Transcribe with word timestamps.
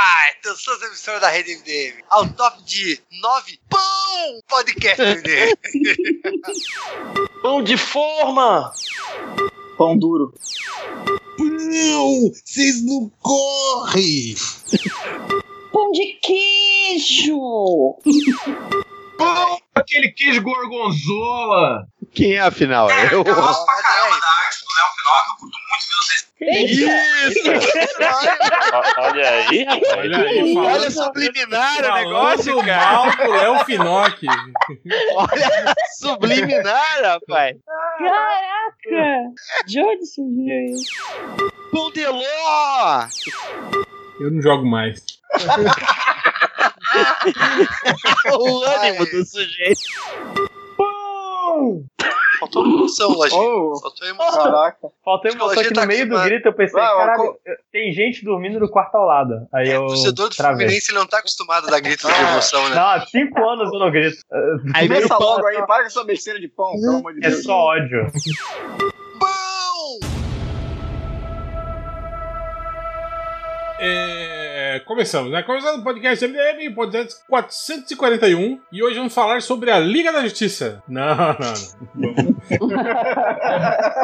rapaz, 0.00 0.36
tu 0.42 0.56
suas 0.56 0.80
emissoras 0.82 1.20
da 1.20 1.28
Rede 1.28 1.56
MDM. 1.56 2.02
Ao 2.08 2.26
top 2.30 2.62
de 2.64 2.98
nove 3.20 3.60
pão 3.68 4.40
podcast 4.48 5.02
MDM. 5.02 5.52
Pão 7.42 7.62
de 7.62 7.76
forma! 7.76 8.70
Pão 9.76 9.96
duro. 9.96 10.34
Não! 11.38 12.30
Vocês 12.32 12.84
não 12.84 13.10
correm! 13.20 14.34
Pão 15.72 15.90
de 15.92 16.18
queijo! 16.22 17.38
Pão, 19.16 19.58
aquele 19.74 20.12
queijo 20.12 20.42
gorgonzola! 20.42 21.86
Quem 22.12 22.34
é 22.34 22.40
afinal? 22.40 22.90
Eu. 22.90 23.22
Eu 23.22 23.24
gosto 23.24 23.64
pra 23.64 23.82
caramba 23.82 24.20
da 24.20 24.26
arte 24.44 24.60
do 24.60 24.66
Léo 24.76 24.88
Finoca, 24.96 25.30
eu 25.30 25.36
curto 25.36 25.58
muito 25.70 25.86
ver 25.88 25.96
vocês. 26.04 26.29
Isso! 26.40 26.86
Olha 28.98 29.28
aí, 29.28 29.64
rapaz. 29.64 29.98
Olha 29.98 30.16
aí, 30.18 30.54
falando, 30.54 30.74
Olha 30.74 30.90
subliminar 30.90 31.84
o 31.84 31.94
negócio, 31.94 32.56
cara. 32.64 32.92
mal 32.92 33.10
do 33.16 33.30
Léo 33.30 33.64
Finocchi. 33.66 34.26
Olha 35.14 35.74
subliminar, 35.98 37.02
rapaz. 37.02 37.56
Caraca! 37.98 39.30
De 39.66 39.80
onde 39.82 40.06
surgiu 40.06 40.64
isso? 40.70 40.90
Pão 41.70 41.90
de 41.92 42.06
ló! 42.06 43.06
Eu 44.18 44.30
não 44.30 44.40
jogo 44.40 44.64
mais. 44.66 45.02
o 48.32 48.64
ânimo 48.64 49.04
do 49.06 49.24
sujeito. 49.24 49.80
Faltou 52.52 52.66
emoção, 52.66 53.10
lojinha. 53.12 53.40
Oh, 53.40 53.80
Faltou 53.80 54.08
emoção. 54.08 54.42
caraca. 54.44 54.88
Faltou 55.04 55.30
emoção 55.30 55.50
a 55.50 55.54
que 55.56 55.62
gente 55.64 55.74
tá 55.74 55.80
no 55.82 55.86
meio 55.86 56.00
do 56.08 56.16
acostumado. 56.16 56.28
grito 56.28 56.48
eu 56.48 56.52
pensei, 56.54 56.80
Ah, 56.80 56.86
caralho, 56.96 57.36
tem 57.72 57.92
gente 57.92 58.24
dormindo 58.24 58.58
no 58.60 58.68
quarto 58.68 58.94
ao 58.96 59.06
lado. 59.06 59.46
Aí 59.54 59.68
É, 59.70 59.76
eu 59.76 59.84
o 59.84 59.86
torcedor 59.88 60.28
do 60.28 60.36
travei. 60.36 60.58
Fluminense 60.66 60.92
não 60.92 61.06
tá 61.06 61.18
acostumado 61.18 61.68
a 61.68 61.70
dar 61.70 61.80
gritos 61.80 62.12
de 62.12 62.20
emoção, 62.20 62.68
né? 62.68 62.74
Não, 62.74 62.86
há 62.88 63.06
cinco 63.06 63.48
anos 63.48 63.72
eu 63.72 63.78
não 63.78 63.90
grito. 63.90 64.18
Aí 64.74 64.88
Começa 64.88 65.08
pão. 65.08 65.18
logo 65.20 65.46
aí, 65.46 65.56
para 65.66 65.80
com 65.82 65.86
essa 65.86 66.04
besteira 66.04 66.40
de 66.40 66.48
pão, 66.48 66.72
pelo 66.72 66.96
amor 66.96 67.14
de 67.14 67.24
É 67.26 67.30
Deus. 67.30 67.42
só 67.44 67.54
ódio. 67.56 68.06
É, 73.82 74.82
começamos, 74.84 75.32
né? 75.32 75.42
Começando 75.42 75.80
o 75.80 75.82
podcast 75.82 76.22
MDM, 76.28 76.74
podcast 76.74 77.14
441. 77.26 78.60
E 78.70 78.82
hoje 78.82 78.98
vamos 78.98 79.14
falar 79.14 79.40
sobre 79.40 79.70
a 79.70 79.78
Liga 79.78 80.12
da 80.12 80.20
Justiça. 80.20 80.82
Não, 80.86 81.16
não, 81.16 81.34
não. 81.94 82.14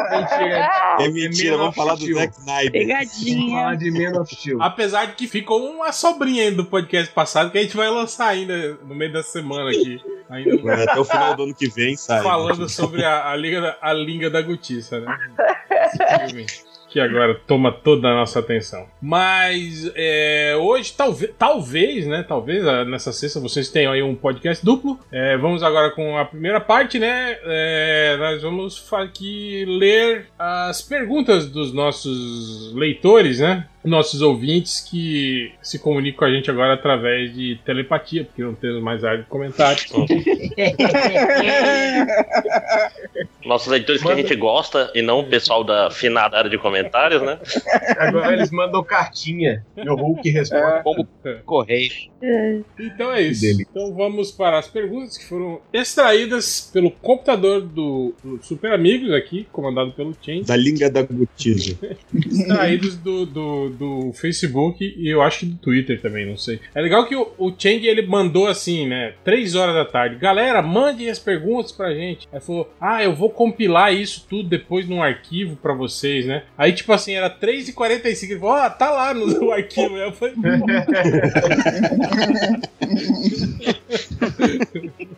Mentira. 0.09 0.69
É 0.99 1.07
mentira, 1.09 1.57
vamos 1.57 1.75
falar 1.75 1.93
do 1.93 2.11
Zack 2.11 2.33
Snyder. 2.39 2.71
Pegadinha. 2.71 3.51
Falar 3.51 3.75
de 3.75 3.91
Man 3.91 4.19
of 4.19 4.35
Steel. 4.35 4.59
Apesar 4.63 5.05
de 5.05 5.13
que 5.13 5.27
ficou 5.27 5.69
uma 5.69 5.91
sobrinha 5.91 6.45
ainda 6.45 6.55
do 6.57 6.65
podcast 6.65 7.13
passado 7.13 7.51
que 7.51 7.59
a 7.59 7.61
gente 7.61 7.77
vai 7.77 7.91
lançar 7.91 8.29
ainda 8.29 8.79
no 8.83 8.95
meio 8.95 9.13
da 9.13 9.21
semana 9.21 9.69
aqui. 9.69 10.01
Ainda 10.27 10.73
Até 10.85 10.99
o 10.99 11.05
final 11.05 11.35
do 11.35 11.43
ano 11.43 11.53
que 11.53 11.69
vem 11.69 11.95
sai. 11.95 12.23
falando 12.23 12.67
sobre 12.67 13.05
a, 13.05 13.29
a 13.29 13.35
Liga 13.35 13.61
da, 13.61 13.77
a 13.79 13.93
Liga 13.93 14.27
da 14.27 14.41
Justiça, 14.41 14.99
né? 14.99 15.15
Que 16.97 17.01
agora 17.01 17.39
toma 17.45 17.71
toda 17.71 18.07
a 18.07 18.15
nossa 18.15 18.39
atenção. 18.39 18.87
Mas 18.99 19.91
é, 19.93 20.55
hoje, 20.59 20.91
talvez, 20.97 21.31
talvez, 21.37 22.07
né? 22.07 22.25
Talvez 22.27 22.65
ah, 22.65 22.83
nessa 22.85 23.13
sexta 23.13 23.39
vocês 23.39 23.69
tenham 23.69 23.91
aí 23.93 24.01
um 24.01 24.15
podcast 24.15 24.65
duplo. 24.65 24.99
É, 25.11 25.37
vamos 25.37 25.61
agora 25.61 25.91
com 25.91 26.17
a 26.17 26.25
primeira 26.25 26.59
parte, 26.59 26.97
né? 26.97 27.37
É, 27.43 28.17
nós 28.17 28.41
vamos 28.41 28.91
aqui 28.91 29.63
ler 29.67 30.25
as 30.39 30.81
perguntas 30.81 31.45
dos 31.45 31.71
nossos 31.71 32.73
leitores, 32.73 33.41
né? 33.41 33.67
Nossos 33.83 34.21
ouvintes 34.21 34.81
que 34.81 35.51
se 35.61 35.79
comunicam 35.79 36.19
com 36.19 36.25
a 36.25 36.31
gente 36.31 36.49
agora 36.51 36.73
através 36.73 37.33
de 37.33 37.59
telepatia, 37.63 38.25
porque 38.25 38.43
não 38.43 38.53
temos 38.53 38.81
mais 38.81 39.03
área 39.03 39.19
de 39.19 39.25
comentários. 39.25 39.87
Nossos 43.45 43.67
leitores 43.67 44.01
que 44.01 44.11
a 44.11 44.15
gente 44.15 44.35
gosta 44.35 44.91
e 44.93 45.01
não 45.01 45.19
o 45.21 45.25
pessoal 45.25 45.63
da 45.63 45.89
finada 45.89 46.37
área 46.37 46.49
de 46.49 46.57
comentários, 46.57 47.21
né? 47.21 47.39
Agora 47.97 48.33
eles 48.33 48.51
mandam 48.51 48.83
cartinha 48.83 49.65
e 49.77 49.89
o 49.89 49.95
Hulk 49.95 50.29
responde. 50.29 50.83
Como 50.83 51.07
correio. 51.45 51.91
Então 52.79 53.11
é 53.13 53.21
isso. 53.21 53.45
Então 53.61 53.93
vamos 53.93 54.31
para 54.31 54.59
as 54.59 54.67
perguntas 54.67 55.17
que 55.17 55.25
foram 55.25 55.61
extraídas 55.71 56.69
pelo 56.73 56.91
computador 56.91 57.61
do, 57.61 58.13
do 58.23 58.43
Super 58.43 58.73
Amigos 58.73 59.11
aqui, 59.11 59.47
comandado 59.51 59.91
pelo 59.91 60.15
Chen, 60.21 60.43
Da 60.43 60.55
Liga 60.55 60.89
da 60.89 61.01
Gutiza. 61.01 61.77
extraídos 62.13 62.95
do, 62.97 63.25
do, 63.25 63.69
do 63.77 64.11
Facebook 64.13 64.95
e 64.97 65.07
eu 65.07 65.21
acho 65.21 65.39
que 65.39 65.45
do 65.45 65.57
Twitter 65.57 66.01
também, 66.01 66.25
não 66.25 66.37
sei. 66.37 66.59
É 66.73 66.81
legal 66.81 67.07
que 67.07 67.15
o, 67.15 67.31
o 67.37 67.53
Cheng 67.57 67.85
ele 67.85 68.05
mandou 68.05 68.47
assim, 68.47 68.87
né? 68.87 69.13
Três 69.23 69.55
horas 69.55 69.75
da 69.75 69.85
tarde. 69.85 70.17
Galera, 70.17 70.61
mandem 70.61 71.09
as 71.09 71.19
perguntas 71.19 71.71
pra 71.71 71.93
gente. 71.93 72.27
Aí 72.31 72.39
falou: 72.39 72.71
Ah, 72.79 73.03
eu 73.03 73.13
vou 73.13 73.29
compilar 73.29 73.93
isso 73.93 74.25
tudo 74.29 74.49
depois 74.49 74.87
num 74.87 75.01
arquivo 75.01 75.55
pra 75.55 75.73
vocês, 75.73 76.25
né? 76.25 76.43
Aí, 76.57 76.73
tipo 76.73 76.91
assim, 76.91 77.13
era 77.13 77.29
3h45. 77.29 78.23
Ele 78.23 78.39
falou: 78.39 78.55
Ah, 78.55 78.69
tá 78.69 78.91
lá 78.91 79.13
no, 79.13 79.27
no 79.27 79.51
arquivo. 79.55 79.95
Aí 79.95 80.01
eu 80.01 80.11
falei: 80.11 80.35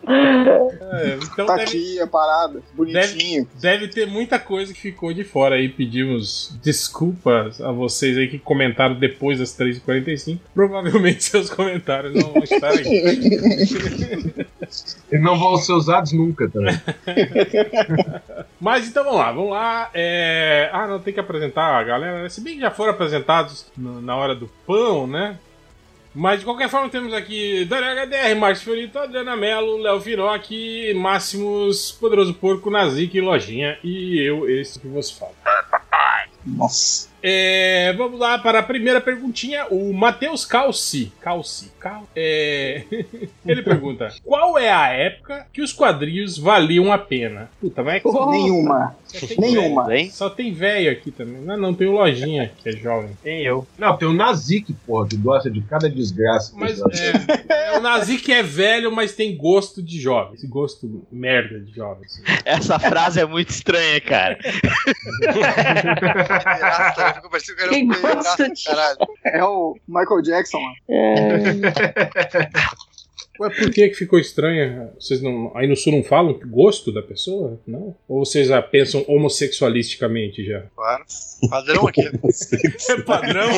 é, 0.06 1.18
então 1.22 1.46
Tá 1.46 1.56
deve, 1.56 1.68
aqui 1.68 2.00
a 2.00 2.06
parada, 2.06 2.62
bonitinho. 2.74 3.48
Deve 3.60 3.88
ter 3.88 4.06
muita 4.06 4.38
coisa 4.38 4.72
que 4.72 4.80
ficou 4.80 5.12
de 5.12 5.24
fora 5.24 5.56
aí. 5.56 5.68
Pedimos 5.68 6.54
desculpas 6.62 7.60
a 7.60 7.72
vocês 7.72 8.16
aí 8.16 8.28
que 8.28 8.38
comentaram 8.38 8.94
depois 8.94 9.38
das 9.38 9.56
3h45. 9.58 10.38
Provavelmente 10.54 11.24
seus 11.30 11.50
comentários 11.50 12.14
não 12.14 12.32
vão 12.32 12.42
estar 12.42 12.70
aí. 12.70 12.84
E 15.10 15.18
não 15.18 15.38
vão 15.38 15.56
ser 15.56 15.72
usados 15.72 16.12
nunca 16.12 16.48
também. 16.48 16.80
Mas 18.60 18.86
então 18.88 19.02
vamos 19.04 19.18
lá, 19.18 19.32
vamos 19.32 19.50
lá. 19.50 19.90
É... 19.94 20.68
Ah, 20.72 20.86
não, 20.86 21.00
tem 21.00 21.12
que 21.14 21.20
apresentar 21.20 21.64
a 21.78 21.82
galera. 21.82 22.22
né? 22.22 22.28
Se 22.28 22.40
bem 22.40 22.54
que 22.54 22.60
já 22.60 22.70
foram 22.70 22.92
apresentados 22.92 23.66
na 23.76 24.14
hora 24.16 24.34
do 24.34 24.48
pão, 24.66 25.06
né? 25.06 25.38
Mas 26.14 26.40
de 26.40 26.44
qualquer 26.44 26.68
forma 26.68 26.88
temos 26.88 27.12
aqui 27.12 27.64
Daniel 27.66 28.06
HDR, 28.06 28.36
Márcio 28.36 28.64
Fiorito, 28.64 28.98
Adriana 28.98 29.36
Mello, 29.36 29.76
Léo 29.76 30.00
Viroc, 30.00 30.50
Máximos, 30.96 31.92
Poderoso 31.92 32.34
Porco, 32.34 32.70
Nazik, 32.70 33.20
Lojinha 33.20 33.78
e 33.84 34.18
eu, 34.20 34.48
esse 34.48 34.78
que 34.80 34.88
vos 34.88 35.10
falo. 35.10 35.34
Nossa. 36.44 37.09
É, 37.22 37.92
vamos 37.96 38.18
lá 38.18 38.38
para 38.38 38.60
a 38.60 38.62
primeira 38.62 39.00
perguntinha. 39.00 39.66
O 39.70 39.92
Matheus 39.92 40.44
Calci. 40.44 41.12
Calci. 41.20 41.70
Cal, 41.78 42.06
é, 42.14 42.84
ele 43.46 43.62
pergunta: 43.62 44.08
Qual 44.24 44.58
é 44.58 44.70
a 44.70 44.88
época 44.88 45.46
que 45.52 45.62
os 45.62 45.72
quadrinhos 45.72 46.38
valiam 46.38 46.92
a 46.92 46.98
pena? 46.98 47.50
Puta, 47.60 47.82
vai 47.82 48.00
que 48.00 48.10
só, 48.10 48.30
Nenhuma. 48.30 48.96
só 49.06 49.26
tem 49.26 49.36
Nenhuma. 49.38 49.86
velho. 49.86 50.10
Só 50.10 50.30
tem 50.30 50.52
velho 50.52 50.90
aqui 50.90 51.10
também. 51.10 51.40
Não, 51.42 51.56
não, 51.56 51.74
tem 51.74 51.86
o 51.86 51.92
Lojinha, 51.92 52.50
que 52.62 52.68
é 52.68 52.72
jovem. 52.72 53.10
Tem 53.22 53.42
eu. 53.42 53.66
Não, 53.78 53.96
tem 53.96 54.08
o 54.08 54.12
Nazik, 54.12 54.72
porra, 54.86 55.08
que 55.08 55.16
gosta 55.16 55.50
de 55.50 55.60
cada 55.62 55.88
desgraça. 55.88 56.52
que 56.52 56.58
Mas 56.60 56.78
é, 56.80 57.12
é, 57.48 57.78
o 57.78 57.80
Nazik 57.80 58.32
é 58.32 58.42
velho, 58.42 58.92
mas 58.92 59.14
tem 59.14 59.36
gosto 59.36 59.82
de 59.82 60.00
jovem. 60.00 60.34
Esse 60.34 60.46
gosto 60.46 61.06
merda 61.10 61.58
de 61.60 61.72
jovem. 61.74 62.04
assim. 62.04 62.22
Essa 62.44 62.78
frase 62.78 63.20
é 63.20 63.26
muito 63.26 63.50
estranha, 63.50 64.00
cara. 64.00 64.38
Né? 67.10 67.14
Ficou 67.16 67.30
parecendo 67.30 67.56
que 67.56 67.62
era 67.62 67.70
Quem 67.72 67.84
um 67.90 68.00
gosta 68.00 68.48
de- 68.50 68.64
caralho. 68.64 68.98
É 69.24 69.44
o 69.44 69.76
Michael 69.88 70.22
Jackson, 70.22 70.58
mano. 70.60 70.76
É, 70.88 71.38
Ué, 73.40 73.48
por 73.48 73.70
que 73.70 73.88
que 73.88 73.94
ficou 73.94 74.18
estranha? 74.18 74.92
Vocês 75.00 75.22
não, 75.22 75.50
aí 75.56 75.66
no 75.66 75.74
sul 75.74 75.94
não 75.94 76.02
falam 76.02 76.38
gosto 76.44 76.92
da 76.92 77.00
pessoa? 77.00 77.58
Não? 77.66 77.96
Ou 78.06 78.22
vocês 78.22 78.48
já 78.48 78.60
pensam 78.60 79.02
homossexualisticamente 79.08 80.44
já? 80.44 80.64
Claro. 80.76 81.04
Padrão 81.48 81.88
aqui. 81.88 82.02
É 82.06 82.10
padrão 83.00 83.48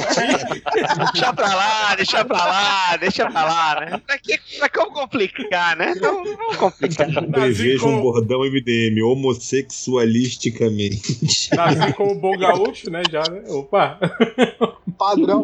Deixa 1.12 1.32
pra 1.34 1.52
lá, 1.52 1.96
deixa 1.96 2.24
pra 2.24 2.44
lá, 2.44 2.96
deixa 2.96 3.28
pra 3.28 3.44
lá, 3.44 3.80
né? 3.80 4.00
Pra 4.06 4.16
que, 4.18 4.38
pra 4.56 4.68
como 4.68 4.92
complicar, 4.92 5.76
né? 5.76 5.96
Não, 6.00 6.22
não 6.22 6.36
vamos 6.36 6.56
complicar. 6.58 7.08
Preveja 7.32 7.84
um 7.84 8.00
bordão 8.00 8.44
MDM, 8.44 9.02
homossexualisticamente. 9.02 11.50
Nasci 11.56 11.92
como 11.94 12.14
bom 12.14 12.38
gaúcho, 12.38 12.88
né? 12.88 13.02
Já, 13.10 13.24
né? 13.28 13.42
Opa! 13.48 13.98
Padrão. 14.96 15.42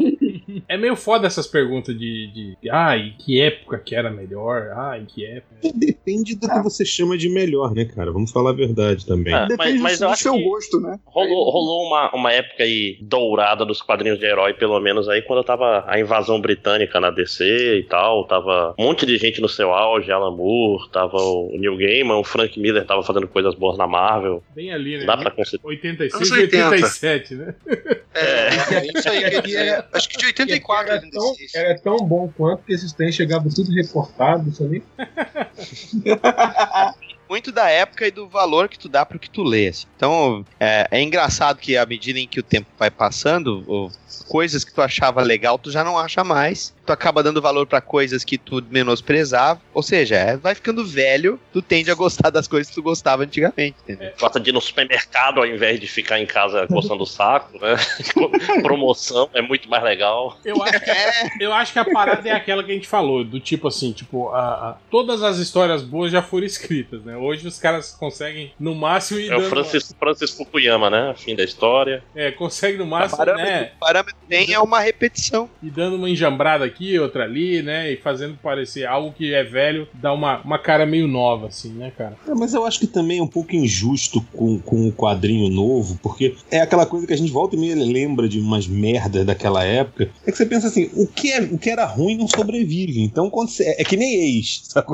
É 0.69 0.77
meio 0.77 0.95
foda 0.95 1.27
essas 1.27 1.49
perguntas 1.49 1.99
de. 1.99 2.57
de 2.63 2.71
ah, 2.71 2.97
e 2.97 3.11
que 3.13 3.41
época 3.41 3.79
que 3.79 3.97
era 3.97 4.11
melhor? 4.11 4.28
Melhor? 4.29 4.71
Ah, 4.77 4.99
em 4.99 5.05
que 5.05 5.25
época? 5.25 5.57
Depende 5.75 6.35
do 6.37 6.49
que 6.49 6.59
você 6.63 6.85
chama 6.85 7.17
de 7.17 7.29
melhor, 7.29 7.73
né, 7.75 7.85
cara? 7.85 8.11
Vamos 8.13 8.31
falar 8.31 8.51
a 8.51 8.55
verdade 8.55 9.07
também. 9.07 9.35
É, 9.35 9.47
Depende 9.47 9.79
mas, 9.79 9.83
mas 9.83 9.99
do, 9.99 10.05
eu 10.05 10.09
do 10.09 10.13
acho 10.13 10.23
seu 10.23 10.33
que 10.35 10.45
gosto, 10.45 10.81
né? 10.81 10.99
rolou, 11.07 11.51
rolou 11.51 11.87
uma, 11.87 12.11
uma 12.15 12.33
época 12.33 12.63
aí 12.63 12.99
dourada 13.01 13.65
dos 13.65 13.81
quadrinhos 13.83 14.19
de 14.19 14.27
herói, 14.27 14.55
pelo 14.55 14.79
menos 14.81 15.09
aí, 15.09 15.23
quando 15.23 15.43
tava 15.45 15.85
a 15.87 15.99
invasão 15.99 16.41
britânica 16.41 17.01
na 17.01 17.11
DC 17.11 17.79
e 17.79 17.83
tal. 17.85 18.27
Tava 18.27 18.75
um 18.79 18.85
monte 18.85 19.07
de 19.07 19.17
gente 19.17 19.41
no 19.41 19.49
seu 19.49 19.73
auge, 19.73 20.11
Alan 20.13 20.35
Moore, 20.35 20.91
tava 20.91 21.17
o 21.17 21.51
Neil 21.59 21.77
Gaiman, 21.77 22.17
o 22.17 22.25
Frank 22.25 22.59
Miller 22.61 22.85
tava 22.87 23.03
fazendo 23.03 23.27
coisas 23.29 23.55
boas 23.55 23.77
na 23.79 23.87
Marvel. 23.87 24.43
Bem 24.55 24.73
ali, 24.73 24.99
né? 24.99 25.05
Dá 25.07 25.17
pra 25.17 25.31
considerar. 25.31 25.69
86 25.69 26.15
Anos 26.15 26.29
e 26.31 26.33
80. 26.43 26.69
87, 26.71 27.35
né? 27.35 27.55
É, 28.15 28.99
isso 28.99 29.09
aí, 29.09 29.55
era- 29.55 29.89
acho 29.93 30.09
que 30.09 30.17
de 30.17 30.25
Era 30.25 30.29
84, 30.29 31.11
tão, 31.11 31.23
86. 31.31 31.55
era 31.55 31.79
tão 31.79 31.97
bom 31.99 32.33
quanto 32.37 32.65
que 32.65 32.73
esses 32.73 32.93
trens 32.93 33.15
chegavam 33.15 33.49
tudo 33.51 33.71
recortado, 33.73 34.18
ali. 34.21 34.83
muito 37.29 37.53
da 37.53 37.69
época 37.69 38.07
e 38.07 38.11
do 38.11 38.27
valor 38.27 38.69
que 38.69 38.79
tu 38.79 38.89
dá 38.89 39.05
pro 39.05 39.19
que 39.19 39.29
tu 39.29 39.43
lê. 39.43 39.69
assim. 39.69 39.87
Então, 39.97 40.45
é, 40.59 40.89
é 40.91 41.03
engraçado 41.03 41.59
que 41.59 41.77
à 41.77 41.85
medida 41.85 42.19
em 42.19 42.27
que 42.27 42.41
o 42.41 42.43
tempo 42.43 42.69
vai 42.79 42.91
passando, 42.91 43.91
coisas 44.27 44.65
que 44.65 44.73
tu 44.73 44.81
achava 44.81 45.23
legal, 45.23 45.59
tu 45.59 45.71
já 45.71 45.85
não 45.85 45.99
acha 45.99 46.25
mais. 46.25 46.75
Tu 46.89 46.93
acaba 46.93 47.23
dando 47.23 47.43
valor 47.43 47.67
pra 47.67 47.83
coisas 47.83 48.25
que 48.25 48.39
tu 48.39 48.65
menosprezava. 48.71 49.61
Ou 49.75 49.83
seja, 49.83 50.17
é, 50.17 50.37
vai 50.39 50.55
ficando 50.55 50.87
velho, 50.87 51.39
tu 51.53 51.61
tende 51.61 51.91
a 51.91 51.95
gostar 51.95 52.31
das 52.31 52.49
coisas 52.49 52.71
que 52.71 52.75
tu 52.77 52.83
gostava 52.83 53.25
antigamente, 53.25 53.77
entendeu? 53.85 54.11
Gosta 54.19 54.41
de 54.41 54.49
ir 54.49 54.53
no 54.55 54.61
supermercado 54.63 55.37
ao 55.39 55.47
invés 55.47 55.79
de 55.79 55.87
ficar 55.87 56.19
em 56.19 56.25
casa 56.25 56.67
coçando 56.67 57.03
o 57.03 57.07
saco, 57.07 57.59
né? 57.59 57.77
Promoção 58.63 59.29
é 59.35 59.43
muito 59.43 59.69
mais 59.69 59.83
legal. 59.83 60.39
Eu 60.45 60.63
acho, 60.63 60.81
que, 60.81 61.45
eu 61.45 61.53
acho 61.53 61.73
que 61.75 61.79
a 61.79 61.85
parada 61.85 62.27
é 62.27 62.33
aquela 62.33 62.65
que 62.65 62.71
a 62.71 62.75
gente 62.75 62.89
falou, 62.89 63.23
do 63.23 63.39
tipo 63.39 63.69
assim, 63.69 63.93
tipo, 63.93 64.31
a, 64.31 64.41
a- 64.71 64.77
todas 64.91 65.23
as 65.23 65.37
histórias 65.37 65.83
boas 65.83 66.11
já 66.11 66.23
foram 66.23 66.47
escritas, 66.47 67.03
né? 67.05 67.17
Hoje 67.19 67.47
os 67.47 67.59
caras 67.59 67.93
conseguem, 67.93 68.53
no 68.59 68.75
máximo, 68.75 69.21
ir 69.21 69.31
É 69.31 69.37
o 69.37 69.43
Francis, 69.43 69.95
Francis 69.99 70.31
Fukuyama, 70.31 70.89
né? 70.89 71.15
Fim 71.19 71.37
da 71.37 71.45
história. 71.45 72.03
É, 72.15 72.31
consegue 72.31 72.79
no 72.79 72.85
O 72.85 72.87
máximo, 72.87 73.19
parâmetro, 73.19 73.51
né? 73.53 73.73
o 73.77 73.79
parâmetro 73.79 74.17
tem 74.27 74.55
é 74.55 74.59
uma 74.59 74.81
repetição. 74.81 75.51
E 75.63 75.69
dando 75.71 75.97
uma 75.97 76.09
enjambrada 76.09 76.65
aqui, 76.65 76.78
outra 76.99 77.25
ali, 77.25 77.63
né? 77.63 77.93
E 77.93 77.97
fazendo 77.97 78.37
parecer 78.43 78.87
algo 78.87 79.13
que 79.13 79.35
é 79.35 79.43
velho, 79.43 79.89
dá 79.95 80.13
uma, 80.13 80.41
uma 80.43 80.59
cara 80.59 80.87
meio 80.87 81.09
nova, 81.09 81.49
assim, 81.49 81.73
né, 81.73 81.93
cara? 81.97 82.17
É, 82.27 82.35
mas 82.35 82.55
eu 82.55 82.65
acho 82.65 82.79
que 82.81 82.87
também 82.87 83.19
é 83.19 83.23
um 83.23 83.27
pouco 83.29 83.55
injusto 83.55 84.21
com, 84.33 84.59
com 84.61 84.89
o 84.89 84.93
quadrinho 84.93 85.49
novo, 85.49 85.99
porque 86.03 86.37
é 86.51 86.61
aquela 86.61 86.87
coisa 86.87 87.07
que 87.07 87.13
a 87.13 87.17
gente 87.17 87.33
volta 87.33 87.57
e 87.57 87.59
meia 87.59 87.75
lembra 87.75 88.29
de 88.29 88.39
umas 88.39 88.67
merdas 88.67 89.25
daquela 89.27 89.65
época. 89.65 90.11
É 90.27 90.31
que 90.31 90.37
você 90.37 90.47
pensa 90.47 90.69
assim, 90.69 90.91
o 90.95 91.07
que, 91.07 91.33
é, 91.33 91.41
o 91.41 91.59
que 91.59 91.71
era 91.71 91.85
ruim 91.85 92.17
não 92.17 92.29
sobrevive. 92.29 93.03
Então, 93.03 93.31
quando 93.31 93.49
você, 93.51 93.75
é 93.79 93.85
que 93.85 93.97
nem 93.97 94.15
ex, 94.15 94.63
sabe? 94.69 94.87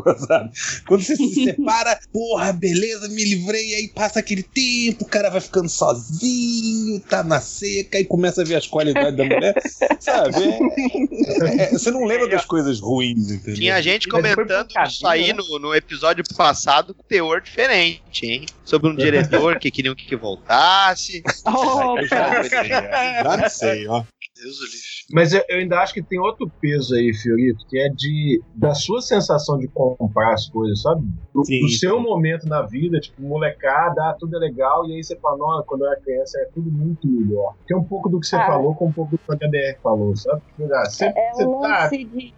Quando 0.86 1.02
você 1.02 1.16
se 1.16 1.44
separa, 1.44 1.98
porra, 2.12 2.52
beleza, 2.52 3.08
me 3.08 3.24
livrei, 3.24 3.74
aí 3.74 3.88
passa 3.88 4.20
aquele 4.20 4.42
tempo, 4.42 5.04
o 5.04 5.08
cara 5.08 5.28
vai 5.30 5.40
ficando 5.40 5.68
sozinho, 5.68 7.00
tá 7.00 7.22
na 7.22 7.40
seca, 7.40 7.98
e 7.98 8.04
começa 8.04 8.42
a 8.42 8.44
ver 8.44 8.56
as 8.56 8.66
qualidades 8.66 9.16
da 9.16 9.24
mulher, 9.24 9.54
sabe? 10.00 10.42
É- 10.44 11.73
é- 11.73 11.73
você 11.78 11.90
não 11.90 12.04
lembra 12.04 12.28
das 12.28 12.44
coisas 12.44 12.80
ruins, 12.80 13.30
entendeu? 13.30 13.54
Tinha 13.54 13.82
gente 13.82 14.08
comentando 14.08 14.68
isso 14.86 15.06
aí 15.06 15.32
né? 15.32 15.34
no, 15.34 15.58
no 15.58 15.74
episódio 15.74 16.24
passado 16.36 16.94
com 16.94 17.02
teor 17.02 17.40
diferente, 17.40 18.26
hein? 18.26 18.46
Sobre 18.64 18.90
um 18.90 18.94
diretor 18.94 19.58
que 19.58 19.70
queriam 19.70 19.94
que 19.94 20.16
voltasse. 20.16 21.22
Opa! 21.46 22.42
Já 22.48 23.36
não 23.36 23.48
sei, 23.48 23.86
ó. 23.88 24.04
Deus 24.44 24.58
o 24.60 24.64
livre. 24.64 24.78
Mas 25.12 25.32
eu, 25.32 25.42
eu 25.48 25.58
ainda 25.58 25.78
acho 25.80 25.94
que 25.94 26.02
tem 26.02 26.18
outro 26.20 26.50
peso 26.60 26.94
aí, 26.94 27.12
Fiorito, 27.14 27.64
que 27.68 27.78
é 27.78 27.88
de 27.88 28.42
da 28.54 28.74
sua 28.74 29.00
sensação 29.00 29.58
de 29.58 29.68
comprar 29.72 30.32
as 30.34 30.48
coisas, 30.48 30.80
sabe? 30.82 31.02
Do, 31.34 31.44
Sim, 31.44 31.60
do 31.60 31.68
seu 31.70 31.96
sim. 31.96 32.02
momento 32.02 32.46
na 32.46 32.62
vida, 32.66 32.98
tipo, 33.00 33.22
molecada, 33.22 34.00
ah, 34.02 34.16
tudo 34.18 34.36
é 34.36 34.38
legal, 34.38 34.86
e 34.88 34.94
aí 34.94 35.02
você 35.02 35.18
fala, 35.18 35.36
não, 35.38 35.64
quando 35.66 35.82
eu 35.84 35.90
era 35.90 36.00
criança 36.00 36.38
era 36.38 36.50
tudo 36.54 36.70
muito 36.70 37.06
melhor. 37.08 37.54
Tem 37.66 37.76
um 37.76 37.84
pouco 37.84 38.08
do 38.08 38.20
que 38.20 38.26
você 38.26 38.36
Ah. 38.36 38.46
falou 38.46 38.74
com 38.76 38.88
um 38.88 38.92
pouco 38.92 39.12
do 39.12 39.18
que 39.18 39.24
a 39.32 39.48
HDR 39.48 39.80
falou, 39.82 40.14
sabe? 40.16 40.42
Ah, 40.74 40.84
você, 40.84 41.06
É 41.06 41.32
você 41.32 41.44
um 41.44 41.60
tá. 41.60 41.68
lance 41.84 42.04
de. 42.04 42.34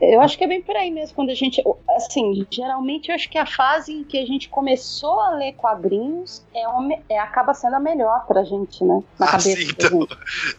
Eu 0.00 0.20
acho 0.20 0.36
que 0.38 0.44
é 0.44 0.48
bem 0.48 0.62
por 0.62 0.76
aí 0.76 0.90
mesmo. 0.90 1.14
Quando 1.14 1.30
a 1.30 1.34
gente. 1.34 1.62
Assim, 1.96 2.46
geralmente 2.52 3.08
eu 3.08 3.14
acho 3.14 3.28
que 3.30 3.38
a 3.38 3.46
fase 3.46 3.92
em 3.92 4.04
que 4.04 4.18
a 4.18 4.26
gente 4.26 4.48
começou 4.48 5.20
a 5.20 5.36
ler 5.36 5.52
quadrinhos 5.52 6.44
é, 6.54 6.66
uma- 6.68 6.94
é 7.08 7.18
acaba 7.18 7.54
sendo 7.54 7.76
a 7.76 7.80
melhor 7.80 8.26
pra 8.26 8.42
gente, 8.44 8.82
né? 8.84 9.00
Na 9.18 9.26
Ah, 9.26 9.30
cabeça 9.32 9.56
sim, 9.56 9.68
então. 9.70 10.06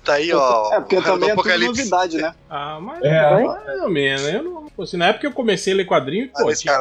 Tá 0.06 0.13
aí, 0.13 0.31
ó. 0.34 0.74
É, 0.74 0.80
porque 0.83 0.95
também 1.01 1.30
é 1.30 1.35
tudo 1.35 1.41
Apocalipse. 1.41 1.77
novidade, 1.89 2.18
né? 2.18 2.33
Ah, 2.50 2.80
mas 2.81 3.03
É. 3.03 3.44
mais 3.44 3.81
ou 3.81 3.89
menos. 3.89 4.24
Eu 4.25 4.44
não, 4.44 4.68
assim, 4.80 4.97
na 4.97 5.07
época 5.07 5.21
que 5.21 5.27
eu 5.27 5.31
comecei 5.31 5.74
a 5.74 5.75
ler 5.77 5.85
quadrinho, 5.85 6.30
pô, 6.30 6.53
tinha, 6.53 6.80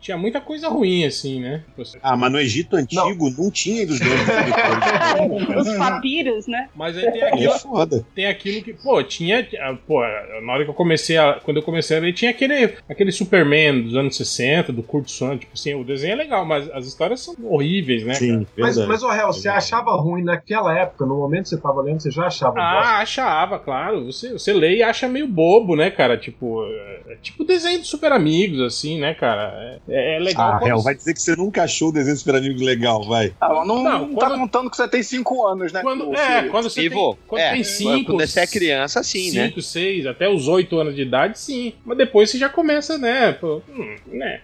tinha 0.00 0.16
muita 0.16 0.40
coisa 0.40 0.68
ruim, 0.68 1.04
assim, 1.04 1.40
né? 1.40 1.62
Assim, 1.78 1.98
Ah, 2.02 2.16
mas 2.16 2.32
no 2.32 2.38
Egito 2.40 2.76
Antigo 2.76 3.30
não, 3.36 3.50
tinha 3.50 3.86
dos 3.86 3.98
dois. 3.98 4.12
Os 5.56 5.76
papiros, 5.76 6.46
né? 6.46 6.68
Mas 6.74 6.96
aí 6.96 7.10
tem 7.12 7.22
aquilo, 7.22 7.52
é 7.52 7.58
foda. 7.58 8.06
tem 8.14 8.26
aquilo 8.26 8.62
que, 8.62 8.72
pô, 8.72 9.02
tinha. 9.02 9.46
Pô, 9.86 10.00
na 10.44 10.52
hora 10.52 10.64
que 10.64 10.70
eu 10.70 10.74
comecei 10.74 11.16
a. 11.16 11.34
Quando 11.42 11.58
eu 11.58 11.62
comecei 11.62 11.96
a 11.96 12.00
ler, 12.00 12.12
tinha 12.12 12.30
aquele, 12.30 12.74
aquele 12.88 13.12
Superman 13.12 13.82
dos 13.82 13.94
anos 13.96 14.16
60, 14.16 14.72
do 14.72 14.82
Kurt 14.82 15.08
Swan. 15.08 15.36
Tipo 15.38 15.52
assim, 15.54 15.74
o 15.74 15.84
desenho 15.84 16.12
é 16.12 16.16
legal, 16.16 16.44
mas 16.44 16.70
as 16.70 16.86
histórias 16.86 17.20
são 17.20 17.34
horríveis, 17.44 18.04
né? 18.04 18.14
Sim, 18.14 18.46
Mas, 18.56 18.76
mas, 18.86 19.02
ô, 19.02 19.12
Hel, 19.12 19.28
você 19.32 19.48
achava 19.48 19.92
ruim 19.96 20.22
naquela 20.22 20.76
época, 20.76 21.04
no 21.06 21.16
momento 21.16 21.44
que 21.44 21.48
você 21.50 21.58
tava 21.58 21.80
lendo, 21.82 22.00
você 22.00 22.10
já 22.10 22.26
achava? 22.26 22.60
Ah, 22.60 22.98
achava, 22.98 23.30
claro. 23.64 24.06
Você, 24.06 24.32
você 24.32 24.52
lê 24.52 24.76
e 24.76 24.82
acha 24.82 25.08
meio 25.08 25.26
bobo, 25.26 25.74
né, 25.76 25.90
cara? 25.90 26.16
Tipo, 26.16 26.64
é, 26.64 27.12
é 27.12 27.16
tipo 27.22 27.44
desenho 27.44 27.80
de 27.80 27.86
super 27.86 28.12
amigos, 28.12 28.60
assim, 28.60 28.98
né, 29.00 29.14
cara? 29.14 29.80
É, 29.88 30.16
é 30.16 30.18
legal. 30.18 30.52
Ah, 30.54 30.58
quando- 30.58 30.68
Hel, 30.70 30.80
vai 30.80 30.94
dizer 30.94 31.14
que 31.14 31.20
você 31.22 31.34
nunca 31.36 31.62
achou 31.64 31.88
o 31.88 31.92
desenho 31.92 32.16
Super 32.16 32.36
Amigos 32.36 32.62
legal, 32.62 33.02
vai. 33.04 33.32
Ela 33.40 33.64
não, 33.64 33.82
Não, 33.82 34.06
não 34.08 34.14
tá 34.14 34.26
quando- 34.28 34.38
contando 34.40 34.70
que 34.70 34.76
você 34.76 34.88
tem 34.88 35.02
5 35.02 35.46
anos, 35.46 35.72
né? 35.72 35.80
Quando, 35.82 36.14
é, 36.14 36.48
quando 36.48 36.64
você 36.70 36.82
Ivo, 36.82 37.14
tem, 37.14 37.18
quando 37.26 37.40
é, 37.42 37.50
tem 37.52 37.64
cinco, 37.64 38.12
quando 38.12 38.26
você 38.26 38.40
é 38.40 38.46
criança, 38.46 39.02
sim, 39.02 39.32
né? 39.32 39.46
5, 39.48 39.62
6, 39.62 40.06
até 40.06 40.28
os 40.28 40.48
8 40.48 40.78
anos 40.78 40.94
de 40.94 41.02
idade, 41.02 41.38
sim. 41.38 41.72
Mas 41.84 41.98
depois 41.98 42.30
você 42.30 42.38
já 42.38 42.48
começa, 42.48 42.98
né? 42.98 43.32
Pô, 43.32 43.62
hum, 43.68 43.96
né? 44.06 44.40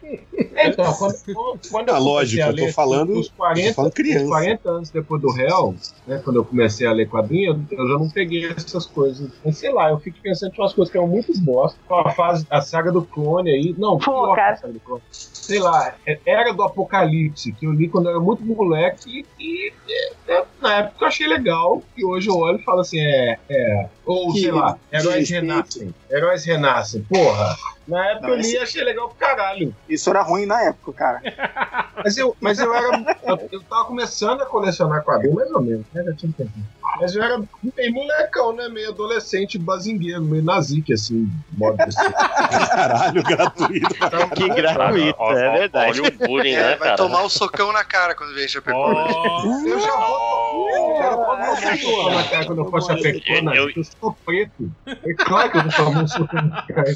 É, 0.54 0.68
então, 0.68 0.92
quando, 0.94 1.14
quando 1.70 1.88
eu 1.88 1.94
Ah, 1.94 1.98
comecei 1.98 2.00
lógico, 2.00 2.42
a 2.42 2.46
eu 2.48 2.56
tô 2.56 2.72
falando- 2.72 3.18
Os 3.18 3.28
40, 3.28 3.68
tô 3.68 3.74
falando 3.74 3.92
criança. 3.92 4.24
os 4.24 4.30
40 4.30 4.70
anos 4.70 4.90
depois 4.90 5.22
do 5.22 5.30
réu, 5.32 5.74
né, 6.06 6.20
quando 6.24 6.36
eu 6.36 6.44
comecei 6.44 6.86
a 6.86 6.92
ler 6.92 7.08
quadrinho, 7.08 7.66
eu, 7.70 7.78
eu 7.78 7.88
já 7.88 7.94
não 7.94 8.08
peguei 8.10 8.46
essas 8.78 8.86
coisas. 8.90 9.30
Mas 9.44 9.58
sei 9.58 9.72
lá, 9.72 9.90
eu 9.90 9.98
fico 9.98 10.18
pensando 10.22 10.52
em 10.54 10.60
umas 10.60 10.72
coisas 10.72 10.90
que 10.90 10.96
eram 10.98 11.06
muito 11.08 11.32
bosta. 11.40 11.78
A 11.90 12.10
fase, 12.12 12.46
a 12.50 12.60
saga 12.60 12.90
do 12.90 13.02
clone 13.02 13.50
aí. 13.50 13.74
Não, 13.78 13.98
Pô, 13.98 14.12
pior 14.22 14.36
cara. 14.36 14.52
a 14.52 14.56
saga 14.56 14.72
do 14.72 14.80
clone. 14.80 15.02
Sei 15.10 15.58
lá, 15.58 15.94
é- 16.06 16.18
Era 16.26 16.52
do 16.52 16.62
Apocalipse, 16.62 17.52
que 17.52 17.66
eu 17.66 17.72
li 17.72 17.88
quando 17.88 18.06
eu 18.06 18.10
era 18.12 18.20
muito 18.20 18.44
moleque 18.44 19.24
e, 19.38 19.72
e, 19.72 19.72
é, 20.28 20.44
na 20.60 20.74
época 20.78 21.04
eu 21.04 21.08
achei 21.08 21.26
legal. 21.26 21.82
E 21.96 22.04
hoje 22.04 22.28
eu 22.28 22.36
olho 22.36 22.58
e 22.58 22.64
falo 22.64 22.80
assim, 22.80 23.00
é. 23.00 23.38
é 23.48 23.88
ou 24.04 24.32
Que- 24.32 24.40
sei 24.40 24.52
lá, 24.52 24.78
Heróis. 24.92 25.28
Renascem. 25.30 25.94
Heróis 26.10 26.44
Renascem, 26.44 27.02
porra. 27.02 27.56
Na 27.88 28.06
época 28.10 28.26
Não, 28.26 28.34
eu 28.34 28.36
li 28.36 28.40
esse- 28.42 28.54
e 28.56 28.58
achei 28.58 28.84
legal 28.84 29.08
pro 29.08 29.16
caralho. 29.16 29.74
Isso 29.88 30.10
era 30.10 30.20
ruim 30.22 30.44
na 30.46 30.62
época, 30.62 30.92
cara. 30.92 31.20
Mas 32.04 32.16
eu, 32.16 32.36
mas 32.40 32.60
eu 32.60 32.72
era. 32.72 32.96
Eu, 33.26 33.48
eu 33.50 33.60
tava 33.64 33.86
começando 33.86 34.40
a 34.40 34.46
colecionar 34.46 35.02
quadrinhos, 35.02 35.34
mais 35.34 35.50
ou 35.50 35.60
menos, 35.60 35.84
né? 35.92 36.00
Já 36.04 36.14
tinha 36.14 36.30
um 36.30 36.32
tempinho. 36.32 36.64
Mas 37.00 37.12
eu 37.16 37.20
era 37.24 37.42
meio 37.76 37.92
molecão, 37.92 38.52
né? 38.54 38.68
Meio 38.68 38.90
adolescente 38.90 39.58
bazingueiro, 39.58 40.22
meio 40.22 40.44
nazique, 40.44 40.92
assim, 40.92 41.26
modo 41.56 41.76
ser. 41.90 42.12
Caralho, 42.70 43.20
gratuito. 43.24 43.88
Que 44.36 44.48
gratuito, 44.48 45.16
Ó, 45.18 45.32
é 45.32 45.48
ó, 45.48 45.52
verdade. 45.58 46.00
Olha 46.00 46.08
o 46.08 46.26
bullying, 46.28 46.52
É, 46.52 46.62
né, 46.62 46.68
vai 46.76 46.88
cara? 46.90 46.96
tomar 46.96 47.24
um 47.24 47.28
socão 47.28 47.72
na 47.72 47.82
cara 47.82 48.14
quando 48.14 48.32
vem 48.36 48.46
Chapecó. 48.46 48.76
Ó, 48.78 49.66
Eu 49.66 49.80
já 49.80 49.96
vou. 49.96 50.68
Eu 50.70 50.96
já 50.98 51.10
vou 51.16 51.24
tomar 51.26 51.50
um 51.50 51.56
soco 51.56 52.10
na 52.10 52.24
cara 52.28 52.46
quando 52.46 52.58
eu 52.60 52.70
for 52.70 52.80
chapecona. 52.82 53.54
Eu- 53.56 53.70
Eu 53.70 53.84
sou 54.00 54.16
preto. 54.24 54.70
É 54.86 55.14
claro 55.24 55.50
que 55.50 55.58
eu 55.58 55.62
vou 55.62 55.72
tomar 55.72 56.02
um 56.02 56.06
soco 56.06 56.34
na 56.36 56.62
cara. 56.62 56.94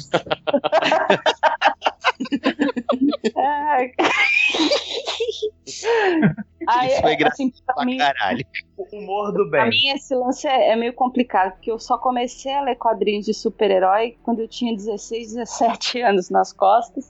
Ai, 6.67 6.87
Isso 6.87 7.01
foi 7.01 7.13
é, 7.13 7.27
assim, 7.27 7.51
pra 7.65 7.75
Pra 7.75 7.85
mim, 7.85 7.97
caralho. 7.97 8.45
O 8.77 8.97
humor 8.97 9.31
do 9.31 9.49
pra 9.49 9.61
bem. 9.63 9.71
mim 9.71 9.89
esse 9.89 10.15
lance 10.15 10.47
é, 10.47 10.69
é 10.71 10.75
meio 10.75 10.93
complicado, 10.93 11.51
porque 11.53 11.71
eu 11.71 11.79
só 11.79 11.97
comecei 11.97 12.53
a 12.53 12.61
ler 12.61 12.75
quadrinhos 12.75 13.25
de 13.25 13.33
super-herói 13.33 14.17
quando 14.23 14.39
eu 14.39 14.47
tinha 14.47 14.75
16, 14.75 15.33
17 15.33 16.01
anos 16.01 16.29
nas 16.29 16.53
costas. 16.53 17.09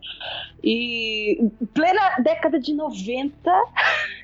E 0.63 1.49
plena 1.73 2.17
década 2.19 2.59
de 2.59 2.73
90, 2.73 3.51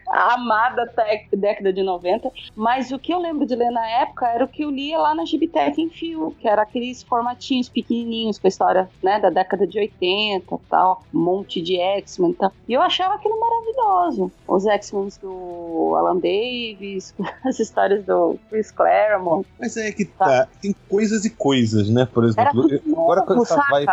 a 0.09 0.33
amada 0.33 0.91
década 1.33 1.71
de 1.73 1.83
90. 1.83 2.31
Mas 2.55 2.91
o 2.91 2.99
que 2.99 3.13
eu 3.13 3.19
lembro 3.19 3.45
de 3.45 3.55
ler 3.55 3.71
na 3.71 3.85
época 4.01 4.27
era 4.27 4.43
o 4.43 4.47
que 4.47 4.63
eu 4.63 4.69
lia 4.69 4.97
lá 4.97 5.13
na 5.15 5.25
Gibitec 5.25 5.81
em 5.81 5.89
Fio, 5.89 6.35
que 6.39 6.47
era 6.47 6.61
aqueles 6.63 7.03
formatinhos 7.03 7.69
pequenininhos 7.69 8.37
com 8.39 8.47
a 8.47 8.49
história 8.49 8.89
né, 9.03 9.19
da 9.19 9.29
década 9.29 9.65
de 9.67 9.79
80 9.79 10.55
e 10.55 10.57
tal, 10.69 11.03
um 11.13 11.19
monte 11.19 11.61
de 11.61 11.77
X-Men 11.79 12.31
e 12.31 12.35
tal. 12.35 12.51
E 12.67 12.73
eu 12.73 12.81
achava 12.81 13.15
aquilo 13.15 13.39
maravilhoso. 13.39 14.31
Os 14.47 14.65
X-Men 14.65 15.09
do 15.21 15.93
Alan 15.97 16.17
Davis, 16.17 17.13
as 17.45 17.59
histórias 17.59 18.03
do 18.05 18.37
Chris 18.49 18.71
Claremont. 18.71 19.45
Mas 19.59 19.77
é 19.77 19.91
que 19.91 20.05
tá. 20.05 20.47
Tem 20.61 20.75
coisas 20.89 21.25
e 21.25 21.29
coisas, 21.29 21.89
né? 21.89 22.05
Por 22.11 22.23
Era 22.23 22.31
exemplo, 22.31 22.61
tudo 22.63 22.73
eu- 22.85 22.99
agora 23.01 23.21
quando 23.21 23.39
novo, 23.39 23.55
vai. 23.69 23.85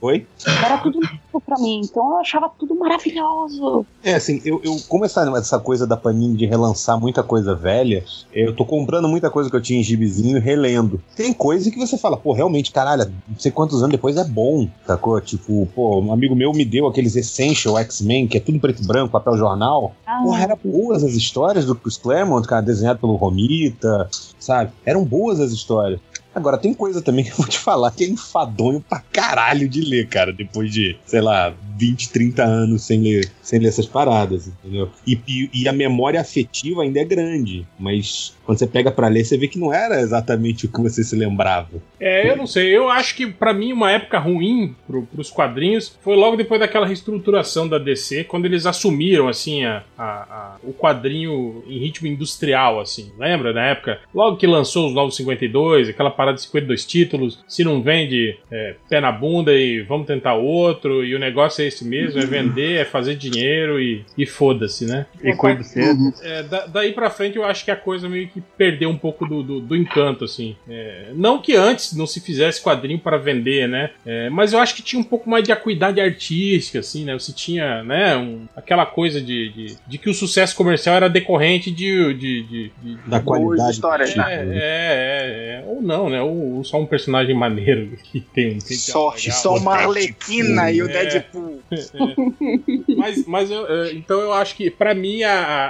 Oi? 0.00 0.26
Era 0.64 0.78
tudo 0.78 0.98
novo 1.00 1.40
pra 1.44 1.56
mim, 1.58 1.80
então 1.84 2.10
eu 2.10 2.16
achava 2.18 2.48
tudo 2.58 2.74
maravilhoso. 2.74 3.86
É, 4.02 4.14
assim, 4.14 4.40
eu, 4.44 4.60
eu 4.64 4.76
como 4.88 5.04
essa, 5.04 5.24
essa 5.42 5.58
coisa 5.58 5.86
da 5.86 5.96
Panini 5.96 6.36
de 6.36 6.46
relançar 6.46 6.98
muita 6.98 7.22
coisa 7.22 7.54
velha, 7.54 8.04
eu 8.32 8.54
tô 8.54 8.64
comprando 8.64 9.08
muita 9.08 9.30
coisa 9.30 9.50
que 9.50 9.56
eu 9.56 9.60
tinha 9.60 9.80
em 9.80 9.82
gibizinho 9.82 10.38
e 10.38 10.40
relendo. 10.40 11.00
Tem 11.14 11.32
coisa 11.32 11.70
que 11.70 11.78
você 11.78 11.98
fala, 11.98 12.16
pô, 12.16 12.32
realmente, 12.32 12.72
caralho, 12.72 13.12
não 13.28 13.38
sei 13.38 13.52
quantos 13.52 13.80
anos 13.82 13.92
depois 13.92 14.16
é 14.16 14.24
bom, 14.24 14.68
sacou? 14.86 15.20
Tipo, 15.20 15.68
pô, 15.74 16.00
um 16.00 16.12
amigo 16.12 16.34
meu 16.34 16.52
me 16.52 16.64
deu 16.64 16.86
aqueles 16.86 17.14
Essential 17.16 17.78
X-Men, 17.78 18.26
que 18.26 18.38
é 18.38 18.40
tudo 18.40 18.58
preto 18.58 18.82
e 18.82 18.86
branco, 18.86 19.12
papel 19.12 19.36
jornal. 19.36 19.94
Ah, 20.06 20.20
Porra, 20.22 20.42
eram 20.42 20.58
boas 20.64 21.04
as 21.04 21.12
histórias 21.12 21.66
do 21.66 21.74
Chris 21.74 21.98
Claremont, 21.98 22.46
cara, 22.46 22.62
desenhado 22.62 23.00
pelo 23.00 23.16
Romita, 23.16 24.08
sabe? 24.38 24.72
Eram 24.84 25.04
boas 25.04 25.40
as 25.40 25.52
histórias. 25.52 26.00
Agora, 26.34 26.56
tem 26.56 26.72
coisa 26.72 27.02
também 27.02 27.24
que 27.24 27.30
eu 27.30 27.36
vou 27.36 27.46
te 27.46 27.58
falar 27.58 27.90
que 27.90 28.04
é 28.04 28.08
enfadonho 28.08 28.80
pra 28.80 29.00
caralho 29.00 29.68
de 29.68 29.82
ler, 29.82 30.08
cara, 30.08 30.32
depois 30.32 30.72
de, 30.72 30.96
sei 31.04 31.20
lá, 31.20 31.54
20, 31.76 32.10
30 32.10 32.42
anos 32.42 32.82
sem 32.82 33.00
ler, 33.00 33.30
sem 33.42 33.58
ler 33.58 33.68
essas 33.68 33.86
paradas, 33.86 34.46
entendeu? 34.46 34.90
E, 35.06 35.18
e, 35.28 35.50
e 35.52 35.68
a 35.68 35.72
memória 35.72 36.20
afetiva 36.20 36.82
ainda 36.82 37.00
é 37.00 37.04
grande, 37.04 37.66
mas 37.78 38.34
quando 38.52 38.58
você 38.58 38.66
pega 38.66 38.90
pra 38.90 39.08
ler, 39.08 39.24
você 39.24 39.36
vê 39.38 39.48
que 39.48 39.58
não 39.58 39.72
era 39.72 40.00
exatamente 40.00 40.66
o 40.66 40.68
que 40.70 40.80
você 40.80 41.02
se 41.02 41.16
lembrava. 41.16 41.68
É, 41.98 42.30
eu 42.30 42.36
não 42.36 42.46
sei. 42.46 42.68
Eu 42.76 42.88
acho 42.88 43.14
que 43.16 43.26
pra 43.26 43.52
mim 43.54 43.72
uma 43.72 43.90
época 43.90 44.18
ruim 44.18 44.74
pro, 44.86 45.02
pros 45.02 45.30
quadrinhos 45.30 45.96
foi 46.02 46.16
logo 46.16 46.36
depois 46.36 46.60
daquela 46.60 46.86
reestruturação 46.86 47.66
da 47.68 47.78
DC, 47.78 48.24
quando 48.24 48.44
eles 48.44 48.66
assumiram 48.66 49.28
assim 49.28 49.64
a, 49.64 49.82
a- 49.96 50.04
a- 50.04 50.56
o 50.62 50.72
quadrinho 50.72 51.62
em 51.66 51.78
ritmo 51.78 52.06
industrial, 52.06 52.80
assim. 52.80 53.10
Lembra 53.18 53.52
na 53.52 53.66
época? 53.68 54.00
Logo 54.14 54.36
que 54.36 54.46
lançou 54.46 54.88
os 54.88 54.94
novos 54.94 55.16
52, 55.16 55.88
aquela 55.88 56.10
parada 56.10 56.36
de 56.36 56.42
52 56.42 56.84
títulos, 56.84 57.38
se 57.48 57.64
não 57.64 57.82
vende, 57.82 58.36
é, 58.50 58.74
pé 58.88 59.00
na 59.00 59.10
bunda 59.12 59.52
e 59.54 59.80
vamos 59.82 60.06
tentar 60.06 60.34
outro, 60.34 61.04
e 61.04 61.14
o 61.14 61.18
negócio 61.18 61.62
é 61.62 61.68
esse 61.68 61.84
mesmo, 61.84 62.20
é 62.20 62.26
vender, 62.26 62.80
é 62.80 62.84
fazer 62.84 63.14
dinheiro 63.16 63.80
e, 63.80 64.04
e 64.18 64.26
foda-se, 64.26 64.84
né? 64.86 65.06
E 65.22 65.34
cuido 65.34 65.64
cedo. 65.64 66.12
É, 66.22 66.42
da- 66.42 66.66
daí 66.66 66.92
pra 66.92 67.08
frente 67.10 67.36
eu 67.36 67.44
acho 67.44 67.64
que 67.64 67.70
a 67.70 67.76
coisa 67.76 68.08
meio 68.08 68.28
que 68.28 68.41
perdeu 68.56 68.88
um 68.90 68.96
pouco 68.98 69.26
do, 69.26 69.42
do, 69.42 69.60
do 69.60 69.76
encanto, 69.76 70.24
assim. 70.24 70.56
É, 70.68 71.06
não 71.14 71.40
que 71.40 71.54
antes 71.54 71.96
não 71.96 72.06
se 72.06 72.20
fizesse 72.20 72.62
quadrinho 72.62 72.98
para 72.98 73.16
vender, 73.18 73.68
né? 73.68 73.90
É, 74.04 74.28
mas 74.30 74.52
eu 74.52 74.58
acho 74.58 74.74
que 74.74 74.82
tinha 74.82 75.00
um 75.00 75.04
pouco 75.04 75.28
mais 75.28 75.44
de 75.44 75.52
acuidade 75.52 76.00
artística, 76.00 76.78
assim, 76.80 77.04
né? 77.04 77.14
Você 77.14 77.32
tinha, 77.32 77.82
né, 77.82 78.16
um- 78.16 78.46
aquela 78.56 78.86
coisa 78.86 79.20
de, 79.20 79.48
de, 79.50 79.76
de 79.86 79.98
que 79.98 80.08
o 80.10 80.14
sucesso 80.14 80.54
comercial 80.56 80.96
era 80.96 81.08
decorrente 81.08 81.70
de. 81.70 82.14
de, 82.14 82.42
de, 82.42 82.72
de- 82.82 82.98
Da 83.06 83.20
qualidade. 83.20 83.70
histórias, 83.72 84.10
é, 84.12 84.16
né? 84.16 84.24
é, 84.28 84.42
é, 84.58 85.60
é. 85.60 85.64
Ou 85.66 85.80
não, 85.82 86.08
né? 86.10 86.20
Ou, 86.22 86.56
ou 86.56 86.64
só 86.64 86.80
um 86.80 86.86
personagem 86.86 87.34
maneiro 87.34 87.96
que 88.10 88.20
tem 88.20 88.54
um. 88.54 88.58
tem 88.58 88.76
Só, 88.76 89.10
legal. 89.14 89.32
só 89.38 89.56
uma 89.56 89.74
Arlequina 89.74 90.70
e 90.70 90.82
o 90.82 90.88
É. 90.88 90.92
Deadpool. 91.06 91.60
Mas, 92.96 93.26
mas 93.26 93.50
eu, 93.50 93.66
é, 93.66 93.92
então 93.92 94.20
eu 94.20 94.32
acho 94.32 94.54
que, 94.56 94.70
pra 94.70 94.94
mim, 94.94 95.22
a, 95.22 95.32
a- 95.32 95.66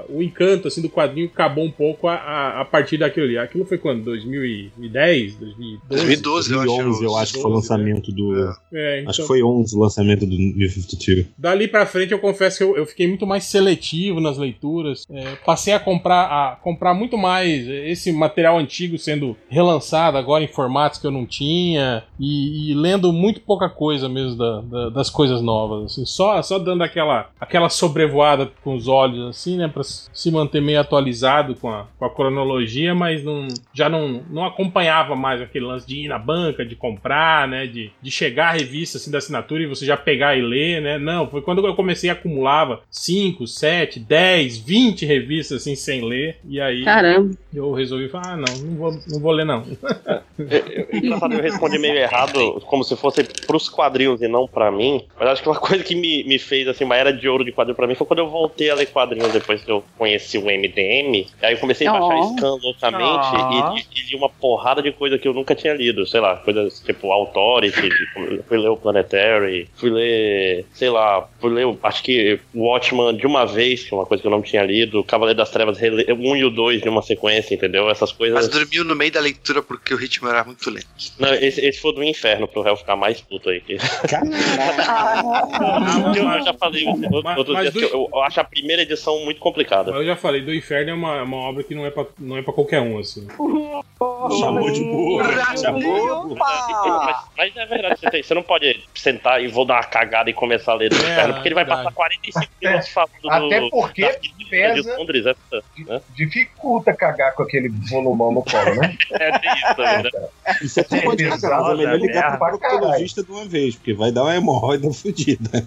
a- 0.00 0.04
o 0.08 0.22
encanto 0.22 0.68
assim, 0.68 0.80
do 0.82 0.88
quadrinho 0.88 1.26
acabou 1.32 1.64
um 1.64 1.70
pouco 1.70 2.01
a, 2.08 2.14
a, 2.14 2.60
a 2.60 2.64
partir 2.64 2.98
daquilo 2.98 3.26
ali. 3.26 3.38
Aquilo 3.38 3.64
foi 3.64 3.78
quando? 3.78 4.04
2010? 4.04 5.36
2012? 5.36 5.80
2012, 5.88 6.52
eu 6.52 6.60
acho. 6.60 6.66
2011, 6.66 7.04
eu 7.04 7.16
acho 7.16 7.32
que 7.34 7.40
foi 7.42 7.50
o 7.50 7.54
lançamento 7.54 8.12
do. 8.12 8.34
É, 8.72 9.00
então, 9.00 9.10
Acho 9.10 9.20
que 9.22 9.26
foi 9.28 9.42
11 9.42 9.76
o 9.76 9.80
lançamento 9.80 10.26
do 10.26 10.36
New 10.36 10.68
52. 10.68 11.26
Dali 11.38 11.68
pra 11.68 11.86
frente, 11.86 12.12
eu 12.12 12.18
confesso 12.18 12.58
que 12.58 12.64
eu, 12.64 12.76
eu 12.76 12.86
fiquei 12.86 13.06
muito 13.06 13.26
mais 13.26 13.44
seletivo 13.44 14.20
nas 14.20 14.36
leituras. 14.38 15.04
É, 15.10 15.36
passei 15.44 15.72
a 15.72 15.80
comprar, 15.80 16.24
a 16.24 16.56
comprar 16.56 16.94
muito 16.94 17.16
mais 17.18 17.66
esse 17.68 18.12
material 18.12 18.58
antigo 18.58 18.98
sendo 18.98 19.36
relançado 19.48 20.16
agora 20.16 20.44
em 20.44 20.48
formatos 20.48 20.98
que 20.98 21.06
eu 21.06 21.10
não 21.10 21.26
tinha 21.26 22.04
e, 22.18 22.70
e 22.70 22.74
lendo 22.74 23.12
muito 23.12 23.40
pouca 23.40 23.68
coisa 23.68 24.08
mesmo 24.08 24.36
da- 24.36 24.60
da- 24.60 24.88
das 24.90 25.10
coisas 25.10 25.40
novas. 25.42 25.92
assim. 25.92 26.04
só, 26.06 26.40
só 26.42 26.58
dando 26.58 26.82
aquela, 26.82 27.30
aquela 27.40 27.68
sobrevoada 27.68 28.50
com 28.62 28.74
os 28.74 28.88
olhos, 28.88 29.28
assim, 29.28 29.56
né? 29.56 29.68
Pra 29.68 29.82
se 29.82 30.30
manter 30.30 30.60
meio 30.60 30.80
atualizado 30.80 31.54
com 31.54 31.68
a, 31.68 31.86
com 32.02 32.06
a 32.06 32.10
cronologia, 32.10 32.96
mas 32.96 33.22
não, 33.22 33.46
já 33.72 33.88
não, 33.88 34.24
não 34.28 34.44
acompanhava 34.44 35.14
mais 35.14 35.40
aquele 35.40 35.64
lance 35.64 35.86
de 35.86 36.00
ir 36.00 36.08
na 36.08 36.18
banca, 36.18 36.64
de 36.64 36.74
comprar, 36.74 37.46
né? 37.46 37.64
De, 37.64 37.92
de 38.02 38.10
chegar 38.10 38.48
a 38.48 38.52
revista 38.52 38.98
assim, 38.98 39.08
da 39.08 39.18
assinatura 39.18 39.62
e 39.62 39.66
você 39.66 39.86
já 39.86 39.96
pegar 39.96 40.36
e 40.36 40.42
ler, 40.42 40.82
né? 40.82 40.98
Não, 40.98 41.28
foi 41.28 41.42
quando 41.42 41.64
eu 41.64 41.76
comecei 41.76 42.10
a 42.10 42.14
acumulava 42.14 42.80
5, 42.90 43.46
7, 43.46 44.00
10, 44.00 44.58
20 44.58 45.06
revistas 45.06 45.60
assim 45.60 45.76
sem 45.76 46.04
ler. 46.04 46.38
E 46.44 46.60
aí 46.60 46.84
Caramba. 46.84 47.36
eu 47.54 47.72
resolvi 47.72 48.08
falar, 48.08 48.32
ah, 48.32 48.36
não, 48.36 48.56
não 48.64 48.76
vou, 48.76 48.98
não 49.08 49.20
vou 49.20 49.32
ler, 49.32 49.44
não. 49.44 49.64
Engraçado, 50.92 51.34
eu 51.34 51.42
respondi 51.42 51.78
meio 51.78 51.98
errado, 51.98 52.60
como 52.66 52.82
se 52.82 52.96
fosse 52.96 53.22
pros 53.46 53.68
quadrinhos 53.68 54.20
e 54.22 54.26
não 54.26 54.48
pra 54.48 54.72
mim. 54.72 55.04
Mas 55.18 55.28
acho 55.28 55.42
que 55.42 55.48
uma 55.48 55.54
coisa 55.60 55.84
que 55.84 55.94
me, 55.94 56.24
me 56.24 56.38
fez, 56.38 56.66
assim, 56.66 56.82
uma 56.82 56.96
era 56.96 57.12
de 57.12 57.28
ouro 57.28 57.44
de 57.44 57.52
quadrinho 57.52 57.76
pra 57.76 57.86
mim 57.86 57.94
foi 57.94 58.06
quando 58.06 58.18
eu 58.20 58.28
voltei 58.28 58.70
a 58.70 58.74
ler 58.74 58.86
quadrinhos 58.86 59.32
depois 59.32 59.62
que 59.62 59.70
eu 59.70 59.84
conheci 59.96 60.36
o 60.36 60.46
MDM. 60.46 61.26
Aí 61.40 61.54
eu 61.54 61.58
comecei 61.58 61.86
a 61.86 61.91
baixar 61.92 62.16
Oh. 62.22 62.36
Scan 62.36 62.54
loucamente 62.62 63.26
e, 63.36 63.74
li- 63.74 63.86
e 63.94 64.10
li 64.10 64.16
uma 64.16 64.28
porrada 64.28 64.82
de 64.82 64.92
coisa 64.92 65.18
que 65.18 65.26
eu 65.28 65.32
nunca 65.34 65.54
tinha 65.54 65.74
lido. 65.74 66.06
Sei 66.06 66.20
lá, 66.20 66.36
coisas 66.36 66.80
tipo 66.80 67.10
Authority, 67.12 67.80
de- 67.88 68.42
fui 68.48 68.58
ler 68.58 68.68
o 68.68 68.76
Planetary, 68.76 69.68
fui 69.74 69.90
ler, 69.90 70.64
sei 70.72 70.90
lá, 70.90 71.28
fui 71.40 71.50
ler, 71.50 71.66
acho 71.82 72.02
que 72.02 72.38
o 72.54 72.64
Watchman 72.68 73.14
de 73.16 73.26
uma 73.26 73.44
vez, 73.46 73.84
que 73.84 73.94
é 73.94 73.96
uma 73.96 74.06
coisa 74.06 74.20
que 74.20 74.26
eu 74.26 74.30
não 74.30 74.42
tinha 74.42 74.62
lido, 74.62 75.02
Cavaleiro 75.04 75.36
das 75.38 75.50
Trevas, 75.50 75.78
um 76.18 76.36
e 76.36 76.44
o 76.44 76.50
dois 76.50 76.80
de 76.82 76.88
uma 76.88 77.02
sequência, 77.02 77.54
entendeu? 77.54 77.88
Essas 77.90 78.12
coisas. 78.12 78.34
Mas 78.34 78.48
dormiu 78.48 78.84
no 78.84 78.94
meio 78.94 79.12
da 79.12 79.20
leitura 79.20 79.62
porque 79.62 79.92
o 79.94 79.96
ritmo 79.96 80.28
era 80.28 80.44
muito 80.44 80.68
lento. 80.70 80.86
Não, 81.18 81.32
esse, 81.34 81.60
esse 81.64 81.80
foi 81.80 81.94
do 81.94 82.02
inferno 82.02 82.46
pro 82.48 82.62
réu 82.62 82.76
ficar 82.76 82.96
mais 82.96 83.20
puto 83.20 83.48
aí. 83.50 83.60
que- 83.62 83.74
eu, 86.18 86.44
já 86.44 86.54
falei 86.54 86.86
outro, 86.86 87.22
Mas- 87.22 87.38
outros 87.38 87.54
mas 87.56 87.62
dias 87.62 87.74
do- 87.74 87.80
que 87.90 87.94
eu, 87.96 88.08
eu 88.12 88.22
acho 88.22 88.40
a 88.40 88.44
primeira 88.44 88.82
edição 88.82 89.18
muito 89.24 89.40
complicada. 89.40 89.90
Eu 89.92 90.04
já 90.04 90.16
falei, 90.16 90.40
do 90.42 90.54
Inferno 90.54 90.90
é 90.90 90.94
uma, 90.94 91.22
uma 91.22 91.36
obra 91.36 91.62
que 91.62 91.74
não 91.74 91.81
é, 91.86 91.90
pra, 91.90 92.06
não 92.18 92.36
é 92.36 92.42
pra 92.42 92.52
qualquer 92.52 92.80
um, 92.80 92.98
assim. 92.98 93.26
Chamou 94.38 94.70
de 94.70 94.84
burro. 94.84 95.22
Chamou. 95.58 96.36
Mas, 96.36 97.16
mas 97.36 97.56
é 97.56 97.66
verdade, 97.66 98.00
você, 98.00 98.10
tem- 98.10 98.22
você 98.22 98.34
não 98.34 98.42
pode 98.42 98.82
sentar 98.94 99.42
e 99.42 99.48
vou 99.48 99.64
dar 99.64 99.74
uma 99.74 99.84
cagada 99.84 100.30
e 100.30 100.32
começar 100.32 100.72
a 100.72 100.74
ler 100.76 100.90
do 100.90 100.96
É, 100.96 100.98
inferno, 100.98 101.34
porque 101.34 101.48
ele 101.48 101.54
vai 101.54 101.64
verdade. 101.64 101.84
passar 101.84 101.94
45 101.96 102.46
minutos 102.62 102.88
falando 102.88 103.12
do, 103.22 103.30
Até 103.30 103.60
porque 103.70 104.00
da 104.02 104.08
arquitetura 104.08 104.74
de 104.74 104.82
pesa- 104.82 104.96
Londres. 104.98 105.26
Essa, 105.26 105.64
né? 105.86 106.00
Dificulta 106.14 106.92
cagar 106.94 107.34
com 107.34 107.42
aquele 107.42 107.68
volumão 107.90 108.32
no 108.32 108.42
colo, 108.44 108.74
né? 108.76 108.96
É, 109.12 109.38
tem 109.38 109.52
isso 109.54 109.74
também, 109.76 110.02
né? 110.02 110.10
Isso 110.62 110.80
é 110.80 110.82
tudo 110.84 111.02
pode 111.02 111.28
cagar, 111.28 111.60
mas 111.62 111.72
é 111.72 111.74
melhor 111.76 111.98
ligar 111.98 112.38
pro 112.38 112.58
proctologista 112.58 113.22
de 113.24 113.30
uma 113.30 113.44
vez, 113.46 113.74
porque 113.76 113.94
vai 113.94 114.12
dar 114.12 114.22
uma 114.24 114.34
hemorroida 114.36 114.90
fodida. 114.92 115.50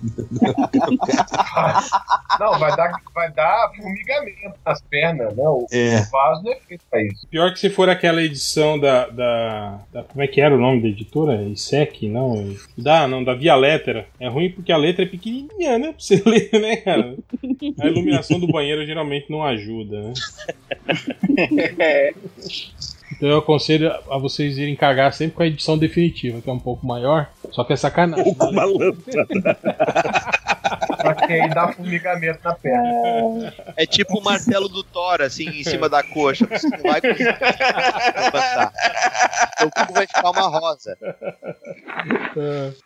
Não, 2.40 2.60
vai 2.60 2.76
dar, 2.76 2.92
vai 3.14 3.32
dar 3.32 3.72
formigamento 3.76 4.56
nas 4.66 4.82
pernas, 4.82 5.36
né? 5.36 5.44
O 5.48 5.66
É. 5.72 6.02
vaso 6.12 6.44
não 6.44 6.52
é 6.52 6.56
feito 6.68 6.84
pra 6.90 7.02
isso. 7.04 7.28
Pior 7.28 7.52
que 7.54 7.60
se 7.60 7.70
for 7.70 7.90
aquela 7.90 8.22
edição 8.22 8.45
da, 8.80 9.08
da, 9.08 9.80
da- 9.94 10.04
Como 10.04 10.24
é 10.24 10.28
que 10.28 10.42
era 10.42 10.56
o 10.56 10.60
nome 10.60 10.82
da 10.82 10.88
editora? 10.88 11.42
ISEC, 11.44 12.08
não? 12.08 12.54
Da, 12.78 13.08
não, 13.08 13.24
da 13.24 13.34
Via 13.34 13.56
Lettera. 13.56 14.06
É 14.20 14.28
ruim 14.28 14.52
porque 14.52 14.72
a 14.72 14.78
letra 14.78 15.04
é 15.04 15.08
pequenininha, 15.08 15.78
né? 15.80 15.88
Pra 15.88 15.96
você 16.00 16.22
ler, 16.26 16.50
né, 16.54 16.76
cara? 16.78 17.16
A 17.80 17.88
iluminação 17.88 18.40
do 18.40 18.48
banheiro 18.48 18.86
geralmente 18.86 19.26
não 19.30 19.44
ajuda, 19.44 20.02
né? 20.02 20.14
Então 23.18 23.30
eu 23.30 23.38
aconselho 23.38 23.92
a 24.10 24.18
vocês 24.18 24.58
irem 24.58 24.76
cagar 24.76 25.14
sempre 25.14 25.36
com 25.38 25.44
a 25.44 25.48
edição 25.48 25.78
definitiva, 25.78 26.42
que 26.42 26.50
é 26.50 26.54
um 26.54 26.60
pouco 26.60 26.86
maior. 26.86 27.30
Só 27.52 27.64
que 27.64 27.72
é 27.72 27.76
sacanagem. 27.76 28.34
Pouco 28.34 28.52
malandro. 28.54 28.98
Só 31.02 31.14
que 31.14 31.34
aí 31.34 31.50
dá 31.50 31.72
formigamento 31.72 32.40
na 32.44 32.54
perna. 32.54 33.54
É 33.76 33.86
tipo 33.86 34.20
o 34.20 34.24
martelo 34.24 34.68
do 34.68 34.84
Thor, 34.84 35.22
assim, 35.22 35.50
em 35.50 35.64
cima 35.64 35.88
da 35.88 36.04
coxa. 36.04 36.46
Você 36.46 36.70
não 36.70 36.84
vai 36.84 37.02
conseguir 37.02 37.26
levantar. 37.26 38.74
Seu 39.58 39.70
cu 39.72 39.94
vai 39.94 40.08
ficar 40.08 40.30
uma 40.30 40.48
rosa. 40.48 40.98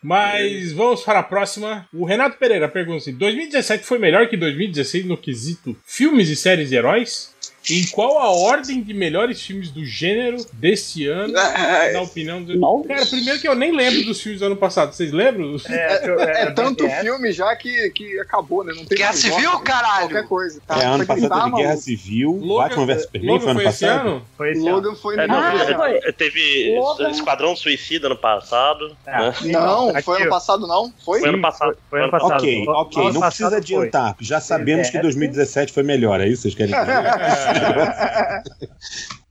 Mas 0.02 0.72
vamos 0.74 1.04
para 1.04 1.20
a 1.20 1.24
próxima. 1.24 1.88
O 1.94 2.06
Renato 2.06 2.38
Pereira 2.38 2.68
pergunta 2.68 2.98
assim: 2.98 3.18
2017 3.18 3.84
foi 3.84 4.00
melhor 4.00 4.28
que 4.28 4.38
2016 4.38 5.06
no 5.06 5.18
quesito 5.18 5.76
filmes 5.86 6.30
e 6.30 6.36
séries 6.36 6.70
de 6.70 6.76
heróis? 6.76 7.36
Em 7.70 7.86
qual 7.88 8.18
a 8.20 8.30
ordem 8.32 8.82
de 8.82 8.94
melhores 8.94 9.42
filmes 9.42 9.70
do 9.70 9.86
gênero 9.86 10.38
desse 10.54 11.08
ano, 11.08 11.38
É, 11.38 11.94
na 11.94 12.02
opinião 12.02 12.42
do. 12.44 12.58
Nossa. 12.58 12.88
Cara, 12.88 13.06
primeiro 13.06 13.40
que 13.40 13.48
eu 13.48 13.56
nem 13.56 13.72
lembro 13.76 14.04
dos 14.06 14.22
filmes 14.22 14.40
do 14.40 14.46
ano 14.48 14.56
passado. 14.56 14.94
Vocês 14.94 15.12
lembram? 15.12 15.56
é, 15.70 16.44
é 16.44 16.52
tanto 16.52 16.88
filme 16.90 17.32
já 17.32 17.56
que, 17.56 17.90
que 17.92 18.20
acabou, 18.20 18.64
né? 18.64 18.74
Não 18.76 18.86
tem 18.86 18.98
Guerra 18.98 19.14
Civil, 19.14 19.52
voto, 19.52 19.64
caralho? 19.64 20.10
Qualquer 20.10 20.28
coisa. 20.28 20.62
Tá? 20.68 20.80
É, 20.82 20.86
ano 20.86 21.06
passado 21.06 21.44
teve 21.44 21.56
Guerra. 21.58 21.78
Civil, 21.78 22.32
Logan- 22.42 22.68
Batman 22.70 22.86
vs 22.88 23.02
Superman 23.04 23.30
Logan 23.32 23.42
foi 23.44 23.52
ano 23.52 23.60
foi 23.60 23.70
esse 23.70 23.86
passado. 23.86 24.08
ano? 24.08 24.26
Foi 24.38 24.52
esse 24.52 24.60
ano. 24.68 24.76
Logan 24.76 24.96
foi 24.96 25.16
no 25.16 25.22
É, 25.22 25.28
não, 25.28 25.36
Ah, 25.40 25.54
é, 25.56 25.76
foi. 25.76 25.96
é, 25.98 26.12
teve 26.12 26.76
Logan. 26.78 27.10
Esquadrão 27.12 27.56
Suicida 27.56 28.10
no 28.10 28.18
passado. 28.18 28.96
É. 29.06 29.12
né? 29.20 29.34
Não, 29.46 29.90
Aqui, 29.90 30.02
foi 30.04 30.22
ano 30.22 30.30
passado, 30.30 30.68
não? 30.68 30.94
Foi? 31.06 31.20
Foi 31.20 31.30
ano 31.30 31.42
passado. 31.42 31.78
Foi 31.90 32.02
ano 32.02 32.12
passado. 32.12 32.34
Ok, 32.34 32.66
ok, 32.68 33.04
ano 33.04 33.14
não 33.14 33.22
precisa 33.22 33.50
foi. 33.50 33.58
adiantar. 33.58 34.16
Já 34.20 34.40
sabemos 34.40 34.90
que 34.90 34.98
É. 34.98 35.02
2017 35.02 35.72
foi 35.74 35.84
melhor, 35.84 36.20
é 36.22 36.28
isso 36.28 36.48
que 36.48 36.54
vocês 36.54 36.56
querem 36.56 36.74
dizer? 36.74 37.59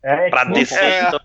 É, 0.03 0.31
Pra 0.31 0.45
DC, 0.45 0.75
É. 0.79 1.09
então. 1.09 1.21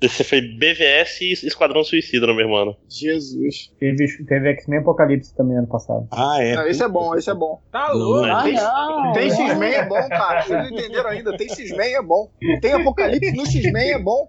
DC 0.00 0.24
foi 0.24 0.40
BVS 0.40 1.20
e 1.20 1.32
Esquadrão 1.46 1.84
Suicida 1.84 2.26
mesmo 2.34 2.54
ano. 2.56 2.76
Jesus. 2.88 3.72
Teve, 3.78 4.06
teve 4.26 4.48
X-Men 4.50 4.80
Apocalipse 4.80 5.34
também 5.36 5.56
ano 5.56 5.68
passado. 5.68 6.06
Ah, 6.10 6.42
é. 6.42 6.54
Não, 6.56 6.66
esse 6.66 6.82
é 6.82 6.88
bom, 6.88 7.14
esse 7.16 7.30
é 7.30 7.34
bom. 7.34 7.60
Tá 7.70 7.92
louco. 7.92 8.24
Ah, 8.26 8.42
Tem, 8.42 8.54
não. 8.54 9.12
tem 9.12 9.30
X-Men 9.30 9.72
é 9.74 9.84
bom, 9.86 10.08
cara. 10.08 10.42
Vocês 10.42 10.58
não 10.58 10.78
entenderam 10.78 11.10
ainda. 11.10 11.36
Tem 11.36 11.48
X-Men 11.48 11.94
é 11.94 12.02
bom. 12.02 12.30
Tem 12.60 12.72
Apocalipse 12.72 13.32
no 13.32 13.46
X-Men 13.46 13.92
é 13.92 13.98
bom. 13.98 14.28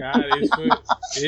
Cara, 0.00 0.28
esse 0.38 0.48
foi, 0.54 0.68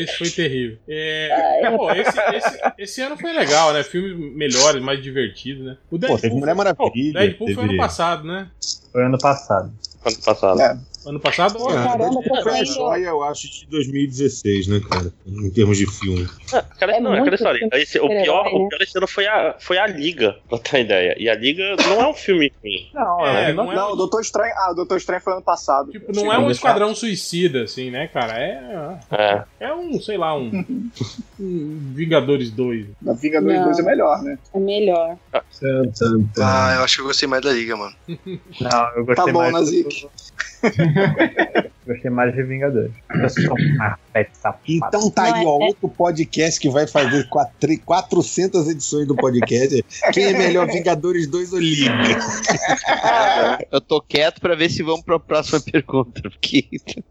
esse 0.02 0.16
foi 0.18 0.30
terrível. 0.30 0.78
É, 0.88 1.60
é. 1.66 1.70
pô, 1.76 1.90
esse, 1.92 2.20
esse, 2.34 2.60
esse 2.78 3.02
ano 3.02 3.16
foi 3.16 3.32
legal, 3.32 3.72
né? 3.72 3.82
Filmes 3.82 4.34
melhores, 4.36 4.82
mais 4.82 5.02
divertidos, 5.02 5.64
né? 5.64 5.76
O 5.90 5.98
Pô, 5.98 6.18
teve 6.18 6.34
Mulher 6.34 6.54
Maravilha. 6.54 7.20
Deadpool 7.20 7.46
foi 7.48 7.54
ano 7.64 7.66
teve- 7.68 7.76
passado, 7.76 8.24
né? 8.26 8.48
Foi 8.92 9.04
ano 9.04 9.18
passado. 9.18 9.72
Ano 10.04 10.16
passado. 10.24 10.60
É. 10.60 10.78
Ano 11.06 11.20
passado. 11.20 11.56
Pô, 11.58 11.70
é. 11.70 11.74
caramba, 11.74 12.20
a 12.20 12.42
vendo. 12.42 12.66
joia, 12.66 13.06
eu 13.06 13.22
acho, 13.22 13.48
de 13.48 13.66
2016, 13.68 14.66
né, 14.66 14.80
cara? 14.90 15.12
Em 15.26 15.50
termos 15.50 15.78
de 15.78 15.86
filme. 15.86 16.28
Ah, 16.52 16.62
Cara, 16.78 16.96
É 16.96 17.00
não, 17.00 17.14
é 17.14 17.20
aquela 17.20 17.34
história. 17.36 17.68
Esse- 17.74 18.00
o, 18.00 18.08
pior, 18.08 18.44
né? 18.44 18.50
o 18.52 18.68
pior 18.68 18.82
esse 18.82 18.98
ano 18.98 19.06
foi 19.06 19.26
a, 19.26 19.54
foi 19.60 19.78
a 19.78 19.86
Liga, 19.86 20.36
pra 20.48 20.58
ter 20.58 20.76
uma 20.76 20.80
ideia. 20.80 21.14
E 21.18 21.28
a 21.28 21.34
Liga 21.34 21.76
não 21.88 22.00
é 22.02 22.08
um 22.08 22.14
filme 22.14 22.52
ruim. 22.62 22.90
Não, 22.92 23.26
É, 23.26 23.50
é, 23.50 23.52
não 23.52 23.72
é, 23.72 23.76
Não, 23.76 23.92
o 23.92 23.96
Doutor 23.96 24.20
Estranho. 24.20 24.52
Ah, 24.56 24.72
o 24.72 24.74
Doutor 24.74 24.96
Estranho 24.98 25.20
foi 25.22 25.32
ano 25.34 25.42
passado. 25.42 25.90
tipo, 25.92 26.12
não 26.12 26.32
é 26.32 26.38
um 26.38 26.50
esquadrão 26.50 26.94
suicida, 26.94 27.62
assim, 27.62 27.90
né, 27.90 28.08
cara? 28.08 28.38
É, 28.38 28.98
É. 29.10 29.44
é 29.68 29.74
um, 29.74 30.00
sei 30.00 30.18
lá, 30.18 30.36
um, 30.36 30.50
um 31.40 31.92
Vingadores 31.94 32.50
2. 32.50 32.86
Na 33.00 33.12
Vingadores 33.12 33.56
Não. 33.56 33.64
2 33.66 33.78
é 33.78 33.82
melhor, 33.82 34.22
né? 34.22 34.38
É 34.52 34.58
melhor. 34.58 35.16
Ah, 35.32 36.74
eu 36.76 36.82
acho 36.84 36.96
que 36.96 37.00
eu 37.02 37.06
gostei 37.06 37.28
mais 37.28 37.42
da 37.42 37.52
liga, 37.52 37.76
mano. 37.76 37.94
não, 38.60 38.88
eu 38.96 39.04
gostei 39.04 39.14
Tá 39.26 39.32
bom, 39.32 39.38
mais. 39.40 39.52
Nazik. 39.52 40.08
Gostei 41.88 42.10
mais 42.10 42.34
de 42.34 42.42
Vingadores. 42.42 42.92
Então 44.66 45.10
tá 45.10 45.22
Não, 45.24 45.34
aí, 45.34 45.42
é- 45.42 45.46
ó, 45.46 45.58
é- 45.62 45.64
outro 45.68 45.88
podcast 45.88 46.60
que 46.60 46.68
vai 46.68 46.86
fazer 46.86 47.26
quatro, 47.28 47.80
400 47.84 48.68
edições 48.68 49.06
do 49.06 49.16
podcast. 49.16 49.82
Quem 50.12 50.24
é 50.24 50.32
melhor, 50.36 50.66
Vingadores 50.66 51.26
2 51.26 51.52
ou 51.54 51.58
Liga? 51.58 51.90
Eu 53.72 53.80
tô 53.80 54.02
quieto 54.02 54.40
pra 54.40 54.54
ver 54.54 54.68
se 54.70 54.82
vamos 54.82 55.02
pra 55.02 55.18
próxima 55.18 55.60
pergunta. 55.60 56.20
Porque 56.22 56.68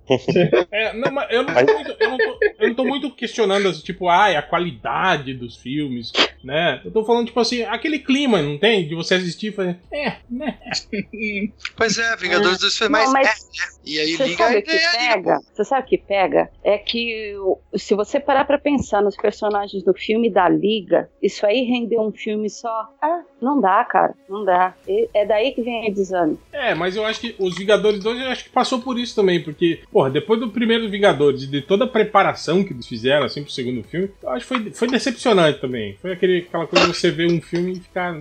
É, 0.72 0.94
não, 0.94 1.12
mas 1.12 1.28
eu 1.32 1.44
não, 1.44 1.54
tô 1.54 1.74
muito, 1.74 1.96
eu, 2.00 2.10
não 2.10 2.18
tô, 2.18 2.40
eu 2.60 2.68
não 2.68 2.76
tô 2.76 2.86
muito 2.86 3.16
questionando, 3.16 3.68
assim, 3.70 3.82
tipo, 3.82 4.08
ai, 4.08 4.36
a 4.36 4.42
qualidade 4.42 5.34
dos 5.34 5.58
filmes, 5.58 6.12
né? 6.48 6.82
Eu 6.86 6.92
tô 6.92 7.04
falando, 7.04 7.28
tipo 7.28 7.40
assim, 7.40 7.62
aquele 7.64 8.00
clima, 8.00 8.42
não 8.42 8.58
tem? 8.58 8.88
De 8.88 8.96
você 8.96 9.16
assistir 9.16 9.48
e 9.48 9.52
fazer, 9.52 9.78
é, 9.92 10.14
né? 10.30 10.58
Pois 11.76 11.98
é, 11.98 12.16
Vingadores 12.16 12.60
2 12.60 12.78
foi 12.78 12.90
mais. 12.90 13.06
Não, 13.06 13.14
mas 13.14 13.28
é, 13.28 13.32
né? 13.32 13.38
E 13.86 14.00
aí 14.00 14.16
Você 14.16 14.24
liga 14.26 14.38
sabe 14.44 14.56
e 14.56 14.60
o 14.60 14.64
que 14.64 14.72
é 14.72 14.86
a 14.86 14.92
pega? 15.14 15.40
Você 15.54 15.64
sabe 15.64 15.86
o 15.86 15.90
que 15.90 15.98
pega? 15.98 16.50
É 16.64 16.78
que 16.78 17.34
se 17.76 17.94
você 17.96 18.20
parar 18.20 18.46
pra 18.46 18.58
pensar 18.58 19.02
nos 19.02 19.16
personagens 19.16 19.84
do 19.84 19.94
filme 19.94 20.30
da 20.30 20.50
Liga, 20.50 21.10
isso 21.22 21.46
aí 21.46 21.64
render 21.64 22.00
um 22.00 22.12
filme 22.12 22.50
só. 22.50 22.90
Ah, 23.02 23.22
não 23.42 23.62
dá, 23.62 23.84
cara. 23.86 24.14
Não 24.30 24.44
dá. 24.44 24.74
E- 24.88 25.08
É 25.14 25.26
daí 25.26 25.52
que 25.54 25.62
vem 25.62 25.90
o 25.90 25.94
desânimo. 25.94 26.40
É, 26.52 26.74
mas 26.76 26.96
eu 26.96 27.06
acho 27.06 27.22
que 27.22 27.36
os 27.40 27.56
Vingadores 27.58 28.00
2 28.02 28.20
eu 28.20 28.28
acho 28.28 28.44
que 28.46 28.50
passou 28.50 28.80
por 28.82 28.98
isso 29.00 29.16
também, 29.16 29.42
porque, 29.42 29.80
porra, 29.92 30.10
depois 30.10 30.40
do 30.40 30.50
primeiro 30.50 30.90
Vingadores 30.90 31.44
e 31.44 31.48
de 31.48 31.62
toda 31.62 31.86
a 31.86 31.88
preparação 31.88 32.64
que 32.64 32.74
eles 32.74 32.88
fizeram, 32.88 33.26
assim, 33.26 33.44
pro 33.44 33.52
segundo 33.52 33.84
filme, 33.84 34.10
eu 34.22 34.30
acho 34.30 34.46
que 34.48 34.54
foi, 34.54 34.72
foi 34.72 34.88
decepcionante 34.90 35.60
também. 35.62 35.96
Foi 36.02 36.12
aquele, 36.12 36.37
aquela 36.40 36.68
coisa 36.68 36.88
de 36.88 36.98
você 36.98 37.12
ver 37.12 37.32
um 37.32 37.42
filme 37.42 37.74
e 37.74 37.80
ficar. 37.82 38.16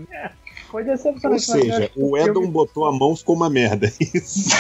É, 0.67 0.71
Foi 0.71 0.83
Ou 0.83 0.89
decepcionante. 0.89 1.23
mas 1.31 1.49
eu 1.49 1.61
seja, 1.63 1.89
que 1.89 2.01
o 2.03 2.17
Edon 2.17 2.33
filme- 2.41 2.49
botou 2.49 2.85
a 2.87 2.93
mão, 2.93 3.15
ficou 3.17 3.35
uma 3.37 3.49
merda. 3.49 3.87
Isso. 4.01 4.57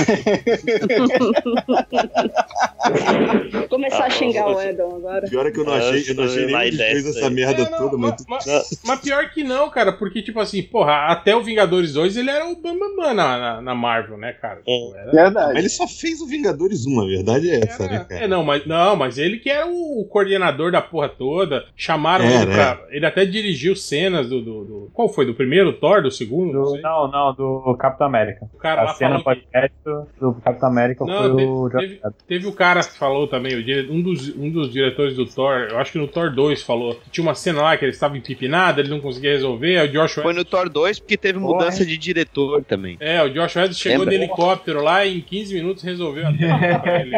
Começar 3.68 4.04
Ah, 4.04 4.06
a 4.06 4.10
xingar 4.10 4.44
você- 4.44 4.54
o 4.54 4.60
Edon 4.70 4.96
agora. 4.96 5.28
Pior 5.28 5.46
é 5.46 5.50
que 5.50 5.58
eu 5.60 5.64
não 5.64 5.72
achei, 5.74 6.04
eu 6.08 6.14
não 6.14 6.24
achei 6.24 6.46
vai 6.50 6.70
dois 6.70 6.76
dessa 7.04 7.18
essa 7.18 7.30
merda 7.30 7.62
É, 7.62 7.70
não, 7.70 7.78
toda, 7.78 7.98
mas, 7.98 8.24
mas... 8.28 8.46
mas- 8.46 8.80
mas 8.84 9.00
pior 9.00 9.30
que 9.30 9.42
não, 9.42 9.68
cara, 9.70 9.92
porque, 9.92 10.22
tipo 10.22 10.38
assim, 10.40 10.62
porra, 10.62 11.06
até 11.10 11.34
o 11.34 11.42
Vingadores 11.42 11.92
2 11.94 12.16
ele 12.16 12.30
era 12.30 12.46
o 12.46 12.56
Bambambam 12.56 13.14
na, 13.14 13.38
na, 13.38 13.60
na 13.60 13.74
Marvel, 13.74 14.16
né, 14.16 14.32
cara? 14.32 14.58
Tipo, 14.60 14.94
era- 14.94 15.06
Mas 15.06 15.14
Verdade. 15.14 15.58
ele 15.58 15.68
só 15.68 15.86
fez 15.88 16.20
o 16.20 16.26
Vingadores 16.26 16.86
1, 16.86 17.00
a 17.00 17.06
verdade 17.06 17.50
é 17.50 17.56
essa, 17.64 17.84
era- 17.84 17.92
né, 17.98 18.06
cara? 18.08 18.24
é, 18.24 18.28
não, 18.28 18.44
mas, 18.44 18.66
não, 18.66 18.96
mas 18.96 19.18
ele 19.18 19.38
que 19.38 19.50
era 19.50 19.66
o 19.66 20.04
coordenador 20.10 20.70
da 20.70 20.80
porra 20.80 21.08
toda. 21.08 21.64
Chamaram 21.76 22.24
Era, 22.24 22.42
ele 22.44 22.52
pra. 22.52 22.86
Ele 22.90 23.06
até 23.06 23.24
dirigiu 23.24 23.74
cenas 23.74 24.28
do, 24.28 24.40
do, 24.40 24.64
do- 24.64 24.90
Qual 24.92 25.08
foi? 25.08 25.26
Do 25.26 25.34
primeiro 25.34 25.72
Thor? 25.74 25.95
Do 26.00 26.10
segundo? 26.10 26.52
Não 26.52 26.62
Do, 26.62 26.70
sei. 26.72 26.80
não, 26.82 27.10
não, 27.10 27.34
do 27.34 27.76
Capitão 27.78 28.06
América. 28.06 28.46
O 28.54 28.58
cara 28.58 28.82
A 28.82 28.84
lá 28.84 28.94
cena 28.94 29.18
falou 29.20 29.36
que- 29.36 29.46
podcast 29.46 29.72
do 30.20 30.34
Capitão 30.34 30.68
América 30.68 31.04
Não, 31.04 31.18
foi 31.18 31.36
teve- 31.36 31.50
o 31.50 31.70
teve- 31.70 32.00
Teve 32.28 32.46
o 32.46 32.52
cara 32.52 32.80
que 32.80 32.98
falou 32.98 33.26
também, 33.26 33.54
o 33.56 33.62
dire- 33.64 33.88
um 33.90 34.02
dos, 34.02 34.28
um 34.36 34.50
dos 34.50 34.72
diretores 34.72 35.14
do 35.16 35.26
Thor, 35.26 35.68
eu 35.70 35.78
acho 35.78 35.92
que 35.92 35.98
no 35.98 36.06
Thor 36.08 36.30
2 36.34 36.62
falou, 36.62 36.94
que 36.94 37.10
tinha 37.10 37.22
uma 37.26 37.34
cena 37.34 37.62
lá 37.62 37.76
que 37.76 37.84
ele 37.84 37.92
estava 37.92 38.16
empipinado, 38.16 38.80
ele 38.80 38.88
não 38.88 39.00
conseguia 39.00 39.30
resolver, 39.32 39.82
o 39.84 39.88
Josh 39.88 40.14
foi 40.14 40.32
no 40.34 40.44
Thor 40.44 40.68
2 40.68 40.98
porque 40.98 41.16
teve 41.16 41.38
Porra, 41.38 41.52
mudança 41.54 41.84
de 41.84 41.96
diretor 41.96 42.62
também. 42.64 42.96
É, 43.00 43.22
o 43.22 43.28
Josh 43.28 43.56
Whedon 43.56 43.72
chegou 43.72 43.98
Lembra? 44.00 44.10
de 44.18 44.22
helicóptero 44.24 44.82
lá 44.82 45.04
e 45.04 45.18
em 45.18 45.20
15 45.20 45.54
minutos 45.54 45.82
resolveu 45.82 46.26
a 46.26 46.32
pra 46.80 47.00
ele. 47.00 47.12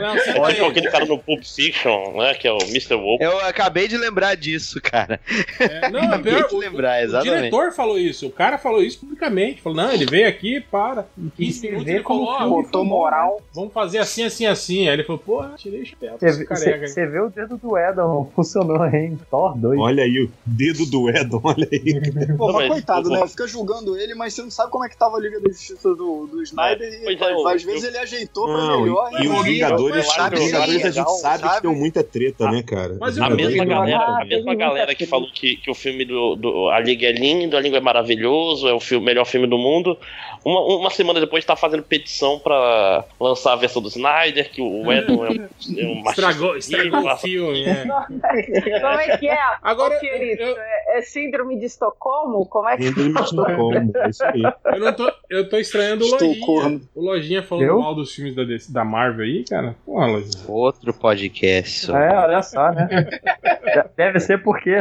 Não, 0.00 0.42
Olha 0.42 0.66
aquele 0.68 0.90
cara 0.90 1.04
no 1.06 1.18
Pulp 1.18 1.42
Fiction, 1.44 2.16
né? 2.16 2.34
Que 2.34 2.46
é 2.48 2.52
o 2.52 2.58
Mr. 2.68 2.94
Wolf. 2.96 3.20
Eu 3.20 3.40
acabei 3.40 3.88
de 3.88 3.96
lembrar 3.96 4.34
disso, 4.36 4.80
cara. 4.80 5.20
É, 5.58 5.90
não, 5.90 6.00
é 6.00 6.06
Acabei 6.14 6.34
pior, 6.34 6.48
de 6.48 6.56
lembrar, 6.56 7.00
o 7.00 7.04
exatamente. 7.04 7.33
Diretor 7.36 7.72
falou 7.72 7.98
isso, 7.98 8.26
o 8.26 8.30
cara 8.30 8.58
falou 8.58 8.82
isso 8.82 9.00
publicamente. 9.00 9.60
Falou, 9.62 9.76
não, 9.76 9.92
ele 9.92 10.06
veio 10.06 10.28
aqui, 10.28 10.60
para. 10.60 11.06
Em 11.18 11.28
15 11.30 11.52
se 11.52 11.66
minutos 11.66 11.84
vê 11.86 11.92
ele 11.94 12.02
como 12.02 12.26
falou, 12.26 12.40
ó, 12.58 12.62
Botou 12.62 12.84
moral. 12.84 13.40
vamos 13.54 13.72
fazer 13.72 13.98
assim, 13.98 14.24
assim, 14.24 14.46
assim. 14.46 14.88
Aí 14.88 14.94
ele 14.94 15.04
falou, 15.04 15.18
porra, 15.20 15.54
tirei 15.56 15.82
o 15.82 15.86
chapéu 15.86 16.16
pra 16.18 16.30
Você 16.32 17.06
vê 17.06 17.20
o 17.20 17.28
dedo 17.30 17.56
do 17.56 17.76
Edon, 17.78 18.30
funcionou 18.36 18.84
em 18.86 19.16
Thor 19.30 19.56
2. 19.56 19.78
Olha 19.80 20.04
aí, 20.04 20.22
o 20.24 20.30
dedo 20.46 20.86
do 20.86 21.08
Edon, 21.10 21.40
olha 21.44 21.68
aí. 21.70 22.00
Pô, 22.36 22.52
mas 22.52 22.68
coitado, 22.68 23.08
eu- 23.12 23.20
né? 23.20 23.26
Fica 23.28 23.46
julgando 23.46 23.96
ele, 23.96 24.14
mas 24.14 24.34
você 24.34 24.42
não 24.42 24.50
sabe 24.50 24.70
como 24.70 24.84
é 24.84 24.88
que 24.88 24.96
tava 24.96 25.16
a 25.16 25.20
Liga 25.20 25.40
da 25.40 25.48
Justiça 25.48 25.94
do, 25.94 26.26
do 26.26 26.42
Snyder 26.42 26.92
e 27.00 27.04
pois 27.04 27.20
é, 27.20 27.32
eu- 27.32 27.48
às 27.48 27.62
vezes 27.62 27.84
eu- 27.84 27.90
ele 27.90 27.98
ajeitou 27.98 28.44
pra 28.46 28.56
Não, 28.56 28.80
melhor. 28.82 29.10
e, 29.20 29.24
e 29.24 29.28
os 29.28 29.44
Vingadores, 29.44 29.96
eu 29.96 30.02
os 30.02 30.08
acho 30.08 30.24
Vingadores 30.44 30.54
a 30.60 30.78
gente 30.78 30.84
legal, 30.96 31.08
sabe, 31.16 31.42
que 31.42 31.48
sabe? 31.48 31.68
tem 31.68 31.76
muita 31.76 32.04
treta, 32.04 32.50
né, 32.50 32.62
cara? 32.62 32.96
Mas 33.00 33.16
eu- 33.16 33.24
A 33.24 33.30
mesma 33.30 33.64
galera, 33.64 34.04
a 34.20 34.24
mesma 34.24 34.54
galera 34.54 34.94
que 34.94 35.06
falou 35.06 35.28
que, 35.32 35.56
que 35.56 35.70
o 35.70 35.74
filme 35.74 36.04
do, 36.04 36.36
do 36.36 36.68
A 36.68 36.80
Liga 36.80 37.06
é 37.06 37.12
lindo, 37.24 37.56
a 37.56 37.60
Liga 37.60 37.78
é 37.78 37.80
maravilhoso, 37.80 38.68
é 38.68 38.72
o 38.74 38.80
filme, 38.80 39.06
melhor 39.06 39.24
filme 39.24 39.46
do 39.46 39.56
mundo. 39.56 39.96
Uma, 40.44 40.60
uma 40.76 40.90
semana 40.90 41.20
depois 41.20 41.44
tá 41.44 41.56
fazendo 41.56 41.82
petição 41.82 42.38
pra 42.38 43.04
lançar 43.18 43.54
a 43.54 43.56
versão 43.56 43.80
do 43.80 43.88
Snyder, 43.88 44.50
que 44.50 44.60
o 44.60 44.90
Edon 44.92 45.24
é 45.24 45.30
um, 45.30 45.34
é 45.78 45.86
um 45.86 46.02
Estragou, 46.10 46.48
machista, 46.54 46.76
estragou 46.76 47.10
o 47.12 47.16
filme, 47.16 47.64
é. 47.64 47.84
Como 47.86 49.00
é 49.00 49.16
que 49.16 49.28
é? 49.28 49.38
Agora, 49.62 49.96
Ô, 49.96 50.00
querido, 50.00 50.42
eu- 50.42 50.56
é, 50.58 50.98
é 50.98 51.02
síndrome 51.02 51.58
de 51.58 51.64
Estocolmo? 51.64 52.44
Como 52.46 52.68
é 52.68 52.76
que 52.76 52.82
Síndrome 52.84 53.14
de 53.14 53.20
Estocolmo, 53.22 53.92
é 53.96 54.08
isso 54.10 54.24
aí. 54.24 54.42
Eu 54.66 54.80
não 54.80 54.92
tô. 54.92 55.12
Eu 55.30 55.48
tô 55.48 55.56
estranhando 55.58 56.04
o 56.04 56.10
Lojinha. 56.10 56.80
O 56.94 57.00
Lojinha 57.02 57.42
falando 57.42 57.64
Eu? 57.64 57.80
mal 57.80 57.94
dos 57.94 58.14
filmes 58.14 58.34
da, 58.36 58.42
da 58.68 58.84
Marvel 58.84 59.24
aí, 59.24 59.44
cara. 59.48 59.74
Porra, 59.86 60.06
Lojinha. 60.06 60.44
Outro 60.46 60.92
podcast. 60.92 61.90
É, 61.90 62.16
olha 62.16 62.42
só, 62.42 62.70
né? 62.70 62.88
Deve 63.96 64.20
ser 64.20 64.42
porque 64.42 64.76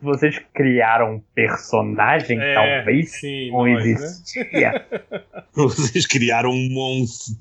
vocês 0.00 0.38
criaram 0.54 1.14
um 1.16 1.20
personagem, 1.34 1.87
É, 1.96 2.54
talvez, 2.54 3.10
sim, 3.20 3.50
não 3.50 3.66
nós, 3.66 3.84
né? 3.84 3.90
existia. 3.90 4.86
Vocês 5.54 6.06
criaram 6.06 6.50
um 6.50 6.68
monstro. 6.70 7.34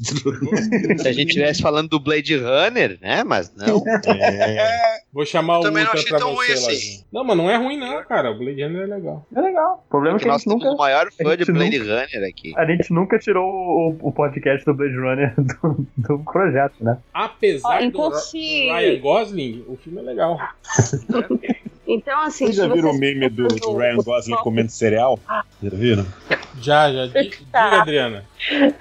Se 0.97 1.07
a 1.07 1.12
gente 1.12 1.27
estivesse 1.29 1.62
falando 1.62 1.89
do 1.89 1.99
Blade 1.99 2.36
Runner, 2.38 2.97
né? 3.01 3.23
Mas 3.23 3.53
não. 3.55 3.83
É, 4.07 4.97
Vou 5.13 5.25
chamar 5.25 5.60
o 5.60 5.62
Também 5.62 5.83
não 5.83 5.91
achei 5.93 6.17
tão 6.17 6.36
você, 6.36 6.53
ruim 6.53 6.53
assim. 6.53 7.03
Não, 7.12 7.23
mas 7.23 7.38
não 7.38 7.49
é 7.49 7.57
ruim 7.57 7.77
não, 7.77 8.03
cara. 8.03 8.31
O 8.31 8.38
Blade 8.38 8.63
Runner 8.63 8.83
é 8.83 8.86
legal. 8.86 9.25
É 9.36 9.41
legal. 9.41 9.83
O 9.86 9.89
problema 9.89 10.17
é 10.17 10.19
que 10.19 10.25
a 10.27 10.31
Nós 10.31 10.41
gente 10.41 10.49
temos 10.49 10.63
nunca, 10.63 10.75
o 10.75 10.77
maior 10.77 11.12
fã 11.12 11.38
de 11.38 11.45
Blade 11.51 11.77
Runner 11.79 12.29
aqui. 12.29 12.53
a 12.55 12.65
gente 12.65 12.91
nunca 12.93 13.19
tirou 13.19 13.45
o, 13.47 13.97
o 14.01 14.12
podcast 14.12 14.65
do 14.65 14.73
Blade 14.73 14.95
Runner 14.95 15.33
do, 15.38 15.88
do 15.97 16.19
projeto, 16.19 16.75
né? 16.83 16.97
Apesar 17.13 17.79
do, 17.79 17.86
então 17.86 18.12
se- 18.13 18.38
do 18.67 18.73
Ryan 18.73 18.99
Gosling, 18.99 19.65
o 19.67 19.75
filme 19.77 19.99
é 19.99 20.03
legal. 20.03 20.38
Então, 21.88 22.19
assim. 22.21 22.45
Vocês 22.45 22.58
já 22.58 22.67
viram 22.67 22.91
o 22.91 22.97
meme 22.97 23.30
do, 23.30 23.47
do 23.47 23.78
Ryan 23.78 23.97
Gosling 23.97 24.36
comendo 24.38 24.69
cereal? 24.69 25.17
Já 25.63 25.69
viram? 25.71 26.06
Já, 26.62 26.91
já. 26.91 27.06
Di- 27.08 27.30
Diga, 27.47 27.60
Adriana. 27.82 28.26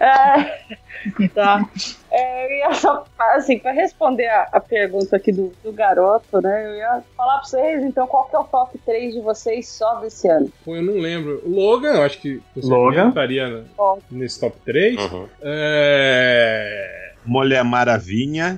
É, 0.01 1.29
tá. 1.29 1.65
É, 2.11 2.47
eu 2.47 2.51
ia 2.59 2.75
só, 2.75 3.05
assim, 3.35 3.59
pra 3.59 3.71
responder 3.73 4.27
a, 4.27 4.49
a 4.53 4.61
pergunta 4.61 5.17
aqui 5.17 5.31
do, 5.31 5.53
do 5.63 5.73
garoto, 5.73 6.41
né? 6.41 6.67
Eu 6.67 6.75
ia 6.77 7.03
falar 7.17 7.39
pra 7.39 7.45
vocês, 7.45 7.85
então, 7.85 8.07
qual 8.07 8.25
que 8.29 8.35
é 8.35 8.39
o 8.39 8.45
top 8.45 8.79
3 8.85 9.15
de 9.15 9.21
vocês 9.21 9.69
só 9.69 9.97
desse 10.01 10.29
ano? 10.29 10.51
Pô, 10.65 10.75
eu 10.75 10.83
não 10.83 10.95
lembro. 10.95 11.41
O 11.45 11.51
Logan, 11.55 11.95
eu 11.95 12.03
acho 12.03 12.19
que 12.19 12.43
você 12.55 12.69
Logan. 12.69 13.09
estaria 13.11 13.65
nesse 14.11 14.41
top 14.41 14.57
3. 14.65 15.01
Uhum. 15.13 15.29
É... 15.43 17.13
Mulher 17.25 17.65
Maravilha. 17.65 18.57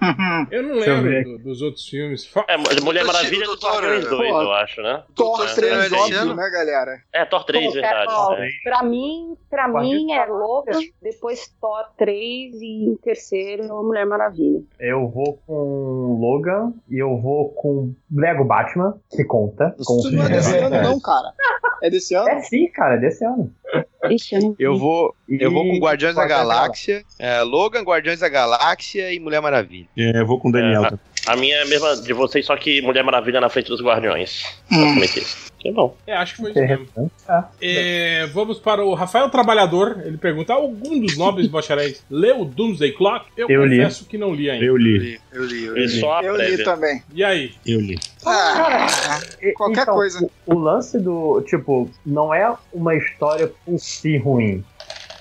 Eu 0.50 0.62
não 0.62 0.74
lembro 0.76 1.24
do- 1.24 1.38
dos 1.44 1.62
outros 1.62 1.88
filmes. 1.88 2.28
É, 2.46 2.56
Mulher 2.80 3.04
Maravilha 3.04 3.46
do 3.46 3.56
Thor 3.56 3.80
Doutor- 3.80 4.08
2, 4.08 4.08
Pô, 4.32 4.42
eu 4.42 4.52
acho, 4.52 4.80
né? 4.82 5.02
Thor 5.14 5.44
É. 5.44 5.54
3, 5.54 5.84
esse 5.84 5.94
óbvio, 5.94 6.18
ano? 6.20 6.34
né, 6.36 6.50
galera? 6.50 7.02
É, 7.12 7.24
Thor 7.24 7.44
3, 7.44 7.74
verdade. 7.74 8.12
Ó, 8.14 8.34
é. 8.34 8.48
Pra 8.62 8.82
mim, 8.82 9.36
pra 9.50 9.68
Pode 9.68 9.86
mim 9.86 10.12
é. 10.12 10.24
Logan, 10.26 10.78
depois 11.02 11.48
Thor 11.60 11.84
3 11.96 12.54
e 12.60 12.84
em 12.90 12.96
terceiro 12.96 13.64
Mulher 13.82 14.06
Maravilha. 14.06 14.62
Eu 14.78 15.08
vou 15.08 15.38
com 15.46 16.18
Logan 16.20 16.72
e 16.88 16.98
eu 16.98 17.16
vou 17.18 17.50
com 17.50 17.92
Lego 18.14 18.44
Batman, 18.44 18.98
que 19.10 19.24
conta. 19.24 19.74
Isso 19.78 20.10
não 20.12 20.24
é 20.24 20.28
desse 20.28 20.56
ano, 20.58 20.82
não, 20.82 21.00
cara. 21.00 21.32
É 21.82 21.90
desse 21.90 22.14
ano? 22.14 22.28
É 22.28 22.40
sim, 22.42 22.68
cara, 22.72 22.94
é 22.94 22.98
desse 22.98 23.24
ano. 23.24 23.52
Ixi, 24.12 24.34
eu 24.34 24.56
Eu 24.58 24.78
vou, 24.78 25.14
eu 25.28 25.50
vou 25.50 25.64
com 25.64 25.78
Guardiões 25.78 26.14
da 26.14 26.26
Galáxia, 26.26 27.04
é, 27.18 27.42
Logan, 27.42 27.82
Guardiões 27.82 28.20
da 28.20 28.28
Galáxia 28.28 29.12
e 29.12 29.20
Mulher 29.20 29.40
Maravilha. 29.40 29.88
É, 29.96 30.20
eu 30.20 30.26
vou 30.26 30.38
com 30.38 30.48
o 30.48 30.52
Daniel. 30.52 30.82
É, 31.28 31.32
A 31.32 31.36
minha 31.36 31.56
é 31.56 31.62
a 31.62 31.66
mesma 31.66 31.96
de 31.96 32.12
vocês, 32.12 32.46
só 32.46 32.56
que 32.56 32.80
Mulher 32.82 33.04
Maravilha 33.04 33.40
na 33.40 33.48
frente 33.48 33.68
dos 33.68 33.80
Guardiões. 33.82 34.44
Isso. 34.70 35.48
Que 35.58 35.72
bom. 35.72 35.96
É, 36.06 36.14
acho 36.14 36.36
que 36.36 36.42
foi 36.42 36.50
isso 36.52 36.60
mesmo. 36.60 36.84
Interessante. 36.84 37.12
Ah, 37.28 37.48
É, 37.60 38.26
vamos 38.32 38.60
para 38.60 38.84
o 38.84 38.94
Rafael 38.94 39.28
Trabalhador. 39.28 40.00
Ele 40.04 40.16
pergunta: 40.16 40.52
algum 40.52 41.00
dos 41.00 41.16
nobres 41.18 41.46
bacharéis 41.50 42.02
leu 42.08 42.44
Doomsday 42.44 42.92
Clock? 42.92 43.26
Eu, 43.36 43.48
Eu 43.50 43.64
li. 43.66 43.78
confesso 43.78 44.04
que 44.06 44.16
não 44.16 44.32
li 44.32 44.48
ainda. 44.48 44.64
Eu 44.64 44.76
li, 44.76 45.18
Eu 45.32 45.44
li, 45.44 45.64
eu 45.64 45.74
li. 45.76 45.88
só 45.88 46.18
a 46.18 46.22
Eu 46.22 46.36
li 46.36 46.62
também. 46.62 47.02
E 47.12 47.24
aí? 47.24 47.52
eu 47.66 47.80
li. 47.80 47.98
Ah, 48.24 48.86
e- 49.42 49.52
qualquer 49.52 49.82
então, 49.82 49.94
coisa. 49.94 50.30
O, 50.46 50.54
o 50.54 50.58
lance 50.58 50.98
do. 51.00 51.42
Tipo, 51.42 51.90
não 52.06 52.32
é 52.32 52.54
uma 52.72 52.94
história 52.94 53.50
por 53.66 53.78
si 53.80 54.16
ruim. 54.16 54.64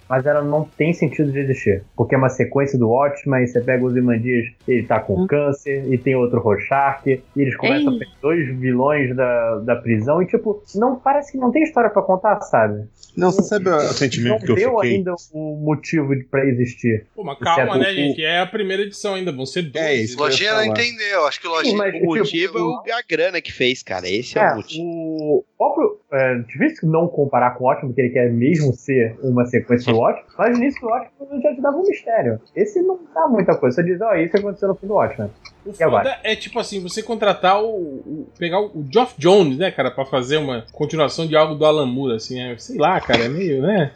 Mas 0.10 0.26
ela 0.26 0.42
não 0.42 0.64
tem 0.64 0.94
sentido 0.94 1.32
de 1.32 1.40
existir. 1.40 1.84
Porque 1.96 2.16
é 2.16 2.18
uma 2.18 2.30
sequência 2.30 2.78
do 2.80 2.90
Watchmen, 2.90 3.44
e 3.44 3.48
você 3.48 3.62
pega 3.62 3.84
os 3.86 3.96
Imandias, 3.96 4.46
ele 4.68 4.84
tá 4.84 5.00
com 5.00 5.28
câncer, 5.28 5.86
e 5.92 5.98
tem 5.98 6.16
outro 6.16 6.40
Rorschach, 6.40 7.02
e 7.08 7.22
eles 7.36 7.56
começam 7.58 7.90
a 7.90 7.94
Ei. 7.94 8.00
ter 8.00 8.08
dois 8.22 8.48
vilões 8.60 9.16
da, 9.16 9.58
da 9.60 9.76
prisão, 9.76 10.22
e 10.22 10.28
tipo, 10.28 10.62
não 10.76 10.96
parece 10.98 11.32
que 11.32 11.38
não 11.38 11.52
tem 11.52 11.64
história 11.64 11.90
pra 11.90 12.02
contar, 12.02 12.40
sabe? 12.42 12.86
Não, 13.16 13.32
você 13.32 13.42
sabe 13.44 13.68
o 13.68 13.72
Não 13.72 13.80
sentimento 13.80 14.46
que 14.46 14.52
eu 14.52 14.56
deu 14.56 14.76
fiquei? 14.76 14.96
ainda 14.98 15.14
o 15.34 15.56
motivo 15.56 16.16
de- 16.16 16.24
pra 16.26 16.46
existir. 16.46 17.06
Pô, 17.16 17.24
mas 17.24 17.40
calma, 17.40 17.56
Certo, 17.74 17.80
né, 17.80 17.90
o- 17.90 17.94
gente? 17.96 18.24
É 18.24 18.40
a 18.40 18.46
primeira 18.46 18.84
edição 18.84 19.16
ainda. 19.16 19.32
Vão 19.32 19.46
ser 19.46 19.64
12. 19.64 19.78
É 19.86 19.94
isso. 19.96 20.16
né? 20.18 20.24
Lojinha 20.24 20.54
não 20.54 20.64
entendeu. 20.66 21.26
Acho 21.26 21.42
que 21.42 21.48
o 21.48 21.50
Lojinha. 21.50 21.72
Sim, 21.72 21.78
mas, 21.78 21.96
O 21.96 22.06
motivo 22.06 22.26
tipo, 22.28 22.58
é 22.60 22.62
o- 22.62 22.96
a 22.96 23.02
grana 23.10 23.42
que 23.42 23.52
fez, 23.52 23.82
cara. 23.82 24.08
Esse 24.08 24.38
é, 24.38 24.44
É, 24.44 24.52
o 24.54 24.56
motivo. 24.58 24.84
o 24.86 25.44
próprio. 25.58 25.98
É, 26.14 26.36
difícil 26.48 26.88
não 26.90 27.08
comparar 27.08 27.52
com 27.58 27.64
o 27.64 27.68
Ótimo, 27.68 27.90
porque 27.90 28.02
ele 28.02 28.10
quer 28.12 28.32
mesmo 28.32 28.72
ser 28.74 29.18
uma 29.24 29.46
sequência 29.48 29.92
do 29.98 30.02
Ótimo, 30.04 30.26
mas 30.38 30.52
no 30.52 30.64
início 30.64 30.82
do 30.82 30.88
Ótimo 30.88 31.42
já 31.42 31.54
te 31.56 31.62
dava 31.62 31.78
um 31.78 31.82
mistério. 31.84 32.40
Esse 32.56 32.82
não 32.82 33.00
dá 33.14 33.28
muita 33.28 33.56
coisa. 33.56 33.76
Você 33.76 33.84
diz, 33.84 34.00
ó, 34.02 34.14
isso 34.16 34.38
aconteceu 34.38 34.68
no 34.70 34.76
fim 34.76 34.88
do 34.88 34.94
Ótimo. 34.96 35.30
O 35.66 35.74
E 35.78 35.84
agora? 35.84 36.20
é 36.24 36.36
tipo 36.36 36.60
assim, 36.60 36.82
você 36.82 37.04
contratar 37.04 37.62
o. 37.64 37.68
o- 37.70 38.28
pegar 38.40 38.60
o, 38.62 38.68
o 38.68 38.86
Geoff 38.92 39.14
Jones, 39.18 39.58
né, 39.58 39.70
cara, 39.72 39.92
pra 39.92 40.06
fazer 40.06 40.38
uma 40.38 40.66
continuação 40.72 41.28
de 41.28 41.36
algo 41.36 41.56
do 41.56 41.66
Alan 41.66 41.86
Moore, 41.86 42.16
assim, 42.16 42.40
é, 42.42 42.58
sei 42.58 42.78
lá, 42.78 43.00
cara, 43.02 43.26
é 43.26 43.30
meio, 43.30 43.62
né? 43.62 43.92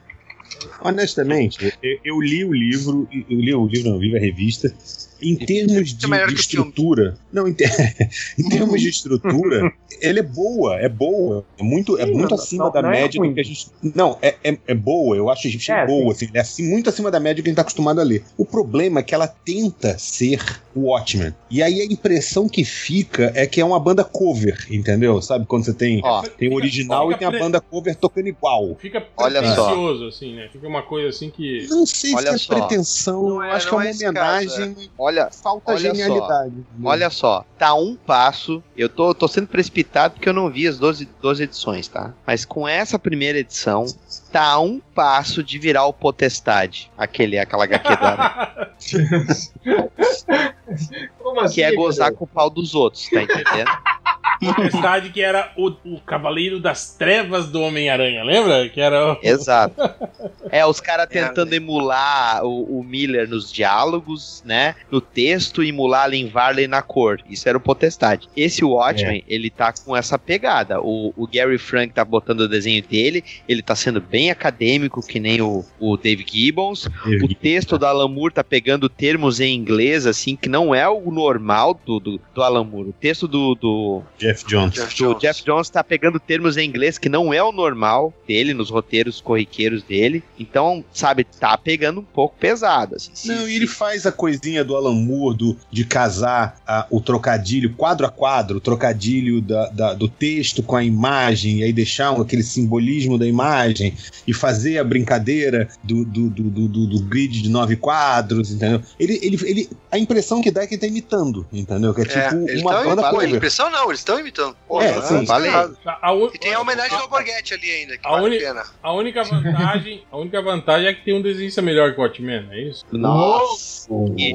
Honestamente, 0.83 1.73
eu, 1.81 1.97
eu 2.03 2.21
li 2.21 2.43
o 2.43 2.51
livro, 2.53 3.07
eu 3.11 3.37
li 3.39 3.53
o 3.55 3.65
livro, 3.65 3.89
não, 3.89 3.95
eu 3.97 4.01
li 4.01 4.17
a 4.17 4.19
revista. 4.19 4.73
Em 5.21 5.35
termos 5.35 5.93
de, 5.93 6.13
é 6.13 6.25
de 6.27 6.33
o 6.33 6.35
estrutura, 6.35 7.17
não, 7.31 7.47
em, 7.47 7.53
ter- 7.53 7.69
em 8.39 8.49
termos 8.49 8.81
de 8.81 8.89
estrutura, 8.89 9.71
ele 10.01 10.19
é 10.19 10.23
boa, 10.23 10.79
é 10.79 10.89
boa, 10.89 11.45
é 11.59 11.63
muito, 11.63 11.97
é 11.99 12.05
Sim, 12.05 12.11
muito 12.13 12.29
não- 12.29 12.35
acima 12.37 12.63
não- 12.65 12.71
da 12.71 12.81
não 12.81 12.89
é 12.89 13.01
média 13.01 13.19
ruim. 13.19 13.29
do 13.29 13.35
que 13.35 13.41
a 13.41 13.43
gente. 13.43 13.67
Não, 13.95 14.17
é, 14.21 14.35
é, 14.43 14.57
é 14.67 14.73
boa, 14.73 15.15
eu 15.15 15.29
acho, 15.29 15.47
achei 15.47 15.75
É, 15.75 15.85
boa, 15.85 16.11
assim, 16.11 16.27
é 16.33 16.39
assim, 16.39 16.67
muito 16.67 16.89
acima 16.89 17.11
da 17.11 17.19
média 17.19 17.43
que 17.43 17.49
a 17.49 17.51
gente 17.51 17.55
tá 17.57 17.61
acostumado 17.61 17.99
a 17.99 18.03
ler. 18.03 18.23
O 18.37 18.45
problema 18.45 18.99
é 18.99 19.03
que 19.03 19.13
ela 19.13 19.27
tenta 19.27 19.97
ser 19.99 20.39
o 20.73 20.81
Watchmen. 20.89 21.33
E 21.49 21.61
aí 21.61 21.81
a 21.81 21.85
impressão 21.85 22.47
que 22.49 22.63
fica 22.63 23.31
é 23.35 23.45
que 23.45 23.59
é 23.61 23.65
uma 23.65 23.79
banda 23.79 24.03
cover, 24.03 24.65
entendeu? 24.71 25.21
Sabe 25.21 25.45
quando 25.45 25.65
você 25.65 25.73
tem, 25.73 26.01
Ó, 26.03 26.21
tem 26.21 26.29
o 26.47 26.51
Fica- 26.51 26.55
original 26.55 27.03
fica 27.07 27.15
e 27.15 27.19
tem 27.19 27.27
a 27.27 27.31
pre- 27.31 27.39
banda 27.39 27.61
cover 27.61 27.95
tocando 27.95 28.27
igual. 28.27 28.75
Fica 28.79 29.05
Olha 29.17 29.41
só. 29.55 29.65
pretencioso, 29.65 30.05
assim, 30.07 30.35
né? 30.35 30.49
Fica 30.51 30.67
uma 30.67 30.81
coisa 30.81 31.09
assim 31.09 31.29
que. 31.29 31.67
Não 31.69 31.85
sei 31.85 32.15
Olha 32.15 32.29
se 32.29 32.35
é 32.35 32.37
só. 32.37 32.55
pretensão, 32.55 33.29
Não 33.29 33.43
é- 33.43 33.51
acho 33.51 33.67
que 33.67 33.73
é 33.73 33.77
uma 33.77 33.87
é 33.87 33.91
homenagem, 33.91 34.75
Olha, 34.97 35.10
falta 35.31 35.71
olha 35.71 35.79
genialidade. 35.79 36.53
olha 36.83 37.09
só, 37.09 37.45
tá 37.57 37.73
um 37.73 37.95
passo. 37.95 38.63
Eu 38.75 38.89
tô, 38.89 39.13
tô 39.13 39.27
sendo 39.27 39.47
precipitado 39.47 40.15
porque 40.15 40.29
eu 40.29 40.33
não 40.33 40.49
vi 40.49 40.67
as 40.67 40.77
12, 40.77 41.07
12 41.21 41.43
edições, 41.43 41.87
tá? 41.87 42.13
Mas 42.25 42.45
com 42.45 42.67
essa 42.67 42.97
primeira 42.97 43.39
edição, 43.39 43.85
tá 44.31 44.59
um 44.59 44.79
passo 44.79 45.43
de 45.43 45.59
virar 45.59 45.85
o 45.85 45.93
Potestade. 45.93 46.91
Aquele, 46.97 47.37
aquela 47.37 47.65
HQ 47.65 47.95
da 47.97 48.71
Como 51.19 51.41
assim? 51.41 51.55
Que 51.55 51.63
é 51.63 51.75
gozar 51.75 52.13
com 52.13 52.23
o 52.23 52.27
pau 52.27 52.49
dos 52.49 52.73
outros, 52.73 53.09
tá 53.09 53.21
entendendo? 53.21 53.69
Tempestade 54.41 55.09
que 55.11 55.21
era 55.21 55.51
o, 55.55 55.69
o 55.85 55.99
Cavaleiro 56.01 56.59
das 56.59 56.95
Trevas 56.95 57.47
do 57.49 57.61
Homem-Aranha, 57.61 58.23
lembra? 58.23 58.67
Que 58.69 58.81
era. 58.81 59.13
o- 59.13 59.17
Exato. 59.21 59.75
É, 60.53 60.65
os 60.65 60.81
caras 60.81 61.07
tentando 61.07 61.53
emular 61.53 62.43
o, 62.43 62.79
o 62.79 62.83
Miller 62.83 63.27
nos 63.29 63.49
diálogos, 63.51 64.43
né? 64.45 64.75
No 64.91 64.99
texto, 64.99 65.63
emular 65.63 66.03
a 66.03 66.07
Lynn 66.07 66.27
Varley 66.29 66.67
na 66.67 66.81
cor. 66.81 67.21
Isso 67.29 67.47
era 67.47 67.57
o 67.57 67.61
Potestade. 67.61 68.27
Esse 68.35 68.63
Watchmen, 68.65 69.23
ele 69.29 69.49
tá 69.49 69.71
com 69.71 69.95
essa 69.95 70.19
pegada. 70.19 70.81
O, 70.81 71.13
o 71.15 71.25
Gary 71.25 71.57
Frank 71.57 71.93
tá 71.93 72.03
botando 72.03 72.41
o 72.41 72.47
desenho 72.49 72.83
dele, 72.83 73.23
ele 73.47 73.61
tá 73.61 73.75
sendo 73.75 74.01
bem 74.01 74.29
acadêmico, 74.29 75.01
que 75.05 75.21
nem 75.21 75.41
o, 75.41 75.63
o 75.79 75.95
Dave 75.95 76.25
Gibbons. 76.27 76.89
O 77.23 77.33
texto 77.33 77.77
do 77.77 77.85
Alan 77.85 78.09
Moore 78.09 78.33
tá 78.33 78.43
pegando 78.43 78.89
termos 78.89 79.39
em 79.39 79.55
inglês, 79.55 80.05
assim, 80.05 80.35
que 80.35 80.49
não 80.49 80.75
é 80.75 80.87
o 80.89 81.09
normal 81.11 81.79
do, 81.85 81.97
do, 81.99 82.19
do 82.35 82.43
Alan 82.43 82.65
Moore. 82.65 82.89
O 82.89 82.93
texto 82.93 83.25
do, 83.27 83.55
do, 83.55 84.01
Jeff 84.31 84.45
Jones. 84.47 84.73
Jeff 84.73 84.93
o 84.93 85.07
Jones. 85.09 85.21
Jeff 85.21 85.43
Jones 85.45 85.69
tá 85.69 85.83
pegando 85.83 86.19
termos 86.19 86.57
em 86.57 86.67
inglês 86.67 86.97
que 86.97 87.09
não 87.09 87.33
é 87.33 87.41
o 87.43 87.51
normal 87.51 88.13
dele, 88.27 88.53
nos 88.53 88.69
roteiros 88.69 89.19
corriqueiros 89.21 89.83
dele. 89.83 90.23
Então, 90.39 90.83
sabe, 90.93 91.23
tá 91.23 91.57
pegando 91.57 91.99
um 91.99 92.03
pouco 92.03 92.35
pesado. 92.39 92.95
Assim, 92.95 93.11
Se- 93.13 93.27
Não, 93.27 93.47
e 93.47 93.55
ele 93.55 93.67
faz 93.67 94.05
a 94.05 94.11
coisinha 94.11 94.63
do 94.63 94.75
Alan 94.75 94.93
Moore 94.93 95.37
do, 95.37 95.57
de 95.71 95.85
casar 95.85 96.59
a- 96.67 96.85
o 96.89 96.99
trocadilho, 97.01 97.73
quadro 97.75 98.05
a 98.05 98.09
quadro, 98.09 98.57
o 98.57 98.61
trocadilho 98.61 99.41
da- 99.41 99.69
da- 99.69 99.93
do 99.93 100.07
texto 100.07 100.63
com 100.63 100.75
a 100.75 100.83
imagem, 100.83 101.59
e 101.59 101.63
aí 101.63 101.73
deixar 101.73 102.11
um- 102.11 102.21
aquele 102.21 102.43
simbolismo 102.43 103.17
da 103.17 103.25
imagem, 103.27 103.93
e 104.27 104.33
fazer 104.33 104.77
a 104.77 104.83
brincadeira 104.83 105.67
do, 105.83 106.03
do, 106.05 106.29
do, 106.29 106.43
do- 106.43 106.67
do- 106.67 106.87
do 106.87 106.99
grid 107.01 107.41
de 107.41 107.49
nove 107.49 107.75
quadros, 107.75 108.51
entendeu? 108.51 108.81
Ele, 108.99 109.19
ele, 109.21 109.39
ele, 109.43 109.69
a 109.91 109.97
impressão 109.97 110.41
que 110.41 110.51
dá 110.51 110.63
é 110.63 110.67
que 110.67 110.75
ele 110.75 110.81
tá 110.81 110.87
imitando, 110.87 111.45
entendeu? 111.51 111.93
Que 111.93 112.01
é 112.01 112.05
tipo 112.05 112.19
É, 112.19 112.29
uma 112.31 112.49
eles 112.49 112.63
tão- 112.63 112.83
banda 112.83 113.09
cover. 113.09 113.29
impressão 113.29 113.69
não, 113.71 113.87
eles 113.89 113.99
estão 113.99 114.19
imitando. 114.21 114.55
Pô, 114.67 114.81
É, 114.81 114.95
não 114.95 115.01
sim, 115.01 115.19
tá 115.25 115.33
falei. 115.33 115.49
errado. 115.49 115.77
A, 115.85 116.13
un- 116.13 116.29
E 116.33 116.37
tem 116.37 116.53
a 116.53 116.59
homenagem 116.61 116.97
do 116.97 117.03
Alborguete 117.03 117.53
ali 117.53 117.69
ainda, 117.69 117.97
que 117.97 118.07
A 118.07 118.11
vale 118.11 118.37
a 118.37 118.39
pena. 118.39 118.63
a 118.81 118.93
única 118.93 119.23
vantagem, 119.23 120.03
a 120.11 120.17
única 120.17 120.41
vantagem 120.41 120.87
é 120.87 120.93
que 120.93 121.03
tem 121.03 121.13
um 121.13 121.21
desenhista 121.21 121.61
melhor 121.61 121.93
que 121.93 121.99
o 121.99 122.03
Watchmen, 122.03 122.47
é 122.51 122.61
isso? 122.69 122.85
Nossa, 122.91 123.87
que, 124.17 124.33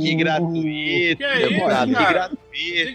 que 0.00 0.14
gratuito. 0.14 1.16
Que 1.18 1.24
é 1.24 1.40
isso, 1.40 1.48
demorado, 1.50 1.88
que 1.88 1.94
cara? 1.94 2.12
gratuito. 2.12 2.38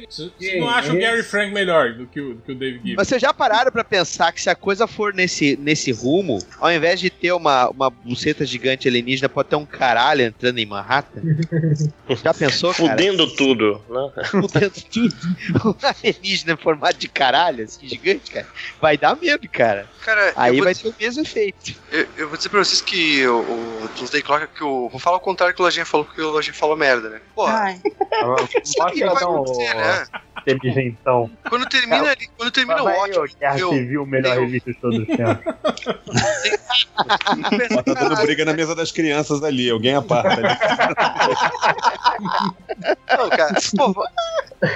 Você 0.09 0.29
você 0.37 0.59
não 0.59 0.67
acha 0.69 0.91
o 0.91 0.99
Gary 0.99 1.23
Frank 1.23 1.53
melhor 1.53 1.93
do 1.93 2.05
que 2.05 2.19
o, 2.19 2.33
do 2.35 2.41
que 2.41 2.51
o 2.51 2.55
Dave 2.55 2.77
Gibbons? 2.79 2.95
Mas 2.97 3.07
vocês 3.07 3.21
já 3.21 3.33
pararam 3.33 3.71
pra 3.71 3.83
pensar 3.83 4.31
que 4.33 4.41
se 4.41 4.49
a 4.49 4.55
coisa 4.55 4.87
for 4.87 5.13
nesse, 5.13 5.55
nesse 5.57 5.91
rumo, 5.91 6.39
ao 6.59 6.71
invés 6.71 6.99
de 6.99 7.09
ter 7.09 7.31
uma, 7.31 7.69
uma 7.69 7.89
buceta 7.89 8.45
gigante 8.45 8.87
alienígena, 8.89 9.29
pode 9.29 9.49
ter 9.49 9.55
um 9.55 9.65
caralho 9.65 10.21
entrando 10.23 10.57
em 10.59 10.65
Manhattan? 10.65 11.21
Já 12.23 12.33
pensou, 12.33 12.73
cara? 12.73 12.89
Fudendo 12.91 13.27
tudo, 13.35 13.81
né? 13.89 14.23
Fudendo 14.25 14.73
tudo. 14.91 15.15
Alienígena 16.19 16.53
em 16.53 16.57
formato 16.57 16.97
de 16.97 17.07
caralho, 17.07 17.63
assim, 17.63 17.87
gigante, 17.87 18.31
cara. 18.31 18.47
Vai 18.81 18.97
dar 18.97 19.15
medo, 19.15 19.47
cara. 19.49 19.87
Cara, 20.01 20.33
Aí 20.35 20.59
vai 20.61 20.73
dizer, 20.73 20.83
ter 20.83 20.89
o 20.89 20.95
mesmo 20.99 21.21
efeito. 21.23 21.75
eu, 21.91 22.07
eu 22.17 22.27
vou 22.27 22.37
dizer 22.37 22.49
pra 22.49 22.59
vocês 22.59 22.81
que 22.81 23.25
o, 23.27 23.39
o 23.83 23.89
Tuesday 23.95 24.21
Clock 24.21 24.43
é 24.43 24.47
que 24.47 24.63
o. 24.63 24.89
Vou 24.89 24.99
falar 24.99 25.17
o 25.17 25.21
contrário 25.21 25.55
que 25.55 25.61
o 25.61 25.65
Lojinha 25.65 25.85
falou, 25.85 26.05
porque 26.05 26.21
o 26.21 26.29
Lojinha 26.31 26.53
falou 26.53 26.75
merda, 26.75 27.09
né? 27.09 27.21
Porra, 27.33 27.75
vai 28.77 28.99
dar 28.99 29.13
um 29.29 29.41
acontecer, 29.43 29.73
né? 29.75 30.05
inteligentão? 30.45 31.31
Quando 31.47 31.65
termina 31.69 32.11
ali, 32.11 32.27
quando 32.37 32.51
termina 32.51 32.83
o 32.83 32.85
ótimo, 32.87 33.25
Guerra 33.39 33.59
eu- 33.59 33.69
Civil, 33.69 34.05
melhor 34.05 34.35
eu- 34.35 34.41
revista 34.41 34.73
de 34.73 34.77
todos 34.79 34.99
os 34.99 35.07
tempos. 35.07 35.53
Tá 36.93 37.93
dando 37.93 38.15
briga 38.21 38.45
na 38.45 38.53
mesa 38.53 38.75
das 38.75 38.91
crianças 38.91 39.43
ali, 39.43 39.69
alguém 39.69 39.95
aparta 39.95 40.29
ali. 40.29 40.57
Não, 43.17 43.29
cara, 43.29 43.53
pô, 43.75 44.05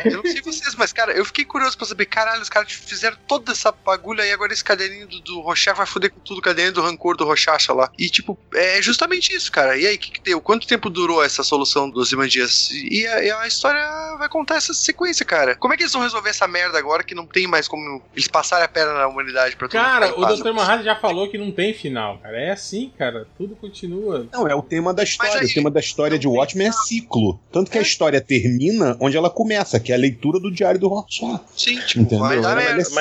Eu 0.05 0.17
não 0.17 0.23
sei 0.23 0.41
vocês, 0.41 0.75
mas, 0.75 0.91
cara, 0.93 1.11
eu 1.13 1.25
fiquei 1.27 1.45
curioso 1.45 1.77
pra 1.77 1.85
saber, 1.85 2.05
caralho, 2.05 2.41
os 2.41 2.49
caras 2.49 2.71
fizeram 2.71 3.17
toda 3.27 3.51
essa 3.51 3.71
bagulha 3.71 4.23
aí, 4.23 4.31
agora 4.31 4.53
esse 4.53 4.63
caderninho 4.63 5.07
do, 5.07 5.19
do 5.21 5.43
vai 5.75 5.85
foder 5.85 6.11
com 6.11 6.19
tudo, 6.19 6.39
o 6.39 6.41
caderninho 6.41 6.73
do 6.73 6.81
rancor 6.81 7.15
do 7.15 7.25
Rochacha 7.25 7.73
lá. 7.73 7.91
E, 7.97 8.09
tipo, 8.09 8.37
é 8.53 8.81
justamente 8.81 9.33
isso, 9.33 9.51
cara. 9.51 9.77
E 9.77 9.85
aí, 9.85 9.95
o 9.95 9.99
que, 9.99 10.11
que 10.11 10.21
deu? 10.21 10.41
Quanto 10.41 10.67
tempo 10.67 10.89
durou 10.89 11.23
essa 11.23 11.43
solução 11.43 11.89
dos 11.89 12.11
Imandias? 12.11 12.69
E 12.71 13.05
a, 13.07 13.23
e 13.23 13.31
a 13.31 13.47
história 13.47 13.81
vai 14.17 14.29
contar 14.29 14.55
essa 14.55 14.73
sequência, 14.73 15.25
cara. 15.25 15.55
Como 15.55 15.73
é 15.73 15.77
que 15.77 15.83
eles 15.83 15.93
vão 15.93 16.01
resolver 16.01 16.29
essa 16.29 16.47
merda 16.47 16.77
agora 16.77 17.03
que 17.03 17.15
não 17.15 17.25
tem 17.25 17.47
mais 17.47 17.67
como 17.67 18.01
eles 18.13 18.27
passarem 18.27 18.65
a 18.65 18.67
perna 18.67 18.93
na 18.93 19.07
humanidade 19.07 19.55
pra 19.55 19.67
todo 19.67 19.79
Cara, 19.81 20.19
o 20.19 20.25
Dr. 20.25 20.51
Manhattan 20.53 20.83
já 20.83 20.95
falou 20.95 21.29
que 21.29 21.37
não 21.37 21.51
tem 21.51 21.73
final, 21.73 22.17
cara. 22.19 22.37
É 22.39 22.51
assim, 22.51 22.91
cara. 22.97 23.27
Tudo 23.37 23.55
continua. 23.55 24.27
Não, 24.31 24.47
é 24.47 24.55
o 24.55 24.61
tema 24.61 24.93
da 24.93 25.03
história. 25.03 25.39
aí- 25.41 25.45
o 25.47 25.53
tema 25.53 25.71
da 25.71 25.79
história 25.79 26.17
de 26.19 26.27
Watchmen 26.27 26.67
é 26.67 26.71
ciclo. 26.71 27.39
Tanto 27.51 27.71
que 27.71 27.77
a 27.77 27.81
história 27.81 28.21
termina 28.21 28.97
onde 28.99 29.17
ela 29.17 29.29
começa, 29.29 29.79
que 29.79 29.91
é 29.91 29.95
a 29.95 29.97
leitura 29.97 30.39
do 30.39 30.51
diário 30.51 30.79
do 30.79 30.87
Rorschach. 31.21 31.41
Sim, 31.55 31.79
tipo, 31.81 31.99
Entendeu? 32.01 32.19
vai 32.19 32.37
é. 32.37 32.73
Mas-. 32.75 32.91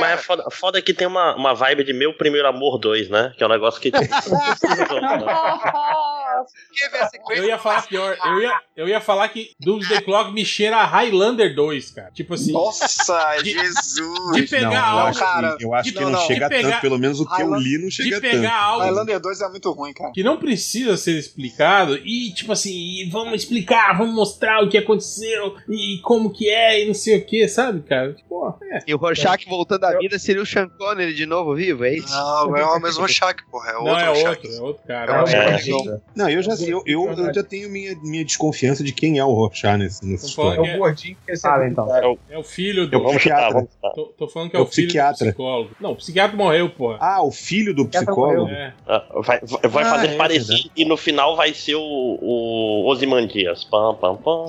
Mas 0.00 0.10
é 0.10 0.16
foda, 0.18 0.44
foda 0.50 0.78
é 0.78 0.82
que 0.82 0.92
tem 0.94 1.06
uma, 1.06 1.34
uma 1.36 1.54
vibe 1.54 1.84
de 1.84 1.92
Meu 1.92 2.12
Primeiro 2.14 2.46
Amor 2.48 2.78
2, 2.78 3.08
né? 3.08 3.32
Que 3.36 3.42
é 3.42 3.46
um 3.46 3.50
negócio 3.50 3.80
que. 3.80 3.90
tipo, 3.90 4.00
não 4.30 4.40
precisa 4.40 4.84
de 4.86 4.94
uma- 4.94 6.44
Quer 6.74 6.90
ver 6.90 6.98
a 7.02 7.08
sequência? 7.08 7.42
Eu 7.42 7.48
ia 7.48 7.58
falar 7.58 7.82
pior. 7.86 8.16
Eu 8.24 8.40
ia, 8.42 8.60
eu 8.76 8.88
ia 8.88 9.00
falar 9.00 9.28
que 9.28 9.50
Doomsday 9.60 10.00
Clock 10.02 10.32
me 10.32 10.44
cheira 10.44 10.76
a 10.78 10.86
Highlander 10.86 11.54
2, 11.54 11.90
cara. 11.90 12.10
Tipo 12.12 12.34
assim. 12.34 12.52
Nossa, 12.52 13.36
De- 13.42 13.50
Jesus. 13.52 14.32
de 14.36 14.42
pegar 14.46 14.70
não, 14.70 14.72
eu 14.72 14.78
algo- 14.82 15.08
acho, 15.08 15.18
cara. 15.20 15.56
que, 15.56 15.64
eu 15.64 15.74
acho 15.74 15.92
que 15.92 16.00
Não, 16.00 16.10
não, 16.10 16.18
não. 16.20 16.26
chega 16.26 16.48
De 16.48 16.54
pegar- 16.56 16.70
tanto. 16.70 16.80
Pelo 16.80 16.98
menos 16.98 17.20
o 17.20 17.26
que 17.26 17.32
eu 17.42 17.46
Highland- 17.46 17.62
li 17.64 17.78
não 17.78 17.88
De 17.88 17.94
chega 17.94 18.20
pegar 18.20 18.50
tanto. 18.50 18.62
algo 18.64 18.84
Highlander 18.84 19.20
2 19.20 19.40
é 19.40 19.48
muito 19.48 19.70
ruim, 19.72 19.92
cara. 19.92 20.12
que 20.12 20.22
não 20.22 20.36
precisa 20.38 20.96
ser 20.96 21.18
explicado 21.18 21.96
e, 21.98 22.32
tipo 22.32 22.52
assim, 22.52 23.08
vamos 23.10 23.34
explicar, 23.34 23.96
vamos 23.98 24.14
mostrar 24.14 24.62
o 24.64 24.68
que 24.68 24.78
aconteceu 24.78 25.56
e 25.68 25.98
como 26.02 26.30
que 26.32 26.48
é 26.48 26.82
e 26.82 26.86
não 26.86 26.94
sei 26.94 27.18
o 27.18 27.24
que, 27.26 27.29
sabe, 27.48 27.80
cara? 27.82 28.12
Tipo, 28.12 28.56
é. 28.72 28.78
E 28.86 28.94
o 28.94 28.98
Rorschach 28.98 29.46
voltando 29.48 29.84
à 29.84 29.98
vida 29.98 30.18
seria 30.18 30.42
o 30.42 30.46
Sean 30.46 30.68
Connery 30.68 31.14
de 31.14 31.26
novo 31.26 31.54
vivo, 31.54 31.84
é 31.84 31.94
isso? 31.94 32.10
Não, 32.12 32.56
é 32.56 32.64
o 32.64 32.80
mesmo 32.80 33.00
Rorschach, 33.00 33.36
porra. 33.50 33.70
É 33.70 33.72
Não, 33.74 33.80
outro 33.84 34.00
é 34.00 34.06
Rorschach. 34.06 34.28
outro, 34.28 34.50
é 34.50 34.60
outro 34.60 34.82
É 34.84 34.86
cara. 34.88 35.12
É. 35.30 35.50
Rorschach. 35.50 36.00
Não, 36.16 36.28
eu 36.28 36.42
já, 36.42 36.54
eu, 36.66 36.82
eu, 36.86 37.12
eu 37.12 37.34
já 37.34 37.42
tenho 37.42 37.68
minha, 37.70 37.94
minha 38.02 38.24
desconfiança 38.24 38.82
de 38.82 38.92
quem 38.92 39.18
é 39.18 39.24
o 39.24 39.32
Rorschach 39.32 39.76
nesse, 39.78 40.04
falando 40.04 40.26
história. 40.26 40.70
É 40.72 40.74
o 40.74 40.78
gordinho 40.78 41.16
que 41.26 41.32
esse 41.32 41.46
Ah, 41.46 41.66
então. 41.68 41.88
É 42.30 42.38
o 42.38 42.42
filho 42.44 42.86
do. 42.88 43.02
Vamos 43.02 43.22
chutar, 43.22 43.36
Psiquiatra. 43.36 43.52
vamos 43.54 43.70
chutar. 43.72 43.90
Tô, 43.92 44.04
tô 44.16 44.28
falando 44.28 44.50
que 44.50 44.56
é, 44.56 44.58
É 44.58 44.62
o 44.62 44.64
o 44.64 44.68
filho 44.68 44.86
psiquiatra. 44.88 45.26
do 45.26 45.28
psicólogo. 45.30 45.70
Não, 45.80 45.92
o 45.92 45.96
psiquiatra 45.96 46.36
morreu, 46.36 46.70
porra. 46.70 46.98
Ah, 47.00 47.22
o 47.22 47.30
filho 47.30 47.74
do 47.74 47.86
psicólogo? 47.86 48.50
É. 48.50 48.72
Ah, 48.86 49.04
Vai, 49.22 49.40
vai 49.68 49.84
Ah, 49.84 49.90
fazer 49.90 50.06
é 50.08 50.16
parecido 50.16 50.70
e 50.76 50.84
no 50.84 50.96
final 50.96 51.36
vai 51.36 51.52
ser 51.54 51.74
o, 51.74 51.80
o 52.20 52.86
Osimandias. 52.88 53.64
Pam, 53.64 53.94
pam, 53.94 54.16
pam. 54.16 54.44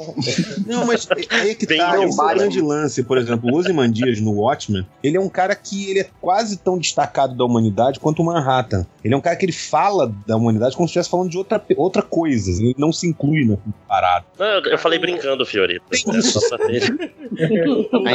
Não, 0.65 0.85
mas 0.85 1.07
é 1.11 1.35
aí 1.35 1.55
que 1.55 1.65
tá, 1.67 1.95
é 1.95 1.99
o 1.99 2.15
Batman. 2.15 2.33
grande 2.35 2.61
lance. 2.71 3.03
Por 3.03 3.17
exemplo, 3.17 3.49
o 3.51 3.55
Ozymandias 3.57 4.19
no 4.19 4.31
Watchmen, 4.33 4.85
ele 5.03 5.17
é 5.17 5.19
um 5.19 5.29
cara 5.29 5.55
que 5.55 5.89
ele 5.89 5.99
é 6.01 6.09
quase 6.19 6.57
tão 6.57 6.77
destacado 6.77 7.35
da 7.35 7.43
humanidade 7.43 7.99
quanto 7.99 8.21
o 8.21 8.25
Manhattan. 8.25 8.85
Ele 9.03 9.13
é 9.13 9.17
um 9.17 9.21
cara 9.21 9.35
que 9.35 9.45
ele 9.45 9.51
fala 9.51 10.11
da 10.27 10.35
humanidade 10.37 10.75
como 10.75 10.87
se 10.87 10.91
estivesse 10.91 11.09
falando 11.09 11.29
de 11.29 11.37
outra, 11.37 11.63
outra 11.75 12.01
coisa. 12.01 12.51
Ele 12.51 12.75
não 12.77 12.91
se 12.93 13.07
inclui 13.07 13.45
na 13.45 13.57
parada. 13.87 14.25
Não, 14.37 14.45
eu, 14.45 14.61
eu 14.71 14.77
falei 14.77 14.99
brincando, 14.99 15.45
Fiorito. 15.45 15.83
É 15.91 16.21
só 16.21 16.39
pra 16.55 16.67
ter- 16.67 17.13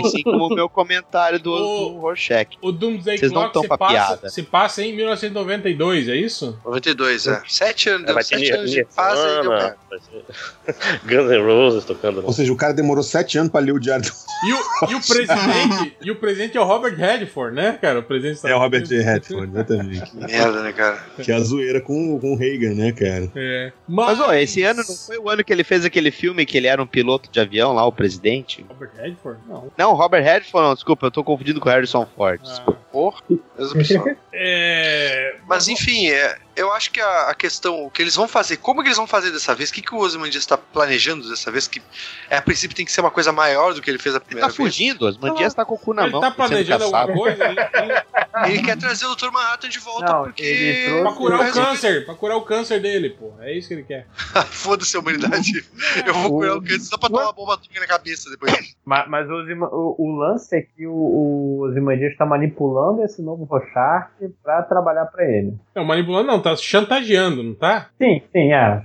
Assim 0.05 0.23
como 0.23 0.47
o 0.47 0.55
meu 0.55 0.69
comentário 0.69 1.39
do, 1.41 1.53
O- 1.53 1.89
do 1.95 1.99
Rorschach. 2.01 2.57
O 2.63 2.71
Doomsday 2.73 3.19
Vocês 3.19 3.33
não 3.33 3.43
Clock 3.51 3.53
tão 3.55 3.63
se 3.63 3.69
passa, 3.69 3.87
piada. 3.93 4.29
se 4.29 4.43
passa 4.43 4.83
em 4.83 4.95
1992, 4.97 6.09
é 6.09 6.17
isso? 6.17 6.59
92, 6.65 7.27
é. 7.27 7.43
Sete 7.49 7.89
anos, 7.89 8.07
ter 8.07 8.25
sete 8.25 8.51
anos 8.53 8.71
de 8.71 8.77
deu 8.77 8.89
vai 8.95 9.99
ser 10.01 10.25
Guns 11.05 11.31
N' 11.31 11.43
Roses 11.43 11.85
tocando. 11.85 12.23
Ou 12.25 12.33
seja, 12.33 12.53
o 12.53 12.57
cara 12.57 12.73
demorou 12.73 13.03
sete 13.03 13.39
anos 13.39 13.51
pra 13.51 13.61
ler 13.61 13.73
o 13.73 13.79
diário 13.81 14.05
do... 14.05 14.13
E 14.47 14.53
o, 14.53 14.91
e 14.91 14.95
o 14.95 15.01
presidente, 15.01 15.97
e 16.03 16.11
o 16.11 16.17
presidente 16.17 16.57
é 16.57 16.61
o 16.61 16.65
Robert 16.65 16.95
Redford, 16.95 17.55
né, 17.55 17.79
cara? 17.81 17.99
O 17.99 18.03
presidente 18.03 18.47
É 18.47 18.55
o 18.55 18.59
Robert 18.59 18.85
J. 18.85 19.03
Redford, 19.03 19.51
exatamente. 19.53 20.15
Merda, 20.17 20.63
né, 20.63 20.73
cara? 20.73 21.05
Que 21.21 21.33
é 21.33 21.35
a 21.35 21.41
zoeira 21.41 21.81
com, 21.81 22.19
com 22.21 22.33
o 22.33 22.37
Reagan, 22.37 22.75
né, 22.75 22.93
cara? 22.93 23.31
É. 23.35 23.73
Mas, 23.89 24.21
ó, 24.21 24.33
esse 24.35 24.63
ano 24.63 24.85
não 24.87 24.97
foi 24.97 25.19
o 25.19 25.29
ano 25.29 25.43
que 25.43 25.53
ele 25.53 25.65
fez 25.65 25.85
aquele 25.85 26.11
filme 26.11 26.47
que 26.47 26.57
ele 26.57 26.69
era 26.69 26.81
um 26.81 26.87
piloto 26.87 27.29
de 27.31 27.41
avião 27.41 27.73
lá, 27.73 27.85
o 27.85 27.93
presidente? 27.93 28.65
Robert 28.69 28.91
Redford? 28.97 29.41
Não. 29.49 29.73
Não, 29.77 29.95
Robert 29.95 30.23
Redford, 30.23 30.69
não, 30.69 30.75
desculpa, 30.75 31.07
eu 31.07 31.11
tô 31.11 31.25
confundindo 31.25 31.61
com 31.61 31.69
o 31.69 31.73
Harrison 31.73 32.07
Ford. 32.17 32.41
Ah. 32.43 32.49
Desculpa. 32.49 32.81
Porra. 32.93 33.23
É. 34.39 35.37
Mas 35.49 35.67
enfim, 35.67 36.09
é, 36.11 36.37
eu 36.57 36.73
acho 36.73 36.91
que 36.91 37.01
a, 37.01 37.31
a 37.31 37.35
questão, 37.35 37.85
o 37.85 37.91
que 37.91 38.03
eles 38.03 38.15
vão 38.15 38.27
fazer, 38.27 38.57
como 38.57 38.81
que 38.83 38.89
eles 38.89 38.97
vão 38.97 39.07
fazer 39.07 39.31
dessa 39.31 39.55
vez? 39.55 39.71
O 39.71 39.73
que, 39.73 39.83
que 39.83 39.95
o 39.95 39.99
Ozymandias 39.99 40.43
está 40.43 40.57
planejando 40.57 41.29
dessa 41.29 41.51
vez? 41.51 41.69
Que 41.69 41.83
é, 42.31 42.37
a 42.39 42.43
princípio 42.43 42.77
tem 42.77 42.85
que 42.87 42.93
ser 42.93 43.01
uma 43.01 43.11
coisa 43.11 43.33
maior 43.33 43.75
do 43.75 43.83
que 43.83 43.91
ele 43.91 43.99
fez 43.99 44.15
a 44.15 44.19
Ele 44.19 44.25
primeira 44.25 44.49
tá 44.49 44.55
vez. 44.57 44.57
fugindo, 44.57 45.07
as 45.07 45.17
mandias 45.17 45.55
tá 45.55 45.65
com 45.65 45.75
o 45.75 45.79
cu 45.79 45.93
na 45.95 46.05
Ele 46.05 46.13
mão. 46.13 46.21
tá 46.21 46.29
sendo 46.29 46.37
planejando 46.37 46.85
alguma 46.85 47.07
coisa? 47.13 47.45
Ele, 47.45 47.61
ele- 47.61 48.03
Ele 48.47 48.63
quer 48.63 48.77
trazer 48.77 49.07
o 49.07 49.15
Dr. 49.17 49.31
Manhattan 49.33 49.69
de 49.71 49.79
volta 49.79 50.13
Não, 50.13 50.25
porque. 50.25 50.43
ele 50.43 50.85
trouxe- 50.89 51.03
pra 51.03 51.13
curar 51.13 51.41
o 51.41 51.53
câncer, 51.53 52.05
pra 52.05 52.15
curar 52.15 52.37
o 52.37 52.43
câncer 52.43 52.81
dele, 52.83 53.11
pô. 53.11 53.33
É 53.41 53.57
isso 53.57 53.67
que 53.69 53.75
ele 53.75 53.83
quer. 53.85 54.07
Foda-se 54.51 54.95
a 54.97 55.01
humanidade. 55.01 55.65
Eu 56.07 56.13
vou 56.13 56.31
curar 56.31 56.57
o 56.57 56.61
câncer 56.63 56.81
só 56.85 56.99
pra 56.99 57.09
tomar 57.09 57.23
uma 57.25 57.33
bomba 57.33 57.55
atômica 57.55 57.81
na 57.81 57.87
cabeça 57.87 58.29
depois. 58.31 58.53
Mas, 58.85 59.09
mas 59.09 59.29
o, 59.29 59.45
Zima- 59.47 59.69
o- 59.73 59.97
o 59.99 60.17
lance 60.17 60.55
é 60.57 60.63
que 60.63 60.87
o, 60.87 60.93
o 60.93 61.61
Ozymandias 61.67 62.13
está 62.13 62.25
manipulando 62.25 63.03
esse 63.03 63.21
novo 63.21 63.43
Rorschach 63.45 64.11
pra 64.45 64.63
trabalhar 64.63 65.07
pra 65.07 65.25
ele. 65.25 65.55
Não, 65.75 65.85
manipulando 65.85 66.29
não, 66.29 66.41
tá 66.51 66.57
chantageando, 66.57 67.43
não 67.43 67.55
tá? 67.55 67.89
Sim, 67.99 68.23
sim, 68.33 68.53
é 68.53 68.83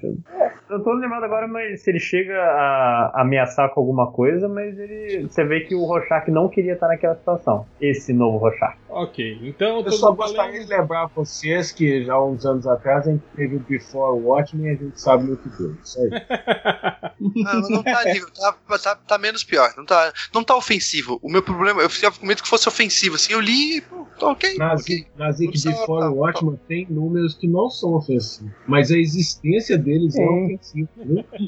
eu 0.71 0.83
tô 0.83 0.93
lembrado 0.93 1.23
agora, 1.23 1.47
mas 1.47 1.81
se 1.81 1.89
ele 1.89 1.99
chega 1.99 2.35
a 2.41 3.21
ameaçar 3.21 3.69
com 3.69 3.79
alguma 3.81 4.11
coisa, 4.11 4.47
mas 4.47 4.77
ele. 4.79 5.27
Você 5.27 5.43
vê 5.43 5.61
que 5.61 5.75
o 5.75 5.85
Rorschach 5.85 6.29
não 6.31 6.47
queria 6.47 6.73
estar 6.73 6.87
naquela 6.87 7.15
situação. 7.15 7.65
Esse 7.79 8.13
novo 8.13 8.37
Rorschach. 8.37 8.77
Ok, 8.89 9.39
então. 9.43 9.81
Eu 9.81 9.91
só 9.91 10.11
gostaria 10.11 10.59
de 10.59 10.67
lembrar 10.67 11.07
vocês 11.07 11.71
que 11.71 12.03
já 12.05 12.13
há 12.13 12.25
uns 12.25 12.45
anos 12.45 12.65
atrás 12.67 13.07
a 13.07 13.11
gente 13.11 13.23
teve 13.35 13.55
o 13.55 13.59
Before 13.59 14.19
Watchmen 14.19 14.67
e 14.67 14.69
a 14.69 14.75
gente 14.75 14.99
sabe 14.99 15.25
muito 15.25 15.49
bem. 15.57 15.77
Isso 15.83 15.99
aí. 15.99 16.09
não, 17.19 17.61
não 17.69 17.83
tá, 17.83 18.03
nível, 18.05 18.29
tá, 18.31 18.77
tá, 18.77 18.95
tá, 18.95 19.17
menos 19.17 19.43
pior. 19.43 19.73
Não 19.77 19.85
tá, 19.85 20.13
não 20.33 20.43
tá 20.43 20.55
ofensivo. 20.55 21.19
O 21.21 21.29
meu 21.29 21.43
problema, 21.43 21.81
eu 21.81 21.89
ficava 21.89 22.17
com 22.17 22.25
medo 22.25 22.41
que 22.41 22.49
fosse 22.49 22.67
ofensivo. 22.67 23.15
Assim, 23.15 23.33
eu 23.33 23.39
li 23.39 23.77
e 23.77 23.81
tá 23.81 24.27
ok. 24.27 24.55
Mas 24.57 24.81
okay. 24.81 25.05
Before 25.51 26.01
tá, 26.01 26.07
tá, 26.07 26.11
Watchmen 26.11 26.59
tem 26.67 26.87
números 26.89 27.33
que 27.33 27.47
não 27.47 27.69
são 27.69 27.93
ofensivos, 27.93 28.51
mas 28.67 28.91
a 28.91 28.97
existência 28.97 29.77
deles 29.77 30.15
é. 30.15 30.23
um 30.23 30.57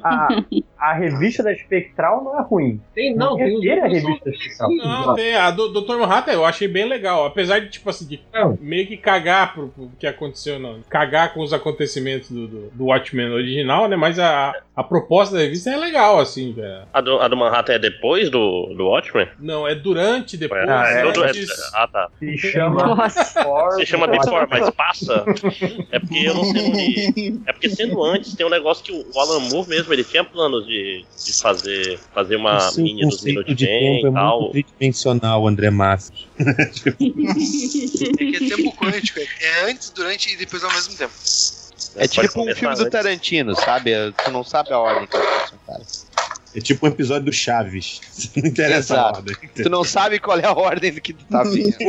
a, 0.04 0.28
a 0.78 0.93
revista 0.93 1.43
da 1.43 1.52
Espectral 1.52 2.23
não 2.23 2.39
é 2.39 2.43
ruim. 2.43 2.82
Tem, 2.93 3.15
não, 3.15 3.36
tem 3.36 3.80
a 3.80 3.88
revista 3.88 4.30
Espectral. 4.30 4.71
Não, 4.71 5.15
tem. 5.15 5.36
A 5.36 5.52
do 5.52 5.69
Dr. 5.69 5.97
Manhattan 5.97 6.32
eu 6.32 6.45
achei 6.45 6.67
bem 6.67 6.88
legal. 6.88 7.26
Apesar 7.26 7.60
de, 7.60 7.69
tipo 7.69 7.89
assim, 7.89 8.06
de 8.06 8.21
meio 8.60 8.88
que 8.88 8.97
cagar 8.97 9.54
pro, 9.54 9.69
pro, 9.69 9.91
que 9.99 10.08
aconteceu, 10.08 10.60
não. 10.60 10.82
Cagar 10.89 11.34
com 11.34 11.41
os 11.41 11.54
acontecimentos 11.54 12.30
do, 12.30 12.47
do, 12.47 12.69
do 12.71 12.86
Watchmen 12.86 13.32
original, 13.32 13.88
né? 13.88 13.95
Mas 13.95 14.19
a, 14.19 14.54
a 14.76 14.84
proposta 14.84 15.36
da 15.36 15.41
revista 15.41 15.69
é 15.69 15.78
legal, 15.78 16.19
assim, 16.19 16.54
velho. 16.54 16.84
A 16.93 17.02
do, 17.02 17.19
a 17.19 17.28
do 17.28 17.38
Manhattan 17.38 17.73
é 17.73 17.80
depois 17.80 18.30
do, 18.30 18.73
do 18.76 18.86
Watchmen? 18.88 19.28
Não, 19.39 19.67
é 19.67 19.76
durante, 19.76 20.38
depois. 20.38 20.67
Ah, 20.67 20.86
é, 20.89 21.08
é, 21.08 21.43
ah 21.73 21.88
tá. 21.88 22.10
Se 22.19 22.38
chama. 22.38 23.10
Se 23.10 23.86
chama 23.86 24.08
Before, 24.13 24.47
mas 24.49 24.69
passa. 24.71 25.26
É 25.91 25.99
porque 25.99 26.17
eu 26.26 26.34
não 26.34 26.43
sei 26.43 26.69
onde. 26.69 27.41
É 27.45 27.54
porque 27.54 27.69
sendo 27.69 28.04
antes, 28.04 28.36
tem 28.36 28.45
um 28.45 28.49
negócio 28.49 28.84
que 28.84 28.91
o, 28.91 29.03
Alan 29.16 29.39
Moore 29.42 29.68
mesmo, 29.70 29.94
ele 29.94 30.04
tinha 30.04 30.24
planos 30.24 30.66
de, 30.66 31.06
de 31.26 31.34
fazer, 31.34 32.00
fazer 32.13 32.36
uma 32.36 32.58
O 32.58 32.72
seu 32.72 32.84
mini 32.84 33.02
dos 33.02 33.16
conceito 33.16 33.36
Minute 33.39 33.56
de 33.56 33.66
tempo 33.66 34.08
é 34.08 34.10
e 34.10 34.13
tal. 34.13 34.39
muito 34.39 34.52
tridimensional, 34.52 35.48
André 35.48 35.70
Matos. 35.70 36.12
É 37.00 38.26
que 38.26 38.36
é 38.36 38.39
tempo 38.50 38.76
quântico. 38.76 39.20
é- 39.20 39.28
É 39.46 39.72
antes, 39.72 39.92
durante 39.92 40.34
e 40.34 40.38
depois 40.38 40.63
ao 40.63 40.72
mesmo 40.74 40.96
tempo. 40.98 41.13
É 41.96 42.08
Pode 42.08 42.28
tipo 42.28 42.42
um 42.42 42.56
filme 42.56 42.76
do 42.76 42.82
antes. 42.82 42.92
Tarantino, 42.92 43.56
sabe? 43.56 43.92
Tu 44.24 44.32
não 44.32 44.44
sabe 44.44 44.74
a 44.74 44.80
ordem 44.80 45.08
que 45.08 45.16
aconteceu, 45.16 45.60
cara. 45.68 45.84
É 46.56 46.62
tipo 46.62 46.86
um 46.86 46.89
episódio 46.89 47.26
do 47.26 47.34
Chaves. 47.34 48.00
Não 48.36 48.48
interessa 48.48 48.94
a 48.94 48.98
Exato. 48.98 49.18
ordem. 49.20 49.36
Tu 49.56 49.70
não 49.70 49.84
sabe 49.84 50.20
qual 50.20 50.39
é 50.39 50.46
a 50.46 50.54
ordem 50.54 50.94
do 50.94 51.02
que 51.02 51.13
tu 51.13 51.26
tá 51.26 51.44
vendo. 51.44 51.74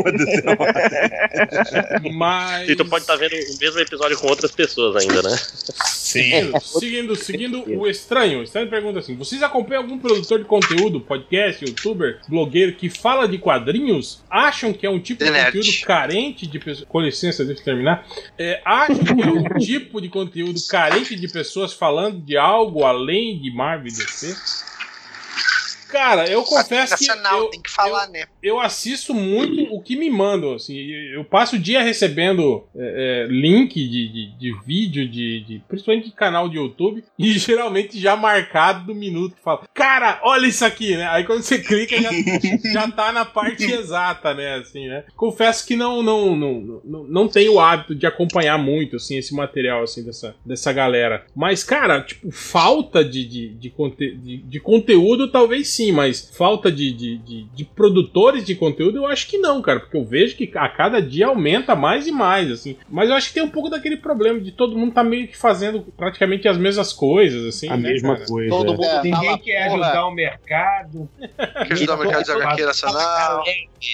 A. 0.54 2.00
Mas. 2.12 2.68
E 2.68 2.76
tu 2.76 2.84
pode 2.84 3.02
estar 3.02 3.16
vendo 3.16 3.34
o 3.34 3.58
mesmo 3.60 3.80
episódio 3.80 4.18
com 4.18 4.28
outras 4.28 4.52
pessoas 4.52 4.96
ainda, 4.96 5.22
né? 5.22 5.36
Seguindo, 5.86 6.60
seguindo, 6.60 7.16
seguindo 7.16 7.78
o 7.78 7.86
estranho. 7.86 8.40
O 8.40 8.42
estranho 8.42 8.68
pergunta 8.68 9.00
assim: 9.00 9.16
vocês 9.16 9.42
acompanham 9.42 9.82
algum 9.82 9.98
produtor 9.98 10.38
de 10.38 10.44
conteúdo, 10.44 11.00
podcast, 11.00 11.64
youtuber, 11.64 12.20
blogueiro 12.28 12.74
que 12.74 12.88
fala 12.88 13.26
de 13.26 13.38
quadrinhos? 13.38 14.22
Acham 14.30 14.72
que 14.72 14.86
é 14.86 14.90
um 14.90 15.00
tipo 15.00 15.24
de 15.24 15.30
conteúdo 15.30 15.80
carente 15.84 16.46
de 16.46 16.58
pessoas. 16.58 16.86
Com 16.88 17.00
licença, 17.00 17.44
deixa 17.44 17.60
eu 17.60 17.64
terminar. 17.64 18.06
É, 18.38 18.60
acham 18.64 18.98
que 18.98 19.22
é 19.22 19.26
um 19.26 19.58
tipo 19.58 20.00
de 20.00 20.08
conteúdo 20.08 20.60
carente 20.68 21.16
de 21.16 21.28
pessoas 21.28 21.72
falando 21.72 22.20
de 22.20 22.36
algo 22.36 22.84
além 22.84 23.40
de 23.40 23.52
Marvel 23.52 23.88
e 23.88 23.96
DC? 23.96 24.36
Cara, 25.94 26.28
eu 26.28 26.42
confesso 26.42 26.96
que. 26.96 27.06
Eu, 27.08 27.46
tem 27.46 27.62
que 27.62 27.70
falar, 27.70 28.08
né? 28.08 28.24
eu 28.44 28.60
assisto 28.60 29.14
muito 29.14 29.74
o 29.74 29.80
que 29.80 29.96
me 29.96 30.10
mandam, 30.10 30.52
assim, 30.52 30.76
eu 30.76 31.24
passo 31.24 31.56
o 31.56 31.58
dia 31.58 31.82
recebendo 31.82 32.62
é, 32.76 33.24
é, 33.24 33.32
link 33.32 33.74
de, 33.74 34.08
de, 34.08 34.38
de 34.38 34.60
vídeo, 34.66 35.08
de, 35.08 35.40
de, 35.40 35.62
principalmente 35.66 36.10
de 36.10 36.14
canal 36.14 36.48
de 36.48 36.58
YouTube, 36.58 37.02
e 37.18 37.32
geralmente 37.38 37.98
já 37.98 38.14
marcado 38.14 38.84
do 38.84 38.94
minuto, 38.94 39.34
que 39.34 39.42
fala, 39.42 39.62
cara, 39.72 40.20
olha 40.22 40.46
isso 40.46 40.64
aqui, 40.64 40.94
né? 40.94 41.06
Aí 41.08 41.24
quando 41.24 41.42
você 41.42 41.58
clica, 41.58 41.96
já, 42.00 42.10
já 42.72 42.90
tá 42.90 43.12
na 43.12 43.24
parte 43.24 43.64
exata, 43.64 44.34
né, 44.34 44.56
assim, 44.56 44.88
né? 44.88 45.04
Confesso 45.16 45.66
que 45.66 45.74
não, 45.74 46.02
não, 46.02 46.36
não, 46.36 46.80
não, 46.84 47.04
não 47.04 47.28
tenho 47.28 47.54
o 47.54 47.60
hábito 47.60 47.94
de 47.94 48.06
acompanhar 48.06 48.58
muito, 48.58 48.96
assim, 48.96 49.16
esse 49.16 49.34
material, 49.34 49.82
assim, 49.82 50.04
dessa, 50.04 50.36
dessa 50.44 50.70
galera. 50.70 51.24
Mas, 51.34 51.64
cara, 51.64 52.02
tipo, 52.02 52.30
falta 52.30 53.02
de, 53.02 53.24
de, 53.24 53.48
de, 53.54 53.70
conte 53.70 54.14
de, 54.16 54.36
de 54.38 54.60
conteúdo, 54.60 55.30
talvez 55.30 55.68
sim, 55.68 55.83
mas 55.92 56.30
falta 56.36 56.70
de, 56.70 56.92
de, 56.92 57.18
de, 57.18 57.44
de 57.44 57.64
produtores 57.64 58.44
de 58.44 58.54
conteúdo, 58.54 58.98
eu 58.98 59.06
acho 59.06 59.26
que 59.26 59.38
não, 59.38 59.60
cara, 59.62 59.80
porque 59.80 59.96
eu 59.96 60.04
vejo 60.04 60.36
que 60.36 60.50
a 60.54 60.68
cada 60.68 61.00
dia 61.00 61.26
aumenta 61.26 61.74
mais 61.74 62.06
e 62.06 62.12
mais, 62.12 62.50
assim. 62.50 62.76
Mas 62.88 63.08
eu 63.08 63.16
acho 63.16 63.28
que 63.28 63.34
tem 63.34 63.42
um 63.42 63.50
pouco 63.50 63.68
daquele 63.68 63.96
problema 63.96 64.40
de 64.40 64.52
todo 64.52 64.76
mundo 64.76 64.92
tá 64.92 65.04
meio 65.04 65.28
que 65.28 65.36
fazendo 65.36 65.82
praticamente 65.96 66.48
as 66.48 66.56
mesmas 66.56 66.92
coisas, 66.92 67.44
assim. 67.46 67.68
A 67.68 67.76
né, 67.76 67.90
mesma 67.90 68.14
cara? 68.14 68.26
coisa. 68.26 68.50
Todo 68.50 68.72
é. 68.72 68.76
mundo 68.76 69.02
Ninguém 69.02 69.24
fala, 69.24 69.38
quer 69.38 69.68
porra, 69.68 69.86
ajudar 69.86 70.06
o 70.06 70.10
mercado. 70.10 71.08
Quer 71.66 71.72
ajudar 71.72 71.94
o 71.94 71.98
mercado 71.98 72.24
de 72.24 72.32
HQ 72.32 72.64
nacional. 72.64 73.44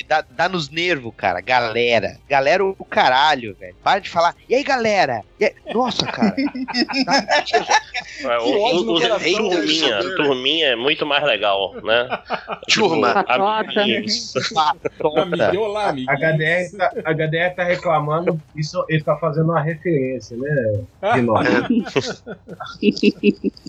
Dá, 0.06 0.24
dá 0.30 0.48
nos 0.48 0.70
nervos, 0.70 1.12
cara. 1.16 1.40
Galera. 1.40 2.18
Galera, 2.28 2.64
o 2.64 2.84
caralho, 2.84 3.56
velho. 3.58 3.74
Para 3.82 4.00
de 4.00 4.08
falar. 4.08 4.36
E 4.48 4.54
aí, 4.54 4.62
galera? 4.62 5.22
E 5.38 5.46
aí- 5.46 5.54
Nossa, 5.74 6.06
cara. 6.06 6.34
É, 8.22 8.38
o, 8.38 8.42
o, 8.42 8.96
o, 8.96 9.00
turminha, 9.00 10.02
né? 10.02 10.14
turminha 10.14 10.66
é 10.68 10.76
muito 10.76 11.06
mais 11.06 11.22
legal, 11.24 11.74
né? 11.82 12.08
Turma. 12.72 13.14
Patota. 13.14 13.80
amiguinhos. 13.80 14.32
Amiguinho, 15.16 15.60
olá, 15.62 15.90
A. 15.90 15.92
HDR, 15.92 16.76
tá, 16.76 16.92
a 17.04 17.10
HDR 17.12 17.54
tá 17.54 17.64
reclamando, 17.64 18.40
isso 18.54 18.84
ele 18.88 19.02
tá 19.02 19.16
fazendo 19.16 19.50
uma 19.50 19.60
referência, 19.60 20.36
né? 20.36 20.82
Gnome? 21.16 21.84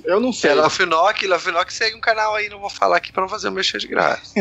Eu 0.06 0.20
não 0.20 0.34
sei. 0.34 0.52
É, 0.52 0.56
Lafinoc, 0.56 1.24
Lafinoc 1.26 1.70
segue 1.72 1.96
um 1.96 2.02
canal 2.02 2.36
aí, 2.36 2.50
não 2.50 2.60
vou 2.60 2.70
falar 2.70 2.98
aqui 2.98 3.12
pra 3.12 3.22
não 3.22 3.30
fazer 3.30 3.50
um 3.50 3.52
mexer 3.52 3.78
de 3.78 3.88
graça. 3.88 4.34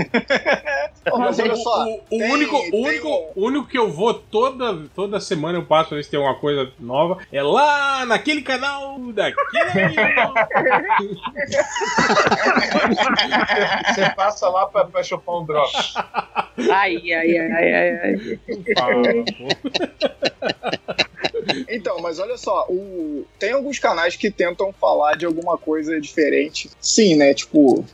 Mas 1.19 1.39
olha 1.39 1.57
só. 1.57 1.85
O, 1.85 1.95
o 1.97 2.01
tem- 2.19 2.33
único, 2.33 2.57
o 2.57 2.71
tem 2.71 2.85
único, 2.87 3.09
o 3.35 3.47
único 3.47 3.67
que 3.69 3.79
eu 3.79 3.91
vou 3.93 4.15
toda, 4.15 4.85
toda 4.95 5.21
semana 5.21 5.59
eu 5.59 5.65
passo 5.65 5.91
pra 5.91 5.97
ver 5.97 6.05
se 6.05 6.11
tem 6.11 6.19
alguma 6.19 6.39
coisa 6.39 6.71
nova 6.79 7.19
é 7.33 7.43
lá 7.43 8.05
naquele 8.07 8.43
canal 8.43 8.99
daquele 9.13 9.41
Você 13.95 14.11
passa 14.15 14.49
lá 14.49 14.67
pra, 14.67 14.85
pra 14.85 15.03
chupar 15.03 15.41
um 15.41 15.45
drop. 15.45 15.73
Ai, 16.71 17.13
ai, 17.13 17.39
ai, 17.39 17.73
ai, 17.73 17.99
ai. 17.99 18.41
Então, 21.69 22.01
mas 22.01 22.19
olha 22.19 22.37
só, 22.37 22.67
o... 22.69 23.25
tem 23.39 23.53
alguns 23.53 23.79
canais 23.79 24.17
que 24.17 24.31
tentam 24.31 24.73
falar 24.73 25.17
de 25.17 25.27
alguma 25.27 25.57
coisa 25.57 26.01
diferente. 26.01 26.71
Sim, 26.81 27.17
né? 27.17 27.35
Tipo. 27.35 27.85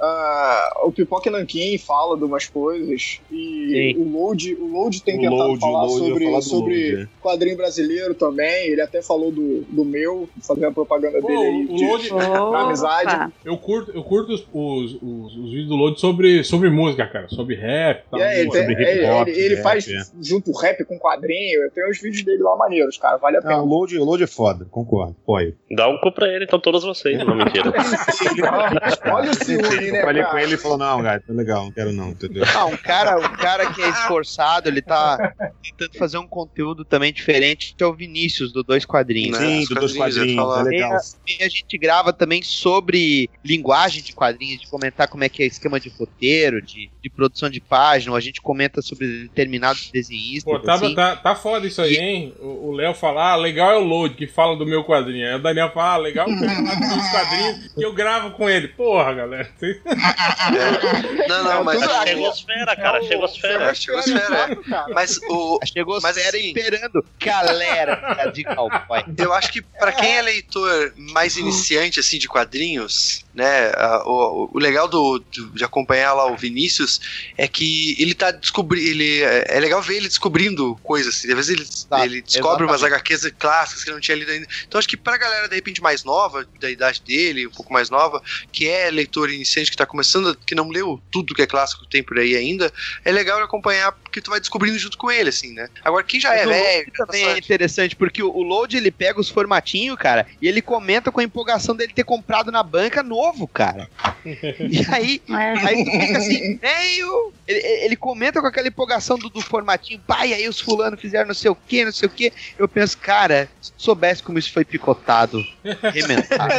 Ah, 0.00 0.80
o 0.84 0.92
Pipoca 0.92 1.30
Nankin 1.30 1.76
fala 1.78 2.16
de 2.16 2.24
umas 2.24 2.46
coisas 2.46 3.20
e 3.30 3.94
Sim. 3.96 4.02
o 4.02 4.08
Load, 4.10 4.54
o 4.54 4.66
Load 4.66 5.02
tem 5.02 5.16
O 5.18 5.20
tentado 5.20 5.36
Load, 5.36 5.60
falar 5.60 5.82
Load, 5.84 5.98
sobre, 5.98 6.24
falar 6.24 6.40
sobre 6.42 6.90
Load, 6.92 7.02
é. 7.02 7.08
quadrinho 7.22 7.56
brasileiro 7.56 8.14
também. 8.14 8.68
Ele 8.70 8.80
até 8.80 9.02
falou 9.02 9.30
do, 9.32 9.62
do 9.68 9.84
meu, 9.84 10.28
fazendo 10.46 10.68
a 10.68 10.72
propaganda 10.72 11.20
Pô, 11.20 11.26
dele 11.28 11.40
aí. 11.42 11.66
o 11.70 11.76
de- 11.76 11.84
Load- 11.84 12.08
da 12.52 12.58
amizade. 12.60 13.32
Eu 13.44 13.56
curto, 13.58 13.90
eu 13.92 14.02
curto 14.04 14.32
os, 14.32 14.46
os, 14.52 14.98
os, 15.02 15.36
os 15.36 15.50
vídeos 15.50 15.68
do 15.68 15.76
Load 15.76 16.00
sobre, 16.00 16.44
sobre 16.44 16.70
música, 16.70 17.06
cara. 17.06 17.28
Sobre 17.28 17.54
rap 17.56 18.04
tal. 18.10 18.20
É, 18.20 18.40
ele, 18.40 18.50
tem- 18.50 18.60
sobre 18.62 18.74
hip 18.74 18.82
ele- 18.90 19.06
hop, 19.10 19.28
ele- 19.28 19.40
ele 19.40 19.54
rap, 19.56 19.62
faz 19.62 19.88
é. 19.88 20.00
junto 20.22 20.52
rap 20.52 20.84
com 20.84 20.98
quadrinho. 20.98 21.70
Tem 21.74 21.88
os 21.90 22.00
vídeos 22.00 22.22
dele 22.24 22.42
lá 22.42 22.56
maneiros, 22.56 22.96
cara. 22.98 23.16
Vale 23.16 23.38
a 23.38 23.42
pena. 23.42 23.54
Ah, 23.54 23.62
o 23.62 23.66
load, 23.66 23.98
o 23.98 24.04
load 24.04 24.22
é 24.22 24.26
foda, 24.26 24.66
concordo. 24.70 25.16
Apoio. 25.22 25.56
Dá 25.70 25.88
um 25.88 25.98
cu 25.98 26.12
pra 26.12 26.28
ele, 26.28 26.44
então 26.44 26.58
todos 26.60 26.84
vocês, 26.84 27.18
não 27.24 27.34
mentira. 27.36 27.72
Olha 29.12 29.30
o 29.30 29.34
ciúme, 29.34 29.87
né, 29.92 30.02
Falei 30.02 30.22
cara? 30.22 30.34
com 30.34 30.38
ele 30.38 30.54
e 30.54 30.58
falou: 30.58 30.78
não, 30.78 31.02
gato, 31.02 31.24
tá 31.26 31.32
legal, 31.32 31.64
não 31.64 31.72
quero 31.72 31.92
não, 31.92 32.10
entendeu? 32.10 32.44
Ah, 32.54 32.66
um 32.66 32.76
cara, 32.76 33.18
um 33.18 33.36
cara 33.36 33.72
que 33.72 33.82
é 33.82 33.88
esforçado, 33.88 34.68
ele 34.68 34.82
tá 34.82 35.34
tentando 35.62 35.98
fazer 35.98 36.18
um 36.18 36.26
conteúdo 36.26 36.84
também 36.84 37.12
diferente, 37.12 37.74
que 37.76 37.82
é 37.82 37.86
o 37.86 37.94
Vinícius, 37.94 38.52
do 38.52 38.62
Dois 38.62 38.84
Quadrinhos. 38.84 39.38
Né, 39.38 39.46
Sim, 39.46 39.62
os 39.62 39.68
do 39.68 39.74
dois 39.74 39.96
quadrinhos, 39.96 40.16
eu 40.16 40.24
ia 40.26 40.36
quadrinhos, 40.36 40.42
falar. 40.42 40.60
é 40.60 40.70
legal. 40.70 41.00
E 41.26 41.42
a 41.42 41.48
gente 41.48 41.78
grava 41.78 42.12
também 42.12 42.42
sobre 42.42 43.30
linguagem 43.44 44.02
de 44.02 44.12
quadrinhos, 44.12 44.60
de 44.60 44.68
comentar 44.68 45.08
como 45.08 45.24
é 45.24 45.28
que 45.28 45.42
é 45.42 45.46
esquema 45.46 45.78
de 45.78 45.88
roteiro, 45.88 46.60
de, 46.62 46.90
de 47.08 47.14
produção 47.14 47.48
de 47.50 47.60
página, 47.60 48.12
ou 48.12 48.16
a 48.16 48.20
gente 48.20 48.40
comenta 48.40 48.80
sobre 48.82 49.06
determinados 49.24 49.90
desenhistas. 49.90 50.44
Pô, 50.44 50.58
tá, 50.60 50.74
assim. 50.74 50.94
tá, 50.94 51.16
tá 51.16 51.34
foda 51.34 51.66
isso 51.66 51.80
aí, 51.82 51.96
hein? 51.96 52.34
O 52.40 52.72
Léo 52.72 52.94
fala, 52.94 53.32
ah, 53.32 53.36
legal 53.36 53.70
é 53.72 53.76
o 53.78 53.84
Load, 53.84 54.14
que 54.14 54.26
fala 54.26 54.56
do 54.56 54.66
meu 54.66 54.84
quadrinho. 54.84 55.26
Aí 55.26 55.34
o 55.34 55.38
Daniel 55.42 55.70
fala, 55.72 55.94
ah, 55.94 55.96
legal 55.96 56.28
é 56.28 56.32
o 56.34 56.38
cara 56.40 56.62
dos 56.62 57.08
quadrinhos, 57.10 57.72
que 57.74 57.82
eu 57.84 57.92
gravo 57.92 58.30
com 58.32 58.48
ele. 58.48 58.68
Porra, 58.68 59.14
galera. 59.14 59.48
Não, 61.28 61.44
não, 61.44 61.64
mas. 61.64 61.80
tudo- 61.80 61.88
Chegou 62.08 62.28
as 62.30 62.40
fera, 62.40 62.76
cara, 62.76 63.02
chegou 63.02 63.24
as 63.24 63.36
fera. 63.36 63.74
Chegou 63.74 64.00
as 64.00 64.04
fera. 64.06 64.58
Mas 64.94 65.18
o, 65.28 65.58
Chegou 65.64 65.98
Mas 66.02 66.16
assim- 66.16 66.48
esperando 66.48 67.04
galera 67.20 68.30
de 68.34 68.44
cowboy. 68.44 69.04
Eu 69.16 69.32
acho 69.32 69.52
que 69.52 69.60
pra 69.62 69.92
quem 69.92 70.16
é 70.16 70.22
leitor 70.22 70.92
mais 70.96 71.36
iniciante 71.36 72.00
assim 72.00 72.18
de 72.18 72.28
quadrinhos, 72.28 73.24
né, 73.38 73.72
o, 74.04 74.50
o 74.52 74.58
legal 74.58 74.88
do, 74.88 75.22
de 75.54 75.64
acompanhar 75.64 76.12
lá 76.12 76.30
o 76.30 76.36
Vinícius 76.36 77.00
é 77.36 77.46
que 77.46 77.96
ele 77.98 78.14
tá 78.14 78.30
descobrindo, 78.30 78.86
ele 78.86 79.22
é 79.22 79.58
é 79.58 79.60
legal 79.60 79.80
ver 79.80 79.96
ele 79.96 80.08
descobrindo 80.08 80.76
coisas, 80.82 81.16
assim, 81.16 81.28
às 81.28 81.34
vezes 81.34 81.50
ele, 81.50 81.68
Tá, 81.88 82.04
ele 82.04 82.20
descobre 82.20 82.64
umas 82.64 82.82
exatamente. 82.82 83.14
HQs 83.14 83.32
clássicas 83.38 83.82
que 83.82 83.88
ele 83.88 83.94
não 83.94 84.00
tinha 84.00 84.16
lido 84.16 84.30
ainda. 84.30 84.46
Então 84.66 84.78
acho 84.78 84.88
que 84.88 84.96
pra 84.96 85.16
galera 85.16 85.48
de 85.48 85.54
repente 85.54 85.80
mais 85.80 86.04
nova, 86.04 86.46
da 86.60 86.70
idade 86.70 87.00
dele, 87.02 87.46
um 87.46 87.50
pouco 87.50 87.72
mais 87.72 87.88
nova, 87.88 88.22
que 88.52 88.68
é 88.68 88.90
leitor 88.90 89.30
iniciante 89.30 89.70
que 89.70 89.76
tá 89.76 89.86
começando, 89.86 90.34
que 90.34 90.54
não 90.54 90.68
leu 90.68 91.00
tudo 91.10 91.34
que 91.34 91.42
é 91.42 91.46
clássico 91.46 91.84
que 91.84 91.90
tem 91.90 92.02
por 92.02 92.18
aí 92.18 92.36
ainda, 92.36 92.72
é 93.04 93.12
legal 93.12 93.42
acompanhar 93.42 93.92
porque 93.92 94.20
tu 94.20 94.30
vai 94.30 94.40
descobrindo 94.40 94.78
junto 94.78 94.98
com 94.98 95.10
ele 95.10 95.28
assim, 95.28 95.52
né? 95.52 95.68
Agora 95.84 96.04
quem 96.04 96.20
já 96.20 96.34
é 96.34 96.44
Mas 96.44 96.46
o 96.46 96.50
velho, 96.50 96.78
Load 96.78 96.92
também 96.92 97.24
é 97.24 97.38
interessante, 97.38 97.96
porque 97.96 98.22
o, 98.22 98.30
o 98.30 98.42
Load 98.42 98.76
ele 98.76 98.90
pega 98.90 99.20
os 99.20 99.28
formatinhos, 99.28 99.96
cara, 99.96 100.26
e 100.42 100.48
ele 100.48 100.60
comenta 100.60 101.10
com 101.10 101.20
a 101.20 101.24
empolgação 101.24 101.74
dele 101.74 101.92
ter 101.94 102.04
comprado 102.04 102.50
na 102.50 102.62
banca 102.62 103.02
novo, 103.02 103.27
cara. 103.48 103.88
E 104.28 104.84
aí, 104.92 105.22
aí 105.28 105.84
tu 105.84 105.90
fica 105.90 106.18
assim, 106.18 106.58
meio. 106.62 107.32
Ele, 107.46 107.60
ele 107.60 107.96
comenta 107.96 108.40
com 108.40 108.46
aquela 108.46 108.68
empolgação 108.68 109.18
do, 109.18 109.30
do 109.30 109.40
formatinho, 109.40 110.00
pai, 110.06 110.34
aí 110.34 110.46
os 110.48 110.60
fulano 110.60 110.96
fizeram 110.98 111.28
não 111.28 111.34
sei 111.34 111.50
o 111.50 111.54
que, 111.54 111.84
não 111.84 111.92
sei 111.92 112.06
o 112.06 112.10
que. 112.10 112.32
Eu 112.58 112.68
penso, 112.68 112.98
cara, 112.98 113.48
se 113.60 113.72
tu 113.72 113.82
soubesse 113.82 114.22
como 114.22 114.38
isso 114.38 114.52
foi 114.52 114.64
picotado, 114.64 115.42
remendado, 115.64 116.54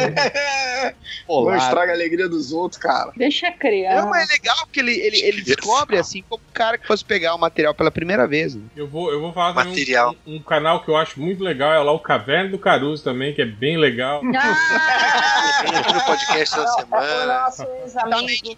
Não 1.28 1.56
estraga 1.56 1.92
a 1.92 1.94
alegria 1.94 2.28
dos 2.28 2.52
outros, 2.52 2.80
cara. 2.80 3.12
Deixa 3.16 3.48
a 3.48 3.96
Não, 3.96 4.10
mas 4.10 4.28
é 4.28 4.32
legal 4.32 4.66
que 4.72 4.80
ele, 4.80 4.92
ele, 4.92 5.20
ele 5.20 5.42
descobre 5.42 5.98
assim 5.98 6.24
como 6.28 6.42
um 6.42 6.52
cara 6.52 6.76
que 6.76 6.86
fosse 6.86 7.04
pegar 7.04 7.34
o 7.34 7.38
material 7.38 7.74
pela 7.74 7.90
primeira 7.90 8.26
vez. 8.26 8.54
né? 8.54 8.62
Eu 8.76 8.88
vou, 8.88 9.12
eu 9.12 9.20
vou 9.20 9.32
falar 9.32 9.54
também 9.54 9.70
Material. 9.70 10.16
um, 10.26 10.36
um 10.36 10.42
canal 10.42 10.82
que 10.82 10.88
eu 10.88 10.96
acho 10.96 11.20
muito 11.20 11.42
legal, 11.44 11.72
é 11.72 11.78
lá 11.78 11.92
o 11.92 12.00
Caverna 12.00 12.50
do 12.50 12.58
Caruso 12.58 13.04
também, 13.04 13.34
que 13.34 13.42
é 13.42 13.46
bem 13.46 13.76
legal. 13.76 14.22
Ah, 14.34 15.92
no 15.94 16.04
podcast 16.04 16.49
da 16.56 16.62
é 16.62 16.64
o 16.64 16.74
semana. 16.74 17.26
nosso 17.26 17.66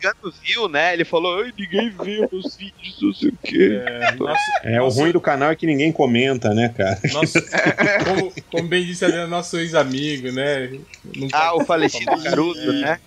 Tá 0.01 0.13
viu, 0.43 0.69
né? 0.69 0.93
Ele 0.95 1.05
falou, 1.05 1.43
ai, 1.43 1.53
ninguém 1.59 1.91
viu 1.91 2.29
os 2.33 2.57
vídeos, 2.57 2.97
não 3.01 3.13
sei 3.15 3.29
o 3.31 3.39
quê. 3.43 3.83
É, 3.87 4.13
nosso, 4.13 4.41
É, 4.63 4.83
o 4.83 4.89
ruim 4.89 5.13
do 5.13 5.21
canal 5.21 5.51
é 5.51 5.57
que 5.57 5.67
ninguém 5.67 5.93
comenta, 5.93 6.53
né, 6.55 6.69
cara? 6.77 6.99
nosso- 7.13 7.39
como, 8.05 8.33
como 8.51 8.69
bem 8.69 8.85
disse 8.85 9.05
ali, 9.05 9.17
é 9.17 9.27
nosso 9.27 9.57
ex-amigo, 9.59 10.31
né? 10.33 10.79
Não 11.17 11.29
Ah, 11.33 11.51
pode- 11.51 11.63
o 11.63 11.67
falecido 11.67 12.23
Caruso, 12.23 12.73
né? 12.73 13.01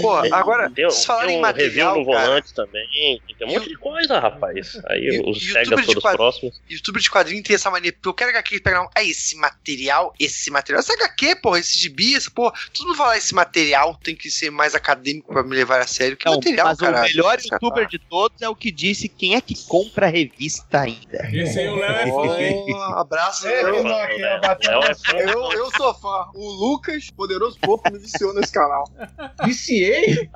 Pô, 0.00 0.14
agora, 0.32 0.70
Tem, 0.70 0.84
vocês 0.84 1.04
falaram 1.04 1.26
tem 1.28 1.36
em 1.36 1.38
um 1.38 1.42
material, 1.42 1.94
review 1.94 2.06
no 2.06 2.12
cara, 2.12 2.26
volante 2.26 2.54
também. 2.54 3.20
Tem 3.38 3.48
um 3.48 3.52
monte 3.52 3.68
de 3.68 3.76
coisa, 3.76 4.18
rapaz. 4.18 4.78
Aí 4.86 5.00
E- 5.00 5.30
os 5.30 5.38
de 5.38 5.52
todos 5.64 5.94
quadro- 5.96 6.18
próximos. 6.18 6.60
youtuber 6.70 7.00
de 7.02 7.10
quadrinho 7.10 7.42
tem 7.42 7.54
essa 7.56 7.70
mania, 7.70 7.92
porque 7.92 8.08
eu 8.08 8.14
quero 8.14 8.30
HQ 8.30 8.60
pegar 8.60 8.82
um, 8.82 8.88
ah, 8.94 9.02
esse 9.04 9.36
material, 9.36 10.12
esse 10.18 10.50
material, 10.50 10.80
essa 10.80 10.92
HQ, 10.94 11.36
porra, 11.36 11.58
esse 11.58 11.78
gibi, 11.78 12.14
essa 12.14 12.30
porra, 12.30 12.52
todo 12.74 12.86
mundo 12.88 12.96
fala 12.96 13.16
esse 13.16 13.34
material 13.34 13.98
tem 14.02 14.14
que 14.14 14.30
ser 14.30 14.50
mais 14.50 14.74
acadêmico 14.74 15.32
pra 15.32 15.42
me 15.42 15.54
levar 15.54 15.80
a 15.80 15.86
sério, 15.86 16.16
que 16.16 16.26
Não, 16.26 16.36
material, 16.36 16.66
mas 16.68 16.78
cara. 16.78 16.98
o 16.98 17.02
melhor 17.02 17.38
youtuber 17.40 17.86
de 17.88 17.98
todos 17.98 18.40
é 18.42 18.48
o 18.48 18.54
que 18.56 18.70
disse 18.70 19.08
quem 19.08 19.34
é 19.34 19.40
que 19.40 19.54
compra 19.66 20.06
a 20.06 20.10
revista 20.10 20.80
ainda. 20.82 21.28
Esse 21.32 21.60
aí 21.60 21.68
o 21.68 21.76
Léo 21.76 21.90
é 21.90 22.06
fã, 22.10 23.00
abraço, 23.00 23.46
É, 23.46 23.62
Léo 23.62 23.76
é. 23.76 25.32
Eu, 25.32 25.52
eu 25.52 25.70
sou 25.72 25.94
fã. 25.94 26.26
O 26.34 26.50
Lucas, 26.50 27.10
poderoso 27.10 27.58
fofo, 27.64 27.90
me 27.92 27.98
viciou 27.98 28.34
nesse 28.34 28.52
canal. 28.52 28.84
Viciei? 29.44 30.28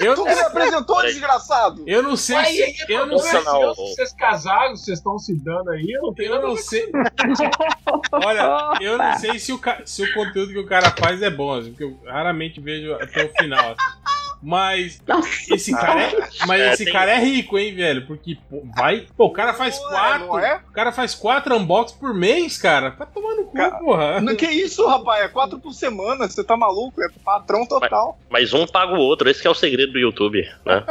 Eu 0.00 0.14
Tu 0.14 0.24
não, 0.24 0.34
me 0.34 0.40
apresentou, 0.40 0.96
Peraí. 0.96 1.12
desgraçado. 1.12 1.84
eu 1.86 2.02
não 2.02 2.16
sei 2.16 2.36
e 2.38 2.44
se. 2.46 2.62
aí, 2.62 2.74
Eu 2.88 3.06
não 3.06 3.18
sei. 3.18 3.38
é 3.38 3.42
se 3.42 3.48
Vocês 3.76 4.12
casaram, 4.14 4.76
vocês 4.76 4.98
estão 4.98 5.18
se 5.18 5.34
dando 5.34 5.70
aí, 5.70 5.90
eu 5.90 6.02
não 6.02 6.14
tenho 6.14 6.34
Eu 6.34 6.42
não 6.42 6.56
sei. 6.56 6.90
Olha, 8.12 8.74
eu 8.80 8.96
não 8.98 9.18
sei 9.18 9.38
se 9.38 9.52
o, 9.52 9.58
ca- 9.58 9.82
se 9.84 10.02
o 10.02 10.12
conteúdo 10.14 10.52
que 10.52 10.58
o 10.58 10.66
cara 10.66 10.90
faz 10.98 11.20
é 11.22 11.30
bom, 11.30 11.52
assim, 11.54 11.70
porque 11.70 11.84
eu 11.84 11.98
raramente 12.06 12.60
vejo 12.60 12.94
até 12.94 13.24
o 13.24 13.32
final. 13.38 13.72
assim. 13.72 14.21
Mas 14.42 15.00
esse 15.50 15.70
cara 15.70 16.02
é, 16.02 16.28
mas 16.48 16.60
É, 16.60 16.72
esse 16.72 16.84
tem- 16.84 16.92
cara 16.92 17.12
é 17.12 17.18
rico, 17.18 17.56
hein, 17.58 17.74
velho? 17.74 18.06
Porque 18.06 18.36
pô, 18.50 18.62
vai. 18.76 19.06
Pô, 19.16 19.26
o 19.26 19.30
cara 19.32 19.54
faz 19.54 19.78
Pô, 19.78 19.88
quatro. 19.88 20.38
é? 20.38 20.60
O 20.68 20.72
cara 20.72 20.90
faz 20.90 21.14
quatro 21.14 21.54
unbox 21.56 21.92
por 21.92 22.12
mês, 22.12 22.58
cara. 22.58 22.90
Tá 22.90 23.06
tomando 23.06 23.44
cu, 23.44 23.78
porra. 23.84 24.20
Não, 24.20 24.34
que 24.34 24.46
isso, 24.46 24.84
rapaz? 24.86 25.24
É 25.24 25.28
quatro 25.28 25.58
por 25.60 25.72
semana, 25.72 26.26
você 26.28 26.42
tá 26.42 26.56
maluco? 26.56 27.00
É 27.02 27.06
patrão 27.24 27.64
total. 27.66 28.18
Mas 28.28 28.52
um 28.52 28.66
paga 28.66 28.94
o 28.94 28.98
outro, 28.98 29.30
esse 29.30 29.40
que 29.40 29.46
é 29.46 29.50
o 29.50 29.54
segredo 29.54 29.92
do 29.92 29.98
YouTube, 30.00 30.42
né? 30.66 30.84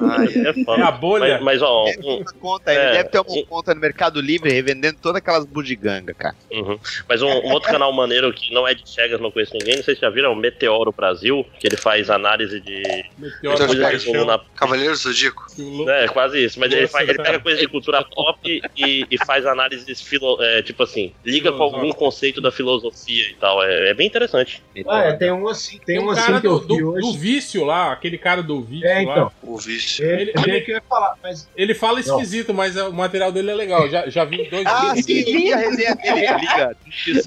Ai, 0.00 0.26
É 0.46 0.52
foda. 0.64 0.82
É 0.82 0.84
a 0.84 0.90
bolha. 0.90 1.34
Mas, 1.36 1.60
mas, 1.60 1.62
ó, 1.62 1.84
um- 2.04 2.24
conta, 2.40 2.72
ele 2.72 2.80
É, 2.82 2.92
deve 2.92 3.08
ter 3.08 3.20
uma 3.20 3.30
um- 3.32 3.44
conta 3.46 3.74
no 3.74 3.80
Mercado 3.80 4.20
Livre 4.20 4.50
revendendo 4.52 4.98
todas 5.00 5.16
aquelas 5.18 5.44
bugiganga, 5.46 6.12
cara. 6.14 6.34
Uhum. 6.52 6.78
Mas 7.08 7.22
um, 7.22 7.28
um 7.28 7.52
outro 7.52 7.70
canal 7.70 7.92
maneiro 7.92 8.32
que 8.32 8.52
não 8.52 8.66
é 8.66 8.74
de 8.74 8.88
Chegas, 8.88 9.20
não 9.20 9.30
conheço 9.30 9.52
ninguém, 9.54 9.76
não 9.76 9.82
sei 9.82 9.94
se 9.94 10.00
já 10.02 10.10
viram, 10.10 10.30
é 10.30 10.32
o 10.32 10.36
Meteoro 10.36 10.92
Brasil, 10.92 11.45
que 11.58 11.66
ele 11.66 11.76
faz 11.76 12.10
análise 12.10 12.60
de 12.60 13.04
coisas 13.42 14.04
que 14.04 14.10
rolou 14.10 14.26
na. 14.26 14.40
Cavaleiro 14.54 14.92
do 14.92 14.98
Zodíaco. 14.98 15.46
É, 15.88 16.08
quase 16.08 16.44
isso. 16.44 16.58
Mas 16.60 16.72
ele, 16.72 16.86
faz- 16.86 17.08
ele 17.08 17.18
pega 17.18 17.38
coisas 17.40 17.60
de 17.60 17.68
cultura 17.68 18.04
pop 18.04 18.62
e, 18.76 19.06
e 19.10 19.18
faz 19.24 19.44
análises 19.46 20.00
filo, 20.00 20.38
é, 20.42 20.62
tipo 20.62 20.82
assim, 20.82 21.12
liga 21.24 21.52
com 21.52 21.62
algum 21.62 21.90
conceito 21.92 22.40
da 22.40 22.50
filosofia 22.52 23.24
e 23.30 23.34
tal. 23.34 23.62
É, 23.62 23.90
é 23.90 23.94
bem 23.94 24.06
interessante. 24.06 24.62
Ah, 24.88 25.04
é, 25.04 25.12
tem 25.12 25.30
um 25.32 25.48
assim, 25.48 25.78
tem, 25.78 25.96
Tem 25.96 25.98
um 25.98 26.06
um 26.06 26.10
assim 26.10 26.22
cara 26.26 26.40
que 26.40 26.46
eu 26.46 26.58
do, 26.60 26.76
vi 26.76 26.82
do, 26.82 26.90
hoje. 26.92 27.00
do 27.02 27.12
vício 27.18 27.64
lá, 27.64 27.92
aquele 27.92 28.18
cara 28.18 28.42
do 28.42 28.62
vício 28.62 28.86
É, 28.86 29.02
então. 29.02 29.14
lá. 29.24 29.32
O 29.42 29.56
vício. 29.58 30.04
É, 30.04 30.20
Ele- 30.22 30.32
é 30.36 30.40
ele- 30.40 30.64
eu 30.68 30.74
ia 30.76 30.82
falar, 30.88 31.14
mas 31.22 31.48
Ele 31.56 31.74
fala 31.74 32.00
esquisito, 32.00 32.52
mas 32.54 32.76
o 32.76 32.92
material 32.92 33.30
dele 33.32 33.50
é 33.50 33.54
legal. 33.54 33.88
Já, 33.88 34.08
já 34.08 34.24
vi 34.24 34.48
dois 34.48 34.66
Ah, 34.66 34.94
vídeos. 34.94 35.04
sim, 35.06 35.24
vi 35.24 35.52
a 35.52 35.56
resenha 35.56 35.94
dele, 35.96 36.20
liga. 36.40 36.76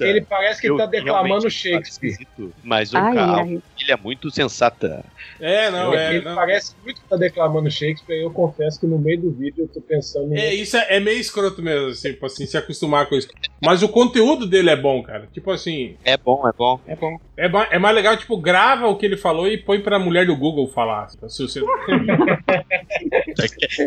Ele 0.00 0.20
parece 0.22 0.60
que 0.60 0.68
Eu 0.68 0.76
tá 0.76 0.86
declamando 0.86 1.50
Shakespeare. 1.50 2.10
esquisito, 2.12 2.52
Mas 2.62 2.92
o 2.92 2.96
Ai, 2.98 3.14
cara, 3.14 3.32
ai. 3.42 3.62
ele 3.80 3.92
é 3.92 3.96
muito 3.96 4.09
sensata. 4.30 5.04
É, 5.38 5.70
não, 5.70 5.94
é. 5.94 6.16
ele 6.16 6.24
não. 6.24 6.34
parece 6.34 6.74
muito 6.82 7.00
que 7.00 7.08
tá 7.08 7.16
declamando 7.16 7.70
Shakespeare 7.70 8.18
e 8.18 8.22
eu 8.22 8.30
confesso 8.30 8.80
que 8.80 8.86
no 8.86 8.98
meio 8.98 9.20
do 9.20 9.30
vídeo 9.30 9.64
eu 9.64 9.68
tô 9.68 9.80
pensando 9.80 10.34
É, 10.34 10.54
isso 10.54 10.76
é, 10.76 10.96
é 10.96 11.00
meio 11.00 11.18
escroto 11.18 11.62
mesmo, 11.62 11.88
assim, 11.88 12.12
tipo 12.12 12.26
assim, 12.26 12.46
se 12.46 12.56
acostumar 12.56 13.06
com 13.08 13.14
isso. 13.14 13.28
Mas 13.62 13.82
o 13.82 13.88
conteúdo 13.88 14.46
dele 14.46 14.70
é 14.70 14.76
bom, 14.76 15.02
cara. 15.02 15.28
Tipo 15.32 15.50
assim, 15.50 15.96
É 16.04 16.16
bom, 16.16 16.48
é 16.48 16.52
bom, 16.52 16.80
é 16.86 16.96
bom. 16.96 17.18
é, 17.36 17.50
é 17.70 17.78
mais 17.78 17.94
legal, 17.94 18.16
tipo, 18.16 18.36
grava 18.36 18.86
o 18.88 18.96
que 18.96 19.06
ele 19.06 19.16
falou 19.16 19.46
e 19.46 19.58
põe 19.58 19.80
pra 19.80 19.98
mulher 19.98 20.26
do 20.26 20.36
Google 20.36 20.66
falar. 20.68 21.06
Tipo, 21.08 21.28
se 21.28 21.42
você... 21.42 21.60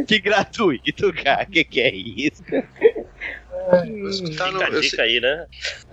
Que 0.07 0.19
gratuito, 0.19 1.13
cara. 1.13 1.45
Que 1.45 1.63
que 1.63 1.81
é 1.81 1.93
isso? 1.93 2.43
Vou 4.01 4.09
escutar 4.09 4.51
no- 4.51 4.61
a 4.61 4.69
dica 4.69 4.97
sei- 4.97 4.99
aí, 4.99 5.19
né? 5.21 5.45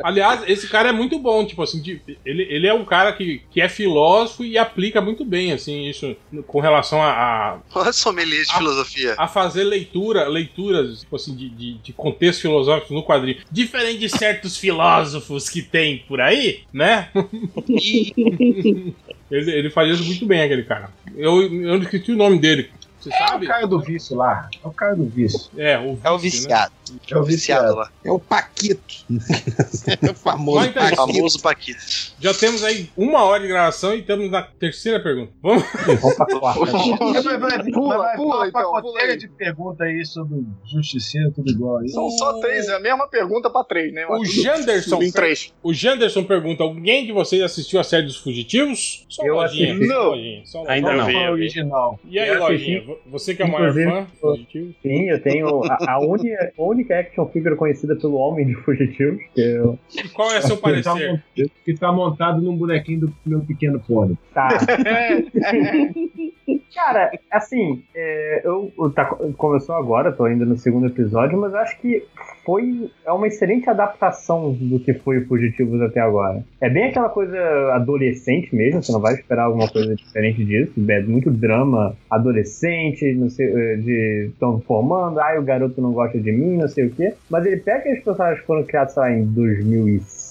Aliás, 0.02 0.42
esse 0.48 0.66
cara 0.68 0.88
é 0.88 0.92
muito 0.92 1.18
bom, 1.20 1.46
tipo 1.46 1.62
assim, 1.62 1.80
de- 1.80 2.00
ele, 2.26 2.42
ele 2.50 2.66
é 2.66 2.74
um 2.74 2.84
cara 2.84 3.12
que, 3.12 3.42
que 3.50 3.60
é 3.60 3.68
filósofo 3.68 4.44
e 4.44 4.58
aplica 4.58 5.00
muito 5.00 5.24
bem, 5.24 5.52
assim, 5.52 5.88
isso 5.88 6.16
com 6.48 6.58
relação 6.60 7.00
a, 7.00 7.10
a, 7.12 7.58
Olha 7.74 7.92
sommelier 7.92 8.44
de 8.44 8.50
Ah. 8.50 8.56
filosofia. 8.56 9.14
a 9.16 9.28
fazer 9.28 9.62
leitura, 9.64 10.26
leituras, 10.28 11.00
tipo 11.00 11.14
assim, 11.14 11.34
de, 11.36 11.48
de, 11.50 11.74
de 11.74 11.92
contexto 11.92 12.40
filosófico 12.42 12.92
no 12.92 13.04
quadrinho. 13.04 13.38
Diferente 13.52 13.98
de 14.00 14.08
certos 14.08 14.56
filósofos 14.56 15.48
que 15.48 15.62
tem 15.62 15.98
por 16.08 16.20
aí, 16.20 16.64
né? 16.72 17.08
ele, 19.30 19.50
ele 19.52 19.70
faz 19.70 19.90
isso 19.94 20.04
muito 20.04 20.26
bem, 20.26 20.42
aquele 20.42 20.64
cara. 20.64 20.90
Eu, 21.16 21.42
eu 21.42 21.50
não 21.78 21.82
esqueci 21.82 22.12
o 22.12 22.16
nome 22.16 22.38
dele. 22.38 22.70
Você 22.98 23.10
É 23.12 23.16
o 23.24 23.28
sabe? 23.28 23.46
cara 23.46 23.66
do 23.66 23.80
vício 23.80 24.14
lá. 24.16 24.48
É 24.62 24.66
o 24.68 24.72
cara 24.72 24.94
do 24.94 25.06
vício. 25.06 25.50
É, 25.56 25.78
o, 25.78 25.98
É 26.04 26.10
o 26.10 26.18
vício, 26.18 26.40
viciado. 26.42 26.72
É 27.10 27.16
o 27.18 27.24
viciado 27.24 27.74
lá. 27.74 27.90
É 28.04 28.10
o 28.10 28.18
Paquito. 28.18 28.94
é 30.02 30.10
o 30.10 30.14
famoso 30.14 30.66
então, 30.66 30.82
Paquito. 30.82 30.96
famoso 31.06 31.40
Paquito. 31.40 31.80
Já 32.20 32.34
temos 32.34 32.62
aí 32.64 32.88
uma 32.96 33.22
hora 33.24 33.42
de 33.42 33.48
gravação 33.48 33.94
e 33.94 34.00
estamos 34.00 34.30
na 34.30 34.42
terceira 34.42 35.00
pergunta. 35.02 35.32
Vamos? 35.42 35.64
Vamos 36.00 36.14
pra 36.16 36.26
quarta. 36.26 36.64
Vai, 37.22 37.38
vai, 37.38 37.70
Pula, 37.72 37.98
vai, 37.98 38.16
pula, 38.16 38.36
uma 38.36 38.48
então, 38.48 38.72
pacoteira 38.72 38.82
pula 39.00 39.12
aí. 39.12 39.16
de 39.16 39.28
pergunta 39.28 39.84
aí 39.84 40.04
sobre 40.04 40.44
justiceiro, 40.64 41.30
tudo 41.32 41.50
igual 41.50 41.78
aí. 41.78 41.88
São 41.88 42.08
só 42.10 42.40
três, 42.40 42.68
é 42.68 42.74
a 42.76 42.80
mesma 42.80 43.06
pergunta 43.08 43.50
pra 43.50 43.64
três, 43.64 43.92
né? 43.92 44.06
O 44.06 44.24
Janderson, 44.24 44.98
três. 45.12 45.52
o 45.62 45.72
Janderson 45.72 46.24
pergunta: 46.24 46.62
alguém 46.62 47.06
de 47.06 47.12
vocês 47.12 47.42
assistiu 47.42 47.80
a 47.80 47.84
série 47.84 48.06
dos 48.06 48.16
Fugitivos? 48.16 49.06
Só 49.08 49.24
Eu 49.24 49.34
lojinha, 49.36 49.72
assisti. 49.74 49.88
Não. 49.88 50.04
lojinha, 50.10 50.42
só 50.46 50.58
lojinha. 50.58 50.74
Ainda 50.74 50.92
não. 50.94 51.06
vi, 51.06 51.16
original? 51.16 52.00
E 52.08 52.18
aí, 52.18 52.28
Eu 52.28 52.44
assisti. 52.46 52.78
lojinha, 52.78 52.96
você 53.06 53.34
que 53.34 53.42
é 53.42 53.44
o 53.44 53.50
maior 53.50 53.72
fã? 53.74 54.06
Fugitivos? 54.20 54.74
Sim, 54.82 55.08
eu 55.10 55.22
tenho 55.22 55.64
a, 55.64 55.92
a 55.92 56.00
única, 56.00 56.52
única 56.80 56.98
action 56.98 57.26
figure 57.28 57.54
conhecida 57.56 57.94
pelo 57.96 58.14
Homem 58.14 58.46
de 58.46 58.54
Fugitivos, 58.54 59.20
que 59.34 59.40
eu, 59.40 59.78
E 59.94 60.08
qual 60.08 60.32
é 60.32 60.40
seu 60.40 60.56
Que 60.56 60.82
tá, 60.82 60.92
parecer? 60.94 61.22
que 61.64 61.74
tá 61.74 61.92
montado 61.92 62.40
num 62.40 62.56
bonequinho 62.56 63.00
do 63.00 63.14
meu 63.24 63.40
pequeno 63.40 63.78
pônei. 63.80 64.16
tá. 64.34 64.48
Cara, 66.74 67.10
assim, 67.30 67.82
é, 67.94 68.42
eu, 68.44 68.72
tá, 68.94 69.04
começou 69.36 69.74
agora, 69.74 70.12
tô 70.12 70.24
ainda 70.24 70.44
no 70.44 70.56
segundo 70.56 70.86
episódio, 70.86 71.38
mas 71.38 71.54
acho 71.54 71.78
que 71.78 72.04
foi 72.44 72.90
é 73.04 73.12
uma 73.12 73.26
excelente 73.26 73.68
adaptação 73.68 74.52
do 74.52 74.80
que 74.80 74.94
foi 74.94 75.18
o 75.18 75.26
Fugitivos 75.26 75.80
até 75.82 76.00
agora. 76.00 76.42
É 76.60 76.68
bem 76.68 76.84
aquela 76.84 77.08
coisa 77.08 77.38
adolescente 77.74 78.54
mesmo, 78.54 78.82
você 78.82 78.92
não 78.92 79.00
vai 79.00 79.14
esperar 79.14 79.44
alguma 79.44 79.68
coisa 79.68 79.94
diferente 79.94 80.44
disso. 80.44 80.72
É 80.88 81.02
muito 81.02 81.30
drama 81.30 81.94
adolescente, 82.10 83.14
não 83.14 83.28
sei, 83.28 83.46
eh, 83.46 83.76
de 83.76 84.30
estão 84.32 84.60
formando, 84.60 85.20
ai, 85.20 85.38
o 85.38 85.42
garoto 85.42 85.80
não 85.80 85.92
gosta 85.92 86.18
de 86.18 86.32
mim, 86.32 86.56
não 86.56 86.68
sei 86.68 86.86
o 86.86 86.90
quê. 86.90 87.14
Mas 87.28 87.46
ele 87.46 87.58
pega 87.58 87.78
aqueles 87.78 88.02
personagens 88.02 88.40
que 88.40 88.46
foram 88.46 88.64
criados, 88.64 88.94
sei 88.94 89.02
lá, 89.02 89.12
em 89.12 89.24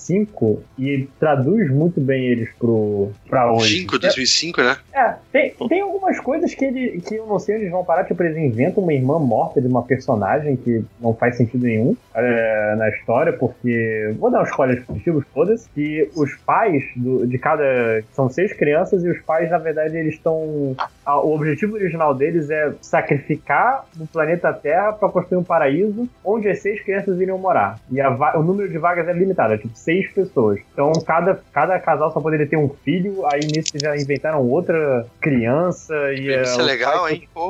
2005 0.10 0.64
e 0.78 1.08
traduz 1.20 1.70
muito 1.72 2.02
bem 2.02 2.26
eles 2.26 2.50
pro, 2.58 3.12
pra 3.30 3.52
hoje. 3.52 3.80
5, 3.82 4.00
2005, 4.00 4.62
né? 4.62 4.78
É, 4.94 5.14
tem, 5.32 5.54
tem 5.68 5.82
algumas 5.82 6.20
coisas 6.20 6.54
que, 6.54 6.66
ele, 6.66 7.02
que 7.02 7.16
eu 7.16 7.26
não 7.28 7.40
sei 7.40 7.56
onde 7.56 7.64
eles 7.66 7.72
vão 7.72 7.86
parar. 7.86 8.04
Tipo, 8.06 8.24
eles 8.24 8.38
inventam 8.38 8.84
uma 8.84 8.94
irmã 8.94 9.20
morta 9.20 9.62
de 9.62 9.68
uma 9.68 9.84
personagem 9.84 10.56
que 10.56 10.84
não 11.00 11.14
faz 11.14 11.38
sentido 11.38 11.64
nenhum 11.66 11.96
é, 12.16 12.76
na 12.78 12.90
história, 12.90 13.34
porque. 13.34 14.14
Vou 14.18 14.32
dar 14.32 14.42
uns 14.42 14.50
spoilers 14.50 14.84
positivos, 14.84 15.24
foda-se. 15.34 15.70
Que 15.70 16.10
os 16.16 16.36
pais 16.46 16.84
do- 16.96 17.28
de 17.28 17.38
cada. 17.38 18.04
São 18.14 18.30
seis 18.30 18.52
crianças 18.54 19.04
e 19.04 19.10
os 19.10 19.20
pais, 19.22 19.50
na 19.50 19.58
verdade, 19.58 19.96
eles 19.98 20.16
estão. 20.16 20.76
O 21.06 21.34
objetivo 21.36 21.76
original 21.76 22.14
deles 22.14 22.50
é 22.50 22.72
sacrificar 22.82 23.86
o 24.00 24.06
planeta 24.08 24.52
Terra 24.54 24.94
para 24.94 25.10
construir 25.10 25.40
um 25.40 25.44
paraíso 25.44 26.08
onde 26.24 26.48
as 26.50 26.60
seis 26.60 26.82
crianças 26.82 27.20
iriam 27.20 27.38
morar. 27.38 27.80
E 27.92 28.00
a 28.00 28.10
o 28.38 28.44
número 28.44 28.70
de 28.70 28.78
vagas 28.78 29.08
é 29.08 29.14
limitado, 29.14 29.54
é 29.54 29.58
tipo 29.58 29.76
seis 29.76 29.99
pessoas. 30.08 30.60
Então 30.74 30.92
cada, 31.06 31.42
cada 31.52 31.80
casal 31.80 32.12
só 32.12 32.20
poderia 32.20 32.48
ter 32.48 32.58
um 32.58 32.70
filho, 32.70 33.26
aí 33.26 33.42
nisso 33.42 33.74
já 33.76 33.96
inventaram 33.96 34.48
outra 34.48 35.06
criança 35.20 35.94
e. 36.14 36.42
Isso 36.42 36.60
é 36.60 36.64
os 36.64 36.66
legal, 36.66 37.10
hein? 37.10 37.28
Pô. 37.34 37.50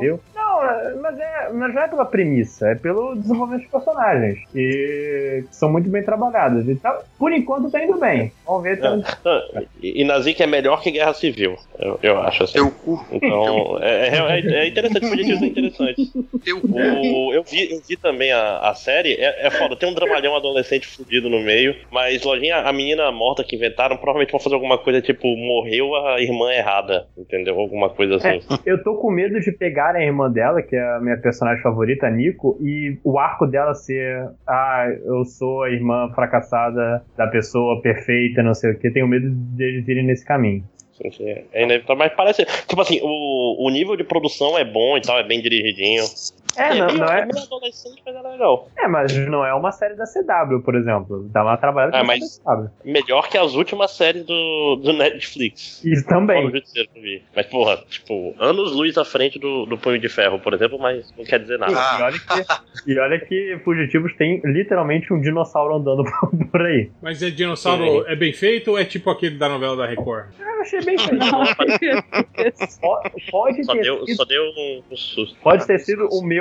Não, 0.49 0.63
é- 0.65 0.95
mas, 0.95 1.19
é, 1.19 1.49
mas 1.53 1.73
não 1.75 1.81
é 1.83 1.87
pela 1.87 2.05
premissa, 2.05 2.69
é 2.69 2.75
pelo 2.75 3.15
desenvolvimento 3.15 3.61
dos 3.61 3.71
personagens, 3.71 4.39
que 4.51 5.43
são 5.51 5.71
muito 5.71 5.89
bem 5.89 6.03
trabalhados. 6.03 6.67
Então, 6.67 6.91
por 7.17 7.31
enquanto 7.31 7.69
tá 7.69 7.83
indo 7.83 7.99
bem. 7.99 8.31
Vamos 8.45 8.63
ver. 8.63 8.79
Tá... 8.79 8.95
não, 8.95 9.63
E 9.81 10.01
e 10.01 10.03
Nazik 10.05 10.41
é 10.41 10.47
melhor 10.47 10.81
que 10.81 10.89
Guerra 10.91 11.13
Civil, 11.13 11.55
eu, 11.77 11.99
eu 12.01 12.19
acho 12.21 12.43
assim. 12.43 12.53
Teu 12.53 12.71
cu. 12.71 12.99
Então, 13.11 13.77
é, 13.81 14.07
é, 14.07 14.39
é 14.63 14.67
interessante, 14.67 15.05
é 15.05 15.45
interessante. 15.47 16.11
Teu 16.43 16.61
cu. 16.61 16.67
O- 16.79 17.33
eu, 17.33 17.43
vi, 17.43 17.71
eu 17.71 17.79
vi 17.87 17.95
também 17.97 18.31
a, 18.31 18.59
a 18.69 18.73
série, 18.73 19.13
é, 19.13 19.47
é 19.47 19.49
foda, 19.51 19.75
tem 19.75 19.87
um 19.89 19.93
dramalhão 19.93 20.35
adolescente 20.35 20.87
fudido 20.87 21.29
no 21.29 21.39
meio, 21.41 21.75
mas 21.91 22.23
lojinha, 22.23 22.57
a 22.57 22.73
menina 22.73 23.11
morta 23.11 23.43
que 23.43 23.55
inventaram, 23.55 23.97
provavelmente 23.97 24.31
vão 24.31 24.39
fazer 24.39 24.55
alguma 24.55 24.77
coisa 24.77 25.01
tipo, 25.01 25.27
morreu 25.37 25.95
a 25.95 26.19
irmã 26.21 26.51
errada, 26.51 27.05
entendeu? 27.17 27.59
Alguma 27.59 27.89
coisa 27.89 28.15
assim. 28.15 28.39
Eu 28.65 28.81
tô 28.83 28.95
com 28.95 29.11
medo 29.11 29.39
de 29.39 29.51
pegar 29.51 29.95
a 29.95 30.01
irmã 30.03 30.29
dela, 30.31 30.38
que 30.61 30.75
é 30.75 30.95
a 30.95 30.99
minha 30.99 31.17
personagem 31.17 31.61
favorita, 31.61 32.07
a 32.07 32.09
Nico, 32.09 32.57
e 32.61 32.97
o 33.03 33.19
arco 33.19 33.45
dela 33.45 33.73
ser: 33.73 34.29
ah, 34.47 34.85
eu 35.05 35.25
sou 35.25 35.63
a 35.63 35.69
irmã 35.69 36.09
fracassada 36.13 37.03
da 37.17 37.27
pessoa 37.27 37.81
perfeita, 37.81 38.43
não 38.43 38.53
sei 38.53 38.71
o 38.71 38.79
que. 38.79 38.91
Tenho 38.91 39.07
medo 39.07 39.29
deles 39.29 39.87
irem 39.87 40.05
nesse 40.05 40.25
caminho. 40.25 40.63
Sim, 41.01 41.11
sim, 41.11 41.35
É 41.53 41.63
inevitável, 41.63 41.95
mas 41.95 42.13
parece. 42.13 42.45
Tipo 42.67 42.81
assim, 42.81 42.99
o, 43.01 43.65
o 43.65 43.69
nível 43.69 43.95
de 43.95 44.03
produção 44.03 44.57
é 44.57 44.65
bom 44.65 44.97
e 44.97 45.01
tal, 45.01 45.17
é 45.17 45.23
bem 45.23 45.41
dirigidinho. 45.41 46.03
É, 46.57 46.73
não, 46.75 46.87
meio, 46.87 46.97
não 46.99 47.05
é. 47.07 47.25
meio 47.25 47.43
adolescente, 47.43 48.01
mas 48.05 48.15
é 48.15 48.21
legal. 48.21 48.69
É, 48.77 48.87
mas 48.87 49.15
não 49.27 49.45
é 49.45 49.53
uma 49.53 49.71
série 49.71 49.95
da 49.95 50.05
CW, 50.05 50.61
por 50.63 50.75
exemplo. 50.75 51.27
Dá 51.31 51.43
uma 51.43 51.55
trabalhada 51.57 51.97
Ah, 51.97 52.01
a 52.01 52.03
mas- 52.03 52.39
CW. 52.43 52.69
Melhor 52.83 53.29
que 53.29 53.37
as 53.37 53.53
últimas 53.55 53.91
séries 53.91 54.25
do, 54.25 54.75
do 54.83 54.93
Netflix. 54.93 55.83
Isso 55.83 56.05
também. 56.07 56.51
Mas, 57.35 57.45
porra, 57.47 57.77
tipo, 57.89 58.33
anos 58.39 58.71
luz 58.73 58.97
à 58.97 59.05
frente 59.05 59.39
do, 59.39 59.65
do 59.65 59.77
Punho 59.77 59.99
de 59.99 60.09
Ferro, 60.09 60.39
por 60.39 60.53
exemplo, 60.53 60.77
mas 60.79 61.13
não 61.17 61.23
quer 61.23 61.39
dizer 61.39 61.57
nada. 61.59 61.73
Ah. 61.77 61.97
E 61.99 62.03
olha, 62.03 62.19
que, 62.19 62.91
e 62.91 62.99
olha 62.99 63.19
que 63.19 63.59
Fugitivos 63.63 64.13
tem 64.15 64.41
literalmente 64.43 65.13
um 65.13 65.19
dinossauro 65.21 65.75
andando 65.75 66.03
por- 66.51 66.61
aí. 66.61 66.89
Mas 67.01 67.21
é 67.23 67.29
dinossauro, 67.29 68.05
é 68.07 68.15
bem 68.15 68.33
feito 68.33 68.71
ou 68.71 68.77
é 68.79 68.83
tipo 68.85 69.09
aquele 69.09 69.37
da 69.37 69.47
novela 69.49 69.75
da 69.77 69.85
Record? 69.85 70.27
eu 70.39 70.61
achei 70.61 70.81
bem 70.81 70.97
feito. 70.97 71.19
Pode, 72.81 73.11
pode 73.31 73.63
Só 73.63 73.73
ter 73.73 73.81
deu, 73.81 74.05
sido, 74.05 74.15
só 74.17 74.25
deu 74.25 74.43
um, 74.43 74.83
um 74.91 74.95
susto. 74.95 75.37
pode 75.41 75.65
ter 75.67 75.79
sido 75.79 76.07
o 76.11 76.21
meu, 76.23 76.38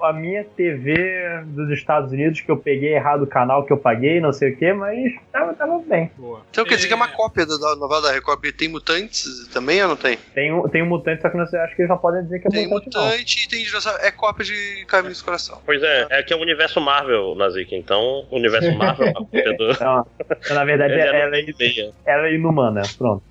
a 0.00 0.12
minha 0.12 0.44
TV 0.44 1.42
dos 1.46 1.70
Estados 1.70 2.12
Unidos 2.12 2.40
que 2.40 2.50
eu 2.50 2.56
peguei 2.56 2.94
errado 2.94 3.22
o 3.22 3.26
canal 3.26 3.64
que 3.64 3.72
eu 3.72 3.76
paguei, 3.76 4.20
não 4.20 4.32
sei 4.32 4.52
o 4.52 4.56
que, 4.56 4.72
mas 4.72 5.12
tava, 5.32 5.54
tava 5.54 5.78
bem. 5.80 6.10
Boa. 6.16 6.42
Então 6.50 6.64
quer 6.64 6.76
dizer 6.76 6.88
que 6.88 6.92
é 6.92 6.96
uma 6.96 7.08
cópia 7.08 7.46
da, 7.46 7.56
da 7.56 7.76
novela 7.76 8.02
da 8.02 8.12
Record. 8.12 8.40
Tem 8.56 8.68
mutantes 8.68 9.48
também 9.52 9.82
ou 9.82 9.88
não 9.88 9.96
tem? 9.96 10.18
Tem 10.34 10.52
um, 10.52 10.68
tem 10.68 10.82
um 10.82 10.86
mutante, 10.86 11.22
só 11.22 11.28
que 11.28 11.36
não 11.36 11.46
sei, 11.46 11.58
acho 11.60 11.76
que 11.76 11.82
eles 11.82 11.90
não 11.90 11.98
podem 11.98 12.22
dizer 12.22 12.40
que 12.40 12.48
é 12.48 12.50
Tem 12.50 12.68
mutante, 12.68 12.96
não. 12.96 13.04
mutante 13.04 13.44
e 13.44 13.48
tem 13.48 13.64
dinossauro. 13.64 13.98
É 14.02 14.10
cópia 14.10 14.44
de 14.44 14.84
Caminhos 14.86 15.18
do 15.18 15.24
Coração. 15.24 15.60
Pois 15.64 15.82
é, 15.82 16.06
é 16.10 16.22
que 16.22 16.32
é 16.32 16.36
o 16.36 16.40
universo 16.40 16.80
Marvel, 16.80 17.34
Nazik. 17.34 17.74
Então, 17.74 18.26
o 18.30 18.36
universo 18.36 18.72
Marvel 18.76 19.06
é 19.06 19.10
a 19.10 19.14
cópia 19.14 19.56
do. 19.56 19.70
Então, 19.80 20.06
então, 20.18 20.54
na 20.56 20.64
verdade, 20.64 20.92
Ele 20.92 21.02
é 21.02 21.06
ela, 21.06 21.36
é, 21.36 21.44
meia. 21.58 21.92
ela 22.04 22.26
é 22.26 22.34
inumana. 22.34 22.82
Pronto. 22.98 23.22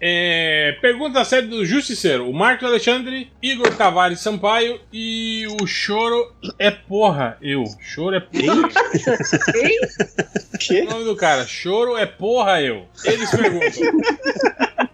É, 0.00 0.76
pergunta 0.80 1.14
da 1.14 1.24
série 1.24 1.46
do 1.46 1.64
Justiceiro. 1.64 2.28
O 2.28 2.32
Marcos 2.34 2.66
Alexandre, 2.66 3.30
Igor 3.42 3.74
Tavares 3.76 4.20
Sampaio 4.20 4.80
e 4.92 5.35
o 5.44 5.66
Choro 5.66 6.32
é 6.58 6.70
porra. 6.70 7.36
Eu. 7.42 7.64
Choro 7.80 8.14
é 8.16 8.20
porra. 8.20 8.68
Que? 10.58 10.82
O 10.82 10.90
nome 10.90 11.04
do 11.04 11.16
cara, 11.16 11.44
Choro 11.46 11.96
é 11.96 12.06
porra 12.06 12.62
eu. 12.62 12.86
Eles 13.04 13.30
perguntam. 13.30 13.82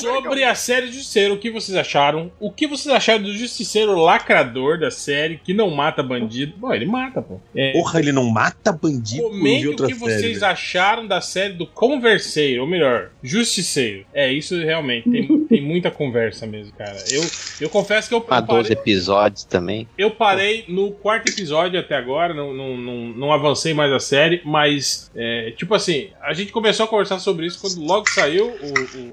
Sobre 0.00 0.44
a 0.44 0.54
série 0.54 0.86
Justiceiro, 0.88 1.34
o 1.34 1.38
que 1.38 1.50
vocês 1.50 1.76
acharam? 1.76 2.30
O 2.40 2.50
que 2.50 2.66
vocês 2.66 2.94
acharam 2.94 3.22
do 3.22 3.34
Justiceiro 3.34 3.94
lacrador 3.96 4.78
da 4.78 4.90
série 4.90 5.38
que 5.42 5.52
não 5.52 5.70
mata 5.70 6.02
bandido? 6.02 6.54
Bom, 6.56 6.72
ele 6.72 6.86
mata, 6.86 7.20
pô. 7.22 7.40
É, 7.54 7.72
Porra, 7.72 8.00
ele 8.00 8.12
não 8.12 8.24
mata 8.24 8.72
bandido 8.72 9.22
Comente 9.22 9.66
o 9.66 9.70
outra 9.70 9.86
que 9.86 9.94
série, 9.94 10.18
vocês 10.18 10.42
acharam 10.42 11.06
da 11.06 11.20
série 11.20 11.54
do 11.54 11.66
Converseiro, 11.66 12.62
ou 12.62 12.68
melhor, 12.68 13.10
Justiceiro. 13.22 14.04
É, 14.12 14.32
isso 14.32 14.56
realmente 14.58 15.10
tem, 15.10 15.44
tem 15.44 15.62
muita 15.62 15.90
conversa 15.90 16.46
mesmo, 16.46 16.72
cara. 16.72 16.96
Eu, 17.10 17.22
eu 17.60 17.70
confesso 17.70 18.08
que 18.08 18.14
eu, 18.14 18.24
Há 18.28 18.38
eu 18.38 18.42
12 18.42 18.62
parei, 18.62 18.72
episódios 18.72 19.44
também. 19.44 19.88
eu 19.96 20.10
parei 20.10 20.64
no 20.68 20.90
quarto 20.92 21.30
episódio 21.30 21.78
até 21.78 21.96
agora, 21.96 22.32
não, 22.34 22.52
não, 22.52 22.76
não, 22.76 22.96
não 23.08 23.32
avancei 23.32 23.74
mais 23.74 23.92
a 23.92 24.00
série, 24.00 24.40
mas, 24.44 25.10
é, 25.14 25.52
tipo 25.56 25.74
assim, 25.74 26.08
a 26.22 26.32
gente 26.32 26.52
começou 26.52 26.84
a 26.84 26.88
conversar 26.88 27.18
sobre 27.18 27.46
isso 27.46 27.60
quando 27.60 27.84
logo 27.86 28.08
saiu 28.10 28.46
o, 28.48 28.98
o, 28.98 29.12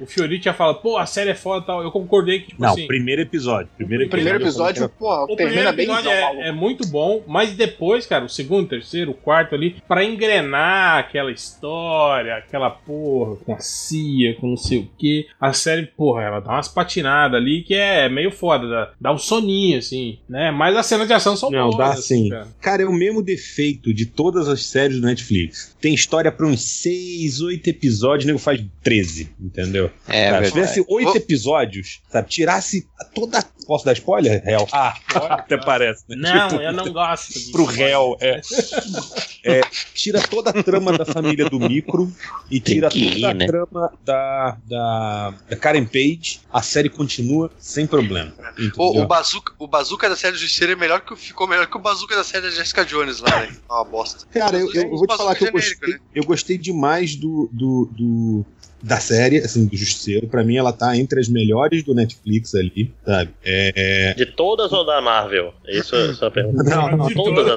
o 0.00 0.06
Fiorito 0.06 0.44
já 0.44 0.52
fala, 0.54 0.74
pô, 0.74 0.96
a 0.96 1.06
série 1.06 1.30
é 1.30 1.34
foda 1.34 1.62
e 1.62 1.66
tal. 1.66 1.82
Eu 1.82 1.90
concordei 1.90 2.40
que, 2.40 2.48
tipo 2.48 2.62
Não, 2.62 2.70
assim. 2.70 2.86
primeiro 2.86 3.22
episódio. 3.22 3.68
Primeiro 3.76 4.06
O 4.06 4.08
primeiro 4.10 4.42
episódio, 4.42 4.88
porra, 4.88 5.24
O 5.24 5.36
termina 5.36 5.72
primeiro 5.72 5.76
bem 5.76 5.84
episódio 5.86 6.20
maluco. 6.22 6.42
é, 6.42 6.48
é 6.48 6.52
muito 6.52 6.86
bom, 6.88 7.22
mas 7.26 7.52
depois, 7.54 8.06
cara, 8.06 8.24
o 8.24 8.28
segundo, 8.28 8.68
terceiro, 8.68 9.10
o 9.12 9.14
quarto 9.14 9.54
ali, 9.54 9.76
pra 9.88 10.04
engrenar 10.04 10.98
aquela 10.98 11.30
história, 11.32 12.36
aquela 12.36 12.70
porra 12.70 13.36
com 13.36 13.54
a 13.54 13.58
CIA, 13.60 14.34
com 14.36 14.48
não 14.48 14.56
sei 14.56 14.78
o 14.78 14.88
que, 14.98 15.26
a 15.40 15.52
série, 15.52 15.86
porra, 15.86 16.22
ela 16.22 16.40
dá 16.40 16.52
umas 16.52 16.68
patinadas 16.68 17.40
ali 17.40 17.62
que 17.62 17.74
é 17.74 18.08
meio 18.08 18.30
foda, 18.30 18.66
dá, 18.68 18.92
dá 19.00 19.12
um 19.12 19.18
soninho, 19.18 19.78
assim, 19.78 20.18
né? 20.28 20.50
Mas 20.50 20.76
as 20.76 20.86
cenas 20.86 21.06
de 21.06 21.12
ação 21.14 21.36
são 21.36 21.50
Não, 21.50 21.70
boas. 21.70 21.76
dá 21.78 21.86
assim, 21.94 22.24
sim. 22.24 22.28
cara. 22.30 22.46
Cara, 22.60 22.82
é 22.82 22.86
o 22.86 22.92
mesmo 22.92 23.22
defeito 23.22 23.92
de 23.92 24.06
todas 24.06 24.48
as 24.48 24.64
séries 24.66 25.00
do 25.00 25.06
Netflix. 25.06 25.76
Tem 25.80 25.94
história 25.94 26.30
pra 26.30 26.46
uns 26.46 26.62
6, 26.62 27.40
8 27.40 27.68
episódios, 27.70 28.24
o 28.24 28.26
nego 28.28 28.38
faz 28.38 28.62
13, 28.82 29.30
entendeu? 29.40 29.85
É 30.08 30.30
Cara, 30.30 30.44
se 30.46 30.52
tivesse 30.52 30.84
8 30.88 31.04
Vou- 31.06 31.16
episódios, 31.16 32.00
sabe, 32.10 32.28
tirasse 32.28 32.88
toda. 33.14 33.42
Posso 33.66 33.84
dar 33.84 33.92
spoiler? 33.94 34.42
Réu? 34.44 34.66
Ah, 34.72 34.94
até 35.30 35.56
parece, 35.56 36.04
né? 36.08 36.16
Não, 36.16 36.48
Tipo, 36.48 36.62
eu 36.62 36.72
não 36.72 36.92
gosto 36.92 37.32
disso. 37.32 37.52
Pro 37.52 37.64
réu, 37.64 38.16
é. 38.20 38.40
É, 39.48 39.60
Tira 39.94 40.20
toda 40.20 40.50
a 40.50 40.62
trama 40.62 40.96
da 40.98 41.04
família 41.04 41.48
do 41.48 41.60
micro 41.60 42.10
e 42.50 42.58
tira 42.58 42.88
ir, 42.92 43.14
toda 43.14 43.30
a 43.30 43.34
né? 43.34 43.46
trama 43.46 43.92
da, 44.04 44.56
da, 44.64 45.34
da 45.48 45.56
Karen 45.56 45.84
Page. 45.86 46.40
A 46.52 46.60
série 46.62 46.88
continua 46.88 47.48
sem 47.58 47.86
problema. 47.86 48.32
O, 48.58 48.62
entendeu? 48.62 49.02
o, 49.04 49.06
bazooka, 49.06 49.52
o 49.58 49.68
bazooka 49.68 50.08
da 50.08 50.16
série 50.16 50.32
do 50.32 50.38
Justiceiro 50.40 50.72
é 50.72 50.76
melhor 50.76 51.00
que, 51.00 51.12
o- 51.12 51.16
ficou 51.16 51.46
melhor 51.46 51.68
que 51.68 51.76
o 51.76 51.80
bazooka 51.80 52.16
da 52.16 52.24
série 52.24 52.42
da 52.42 52.50
Jessica 52.50 52.84
Jones 52.84 53.20
lá, 53.20 53.40
né? 53.40 53.56
É 53.68 53.72
uma 53.72 53.84
bosta. 53.84 54.26
Cara, 54.32 54.58
eu, 54.58 54.66
eu- 54.72 54.82
eu 54.82 54.90
vou 54.96 55.06
te 55.06 55.16
falar 55.16 55.34
que 55.36 55.44
eu 55.46 55.52
gostei, 55.52 55.74
genérico, 55.76 56.04
eu 56.14 56.24
gostei 56.24 56.58
demais 56.58 57.14
do, 57.14 57.48
do, 57.52 57.88
do- 57.92 58.46
da 58.82 59.00
série, 59.00 59.38
assim, 59.38 59.66
do 59.66 59.76
Justiceiro. 59.76 60.26
Pra 60.28 60.44
mí, 60.44 60.56
ela 60.56 60.72
tá 60.72 60.96
entre 60.96 61.20
as 61.20 61.28
melhores 61.28 61.82
do 61.82 61.94
Netflix 61.94 62.54
ali, 62.54 62.92
sabe? 63.04 63.30
É, 63.44 64.14
De 64.16 64.26
todas 64.26 64.72
ou 64.72 64.84
da 64.84 65.00
Marvel? 65.00 65.52
Isso, 65.66 65.94
é 65.96 66.26
a 66.26 66.30
pergunta. 66.30 66.62
Não, 66.64 66.96
não, 66.96 67.06
De 67.08 67.14
todas. 67.14 67.56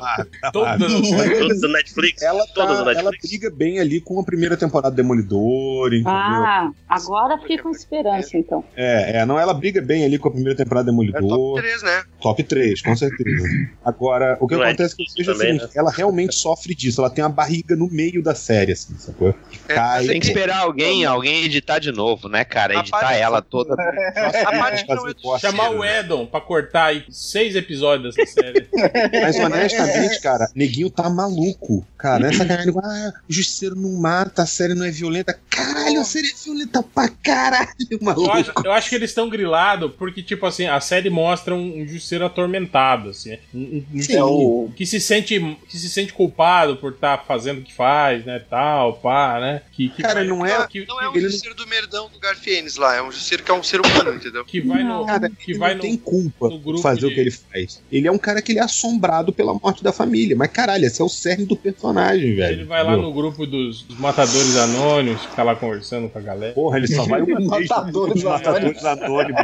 Todas 0.51 0.93
as 0.93 1.09
Todas 1.39 1.61
do 1.61 1.67
Netflix? 1.70 2.22
ela, 2.22 2.45
todas 2.53 2.78
tá, 2.78 2.84
do 2.84 2.89
ela 2.89 3.11
Netflix. 3.11 3.30
briga 3.30 3.49
bem 3.55 3.80
ali 3.80 4.01
com 4.01 4.20
a 4.20 4.24
primeira 4.24 4.57
temporada 4.57 4.91
do 4.91 4.95
Demolidor, 4.95 5.88
entendeu? 5.93 6.11
Ah, 6.11 6.72
agora 6.88 7.38
fiquei 7.39 7.57
com 7.57 7.70
esperança, 7.70 8.38
então. 8.38 8.63
É, 8.76 9.20
é, 9.20 9.26
não, 9.26 9.39
ela 9.39 9.53
briga 9.53 9.82
bem 9.82 10.05
ali 10.05 10.17
com 10.17 10.30
a 10.30 10.32
primeira 10.32 10.55
temporada 10.55 10.91
do 10.91 11.03
É 11.03 11.05
top 11.05 11.20
Demolidor. 11.20 11.61
3, 11.61 11.84
né? 11.84 12.03
Top 12.22 12.43
3, 12.43 12.82
com 12.82 12.95
certeza. 12.95 13.47
Agora, 13.84 14.38
o 14.39 14.47
que 14.47 14.55
Não 14.55 14.63
é 14.63 14.67
acontece 14.67 14.95
é 14.99 15.03
que 15.15 15.24
também, 15.24 15.57
assim, 15.57 15.78
ela 15.78 15.91
realmente 15.91 16.36
sofre 16.36 16.74
disso. 16.74 17.01
Ela 17.01 17.09
tem 17.09 17.24
a 17.24 17.30
barriga 17.30 17.76
no 17.76 17.89
meio 17.89 18.22
da 18.22 18.36
série, 18.36 18.72
assim, 18.72 18.95
sacou? 18.97 19.34
É, 19.67 19.74
Cai. 19.74 20.05
é 20.05 20.07
Tem 20.07 20.20
que 20.20 20.28
esperar 20.28 20.59
alguém, 20.59 21.05
alguém 21.10 21.43
editar 21.43 21.80
de 21.80 21.91
novo, 21.91 22.28
né, 22.30 22.43
cara? 22.43 22.76
Editar 22.80 22.99
parte- 22.99 23.18
ela 23.20 23.41
toda. 23.41 23.74
A 23.80 24.51
parte 24.57 24.86
que 24.86 24.93
não 24.93 25.07
é 25.36 25.39
Chamar 25.39 25.70
o 25.72 25.80
né? 25.80 25.99
Edon 25.99 26.26
pra 26.26 26.41
cortar 26.41 26.86
aí 26.86 27.03
seis 27.10 27.55
episódios 27.55 28.16
dessa 28.16 28.32
série. 28.34 28.68
Mas 29.22 29.38
honestamente, 29.39 30.20
cara, 30.22 30.49
neguinho 30.55 30.89
tá 30.89 31.10
maluco. 31.10 31.86
Cara, 31.97 32.28
essa 32.30 32.45
galera, 32.45 32.72
ah, 32.82 33.14
o 33.30 33.34
justiceiro 33.34 33.76
não 33.76 33.99
mata, 33.99 34.43
a 34.43 34.45
série 34.45 34.74
não 34.74 34.86
é 34.86 34.91
violenta. 34.91 35.38
Caralho, 35.49 35.99
a 35.99 36.03
série 36.05 36.28
é 36.30 36.34
violenta 36.45 36.82
pra 36.82 37.10
caralho, 37.10 37.68
Eu 37.89 37.97
acho, 37.97 38.03
maluco. 38.05 38.62
eu 38.66 38.72
acho 38.72 38.89
que 38.89 38.95
eles 38.95 39.10
estão 39.10 39.28
grilados 39.30 39.91
porque, 39.97 40.24
tipo 40.24 40.45
assim, 40.45 40.66
a 40.66 40.80
série 40.80 41.10
mostra 41.10 41.53
um, 41.53 41.82
um 41.82 41.86
justiceiro 41.88 42.26
atormentado, 42.26 43.10
assim. 43.10 43.38
Um, 43.53 43.84
um- 43.93 44.01
Sim, 44.01 44.16
é 44.16 44.24
o- 44.24 44.72
que, 44.76 44.86
se 44.86 44.99
sente, 45.01 45.39
que 45.68 45.78
se 45.78 45.89
sente 45.89 46.14
culpado 46.14 46.78
por 46.78 46.93
estar 46.93 47.26
fazendo 47.26 47.60
o 47.60 47.64
que 47.64 47.74
faz, 47.74 48.24
né? 48.26 48.39
Tal, 48.49 48.93
pá, 48.93 49.38
né? 49.39 49.62
Que, 49.74 49.89
que 49.89 50.01
Cara, 50.01 50.24
não 50.24 50.45
é. 50.45 50.66
que, 50.68 50.86
Não 50.88 50.98
é 51.01 51.07
um 51.09 51.11
Ele 51.13 51.21
não- 51.21 51.29
Justiceiro 51.29 51.55
do 51.55 51.67
merdão 51.67 52.09
do 52.09 52.19
Garfienes 52.19 52.75
lá, 52.77 52.95
é 52.95 53.01
um 53.01 53.11
Justiceiro 53.11 53.43
que 53.43 53.51
é 53.51 53.53
um 53.53 53.63
ser 53.63 53.79
humano, 53.81 54.13
entendeu? 54.15 54.43
que 54.45 54.61
vai 54.61 54.83
no. 54.83 54.89
Não. 54.89 55.05
Cara, 55.05 55.29
que 55.29 55.51
ele 55.51 55.59
vai 55.59 55.69
não 55.71 55.77
no. 55.77 55.81
tem 55.81 55.97
culpa 55.97 56.49
no 56.49 56.59
grupo 56.59 56.73
por 56.73 56.81
fazer 56.81 57.05
o 57.05 57.09
de- 57.09 57.15
que 57.15 57.21
ele 57.21 57.31
faz. 57.31 57.81
Ele 57.91 58.07
é 58.07 58.11
um 58.11 58.17
cara 58.17 58.41
que 58.41 58.51
ele 58.51 58.59
é 58.59 58.63
assombrado 58.63 59.31
pela 59.33 59.53
morte 59.53 59.83
da 59.83 59.91
família. 59.93 60.35
Mas 60.35 60.49
caralho, 60.51 60.85
esse 60.85 61.01
é 61.01 61.05
o 61.05 61.09
cerne 61.09 61.45
do 61.45 61.55
personagem, 61.55 62.35
velho. 62.35 62.53
Ele 62.59 62.63
vai 62.65 62.83
lá 62.83 62.95
no 62.97 63.11
grupo 63.13 63.45
dos, 63.45 63.83
dos 63.83 63.97
matadores 63.97 64.55
anônimos, 64.57 65.21
fica 65.25 65.43
lá 65.43 65.55
conversando 65.55 66.09
com 66.09 66.17
a 66.17 66.21
galera. 66.21 66.53
Porra, 66.53 66.77
ele 66.77 66.87
só 66.87 67.03
vai 67.05 67.21
vez. 67.25 67.45
Matadores 67.45 68.23
matadores 68.23 68.83
anônimos. 68.85 69.39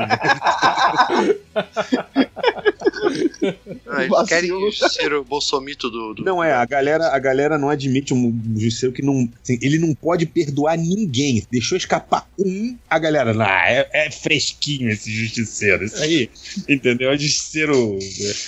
Ah, 3.88 4.04
eles 4.04 4.28
querem 4.28 4.72
ser 4.72 5.14
o 5.14 5.24
bolsomito 5.24 5.90
do. 5.90 6.14
do- 6.16 6.24
Não 6.24 6.44
é, 6.44 6.54
a 6.54 6.66
galera, 6.66 7.08
a 7.16 7.20
galera 7.20 7.58
não 7.58 7.70
admite 7.70 8.14
um 8.14 8.34
justiceiro 8.58 8.94
que 8.94 9.02
não. 9.02 9.30
assim, 9.44 9.58
ele 9.62 9.78
não 9.78 9.94
pode 9.94 10.26
perdoar 10.26 10.78
ninguém. 10.78 11.45
Deixou 11.52 11.78
escapar 11.78 12.28
um, 12.40 12.78
a 12.90 12.98
galera, 13.00 13.34
não, 13.34 13.46
é, 13.46 13.88
é 13.94 14.12
fresquinho 14.12 14.90
esse 14.90 15.12
justiceiro. 15.12 15.86
Isso 15.86 16.02
aí, 16.02 16.30
entendeu? 16.68 17.12
É 17.12 17.18
justiceiro. 17.18 17.98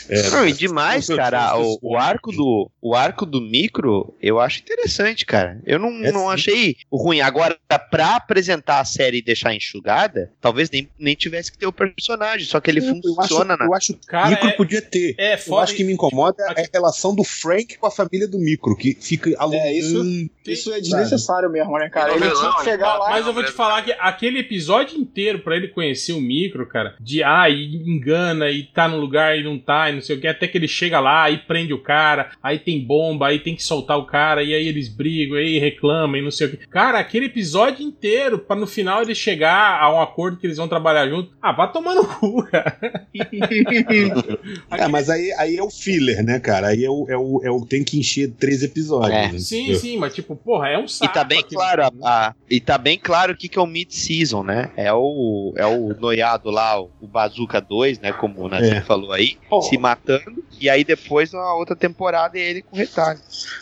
É, 0.10 0.30
Não, 0.30 0.48
e 0.48 0.54
demais, 0.54 1.08
Não, 1.10 1.16
cara. 1.18 1.58
O, 1.58 1.78
o 1.82 1.98
arco 1.98 2.32
do 2.32 2.70
o 2.82 2.96
arco 2.96 3.26
do 3.26 3.42
micro, 3.42 4.14
eu 4.22 4.40
acho 4.40 4.60
interessante, 4.60 5.26
cara. 5.26 5.60
Eu 5.66 5.78
não, 5.80 5.90
É 6.06 6.12
não 6.12 6.28
sim. 6.28 6.34
achei 6.34 6.76
ruim. 6.92 7.22
Agora, 7.22 7.58
pra 7.92 8.16
apresentar 8.16 8.80
a 8.80 8.86
série 8.86 9.18
e 9.18 9.22
deixar 9.22 9.54
enxugada, 9.54 10.32
talvez 10.40 10.70
nem, 10.70 10.90
nem 10.98 11.16
tivesse 11.16 11.52
que 11.52 11.58
ter 11.58 11.66
o 11.68 11.72
personagem, 11.74 12.46
só 12.48 12.60
que 12.60 12.70
ele 12.72 12.80
eu 12.80 12.90
acho, 12.92 13.02
funciona 13.16 13.58
na. 13.58 13.66
eu 13.66 13.74
acho 13.74 13.94
que 13.94 14.08
Cara, 14.08 14.30
Micro 14.30 14.48
é- 14.50 14.54
podia 14.54 14.82
ter. 14.82 15.16
É, 15.18 15.38
Eu 15.48 15.58
acho 15.58 15.74
que 15.76 15.84
me 15.84 15.94
incomoda 15.94 16.44
é 16.56 16.62
a 16.62 16.66
relação 16.74 17.14
do 17.16 17.24
Frank 17.24 17.78
com 17.78 17.88
a 17.88 17.92
família 17.92 18.28
do 18.28 18.38
Micro, 18.40 18.76
que 18.76 18.98
fica 19.00 19.34
alongando. 19.38 19.64
É, 19.64 19.74
isso- 19.74 20.30
Isso 20.46 20.74
é 20.74 20.80
desnecessário 20.80 21.50
mesmo, 21.50 21.78
né, 21.78 21.90
cara? 21.90 22.14
Ele 22.14 22.30
tinha 22.32 22.54
que 22.56 22.64
chegar 22.64 22.87
lá 23.00 23.10
Mas 23.12 23.28
eu 23.28 23.34
vou 23.34 23.44
te 23.44 23.52
falar 23.52 23.82
que 23.82 23.92
aquele 24.00 24.40
episódio 24.40 24.98
inteiro 24.98 25.40
pra 25.40 25.56
ele 25.56 25.68
conhecer 25.68 26.14
o 26.14 26.22
micro, 26.22 26.66
cara, 26.68 26.96
de 27.00 27.24
ah, 27.24 27.50
e 27.50 27.76
engana 27.76 28.50
e 28.50 28.64
tá 28.64 28.88
no 28.88 28.98
lugar 28.98 29.38
e 29.38 29.44
não 29.44 29.58
tá, 29.58 29.90
e 29.90 29.94
não 29.96 30.02
sei 30.02 30.16
o 30.16 30.20
que, 30.22 30.28
até 30.28 30.48
que 30.48 30.58
ele 30.58 30.68
chega 30.68 31.00
lá 31.00 31.30
e 31.30 31.38
prende 31.38 31.74
o 31.74 31.82
cara, 31.82 32.32
aí 32.42 32.60
tem 32.60 32.80
bomba, 32.80 33.28
aí 33.28 33.40
tem 33.40 33.56
que 33.56 33.64
soltar 33.64 33.98
o 33.98 34.06
cara, 34.06 34.44
e 34.44 34.54
aí 34.54 34.68
eles 34.68 34.88
brigam, 34.90 35.38
aí 35.38 35.58
reclamam 35.60 36.18
e 36.18 36.22
não 36.24 36.32
sei 36.32 36.48
o 36.48 36.52
que. 36.52 36.68
Cara, 36.68 37.00
aquele 37.00 37.26
episódio 37.28 37.86
inteiro, 37.86 38.40
pra 38.40 38.56
no 38.56 38.68
final 38.68 39.02
ele 39.02 39.16
chegar 39.16 39.82
a 39.82 39.94
um 39.94 40.02
acordo 40.02 40.38
que 40.38 40.48
eles 40.48 40.58
vão 40.58 40.68
trabalhar 40.68 41.08
junto, 41.08 41.32
ah, 41.42 41.52
vá 41.52 41.68
tomar 41.68 41.96
no 41.96 42.06
cu, 42.06 42.44
cara. 42.46 42.78
É, 44.72 44.88
mas 44.88 45.10
aí, 45.10 45.32
aí 45.34 45.58
é 45.58 45.64
o 45.64 45.70
filler, 45.70 46.24
né, 46.24 46.40
cara? 46.40 46.68
Aí 46.68 46.84
é 46.84 46.90
o, 46.90 47.06
é 47.10 47.18
o, 47.18 47.42
é 47.44 47.52
o 47.52 47.66
tem 47.66 47.84
que 47.84 47.98
encher 48.00 48.32
três 48.32 48.64
episódios. 48.64 49.12
É. 49.14 49.32
né? 49.32 49.40
Sim, 49.40 49.74
sim, 49.76 49.98
mas 49.98 50.14
tipo, 50.14 50.36
porra, 50.36 50.70
é 50.70 50.78
um 50.78 50.86
E 50.86 50.90
saco. 50.90 51.14
tá 51.14 51.24
bem 51.24 51.40
aquilo. 51.40 51.60
claro, 51.62 51.84
a- 51.84 51.92
a- 52.04 52.36
e 52.50 52.60
tá 52.60 52.77
bem 52.78 52.98
claro 53.00 53.34
o 53.34 53.36
que, 53.38 53.48
que 53.50 53.58
é 53.58 53.62
o 53.62 53.66
mid-season, 53.68 54.44
né? 54.44 54.72
É 54.76 54.92
o, 54.94 55.54
é 55.56 55.66
o 55.66 55.96
noiado 56.00 56.50
lá, 56.50 56.80
o, 56.80 56.90
o 57.02 57.08
Bazooka 57.08 57.60
2, 57.62 58.00
né? 58.00 58.12
Como 58.14 58.42
o 58.42 58.50
Nazik 58.50 58.76
É. 58.78 58.82
falou 58.82 59.12
aí, 59.12 59.38
se 59.70 59.78
matando. 59.78 60.44
E 60.60 60.70
aí 60.70 60.84
depois, 60.84 61.32
na 61.32 61.54
outra 61.54 61.76
temporada, 61.76 62.38
ele 62.38 62.62
com 62.62 62.76
retalho. 62.76 63.20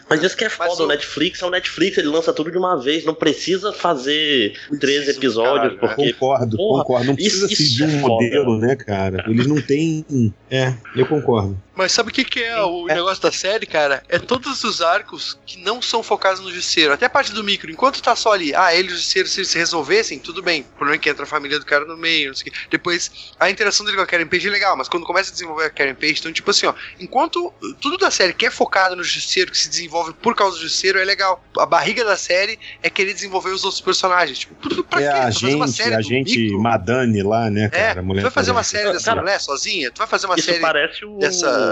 Mas 0.10 0.24
isso 0.24 0.36
que 0.38 0.46
é 0.46 0.50
foda, 0.50 0.82
o- 0.84 0.86
o 0.86 0.88
Netflix 0.88 1.42
é 1.42 1.46
o 1.46 1.50
Netflix, 1.50 1.98
ele 1.98 2.08
lança 2.08 2.32
tudo 2.34 2.52
de 2.52 2.58
uma 2.58 2.82
vez, 2.82 3.04
não 3.06 3.14
precisa 3.14 3.74
fazer 3.74 4.54
três 4.80 5.08
episódios, 5.08 5.80
caralho, 5.80 5.80
porque 5.80 6.14
Concordo, 6.14 6.58
Porra, 6.58 6.84
concordo. 6.84 7.06
Não 7.08 7.14
isso- 7.20 7.46
precisa 7.48 7.54
isso 7.54 7.74
seguir 7.78 7.84
um 7.84 7.98
é 7.98 8.02
foda. 8.02 8.14
modelo, 8.14 8.58
né, 8.60 8.76
cara? 8.76 9.26
Eles 9.28 9.48
não 9.48 9.62
têm. 9.62 10.06
É, 10.50 10.74
eu 10.96 11.06
concordo. 11.08 11.58
Mas 11.76 11.92
sabe 11.92 12.10
o 12.10 12.14
que, 12.14 12.24
que 12.24 12.44
é 12.44 12.62
o 12.64 12.86
negócio 12.86 13.22
da 13.22 13.32
série, 13.32 13.66
cara? 13.66 14.04
É 14.08 14.18
todos 14.18 14.64
os 14.64 14.82
arcos 14.82 15.38
que 15.46 15.58
não 15.60 15.82
são 15.82 16.02
focados 16.02 16.40
no 16.40 16.52
Justiceiro. 16.52 16.94
Até 16.94 17.06
a 17.06 17.10
parte 17.10 17.32
do 17.34 17.44
micro. 17.44 17.70
Enquanto 17.72 18.02
tá 18.02 18.16
só 18.16 18.32
ali, 18.34 18.56
ah, 18.56 18.74
ele 18.74 18.90
e 18.90 18.92
o 18.94 18.96
Justiceiro, 18.96 19.28
se 19.28 19.40
eles 19.42 19.50
se 19.50 19.58
resolvessem, 19.58 20.20
tudo 20.20 20.42
bem. 20.42 20.62
O 20.62 20.78
problema 20.78 20.96
é 20.96 21.00
que 21.00 21.10
entra 21.10 21.24
a 21.24 21.28
família 21.28 21.60
do 21.60 21.66
cara 21.66 21.86
no 21.86 21.98
meio, 21.98 22.30
não 22.30 22.36
sei 22.36 22.50
o 22.50 22.52
quê. 22.52 22.58
Depois, 22.70 23.34
a 23.40 23.50
interação 23.50 23.86
dele 23.86 23.98
com 23.98 24.04
a 24.04 24.08
Karen 24.08 24.28
Page 24.28 24.48
é 24.48 24.52
legal, 24.52 24.78
mas 24.78 24.88
quando 24.88 25.06
começa 25.06 25.30
a 25.30 25.34
desenvolver 25.34 25.66
a 25.66 25.70
Karen 25.70 25.96
Page, 25.96 26.16
então, 26.20 26.32
tipo 26.32 26.50
assim, 26.50 26.66
ó, 26.66 26.74
enquanto 27.00 27.54
tudo 27.82 27.98
da 27.98 28.10
série 28.10 28.34
que 28.34 28.46
é 28.46 28.52
focado 28.52 28.96
no 28.96 29.04
Justiceiro, 29.04 29.52
que 29.52 29.58
se 29.58 29.70
desenvolve 29.70 30.14
por 30.14 30.36
causa 30.36 30.56
do 30.58 30.62
Justiceiro, 30.64 31.00
é 31.00 31.04
legal. 31.04 31.44
A 31.58 31.66
barriga 31.66 32.06
da 32.06 32.16
série 32.16 32.58
é 32.82 32.90
querer 32.90 33.14
desenvolver 33.14 33.50
os 33.50 33.64
outros 33.64 33.82
personagens. 33.82 34.40
Tipo, 34.40 34.56
tudo 34.56 34.84
pra 34.84 35.02
é 35.02 35.04
quê? 35.04 35.10
a 35.10 35.32
Tu 35.32 35.42
vai 35.42 35.52
fazer 35.52 35.56
uma 35.56 35.68
gente, 35.68 35.76
série 35.78 35.96
a 35.96 36.02
gente 36.02 36.38
micro? 36.40 36.62
Madani 36.62 37.24
lá, 37.24 37.50
né, 37.50 37.66
É, 37.66 37.70
cara? 37.70 37.92
A 37.92 37.96
tu 37.96 38.04
mulher 38.06 38.22
vai 38.22 38.32
fazer 38.32 38.52
uma 38.52 38.64
série 38.64 38.92
dessa 38.92 39.06
Cara, 39.06 39.22
mulher 39.22 39.40
sozinha? 39.40 39.92
Tu 39.92 39.98
vai 39.98 40.08
fazer 40.08 40.26
uma 40.28 40.36
isso 40.36 40.46
série 40.46 40.60
parece 40.60 41.06
o. 41.06 41.18
dessa 41.18 41.65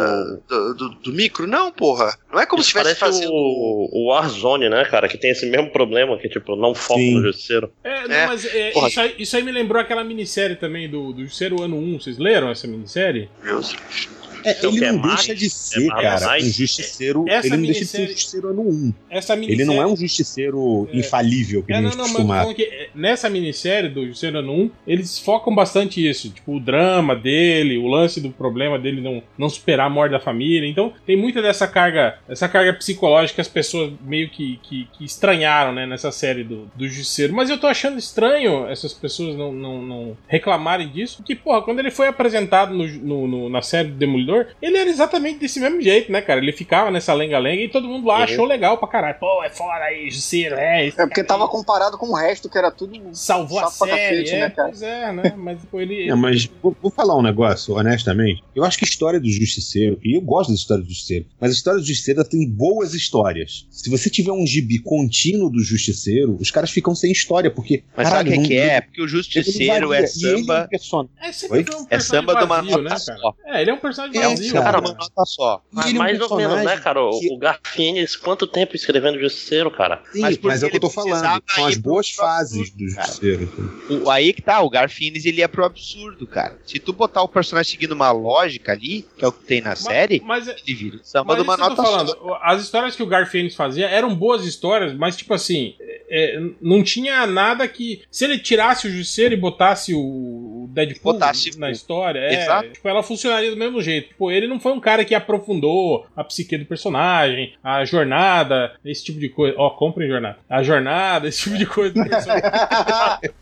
do, 0.48 0.74
do- 0.76 0.90
do 0.96 1.14
micro? 1.14 1.46
Não, 1.48 1.72
porra. 1.72 2.18
Não 2.32 2.40
é 2.40 2.46
como 2.46 2.62
Isso 2.62 2.72
se 2.72 2.78
estivesse 2.78 3.00
parece 3.00 3.20
fazendo. 3.22 3.34
o, 3.34 3.90
o 3.92 4.08
Warzone, 4.10 4.70
né, 4.70 4.86
cara? 4.86 5.08
Que 5.08 5.18
tem 5.18 5.32
esse 5.32 5.46
mesmo 5.46 5.70
problema, 5.72 6.18
que 6.18 6.28
tipo, 6.30 6.56
não 6.56 6.74
foca 6.76 7.00
Sim. 7.00 7.16
no 7.16 7.22
justiceiro. 7.24 7.72
É, 7.84 8.08
não, 8.08 8.16
É. 8.16 8.28
mas 8.28 8.46
é, 8.46 8.70
isso, 8.88 9.00
aí, 9.00 9.16
isso 9.20 9.38
aí 9.38 9.44
me 9.44 9.52
lembrou 9.52 9.82
aquela 9.82 10.04
minissérie 10.04 10.56
também 10.56 10.90
do, 10.90 11.14
do 11.14 11.22
Justiceiro 11.24 11.62
Ano 11.62 11.78
1. 11.78 12.00
Vocês 12.00 12.18
leram 12.18 12.50
essa 12.50 12.68
minissérie? 12.68 13.30
Deus. 13.44 13.76
É, 14.46 14.52
Então, 14.52 14.72
ele 14.72 14.92
não 14.92 15.00
mais- 15.00 15.16
deixa 15.26 15.36
de 15.36 15.50
ser, 15.50 15.88
cara, 15.90 16.26
mais- 16.26 16.44
um 16.46 16.50
justiceiro. 16.52 17.26
Essa 17.28 17.48
ele 17.48 17.58
não 17.58 17.64
deixa 17.66 17.80
de 17.82 17.86
ser 17.86 18.02
um 18.04 18.08
justiceiro 18.08 18.48
ano 18.50 18.62
1. 18.62 18.94
Essa 19.10 19.34
Ele 19.34 19.66
não 19.66 19.82
é 19.82 19.86
um 19.88 19.96
justiceiro 19.96 20.88
É. 20.92 20.98
infalível 20.98 21.64
que 21.64 21.74
É, 21.74 21.78
a 21.78 21.82
gente 21.82 21.92
não, 21.92 21.98
mas 21.98 22.00
eu 22.00 22.06
tô 22.06 22.12
acostumado. 22.14 22.40
falando 22.42 22.56
que 22.56 22.64
é, 22.64 22.90
nessa 22.96 23.30
minissérie 23.30 23.90
do 23.90 24.06
Justiceiro 24.06 24.40
Ano 24.40 24.54
1, 24.54 24.72
eles 24.88 25.20
focam 25.20 25.54
bastante 25.54 26.08
isso. 26.08 26.30
Tipo, 26.30 26.56
o 26.56 26.60
drama 26.60 27.16
dele, 27.16 27.78
o 27.78 27.88
lance 27.88 28.20
do 28.22 28.30
problema 28.30 28.78
dele 28.80 29.02
não, 29.02 29.22
não 29.38 29.50
superar 29.50 29.88
a 29.88 29.90
morte 29.90 30.12
da 30.12 30.20
família. 30.20 30.68
Então, 30.68 30.94
tem 31.06 31.16
muita 31.18 31.42
dessa 31.42 31.68
carga, 31.68 32.18
essa 32.28 32.48
carga 32.48 32.74
psicológica 32.74 33.36
que 33.36 33.42
as 33.42 33.48
pessoas 33.48 33.92
meio 34.06 34.30
que, 34.30 34.60
que, 34.64 34.88
que 34.98 35.04
estranharam, 35.06 35.74
né, 35.74 35.86
nessa 35.86 36.12
série 36.12 36.44
do, 36.44 36.70
do 36.76 36.88
Justiceiro. 36.88 37.34
Mas 37.34 37.50
eu 37.50 37.58
tô 37.58 37.68
achando 37.68 37.98
estranho 37.98 38.68
essas 38.68 38.94
pessoas 38.94 39.36
não, 39.36 39.52
não, 39.52 39.82
não 39.82 40.18
reclamarem 40.28 40.90
disso. 40.90 41.18
Porque, 41.18 41.36
porra, 41.36 41.62
quando 41.62 41.80
ele 41.80 41.92
foi 41.92 42.08
apresentado 42.08 42.74
no, 42.74 42.88
no- 42.88 43.28
no- 43.28 43.50
na 43.50 43.62
série 43.62 43.90
do 43.90 43.96
Demolidor, 43.96 44.33
ele 44.62 44.78
era 44.78 44.90
exatamente 44.90 45.40
desse 45.40 45.60
mesmo 45.60 45.82
jeito, 45.82 46.12
né, 46.12 46.22
cara? 46.22 46.40
Ele 46.40 46.52
ficava 46.52 46.90
nessa 46.92 47.14
lenga-lenga 47.14 47.62
e 47.64 47.70
todo 47.70 47.88
mundo 47.88 48.08
lá 48.08 48.18
Uhum. 48.18 48.24
achou 48.24 48.46
legal 48.46 48.78
pra 48.78 48.88
caralho. 48.88 49.18
Pô, 49.20 49.44
é 49.44 49.50
fora 49.50 49.86
aí, 49.86 50.10
Justiceiro, 50.10 50.56
é. 50.56 50.88
É 50.88 50.92
porque 50.92 51.16
cara 51.16 51.28
tava 51.28 51.44
aí 51.46 51.50
comparado 51.50 51.98
com 51.98 52.08
o 52.08 52.16
resto, 52.16 52.50
que 52.50 52.58
era 52.58 52.72
tudo. 52.72 52.94
salvou 53.12 53.60
a 53.60 53.68
série, 53.68 53.92
cacete, 54.24 54.32
é, 54.36 54.40
né, 54.42 54.50
cara? 54.50 54.70
pois 54.70 54.82
é, 54.82 55.12
né? 55.12 55.34
Mas 55.38 55.60
pô, 55.66 55.80
ele. 55.80 56.10
É, 56.10 56.16
mas 56.16 56.50
vou, 56.62 56.76
vou 56.82 56.92
falar 56.92 57.18
um 57.18 57.22
negócio, 57.22 57.76
honestamente. 57.76 58.44
Eu 58.56 58.64
acho 58.64 58.78
que 58.78 58.86
a 58.86 58.88
história 58.88 59.20
do 59.20 59.30
Justiceiro, 59.30 60.00
e 60.04 60.16
eu 60.18 60.22
gosto 60.22 60.50
da 60.50 60.56
história 60.56 60.84
do 60.84 60.90
Justiceiro, 60.90 61.26
mas 61.40 61.52
a 61.52 61.54
história 61.54 61.80
do 61.80 61.86
Justiceiro 61.86 62.24
tem 62.24 62.48
boas 62.50 62.94
histórias. 62.94 63.68
Se 63.72 63.90
você 63.90 64.10
tiver 64.10 64.32
um 64.32 64.46
gibi 64.46 64.80
contínuo 64.80 65.50
do 65.50 65.62
Justiceiro, 65.64 66.38
os 66.40 66.52
caras 66.52 66.72
ficam 66.72 66.94
sem 66.96 67.12
história, 67.12 67.50
porque. 67.52 67.84
Mas 67.96 68.08
caralho, 68.10 68.30
sabe 68.32 68.40
o 68.40 68.42
que, 68.44 68.48
que 68.50 68.58
é? 68.58 68.82
Porque 68.82 69.02
o 69.02 69.08
Justiceiro 69.08 69.90
varia, 69.90 70.06
é 70.06 70.08
e 70.08 70.26
ele 70.26 70.38
samba. 70.38 70.70
É, 70.72 71.28
um 71.76 71.88
É 71.90 72.00
samba 72.00 72.36
de 72.36 72.44
uma 72.46 72.62
vazio, 72.62 72.78
nota 72.78 72.90
né, 72.90 72.98
só. 72.98 73.32
cara? 73.34 73.58
É, 73.58 73.62
ele 73.62 73.72
é 73.72 73.74
um 73.74 73.78
personagem 73.80 74.20
É, 74.24 74.30
vazio. 74.30 74.54
cara, 74.54 74.66
Cara, 74.66 74.82
né? 74.82 74.88
uma 74.90 74.94
nota 74.98 75.26
só. 75.26 75.62
Mas 75.72 75.92
um 75.94 75.98
mais 75.98 76.20
ou 76.22 76.36
menos, 76.38 76.64
né, 76.64 76.78
cara? 76.78 77.02
O, 77.02 77.20
que- 77.20 77.32
o 77.34 77.38
Garfienes, 77.38 78.16
quanto 78.16 78.48
tempo 78.48 78.76
escrevendo 78.76 79.20
Justiceiro, 79.20 79.70
cara? 79.72 80.02
Sim, 80.12 80.22
Mas 80.22 80.38
mas, 80.40 80.64
é 80.64 80.68
o 80.68 80.70
que 80.70 80.78
eu 80.78 80.82
tô 80.82 80.90
falando. 80.90 81.44
São 81.54 81.66
as 81.66 81.78
boas 81.78 82.10
fases 82.12 82.72
do 82.72 82.86
cara. 82.96 83.08
Justiceiro. 83.08 83.84
O- 84.04 84.10
aí 84.10 84.34
que 84.34 84.42
tá, 84.42 84.62
o 84.62 84.70
Garfienes 84.70 85.26
ele 85.26 85.42
é 85.42 85.48
pro 85.48 85.66
absurdo, 85.66 86.26
cara. 86.28 86.58
Se 86.66 86.80
tu 86.80 86.94
botar 86.94 87.22
o 87.22 87.28
personagem 87.28 87.72
seguindo 87.72 87.92
uma 87.94 88.12
lógica 88.12 88.72
ali, 88.72 89.06
que 89.18 89.24
é 89.24 89.28
o 89.28 89.32
que 89.32 89.44
tem 89.44 89.62
na 89.62 89.76
série, 89.76 90.22
Mas, 90.26 90.48
é- 90.48 90.56
ele 90.66 90.76
vira 90.76 91.00
samba 91.04 91.34
mas 91.34 91.38
de 91.38 91.42
uma 91.44 91.58
nota 91.58 91.76
falando, 91.76 92.10
só. 92.12 92.40
as 92.44 92.62
histórias 92.62 92.96
que 92.96 93.04
o 93.04 93.08
Garfienes 93.08 93.56
fazia 93.56 93.88
eram 93.90 94.14
boas 94.16 94.46
histórias, 94.46 94.94
mas 94.94 95.16
tipo 95.18 95.34
assim, 95.34 95.76
é, 96.10 96.40
não 96.62 96.84
tinha 96.84 97.26
nada 97.26 97.68
que. 97.68 98.02
Se 98.12 98.26
ele 98.26 98.38
tirasse 98.40 98.88
o 98.88 98.92
Justiceiro 98.92 99.34
e 99.34 99.38
botasse 99.38 99.94
o 99.96 100.68
Deadpool 100.72 101.14
Botasse 101.14 101.58
na 101.60 101.70
história, 101.72 102.20
é, 102.20 102.70
tipo, 102.70 102.88
ela 102.88 103.04
funcionaria 103.04 103.50
do 103.52 103.58
mesmo 103.58 103.82
jeito. 103.82 104.13
Tipo, 104.14 104.32
ele 104.32 104.46
não 104.48 104.60
foi 104.60 104.72
um 104.72 104.80
cara 104.80 105.04
que 105.04 105.16
aprofundou 105.16 106.06
a 106.16 106.24
psique 106.24 106.56
do 106.56 106.66
personagem, 106.66 107.54
a 107.64 107.84
jornada, 107.84 108.74
esse 108.86 109.04
tipo 109.04 109.20
de 109.20 109.28
coisa. 109.28 109.56
Ó, 109.58 109.72
comprem 109.72 110.08
jornada. 110.08 110.38
A 110.48 110.62
jornada, 110.62 111.28
esse 111.28 111.44
tipo 111.44 111.58
de 111.58 111.66
coisa 111.66 111.94
do 111.96 112.04
personagem. 112.08 112.44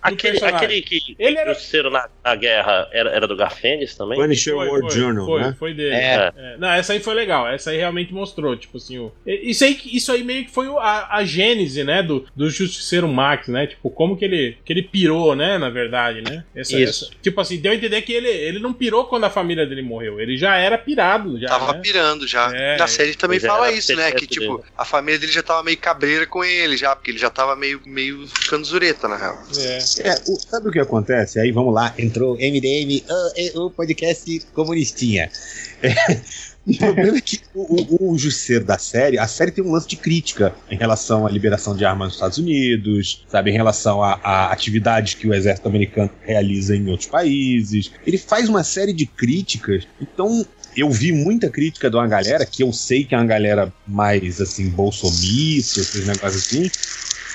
Aquele, 0.01 0.31
personagem. 0.39 0.55
aquele 0.55 0.81
que 0.81 1.15
Ele 1.19 1.37
era. 1.37 1.53
Justiceiro 1.53 1.89
na, 1.89 2.07
na 2.23 2.35
guerra 2.35 2.87
era, 2.93 3.09
era 3.11 3.27
do 3.27 3.35
Garfienes 3.35 3.95
também? 3.95 4.17
Punisher 4.17 4.53
Foi, 4.55 4.69
foi, 4.81 4.89
Journal, 4.89 5.25
foi, 5.25 5.41
né? 5.41 5.55
foi 5.59 5.73
dele. 5.73 5.95
É. 5.95 6.31
É, 6.35 6.57
Não, 6.57 6.69
essa 6.69 6.93
aí 6.93 6.99
foi 6.99 7.13
legal. 7.13 7.47
Essa 7.47 7.71
aí 7.71 7.77
realmente 7.77 8.13
mostrou, 8.13 8.55
tipo 8.55 8.77
assim, 8.77 8.97
o... 8.97 9.11
isso 9.25 9.63
aí, 9.65 9.77
isso 9.85 10.11
aí 10.11 10.23
meio 10.23 10.45
que 10.45 10.51
foi 10.51 10.67
a, 10.77 11.17
a 11.17 11.23
gênese, 11.25 11.83
né, 11.83 12.01
do, 12.01 12.25
do 12.35 12.49
Justiceiro 12.49 13.07
Max, 13.07 13.47
né? 13.47 13.67
Tipo, 13.67 13.89
como 13.89 14.15
que 14.15 14.23
ele, 14.25 14.57
que 14.63 14.71
ele 14.71 14.83
pirou, 14.83 15.35
né, 15.35 15.57
na 15.57 15.69
verdade, 15.69 16.21
né? 16.21 16.43
Essa, 16.55 16.79
Isso. 16.79 17.05
essa- 17.05 17.13
tipo 17.21 17.39
assim, 17.41 17.59
deu 17.59 17.71
a 17.71 17.75
entender 17.75 18.01
que 18.01 18.13
ele, 18.13 18.29
ele 18.29 18.59
não 18.59 18.73
pirou 18.73 19.05
quando 19.05 19.25
a 19.25 19.29
família 19.29 19.65
dele 19.65 19.81
morreu. 19.81 20.19
Ele 20.19 20.37
já 20.37 20.50
era 20.57 20.77
pirado, 20.77 21.39
já, 21.39 21.47
Tava 21.47 21.73
né? 21.73 21.79
pirando 21.81 22.27
já. 22.27 22.51
É, 22.55 22.77
Na 22.77 22.87
série 22.87 23.15
também 23.15 23.39
já 23.39 23.47
fala 23.47 23.71
isso, 23.71 23.95
né? 23.95 24.11
Que 24.11 24.25
tipo, 24.27 24.57
dele. 24.57 24.69
a 24.77 24.85
família 24.85 25.19
dele 25.19 25.31
já 25.31 25.43
tava 25.43 25.63
meio 25.63 25.77
cabreira 25.77 26.25
com 26.27 26.43
ele, 26.43 26.77
já, 26.77 26.95
porque 26.95 27.11
ele 27.11 27.17
já 27.19 27.29
tava 27.29 27.55
meio, 27.55 27.81
meio 27.85 28.27
ficando 28.27 28.65
zureta, 28.65 29.07
na 29.07 29.17
real. 29.17 29.37
É. 29.57 29.77
É, 30.09 30.15
o- 30.27 30.39
sabe 30.39 30.69
o 30.69 30.71
que 30.71 30.79
acontece? 30.79 31.39
Aí 31.39 31.51
vamos 31.51 31.73
lá, 31.73 31.93
entrou 31.97 32.35
MDM, 32.37 33.03
o, 33.55 33.65
o 33.65 33.71
podcast 33.71 34.39
comunistinha. 34.53 35.29
É, 35.81 35.93
o 36.65 36.77
problema 36.77 37.17
é 37.17 37.21
que 37.21 37.39
o, 37.55 38.11
o, 38.11 38.13
o 38.13 38.17
da 38.63 38.77
série, 38.77 39.17
a 39.17 39.27
série 39.27 39.51
tem 39.51 39.63
um 39.63 39.71
lance 39.71 39.87
de 39.87 39.95
crítica 39.95 40.53
em 40.69 40.77
relação 40.77 41.25
à 41.25 41.29
liberação 41.29 41.75
de 41.75 41.83
armas 41.83 42.07
nos 42.07 42.15
Estados 42.15 42.37
Unidos, 42.37 43.25
sabe, 43.27 43.51
em 43.51 43.53
relação 43.53 44.03
a, 44.03 44.19
a 44.23 44.51
atividades 44.51 45.15
que 45.15 45.27
o 45.27 45.33
exército 45.33 45.67
americano 45.67 46.09
realiza 46.21 46.75
em 46.75 46.87
outros 46.89 47.09
países. 47.09 47.91
Ele 48.05 48.17
faz 48.17 48.47
uma 48.47 48.63
série 48.63 48.93
de 48.93 49.05
críticas, 49.05 49.87
então 49.99 50.45
eu 50.75 50.89
vi 50.89 51.11
muita 51.11 51.49
crítica 51.49 51.89
de 51.89 51.95
uma 51.95 52.07
galera, 52.07 52.45
que 52.45 52.63
eu 52.63 52.71
sei 52.71 53.03
que 53.03 53.13
é 53.13 53.17
uma 53.17 53.25
galera 53.25 53.73
mais, 53.87 54.39
assim, 54.39 54.69
bolsomista, 54.69 55.81
esses 55.81 56.05
negócios 56.05 56.45
assim, 56.45 56.69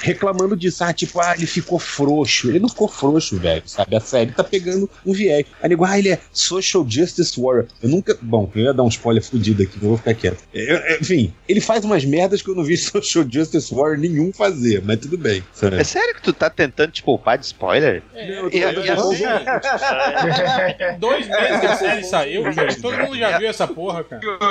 reclamando 0.01 0.57
disso. 0.57 0.83
Ah, 0.85 0.93
tipo, 0.93 1.21
ah, 1.21 1.35
ele 1.37 1.47
ficou 1.47 1.79
frouxo. 1.79 2.49
Ele 2.49 2.59
não 2.59 2.69
ficou 2.69 2.89
frouxo, 2.89 3.37
velho, 3.39 3.63
sabe? 3.67 3.97
A 3.97 4.01
série 4.01 4.31
tá 4.33 4.45
pegando 4.45 4.89
um 5.05 5.13
viés. 5.13 5.47
Aí 5.63 5.69
nego, 5.69 5.85
ah, 5.85 5.99
ele 5.99 6.11
é 6.11 6.19
social 6.33 6.85
justice 6.89 7.41
warrior. 7.41 7.67
Eu 7.83 7.89
nunca... 7.89 8.17
Bom, 8.21 8.51
eu 8.55 8.65
ia 8.65 8.75
dar 8.75 8.83
um 8.83 8.89
spoiler 8.89 9.23
fudido 9.23 9.63
aqui, 9.63 9.79
não 9.81 9.89
vou 9.91 9.99
ficar 9.99 10.15
quieto. 10.15 10.43
Eu- 10.53 10.99
enfim, 11.01 11.33
ele 11.49 11.61
faz 11.61 11.85
umas 11.85 12.05
merdas 12.05 12.43
que 12.43 12.49
eu 12.51 12.55
não 12.55 12.65
vi 12.65 12.77
social 12.79 13.25
justice 13.31 13.75
warrior 13.75 13.99
nenhum 13.99 14.33
fazer, 14.33 14.83
mas 14.85 14.99
tudo 15.01 15.17
bem. 15.19 15.43
Sabe? 15.53 15.77
É 15.81 15.85
sério 15.85 16.15
que 16.15 16.23
tu 16.23 16.33
tá 16.33 16.49
tentando 16.51 16.91
te 16.93 17.03
poupar 17.03 17.39
de 17.39 17.47
spoiler? 17.47 18.03
Eu 18.15 18.51
tô- 18.51 18.57
E 18.57 18.65
a- 18.65 18.73
eu 18.73 18.75
tô- 18.75 18.81
e 18.87 18.91
a 18.91 18.95
eu- 18.95 20.77
Tem 20.79 20.99
Dois 20.99 21.27
meses 21.29 21.61
que 21.61 21.67
a 21.67 21.77
série 21.77 22.05
saiu, 22.05 22.53
gente. 22.53 22.81
Todo 22.81 22.97
mundo 22.99 23.17
já 23.17 23.39
viu 23.39 23.49
essa 23.49 23.67
porra, 23.67 24.05
cara. 24.05 24.21
E 24.25 24.27
não 24.27 24.49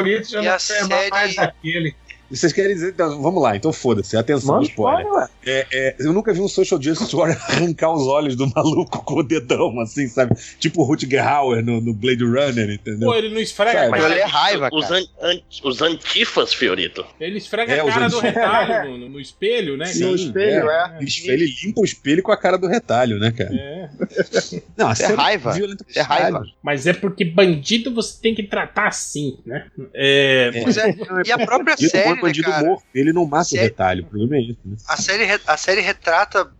a 0.54 0.58
quer 0.58 1.10
mais 1.10 1.36
série- 1.36 1.40
aquele. 1.40 1.96
Vocês 2.36 2.54
querem 2.54 2.74
dizer. 2.74 2.90
Então, 2.94 3.22
vamos 3.22 3.42
lá, 3.42 3.56
então 3.56 3.72
foda-se. 3.74 4.16
Atenção, 4.18 4.56
Manda 4.56 4.68
spoiler. 4.68 5.30
É, 5.46 5.66
é, 5.72 5.96
eu 6.00 6.12
nunca 6.14 6.34
vi 6.34 6.42
um 6.42 6.48
social 6.48 6.82
justice 6.82 7.16
warrior 7.16 7.40
arrancar 7.50 7.92
os 7.94 8.06
olhos 8.08 8.36
do 8.36 8.48
maluco 8.48 9.04
com 9.04 9.16
o 9.20 9.24
dedão, 9.24 9.80
assim, 9.80 10.08
sabe? 10.08 10.36
Tipo 10.60 10.82
o 10.82 10.86
Rutger 10.86 11.26
Hauer 11.28 11.64
no, 11.64 11.80
no 11.82 11.94
Blade 11.94 12.24
Runner, 12.24 12.70
entendeu? 12.72 13.10
Pô, 13.10 13.16
ele 13.16 13.30
não 13.34 13.40
esfrega 13.42 13.72
Sabe, 13.74 13.88
a 13.88 13.90
Mas 13.92 14.04
ele 14.12 14.20
é 14.20 14.26
raiva, 14.26 14.70
Os, 14.72 14.88
cara. 14.88 15.00
an- 15.00 15.08
an- 15.32 15.42
os 15.64 15.82
antifas, 15.82 16.54
Fiorito. 16.54 17.06
Ele 17.20 17.38
esfrega 17.38 17.74
É, 17.74 17.80
a 17.80 17.86
cara 17.86 18.08
do 18.10 18.20
retalho 18.20 18.90
no, 18.98 19.10
no- 19.10 19.20
espelho, 19.20 19.78
né, 19.78 19.86
Sim, 19.86 20.00
cara? 20.00 20.10
No 20.12 20.16
espelho, 20.16 20.70
é. 20.70 20.98
Ele, 21.02 21.12
ele 21.32 21.56
limpa 21.64 21.82
o 21.82 21.86
espelho 21.86 22.22
com 22.24 22.32
a 22.32 22.38
cara 22.38 22.58
do 22.58 22.68
retalho, 22.68 23.18
né, 23.20 23.32
cara? 23.32 23.54
É. 23.56 23.90
Não, 24.78 24.92
é 24.92 24.96
série 24.96 25.14
raiva. 25.16 25.54
é 25.96 26.02
raiva. 26.02 26.44
Mas 26.62 26.86
é 26.88 26.94
porque 26.94 27.24
bandido 27.26 27.94
você 27.94 28.20
tem 28.22 28.36
que 28.36 28.44
tratar 28.44 28.88
assim, 28.88 29.38
né? 29.46 29.68
É. 29.94 30.52
Pois 30.64 30.78
é, 30.78 30.96
e 31.26 31.32
a 31.32 31.38
própria 31.40 31.76
série, 31.78 32.20
cara? 32.44 32.66
morto. 32.66 32.84
Ele 32.94 33.14
não 33.14 33.26
mata 33.26 33.44
o 33.44 33.50
Sério? 33.50 33.64
retalho. 33.66 34.04
O 34.04 34.08
problema 34.08 34.36
é 34.38 34.42
isso, 34.42 34.60
né? 34.66 34.76
A 34.88 34.98
série, 34.98 35.42
a 35.46 35.58
série 35.58 35.82
retrata. 35.82 36.52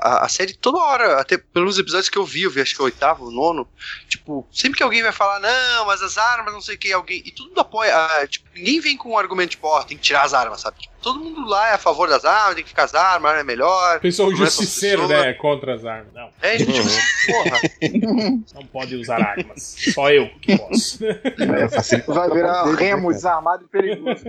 A, 0.00 0.24
a 0.24 0.28
série 0.28 0.54
toda 0.54 0.78
hora, 0.78 1.20
até 1.20 1.36
pelos 1.36 1.78
episódios 1.78 2.08
que 2.08 2.18
eu 2.18 2.24
vi, 2.24 2.42
eu 2.42 2.50
vi 2.50 2.60
acho 2.60 2.74
que 2.74 2.82
o 2.82 2.84
oitavo, 2.84 3.26
o 3.26 3.30
nono. 3.30 3.68
Tipo, 4.08 4.46
sempre 4.52 4.78
que 4.78 4.82
alguém 4.82 5.02
vai 5.02 5.12
falar, 5.12 5.40
não, 5.40 5.86
mas 5.86 6.02
as 6.02 6.16
armas, 6.16 6.52
não 6.52 6.60
sei 6.60 6.76
o 6.76 6.78
que, 6.78 6.92
alguém. 6.92 7.22
E 7.24 7.30
mundo 7.48 7.60
apoia. 7.60 7.94
ah, 7.96 8.26
tipo, 8.26 8.47
ninguém 8.58 8.80
vem 8.80 8.96
com 8.96 9.10
um 9.10 9.18
argumento 9.18 9.50
tipo, 9.50 9.66
ó, 9.66 9.82
tem 9.82 9.96
que 9.96 10.02
tirar 10.02 10.24
as 10.24 10.34
armas, 10.34 10.60
sabe? 10.60 10.78
Tipo, 10.78 10.94
todo 11.00 11.20
mundo 11.20 11.46
lá 11.48 11.70
é 11.70 11.74
a 11.74 11.78
favor 11.78 12.08
das 12.08 12.24
armas, 12.24 12.56
tem 12.56 12.64
que 12.64 12.70
ficar 12.70 12.84
as 12.84 12.94
armas, 12.94 13.38
é 13.38 13.42
melhor. 13.42 14.00
Pessoal 14.00 14.30
é 14.30 14.36
só 14.36 14.44
justiceiro, 14.44 15.08
né? 15.08 15.32
Contra 15.34 15.74
as 15.74 15.84
armas. 15.84 16.12
Não, 16.14 16.28
É, 16.42 16.56
tipo, 16.56 16.72
porra. 16.72 17.60
não 18.54 18.66
pode 18.66 18.96
usar 18.96 19.20
armas. 19.20 19.76
Só 19.94 20.10
eu 20.10 20.28
que 20.40 20.56
posso. 20.56 20.98
Vai 22.06 22.30
virar 22.30 22.64
remo 22.74 23.12
desarmado 23.12 23.64
e 23.64 23.68
perigoso. 23.68 24.24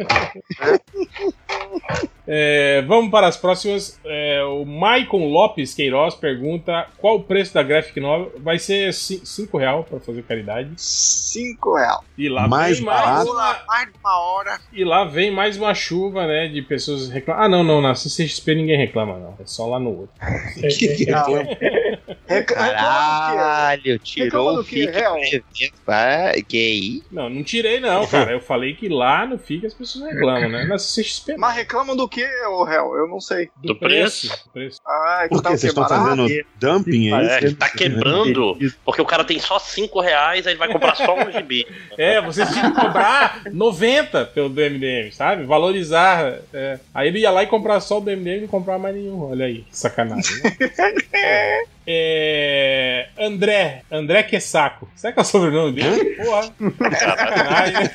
É, 2.31 2.83
vamos 2.83 3.09
para 3.09 3.27
as 3.27 3.35
próximas. 3.35 3.99
É, 4.05 4.43
o 4.43 4.63
Maicon 4.63 5.25
Lopes 5.31 5.73
Queiroz 5.73 6.13
pergunta 6.13 6.87
qual 6.99 7.15
o 7.15 7.23
preço 7.23 7.53
da 7.53 7.63
Graphic 7.63 7.99
Novel. 7.99 8.31
Vai 8.37 8.59
ser 8.59 8.93
5 8.93 9.57
real 9.57 9.83
para 9.83 9.99
fazer 9.99 10.21
caridade. 10.23 10.69
5 10.77 11.75
real. 11.75 12.03
E 12.17 12.29
lá 12.29 12.47
Mais 12.47 12.79
barato. 12.79 13.31
uma, 13.31 13.59
Mais 13.65 13.91
de 13.91 13.97
uma 14.03 14.18
hora. 14.19 14.59
e 14.73 14.83
lá 14.83 15.05
vem 15.05 15.31
mais 15.31 15.57
uma 15.57 15.73
chuva, 15.73 16.27
né, 16.27 16.47
de 16.47 16.61
pessoas 16.61 17.09
reclamando. 17.09 17.45
Ah, 17.45 17.49
não, 17.49 17.63
não, 17.63 17.81
na 17.81 17.95
CCXP 17.95 18.55
ninguém 18.55 18.77
reclama 18.77 19.17
não, 19.17 19.35
é 19.39 19.45
só 19.45 19.67
lá 19.67 19.79
no 19.79 19.89
outro. 20.01 20.09
Caralho, 22.45 23.99
tirou 23.99 24.25
Reclama 24.25 24.51
o 24.51 24.55
do 24.57 24.63
quê? 24.63 24.85
fique 24.85 24.99
Real? 24.99 25.17
Ah, 25.87 26.31
gay. 26.47 27.01
Não, 27.11 27.29
não 27.29 27.43
tirei 27.43 27.79
não, 27.79 28.05
cara. 28.05 28.31
Eu 28.31 28.41
falei 28.41 28.75
que 28.75 28.87
lá 28.87 29.25
no 29.25 29.37
FIC 29.37 29.65
as 29.65 29.73
pessoas 29.73 30.11
reclamam, 30.13 30.49
né? 30.49 30.65
Na 30.65 30.77
CCXP 30.77 31.31
não. 31.33 31.39
Mas 31.39 31.55
reclamam 31.55 31.95
do 31.95 32.07
que, 32.07 32.25
ô 32.47 32.63
réu? 32.63 32.95
Eu 32.95 33.07
não 33.07 33.19
sei. 33.19 33.49
do, 33.57 33.73
do 33.73 33.75
preço. 33.75 34.27
preço? 34.27 34.43
do 34.45 34.51
preço. 34.51 34.79
Ah, 34.85 35.21
que 35.23 35.29
Por 35.29 35.41
tá 35.41 35.49
quê? 35.49 35.55
o 35.55 35.59
Vocês 35.59 35.71
estão 35.71 35.87
fazendo 35.87 36.27
dumping, 36.59 37.13
é 37.13 37.39
É, 37.39 37.45
isso? 37.45 37.55
tá 37.55 37.69
quebrando, 37.69 38.57
porque 38.85 39.01
o 39.01 39.05
cara 39.05 39.23
tem 39.23 39.39
só 39.39 39.57
5 39.57 39.99
reais, 39.99 40.45
aí 40.45 40.53
ele 40.53 40.59
vai 40.59 40.71
comprar 40.71 40.95
só 40.95 41.15
um 41.15 41.31
gibi. 41.31 41.65
É, 41.97 42.21
vocês 42.21 42.49
tinham 42.51 42.71
que 42.73 42.79
cobrar 42.79 43.41
90 43.51 44.08
pelo 44.33 44.49
DMDM, 44.49 45.11
sabe? 45.11 45.43
Valorizar. 45.43 46.39
é. 46.53 46.79
Aí 46.93 47.07
ele 47.07 47.19
ia 47.19 47.31
lá 47.31 47.43
e 47.43 47.47
comprar 47.47 47.79
só 47.79 47.97
o 47.99 48.01
DMDM 48.01 48.37
e 48.37 48.41
não 48.41 48.47
comprar 48.47 48.77
mais 48.79 48.95
nenhum. 48.95 49.21
Olha 49.29 49.45
aí, 49.45 49.61
que 49.63 49.77
sacanagem. 49.77 50.35
Né? 50.43 51.63
É, 51.91 53.07
André, 53.19 53.81
André 53.91 54.21
Quessaco. 54.21 54.87
Será 54.95 55.11
que 55.11 55.17
é 55.17 55.21
o 55.23 55.25
sobrenome 55.25 55.71
dele? 55.71 56.17
Porra. 56.17 56.43
Sacanagem? 56.99 57.89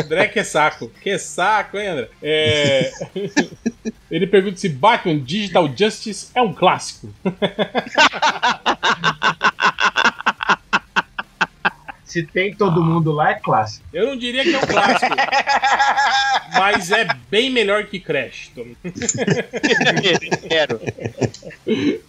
André 0.00 0.26
Quessaco. 0.26 0.88
Quessaco, 1.00 1.78
hein, 1.78 1.86
André? 1.86 2.08
É, 2.20 2.90
Ele 4.10 4.26
pergunta 4.26 4.56
se 4.56 4.68
Batman 4.68 5.16
Digital 5.20 5.68
Justice 5.76 6.32
é 6.34 6.42
um 6.42 6.52
clássico. 6.52 7.08
Se 12.12 12.22
tem 12.22 12.54
todo 12.54 12.84
mundo 12.84 13.10
lá, 13.10 13.30
é 13.30 13.34
clássico. 13.36 13.86
Eu 13.90 14.06
não 14.06 14.18
diria 14.18 14.42
que 14.42 14.54
é 14.54 14.58
um 14.58 14.66
clássico, 14.66 15.14
mas 16.52 16.90
é 16.90 17.06
bem 17.30 17.48
melhor 17.48 17.86
que 17.86 17.98
Crash. 17.98 18.52
Quero. 20.46 20.78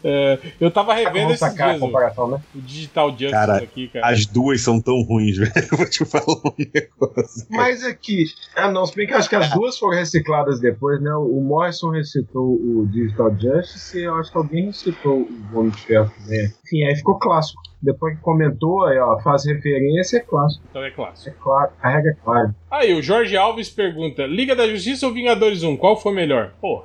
É, 0.03 0.39
eu 0.59 0.69
tava 0.69 0.93
revendo 0.93 1.31
esses 1.31 1.55
dias 1.55 1.77
o, 1.77 1.79
comparação, 1.79 2.27
né? 2.27 2.41
o 2.53 2.59
Digital 2.59 3.11
Justice 3.11 3.31
Cara, 3.31 3.55
aqui, 3.63 3.87
cara. 3.87 4.09
As 4.09 4.25
duas 4.25 4.59
são 4.59 4.81
tão 4.81 5.03
ruins, 5.03 5.37
velho. 5.39 5.53
Eu 5.71 5.77
vou 5.77 5.89
te 5.89 6.03
falar 6.03 6.25
um 6.25 6.53
negócio. 6.57 7.47
Mas 7.49 7.85
aqui. 7.85 8.25
Ah, 8.57 8.69
não, 8.69 8.85
se 8.85 8.93
bem 8.93 9.07
que 9.07 9.13
acho 9.13 9.29
que 9.29 9.37
as 9.37 9.49
duas 9.51 9.77
foram 9.77 9.97
recicladas 9.97 10.59
depois, 10.59 11.01
né? 11.01 11.13
O 11.15 11.39
Morrison 11.39 11.91
recitou 11.91 12.55
o 12.55 12.85
Digital 12.91 13.33
Justice 13.39 13.97
e 13.97 14.03
eu 14.03 14.15
acho 14.15 14.29
que 14.29 14.37
alguém 14.37 14.65
recitou 14.65 15.21
o 15.21 15.57
Homem 15.57 15.71
de 15.71 15.79
Ferro 15.79 16.11
também. 16.19 16.53
Enfim, 16.65 16.83
aí 16.83 16.93
ficou 16.97 17.17
clássico. 17.17 17.61
Depois 17.83 18.15
que 18.15 18.21
comentou, 18.21 18.85
aí, 18.85 18.97
ó, 18.97 19.19
faz 19.19 19.45
referência, 19.45 20.17
é 20.17 20.19
clássico. 20.21 20.63
Então 20.69 20.81
é 20.83 20.89
clássico. 20.89 21.29
É 21.29 21.33
claro, 21.43 21.71
carrega 21.81 22.17
claro. 22.23 22.55
Aí, 22.71 22.93
o 22.93 23.01
Jorge 23.01 23.35
Alves 23.35 23.69
pergunta: 23.69 24.25
Liga 24.25 24.55
da 24.55 24.65
Justiça 24.67 25.05
ou 25.05 25.13
Vingadores 25.13 25.63
1? 25.63 25.75
Qual 25.75 25.99
foi 25.99 26.13
melhor? 26.13 26.53
Pô, 26.61 26.83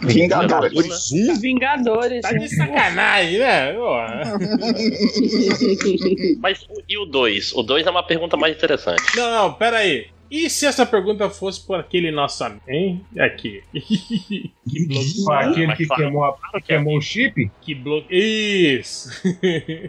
Vingadores. 0.00 1.12
Um? 1.12 1.34
Vingadores. 1.40 2.22
tá 2.22 2.32
de 2.32 2.48
sacanagem, 2.48 3.38
né? 3.38 3.72
Mas 6.40 6.62
o- 6.62 6.82
e 6.88 6.98
o 6.98 7.04
2? 7.06 7.52
O 7.54 7.62
2 7.62 7.86
é 7.86 7.90
uma 7.90 8.02
pergunta 8.02 8.36
mais 8.36 8.56
interessante. 8.56 9.02
Não, 9.16 9.30
não, 9.30 9.52
pera 9.54 9.78
aí. 9.78 10.06
E 10.30 10.48
se 10.48 10.64
essa 10.66 10.86
pergunta 10.86 11.28
fosse 11.28 11.66
por 11.66 11.78
aquele 11.80 12.10
nosso 12.10 12.44
amigo, 12.44 12.62
hein? 12.68 13.04
Aqui. 13.18 13.62
que 13.74 14.86
bloco. 14.86 15.24
Foi 15.24 15.36
aquele 15.36 15.74
que 15.76 15.86
claro. 15.86 16.02
queimou, 16.02 16.24
a- 16.24 16.36
que 16.52 16.60
queimou 16.62 16.96
o 16.98 17.02
chip? 17.02 17.50
Que 17.60 17.74
bloco. 17.74 18.06
Isso. 18.12 19.10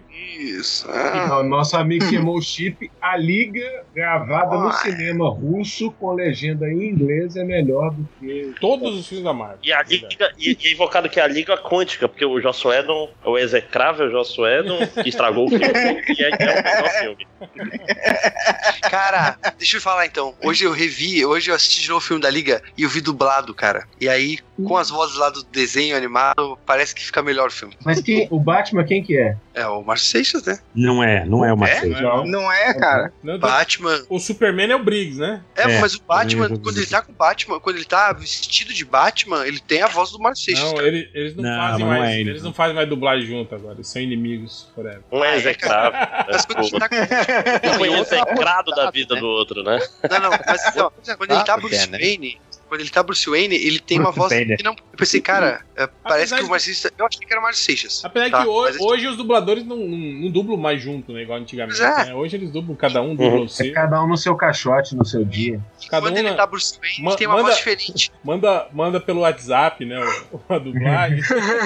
Isso. 0.09 0.87
Ah, 1.11 1.27
Não, 1.27 1.43
nosso 1.43 1.75
amigo 1.77 2.07
queimou 2.09 2.37
o 2.37 2.41
chip. 2.41 2.89
A 3.01 3.15
liga 3.17 3.83
gravada 3.93 4.57
no 4.57 4.71
cinema 4.73 5.29
russo 5.29 5.91
com 5.91 6.13
legenda 6.13 6.67
em 6.69 6.89
inglês 6.89 7.35
é 7.35 7.43
melhor 7.43 7.91
do 7.91 8.07
que. 8.19 8.53
Todos 8.59 8.95
os 8.99 9.07
filmes 9.07 9.25
da 9.25 9.33
Marvel. 9.33 9.59
E 9.63 9.71
a 9.71 9.83
liga, 9.83 10.31
e, 10.39 10.57
e 10.59 10.67
é 10.67 10.71
invocado 10.71 11.09
que 11.09 11.19
é 11.19 11.23
a 11.23 11.27
liga 11.27 11.57
quântica, 11.57 12.07
porque 12.07 12.25
o 12.25 12.39
Joss 12.41 12.65
Whedon, 12.67 13.09
o 13.25 13.37
execrável 13.37 14.09
Joss 14.09 14.39
Whedon, 14.39 14.87
que 14.87 15.09
estragou 15.09 15.45
o 15.45 15.49
filme, 15.49 15.65
e 15.65 16.23
é, 16.23 16.29
é 16.29 16.59
o 16.59 16.63
melhor 16.63 16.89
filme. 16.99 17.27
Cara, 18.89 19.37
deixa 19.57 19.77
eu 19.77 19.81
falar 19.81 20.05
então. 20.05 20.30
Hoje 20.43 20.63
eu 20.63 20.71
revi, 20.71 21.25
hoje 21.25 21.51
eu 21.51 21.55
assisti 21.55 21.81
de 21.81 21.89
novo 21.89 21.99
o 21.99 22.07
filme 22.07 22.21
da 22.21 22.29
Liga 22.29 22.61
e 22.77 22.83
eu 22.83 22.89
vi 22.89 23.01
dublado, 23.01 23.53
cara. 23.53 23.87
E 23.99 24.07
aí, 24.07 24.37
com 24.63 24.77
as 24.77 24.89
vozes 24.89 25.17
lá 25.17 25.29
do 25.29 25.43
desenho 25.43 25.95
animado, 25.95 26.57
parece 26.65 26.93
que 26.95 27.03
fica 27.03 27.21
melhor 27.21 27.47
o 27.47 27.51
filme. 27.51 27.75
Mas 27.83 28.01
quem, 28.01 28.27
o 28.31 28.39
Batman, 28.39 28.83
quem 28.83 29.03
que 29.03 29.17
é? 29.17 29.35
É 29.53 29.67
o 29.67 29.83
Márcio 29.83 30.07
Seixas, 30.07 30.45
né? 30.45 30.59
Não 30.73 31.03
é, 31.03 31.25
não 31.25 31.43
é 31.43 31.51
uma 31.53 31.67
É? 31.67 31.81
seita. 31.81 32.01
Não, 32.01 32.25
Não 32.25 32.51
é, 32.51 32.73
cara. 32.73 33.11
não, 33.21 33.37
Batman. 33.37 34.01
O 34.09 34.17
Superman 34.19 34.71
é 34.71 34.75
o 34.75 34.83
Briggs, 34.83 35.19
né? 35.19 35.43
É, 35.57 35.63
É, 35.63 35.79
mas 35.81 35.93
o 35.95 36.01
Batman, 36.03 36.47
vi 36.47 36.59
quando 36.59 36.77
ele 36.77 36.85
tá 36.87 37.01
com 37.01 37.11
o 37.11 37.15
Batman, 37.15 37.59
quando 37.59 37.75
ele 37.75 37.85
tá 37.85 38.13
vestido 38.13 38.73
de 38.73 38.85
Batman, 38.85 39.45
ele 39.45 39.59
tem 39.59 39.81
a 39.81 39.87
voz 39.87 40.11
do 40.11 40.19
Márcio 40.19 40.45
Seixas. 40.45 40.63
Não, 40.63 40.75
cara. 40.75 40.87
ele- 40.87 41.09
eles 41.13 41.35
não, 41.35 41.43
Não, 41.43 41.57
fazem 41.57 41.85
mais. 41.85 42.03
é 42.03 42.19
ele, 42.19 42.29
eles 42.29 42.43
não. 42.43 42.53
fazem 42.53 42.75
mais 42.75 42.87
dublagem 42.87 43.27
junto 43.27 43.53
agora. 43.53 43.73
Eles 43.75 43.87
são 43.87 44.01
inimigos 44.01 44.69
forever. 44.73 45.01
Um 45.11 45.23
é 45.23 45.35
execrável. 45.35 45.99
Mas 46.31 46.45
quando 46.45 46.59
ele 46.65 46.79
tá 46.79 46.87
com... 46.89 46.95
Um 46.95 47.77
foi 47.77 47.93
execrado 47.99 48.71
da 48.71 48.89
vida 48.89 49.15
do 49.15 49.25
outro, 49.27 49.63
né? 49.63 49.79
Não, 50.09 50.19
não, 50.19 50.29
mas 50.31 50.65
assim, 50.65 50.79
ó, 50.79 50.89
quando 51.17 51.31
ele 51.31 51.43
tá 51.43 51.53
Ah, 51.55 51.57
Bruce 51.57 51.75
é, 51.75 51.87
né? 51.87 51.97
Wayne, 51.99 52.39
quando 52.71 52.79
ele 52.79 52.89
tá 52.89 53.03
Bruce 53.03 53.29
Wayne, 53.29 53.53
ele 53.53 53.79
tem 53.79 53.99
uma 53.99 54.11
voz 54.13 54.31
Banner. 54.31 54.55
que 54.55 54.63
não. 54.63 54.71
Eu 54.71 54.97
pensei, 54.97 55.19
cara, 55.19 55.59
é, 55.75 55.85
parece 56.01 56.33
Apesar 56.33 56.37
que 56.37 56.55
o 56.55 56.59
Seixas. 56.59 56.91
Eu 56.97 57.05
achei 57.05 57.19
que 57.27 57.33
era 57.33 57.41
o 57.41 57.43
Márcio 57.43 57.65
Seixas. 57.65 58.05
Apesar 58.05 58.29
tá? 58.31 58.41
que 58.43 58.47
hoje, 58.47 58.77
Mas- 58.79 58.87
hoje 58.87 59.07
os 59.09 59.17
dubladores 59.17 59.65
não, 59.65 59.75
não, 59.75 59.97
não 59.97 60.31
dublam 60.31 60.55
mais 60.57 60.81
junto, 60.81 61.11
né? 61.11 61.23
Igual 61.23 61.39
antigamente. 61.39 61.81
É. 61.81 62.05
né? 62.05 62.15
Hoje 62.15 62.37
eles 62.37 62.49
dublam, 62.49 62.73
cada 62.77 63.01
um 63.01 63.13
dubla 63.13 63.41
o 63.41 63.49
seu. 63.49 63.73
Cada 63.73 64.01
um 64.01 64.07
no 64.07 64.15
seu 64.15 64.37
caixote, 64.37 64.95
no 64.95 65.03
seu 65.03 65.25
dia. 65.25 65.59
Cada 65.89 66.01
quando 66.07 66.15
um 66.15 66.19
ele 66.19 66.29
na- 66.29 66.37
tá 66.37 66.47
Bruce 66.47 66.79
Wayne, 66.79 67.01
Ma- 67.03 67.09
ele 67.11 67.17
tem 67.17 67.27
uma 67.27 67.35
manda- 67.35 67.47
voz 67.49 67.57
diferente. 67.57 68.09
manda, 68.23 68.67
manda 68.71 69.01
pelo 69.01 69.19
WhatsApp, 69.19 69.83
né? 69.83 69.99
o- 70.31 70.39
A 70.53 70.57
dublagem. 70.57 71.19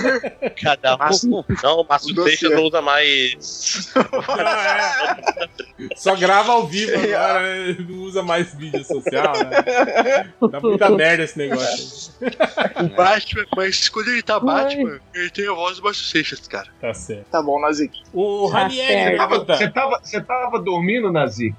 Cada 0.60 0.96
um. 0.96 1.44
Não, 1.62 1.82
o 1.82 1.88
Márcio. 1.88 2.24
Seixas 2.24 2.50
não 2.50 2.64
usa 2.64 2.82
mais. 2.82 3.94
Não, 3.96 4.36
é. 4.42 5.16
Só 5.96 6.16
grava 6.16 6.54
ao 6.54 6.66
vivo 6.66 6.94
agora, 6.96 7.42
né? 7.42 7.76
Não 7.88 7.98
usa 8.00 8.24
mais 8.24 8.56
mídia 8.56 8.84
social, 8.84 9.34
né? 9.50 10.32
Dá 10.50 10.60
muita 10.60 10.95
merda 10.98 11.24
esse 11.24 11.38
negócio. 11.38 12.14
O 12.82 12.88
Batman, 12.96 13.46
mas 13.56 13.90
quando 13.90 14.10
ele 14.10 14.22
tá 14.22 14.40
Batman, 14.40 15.00
ele 15.14 15.30
tem 15.30 15.48
a 15.48 15.54
voz 15.54 15.78
do 15.78 15.84
Márcio 15.84 16.04
Seixas, 16.06 16.40
cara. 16.48 16.68
Tá 16.80 16.94
certo. 16.94 17.26
Tá 17.30 17.42
bom, 17.42 17.60
Nazik. 17.60 18.02
O 18.14 18.50
Tá 18.50 18.60
Ranieri. 18.60 19.18
Tava-. 19.18 19.46
Você 19.46 19.70
tava, 19.70 20.00
você 20.04 20.22
tava 20.22 20.60
dormindo, 20.60 21.12
Nazi? 21.12 21.54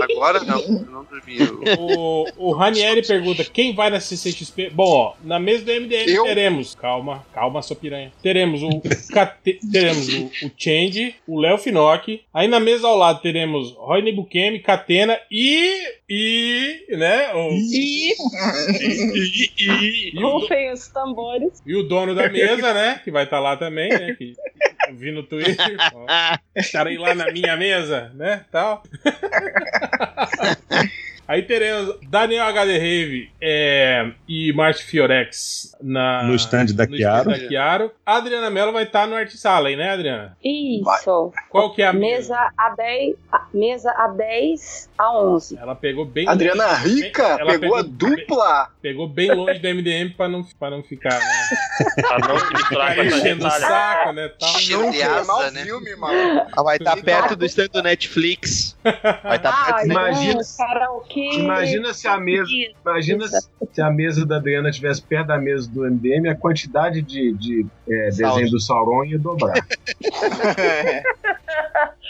Agora 0.00 0.42
não, 0.44 0.60
eu 0.60 0.86
não 0.90 1.04
dormi. 1.04 1.38
Eu... 1.40 1.60
O, 1.78 2.26
o 2.36 2.52
Ranieri 2.52 3.02
pergunta: 3.06 3.44
quem 3.44 3.74
vai 3.74 3.90
na 3.90 4.00
CCXP? 4.00 4.70
Bom, 4.70 4.84
ó, 4.90 5.14
na 5.22 5.38
mesa 5.38 5.64
do 5.64 5.72
MDM 5.72 6.08
Eu? 6.10 6.24
teremos. 6.24 6.74
Calma, 6.74 7.24
calma, 7.32 7.62
sua 7.62 7.76
piranha. 7.76 8.12
Teremos 8.22 8.62
o. 8.62 8.80
Cate- 9.12 9.60
teremos 9.70 10.08
o, 10.08 10.24
o 10.46 10.50
Change, 10.56 11.14
o 11.26 11.40
Léo 11.40 11.58
Finocchi. 11.58 12.22
Aí 12.32 12.46
na 12.48 12.60
mesa 12.60 12.86
ao 12.86 12.96
lado 12.96 13.20
teremos 13.22 13.72
Roy 13.72 14.12
Bukemi, 14.12 14.60
Catena 14.60 15.18
e. 15.30 15.72
E. 16.08 16.84
né? 16.90 17.32
O, 17.34 17.50
E 17.52 18.14
e, 18.80 19.50
e, 19.58 20.12
e, 20.14 20.22
rufem 20.22 20.72
os 20.72 20.88
tambores. 20.88 21.62
e 21.66 21.76
o 21.76 21.82
dono 21.82 22.14
da 22.14 22.28
mesa, 22.28 22.72
né? 22.72 23.00
Que 23.02 23.10
vai 23.10 23.24
estar 23.24 23.40
lá 23.40 23.56
também, 23.56 23.90
né? 23.90 24.14
Que, 24.14 24.34
eu 24.88 24.96
vi 24.96 25.12
no 25.12 25.22
Twitter. 25.22 25.76
ó, 25.94 26.06
Estarei 26.54 26.98
lá 26.98 27.14
na 27.14 27.30
minha 27.30 27.56
mesa, 27.56 28.10
né? 28.14 28.44
Tal. 28.50 28.82
Aí 31.26 31.42
teremos 31.42 31.96
Daniel 32.08 32.44
HD 32.46 32.72
Rave 32.78 33.30
é, 33.40 34.10
e 34.28 34.52
Marte 34.52 34.84
Fiorex 34.84 35.74
na, 35.82 36.22
No 36.24 36.34
stand 36.34 36.66
da 36.74 36.86
no 36.86 36.96
Chiaro. 36.96 37.30
stand 37.30 37.42
da 37.42 37.48
Chiaro. 37.48 37.90
A 38.04 38.16
Adriana 38.16 38.50
Mello 38.50 38.72
vai 38.72 38.84
estar 38.84 39.06
no 39.06 39.16
Art 39.16 39.30
Sala 39.30 39.68
aí, 39.68 39.76
né, 39.76 39.90
Adriana? 39.90 40.36
Isso. 40.44 41.32
Qual 41.48 41.72
que 41.74 41.82
é 41.82 41.86
a 41.86 41.92
mesa 41.92 42.36
a 42.56 42.70
10, 42.76 43.16
a- 43.32 43.46
mesa 43.54 43.90
a 43.92 44.08
10 44.08 44.90
a 44.98 45.18
11. 45.18 45.58
Ela 45.58 45.74
pegou 45.74 46.04
bem. 46.04 46.28
Adriana 46.28 46.74
Rica 46.74 47.22
ela 47.40 47.58
pegou 47.58 47.76
a 47.76 47.82
dupla. 47.82 48.68
Pegou 48.82 49.08
bem 49.08 49.32
longe 49.32 49.58
da 49.60 49.70
MDM 49.70 50.10
pra 50.14 50.28
não, 50.28 50.46
não 50.60 50.82
ficar, 50.82 51.18
né? 51.18 51.44
Pra 52.04 52.18
não 52.18 52.38
Ficar 52.38 53.04
enchendo 53.04 53.46
o 53.46 53.50
saco, 53.50 54.12
né? 54.12 54.28
Tal. 54.38 54.50
Não 55.26 55.50
né? 55.50 55.62
filme, 55.64 55.96
mano. 55.96 56.14
Ela 56.40 56.62
vai 56.62 56.76
estar 56.76 56.96
perto 57.02 57.34
do 57.34 57.44
stand 57.46 57.68
do 57.72 57.82
Netflix. 57.82 58.76
Vai 59.22 59.36
estar 59.36 59.50
Ah, 59.50 59.64
perto 59.66 59.86
do 59.86 59.92
Imagina- 59.92 60.30
então, 60.32 60.42
karaokê. 61.14 61.38
Imagina 61.38 61.94
se 61.94 62.08
a 62.08 62.18
mesa, 62.18 62.50
imagina 62.84 63.28
se 63.28 63.48
se 63.74 63.82
a 63.82 63.90
mesa 63.90 64.24
da 64.24 64.36
Adriana 64.36 64.70
estivesse 64.70 65.02
perto 65.02 65.26
da 65.26 65.38
mesa 65.38 65.68
do 65.68 65.84
MDM, 65.84 66.28
a 66.28 66.36
quantidade 66.36 67.02
de, 67.02 67.32
de 67.32 67.66
é, 67.90 68.04
desenho 68.06 68.48
do 68.48 68.60
Sauron 68.60 69.04
ia 69.04 69.18
dobrar. 69.18 69.54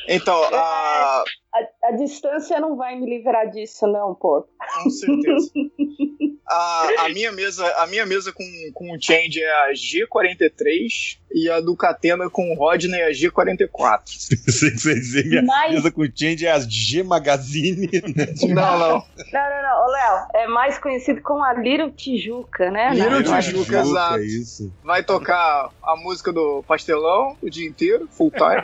Então, 0.09 0.35
a. 0.53 1.25
A, 1.55 1.89
a 1.89 1.93
distância 1.93 2.59
não 2.59 2.77
vai 2.77 2.97
me 2.99 3.09
livrar 3.09 3.49
disso, 3.49 3.87
não, 3.87 4.13
pô. 4.15 4.45
Com 4.83 4.91
certeza. 4.91 5.51
A, 6.47 7.07
a 7.07 7.09
minha 7.09 7.33
mesa, 7.33 7.67
a 7.79 7.87
minha 7.87 8.05
mesa 8.05 8.31
com, 8.31 8.45
com 8.75 8.93
o 8.95 9.01
Change 9.01 9.43
é 9.43 9.51
a 9.63 9.73
G43 9.73 11.17
e 11.35 11.49
a 11.49 11.59
do 11.59 11.75
Catena 11.75 12.29
com 12.29 12.53
o 12.53 12.55
Rodney 12.55 13.01
é 13.01 13.07
a 13.07 13.11
G44. 13.13 14.03
Você 14.47 14.71
quer 14.71 14.95
dizer, 14.95 15.25
minha 15.27 15.43
Mas- 15.43 15.73
mesa 15.73 15.91
com 15.91 16.03
o 16.03 16.07
Change 16.15 16.45
é 16.45 16.51
a 16.53 16.61
G 16.61 17.03
Magazine, 17.03 17.89
né? 18.15 18.27
Não, 18.43 18.79
não. 18.79 18.79
Não, 18.79 18.99
não, 18.99 19.63
não. 19.63 19.85
Ô, 19.85 19.91
Léo, 19.91 20.27
é 20.35 20.47
mais 20.47 20.77
conhecido 20.79 21.23
como 21.23 21.43
a 21.43 21.55
Little 21.55 21.91
Tijuca, 21.93 22.71
né? 22.71 22.91
Little 22.93 23.23
Tijuca, 23.23 23.41
Tijuca, 23.43 23.81
exato. 23.81 24.19
é 24.19 24.25
isso. 24.27 24.73
Vai 24.85 25.03
tocar 25.03 25.71
a 25.83 25.97
música 25.97 26.31
do 26.31 26.63
Pastelão 26.69 27.39
o 27.43 27.49
dia 27.49 27.67
inteiro, 27.67 28.07
full 28.13 28.31
time. 28.31 28.63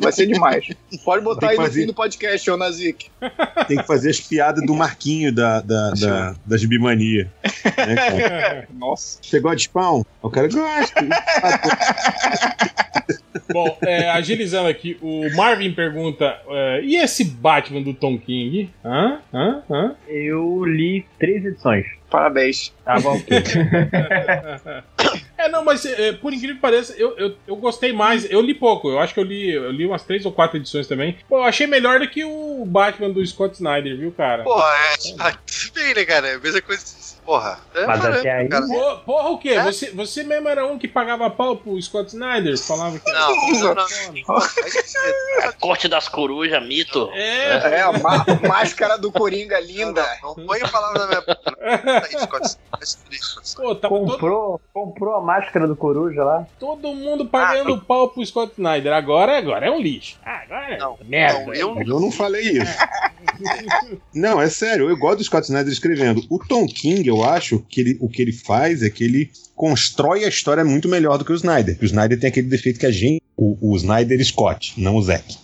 Vai 0.00 0.10
ser 0.10 0.26
demais. 0.26 0.66
Pode 1.04 1.24
botar 1.24 1.48
aí 1.50 1.56
que 1.56 1.60
no 1.62 1.66
fazer- 1.68 1.80
fim 1.82 1.86
do 1.86 1.94
podcast, 1.94 2.50
ô 2.50 2.56
Nazik. 2.56 3.10
Tem 3.68 3.76
que 3.78 3.86
fazer 3.86 4.10
as 4.10 4.20
piadas 4.20 4.64
do 4.66 4.74
Marquinho 4.74 5.32
da, 5.32 5.60
da, 5.60 5.90
da, 5.90 6.34
da 6.44 6.56
Gibimania. 6.56 7.30
Né, 7.64 7.94
cara? 7.94 8.68
Nossa. 8.74 9.18
Chegou 9.22 9.50
a 9.50 9.54
de 9.54 9.62
spawn? 9.62 10.02
O 10.22 10.30
cara 10.30 10.48
gosta. 10.48 11.00
Bom, 13.52 13.76
é, 13.82 14.10
agilizando 14.10 14.68
aqui, 14.68 14.96
o 15.02 15.28
Marvin 15.36 15.72
pergunta: 15.72 16.38
é, 16.48 16.80
e 16.82 16.96
esse 16.96 17.24
Batman 17.24 17.82
do 17.82 17.92
Tom 17.94 18.18
King? 18.18 18.70
Hã? 18.84 19.18
Hã? 19.32 19.62
Hã? 19.70 19.94
Eu 20.08 20.64
li 20.64 21.04
três 21.18 21.44
edições. 21.44 21.86
Parabéns. 22.10 22.72
Tava 22.84 23.10
ok. 23.10 23.38
É, 25.42 25.48
não, 25.48 25.64
mas 25.64 25.84
é, 25.84 26.12
por 26.12 26.32
incrível 26.32 26.54
que 26.54 26.62
pareça, 26.62 26.94
eu, 26.96 27.16
eu, 27.18 27.36
eu 27.48 27.56
gostei 27.56 27.92
mais. 27.92 28.30
Eu 28.30 28.40
li 28.40 28.54
pouco, 28.54 28.88
eu 28.88 29.00
acho 29.00 29.12
que 29.12 29.18
eu 29.18 29.24
li, 29.24 29.50
eu 29.50 29.72
li 29.72 29.84
umas 29.84 30.04
três 30.04 30.24
ou 30.24 30.30
quatro 30.30 30.56
edições 30.56 30.86
também. 30.86 31.18
Pô, 31.28 31.38
eu 31.38 31.42
achei 31.42 31.66
melhor 31.66 31.98
do 31.98 32.08
que 32.08 32.24
o 32.24 32.64
Batman 32.64 33.10
do 33.10 33.26
Scott 33.26 33.54
Snyder, 33.54 33.98
viu, 33.98 34.12
cara? 34.12 34.44
Porra, 34.44 34.72
é. 34.72 34.96
tudo 35.44 35.74
bem, 35.74 35.94
né, 35.94 36.04
cara? 36.04 36.28
É 36.28 36.34
a 36.36 36.38
mesma 36.38 36.60
coisa. 36.62 37.01
Porra. 37.24 37.60
É 37.74 37.86
Mas 37.86 38.04
até 38.04 38.30
aí- 38.38 38.48
cara. 38.48 38.66
Pô, 38.66 38.96
porra, 39.06 39.28
o 39.30 39.38
quê? 39.38 39.58
Você, 39.60 39.90
você 39.92 40.24
mesmo 40.24 40.48
era 40.48 40.66
um 40.66 40.76
que 40.78 40.88
pagava 40.88 41.30
pau 41.30 41.56
pro 41.56 41.80
Scott 41.80 42.08
Snyder? 42.08 42.58
Falava 42.58 42.98
que. 42.98 43.10
Não, 43.10 43.74
não, 43.74 43.74
não. 43.74 44.36
A 45.48 45.52
corte 45.52 45.86
das 45.88 46.08
corujas, 46.08 46.60
mito. 46.66 47.08
É, 47.14 47.76
É, 47.78 47.82
a 47.82 47.92
má- 47.92 48.24
máscara 48.48 48.98
do 48.98 49.12
Coringa 49.12 49.58
linda. 49.60 50.04
Não, 50.22 50.34
não 50.34 50.46
põe 50.46 50.60
a 50.62 50.68
palavra 50.68 50.98
na 51.00 51.06
minha 51.06 51.20
boca. 51.20 51.56
Não. 51.84 52.00
Tá 52.00 52.18
Scott. 52.26 52.56
Scott. 53.44 53.56
pô, 53.56 53.74
tava 53.76 53.94
todo, 53.94 54.10
comprou, 54.12 54.60
comprou 54.72 55.14
a 55.14 55.20
máscara 55.20 55.66
do 55.68 55.76
Coruja 55.76 56.24
lá. 56.24 56.46
todo 56.58 56.92
mundo 56.92 57.24
pagando 57.26 57.78
pau 57.80 58.08
pro 58.08 58.24
Scott 58.26 58.52
Snyder. 58.58 58.92
Agora, 58.92 59.38
agora 59.38 59.66
é 59.66 59.70
um 59.70 59.80
lixo. 59.80 60.18
Ah, 60.24 60.42
agora 60.42 60.74
é 60.74 60.78
Não, 60.78 60.98
merda. 61.04 61.38
não, 61.46 61.54
eu 61.54 61.78
eu 61.80 62.00
não 62.00 62.10
falei 62.10 62.42
isso. 62.42 62.76
Não, 64.14 64.40
é 64.40 64.48
sério, 64.48 64.88
eu 64.90 64.96
gosto 64.96 65.18
do 65.18 65.24
Scott 65.24 65.44
Snyder 65.46 65.72
escrevendo. 65.72 66.22
O 66.28 66.38
Tom 66.38 66.66
King, 66.66 67.10
eu 67.12 67.24
acho 67.24 67.64
que 67.68 67.80
ele, 67.80 67.96
o 68.00 68.08
que 68.08 68.22
ele 68.22 68.32
faz 68.32 68.82
é 68.82 68.90
que 68.90 69.04
ele 69.04 69.30
constrói 69.54 70.24
a 70.24 70.28
história 70.28 70.64
muito 70.64 70.88
melhor 70.88 71.18
do 71.18 71.24
que 71.24 71.32
o 71.32 71.36
Snyder. 71.36 71.76
O 71.80 71.84
Snyder 71.84 72.18
tem 72.18 72.28
aquele 72.28 72.48
defeito 72.48 72.80
que 72.80 72.86
a 72.86 72.90
gente. 72.90 73.22
O, 73.36 73.72
o 73.72 73.76
Snyder 73.76 74.24
Scott, 74.24 74.74
não 74.76 74.96
o 74.96 75.02
Zack. 75.02 75.36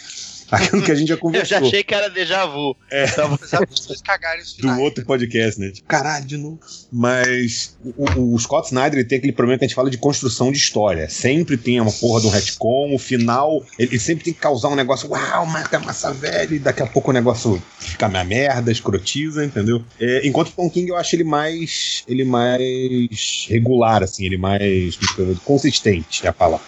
Aquilo 0.51 0.83
que 0.83 0.91
a 0.91 0.95
gente 0.95 1.09
já 1.09 1.15
Eu 1.15 1.19
conversou 1.19 1.59
já 1.61 1.67
achei 1.67 1.83
que 1.85 1.95
era 1.95 2.09
déjà 2.09 2.47
vu. 2.47 2.77
Apesar 2.91 3.65
dos 3.67 3.87
dois 3.87 4.01
cagarem 4.01 4.43
os 4.43 4.55
do 4.55 4.81
outro 4.81 5.05
podcast, 5.05 5.61
né? 5.61 5.71
Tipo, 5.71 5.87
caralho, 5.89 6.25
de 6.25 6.37
novo. 6.37 6.59
Mas 6.91 7.77
o, 7.97 8.35
o- 8.35 8.39
Scott 8.39 8.69
Snyder 8.69 8.99
ele 9.01 9.09
tem 9.09 9.19
aquele 9.19 9.33
problema 9.33 9.59
que 9.59 9.65
a 9.65 9.69
gente 9.69 9.75
fala 9.75 9.91
de 9.91 9.99
construção 9.99 10.51
de 10.51 10.59
história. 10.59 11.09
Sempre 11.09 11.57
tem 11.57 11.81
uma 11.81 11.93
porra 11.93 12.21
de 12.23 12.27
um 12.27 12.31
retcon, 12.31 12.95
o 12.95 12.99
final, 12.99 13.63
ele, 13.79 13.91
ele 13.93 13.99
sempre 13.99 14.25
tem 14.25 14.33
que 14.33 14.41
causar 14.41 14.69
um 14.69 14.75
negócio, 14.75 15.11
uau, 15.11 15.47
mata 15.47 15.79
massa 15.79 16.13
velha, 16.13 16.55
e 16.55 16.59
daqui 16.59 16.83
a 16.83 16.87
pouco 16.87 17.11
o 17.11 17.15
negócio 17.15 17.63
fica 17.79 18.09
minha 18.09 18.25
merda, 18.25 18.73
escrotiza, 18.73 19.45
entendeu? 19.45 19.83
É, 20.01 20.27
enquanto 20.27 20.49
o 20.49 20.53
Tom 20.53 20.71
King 20.71 20.89
eu 20.91 20.97
acho 20.97 21.15
ele 21.15 21.25
mais. 21.25 22.05
ele 22.09 22.25
mais 22.25 23.47
regular, 23.49 24.03
assim, 24.03 24.25
ele 24.25 24.37
mais 24.39 24.99
consistente, 25.45 26.25
é 26.27 26.29
a 26.29 26.33
palavra. 26.33 26.65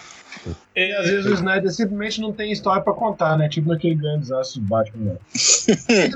E 0.75 0.91
às 0.93 1.05
vezes 1.07 1.25
o 1.25 1.33
Snyder 1.33 1.71
simplesmente 1.71 2.21
não 2.21 2.31
tem 2.31 2.51
história 2.51 2.81
pra 2.81 2.93
contar, 2.93 3.37
né? 3.37 3.49
Tipo 3.49 3.69
naquele 3.69 3.95
grande 3.95 4.21
desastre 4.21 4.59
do 4.61 4.65
Batman. 4.67 5.13
né? 5.13 5.15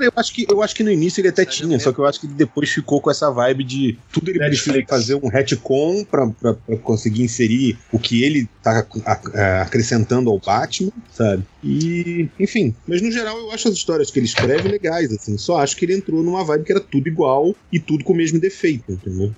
Eu 0.00 0.12
acho, 0.16 0.32
que, 0.34 0.46
eu 0.50 0.62
acho 0.62 0.74
que 0.74 0.82
no 0.82 0.90
início 0.90 1.20
ele 1.20 1.28
até 1.28 1.44
tinha, 1.44 1.78
só 1.78 1.92
que 1.92 1.98
eu 1.98 2.06
acho 2.06 2.20
que 2.20 2.26
ele 2.26 2.34
depois 2.34 2.70
ficou 2.70 3.00
com 3.00 3.10
essa 3.10 3.30
vibe 3.30 3.64
de 3.64 3.98
tudo 4.12 4.30
ele 4.30 4.38
precisa 4.38 4.72
Netflix. 4.76 4.90
fazer 4.90 5.14
um 5.16 5.28
retcon 5.28 6.04
pra, 6.04 6.26
pra, 6.28 6.54
pra 6.54 6.76
conseguir 6.78 7.22
inserir 7.22 7.78
o 7.92 7.98
que 7.98 8.24
ele 8.24 8.48
tá 8.62 8.86
a- 9.04 9.12
a- 9.12 9.62
acrescentando 9.62 10.30
ao 10.30 10.38
Batman, 10.38 10.90
sabe? 11.12 11.42
E, 11.62 12.28
enfim, 12.40 12.74
mas 12.86 13.02
no 13.02 13.10
geral 13.12 13.36
eu 13.36 13.50
acho 13.52 13.68
as 13.68 13.74
histórias 13.74 14.10
que 14.10 14.18
ele 14.18 14.26
escreve 14.26 14.68
legais, 14.68 15.12
assim. 15.12 15.36
Só 15.38 15.58
acho 15.58 15.76
que 15.76 15.84
ele 15.84 15.94
entrou 15.96 16.22
numa 16.22 16.42
vibe 16.44 16.64
que 16.64 16.72
era 16.72 16.80
tudo 16.80 17.08
igual 17.08 17.54
e 17.72 17.78
tudo 17.78 18.02
com 18.04 18.12
o 18.12 18.16
mesmo 18.16 18.40
defeito, 18.40 18.90
entendeu? 18.90 19.32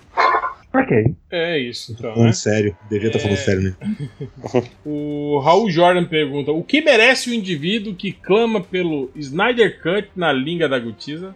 Ok. 0.74 1.14
É 1.30 1.58
isso, 1.58 1.92
então, 1.92 2.12
Falando 2.12 2.26
né? 2.26 2.32
sério, 2.32 2.76
devia 2.90 3.06
estar 3.08 3.18
falando 3.18 3.38
É. 3.38 3.40
sério, 3.40 3.62
né? 3.62 3.74
O 4.84 5.38
Raul 5.42 5.70
Jordan 5.70 6.04
pergunta: 6.04 6.52
O 6.52 6.62
que 6.62 6.80
merece 6.82 7.30
o 7.30 7.34
indivíduo 7.34 7.94
que 7.94 8.12
clama 8.12 8.60
pelo 8.60 9.10
Snyder 9.16 9.80
Cut 9.82 10.10
na 10.14 10.32
língua 10.32 10.68
da 10.68 10.78
Gutiza? 10.78 11.34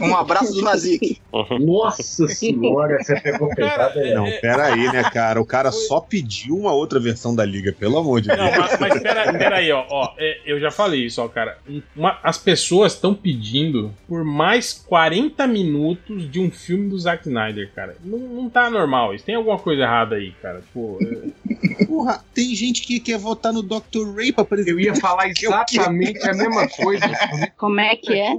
Um 0.00 0.16
abraço 0.16 0.52
do 0.52 0.62
Nazik. 0.62 1.20
Nossa 1.60 2.02
senhora, 2.28 2.98
você 3.02 3.20
pegou 3.20 3.48
pesado 3.54 3.98
aí. 3.98 4.14
Não, 4.14 4.24
pera 4.40 4.66
aí, 4.66 4.92
né, 4.92 5.02
cara? 5.10 5.40
O 5.40 5.46
cara 5.46 5.70
só 5.72 6.00
pediu 6.00 6.56
uma 6.56 6.72
outra 6.72 6.98
versão 7.00 7.34
da 7.34 7.44
liga, 7.44 7.72
pelo 7.72 7.98
amor 7.98 8.20
de 8.20 8.28
Deus. 8.28 8.38
Não, 8.38 8.50
mas, 8.50 8.78
mas 8.78 9.00
pera, 9.02 9.32
pera 9.32 9.56
aí, 9.56 9.70
ó. 9.72 9.84
ó 9.90 10.14
é, 10.18 10.40
eu 10.46 10.60
já 10.60 10.70
falei 10.70 11.04
isso, 11.06 11.22
ó, 11.22 11.28
cara. 11.28 11.58
Uma- 11.94 12.18
as 12.22 12.38
pessoas 12.38 12.94
estão 12.94 13.14
pedindo 13.14 13.94
por 14.06 14.24
mais 14.24 14.72
40 14.72 15.46
minutos 15.46 16.30
de 16.30 16.40
um 16.40 16.50
filme 16.50 16.88
do 16.88 16.98
Zack 16.98 17.26
Snyder, 17.28 17.70
cara. 17.74 17.96
Não, 18.04 18.18
não 18.18 18.50
tá 18.50 18.70
normal 18.70 19.14
isso. 19.14 19.24
Tem 19.24 19.34
alguma 19.34 19.58
coisa 19.58 19.82
errada 19.82 20.16
aí, 20.16 20.32
cara. 20.42 20.62
Pô, 20.72 20.98
é- 21.00 21.84
Porra, 21.86 22.22
tem 22.34 22.54
gente 22.54 22.82
que 22.82 23.00
quer 23.00 23.18
votar 23.18 23.52
no 23.52 23.62
Dr. 23.62 24.14
Ray 24.14 24.32
pra 24.32 24.44
presidente. 24.44 24.86
Eu 24.86 24.94
ia 24.94 25.00
falar 25.00 25.28
exatamente 25.30 26.28
a 26.28 26.34
mesma 26.34 26.68
coisa. 26.68 27.04
Como 27.56 27.80
é 27.80 27.96
que 27.96 28.12
é? 28.14 28.36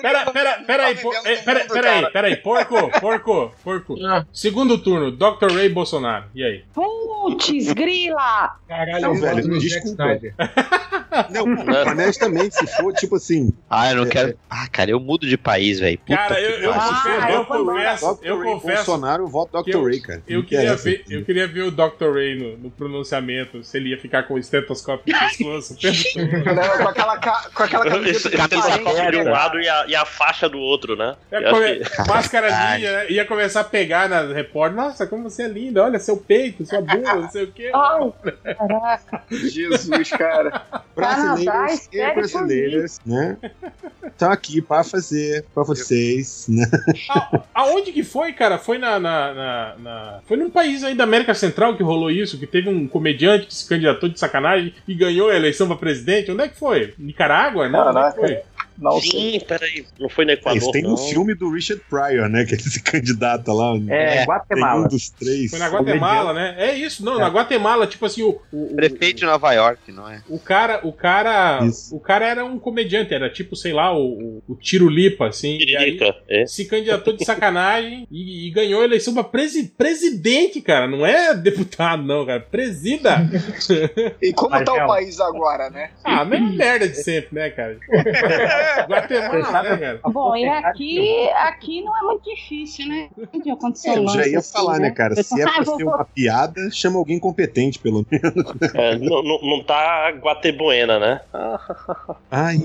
Pera, 0.00 0.30
pera, 0.34 0.52
pera 0.66 0.86
aí, 0.86 0.94
Tá 0.96 1.00
por- 1.02 1.14
vivendo 1.14 1.26
é, 1.26 1.36
no 1.38 1.44
pera, 1.44 1.58
mundo, 1.60 1.72
pera 1.72 1.90
aí, 1.92 2.10
pera 2.12 2.26
aí. 2.28 2.36
Porco, 2.36 2.90
porco, 3.00 3.54
porco. 3.62 3.96
Ah. 4.04 4.26
Segundo 4.32 4.76
turno, 4.78 5.10
Dr. 5.12 5.52
Ray 5.54 5.68
Bolsonaro. 5.68 6.26
E 6.34 6.42
aí? 6.44 6.64
Putz, 6.74 7.72
grila! 7.72 8.56
Caralho, 8.68 9.00
Não, 9.02 9.14
eu 9.14 9.20
velho, 9.20 9.42
Zack 9.42 9.58
desculpa. 9.60 9.88
Snyder. 10.04 10.34
Não, 11.30 11.44
honestamente, 11.92 12.54
se 12.56 12.66
for 12.76 12.92
tipo 12.92 13.16
assim. 13.16 13.52
Ah, 13.70 13.90
eu 13.92 13.96
não 13.98 14.06
quero. 14.06 14.36
Ah, 14.50 14.66
cara, 14.70 14.90
eu 14.90 14.98
mudo 15.00 15.26
de 15.26 15.36
país, 15.38 15.78
velho. 15.78 15.98
Cara, 16.08 16.34
que 16.34 16.40
eu, 16.42 16.50
eu, 16.62 16.72
Ah, 16.74 17.28
eu 17.30 17.44
confesso, 17.44 18.14
Dr. 18.16 18.26
eu 18.26 18.38
Ray 18.40 18.52
confesso 18.52 18.76
Bolsonaro, 18.86 19.22
eu 19.22 19.28
voto 19.28 19.62
que 19.64 19.70
Dr. 19.70 19.76
eu- 19.76 19.84
Ray, 19.84 20.00
cara. 20.00 20.22
Eu 20.26 20.40
Não 20.40 20.46
queria, 20.46 20.64
interessa. 20.64 20.84
ver, 20.84 21.04
eu 21.08 21.24
queria 21.24 21.46
ver 21.46 21.62
o 21.62 21.70
Dr. 21.70 22.12
Ray 22.14 22.34
no, 22.36 22.58
no 22.58 22.70
pronunciamento, 22.70 23.62
se 23.62 23.76
ele 23.76 23.90
ia 23.90 23.98
ficar 23.98 24.24
com 24.24 24.34
o 24.34 24.38
estetoscópio 24.38 25.14
no 25.14 25.18
pescoço. 25.28 25.76
Não, 26.16 26.78
com 26.82 26.88
aquela, 26.88 27.18
com 27.18 27.62
aquela 27.62 27.84
camiseta 27.86 28.48
copa 28.82 29.10
de 29.10 29.16
um 29.18 29.30
lado 29.30 29.60
e 29.60 29.68
a, 29.68 29.86
e 29.86 29.94
a 29.94 30.04
faixa 30.24 30.48
do 30.48 30.58
outro, 30.58 30.96
né? 30.96 31.16
Ia 31.30 31.38
acho 31.38 31.50
come- 31.50 31.74
que- 31.76 32.02
Mascaradinha, 32.08 32.92
né? 32.92 33.06
Ia 33.10 33.24
começar 33.24 33.60
a 33.60 33.64
pegar 33.64 34.08
nas 34.08 34.30
repórteres. 34.32 34.84
Nossa, 34.84 35.06
como 35.06 35.24
você 35.28 35.42
é 35.44 35.48
linda, 35.48 35.82
olha 35.84 35.98
seu 35.98 36.16
peito, 36.16 36.64
sua 36.64 36.80
bunda, 36.80 37.14
não 37.14 37.30
sei 37.30 37.44
o 37.44 37.52
quê. 37.52 37.70
Ai, 37.74 38.54
caraca. 38.54 39.22
Jesus, 39.30 40.10
cara. 40.10 40.62
Brasileiros 40.94 41.44
Canadá, 41.44 41.76
e 41.92 42.14
brasileiras, 42.14 43.00
né? 43.04 43.36
Estão 44.06 44.30
aqui 44.30 44.62
pra 44.62 44.84
fazer 44.84 45.44
pra 45.52 45.62
vocês, 45.64 46.46
né? 46.48 46.64
A- 47.10 47.40
aonde 47.54 47.90
que 47.92 48.02
foi, 48.04 48.32
cara? 48.32 48.58
Foi 48.58 48.78
na, 48.78 48.98
na, 49.00 49.34
na- 49.34 49.74
na- 49.78 50.20
Foi 50.26 50.36
num 50.36 50.48
país 50.50 50.84
aí 50.84 50.94
da 50.94 51.04
América 51.04 51.34
Central 51.34 51.76
que 51.76 51.82
rolou 51.82 52.10
isso, 52.10 52.38
que 52.38 52.46
teve 52.46 52.68
um 52.68 52.86
comediante 52.86 53.46
que 53.46 53.54
se 53.54 53.68
candidatou 53.68 54.08
de 54.08 54.18
sacanagem 54.20 54.72
e 54.86 54.94
ganhou 54.94 55.30
a 55.30 55.36
eleição 55.36 55.66
pra 55.66 55.76
presidente. 55.76 56.30
Onde 56.30 56.42
é 56.44 56.48
que 56.48 56.56
foi? 56.58 56.94
Nicarágua? 56.98 57.68
Não, 57.68 57.88
onde 57.88 57.98
é 57.98 58.10
que 58.12 58.20
foi? 58.20 58.42
Não 58.78 59.00
sei. 59.00 59.10
Sim, 59.38 59.40
peraí. 59.46 59.84
Não 59.98 60.08
foi 60.08 60.24
no 60.24 60.30
É, 60.32 60.34
Equador, 60.34 60.58
isso 60.58 60.70
tem 60.72 60.82
não. 60.82 60.90
no 60.90 60.96
filme 60.96 61.34
do 61.34 61.50
Richard 61.50 61.82
Pryor, 61.88 62.28
né? 62.28 62.44
Que 62.44 62.54
ele 62.54 62.62
se 62.62 62.80
candidata 62.82 63.52
lá. 63.52 63.74
É, 63.88 64.16
Tem 64.18 64.26
Guatemala. 64.26 64.84
um 64.84 64.88
dos 64.88 65.10
três. 65.10 65.50
Foi 65.50 65.58
na 65.58 65.68
Guatemala, 65.68 66.32
né? 66.32 66.54
É 66.58 66.74
isso, 66.76 67.04
não, 67.04 67.18
na 67.18 67.28
Guatemala, 67.28 67.86
tipo 67.86 68.04
assim, 68.06 68.22
o, 68.22 68.40
o, 68.52 68.72
o- 68.72 68.76
Prefeito 68.76 69.18
de 69.18 69.24
Nova 69.26 69.52
York, 69.52 69.90
não 69.92 70.08
é? 70.10 70.22
o 70.28 70.38
cara, 70.38 70.80
o 70.84 70.92
cara, 70.92 71.64
Isso. 71.64 71.94
o 71.94 72.00
cara 72.00 72.26
era 72.26 72.44
um 72.44 72.58
comediante, 72.58 73.14
era 73.14 73.30
tipo, 73.30 73.54
sei 73.56 73.72
lá, 73.72 73.92
o, 73.96 74.02
o, 74.04 74.42
o 74.48 74.54
Tiro 74.56 74.88
Lipa, 74.88 75.26
assim. 75.28 75.56
E 75.58 75.76
aí 75.76 75.84
Tiririca, 75.96 76.14
é. 76.28 76.46
se 76.46 76.64
candidatou 76.64 77.16
de 77.16 77.24
sacanagem 77.24 78.06
e, 78.10 78.48
e 78.48 78.50
ganhou 78.50 78.82
a 78.82 78.84
eleição 78.84 79.14
pra 79.14 79.24
presi- 79.24 79.68
presidente, 79.76 80.60
cara. 80.60 80.86
Não 80.88 81.04
é 81.06 81.34
deputado, 81.34 82.02
não, 82.02 82.26
cara. 82.26 82.40
Presida. 82.40 83.16
E 84.20 84.32
como 84.32 84.50
Mas, 84.50 84.64
tá 84.64 84.72
o 84.72 84.76
Fel, 84.76 84.86
país 84.86 85.20
agora, 85.20 85.70
né? 85.70 85.90
Ah, 86.04 86.20
a 86.20 86.24
mesma 86.24 86.50
merda 86.50 86.88
de 86.88 86.96
sempre, 87.02 87.28
né, 87.34 87.50
cara? 87.50 87.78
Guatemala, 88.88 89.62
né, 89.62 89.76
cara? 89.76 90.00
Bom, 90.04 90.36
e 90.36 90.44
aqui, 90.46 91.28
aqui 91.30 91.82
não 91.82 91.96
é 91.96 92.02
muito 92.02 92.24
difícil, 92.24 92.86
né? 92.88 93.08
De 93.42 93.50
acontecer 93.50 93.88
É, 93.90 93.92
um 94.00 94.02
eu 94.04 94.08
já 94.08 94.26
ia 94.26 94.38
assim, 94.38 94.52
falar, 94.52 94.78
né, 94.78 94.90
cara? 94.90 95.14
Se 95.22 95.40
é 95.40 95.44
Ah, 95.44 95.52
pra 95.52 95.62
vou- 95.64 95.76
ser 95.76 95.84
uma 95.84 96.04
piada, 96.04 96.60
chama 96.70 96.98
alguém 96.98 97.18
competente, 97.18 97.78
pelo 97.78 98.04
menos. 98.10 98.34
É, 98.74 98.96
não, 98.98 99.22
não, 99.22 99.40
não 99.42 99.62
tá 99.64 100.10
Guatebuena, 100.20 100.98
né? 100.98 101.20
Ai, 102.30 102.56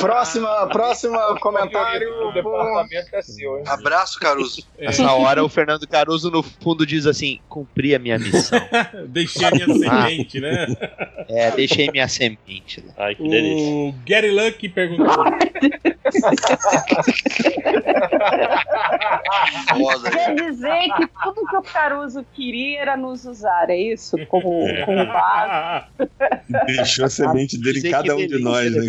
Próxima, 0.00 0.66
próxima 0.68 1.38
comentário. 1.40 2.28
O 2.28 2.32
departamento 2.32 3.08
é 3.14 3.22
seu, 3.22 3.58
hein? 3.58 3.64
Abraço, 3.66 4.18
Caruso. 4.18 4.62
É, 4.78 4.86
Nessa 4.86 5.12
hora 5.12 5.44
o 5.44 5.48
Fernando 5.48 5.86
Caruso 5.86 6.30
no 6.30 6.42
fundo 6.42 6.86
diz 6.86 7.06
assim: 7.06 7.40
cumpri 7.48 7.94
a 7.94 7.98
minha 7.98 8.18
missão. 8.18 8.58
deixei 9.08 9.46
a 9.46 9.50
minha 9.50 9.66
semente, 9.66 10.40
né? 10.40 10.66
É, 11.28 11.50
deixei 11.52 11.90
minha 11.90 12.08
semente. 12.08 12.82
lá. 12.86 12.92
Ai, 12.96 13.14
que 13.14 13.28
delícia. 13.28 13.68
O 13.72 13.93
Gary 14.06 14.30
Luck 14.30 14.68
perguntou. 14.70 15.24
Quer 20.12 20.34
dizer 20.34 20.82
que 20.96 21.06
tudo 21.22 21.46
que 21.48 21.56
o 21.56 21.62
Caruso 21.62 22.24
queria 22.34 22.80
era 22.80 22.96
nos 22.96 23.24
usar, 23.24 23.70
é 23.70 23.76
isso? 23.76 24.16
Como, 24.26 24.66
como 24.84 25.06
base. 25.06 25.86
deixou 26.66 27.06
a 27.06 27.08
semente 27.08 27.60
dele 27.60 27.86
em 27.86 27.90
cada 27.90 28.16
um 28.16 28.26
de 28.26 28.38
nós, 28.40 28.70
né? 28.74 28.88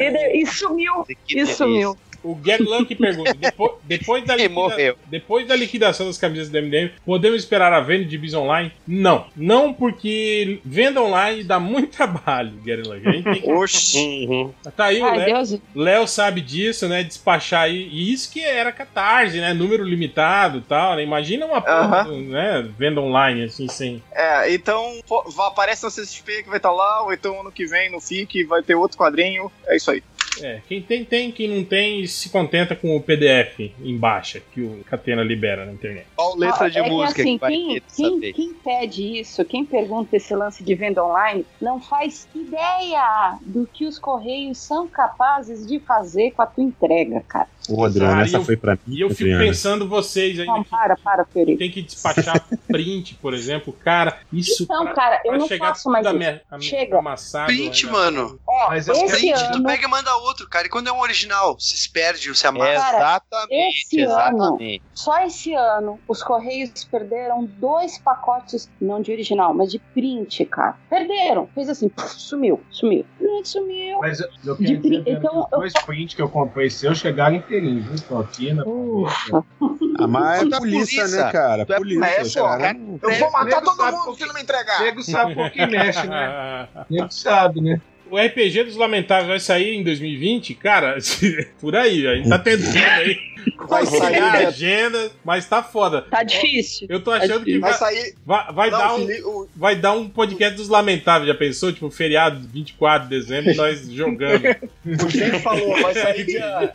E, 0.00 0.42
e 0.42 0.46
sumiu, 0.46 1.06
e 1.28 1.46
sumiu. 1.46 1.96
O 2.24 2.34
Gary 2.34 2.64
Luck 2.64 2.94
pergunta: 2.94 3.34
depo- 3.34 3.78
depois, 3.84 4.24
da 4.24 4.34
liquida- 4.34 4.54
morreu. 4.54 4.96
depois 5.06 5.46
da 5.46 5.54
liquidação 5.54 6.06
das 6.06 6.18
camisas 6.18 6.48
do 6.48 6.58
MDM, 6.60 6.90
podemos 7.04 7.38
esperar 7.40 7.72
a 7.72 7.80
venda 7.80 8.04
de 8.06 8.18
bis 8.18 8.34
online? 8.34 8.72
Não. 8.86 9.26
Não, 9.36 9.72
porque 9.72 10.60
venda 10.64 11.02
online 11.02 11.44
dá 11.44 11.60
muito 11.60 11.88
trabalho, 11.96 12.52
Gary 12.64 12.82
Luck. 12.82 13.06
A 13.08 13.12
gente 13.12 13.24
tem 13.24 13.42
que- 13.42 13.50
Oxi. 13.52 14.26
Uhum. 14.28 14.52
Tá 14.76 14.86
aí 14.86 15.00
o 15.00 15.14
Léo. 15.14 15.62
Léo 15.74 16.06
sabe 16.08 16.40
disso, 16.40 16.88
né? 16.88 17.02
Despachar 17.04 17.62
aí. 17.62 17.88
E 17.92 18.12
isso 18.12 18.32
que 18.32 18.40
era 18.44 18.72
catarse, 18.72 19.38
né? 19.40 19.52
Número 19.54 19.84
limitado 19.84 20.58
e 20.58 20.62
tal, 20.62 20.96
né? 20.96 21.02
Imagina 21.02 21.46
uma 21.46 21.60
porra, 21.60 22.00
Aham. 22.02 22.22
né? 22.22 22.68
Venda 22.78 23.00
online, 23.00 23.44
assim, 23.44 23.68
sem. 23.68 24.02
É, 24.12 24.52
então 24.52 24.98
pô, 25.06 25.22
vai- 25.30 25.48
aparece 25.48 25.84
na 25.84 25.90
CSP 25.90 26.42
que 26.42 26.48
vai 26.48 26.56
estar 26.56 26.72
lá, 26.72 27.02
ou 27.02 27.12
então 27.12 27.40
ano 27.40 27.52
que 27.52 27.66
vem 27.66 27.90
no 27.90 28.00
FIC 28.00 28.44
vai 28.44 28.62
ter 28.62 28.74
outro 28.74 28.96
quadrinho. 28.98 29.50
É 29.66 29.76
isso 29.76 29.90
aí. 29.90 30.02
É, 30.42 30.60
quem 30.68 30.82
tem, 30.82 31.04
tem. 31.04 31.30
Quem 31.30 31.48
não 31.48 31.64
tem, 31.64 32.06
se 32.06 32.28
contenta 32.28 32.74
com 32.74 32.96
o 32.96 33.00
PDF 33.00 33.70
em 33.82 33.96
baixa, 33.96 34.40
que 34.52 34.60
o 34.60 34.82
Catena 34.84 35.22
libera 35.22 35.64
na 35.64 35.72
internet. 35.72 36.06
Qual 36.16 36.36
letra 36.36 36.70
de 36.70 36.78
é 36.78 36.88
música 36.88 37.14
que, 37.14 37.20
assim, 37.22 37.34
que 37.34 37.40
vai 37.40 37.50
quem, 37.52 37.82
quem, 38.20 38.32
quem 38.32 38.54
pede 38.54 39.20
isso, 39.20 39.44
quem 39.44 39.64
pergunta 39.64 40.16
esse 40.16 40.34
lance 40.34 40.62
de 40.64 40.74
venda 40.74 41.04
online, 41.04 41.44
não 41.60 41.80
faz 41.80 42.26
ideia 42.34 43.38
do 43.42 43.66
que 43.72 43.86
os 43.86 43.98
Correios 43.98 44.58
são 44.58 44.86
capazes 44.88 45.66
de 45.66 45.78
fazer 45.80 46.32
com 46.32 46.42
a 46.42 46.46
tua 46.46 46.64
entrega, 46.64 47.20
cara. 47.28 47.48
Ô, 47.68 47.82
Adriano, 47.82 48.20
Ah, 48.20 48.22
essa 48.22 48.36
e 48.36 48.40
eu- 48.40 48.44
foi 48.44 48.56
pra 48.58 48.72
mim. 48.74 48.94
E 48.96 49.00
eu 49.00 49.08
fico 49.08 49.22
Adriano. 49.22 49.44
pensando 49.44 49.88
vocês 49.88 50.38
aí 50.38 50.44
Não, 50.46 50.62
para, 50.62 50.96
para, 50.98 51.24
Fiorito. 51.24 51.58
tem 51.58 51.70
que 51.70 51.80
despachar 51.80 52.46
print, 52.68 53.14
por 53.14 53.32
exemplo. 53.32 53.72
Cara, 53.82 54.18
isso. 54.30 54.64
Então, 54.64 54.84
pra- 54.84 54.92
cara, 54.94 55.20
eu 55.24 55.38
não 55.38 55.48
chegar 55.48 55.68
faço 55.68 55.88
mais 55.90 56.04
ame- 56.06 56.40
Chega. 56.60 56.98
amassado. 56.98 57.46
Print, 57.46 57.86
né? 57.86 57.92
mano. 57.92 58.38
Ó, 58.46 58.68
Mas 58.68 58.86
esse 58.86 59.06
Print, 59.06 59.32
tu 59.50 59.54
ano, 59.56 59.64
pega 59.64 59.86
e 59.86 59.90
manda 59.90 60.14
outro, 60.16 60.23
cara. 60.50 60.66
E 60.66 60.70
quando 60.70 60.88
é 60.88 60.92
um 60.92 61.00
original, 61.00 61.56
se 61.58 61.90
perde 61.92 62.28
ou 62.28 62.34
se 62.34 62.46
amassa. 62.46 62.72
Exatamente, 62.96 63.78
esse 63.78 64.00
ano- 64.00 64.12
exatamente. 64.12 64.82
só 64.94 65.22
esse 65.24 65.52
ano, 65.54 66.00
os 66.08 66.22
Correios 66.22 66.84
perderam 66.90 67.44
dois 67.44 67.98
pacotes, 67.98 68.70
não 68.80 69.00
de 69.00 69.12
original, 69.12 69.52
mas 69.54 69.70
de 69.70 69.78
print, 69.78 70.44
cara. 70.46 70.76
Perderam. 70.88 71.48
Fez 71.54 71.68
assim, 71.68 71.88
puf, 71.88 72.14
sumiu, 72.20 72.60
sumiu. 72.70 73.04
Print 73.18 73.48
sumiu. 73.48 73.98
Mas 74.00 74.20
eu, 74.20 74.28
eu 74.44 74.56
quero 74.56 74.78
dizer 74.78 75.02
então, 75.06 75.40
os 75.40 75.50
dois 75.50 75.72
prints 75.84 76.14
que 76.14 76.22
eu 76.22 76.28
comprei 76.28 76.70
seu 76.70 76.94
chegaram 76.94 77.36
inteirinhos, 77.36 77.84
viu? 77.86 78.08
Com 78.08 78.18
a 78.20 78.24
quina, 78.26 78.64
Ufa. 78.66 79.44
Ah, 79.98 80.06
mas 80.06 80.42
é 80.42 80.46
é 80.46 80.58
polícia, 80.58 81.02
polícia. 81.02 81.24
né, 81.26 81.32
cara? 81.32 81.64
Tu 81.66 81.72
é 81.72 81.76
Polícia, 81.76 82.04
É, 82.06 82.42
cara. 82.42 82.58
cara. 82.62 82.78
Eu 83.02 83.14
vou 83.18 83.30
matar 83.32 83.62
todo 83.62 83.84
mundo 83.92 84.16
que 84.16 84.26
não 84.26 84.34
me 84.34 84.42
entregar. 84.42 84.80
O 84.80 84.84
nego 84.84 85.02
sabe 85.02 85.34
por 85.34 85.50
que 85.50 85.66
mexe, 85.66 86.06
né? 86.06 86.68
O 86.74 86.86
nego 86.92 87.10
sabe, 87.12 87.60
né? 87.60 87.80
O 88.14 88.16
RPG 88.16 88.62
dos 88.62 88.76
Lamentáveis 88.76 89.26
vai 89.26 89.40
sair 89.40 89.74
em 89.74 89.82
2020? 89.82 90.54
Cara, 90.54 90.98
por 91.60 91.74
aí, 91.74 92.06
a 92.06 92.14
gente 92.14 92.28
tá 92.28 92.38
tentando 92.38 92.78
aí. 92.78 93.18
Vai 93.68 93.86
sair, 93.86 94.18
a 94.18 94.48
agenda, 94.48 95.10
mas 95.24 95.46
tá 95.48 95.62
foda. 95.62 96.02
Tá 96.02 96.22
difícil. 96.22 96.86
Eu 96.90 97.02
tô 97.02 97.10
achando 97.10 97.44
que 97.44 97.58
Vai 97.58 97.70
vai, 97.70 97.78
sair. 97.78 98.14
vai, 98.24 98.52
vai 98.52 98.70
Não, 98.70 98.78
dar 98.78 98.94
um, 98.94 99.04
o- 99.28 99.48
vai 99.56 99.76
dar 99.76 99.92
um 99.92 100.08
podcast 100.08 100.56
dos 100.56 100.68
Lamentáveis, 100.68 101.28
já 101.28 101.34
pensou? 101.34 101.72
Tipo, 101.72 101.90
feriado 101.90 102.40
24 102.48 103.08
de 103.08 103.18
dezembro 103.18 103.50
e 103.50 103.54
nós 103.56 103.88
jogando. 103.90 104.44
o 104.84 105.10
Gem 105.10 105.38
falou, 105.40 105.80
vai 105.82 105.94
sair 105.94 106.24
dia. 106.24 106.72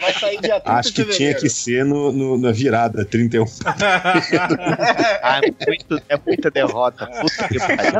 Vai 0.00 0.12
sair 0.14 0.40
dia 0.40 0.60
30 0.60 0.72
Acho 0.78 0.92
de 0.92 1.04
que 1.04 1.10
tinha 1.12 1.34
que 1.34 1.48
ser 1.48 1.84
no, 1.84 2.10
no- 2.12 2.38
na 2.38 2.52
virada, 2.52 3.04
31. 3.04 3.44
Ah, 5.22 5.40
é, 5.42 5.66
muito- 5.66 6.02
é 6.08 6.16
muita 6.26 6.50
derrota. 6.50 7.06
Puta 7.06 7.48
que 7.48 7.58
pariu. 7.58 7.92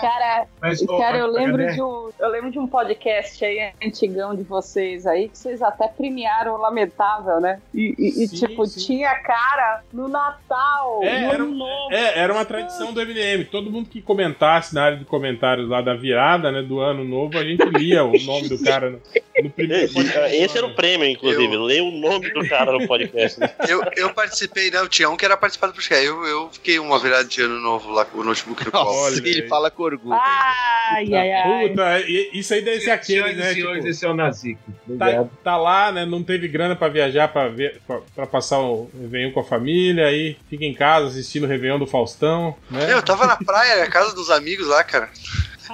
Cara, 0.00 0.46
Mas, 0.60 0.84
cara, 0.86 1.18
eu 1.18 1.26
lembro 1.30 1.66
de 1.72 1.82
um, 1.82 2.10
eu 2.18 2.28
lembro 2.28 2.50
de 2.50 2.58
um 2.58 2.66
podcast 2.66 3.44
aí 3.44 3.70
antigão 3.84 4.34
de 4.34 4.42
vocês 4.42 5.06
aí 5.06 5.28
que 5.28 5.38
vocês 5.38 5.62
até 5.62 5.88
premiaram 5.88 6.41
o 6.50 6.56
Lamentável, 6.56 7.40
né? 7.40 7.60
E, 7.74 7.94
e- 7.98 8.24
e, 8.24 8.28
Sim, 8.28 8.36
tipo, 8.46 8.64
sim. 8.66 8.80
tinha 8.86 9.14
cara 9.20 9.82
no 9.92 10.08
Natal, 10.08 11.00
É, 11.02 11.20
no 11.26 11.32
era 11.32 11.44
Novo. 11.44 11.92
É, 11.92 12.18
era 12.18 12.32
uma 12.32 12.44
tradição 12.44 12.92
do 12.92 13.00
MDM. 13.00 13.44
Todo 13.44 13.70
mundo 13.70 13.88
que 13.88 14.00
comentasse 14.00 14.74
na 14.74 14.84
área 14.84 14.96
de 14.98 15.04
comentários 15.04 15.68
lá 15.68 15.80
da 15.80 15.94
virada, 15.94 16.50
né, 16.50 16.62
do 16.62 16.80
ano 16.80 17.04
novo, 17.04 17.38
a 17.38 17.44
gente 17.44 17.64
lia 17.64 18.02
o 18.04 18.12
nome 18.24 18.48
do 18.48 18.62
cara 18.62 18.98
primeiro 19.10 19.31
Esse, 19.58 19.94
podcast. 19.94 20.36
esse 20.36 20.58
era 20.58 20.66
o 20.66 20.74
prêmio, 20.74 21.06
inclusive. 21.06 21.54
Eu- 21.54 21.62
Lê 21.62 21.80
o 21.80 21.90
nome 21.90 22.30
do 22.32 22.48
cara 22.48 22.72
no 22.72 22.86
podcast. 22.86 23.38
Né? 23.40 23.50
Eu, 23.68 23.82
eu 23.96 24.12
participei, 24.14 24.70
não, 24.70 24.86
tinha 24.88 25.08
um 25.08 25.16
que 25.16 25.24
era 25.24 25.36
participar 25.36 25.68
do 25.68 25.72
podcast. 25.74 26.04
Eu, 26.04 26.24
eu 26.26 26.50
fiquei 26.52 26.78
uma 26.78 26.98
virada 26.98 27.24
de 27.24 27.40
ano 27.42 27.58
novo 27.60 27.90
lá 27.90 28.04
com 28.04 28.18
o 28.18 28.24
notebook. 28.24 28.64
Nossa, 28.72 28.90
Olha 28.90 29.28
ele 29.28 29.48
fala 29.48 29.70
com 29.70 29.82
orgulho. 29.84 30.14
Ai, 30.14 31.14
ai, 31.14 31.32
ai. 31.32 31.68
Puta, 31.68 32.00
isso 32.32 32.52
aí 32.54 32.62
deve 32.62 32.80
ser 32.80 32.90
aquele, 32.90 33.32
né? 33.34 33.52
senhores, 33.54 33.76
Tipo, 33.78 33.88
esse 33.88 34.04
é 34.04 34.08
o 34.08 34.14
Nazik. 34.14 34.58
tá, 34.98 35.24
tá 35.42 35.56
lá, 35.56 35.92
né? 35.92 36.04
Não 36.04 36.22
teve 36.22 36.48
grana 36.48 36.74
pra 36.76 36.88
viajar 36.88 37.28
pra, 37.28 37.48
ver, 37.48 37.80
pra, 37.86 38.00
pra 38.14 38.26
passar 38.26 38.58
o 38.60 38.90
Réveillon 39.00 39.32
com 39.32 39.40
a 39.40 39.44
família, 39.44 40.06
aí 40.06 40.36
fica 40.50 40.64
em 40.64 40.74
casa 40.74 41.08
assistindo 41.08 41.44
o 41.44 41.48
Réveillon 41.48 41.78
do 41.78 41.86
Faustão, 41.86 42.56
né? 42.70 42.92
Eu 42.92 43.02
tava 43.02 43.26
na 43.26 43.36
praia, 43.36 43.76
na 43.80 43.88
casa 43.90 44.14
dos 44.14 44.30
amigos 44.30 44.66
lá, 44.66 44.82
cara. 44.84 45.08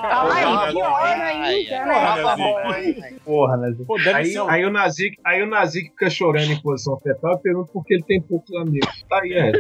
Ai, 0.03 1.67
ainda, 1.67 1.85
né? 1.87 3.17
Porra, 3.25 3.57
Nazik. 3.57 3.81
né? 3.81 3.87
Deve 4.05 4.13
Aí, 4.19 4.41
um... 4.41 4.49
aí, 4.49 4.65
o 4.65 4.71
Nazik, 4.71 5.17
aí 5.25 5.43
o 5.43 5.47
Nazik 5.47 5.91
fica 5.91 6.11
chorando 6.11 6.51
em 6.53 6.61
posição 6.61 6.99
fetal 7.01 7.35
e 7.35 7.39
pergunta 7.43 7.71
por 7.73 7.85
que 7.85 7.95
ele 7.95 8.03
tem 8.05 8.21
poucos 8.21 8.55
amigos. 8.57 9.05
Tá 9.09 9.21
aí, 9.23 9.33
é. 9.33 9.53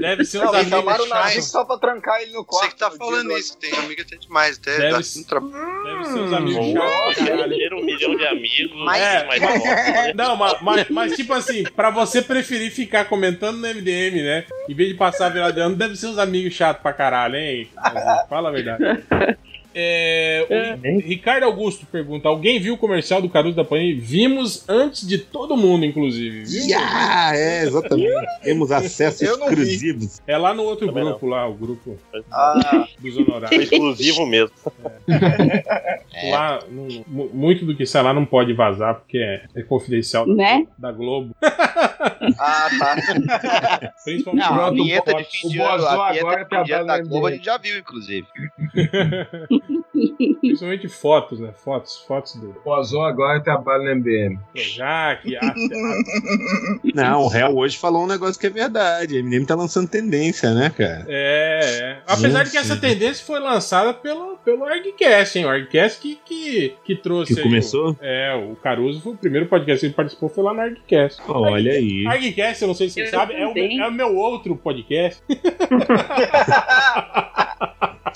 Deve 0.00 0.24
ser 0.24 0.38
e 0.38 0.40
amigos 0.42 0.68
chamaram 0.68 1.04
o 1.04 1.08
Nazik 1.08 1.42
só 1.42 1.64
pra 1.64 1.78
trancar 1.78 2.20
ele 2.20 2.32
no 2.32 2.44
quarto. 2.44 2.64
Você 2.66 2.72
que 2.72 2.78
tá 2.78 2.90
falando 2.90 3.32
isso, 3.36 3.56
tem 3.58 3.72
amiga 3.78 4.02
até 4.02 4.16
demais, 4.16 4.58
até 4.58 4.76
Deve 4.78 4.96
um 4.96 5.24
tra- 5.24 5.40
Deve 5.40 6.04
ser 6.04 6.18
uns 6.20 6.32
amigos 6.32 6.74
Nossa, 6.74 7.14
chatos. 7.14 7.28
caralho. 7.28 7.56
ter 7.56 7.74
um 7.74 7.84
milhão 7.84 8.16
de 8.16 8.26
amigos. 8.26 8.76
Mas- 8.84 9.02
é, 9.02 9.38
né? 9.40 10.12
Não, 10.14 10.36
mas, 10.36 10.60
mas, 10.62 10.88
mas, 10.90 11.16
tipo 11.16 11.32
assim, 11.32 11.64
pra 11.74 11.90
você 11.90 12.22
preferir 12.22 12.70
ficar 12.70 13.04
comentando 13.06 13.56
no 13.58 13.66
MDM, 13.66 14.22
né? 14.22 14.44
Em 14.68 14.74
vez 14.74 14.90
de 14.90 14.94
passar 14.94 15.26
a 15.26 15.30
virada 15.30 15.52
de 15.52 15.60
ano, 15.60 15.74
deve 15.76 15.96
ser 15.96 16.06
uns 16.08 16.18
amigos 16.18 16.52
chatos 16.54 16.82
pra 16.82 16.92
caralho, 16.92 17.36
hein? 17.36 17.68
Fala 18.28 18.48
a 18.48 18.52
verdade. 18.52 19.04
É, 19.78 20.46
o 20.94 21.00
Ricardo 21.00 21.44
Augusto 21.44 21.84
pergunta: 21.92 22.28
alguém 22.28 22.58
viu 22.58 22.72
o 22.74 22.78
comercial 22.78 23.20
do 23.20 23.28
Caruso 23.28 23.54
da 23.56 23.62
Panini? 23.64 24.00
Vimos 24.00 24.66
antes 24.66 25.06
de 25.06 25.18
todo 25.18 25.54
mundo, 25.54 25.84
inclusive. 25.84 26.44
Viu? 26.44 26.66
Yeah, 26.66 27.36
é, 27.36 27.62
exatamente. 27.64 28.10
Temos 28.42 28.72
não 29.38 29.48
vi. 29.48 29.54
exclusivos. 29.54 30.22
É 30.26 30.38
lá 30.38 30.54
no 30.54 30.62
outro 30.62 30.86
Também 30.86 31.04
grupo, 31.04 31.26
lá, 31.26 31.46
o 31.46 31.52
grupo 31.54 31.98
Ah, 32.32 32.86
dos 32.98 33.14
Foi 33.14 33.22
honorários. 33.24 33.62
exclusivo 33.70 34.24
mesmo. 34.24 34.50
Lá, 36.30 36.60
não- 36.70 37.04
mu- 37.06 37.30
muito 37.34 37.66
do 37.66 37.76
que 37.76 37.84
sai 37.84 38.02
lá 38.02 38.14
não 38.14 38.24
pode 38.24 38.54
vazar, 38.54 38.94
porque 38.94 39.18
é, 39.18 39.44
é 39.54 39.62
confidencial 39.62 40.26
Né? 40.26 40.66
da 40.78 40.90
Globo. 40.90 41.34
ah, 41.42 42.68
tá. 42.78 43.92
Principalmente 44.04 44.48
Não, 44.48 44.60
a 44.64 44.70
vinheta 44.70 45.14
o 45.14 45.18
de 45.18 45.24
fim 45.24 45.48
de 45.48 45.60
ano, 45.60 45.86
a 45.86 46.08
vinheta 46.08 46.26
agora 46.26 46.44
de 46.44 46.56
fim 46.56 46.62
de 46.64 46.72
ano 46.72 46.86
da 46.86 46.98
no 46.98 47.08
Globo 47.08 47.26
a 47.26 47.30
gente 47.32 47.44
já 47.44 47.58
viu, 47.58 47.78
inclusive. 47.78 48.26
Principalmente 50.40 50.88
fotos, 50.88 51.40
né? 51.40 51.50
Fotos, 51.56 51.96
fotos 52.06 52.36
do 52.36 52.54
O 52.64 52.70
Ozon 52.70 53.02
agora 53.02 53.40
trabalha 53.40 53.84
no 53.84 53.96
MDM. 54.00 54.38
Projac, 54.52 55.36
a- 55.36 55.54
Não, 56.94 57.22
o 57.22 57.28
réu 57.28 57.56
hoje 57.56 57.76
falou 57.76 58.04
um 58.04 58.06
negócio 58.06 58.40
que 58.40 58.46
é 58.46 58.50
verdade. 58.50 59.16
A 59.16 59.18
Eminem 59.20 59.44
tá 59.44 59.54
lançando 59.54 59.88
tendência, 59.88 60.52
né, 60.54 60.70
cara? 60.70 61.04
É, 61.08 61.60
é. 61.82 61.98
Apesar 62.06 62.44
de 62.44 62.50
que 62.50 62.56
essa 62.58 62.76
tendência 62.76 63.24
foi 63.24 63.40
lançada 63.40 63.92
pelo, 63.94 64.36
pelo 64.38 64.64
ArgCast, 64.64 65.38
hein? 65.38 65.44
O 65.46 65.48
ArgCast 65.48 66.00
que, 66.00 66.18
que, 66.24 66.74
que 66.84 66.94
trouxe. 66.96 67.34
Que 67.34 67.40
aí 67.40 67.44
começou? 67.46 67.92
O, 67.92 67.96
é, 68.00 68.34
o 68.34 68.56
Caruso 68.56 69.00
foi 69.00 69.12
o 69.12 69.16
primeiro 69.16 69.46
podcast 69.46 69.80
que 69.80 69.86
ele 69.86 69.94
participou, 69.94 70.28
foi 70.28 70.44
lá 70.44 70.54
no 70.54 70.60
ArgCast. 70.60 71.20
Olha 71.28 71.72
aí. 71.72 72.06
ArgCast, 72.06 72.62
eu 72.62 72.68
não 72.68 72.74
sei 72.74 72.88
se 72.88 72.94
você 72.94 73.02
Eu 73.02 73.06
sabe, 73.10 73.34
é 73.34 73.46
o, 73.46 73.56
é 73.56 73.88
o 73.88 73.92
meu 73.92 74.14
outro 74.16 74.56
podcast. 74.56 75.22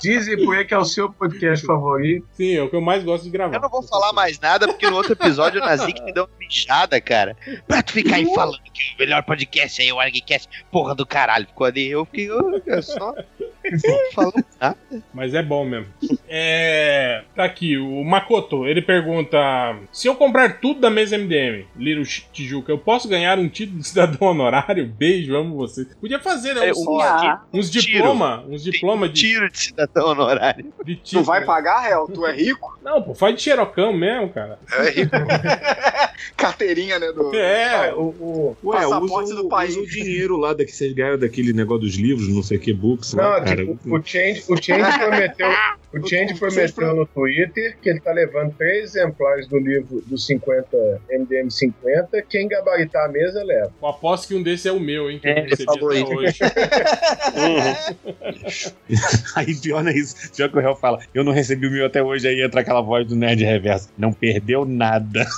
Dizem 0.01 0.43
por 0.43 0.55
aí 0.55 0.65
que 0.65 0.73
é 0.73 0.77
o 0.77 0.85
seu 0.85 1.11
podcast 1.11 1.65
favorito. 1.65 2.27
Sim, 2.33 2.55
é 2.55 2.61
o 2.63 2.69
que 2.69 2.75
eu 2.75 2.81
mais 2.81 3.03
gosto 3.03 3.23
de 3.23 3.29
gravar. 3.29 3.55
Eu 3.55 3.61
não 3.61 3.69
vou 3.69 3.83
falar 3.83 4.13
mais 4.13 4.39
nada, 4.39 4.67
porque 4.67 4.89
no 4.89 4.95
outro 4.95 5.13
episódio 5.13 5.61
o 5.61 5.65
Nazik 5.65 6.01
me 6.03 6.11
deu 6.11 6.23
uma 6.25 6.37
bichada, 6.37 6.99
cara. 6.99 7.35
Pra 7.67 7.83
tu 7.83 7.93
ficar 7.93 8.15
aí 8.15 8.25
falando 8.33 8.59
que 8.73 8.95
o 8.95 8.99
melhor 8.99 9.23
podcast 9.23 9.81
aí 9.81 9.89
é 9.89 9.93
o 9.93 9.99
ArgCast, 9.99 10.49
porra 10.71 10.95
do 10.95 11.05
caralho. 11.05 11.47
Ficou 11.47 11.67
ali, 11.67 11.89
eu 11.89 12.05
fiquei, 12.05 12.31
ô, 12.31 12.61
é 12.65 12.81
só. 12.81 13.13
Mas 15.13 15.33
é 15.33 15.41
bom 15.43 15.65
mesmo. 15.65 15.87
É. 16.27 17.23
Tá 17.35 17.43
aqui, 17.45 17.77
o 17.77 18.03
Makoto, 18.03 18.65
ele 18.65 18.81
pergunta: 18.81 19.37
Se 19.91 20.07
eu 20.07 20.15
comprar 20.15 20.59
tudo 20.59 20.79
da 20.79 20.89
mesa 20.89 21.17
MDM, 21.17 21.65
Little 21.77 22.03
Tijuca, 22.31 22.71
eu 22.71 22.77
posso 22.77 23.07
ganhar 23.07 23.37
um 23.39 23.47
título 23.49 23.79
de 23.79 23.87
cidadão 23.87 24.27
honorário? 24.29 24.85
Beijo, 24.97 25.35
amo 25.35 25.55
você. 25.55 25.85
Podia 25.99 26.19
fazer, 26.19 26.53
né? 26.53 26.67
É, 26.67 26.71
Uns, 26.71 26.87
um 26.87 26.99
Ah, 27.01 27.43
uns 27.53 27.69
tiro. 27.69 27.85
diploma, 27.85 28.43
uns 28.47 28.63
diploma 28.63 29.07
de, 29.09 29.21
Tiro 29.21 29.49
de 29.49 29.59
cidadão 29.59 30.07
honorário. 30.09 30.65
de 30.85 30.95
Tu 30.95 31.01
título. 31.03 31.25
vai 31.25 31.43
pagar, 31.45 31.79
réu? 31.81 32.07
Tu 32.13 32.25
é 32.25 32.33
rico? 32.35 32.77
Não, 32.83 33.01
pô, 33.01 33.13
faz 33.13 33.35
de 33.35 33.41
xerocão 33.41 33.93
mesmo, 33.93 34.29
cara. 34.29 34.59
É 34.71 34.89
rico. 34.89 35.11
Carteirinha, 36.37 36.99
né? 36.99 37.11
Do... 37.11 37.35
É, 37.35 37.93
O, 37.93 38.01
o, 38.19 38.69
Ué, 38.69 38.81
Passaporte 38.81 39.31
usa, 39.31 39.35
do 39.41 39.49
país. 39.49 39.71
usa 39.75 39.81
o 39.81 39.87
dinheiro 39.87 40.37
lá 40.37 40.53
da 40.53 40.63
que 40.65 40.71
vocês 40.71 40.93
ganharam 40.93 41.17
daquele 41.17 41.53
negócio 41.53 41.81
dos 41.85 41.95
livros, 41.95 42.27
não 42.27 42.43
sei 42.43 42.57
o 42.57 42.59
que, 42.59 42.73
books 42.73 43.13
não, 43.13 43.23
lá, 43.23 43.39
cara. 43.55 43.65
tipo, 43.65 43.95
o 43.95 44.03
Change, 44.03 44.43
o 44.47 44.61
Change 44.61 44.99
prometeu, 44.99 45.51
o 45.93 46.07
Change 46.07 46.35
prometeu 46.39 46.95
no 46.95 47.05
Twitter 47.05 47.77
que 47.81 47.89
ele 47.89 47.99
tá 47.99 48.11
levando 48.11 48.53
três 48.57 48.95
exemplares 48.95 49.47
do 49.47 49.57
livro 49.59 50.01
dos 50.07 50.25
50 50.25 51.01
MDM 51.09 51.49
50. 51.49 52.21
Quem 52.29 52.47
gabaritar 52.47 53.05
a 53.05 53.09
mesa 53.09 53.43
leva. 53.43 53.71
eu 53.81 53.87
aposto 53.87 54.27
que 54.27 54.35
um 54.35 54.41
desses 54.43 54.65
é 54.65 54.71
o 54.71 54.79
meu, 54.79 55.09
hein? 55.11 55.19
Que 55.19 55.27
eu 55.27 55.31
É, 55.31 55.39
ele 55.39 55.49
recebi 55.49 55.65
falou 55.65 55.89
até 55.89 55.97
aí. 55.97 56.03
hoje. 56.15 56.39
Aí 59.35 59.55
pior 59.55 59.83
não 59.83 59.91
é 59.91 59.95
isso. 59.95 60.15
Pior 60.35 60.49
que 60.49 60.57
o 60.57 60.61
réu 60.61 60.75
fala, 60.75 60.99
eu 61.13 61.23
não 61.23 61.31
recebi 61.31 61.67
o 61.67 61.71
meu 61.71 61.85
até 61.85 62.01
hoje, 62.03 62.27
aí 62.27 62.41
entra 62.41 62.61
aquela 62.61 62.81
voz 62.81 63.07
do 63.07 63.15
Nerd 63.15 63.43
Reverso. 63.43 63.89
Não 63.97 64.11
perdeu 64.13 64.65
nada. 64.65 65.25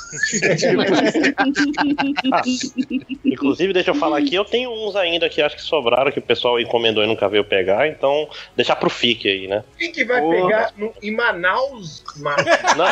Inclusive, 3.26 3.74
deixa 3.74 3.92
eu 3.92 3.96
falar 3.96 4.18
aqui, 4.20 4.36
eu 4.36 4.46
tenho 4.46 4.72
uns 4.72 4.96
ainda 4.96 5.30
que 5.30 5.42
acho 5.42 5.56
que 5.56 5.62
sobraram, 5.62 6.12
que 6.12 6.20
o 6.20 6.22
pessoal 6.22 6.60
encomendou 6.60 7.04
e 7.04 7.08
nunca 7.08 7.28
veio 7.30 7.44
pegar, 7.44 7.88
então 7.88 8.28
deixar 8.56 8.76
pro 8.76 8.90
FIC 8.90 9.28
aí, 9.28 9.48
né? 9.48 9.64
Quem 9.78 9.92
que 9.92 10.04
vai 10.06 10.22
Ô. 10.22 10.30
pegar 10.30 10.43
no- 10.78 10.94
em 11.02 11.12
Manaus, 11.16 12.04
Marcos? 12.18 12.46
Não, 12.78 12.86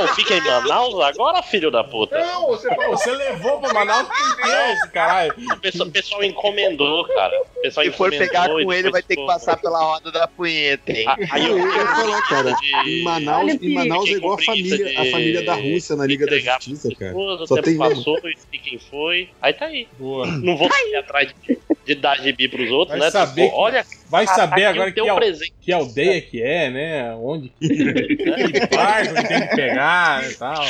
Ó, 0.00 0.04
o 0.04 0.08
FIC 0.08 0.32
é 0.34 0.38
em 0.38 0.40
Manaus 0.42 1.00
agora, 1.04 1.42
filho 1.42 1.70
da 1.70 1.82
puta. 1.84 2.18
Não, 2.18 2.46
você 2.48 2.74
Pô, 2.74 2.88
você 2.90 3.10
levou 3.10 3.60
pra 3.60 3.72
Manaus 3.72 4.08
esse 4.44 4.90
caralho? 4.90 5.34
O 5.52 5.56
pessoal, 5.58 5.90
pessoal 5.90 6.24
encomendou, 6.24 7.06
cara. 7.08 7.32
O 7.56 7.60
pessoal 7.62 7.86
Se 7.86 7.92
for 7.92 8.10
pegar 8.10 8.48
com 8.48 8.72
ele, 8.72 8.90
vai 8.90 9.02
ter 9.02 9.16
que 9.16 9.26
passar 9.26 9.56
pela 9.56 9.78
roda 9.82 10.10
da 10.12 10.26
punheta, 10.28 10.92
hein? 10.92 11.04
Ah, 11.08 11.16
Aí 11.30 11.46
eu, 11.46 11.58
Eu 11.58 11.66
ia 11.74 11.86
falar, 11.86 12.22
cara. 12.28 12.56
Em 12.86 13.02
Manaus, 13.02 13.52
em 13.60 13.74
Manaus 13.74 14.08
é 14.08 14.12
igual 14.12 14.34
a 14.34 14.42
família, 14.42 15.00
a 15.00 15.04
família 15.06 15.42
da 15.42 15.54
Rússia 15.54 15.96
na 15.96 16.06
Liga 16.06 16.26
da 16.26 16.38
Justiça, 16.38 16.88
cara. 16.98 17.16
O 17.16 17.46
Só 17.46 17.54
tempo 17.56 17.66
tem 17.66 17.78
passou 17.78 18.18
e 18.52 18.58
quem 18.58 18.78
foi. 18.78 19.30
Aí 19.40 19.52
tá 19.52 19.66
aí. 19.66 19.88
Boa. 19.98 20.26
Não 20.26 20.56
vou 20.56 20.68
ir 20.68 20.96
atrás 20.96 21.32
de, 21.46 21.58
de 21.86 21.94
dar 21.94 22.16
gibi 22.20 22.48
pros 22.48 22.68
outros, 22.70 22.98
Vai 22.98 23.06
né? 23.06 23.10
saber 23.12 23.42
Tipo, 23.44 23.54
que- 23.54 23.60
olha, 23.60 23.86
Vai 24.08 24.26
saber 24.26 24.64
agora 24.66 24.90
o 24.90 24.92
que, 24.92 25.00
al- 25.00 25.16
presente. 25.16 25.52
que 25.60 25.72
aldeia 25.72 26.20
que 26.20 26.42
é, 26.42 26.70
né? 26.70 27.14
Onde 27.16 27.48
que, 27.60 27.68
que 27.68 28.76
barco 28.76 29.14
que 29.14 29.28
tem 29.28 29.48
que 29.48 29.56
pegar 29.56 30.28
e 30.30 30.34
tal. 30.34 30.64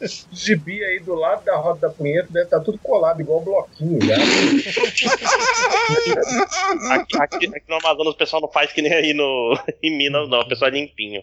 Os 0.00 0.26
gibi 0.32 0.82
aí 0.84 1.00
do 1.00 1.14
lado 1.14 1.44
da 1.44 1.56
roda 1.56 1.80
da 1.88 1.90
punheta 1.90 2.28
deve 2.30 2.44
estar 2.46 2.60
tudo 2.60 2.78
colado, 2.78 3.20
igual 3.20 3.40
bloquinho, 3.40 3.98
já. 4.04 4.14
Aqui, 6.94 7.16
aqui- 7.20 7.46
aqui 7.46 7.62
no 7.68 7.76
Amazonas 7.76 8.14
o 8.14 8.16
pessoal 8.16 8.42
não 8.42 8.50
faz 8.50 8.72
que 8.72 8.82
nem 8.82 8.92
aí 8.92 9.14
no, 9.14 9.58
em 9.82 9.96
Minas, 9.96 10.28
não. 10.28 10.40
O 10.40 10.48
pessoal 10.48 10.70
é 10.70 10.74
limpinho. 10.74 11.22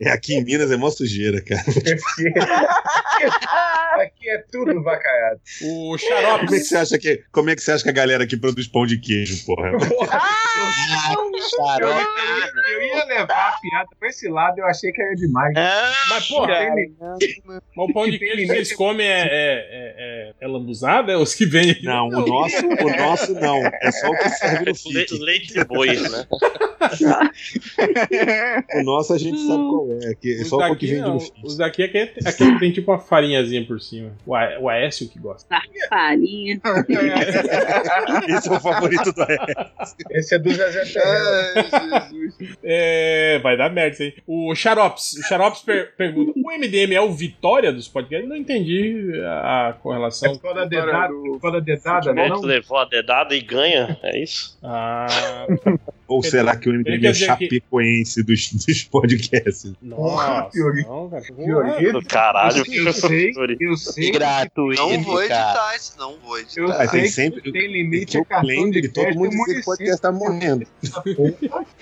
É, 0.00 0.10
aqui 0.10 0.34
em 0.34 0.42
Minas 0.44 0.72
é 0.72 0.76
mó 0.76 0.90
sujeira, 0.90 1.40
cara. 1.40 1.62
Aqui 3.94 4.28
é 4.28 4.38
tudo 4.50 4.82
vacaiado. 4.82 5.40
O 5.62 5.66
Como 5.66 5.94
é 5.94 5.98
que 5.98 6.08
Xarope. 6.08 6.46
você 6.58 6.76
acha 6.76 6.98
que, 6.98 7.22
como 7.30 7.48
é 7.50 7.54
que, 7.54 7.62
você 7.62 7.70
acha 7.72 7.84
que 7.84 7.90
a 7.90 7.92
galera 7.92 8.24
aqui 8.24 8.36
produz 8.36 8.66
pão 8.66 8.84
de 8.84 8.98
queijo, 8.98 9.44
porra? 9.46 9.68
Eu, 9.70 9.78
Xarope. 11.40 12.02
ia- 12.02 12.52
eu 12.74 12.82
ia 12.82 13.04
levar 13.04 13.50
a 13.50 13.52
piada 13.60 13.88
pra 13.98 14.08
esse 14.08 14.28
lado, 14.28 14.58
eu 14.58 14.66
achei 14.66 14.90
que 14.90 15.00
era 15.00 15.14
demais. 15.14 15.54
Mas, 16.10 16.26
porra, 16.26 16.54
Tem 17.18 17.40
mas 17.44 17.60
o 17.76 17.92
pão 17.92 18.10
de 18.10 18.18
queijo 18.18 18.36
que 18.36 18.46
vocês 18.48 18.72
comem 18.72 19.06
é, 19.06 19.20
é, 19.20 19.28
é, 19.30 19.94
é, 19.96 20.32
é 20.40 20.48
lambuzado? 20.48 21.12
É 21.12 21.16
os 21.16 21.34
que 21.34 21.46
vêm 21.46 21.70
aqui? 21.70 21.84
Não, 21.84 22.08
o 22.08 22.26
nosso, 22.26 22.66
o 22.66 22.96
nosso 22.96 23.32
não. 23.34 23.64
É 23.64 23.92
só 23.92 24.08
o 24.10 24.18
que 24.18 24.28
serve 24.30 24.64
no 24.66 24.74
FIC. 24.74 25.18
leite 25.20 25.54
de 25.54 25.62
boi, 25.64 25.94
né? 26.00 26.26
O 28.84 28.96
nosso 28.96 29.12
a 29.14 29.18
gente 29.18 29.38
sabe 29.46 29.62
qual 29.64 29.88
é. 29.90 30.14
Que 30.14 30.38
é 30.38 30.42
Os 30.42 30.48
só 30.48 30.56
o 30.70 30.76
que 30.76 30.94
no 31.00 31.18
FIC. 31.20 31.32
Os 31.42 31.56
daqui 31.56 31.82
é 31.82 31.86
aquele, 31.86 32.12
aquele 32.24 32.52
que 32.54 32.58
tem 32.60 32.72
tipo 32.72 32.90
uma 32.92 32.98
farinhazinha 32.98 33.64
por 33.66 33.80
cima. 33.80 34.12
O, 34.26 34.34
A- 34.34 34.58
o 34.60 34.68
Aécio 34.68 35.08
que 35.08 35.18
gosta. 35.18 35.48
Farinha. 35.88 36.60
Esse 38.28 38.48
é 38.48 38.52
o 38.52 38.60
favorito 38.60 39.12
do 39.12 39.22
Aécio. 39.22 39.96
Esse 40.10 40.34
é 40.34 40.38
do 40.38 40.50
Zezé. 40.52 40.82
Ai, 41.04 41.64
Jesus. 42.12 42.56
É, 42.62 43.38
vai 43.42 43.56
dar 43.56 43.70
merda 43.70 43.92
isso 43.94 44.02
aí. 44.02 44.14
O 44.26 44.54
Xarops, 44.54 45.12
o 45.14 45.22
Xarops 45.22 45.62
per- 45.62 45.94
pergunta: 45.96 46.32
o 46.36 46.50
MDM 46.52 46.94
é 46.94 47.00
o 47.00 47.12
Vitória 47.12 47.72
dos 47.72 47.88
podcasts? 47.88 48.28
Não 48.28 48.36
entendi 48.36 49.10
a, 49.24 49.66
a 49.66 49.68
É 49.70 49.72
correlação. 49.74 50.34
foda 50.38 50.62
a 50.62 50.64
dedada, 50.66 51.12
é 51.14 51.38
foda 51.40 51.58
a 51.58 51.60
dedada, 51.60 52.12
né? 52.12 52.28
Não 52.28 52.40
levou 52.40 52.78
a 52.78 52.84
dedada 52.84 53.34
e 53.34 53.40
ganha, 53.40 53.98
é 54.02 54.22
isso? 54.22 54.58
Ah, 54.62 55.06
Ou 56.06 56.22
será 56.22 56.56
que 56.56 56.68
o 56.68 56.72
MDM 56.72 57.06
é 57.06 57.10
o 57.10 57.12
dizer 57.12 57.36
que- 57.36 57.44
chapecoense 57.44 58.22
dos, 58.22 58.50
dos 58.74 58.84
podcasts? 58.84 59.72
nossa, 59.82 60.50
Fiori- 60.52 60.82
não, 60.84 61.08
cara. 61.10 61.24
Caralho, 62.08 62.58
Eu 62.72 62.92
sei, 62.92 63.32
eu 63.60 63.76
sei. 63.76 64.10
Gratuito, 64.10 64.80
Não 64.82 65.02
vou 65.02 65.20
editar 65.22 65.74
isso, 65.76 65.94
não 65.98 66.16
vou 66.18 66.38
editar. 66.38 66.60
Eu 66.60 66.72
Ah, 66.72 66.86
sei 66.88 67.00
tem 67.02 67.08
sempre- 67.10 67.40
que 67.42 67.52
tem 67.52 67.72
limite 67.72 68.12
Tem 68.12 68.20
a 68.20 68.22
o 68.22 68.26
cartão 68.26 68.46
claim 68.48 68.70
de 68.70 68.88
todo 68.88 69.14
mundo 69.14 69.30
dizer 69.30 69.54
que 69.54 69.60
o 69.60 69.64
podcast 69.64 70.02
tá 70.02 70.12
morrendo. 70.12 70.66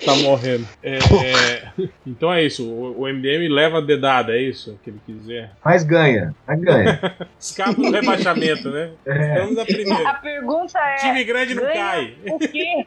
Tá 0.05 0.15
morrendo. 0.17 0.67
É, 0.81 0.99
então 2.05 2.31
é 2.33 2.43
isso. 2.43 2.63
O, 2.67 3.01
o 3.01 3.07
MDM 3.07 3.47
leva 3.49 3.77
a 3.79 3.81
dedada, 3.81 4.33
é 4.33 4.41
isso 4.41 4.79
que 4.83 4.89
ele 4.89 4.99
quis 5.05 5.19
dizer. 5.21 5.49
Mas 5.63 5.83
ganha, 5.83 6.33
mas 6.47 6.59
ganha. 6.61 7.17
Escapa 7.39 7.73
do 7.73 7.91
rebaixamento, 7.91 8.69
né? 8.69 8.91
É. 9.05 9.39
Vamos 9.41 9.55
na 9.55 9.65
primeira. 9.65 10.09
A 10.09 10.13
pergunta 10.15 10.79
é: 10.79 10.95
Time 10.95 11.23
grande 11.23 11.55
não 11.55 11.63
cai. 11.63 12.15
o 12.29 12.39
quê? 12.39 12.85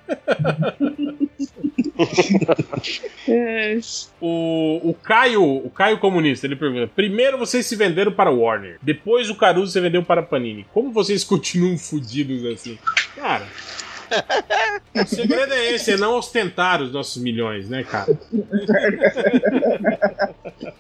O, 4.20 4.80
o 4.90 4.94
Caio, 4.94 5.42
o 5.42 5.70
Caio 5.70 5.99
comunista, 5.99 6.47
ele 6.47 6.57
pergunta: 6.57 6.90
primeiro 6.94 7.38
vocês 7.38 7.66
se 7.66 7.76
venderam 7.76 8.12
para 8.12 8.30
o 8.30 8.40
Warner, 8.40 8.78
depois 8.82 9.30
o 9.30 9.34
Caruso 9.34 9.72
se 9.72 9.80
vendeu 9.80 10.03
para 10.03 10.22
Panini. 10.22 10.66
Como 10.72 10.92
vocês 10.92 11.24
continuam 11.24 11.76
fudidos 11.78 12.44
assim? 12.44 12.78
Cara, 13.14 13.47
o 14.94 15.07
segredo 15.07 15.52
é 15.52 15.72
esse, 15.72 15.92
é 15.92 15.96
não 15.96 16.16
ostentar 16.18 16.82
os 16.82 16.92
nossos 16.92 17.22
milhões, 17.22 17.68
né, 17.68 17.84
cara? 17.84 18.07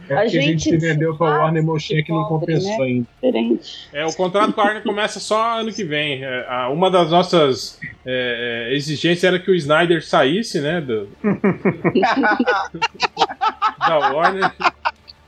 É 0.08 0.14
A 0.16 0.26
gente 0.28 0.46
gente 0.46 0.62
se 0.70 0.76
vendeu 0.76 1.16
pra 1.16 1.26
Warner 1.38 1.62
Motion 1.64 1.96
que 2.04 2.12
não 2.12 2.24
compensou 2.24 2.78
né? 2.78 2.84
ainda. 2.84 3.06
Diferente. 3.22 3.88
É, 3.92 4.04
o 4.06 4.12
contrato 4.14 4.52
com 4.52 4.60
a 4.60 4.64
Warner 4.64 4.82
começa 4.82 5.18
só 5.20 5.60
ano 5.60 5.72
que 5.72 5.84
vem. 5.84 6.22
É, 6.24 6.46
a- 6.48 6.68
uma 6.68 6.90
das 6.90 7.10
nossas 7.10 7.78
é, 8.04 8.68
é, 8.70 8.74
exigências 8.76 9.24
era 9.24 9.38
que 9.38 9.50
o 9.50 9.54
Snyder 9.54 10.04
saísse, 10.04 10.60
né, 10.60 10.80
do, 10.80 11.08
da 13.86 13.98
Warner. 14.12 14.52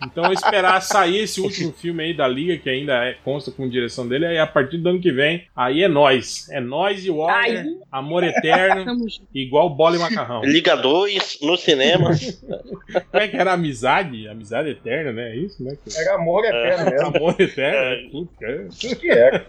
Então 0.02 0.32
esperar 0.32 0.80
sair 0.80 1.18
esse 1.18 1.40
último 1.40 1.72
filme 1.72 2.04
aí 2.04 2.16
da 2.16 2.28
Liga, 2.28 2.56
que 2.56 2.70
ainda 2.70 3.04
é, 3.04 3.14
consta 3.24 3.50
com 3.50 3.68
direção 3.68 4.06
dele, 4.06 4.26
aí 4.26 4.38
a 4.38 4.46
partir 4.46 4.78
do 4.78 4.88
ano 4.88 5.00
que 5.00 5.10
vem, 5.10 5.46
aí 5.54 5.82
é 5.82 5.88
nós. 5.88 6.48
É 6.50 6.60
nós 6.60 7.04
e 7.04 7.10
Warner, 7.10 7.64
Aí. 7.64 7.78
amor 7.90 8.22
eterno, 8.22 9.06
igual 9.34 9.68
bola 9.70 9.96
e 9.96 9.98
macarrão. 9.98 10.42
Liga 10.42 10.76
2 10.76 11.38
no 11.42 11.56
cinema. 11.56 12.10
Como 13.10 13.22
é 13.22 13.28
que 13.28 13.36
era 13.36 13.52
amizade? 13.52 14.28
Amizade 14.28 14.70
eterna, 14.70 15.12
né? 15.12 15.32
É 15.32 15.36
isso, 15.36 15.62
né? 15.62 15.76
Era 15.96 16.14
amor 16.14 16.44
eterno 16.44 16.90
mesmo. 16.90 17.16
Amor 17.16 17.34
eterno. 17.38 18.10
Puta, 18.10 18.46
é. 18.46 18.68
O 18.92 18.96
que 18.96 19.10
é? 19.10 19.46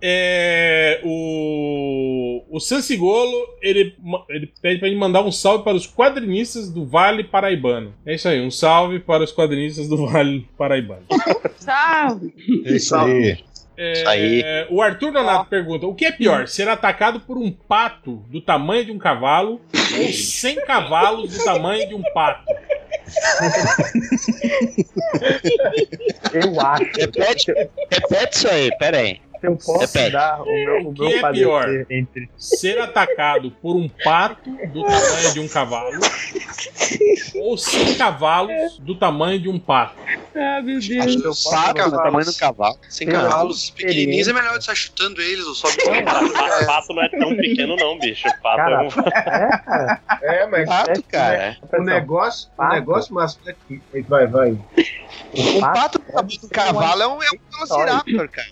É, 0.00 1.00
o, 1.04 2.44
o 2.48 2.60
o 2.60 2.62
Sansigolo, 2.62 3.48
ele, 3.62 3.94
ele 4.28 4.52
pede 4.60 4.78
pra 4.78 4.88
gente 4.88 4.98
mandar 4.98 5.22
um 5.22 5.32
salve 5.32 5.64
para 5.64 5.76
os 5.76 5.86
quadrinistas 5.86 6.70
do 6.70 6.84
Vale 6.84 7.24
Paraibano. 7.24 7.94
É 8.04 8.14
isso 8.14 8.28
aí, 8.28 8.38
um 8.38 8.50
salve 8.50 9.00
para 9.00 9.24
os 9.24 9.32
quadrinistas 9.40 9.88
do 9.88 10.06
Vale 10.06 10.46
Paraibano. 10.56 11.06
Salve! 11.56 12.34
É 12.66 12.72
isso 12.72 12.94
aí. 12.94 13.38
É, 13.76 14.04
aí. 14.06 14.44
O 14.68 14.82
Arthur 14.82 15.10
Donato 15.10 15.48
pergunta: 15.48 15.86
o 15.86 15.94
que 15.94 16.04
é 16.04 16.12
pior, 16.12 16.46
ser 16.46 16.68
atacado 16.68 17.20
por 17.20 17.38
um 17.38 17.50
pato 17.50 18.16
do 18.28 18.42
tamanho 18.42 18.84
de 18.84 18.92
um 18.92 18.98
cavalo 18.98 19.60
ou 19.98 20.12
100 20.12 20.66
cavalos 20.66 21.32
do 21.32 21.44
tamanho 21.44 21.88
de 21.88 21.94
um 21.94 22.02
pato? 22.12 22.44
Eu 26.32 26.60
acho. 26.60 26.84
Repete, 26.98 27.52
repete 27.90 28.36
isso 28.36 28.48
aí, 28.48 28.70
pera 28.78 28.98
aí. 28.98 29.20
Se 29.40 29.46
eu 29.46 29.56
posso 29.56 29.78
Repete. 29.80 30.10
dar 30.12 30.42
o 30.42 30.44
meu, 30.44 30.74
o 30.84 30.88
O 30.90 30.94
que 30.94 31.00
meu 31.00 31.10
é 31.16 31.20
parecer 31.20 31.40
pior? 31.44 31.86
entre. 31.90 32.30
Ser 32.36 32.78
atacado 32.78 33.50
por 33.50 33.74
um 33.74 33.88
pato 33.88 34.50
do 34.68 34.84
tamanho 34.84 35.32
de 35.32 35.40
um 35.40 35.48
cavalo 35.48 35.98
ou 37.36 37.56
100 37.56 37.94
cavalos 37.96 38.78
do 38.80 38.94
tamanho 38.94 39.40
de 39.40 39.48
um 39.48 39.58
pato? 39.58 39.94
Ah, 40.34 40.60
meu 40.62 40.76
Acho 40.78 40.88
que 40.88 40.98
eu 40.98 41.22
Deus. 41.22 41.42
posso 41.42 41.90
do 41.90 41.96
tamanho 41.96 42.26
do 42.26 42.34
cavalo. 42.34 42.78
Sem 42.88 43.08
cavalos 43.08 43.70
pequenininhos 43.70 44.28
é 44.28 44.32
melhor 44.32 44.52
de 44.52 44.58
estar 44.58 44.74
chutando 44.74 45.20
eles 45.22 45.46
ou 45.46 45.54
só 45.54 45.68
O 45.68 46.66
pato 46.66 46.92
não 46.94 47.02
é 47.02 47.08
tão 47.08 47.34
pequeno, 47.36 47.76
não, 47.76 47.98
bicho. 47.98 48.28
O 48.28 48.42
pato 48.42 48.56
Cara, 48.56 48.74
é 48.74 48.80
um. 48.82 48.88
é, 48.88 49.10
cara. 49.10 50.00
É, 50.22 50.46
mas 50.46 50.68
Pato, 50.68 51.02
cara. 51.04 51.56
o 51.72 51.82
negócio, 51.82 52.48
o 52.52 52.56
Pato. 52.56 52.74
negócio 52.74 53.14
mais. 53.14 53.38
Vai, 54.08 54.26
vai. 54.26 54.50
Um 55.34 55.60
pato 55.60 55.98
do 55.98 56.04
tamanho 56.04 56.40
do 56.40 56.48
cavalo 56.48 57.02
é 57.02 57.08
um, 57.08 57.22
é 57.22 57.26
um 57.30 57.66
Velociraptor, 57.66 58.28
cara. 58.28 58.48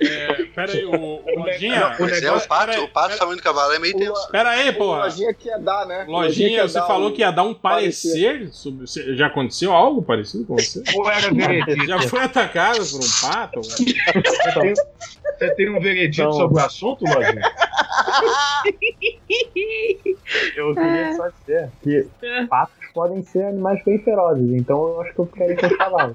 É, 0.00 0.44
pera 0.54 0.72
aí, 0.72 0.84
o, 0.84 0.92
o 0.94 1.22
Lojinha. 1.40 1.96
Mas 1.98 2.22
é, 2.22 2.30
o 2.32 2.40
pato, 2.46 2.80
o 2.80 2.88
pato 2.88 3.14
do 3.14 3.18
tamanho 3.18 3.36
do 3.38 3.42
cavalo 3.42 3.72
é 3.72 3.78
meio 3.78 3.96
tenso. 3.96 4.28
Pera 4.30 4.50
aí, 4.50 4.68
O 4.70 4.74
porra. 4.76 5.04
Lojinha 5.04 5.32
que 5.34 5.48
ia 5.48 5.58
dar, 5.58 5.86
né? 5.86 6.04
Lojinha, 6.06 6.68
você 6.68 6.78
falou 6.80 7.08
um- 7.08 7.12
que 7.12 7.20
ia 7.22 7.30
dar 7.30 7.44
um 7.44 7.54
parecer 7.54 8.48
sobre. 8.52 8.86
se- 8.86 9.16
Já 9.16 9.28
aconteceu 9.28 9.72
algo 9.72 10.02
parecido 10.02 10.44
com 10.44 10.56
você? 10.56 10.82
Ou 10.94 11.10
era 11.10 11.32
veredito? 11.32 11.86
Já 11.86 12.00
foi 12.02 12.20
atacado 12.20 12.78
por 12.78 13.00
um 13.00 13.10
pato? 13.22 13.62
Você 13.62 13.84
tem, 14.60 14.74
você 14.74 15.54
tem 15.54 15.70
um 15.70 15.80
veredito 15.80 16.20
Então- 16.22 16.32
sobre 16.32 16.60
o 16.60 16.64
assunto, 16.64 17.04
Lojinha? 17.04 17.52
Eu 20.56 20.74
queria 20.74 21.16
só 21.16 21.28
dizer 21.28 21.70
que 21.82 22.06
patos 22.48 22.74
podem 22.92 23.22
ser 23.22 23.44
animais 23.44 23.82
bem 23.84 23.98
ferozes, 24.02 24.50
então 24.52 24.88
eu 24.88 25.00
acho 25.02 25.12
que 25.14 25.18
eu 25.20 25.26
ficaria 25.26 25.56
com 25.56 25.66
os 25.66 25.76
cavalos. 25.76 26.14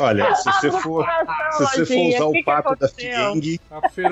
Olha, 0.00 0.34
se 0.34 0.44
você 0.52 0.70
for, 0.70 1.06
se 1.52 1.58
você 1.64 1.86
for 1.86 2.08
usar 2.08 2.24
o 2.26 2.44
pato 2.44 2.76
da 2.76 2.88
Fieng, 2.88 3.60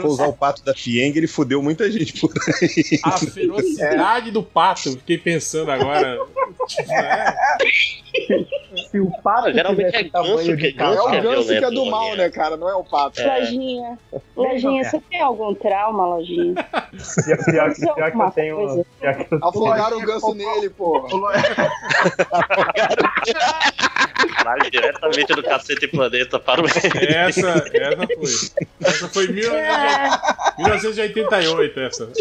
for 0.01 0.07
usar 0.07 0.27
o 0.27 0.33
pato 0.33 0.65
da 0.65 0.74
Fieng, 0.74 1.16
ele 1.16 1.27
fudeu 1.27 1.62
muita 1.62 1.91
gente 1.91 2.19
por 2.20 2.31
aí. 2.61 3.01
a 3.05 3.12
ferocidade 3.12 4.31
do 4.31 4.43
pato, 4.43 4.93
fiquei 4.93 5.19
pensando 5.19 5.70
agora. 5.70 6.19
É, 6.91 7.35
Se 8.91 8.99
o 9.01 9.11
pato 9.23 9.53
Geralmente 9.53 9.95
é 9.95 10.03
ganso 10.05 10.57
que- 10.57 10.66
É 10.69 10.73
cavalo, 10.73 11.11
ganso 11.11 11.19
o 11.19 11.23
ganso 11.23 11.49
que 11.49 11.65
é 11.65 11.70
do 11.70 11.87
mal, 11.87 12.01
Lojinha. 12.09 12.16
né, 12.16 12.31
cara? 12.31 12.57
Não 12.57 12.69
é 12.69 12.74
o 12.74 12.83
pato. 12.85 13.23
Lojinha. 13.23 13.99
Lojinha, 14.37 14.85
você 14.85 15.01
tem 15.11 15.20
algum 15.20 15.55
trauma, 15.55 16.07
Lojinha? 16.16 16.55
pior, 16.55 17.45
pior, 17.45 17.74
que- 17.74 17.81
pior 17.95 18.11
que 18.12 18.19
eu 18.20 18.31
tenho. 18.31 18.87
Afogaram 19.43 19.99
o 19.99 20.03
ganso 20.03 20.35
nele, 20.35 20.70
porra. 20.70 21.09
Caralho, 24.37 24.70
diretamente 24.70 25.35
do 25.35 25.43
cacete 25.47 25.89
planeta 25.89 26.39
para 26.39 26.62
o. 26.62 26.66
essa, 26.66 27.64
essa 27.73 28.06
foi. 28.06 28.66
Essa 28.81 29.09
foi 29.09 29.27
1900 29.28 30.36
1988, 30.59 31.81
essa. 31.81 32.12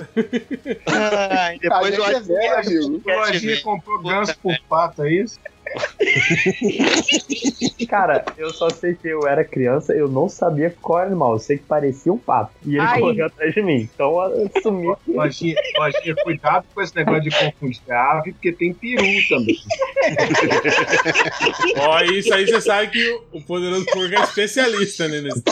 Ah, 0.87 1.53
e 1.53 1.55
A 1.55 1.59
depois 1.59 1.95
gente 1.95 2.15
é 2.15 2.19
velho, 2.19 2.57
amigo. 2.57 3.01
O 3.05 3.15
Lojinha 3.19 3.61
comprou 3.61 4.01
ganso 4.01 4.37
por 4.39 4.57
pato, 4.69 5.03
é 5.03 5.13
isso? 5.13 5.39
Cara, 7.89 8.25
eu 8.37 8.51
só 8.51 8.69
sei 8.69 8.95
que 8.95 9.07
eu 9.07 9.27
era 9.27 9.43
criança, 9.43 9.93
eu 9.93 10.07
não 10.07 10.27
sabia 10.27 10.73
qual 10.81 10.99
era 10.99 11.07
o 11.07 11.11
animal. 11.11 11.33
Eu 11.33 11.39
sei 11.39 11.57
que 11.57 11.63
parecia 11.63 12.11
um 12.11 12.17
pato. 12.17 12.51
E 12.65 12.71
ele 12.75 12.79
Ai. 12.79 12.99
correu 12.99 13.25
atrás 13.27 13.53
de 13.53 13.61
mim. 13.61 13.87
Então 13.93 14.11
eu 14.11 14.49
assumi 14.55 14.95
que. 15.05 15.11
Lojinha, 15.13 15.55
lojinha, 15.77 16.15
cuidado 16.23 16.65
com 16.73 16.81
esse 16.81 16.95
negócio 16.95 17.21
de 17.21 17.29
confundir 17.31 17.81
ave, 17.91 18.31
porque 18.33 18.51
tem 18.51 18.73
peru 18.73 19.03
também. 19.29 19.57
Ó, 21.77 22.01
isso 22.01 22.33
aí 22.33 22.47
você 22.47 22.61
sabe 22.61 22.89
que 22.91 23.19
o- 23.31 23.41
Poderoso 23.41 23.85
Porco 23.85 24.15
é 24.15 24.23
especialista, 24.23 25.07
né? 25.07 25.21
Nesse. 25.21 25.43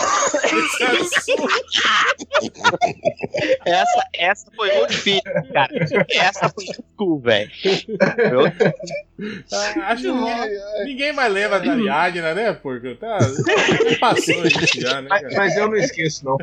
Essa, 3.65 4.07
essa 4.13 4.51
foi 4.55 4.71
muito 4.73 4.91
difícil, 4.91 5.23
cara. 5.53 5.69
Essa 6.09 6.49
foi 6.49 6.65
cool, 6.97 7.19
velho. 7.19 7.49
Ah, 9.51 9.91
acho 9.91 10.03
que 10.03 10.11
ninguém, 10.11 10.59
ninguém 10.85 11.13
mais 11.13 11.31
lembra 11.31 11.59
da 11.59 11.71
Ariadna, 11.71 12.33
né, 12.33 12.53
Porco? 12.53 12.95
Tá, 12.95 13.17
passou 13.99 14.45
isso 14.45 14.81
já, 14.81 15.01
né, 15.01 15.09
cara? 15.09 15.29
mas 15.35 15.55
eu 15.55 15.67
não 15.67 15.75
esqueço, 15.75 16.25
não. 16.25 16.37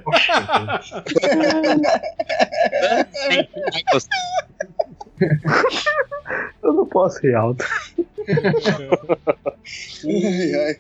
Eu 6.71 6.75
não 6.75 6.87
posso 6.87 7.21
rir 7.21 7.35
alto. 7.35 7.65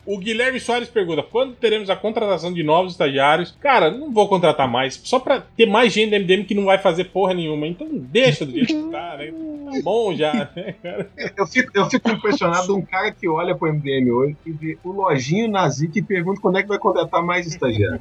O 0.06 0.18
Guilherme 0.18 0.58
Soares 0.60 0.88
pergunta: 0.88 1.22
quando 1.22 1.54
teremos 1.54 1.90
a 1.90 1.96
contratação 1.96 2.52
de 2.52 2.62
novos 2.62 2.92
estagiários? 2.92 3.54
Cara, 3.60 3.90
não 3.90 4.12
vou 4.12 4.28
contratar 4.28 4.68
mais, 4.68 5.00
só 5.04 5.18
pra 5.18 5.40
ter 5.40 5.66
mais 5.66 5.92
gente 5.92 6.10
da 6.10 6.18
MDM 6.18 6.44
que 6.44 6.54
não 6.54 6.64
vai 6.64 6.78
fazer 6.78 7.04
porra 7.04 7.34
nenhuma. 7.34 7.66
Então 7.66 7.88
deixa 7.90 8.46
do 8.46 8.52
jeito 8.52 8.68
que 8.68 8.90
tá, 8.90 9.16
né? 9.16 9.32
Tá 9.70 9.80
bom 9.82 10.14
já, 10.14 10.50
né, 10.56 10.74
cara? 10.82 11.10
Eu 11.36 11.46
fico, 11.46 11.70
eu 11.74 11.88
fico 11.88 12.10
impressionado 12.10 12.66
de 12.66 12.72
um 12.72 12.82
cara 12.82 13.12
que 13.12 13.28
olha 13.28 13.54
pro 13.54 13.72
MDM 13.72 14.10
hoje 14.10 14.36
e 14.44 14.52
vê 14.52 14.78
o 14.82 14.90
Lojinho 14.90 15.48
Nazik 15.48 15.98
e 15.98 16.02
pergunta 16.02 16.40
quando 16.40 16.58
é 16.58 16.62
que 16.62 16.68
vai 16.68 16.78
contratar 16.78 17.22
mais 17.22 17.46
estagiário. 17.46 18.00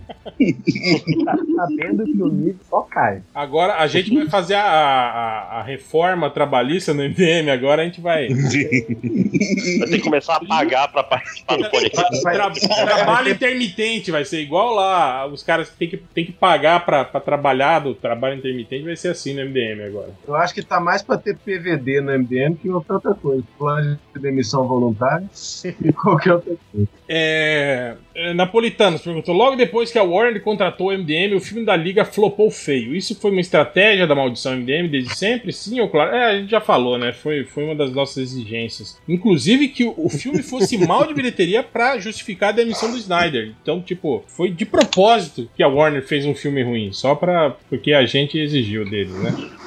Tá 1.26 1.38
sabendo 1.56 2.06
que 2.06 2.22
o 2.22 2.28
nível 2.28 2.56
só 2.70 2.82
cai. 2.82 3.22
Agora 3.34 3.76
a 3.76 3.88
gente 3.88 4.14
vai 4.14 4.28
fazer 4.28 4.56
a, 4.56 4.64
a, 4.64 5.60
a 5.60 5.64
reforma 5.64 6.30
trabalhista 6.30 6.94
no 6.94 7.04
MDM. 7.04 7.50
Agora 7.52 7.79
a 7.82 7.86
gente 7.86 8.02
vai. 8.02 8.28
Vai 8.30 9.88
ter 9.88 9.98
que 9.98 10.02
começar 10.02 10.36
a 10.36 10.46
pagar 10.46 10.88
pra 10.92 11.04
participar 11.04 11.58
do 11.58 11.70
podcast. 11.70 12.22
Tra- 12.22 12.52
trabalho 12.52 13.30
intermitente 13.32 14.12
vai 14.12 14.26
ser 14.26 14.42
igual 14.42 14.74
lá. 14.76 15.26
Os 15.28 15.44
caras 15.44 15.70
têm 15.70 15.90
que, 15.90 15.98
têm 15.98 16.26
que 16.26 16.32
pagar 16.32 16.86
pra, 16.86 17.04
pra 17.06 17.20
trabalhar 17.20 17.80
do 17.80 17.94
trabalho 17.94 18.36
intermitente. 18.38 18.84
Vai 18.86 18.96
ser 18.96 19.10
assim 19.10 19.34
no 19.34 19.46
MDM 19.50 19.82
agora. 19.86 20.10
Eu 20.28 20.36
acho 20.36 20.54
que 20.54 20.62
tá 20.64 20.80
mais 20.80 21.02
pra 21.02 21.18
ter 21.18 21.36
PVD 21.38 22.02
no 22.02 22.12
MDM 22.18 22.56
que 22.56 22.70
outra 22.70 22.96
outra 22.96 23.14
coisa. 23.14 23.44
Plano 23.58 24.00
de 24.16 24.22
demissão 24.22 24.68
voluntária 24.68 25.28
e 25.84 25.92
qualquer 25.94 26.34
outra 26.34 26.54
coisa. 26.72 26.88
É, 27.08 27.96
é, 28.20 28.34
Napolitanos 28.34 29.02
perguntou: 29.02 29.34
logo 29.34 29.56
depois 29.56 29.92
que 29.92 29.98
a 29.98 30.04
Warner 30.04 30.42
contratou 30.42 30.88
o 30.88 30.92
MDM, 30.92 31.36
o 31.36 31.40
filme 31.40 31.66
da 31.66 31.76
Liga 31.76 32.04
flopou 32.04 32.52
feio. 32.52 32.94
Isso 32.94 33.16
foi 33.16 33.32
uma 33.32 33.40
estratégia 33.40 34.06
da 34.06 34.14
maldição 34.14 34.58
MDM 34.58 34.90
desde 34.90 35.16
sempre? 35.16 35.54
Sim 35.54 35.80
ou 35.80 35.88
claro? 35.88 36.14
É, 36.14 36.26
a 36.26 36.38
gente 36.38 36.52
já 36.52 36.60
falou, 36.60 36.98
né? 36.98 37.14
Foi, 37.14 37.46
foi 37.46 37.64
uma 37.64 37.76
das 37.76 37.94
nossas 37.94 38.18
exigências. 38.18 39.00
Inclusive 39.08 39.70
que 39.70 39.86
o, 39.86 39.94
o 39.98 40.10
filme 40.10 40.44
fosse 40.44 40.78
mal 40.86 41.08
de 41.08 41.14
bilheteria 41.14 41.64
pra 41.64 41.98
justificar 41.98 42.50
a 42.50 42.54
demissão 42.54 42.92
do 42.92 42.98
Snyder. 42.98 43.54
Então, 43.62 43.82
tipo, 43.82 44.26
foi 44.28 44.52
de 44.52 44.66
propósito 44.66 45.50
que 45.56 45.64
a 45.64 45.68
Warner 45.70 46.06
fez 46.06 46.26
um 46.26 46.36
filme 46.36 46.62
ruim, 46.62 46.92
só 46.92 47.16
pra. 47.16 47.56
porque 47.70 47.94
a 47.94 48.06
gente 48.06 48.38
exigiu 48.38 48.84
dele, 48.84 49.14
né? 49.14 49.59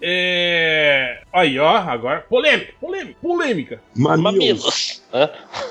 É. 0.00 1.22
Aí, 1.32 1.58
ó, 1.58 1.76
agora. 1.76 2.20
Polêmica, 2.22 2.72
polêmica, 2.80 3.16
polêmica. 3.20 3.80
Mamilos. 3.96 5.02
Hã? 5.12 5.28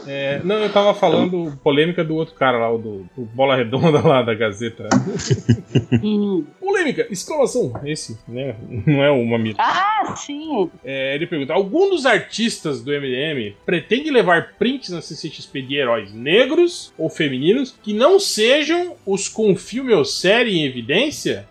É, 0.07 0.41
não, 0.43 0.55
eu 0.57 0.71
tava 0.71 0.93
falando 0.93 1.57
polêmica 1.63 2.03
do 2.03 2.15
outro 2.15 2.35
cara 2.35 2.57
lá, 2.57 2.73
o 2.73 2.77
do, 2.77 3.09
do 3.15 3.25
Bola 3.25 3.55
Redonda 3.55 4.01
lá 4.05 4.21
da 4.21 4.33
Gazeta. 4.33 4.89
polêmica, 6.59 7.07
exclamação. 7.09 7.73
Esse, 7.85 8.17
né? 8.27 8.55
Não 8.85 9.03
é 9.03 9.11
o 9.11 9.25
mamilo. 9.25 9.55
Ah, 9.59 10.15
sim. 10.15 10.69
É, 10.83 11.15
ele 11.15 11.27
pergunta: 11.27 11.53
algum 11.53 11.89
dos 11.89 12.05
artistas 12.05 12.83
do 12.83 12.91
MDM 12.91 13.55
pretende 13.65 14.11
levar 14.11 14.55
prints 14.57 14.89
na 14.89 15.01
CCXP 15.01 15.61
de 15.61 15.75
heróis 15.75 16.13
negros 16.13 16.93
ou 16.97 17.09
femininos 17.09 17.75
que 17.81 17.93
não 17.93 18.19
sejam 18.19 18.95
os 19.05 19.27
com 19.29 19.55
filme 19.55 19.93
ou 19.93 20.05
série 20.05 20.57
em 20.57 20.65
evidência? 20.65 21.47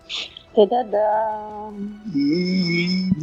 Tadadá. 0.65 1.69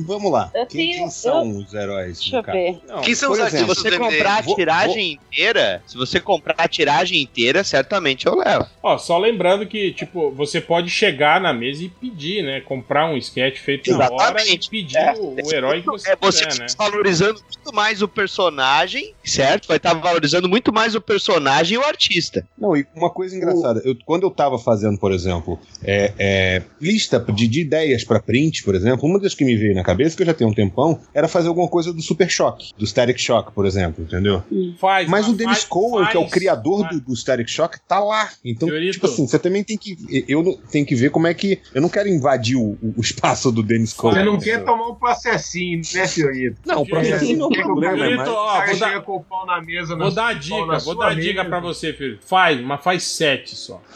Vamos 0.07 0.31
lá. 0.31 0.51
Quem, 0.53 0.67
tenho- 0.67 0.99
quem 0.99 1.11
são 1.11 1.45
eu- 1.45 1.59
os 1.59 1.75
heróis? 1.75 2.19
Deixa 2.21 2.37
eu 2.37 2.43
ver. 2.43 2.79
Não, 2.87 3.01
Quem 3.01 3.15
são 3.15 3.33
os 3.33 3.39
exemplo, 3.39 3.57
artistas 3.71 3.77
Se 3.79 3.91
você 3.91 3.99
comprar 3.99 4.39
a 4.39 4.41
Vou- 4.43 4.55
tiragem 4.55 5.13
inteira, 5.13 5.83
se 5.87 5.97
você 5.97 6.21
comprar 6.21 6.55
a 6.59 6.69
tiragem 6.69 7.21
inteira, 7.23 7.65
certamente 7.65 8.27
eu 8.27 8.37
levo. 8.37 8.67
Ó, 8.83 8.99
só 8.99 9.19
lembrando 9.19 9.67
que, 9.67 9.93
tipo, 9.93 10.31
você 10.31 10.61
pode 10.61 10.91
chegar 10.91 11.41
na 11.41 11.53
mesa 11.53 11.83
e 11.83 11.89
pedir, 11.89 12.43
né? 12.45 12.61
Comprar 12.61 13.07
um 13.11 13.17
sketch 13.17 13.59
feito 13.59 13.91
na 13.93 14.05
hora 14.05 14.13
e 14.13 14.15
Exatamente. 14.45 14.71
pedir 14.71 14.97
É. 14.99 15.15
o, 15.15 15.35
o 15.45 15.53
herói 15.53 15.81
que 15.81 15.87
você 15.87 16.11
É 16.13 16.17
você 16.17 16.47
quiser, 16.47 16.61
né? 16.61 16.67
valorizando 16.79 17.41
muito 17.43 17.75
mais 17.75 18.03
o 18.03 18.09
personagem, 18.09 19.13
certo? 19.25 19.67
Vai 19.67 19.79
estar 19.79 19.95
valorizando 19.95 20.49
muito 20.49 20.73
mais 20.73 20.95
o 20.95 21.01
personagem 21.01 21.75
e 21.75 21.79
o 21.79 21.85
artista. 21.85 22.47
Não, 22.57 22.77
e 22.77 22.87
uma 22.95 23.11
coisa 23.11 23.35
engraçada, 23.37 23.81
eu, 23.85 23.97
quando 24.05 24.23
eu 24.25 24.31
tava 24.31 24.59
fazendo, 24.59 24.99
por 24.99 25.11
exemplo, 25.13 25.59
é, 25.83 26.13
é, 26.19 26.63
lista 26.81 27.19
de, 27.33 27.47
de 27.49 27.61
ideias 27.61 28.05
pra 28.05 28.21
print, 28.21 28.63
por 28.65 28.75
exemplo, 28.75 29.09
uma 29.09 29.19
das 29.19 29.35
que 29.35 29.45
me 29.45 29.57
veio 29.57 29.75
na 29.75 29.83
cabeça, 29.83 30.17
que 30.17 30.23
eu 30.23 30.27
já 30.27 30.35
tenho 30.35 30.51
um 30.51 30.55
tempão, 30.55 31.01
era 31.13 31.29
fazer 31.29 31.49
alguma 31.49 31.69
coisa 31.69 31.93
do 31.93 32.03
Super 32.03 32.29
Shock, 32.31 32.73
do 32.77 32.87
Static 32.87 33.19
Shock, 33.19 33.53
por 33.53 33.67
exemplo, 33.67 34.05
entendeu? 34.05 34.43
Faz, 34.79 35.09
Mas 35.09 35.29
o 35.29 35.33
Dennis 35.33 35.59
faz- 35.59 35.69
Cohen, 35.69 36.07
que 36.09 36.17
é 36.17 36.21
o 36.21 36.29
criador 36.29 36.83
faz- 36.83 36.97
do, 36.97 37.01
do 37.07 37.17
Static 37.17 37.49
Shock, 37.49 37.79
tá 37.89 37.99
lá. 38.01 38.31
Então, 38.45 38.69
Fiorito. 38.69 38.93
tipo 38.93 39.07
assim, 39.07 39.27
você 39.27 39.39
também 39.39 39.63
tem 39.65 39.77
que. 39.77 39.97
Eu 40.29 40.43
não- 40.43 40.57
tenho 40.71 40.85
que 40.87 40.95
ver 40.95 41.11
como 41.11 41.27
é 41.27 41.35
que. 41.35 41.59
Eu 41.75 41.81
não 41.83 41.89
quero 41.89 42.09
invadir 42.09 42.57
o, 42.57 42.77
o 42.97 43.01
espaço 43.01 43.51
do 43.53 43.63
Dennis 43.63 43.93
Cohen. 43.93 44.15
Você 44.15 44.25
não 44.25 44.35
entendeu? 44.37 44.59
quer 44.59 44.65
tomar 44.65 44.89
um 44.89 44.95
processinho, 44.95 45.81
né, 45.95 46.07
senhorito? 46.07 46.57
Não, 46.67 46.83
o 46.83 46.87
processinho 46.89 47.39
não 47.39 47.47
é 47.47 47.49
um 47.49 47.63
problema, 47.63 47.97
cara- 47.99 48.17
mas. 48.17 48.25
Fiorito, 48.25 48.31
O 48.31 48.35
ó, 48.35 48.67
vou 48.67 48.79
dar- 48.79 49.01
com 49.03 49.17
o 49.17 49.21
pau 49.23 49.47
na 49.47 49.61
mesa. 49.63 49.97
Vou 49.97 50.11
dar 50.13 50.35
dica, 50.39 50.79
vou 50.79 50.99
dar 50.99 51.09
a 51.09 51.15
dica 51.15 51.43
mesa. 51.43 51.45
pra 51.49 51.61
você, 51.61 51.93
filho. 51.93 52.19
Faz, 52.25 52.61
mas 52.61 52.83
faz 52.83 53.03
sete 53.05 53.55
só. 53.57 53.81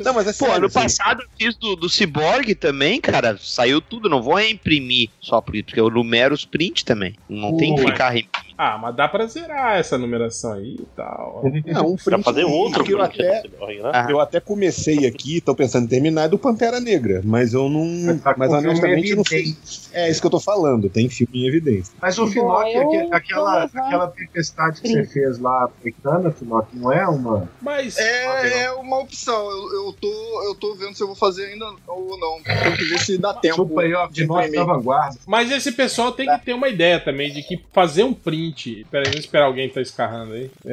Não, 0.00 0.14
mas 0.14 0.26
é 0.26 0.32
Pô, 0.32 0.52
ano 0.52 0.66
assim, 0.66 0.74
passado 0.74 1.22
eu 1.22 1.28
fiz 1.38 1.56
do, 1.56 1.74
do 1.76 1.88
Cyborg 1.88 2.54
também, 2.54 3.00
cara. 3.00 3.38
Saiu 3.38 3.80
tudo, 3.80 4.08
não 4.08 4.22
vou 4.22 4.34
reimprimir 4.34 5.08
só 5.20 5.40
por 5.40 5.56
isso, 5.56 5.66
porque 5.66 5.80
eu 5.80 5.90
numero 5.90 6.34
os 6.34 6.44
print 6.44 6.84
também. 6.84 7.14
Não 7.28 7.56
tem 7.56 7.74
que 7.74 7.82
ficar 7.82 8.10
reimprimindo. 8.10 8.47
Ah, 8.60 8.76
mas 8.76 8.96
dá 8.96 9.06
pra 9.06 9.24
zerar 9.26 9.78
essa 9.78 9.96
numeração 9.96 10.54
aí 10.54 10.74
e 10.80 10.86
tal. 10.96 11.44
Não, 11.64 11.92
um 11.92 11.96
print 11.96 12.24
fazer 12.24 12.42
outro 12.42 12.82
que 12.82 12.92
eu 12.92 13.00
até, 13.00 13.44
né? 13.44 13.90
Ah. 13.92 14.08
eu 14.10 14.18
até 14.18 14.40
comecei 14.40 15.06
aqui, 15.06 15.40
tô 15.40 15.54
pensando 15.54 15.84
em 15.84 15.88
terminar, 15.88 16.24
é 16.24 16.28
do 16.28 16.36
Pantera 16.36 16.80
Negra, 16.80 17.22
mas 17.24 17.54
eu 17.54 17.68
não. 17.68 17.84
Mas 17.84 18.20
tá 18.20 18.34
Mas 18.36 18.52
honestamente 18.52 19.14
não 19.14 19.24
sei. 19.24 19.56
É 19.92 20.10
isso 20.10 20.20
que 20.20 20.26
eu 20.26 20.30
tô 20.30 20.40
falando, 20.40 20.90
tem 20.90 21.08
filme 21.08 21.44
em 21.44 21.46
evidência. 21.46 21.94
Mas 22.02 22.18
o 22.18 22.26
Finoc, 22.26 22.66
aquela, 23.12 23.64
aquela 23.64 24.08
tempestade 24.08 24.80
que 24.80 24.88
você 24.88 25.04
fez 25.04 25.38
lá 25.38 25.66
africana, 25.66 26.32
Finoc, 26.32 26.66
não 26.74 26.92
é 26.92 27.06
uma. 27.06 27.48
Mas. 27.62 27.96
É, 27.96 28.64
é 28.64 28.72
uma 28.72 28.98
opção. 28.98 29.38
Eu, 29.50 29.86
eu, 29.86 29.92
tô, 29.92 30.42
eu 30.48 30.54
tô 30.56 30.74
vendo 30.74 30.96
se 30.96 31.02
eu 31.02 31.06
vou 31.06 31.16
fazer 31.16 31.46
ainda 31.46 31.64
ou 31.86 32.18
não. 32.18 32.42
Tem 32.42 32.76
que 32.76 32.84
ver 32.86 32.98
se 32.98 33.18
dá 33.18 33.32
tempo. 33.34 33.68
Ó, 33.72 34.06
de 34.08 34.24
imprimir. 34.24 34.52
da 34.52 34.64
vanguarda. 34.64 35.16
Mas 35.26 35.50
esse 35.52 35.70
pessoal 35.70 36.10
tem 36.10 36.26
que 36.26 36.44
ter 36.44 36.54
uma 36.54 36.68
ideia 36.68 36.98
também 36.98 37.32
de 37.32 37.42
que 37.42 37.62
fazer 37.72 38.02
um 38.02 38.12
print. 38.12 38.47
Peraí, 38.90 39.06
vamos 39.06 39.20
esperar 39.24 39.44
alguém 39.46 39.68
tá 39.68 39.80
escarrando 39.80 40.32
aí. 40.34 40.50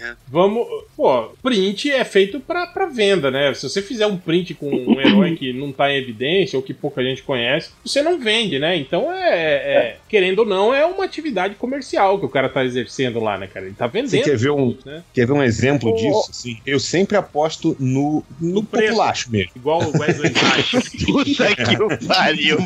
É. 0.00 0.14
Vamos. 0.28 0.66
Pô, 0.96 1.30
print 1.42 1.90
é 1.90 2.04
feito 2.04 2.40
pra, 2.40 2.66
pra 2.66 2.86
venda, 2.86 3.30
né? 3.30 3.52
Se 3.54 3.68
você 3.68 3.82
fizer 3.82 4.06
um 4.06 4.16
print 4.16 4.54
com 4.54 4.70
um 4.70 4.98
herói 5.00 5.36
que 5.36 5.52
não 5.52 5.72
tá 5.72 5.90
em 5.92 5.96
evidência 5.96 6.56
ou 6.58 6.62
que 6.62 6.72
pouca 6.72 7.02
gente 7.02 7.22
conhece, 7.22 7.70
você 7.84 8.02
não 8.02 8.18
vende, 8.18 8.58
né? 8.58 8.76
Então 8.76 9.12
é, 9.12 9.54
é- 9.54 9.96
Querendo 10.08 10.40
ou 10.40 10.46
não, 10.46 10.74
é 10.74 10.84
uma 10.86 11.04
atividade 11.04 11.54
comercial 11.54 12.18
que 12.18 12.24
o 12.26 12.28
cara 12.28 12.48
tá 12.48 12.64
exercendo 12.64 13.20
lá, 13.20 13.36
né, 13.38 13.46
cara? 13.46 13.66
Ele 13.66 13.74
tá 13.74 13.86
vendendo. 13.86 14.10
Você 14.10 14.30
quer 14.30 14.36
ver 14.36 14.50
um, 14.50 14.76
né? 14.84 15.02
quer 15.14 15.26
ver 15.26 15.32
um 15.32 15.42
exemplo 15.42 15.90
O- 15.90 15.96
disso? 15.96 16.30
Assim, 16.30 16.58
eu 16.66 16.80
sempre 16.80 17.16
aposto 17.16 17.76
no, 17.78 18.24
no 18.40 18.62
populacho 18.64 19.30
mesmo. 19.30 19.52
Igual 19.54 19.82
o 19.82 19.98
Wesley 19.98 20.32
Snipes. 20.32 21.04
Puta 21.04 21.54
que 21.56 21.82
o 21.82 22.06
pariu. 22.08 22.58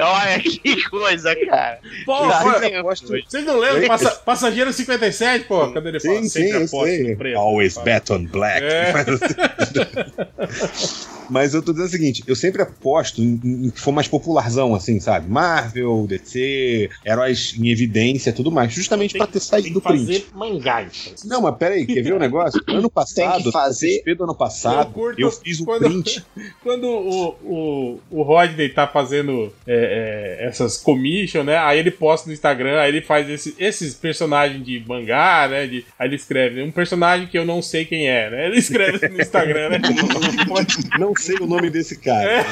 Olha 0.00 0.38
que 0.40 0.82
coisa, 0.90 1.34
cara. 1.46 1.78
Aposto. 2.80 3.08
vocês 3.08 3.44
não 3.44 3.58
lembram? 3.58 3.88
Passa, 3.88 4.10
Passageiro 4.24 4.72
57, 4.72 5.46
pô? 5.46 5.72
Cadê 5.72 5.88
ele 5.90 6.00
fala? 6.00 6.14
Sim, 6.16 6.22
sim, 6.22 6.28
Sempre 6.28 6.50
eu 6.52 6.64
aposto 6.64 7.02
no 7.02 7.16
preço. 7.16 7.38
Always 7.38 7.78
bet 7.78 8.12
on 8.12 8.24
black. 8.26 8.64
É. 8.64 8.92
Mas 11.32 11.54
eu 11.54 11.62
tô 11.62 11.72
dizendo 11.72 11.88
o 11.88 11.90
seguinte, 11.90 12.22
eu 12.26 12.36
sempre 12.36 12.60
aposto 12.62 13.22
em, 13.22 13.40
em 13.42 13.70
que 13.70 13.80
for 13.80 13.90
mais 13.90 14.06
popularzão, 14.06 14.74
assim, 14.74 15.00
sabe? 15.00 15.30
Marvel, 15.30 16.06
DC, 16.06 16.90
heróis 17.04 17.54
em 17.58 17.70
evidência 17.70 18.32
tudo 18.32 18.50
mais. 18.52 18.72
Justamente 18.72 19.16
pra 19.16 19.26
ter 19.26 19.40
saído 19.40 19.64
Tem 19.64 19.72
do 19.72 19.80
que 19.80 19.88
fazer 19.88 20.20
print. 20.20 20.26
mangá, 20.34 20.82
então. 20.82 21.12
Não, 21.24 21.40
mas 21.42 21.56
peraí, 21.56 21.86
quer 21.86 22.02
ver 22.02 22.12
o 22.14 22.18
negócio? 22.18 22.60
Ano 22.68 22.90
passado, 22.90 23.50
fazer- 23.50 24.02
do 24.14 24.24
ano 24.24 24.34
passado, 24.34 24.88
Eu 24.88 24.92
curto 24.92 25.20
eu 25.20 25.30
fiz 25.30 25.60
um 25.60 25.64
quando- 25.64 25.84
print. 25.84 26.24
Quando 26.62 26.84
o, 26.86 27.28
o, 27.42 28.00
o 28.10 28.22
Rodney 28.22 28.68
tá 28.68 28.86
fazendo 28.86 29.52
é, 29.66 30.38
é, 30.42 30.46
essas 30.46 30.76
commission, 30.76 31.42
né? 31.42 31.56
Aí 31.56 31.78
ele 31.78 31.90
posta 31.90 32.28
no 32.28 32.32
Instagram, 32.34 32.78
aí 32.78 32.90
ele 32.90 33.00
faz 33.02 33.28
esse- 33.28 33.54
esses 33.58 33.94
personagens 33.94 34.64
de 34.64 34.82
mangá, 34.86 35.48
né? 35.48 35.66
De, 35.66 35.84
aí 35.98 36.08
ele 36.08 36.16
escreve 36.16 36.62
um 36.62 36.70
personagem 36.70 37.26
que 37.26 37.38
eu 37.38 37.44
não 37.44 37.62
sei 37.62 37.84
quem 37.84 38.06
é, 38.08 38.28
né? 38.30 38.46
Ele 38.46 38.58
escreve 38.58 39.08
no 39.08 39.20
Instagram, 39.20 39.70
né? 39.70 39.80
Não 40.98 41.14
sei 41.22 41.36
o 41.40 41.46
nome 41.46 41.70
desse 41.70 41.96
cara. 41.96 42.44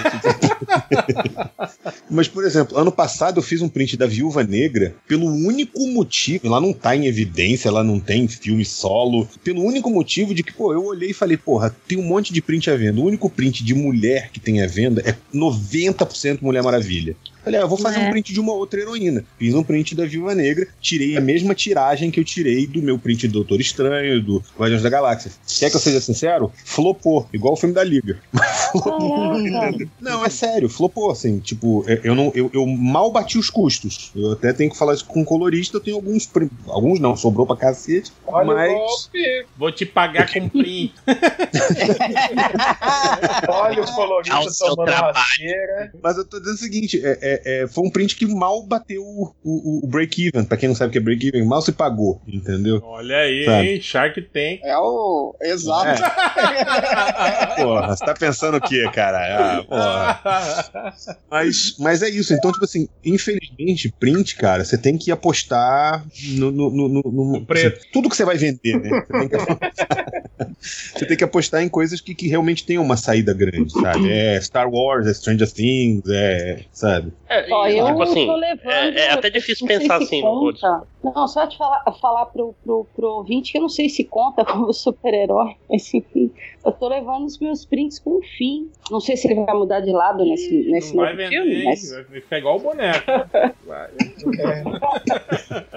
Mas, 2.10 2.28
por 2.28 2.44
exemplo, 2.44 2.76
ano 2.76 2.90
passado 2.90 3.38
eu 3.38 3.42
fiz 3.42 3.60
um 3.60 3.68
print 3.68 3.97
da 3.97 4.06
Viúva 4.06 4.42
Negra 4.42 4.94
pelo 5.06 5.26
único 5.26 5.86
motivo, 5.88 6.47
ela 6.47 6.60
não 6.60 6.72
tá 6.72 6.97
em 6.97 7.06
evidência, 7.06 7.68
ela 7.68 7.84
não 7.84 8.01
tem 8.01 8.26
filme 8.28 8.64
solo, 8.64 9.28
pelo 9.44 9.62
único 9.62 9.90
motivo 9.90 10.34
de 10.34 10.42
que, 10.42 10.52
pô, 10.52 10.72
eu 10.72 10.84
olhei 10.84 11.10
e 11.10 11.14
falei, 11.14 11.36
porra, 11.36 11.74
tem 11.86 11.98
um 11.98 12.02
monte 12.02 12.32
de 12.32 12.40
print 12.40 12.70
à 12.70 12.76
venda. 12.76 13.01
O 13.01 13.05
único 13.05 13.28
print 13.28 13.64
de 13.64 13.74
mulher 13.74 14.30
que 14.32 14.40
tem 14.40 14.62
à 14.62 14.66
venda 14.66 15.02
é 15.05 15.14
90% 15.34 16.38
Mulher 16.40 16.62
Maravilha. 16.62 17.16
Falei, 17.42 17.60
ah, 17.60 17.64
eu 17.64 17.68
vou 17.68 17.78
fazer 17.78 18.00
É. 18.00 18.08
um 18.08 18.10
print 18.10 18.32
de 18.32 18.40
uma 18.40 18.52
outra 18.52 18.80
heroína. 18.80 19.24
Fiz 19.38 19.54
um 19.54 19.62
print 19.62 19.94
da 19.94 20.04
Viúva 20.04 20.34
Negra, 20.34 20.66
tirei 20.80 21.16
a 21.16 21.20
mesma 21.20 21.54
tiragem 21.54 22.10
que 22.10 22.20
eu 22.20 22.24
tirei 22.24 22.66
do 22.66 22.82
meu 22.82 22.98
print 22.98 23.26
do 23.28 23.34
Doutor 23.34 23.60
Estranho, 23.60 24.20
do 24.22 24.42
Guardiões 24.58 24.82
da 24.82 24.90
Galáxia. 24.90 25.30
Quer 25.58 25.70
que 25.70 25.76
eu 25.76 25.80
seja 25.80 26.00
sincero? 26.00 26.52
Flopou, 26.64 27.28
igual 27.32 27.54
o 27.54 27.56
filme 27.56 27.74
da 27.74 27.84
Liga. 27.84 28.18
Não, 30.00 30.24
é 30.24 30.28
sério, 30.30 30.68
flopou, 30.68 31.10
assim, 31.10 31.38
tipo, 31.40 31.84
é, 31.88 32.00
eu 32.04 32.14
não, 32.14 32.30
eu, 32.34 32.50
eu 32.54 32.64
mal 32.66 33.10
bati 33.12 33.36
os 33.38 33.50
custos. 33.50 34.10
Eu 34.14 34.32
até 34.32 34.52
tenho 34.52 34.70
que 34.70 34.78
falar 34.78 34.94
isso 34.94 35.04
com 35.04 35.22
o 35.22 35.24
colorista, 35.24 35.76
eu 35.76 35.80
tenho 35.80 35.96
alguns, 35.96 36.28
alguns 36.68 37.00
não, 37.00 37.16
sobrou 37.16 37.46
pra 37.46 37.56
cacete, 37.56 38.12
Olha 38.26 38.46
mas... 38.46 38.70
o 38.70 38.74
golpe. 38.74 39.46
Vou 39.56 39.72
te 39.72 39.84
pagar 39.86 40.32
com 40.32 40.48
print. 40.48 40.94
Olha 43.48 43.82
o 43.82 43.92
colorista 43.94 44.66
tomando 44.68 44.86
trabalho. 44.86 45.14
rasteira. 45.14 45.92
Mas 46.02 46.16
eu 46.16 46.24
tô 46.24 46.38
dizendo 46.38 46.54
o 46.54 46.58
seguinte, 46.58 47.00
é, 47.04 47.18
é- 47.22 47.30
é, 47.44 47.66
foi 47.69 47.86
um 47.86 47.90
print 47.90 48.16
que 48.16 48.27
mal 48.27 48.62
bateu 48.66 49.02
o, 49.02 49.32
o- 49.44 49.85
o 49.85 49.89
break-even, 49.89 50.44
pra 50.44 50.57
quem 50.57 50.69
não 50.69 50.77
sabe 50.77 50.89
o 50.89 50.93
que 50.93 50.98
é 50.98 51.01
break-even, 51.01 51.44
mal 51.44 51.61
se 51.62 51.73
pagou, 51.73 52.20
entendeu? 52.27 52.81
Olha 52.85 53.16
aí, 53.19 53.44
Sabe. 53.44 53.69
hein? 53.69 53.81
Shark 53.81 54.23
Tank. 54.23 54.61
É 54.65 54.77
o. 54.77 55.35
Exato. 55.43 56.02
Porra, 57.57 57.97
você 57.97 58.05
tá 58.05 58.15
pensando 58.15 58.57
o 58.57 58.61
quê, 58.61 58.89
cara? 58.93 59.19
Ah, 59.59 59.62
porra. 59.65 60.94
Mas, 61.31 61.77
mas 61.78 62.02
é 62.02 62.09
isso. 62.09 62.32
Então, 62.32 62.52
tipo 62.52 62.65
assim, 62.65 62.89
infelizmente, 63.05 63.93
print, 63.98 64.36
cara, 64.36 64.65
você 64.65 64.77
tem 64.78 64.97
que 64.97 65.11
apostar 65.11 66.05
no, 66.35 66.51
no, 66.51 66.70
no, 66.70 66.89
no- 66.89 67.02
no- 67.11 67.32
No 67.40 67.47
preto. 67.47 67.78
assim, 67.78 67.89
tudo 67.93 68.09
que 68.09 68.16
você 68.16 68.24
vai 68.24 68.36
vender, 68.36 68.78
né? 68.81 68.90
Você 69.07 69.12
tem 69.19 69.28
que, 69.28 69.36
você 70.98 71.07
tem 71.07 71.16
que 71.16 71.24
apostar 71.24 71.62
em 71.62 71.69
coisas 71.69 72.01
que, 72.01 72.15
que 72.15 72.28
realmente 72.28 72.65
tenham 72.65 72.82
uma 72.82 72.97
saída 72.97 73.32
grande, 73.35 73.73
sabe? 73.73 74.11
É 74.11 74.40
Star 74.40 74.69
Wars, 74.70 75.07
é 75.07 75.15
Stranger 75.15 75.51
Things, 75.51 76.02
é. 76.09 76.65
Sabe? 76.73 77.12
É, 77.32 77.47
Ó, 77.52 77.66
e, 77.69 77.78
eu 77.78 77.86
tipo 77.86 78.02
assim, 78.02 78.27
tô 78.27 78.35
levando. 78.36 78.69
é, 78.73 79.07
é 79.07 79.11
até 79.12 79.31
difícil 79.31 79.65
pensar 79.66 79.98
se 79.98 80.05
assim. 80.05 80.20
conta. 80.20 80.82
Não, 81.02 81.28
só 81.28 81.47
te 81.47 81.57
falar, 81.57 81.82
falar 82.01 82.27
pro, 82.27 82.55
pro, 82.65 82.85
pro 82.94 83.07
ouvinte 83.09 83.52
que 83.52 83.59
eu 83.59 83.62
não 83.62 83.69
sei 83.69 83.89
se 83.89 84.05
conta 84.05 84.44
como 84.44 84.70
super-herói, 84.74 85.55
mas 85.70 85.94
enfim. 85.94 86.32
Eu 86.65 86.73
tô 86.73 86.89
levando 86.89 87.24
os 87.24 87.39
meus 87.39 87.65
prints 87.65 87.98
com 88.01 88.19
o 88.19 88.20
fim. 88.36 88.69
Não 88.90 89.01
sei 89.01 89.16
se 89.16 89.31
ele 89.31 89.44
vai 89.44 89.55
mudar 89.55 89.81
de 89.81 89.93
lado 89.93 90.24
nesse, 90.24 90.69
nesse 90.70 90.94
Não 90.97 91.05
vai 91.05 91.12
novo 91.15 91.23
vender, 91.31 91.43
filme, 91.43 91.65
mas. 91.66 91.90
vai 91.90 92.05
ficar 92.20 92.39
igual 92.39 92.57
o 92.57 92.61
boneco. 92.61 93.07
Vai. 93.66 93.89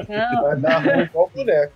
Não, 0.09 0.41
Vai 0.43 0.59
dar 0.59 0.79
ruim 0.79 1.03
igual 1.03 1.29
o 1.31 1.37
boneco. 1.37 1.73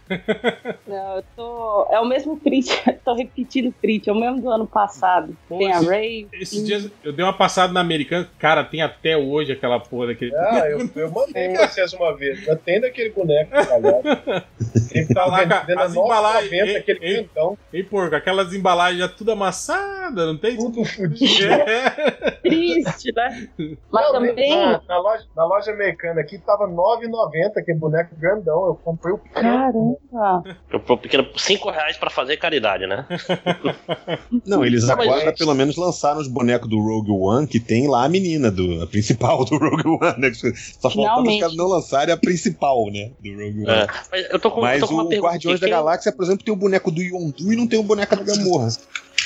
não, 0.88 1.16
eu 1.18 1.24
tô. 1.36 1.88
É 1.92 2.00
o 2.00 2.06
mesmo 2.06 2.40
print, 2.40 2.70
tô 3.06 3.14
repetindo 3.14 3.70
o 3.70 3.74
print, 3.74 4.10
é 4.10 4.12
o 4.12 4.16
mesmo 4.16 4.42
do 4.42 4.50
ano 4.50 4.66
passado. 4.68 5.38
Pô, 5.48 5.58
Tem 5.60 5.72
a 5.72 5.78
esse- 5.78 5.88
Ray. 5.88 6.28
Esses 6.34 6.66
dias 6.66 6.92
eu 7.04 7.14
dei 7.14 7.24
uma 7.24 7.34
passada 7.34 7.72
na 7.72 7.80
americana, 7.82 8.28
cara, 8.40 8.64
tem 8.64 8.82
até 8.82 9.16
hoje 9.18 9.52
aquela 9.52 9.67
porra 9.80 10.08
daquele. 10.08 10.36
Ah, 10.36 10.68
eu, 10.70 10.90
eu 10.96 11.12
mandei 11.12 11.50
pra 11.50 11.68
vocês 11.68 11.94
uma 11.94 12.16
vez. 12.16 12.40
Já 12.44 12.56
tem 12.56 12.80
daquele 12.80 13.10
boneco, 13.12 13.52
galera. 13.52 14.46
Ele 14.94 15.14
tá 15.14 15.26
lá 15.26 15.42
As 15.42 15.48
vendendo 15.48 15.80
a 15.82 15.88
embalagens, 15.88 16.52
9,90 16.52 16.68
hein, 16.68 16.76
aquele 16.78 17.00
hein? 17.06 17.16
quentão. 17.24 17.58
Ei, 17.74 17.84
porco, 17.84 18.16
aquelas 18.16 18.54
embalagens 18.54 19.00
já 19.00 19.08
tudo 19.08 19.32
amassadas, 19.32 20.26
não 20.26 20.38
tem? 20.38 20.58
Tudo 20.58 20.84
fudido. 20.86 21.52
É. 21.52 22.32
triste, 22.42 23.14
né? 23.14 23.48
Mas 23.92 24.06
Não, 24.06 24.12
também. 24.14 24.56
Na, 24.56 24.82
na 24.88 25.00
loja, 25.00 25.24
na 25.36 25.46
loja 25.46 25.72
americana 25.72 26.22
aqui 26.22 26.38
tava 26.40 26.66
R$ 26.66 26.74
9,90, 26.74 27.58
aquele 27.58 27.78
boneco 27.78 28.16
grandão. 28.16 28.66
Eu 28.66 28.76
comprei 28.76 29.14
o 29.14 29.18
pequeno. 29.18 29.98
Caramba! 30.12 30.58
Eu 30.72 30.80
pro 30.80 30.98
pequeno 30.98 31.28
5 31.36 31.70
reais 31.70 31.98
pra 31.98 32.10
fazer 32.10 32.38
caridade, 32.38 32.88
né? 32.88 33.06
Não, 34.46 34.66
eles 34.66 34.90
agora 34.90 35.34
pelo 35.34 35.54
menos 35.54 35.76
lançaram 35.76 36.20
os 36.20 36.28
bonecos 36.28 36.70
do 36.70 36.80
Rogue 36.80 37.12
One, 37.12 37.48
que 37.48 37.60
tem 37.60 37.88
lá 37.88 38.06
a 38.06 38.10
menina, 38.10 38.52
do, 38.52 38.84
a 38.84 38.88
principal 38.88 39.44
do 39.46 39.57
Rogue 39.70 39.88
One, 39.88 40.20
né? 40.20 40.32
Só 40.34 40.90
faltava 40.90 41.22
os 41.22 41.40
caras 41.40 41.56
não 41.56 41.68
lançarem 41.68 42.14
a 42.14 42.18
principal, 42.18 42.86
né? 42.92 43.12
Do 43.20 43.30
Rogue 43.32 43.62
One. 43.62 43.70
É. 43.70 43.88
Mas 44.12 44.30
eu 44.30 44.40
tô 44.40 44.52
com, 44.52 44.62
Mas 44.62 44.80
tô 44.80 44.88
com 44.88 44.94
uma 44.94 45.04
o 45.04 45.10
pergunta. 45.10 45.30
Guardiões 45.30 45.60
da 45.60 45.68
Galáxia, 45.70 46.12
por 46.12 46.24
exemplo, 46.24 46.44
tem 46.44 46.54
o 46.54 46.58
boneco 46.58 46.92
do 46.92 47.02
Yondu 47.02 47.52
e 47.52 47.56
não 47.56 47.68
tem 47.68 47.80
o 47.80 47.84
boneco 47.84 48.16
da 48.16 48.24
Gamorra. 48.24 48.70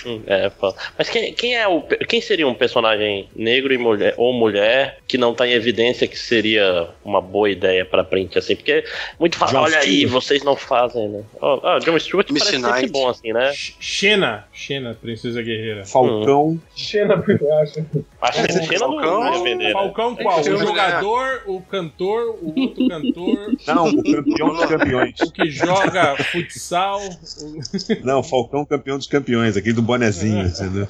Hum, 0.06 0.22
É. 0.28 0.52
Mas 0.98 1.10
quem, 1.10 1.34
quem 1.34 1.56
é 1.56 1.68
o. 1.68 1.82
Quem 1.82 2.22
seria 2.22 2.48
um 2.48 2.54
personagem 2.54 3.30
negro 3.36 3.74
e 3.74 3.78
mulher, 3.78 4.14
ou 4.18 4.34
mulher 4.34 4.98
que 5.08 5.18
não 5.18 5.34
tá 5.34 5.48
em 5.48 5.52
evidência 5.54 6.08
que 6.08 6.18
seria 6.18 6.88
uma 7.04 7.22
boa 7.22 7.50
ideia 7.50 7.86
pra 7.86 8.04
print, 8.04 8.38
assim? 8.38 8.56
Porque 8.56 8.84
muito 9.20 9.38
fala, 9.38 9.52
Jon 9.52 9.60
olha 9.62 9.78
aí, 9.80 10.06
vocês 10.06 10.44
não 10.44 10.56
fazem, 10.56 11.08
né? 11.10 11.24
Ó, 11.40 11.60
ah, 11.64 11.80
John 11.80 12.00
Stewart 12.00 12.30
Miss 12.32 12.44
parece 12.44 12.62
sempre 12.62 12.82
Knight. 12.82 12.92
bom, 12.92 13.10
assim, 13.10 13.32
né? 13.34 13.52
Xena, 13.54 14.48
Xena, 14.54 14.94
Princesa 15.00 15.42
Guerreira. 15.42 15.86
Falcão. 15.86 16.60
Xena 16.76 17.16
Brilhante. 17.16 17.84
Acho 18.22 18.44
que 18.44 18.54
Xena 18.54 18.88
não 18.88 19.02
Falcão- 19.02 19.56
né? 19.56 19.72
Falcão 19.72 20.16
qual? 20.16 20.40
O 20.40 20.58
jogador, 20.58 21.44
o 21.48 21.62
cantor, 21.62 22.38
o 22.42 22.60
outro 22.60 22.88
cantor, 22.88 23.56
Não, 23.68 23.88
o 23.90 24.04
campeão 24.04 24.48
dos 24.56 24.66
campeões. 24.66 25.20
o 25.22 25.32
que 25.32 25.50
joga 25.50 26.16
futsal. 26.32 27.00
o- 27.00 28.06
Não, 28.06 28.24
Falcão 28.24 28.66
campeão 28.66 28.98
dos 28.98 29.08
campeões, 29.08 29.58
aquele 29.58 29.74
do 29.74 29.82
bonezinho, 29.92 30.46
entendeu? 30.48 30.88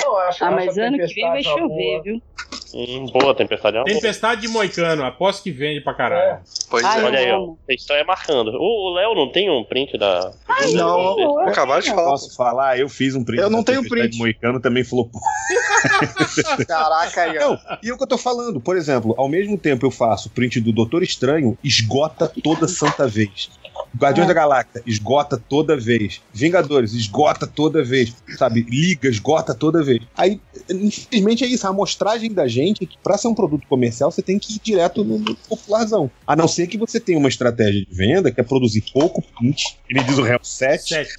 Não, 0.00 0.16
acho, 0.18 0.44
Ah, 0.44 0.50
mas 0.50 0.78
a 0.78 0.82
ano 0.84 0.98
que 0.98 1.14
vem 1.14 1.24
vai 1.24 1.42
Tempestade 1.42 1.48
uma 1.62 1.68
chover, 1.68 1.90
boa. 1.92 2.02
viu? 2.02 2.22
Hum, 2.74 3.06
boa, 3.12 3.34
Tempestade 3.34 3.76
é 3.76 3.80
uma 3.80 3.84
boa. 3.84 3.94
Tempestade 3.94 4.40
de 4.40 4.48
Moicano, 4.48 5.04
aposto 5.04 5.42
que 5.42 5.50
vende 5.50 5.82
pra 5.82 5.92
caralho. 5.92 6.40
Pois 6.70 6.82
Ai, 6.84 7.00
é. 7.00 7.04
Olha 7.04 7.18
aí, 7.18 7.30
ó. 7.32 7.54
estão 7.68 7.94
é 7.96 8.02
marcando. 8.04 8.48
O 8.58 8.94
Léo 8.94 9.14
não 9.14 9.30
tem 9.30 9.50
um 9.50 9.62
print 9.62 9.98
da. 9.98 10.32
Não, 10.72 11.20
Eu 11.20 11.38
Acabaram 11.40 11.82
de 11.82 11.90
falar. 11.90 12.10
Posso 12.10 12.34
falar? 12.34 12.78
Eu 12.78 12.88
fiz 12.88 13.14
um 13.14 13.22
print. 13.22 13.40
Eu 13.42 13.50
não 13.50 13.62
tenho 13.62 13.82
Tempestade 13.82 14.08
print. 14.08 14.18
Moicano 14.18 14.58
também 14.60 14.82
falou. 14.84 15.06
"Pô, 15.10 15.20
Caraca, 16.66 17.22
aí, 17.22 17.38
ó. 17.38 17.50
Não, 17.50 17.58
e 17.82 17.90
é 17.90 17.92
o 17.92 17.96
que 17.98 18.02
eu 18.04 18.08
tô 18.08 18.16
falando. 18.18 18.58
Por 18.60 18.76
exemplo, 18.76 19.14
ao 19.18 19.28
mesmo 19.28 19.58
tempo 19.58 19.84
eu 19.84 19.90
faço 19.90 20.30
print 20.30 20.58
do 20.60 20.72
Doutor 20.72 21.02
Estranho, 21.02 21.56
esgota 21.62 22.30
toda 22.42 22.66
santa 22.66 23.06
vez. 23.06 23.50
Guardiões 23.96 24.28
da 24.28 24.34
Galáxia, 24.34 24.82
esgota 24.86 25.36
toda 25.48 25.76
vez. 25.76 26.20
Vingadores, 26.32 26.92
esgota 26.92 27.46
toda 27.46 27.82
vez. 27.84 28.14
Sabe? 28.36 28.62
Liga, 28.68 29.08
esgota 29.08 29.54
toda 29.54 29.82
vez. 29.82 30.02
Aí, 30.16 30.40
infelizmente 30.70 31.44
é 31.44 31.46
isso. 31.46 31.66
A 31.66 31.70
amostragem 31.70 32.32
da 32.32 32.46
gente 32.48 32.84
é 32.84 32.86
que 32.86 32.96
pra 33.02 33.16
ser 33.18 33.28
um 33.28 33.34
produto 33.34 33.66
comercial, 33.68 34.10
você 34.10 34.22
tem 34.22 34.38
que 34.38 34.54
ir 34.56 34.60
direto 34.62 35.04
no, 35.04 35.18
no 35.18 35.34
popularzão. 35.34 36.10
A 36.26 36.34
não 36.36 36.48
ser 36.48 36.66
que 36.66 36.76
você 36.78 36.98
tenha 37.00 37.18
uma 37.18 37.28
estratégia 37.28 37.84
de 37.84 37.88
venda 37.90 38.30
que 38.30 38.40
é 38.40 38.44
produzir 38.44 38.84
pouco 38.92 39.22
print, 39.38 39.78
nem 39.90 40.04
diz 40.04 40.18
o 40.18 40.22
Real 40.22 40.40
7, 40.42 40.88
Sete. 40.88 41.14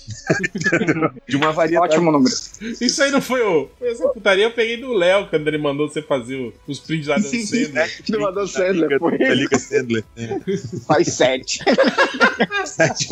de 1.28 1.36
uma 1.36 1.52
variedade. 1.52 1.94
Ótimo 1.94 2.12
número. 2.12 2.34
Isso 2.82 3.02
aí 3.04 3.12
não 3.12 3.22
foi 3.22 3.42
o. 3.42 3.70
Foi 3.80 3.90
essa 3.92 4.08
putaria 4.10 4.44
eu 4.46 4.52
peguei 4.52 4.78
do 4.78 4.92
Léo 4.94 5.28
quando 5.30 5.48
ele 5.48 5.58
mandou 5.58 5.88
você 5.88 6.02
fazer 6.02 6.36
o- 6.36 6.54
os 6.68 6.80
prints 6.80 7.08
da 7.08 7.16
Dan 7.18 7.24
Sandler. 7.24 8.02
Do 8.10 8.28
Adam 8.28 8.48
Sandler, 8.48 9.00
foi. 9.00 9.18
Da 9.18 9.34
Liga 9.34 9.60
Sandler. 9.60 10.04
É. 10.16 10.40
Faz 10.88 11.08
sete. 11.10 11.60
Sete, 12.66 13.08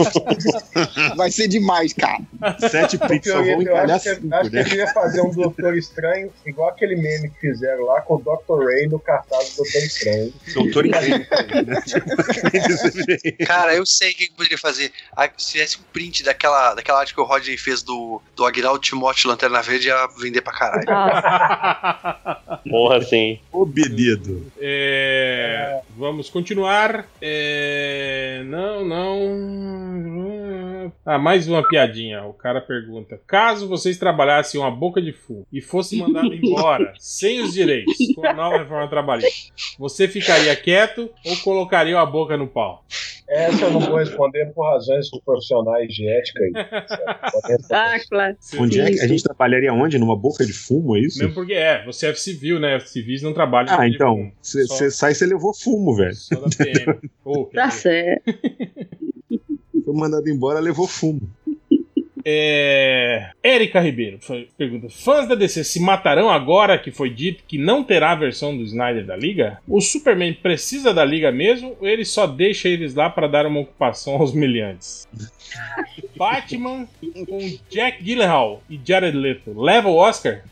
Vai 1.16 1.32
ser 1.32 1.48
demais, 1.48 1.94
cara. 1.94 2.20
sete 2.70 2.98
prints 2.98 3.28
Eu, 3.28 3.44
eu 3.44 3.78
acho, 3.78 4.04
que, 4.04 4.16
cinco, 4.16 4.36
acho 4.36 4.50
que 4.50 4.56
né? 4.56 4.62
eu 4.62 4.66
queria 4.66 4.88
fazer 4.94 5.22
um 5.22 5.32
Doutor 5.32 5.78
Estranho, 5.78 6.32
igual 6.46 6.70
aquele 6.70 6.96
meme 6.96 7.30
que 7.30 7.40
fizeram 7.40 7.86
lá 7.86 8.02
com 8.02 8.16
o 8.16 8.20
Dr. 8.20 8.66
Ray 8.66 8.88
no 8.88 9.00
cartaz 9.00 9.52
do 9.52 9.58
Doutor 9.64 9.82
Estranho. 9.84 10.34
Doutor 10.54 10.86
Incrível. 10.86 11.26
Cara, 13.46 13.76
eu 13.76 13.86
sei 13.86 14.12
o 14.12 14.16
que 14.16 14.26
que 14.28 14.32
eu 14.32 14.36
poderia 14.38 14.58
fazer. 14.58 14.92
Ah, 15.16 15.30
Se 15.38 15.52
tivesse 15.52 15.78
um 15.80 15.84
print 15.92 16.24
daquela, 16.24 16.74
daquela 16.74 17.00
arte 17.00 17.14
que 17.14 17.22
o 17.22 17.26
Rodney 17.26 17.58
fez 17.58 17.82
do, 17.82 18.22
do 18.36 18.46
Aguinaldo 18.46 18.80
Timóteo 18.80 19.30
Lanterna 19.30 19.62
Verde, 19.62 19.88
ia 19.88 20.08
vender 20.20 20.42
pra 20.42 20.54
caralho. 20.54 20.86
Porra. 22.70 23.00
Ô, 23.52 23.66
bebido. 23.66 24.52
É, 24.60 25.82
vamos 25.98 26.30
continuar. 26.30 27.06
É, 27.22 28.42
não, 28.46 28.86
não. 28.86 29.21
Ah, 31.06 31.18
mais 31.18 31.48
uma 31.48 31.68
piadinha. 31.68 32.24
O 32.24 32.34
cara 32.34 32.62
pergunta: 32.62 33.20
caso 33.26 33.68
vocês 33.68 33.98
trabalhassem 33.98 34.60
uma 34.60 34.72
boca 34.72 35.02
de 35.02 35.12
fumo 35.12 35.46
e 35.52 35.62
fosse 35.62 35.98
mandado 35.98 36.34
embora 36.34 36.94
sem 37.00 37.42
os 37.42 37.54
direitos 37.54 37.96
com 38.16 38.26
a 38.26 38.34
nova 38.34 38.58
reforma 38.58 38.88
trabalhista, 38.88 39.54
você 39.78 40.08
ficaria 40.08 40.56
quieto 40.56 41.10
ou 41.26 41.38
colocaria 41.38 42.00
a 42.00 42.06
boca 42.06 42.38
no 42.38 42.48
pau? 42.48 42.86
Essa 43.28 43.66
eu 43.66 43.72
não 43.72 43.80
vou 43.80 43.96
responder 43.96 44.48
por 44.54 44.70
razões 44.70 45.10
profissionais 45.24 45.88
de 45.94 46.06
ética 46.06 46.40
responder. 46.44 47.58
ah, 47.72 48.00
claro. 48.10 48.38
Onde 48.60 48.82
é 48.82 48.92
que 48.92 49.00
a 49.00 49.08
gente 49.08 49.24
trabalharia 49.24 49.74
onde? 49.74 49.98
Numa 49.98 50.18
boca 50.18 50.46
de 50.46 50.52
fumo, 50.52 50.98
é 50.98 51.00
isso? 51.00 51.18
Mesmo 51.18 51.34
porque 51.34 51.54
é, 51.54 51.86
você 51.86 52.08
é 52.08 52.14
civil, 52.14 52.60
né? 52.60 52.78
Civis 52.82 53.22
não 53.22 53.34
trabalham 53.34 53.74
com 53.74 53.82
Ah, 53.82 53.88
então. 53.88 54.32
Você 54.42 54.66
Só- 54.66 54.90
sai 54.90 55.12
e 55.14 55.16
você 55.16 55.26
levou 55.26 55.54
fumo, 55.54 55.96
velho. 55.96 56.14
Só 56.14 56.36
da 56.36 56.50
PM. 56.50 57.00
Quer 57.52 57.56
Tá 57.56 57.70
certo. 57.72 58.34
Foi 59.84 59.94
mandado 59.94 60.30
embora, 60.30 60.60
levou 60.60 60.88
fumo. 60.88 61.22
É... 62.24 63.32
Érica 63.42 63.80
Ribeiro 63.80 64.20
pergunta: 64.58 64.88
Fãs 64.90 65.28
da 65.28 65.36
DC 65.36 65.64
se 65.64 65.80
matarão 65.80 66.30
agora 66.30 66.78
que 66.78 66.92
foi 66.92 67.10
dito 67.10 67.44
que 67.48 67.58
não 67.58 67.84
terá 67.84 68.12
a 68.12 68.16
versão 68.16 68.56
do 68.56 68.64
Snyder 68.64 69.06
da 69.06 69.16
Liga? 69.16 69.60
O 69.68 69.82
Superman 69.82 70.34
precisa 70.34 70.94
da 70.94 71.04
Liga 71.04 71.32
mesmo 71.32 71.76
ou 71.80 71.88
ele 71.88 72.06
só 72.06 72.28
deixa 72.28 72.70
eles 72.70 72.94
lá 72.94 73.10
para 73.10 73.28
dar 73.28 73.46
uma 73.46 73.60
ocupação 73.60 74.14
aos 74.14 74.34
milhantes? 74.34 75.08
Batman 76.22 76.88
com 77.28 77.40
Jack 77.70 78.04
Gyllenhaal 78.04 78.62
e 78.70 78.80
Jared 78.84 79.18
Leto 79.18 79.60
leva 79.60 79.90
o 79.90 79.96
Oscar? 79.96 80.44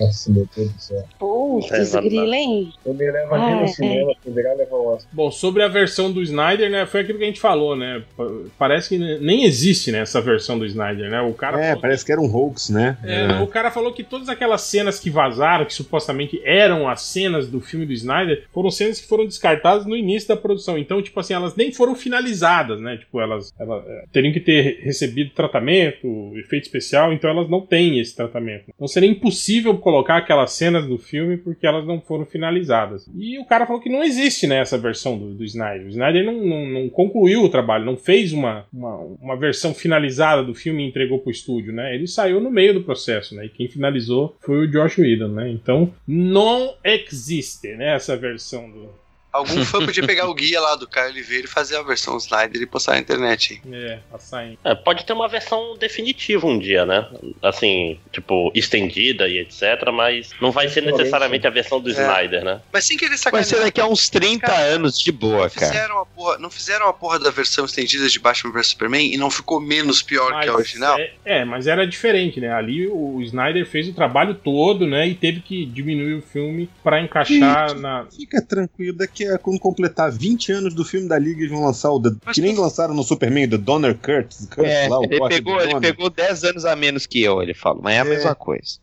Nossa, 0.00 0.30
meu 0.30 0.48
Deus 0.56 0.72
do 0.72 0.80
céu. 0.80 1.04
Putz, 1.18 1.94
É, 1.94 2.00
grila, 2.00 2.36
hein? 2.36 2.72
Eu 2.86 2.94
me 2.94 3.10
levo 3.10 3.34
aqui 3.34 3.44
Ah, 3.52 3.56
no 3.56 3.62
é. 3.64 3.66
cinema, 3.66 4.12
poderá 4.22 4.54
levar 4.54 4.76
o 4.76 4.86
Oscar. 4.94 5.10
Bom, 5.12 5.30
sobre 5.32 5.64
a 5.64 5.68
versão 5.68 6.12
do 6.12 6.22
Snyder, 6.22 6.70
né? 6.70 6.86
Foi 6.86 7.00
aquilo 7.00 7.18
que 7.18 7.24
a 7.24 7.26
gente 7.26 7.40
falou, 7.40 7.74
né? 7.74 8.04
pa- 8.16 8.30
Parece 8.56 8.90
que 8.90 8.98
nem 9.18 9.42
existe 9.44 9.90
né, 9.90 9.98
essa 9.98 10.20
versão 10.20 10.56
do 10.56 10.64
Snyder, 10.66 11.10
né? 11.10 11.20
O 11.20 11.34
cara 11.34 11.60
É, 11.60 11.66
falou 11.70 11.80
parece 11.82 12.04
que 12.04 12.12
era 12.12 12.20
um 12.20 12.32
hoax, 12.32 12.70
né? 12.70 12.96
É, 13.02 13.42
O 13.42 13.46
cara 13.48 13.72
falou 13.72 13.92
que 13.92 14.04
todas 14.04 14.28
aquelas 14.28 14.62
cenas 14.62 15.00
que 15.00 15.10
vazaram, 15.10 15.64
que 15.64 15.74
supostamente 15.74 16.40
eram 16.44 16.88
as 16.88 17.02
cenas 17.02 17.48
do 17.48 17.60
filme 17.60 17.84
do 17.86 17.92
Snyder, 17.92 18.44
foram 18.52 18.70
cenas 18.70 19.00
que 19.00 19.08
foram 19.08 19.24
descartadas 19.26 19.84
no 19.84 19.96
início 19.96 20.28
da 20.28 20.36
produção. 20.36 20.78
Então, 20.78 21.02
tipo 21.02 21.18
assim, 21.18 21.34
elas 21.34 21.56
nem 21.56 21.72
foram 21.72 21.96
finalizadas, 21.96 22.80
né? 22.80 22.98
Tipo, 22.98 23.20
elas, 23.20 23.52
elas, 23.58 23.84
é, 23.86 24.04
teriam 24.12 24.32
que 24.32 24.38
ter 24.40 24.91
recebido 24.92 25.30
tratamento, 25.30 26.32
efeito 26.36 26.64
especial, 26.64 27.12
então 27.12 27.30
elas 27.30 27.48
não 27.48 27.60
têm 27.60 27.98
esse 27.98 28.14
tratamento. 28.14 28.66
Então 28.68 28.86
seria 28.86 29.08
impossível 29.08 29.76
colocar 29.78 30.18
aquelas 30.18 30.52
cenas 30.52 30.86
do 30.86 30.98
filme 30.98 31.36
porque 31.36 31.66
elas 31.66 31.86
não 31.86 32.00
foram 32.00 32.26
finalizadas. 32.26 33.08
E 33.14 33.38
o 33.38 33.44
cara 33.44 33.66
falou 33.66 33.80
que 33.80 33.88
não 33.88 34.02
existe 34.02 34.46
né, 34.46 34.58
essa 34.58 34.78
versão 34.78 35.18
do, 35.18 35.34
do 35.34 35.44
Snyder. 35.44 35.86
O 35.86 35.90
Snyder 35.90 36.24
não, 36.24 36.44
não, 36.44 36.66
não 36.66 36.88
concluiu 36.88 37.42
o 37.42 37.48
trabalho, 37.48 37.84
não 37.84 37.96
fez 37.96 38.32
uma, 38.32 38.66
uma, 38.72 38.96
uma 39.20 39.36
versão 39.36 39.74
finalizada 39.74 40.42
do 40.42 40.54
filme 40.54 40.84
e 40.84 40.88
entregou 40.88 41.18
pro 41.18 41.30
estúdio, 41.30 41.72
né? 41.72 41.94
Ele 41.94 42.06
saiu 42.06 42.40
no 42.40 42.50
meio 42.50 42.74
do 42.74 42.82
processo, 42.82 43.34
né? 43.34 43.46
E 43.46 43.48
quem 43.48 43.68
finalizou 43.68 44.36
foi 44.40 44.58
o 44.58 44.70
Josh 44.70 44.98
Whedon, 44.98 45.28
né? 45.28 45.50
Então, 45.50 45.92
não 46.06 46.74
existe, 46.84 47.74
né? 47.74 47.94
Essa 47.94 48.16
versão 48.16 48.70
do... 48.70 49.01
Algum 49.32 49.64
fã 49.64 49.78
podia 49.84 50.06
pegar 50.06 50.28
o 50.28 50.34
guia 50.34 50.60
lá 50.60 50.76
do 50.76 50.86
Caio 50.86 51.10
Oliveira 51.10 51.46
e 51.46 51.48
fazer 51.50 51.76
a 51.76 51.82
versão 51.82 52.16
Snyder 52.18 52.60
e 52.60 52.66
postar 52.66 52.92
na 52.92 52.98
internet. 52.98 53.62
É, 53.72 53.98
tá 54.10 54.18
saindo. 54.18 54.58
É, 54.64 54.74
pode 54.74 55.04
ter 55.04 55.12
uma 55.12 55.28
versão 55.28 55.76
definitiva 55.78 56.46
um 56.46 56.58
dia, 56.58 56.84
né? 56.84 57.08
Assim, 57.42 57.98
tipo, 58.12 58.50
estendida 58.54 59.28
e 59.28 59.38
etc, 59.38 59.90
mas 59.92 60.30
não 60.40 60.50
vai 60.50 60.68
ser 60.68 60.82
necessariamente 60.82 61.46
a 61.46 61.50
versão 61.50 61.80
do 61.80 61.90
Snyder, 61.90 62.44
né? 62.44 62.60
Mas 62.72 62.84
sem 62.84 62.96
querer 62.96 63.10
Vai 63.10 63.18
sacanear. 63.18 63.44
ser 63.46 63.60
daqui 63.60 63.80
a 63.80 63.86
uns 63.86 64.08
30 64.08 64.46
Cara, 64.46 64.62
anos 64.64 64.98
de 64.98 65.10
boa, 65.12 65.48
cara. 65.48 65.72
Fizeram 65.72 65.98
a 66.00 66.06
porra, 66.06 66.38
não 66.38 66.50
fizeram 66.50 66.88
a 66.88 66.92
porra 66.92 67.18
da 67.18 67.30
versão 67.30 67.64
estendida 67.64 68.08
de 68.08 68.18
Batman 68.18 68.52
vs 68.52 68.68
Superman 68.68 69.12
e 69.12 69.16
não 69.16 69.30
ficou 69.30 69.60
menos 69.60 70.02
pior 70.02 70.28
que 70.40 70.48
a 70.48 70.52
Mas 70.52 70.54
original? 70.54 70.98
É, 70.98 71.12
é, 71.24 71.44
mas 71.44 71.66
era 71.66 71.86
diferente, 71.86 72.40
né? 72.40 72.52
Ali 72.52 72.86
o 72.86 73.20
Snyder 73.22 73.66
fez 73.66 73.88
o 73.88 73.92
trabalho 73.94 74.34
todo, 74.34 74.86
né? 74.86 75.06
E 75.08 75.14
teve 75.14 75.40
que 75.40 75.64
diminuir 75.64 76.14
o 76.14 76.22
filme 76.22 76.68
pra 76.82 77.00
encaixar 77.00 77.74
na. 77.74 78.06
Fica 78.14 78.42
tranquilo, 78.42 78.96
daqui 78.96 79.21
que 79.22 79.28
é 79.28 79.38
quando 79.38 79.58
completar 79.58 80.10
20 80.10 80.52
anos 80.52 80.74
do 80.74 80.84
filme 80.84 81.08
da 81.08 81.18
Liga, 81.18 81.40
eles 81.40 81.50
vão 81.50 81.64
lançar 81.64 81.90
o. 81.90 82.00
The, 82.00 82.10
que 82.32 82.40
nem 82.40 82.56
lançaram 82.56 82.94
no 82.94 83.02
Superman, 83.02 83.48
The 83.48 83.58
Donner 83.58 83.96
Curtis. 83.96 84.46
Curtis 84.46 84.72
É, 84.72 84.88
lá, 84.88 84.98
o 85.00 85.04
ele 85.04 85.18
corte 85.18 85.34
pegou, 85.36 85.56
do 85.58 85.62
ele 85.62 85.80
pegou 85.80 86.10
10 86.10 86.44
anos 86.44 86.64
a 86.64 86.74
menos 86.76 87.06
que 87.06 87.22
eu, 87.22 87.42
ele 87.42 87.54
fala, 87.54 87.78
mas 87.82 87.94
é 87.94 88.00
a 88.00 88.04
É. 88.04 88.08
mesma 88.08 88.34
coisa. 88.34 88.78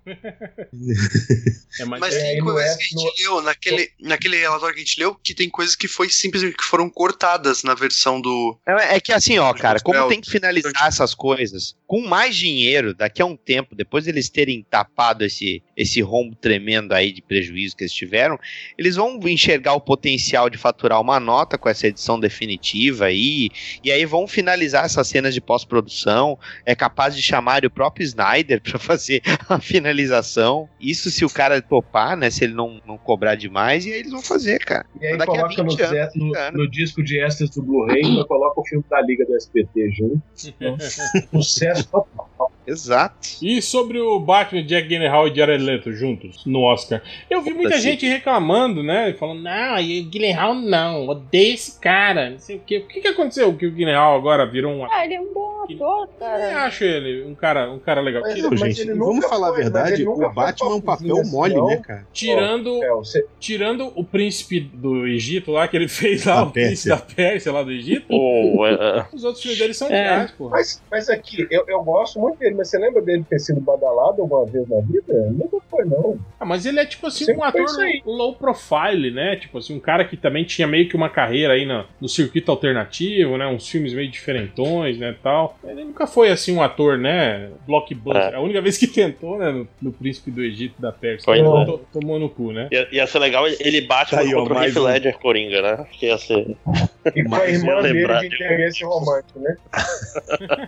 É, 1.80 1.86
mas, 1.86 2.00
Mas 2.00 2.16
É, 2.16 2.20
tem 2.32 2.40
no 2.40 2.46
coisas 2.46 2.72
F- 2.72 2.78
que 2.78 2.84
a 2.84 3.00
gente 3.00 3.24
leu 3.24 3.42
naquele, 3.42 3.90
naquele 4.00 4.38
relatório 4.38 4.76
que 4.76 4.82
a 4.82 4.86
gente 4.86 5.00
leu 5.00 5.16
que 5.16 5.34
tem 5.34 5.50
coisas 5.50 5.76
que 5.76 5.88
foi 5.88 6.10
simplesmente 6.10 6.58
que 6.58 6.64
foram 6.64 6.90
cortadas 6.90 7.64
na 7.64 7.74
versão 7.74 8.20
do. 8.22 8.58
É, 8.68 8.96
é 8.96 9.00
que 9.00 9.12
assim, 9.12 9.38
ó, 9.40 9.54
cara, 9.54 9.80
como 9.80 9.98
É, 10.00 10.08
tem 10.08 10.22
que 10.22 10.30
finalizar 10.30 10.88
essas 10.88 11.14
coisas 11.14 11.76
com 11.88 12.02
mais 12.08 12.36
dinheiro, 12.36 12.94
daqui 12.94 13.22
a 13.22 13.26
um 13.26 13.36
tempo, 13.36 13.76
depois 13.76 14.08
eles 14.08 14.30
terem 14.30 14.66
tapado 14.70 15.24
esse, 15.26 15.62
esse 15.80 16.02
rombo 16.02 16.36
tremendo 16.36 16.94
aí 16.94 17.10
de 17.14 17.22
prejuízo 17.22 17.78
que 17.78 17.84
eles 17.86 17.94
tiveram, 17.94 18.38
eles 18.78 18.98
vão 18.98 19.18
enxergar 19.24 19.74
o 19.74 19.80
potencial 19.80 20.50
de 20.50 20.58
faturar 20.58 21.00
uma 21.00 21.22
nota 21.22 21.58
com 21.58 21.70
essa 21.70 21.88
edição 21.88 22.20
definitiva 22.20 23.06
aí, 23.06 23.50
e 23.82 23.90
aí 23.90 24.06
vão 24.06 24.28
finalizar 24.28 24.84
essas 24.84 25.08
cenas 25.08 25.34
de 25.34 25.40
pós-produção, 25.40 26.38
é 26.66 26.76
capaz 26.76 27.16
de 27.16 27.22
chamar 27.22 27.64
o 27.64 27.70
próprio 27.72 28.04
Snyder 28.04 28.60
pra 28.62 28.78
fazer 28.78 29.22
a 29.48 29.58
finalização. 29.60 30.68
Isso 30.82 31.10
se 31.10 31.24
o 31.24 31.30
cara 31.30 31.62
topar, 31.62 32.18
né, 32.18 32.30
se 32.30 32.44
ele 32.44 32.54
não, 32.54 32.82
não 32.86 32.98
cobrar 32.98 33.36
demais, 33.36 33.86
e 33.86 33.94
aí 33.94 34.00
eles 34.00 34.12
vão 34.12 34.22
fazer, 34.22 34.60
cara. 34.60 34.86
E 35.00 35.06
aí 35.06 35.18
Daqui 35.18 35.38
a 35.38 35.42
coloca 35.44 35.64
no, 35.64 35.70
20 35.70 35.82
anos, 35.82 36.16
no- 36.16 36.32
30 36.32 36.40
anos. 36.40 36.60
no 36.60 36.70
disco 36.70 37.02
de 37.02 37.24
extras 37.24 37.50
do 37.52 37.64
Blu-ray, 37.64 38.04
coloca 38.28 38.60
o 38.60 38.66
filme 38.68 38.84
da 38.90 39.02
Liga 39.02 39.26
do 39.26 39.34
SBT 39.38 39.92
junto. 39.92 40.22
Sucesso 41.32 41.88
total. 41.90 42.52
Exato. 42.70 43.16
E 43.42 43.62
sobre 43.62 44.00
o 44.00 44.20
Batman, 44.20 44.64
Jack 44.64 44.88
Gyllenhaal 44.88 45.28
e 45.28 45.36
Jared 45.36 45.64
Leto 45.64 45.92
juntos 45.94 46.46
no 46.46 46.62
Oscar. 46.62 47.02
Eu 47.30 47.42
vi 47.42 47.54
muita 47.54 47.78
gente 47.80 48.06
reclamando, 48.08 48.84
né? 48.84 49.14
Falando, 49.14 49.42
não, 49.42 49.76
o 49.76 50.10
Gyllenhaal 50.10 50.54
não, 50.54 51.08
odeio 51.08 51.54
esse 51.54 51.80
cara, 51.80 52.30
não 52.30 52.40
sei 52.40 52.58
o 52.58 52.60
quê. 52.60 52.78
O 52.80 52.88
que, 52.88 53.02
que 53.02 53.08
aconteceu 53.08 53.54
que 53.56 53.66
o 53.66 53.72
Gyllenhaal 53.72 54.16
agora 54.16 54.46
virou 54.46 54.72
um... 54.74 54.86
Ah, 54.92 55.06
ele 55.06 55.16
é 55.16 55.22
um 55.22 55.34
bom 55.34 55.64
ator, 55.64 56.02
Eu 56.04 56.08
cara. 56.20 56.64
acho 56.66 56.84
ele 56.84 57.24
um 57.24 57.36
cara, 57.36 57.72
um 57.72 57.80
cara 57.80 58.02
legal. 58.02 58.22
Mas- 58.22 58.36
Tira- 58.36 58.50
Pô, 58.50 58.56
gente, 58.56 58.82
ele 58.82 58.94
vamos 58.96 59.26
falar 59.26 59.50
a 59.50 59.54
foi- 59.54 59.64
mas 59.64 59.74
verdade, 59.74 60.08
o 60.08 60.30
Batman 60.30 60.72
é 60.72 60.74
um 60.76 60.82
papel 60.82 61.24
mole, 61.26 61.62
né, 61.62 61.78
cara? 61.78 62.08
tirando, 62.14 62.80
você, 62.98 63.26
tirando 63.40 63.92
o 63.96 64.04
príncipe 64.04 64.60
do 64.60 65.08
Egito 65.08 65.52
lá, 65.52 65.68
que 65.68 65.76
ele 65.76 65.88
fez 65.88 66.26
lá, 66.26 66.36
Da 66.36 66.44
o 66.44 66.52
príncipe 66.52 66.90
Pérsia. 66.90 66.96
da 66.96 67.16
Pérsia 67.16 67.52
lá 67.52 67.64
do 67.64 67.72
Egito, 67.72 68.06
O, 68.10 68.66
é, 68.66 69.06
os 69.14 69.24
outros 69.24 69.42
filmes 69.42 69.60
dele 69.60 69.74
são 69.74 69.88
É. 69.90 69.92
legais, 69.92 70.32
pô. 70.32 70.50
mas, 70.50 70.82
mas 70.90 71.10
aqui, 71.10 71.48
eu, 71.52 71.64
eu 71.68 71.82
gosto 71.84 72.20
muito 72.20 72.38
dele, 72.40 72.56
mas 72.60 72.70
você 72.70 72.78
lembra 72.78 73.02
dele 73.02 73.26
ter 73.30 73.40
sido 73.40 73.60
badalado 73.62 74.22
alguma 74.22 74.46
vez 74.46 74.68
na 74.68 74.82
vida? 74.82 75.14
Nunca 75.32 75.58
foi, 75.70 75.86
não. 75.86 76.20
Ah, 76.40 76.46
mas 76.46 76.66
ele 76.66 76.80
é 76.80 76.86
tipo 76.86 77.08
assim 77.08 77.26
Sempre 77.26 77.42
um 77.48 77.52
foi 77.52 77.62
ator 77.62 78.02
low 78.06 78.36
profile, 78.36 79.12
né? 79.12 79.36
Tipo 79.38 79.58
assim, 79.58 79.76
um 79.76 79.80
cara 79.80 80.06
que 80.06 80.16
também 80.18 80.44
tinha 80.44 80.68
meio 80.68 80.88
que 80.90 80.96
uma 80.96 81.10
carreira 81.10 81.54
aí 81.54 81.66
no, 81.66 81.86
no 82.02 82.08
circuito 82.10 82.52
alternativo, 82.52 83.38
né? 83.38 83.48
Uns 83.48 83.68
filmes 83.68 83.94
meio 83.94 84.10
diferentões, 84.10 84.98
né, 84.98 85.16
tal. 85.24 85.58
Ele 85.64 85.84
nunca 85.86 86.06
foi 86.06 86.30
assim 86.30 86.56
um 86.56 86.62
ator, 86.62 86.98
né, 86.98 87.50
blockbuster. 87.66 88.34
É. 88.34 88.36
A 88.36 88.42
única 88.42 88.62
vez 88.62 88.78
que 88.78 88.88
tentou, 88.94 89.38
né, 89.38 89.52
no, 89.52 89.68
no 89.82 89.92
Príncipe 89.92 90.30
do 90.32 90.42
Egito 90.44 90.82
da 90.82 90.92
Pérsia. 90.92 91.24
Pois 91.26 91.40
Ele 91.40 91.48
é. 91.48 91.66
to- 91.66 91.82
tomou 91.94 92.20
no 92.20 92.30
cu, 92.30 92.52
né? 92.52 92.68
ia, 92.72 92.88
ia 92.92 93.08
ser 93.08 93.20
legal 93.20 93.46
ele 93.48 93.82
bate 93.82 94.12
Tá 94.12 94.20
aí, 94.22 94.34
ó, 94.34 94.40
contra 94.40 94.60
o 94.60 94.64
Heath 94.64 94.76
um. 94.78 94.84
Ledger 94.84 95.18
Coringa, 95.20 95.62
né? 95.62 95.72
Acho 95.88 96.00
que 96.00 96.06
ia 96.08 96.18
ser. 96.18 96.56
E 97.16 97.24
com 97.24 97.36
a 97.36 97.48
irmã 97.50 97.82
dele 97.82 98.06
de 98.06 98.30
de- 98.30 98.36
interesse 98.36 98.84
romântico, 98.84 99.40
né? 99.40 99.56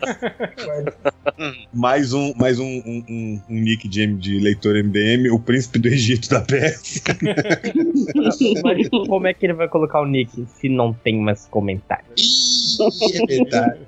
Mas, 1.37 1.55
Mais 1.73 2.11
um, 2.11 2.33
mais 2.35 2.59
um, 2.59 2.65
um, 2.65 3.03
um- 3.09 3.41
um 3.49 3.59
nick 3.61 3.87
de, 3.87 4.05
de 4.15 4.39
leitor 4.39 4.75
MDM, 4.75 5.29
o 5.31 5.39
príncipe 5.39 5.79
do 5.79 5.87
Egito 5.87 6.27
da. 6.29 6.43
Mas 8.63 8.89
como 8.89 9.27
é 9.27 9.33
que 9.33 9.45
ele 9.45 9.53
vai 9.53 9.69
colocar 9.69 10.01
o 10.01 10.05
nick 10.05 10.45
se 10.59 10.67
não 10.67 10.91
tem 10.93 11.17
mais 11.19 11.45
comentários? 11.47 12.77
é 13.13 13.25
verdade. 13.25 13.79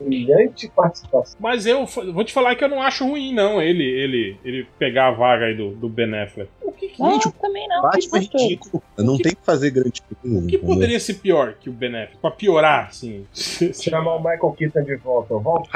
brilhante 0.00 0.68
participação. 0.74 1.36
Mas 1.40 1.66
eu 1.66 1.84
vou 1.86 2.24
te 2.24 2.32
falar 2.32 2.54
que 2.56 2.64
eu 2.64 2.68
não 2.68 2.80
acho 2.80 3.06
ruim, 3.06 3.34
não, 3.34 3.60
ele 3.60 3.84
ele, 3.84 4.36
ele 4.44 4.66
pegar 4.78 5.08
a 5.08 5.10
vaga 5.12 5.46
aí 5.46 5.56
do, 5.56 5.70
do 5.72 5.88
Ben 5.88 6.14
Affleck. 6.14 6.50
O 6.62 6.72
que, 6.72 6.88
que, 6.88 7.00
Não, 7.02 7.12
Gente, 7.14 7.32
também 7.32 7.66
não. 7.68 7.82
Batman 7.82 8.18
é 8.18 8.20
ridículo. 8.20 8.82
Não 8.96 9.18
tem 9.18 9.32
que 9.34 9.44
fazer 9.44 9.70
grande 9.70 10.00
coisa. 10.02 10.38
o 10.38 10.46
que 10.46 10.56
entendeu? 10.56 10.60
poderia 10.74 11.00
ser 11.00 11.14
pior 11.14 11.54
que 11.54 11.68
o 11.68 11.72
Ben 11.72 11.88
Affleck? 11.94 12.16
Pra 12.20 12.30
piorar, 12.30 12.86
assim. 12.88 13.26
Chamar 13.34 14.14
o 14.16 14.18
Michael 14.18 14.52
Keaton 14.56 14.82
de 14.84 14.96
volta. 14.96 15.34
Volta. 15.36 15.68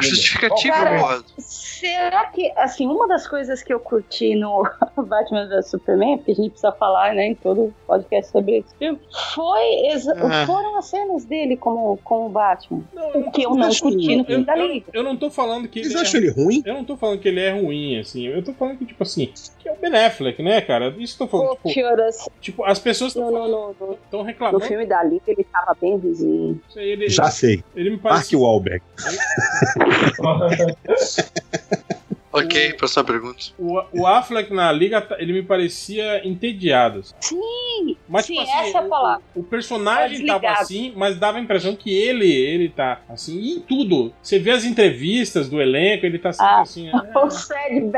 Justificativa, 0.48 0.74
Cara, 0.74 0.98
porra. 1.00 1.24
Será 1.38 2.26
que, 2.26 2.52
assim, 2.56 2.86
uma 2.86 3.06
das 3.08 3.26
coisas 3.26 3.62
que 3.62 3.72
eu 3.72 3.80
curti 3.80 4.34
no 4.34 4.62
Batman 4.96 5.48
vs 5.48 5.68
Superman, 5.70 6.16
porque 6.18 6.32
a 6.32 6.34
gente 6.34 6.50
precisa 6.50 6.72
falar, 6.72 7.14
né, 7.14 7.26
em 7.28 7.34
todo 7.34 7.74
podcast 7.86 8.30
sobre 8.32 8.58
esse 8.58 8.74
filme, 8.76 8.98
foi 9.34 9.88
Ah. 10.30 10.46
foram 10.46 10.78
as 10.78 10.86
cenas 10.86 11.24
dele 11.24 11.56
como, 11.56 11.98
como 12.04 12.28
Batman. 12.28 12.82
Não, 12.92 13.08
O 13.22 13.30
que 13.30 13.42
eu 13.42 13.54
não 13.54 13.68
curti 13.74 14.16
no 14.16 14.22
eu, 14.22 14.26
filme 14.26 14.44
da 14.44 14.56
eu, 14.56 14.66
Liga. 14.66 14.86
eu 14.92 15.02
não 15.02 15.16
tô 15.16 15.30
falando 15.30 15.68
que 15.68 15.80
Vocês 15.80 15.92
ele 15.94 15.98
é 15.98 16.02
acham 16.02 16.20
ele 16.20 16.30
ruim? 16.30 16.62
Eu 16.64 16.74
não 16.74 16.84
tô 16.84 16.96
falando 16.96 17.18
que 17.20 17.28
ele 17.28 17.40
é 17.40 17.50
ruim, 17.52 17.98
assim. 17.98 18.26
Eu 18.26 18.42
tô 18.44 18.52
falando 18.52 18.78
que, 18.78 18.86
tipo 18.86 19.02
assim, 19.02 19.32
que 19.58 19.68
é 19.68 19.72
o 19.72 19.76
Ben 19.76 19.94
Affleck, 19.94 20.42
né, 20.42 20.60
cara? 20.60 20.94
Isso 20.98 21.16
que 21.16 21.22
eu 21.22 21.26
tô 21.26 21.38
falando. 21.38 21.56
Pô, 21.56 21.68
Tipo, 21.68 22.30
tipo, 22.40 22.64
as 22.64 22.78
pessoas 22.78 23.14
estão 23.14 23.30
no, 23.30 23.74
no, 24.12 24.22
reclamando. 24.22 24.64
filme 24.64 24.86
da 24.86 25.02
Liga 25.02 25.22
ele 25.26 25.44
tava 25.44 25.76
bem 25.80 25.98
vizinho. 25.98 26.60
Isso 26.68 26.78
aí, 26.78 26.88
ele, 26.90 27.08
Já 27.08 27.30
sei. 27.30 27.62
ele 27.74 27.90
me 27.90 27.96
Mark 27.96 28.02
parece. 28.02 28.36
Wahlberg. 28.36 28.82
Ok, 32.34 32.72
próxima 32.78 33.04
pergunta. 33.04 33.38
O, 33.58 33.78
o 33.92 34.06
Affleck 34.06 34.54
na 34.54 34.72
liga, 34.72 35.02
tá- 35.02 35.16
ele 35.18 35.34
me 35.34 35.42
parecia 35.42 36.26
entediado. 36.26 37.02
Sim, 37.20 37.94
Mas, 38.08 38.24
sim, 38.24 38.32
tipo 38.36 38.48
assim, 38.50 38.68
essa 38.68 38.78
é 38.78 38.80
a 38.80 38.84
o- 38.84 38.88
palavra. 38.88 39.22
O, 39.34 39.42
personagem 39.42 40.24
Tá 40.26 40.40
tava 40.40 40.58
assim, 40.58 40.94
mas 40.96 41.18
dava 41.18 41.36
a 41.36 41.40
impressão 41.42 41.76
que 41.76 41.92
ele, 41.94 42.32
ele 42.32 42.70
tá 42.70 43.02
assim, 43.06 43.38
e 43.38 43.50
em 43.56 43.60
tudo. 43.60 44.14
Você 44.22 44.38
vê 44.38 44.50
as 44.52 44.64
entrevistas 44.64 45.50
do 45.50 45.60
elenco, 45.60 46.06
ele 46.06 46.18
tá 46.18 46.32
sempre 46.32 46.52
Ah. 46.54 46.60
assim. 46.62 46.88
O 47.14 47.30
Fred 47.30 47.92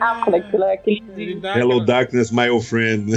Affleck, 0.00 0.56
lá, 0.56 0.72
aquele 0.72 1.02
ele 1.16 1.34
dá 1.36 1.56
Hello 1.58 1.72
aquela- 1.80 1.84
Darkness, 1.86 2.30
my 2.30 2.48
old 2.50 2.66
friend. 2.66 3.12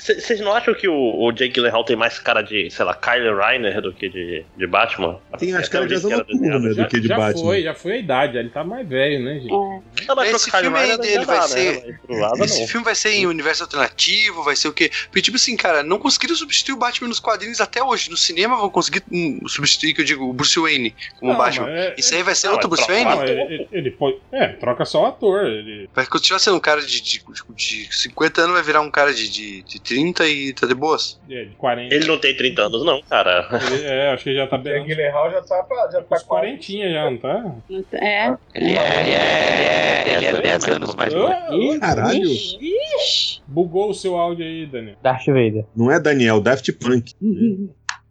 Vocês 0.00 0.40
não 0.40 0.52
acham 0.52 0.74
que 0.74 0.88
o, 0.88 0.94
o 1.24 1.32
Jake 1.32 1.52
Gyllenhaal 1.54 1.84
tem 1.84 1.96
mais 1.96 2.18
cara 2.18 2.42
de, 2.42 2.70
sei 2.70 2.84
lá, 2.84 2.94
Kyle 2.94 3.34
Reiner 3.34 3.80
do 3.80 3.92
que 3.92 4.08
de, 4.08 4.44
de 4.56 4.66
Batman? 4.66 5.18
Tem 5.38 5.52
as 5.54 5.60
Até 5.66 5.68
caras 5.68 5.88
de 5.88 5.94
asa 5.94 6.08
noturna, 6.08 6.58
né? 6.58 6.74
Do 6.74 6.88
que 6.88 7.00
de 7.00 7.08
já 7.08 7.16
Batman. 7.16 7.42
foi, 7.44 7.62
já 7.62 7.74
foi 7.74 7.92
a 7.92 7.96
idade, 7.98 8.38
ele 8.38 8.50
tá 8.50 8.64
mais 8.64 8.88
velho, 8.88 9.24
né, 9.24 9.34
gente? 9.40 9.46
É. 9.52 10.06
Não, 10.08 10.16
mas 10.16 10.32
Esse 10.34 10.50
filme 10.50 10.78
aí 10.78 10.98
dele 10.98 11.24
vai 11.24 11.42
ser- 11.48 11.86
Né? 11.86 11.98
Pro 12.06 12.16
lado, 12.18 12.44
Esse 12.44 12.60
não. 12.60 12.66
filme 12.68 12.84
vai 12.84 12.94
ser 12.94 13.10
em 13.12 13.26
universo 13.26 13.62
alternativo, 13.62 14.42
vai 14.42 14.56
ser 14.56 14.68
o 14.68 14.72
quê? 14.72 14.90
Porque, 15.06 15.22
tipo 15.22 15.36
assim, 15.36 15.56
cara, 15.56 15.82
não 15.82 15.98
conseguiram 15.98 16.34
substituir 16.34 16.74
o 16.74 16.78
Batman 16.78 17.08
nos 17.08 17.20
quadrinhos 17.20 17.60
até 17.60 17.82
hoje. 17.82 18.10
No 18.10 18.16
cinema 18.16 18.56
vão 18.56 18.70
conseguir 18.70 19.02
hum, 19.10 19.40
substituir, 19.46 19.94
que 19.94 20.00
eu 20.00 20.04
digo, 20.04 20.24
o 20.28 20.32
Bruce 20.32 20.58
Wayne 20.58 20.94
como 21.18 21.32
Não, 21.32 21.38
Batman. 21.38 21.68
é- 21.70 21.94
Isso 21.96 22.14
aí 22.14 22.22
vai 22.22 22.34
ser 22.34 22.48
Não, 22.48 22.54
outro 22.54 22.66
é 22.68 22.70
Bruce 22.70 22.86
Wayne? 22.90 23.04
Não, 23.10 23.22
ele, 23.24 23.40
ele- 23.54 23.68
ele 23.72 23.90
pode. 23.90 24.16
É, 24.32 24.48
troca 24.48 24.84
só 24.84 25.04
o 25.04 25.06
ator. 25.06 25.31
Ele, 25.40 25.88
Vai 25.94 26.06
continuar 26.06 26.38
sendo 26.38 26.56
um 26.56 26.60
cara 26.60 26.80
de, 26.82 27.00
de, 27.00 27.22
de 27.56 27.94
50 27.96 28.40
anos, 28.40 28.54
vai 28.54 28.62
virar 28.62 28.80
um 28.80 28.90
cara 28.90 29.12
de, 29.12 29.28
de, 29.30 29.62
de 29.62 29.80
30 29.80 30.26
e 30.28 30.52
tá 30.52 30.66
de 30.66 30.74
boas. 30.74 31.20
é, 31.30 31.44
de 31.44 31.54
40. 31.56 31.94
Ele 31.94 32.06
não 32.06 32.18
tem 32.18 32.36
30 32.36 32.62
anos, 32.62 32.84
não, 32.84 33.00
cara. 33.02 33.48
Ele- 33.70 33.84
é, 33.84 34.10
acho 34.12 34.24
que 34.24 34.34
já 34.34 34.46
tá 34.46 34.56
O 34.56 34.58
bem. 34.60 34.84
Guilherme 34.84 35.30
já 35.32 35.42
tá, 35.42 35.62
pra- 35.62 35.90
já 35.92 36.02
tá 36.02 36.16
Uns 36.16 36.22
40 36.22 36.62
já, 36.72 37.10
não 37.10 37.16
tá? 37.18 37.54
É. 37.92 38.26
Ele 38.54 38.76
é, 38.76 39.00
ele 39.00 39.10
é, 39.10 40.14
ele 40.16 40.26
é 40.26 40.40
10 40.42 40.64
anos 40.68 40.94
mais. 40.94 41.14
Ah, 41.14 41.48
Ih, 41.52 41.78
caralho. 41.78 42.22
Ixi, 42.24 42.58
ixi. 42.60 43.42
Bugou 43.46 43.90
o 43.90 43.94
seu 43.94 44.16
áudio 44.16 44.44
aí, 44.46 44.66
Daniel. 44.66 44.96
Darth 45.02 45.26
Vader. 45.26 45.64
Não 45.76 45.90
é 45.90 46.00
Daniel, 46.00 46.40
Daft 46.40 46.72
Punk. 46.72 47.12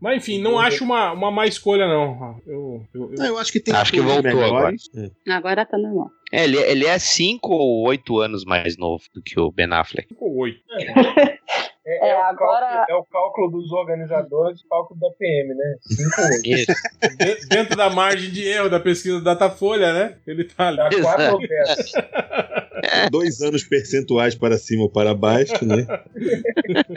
Mas 0.01 0.17
enfim, 0.17 0.41
não 0.41 0.57
acho 0.59 0.83
uma, 0.83 1.11
uma 1.11 1.29
má 1.29 1.45
escolha, 1.45 1.87
não. 1.87 2.41
Eu, 2.47 2.83
eu, 2.93 3.01
eu- 3.11 3.15
Não, 3.17 3.25
eu 3.27 3.37
acho 3.37 3.51
que 3.51 3.59
tem 3.59 3.73
Acho 3.75 3.91
que 3.91 4.01
voltou 4.01 4.23
melhores. 4.23 4.89
É. 4.95 5.31
Agora 5.31 5.63
tá 5.65 5.77
normal. 5.77 6.09
É, 6.31 6.43
ele, 6.45 6.57
ele 6.57 6.85
é 6.87 6.97
5 6.97 7.53
ou 7.53 7.87
8 7.87 8.17
anos 8.19 8.43
mais 8.43 8.77
novo 8.77 9.03
do 9.13 9.21
que 9.21 9.39
o 9.39 9.51
Ben 9.51 9.71
Affleck. 9.71 10.07
ficou 10.07 10.35
oito. 10.37 10.59
É, 10.71 11.37
É, 11.85 12.09
é 12.11 12.15
o 12.15 12.21
agora- 12.23 12.67
cálculo, 12.67 12.85
é 12.89 12.95
o 12.95 13.03
cálculo 13.05 13.51
dos 13.51 13.71
organizadores, 13.71 14.61
o 14.61 14.67
cálculo 14.69 14.99
da 14.99 15.09
PM, 15.17 15.55
né? 15.55 15.75
5 15.81 16.21
8. 16.21 16.41
Isso. 16.45 16.73
De- 17.17 17.47
Dentro 17.47 17.75
da 17.75 17.89
margem 17.89 18.29
de 18.29 18.47
erro 18.47 18.69
da 18.69 18.79
pesquisa 18.79 19.17
do 19.17 19.23
Datafolha, 19.23 19.91
né? 19.91 20.17
Ele 20.27 20.43
tá 20.43 20.67
ali. 20.67 20.77
Dá 20.77 20.89
4 20.89 20.99
Exato. 20.99 21.33
ou 21.35 21.39
10. 21.39 21.91
Dois 23.11 23.41
anos 23.41 23.63
percentuais 23.63 24.35
para 24.35 24.57
cima 24.57 24.83
ou 24.83 24.89
para 24.91 25.13
baixo, 25.13 25.53
né? 25.65 25.85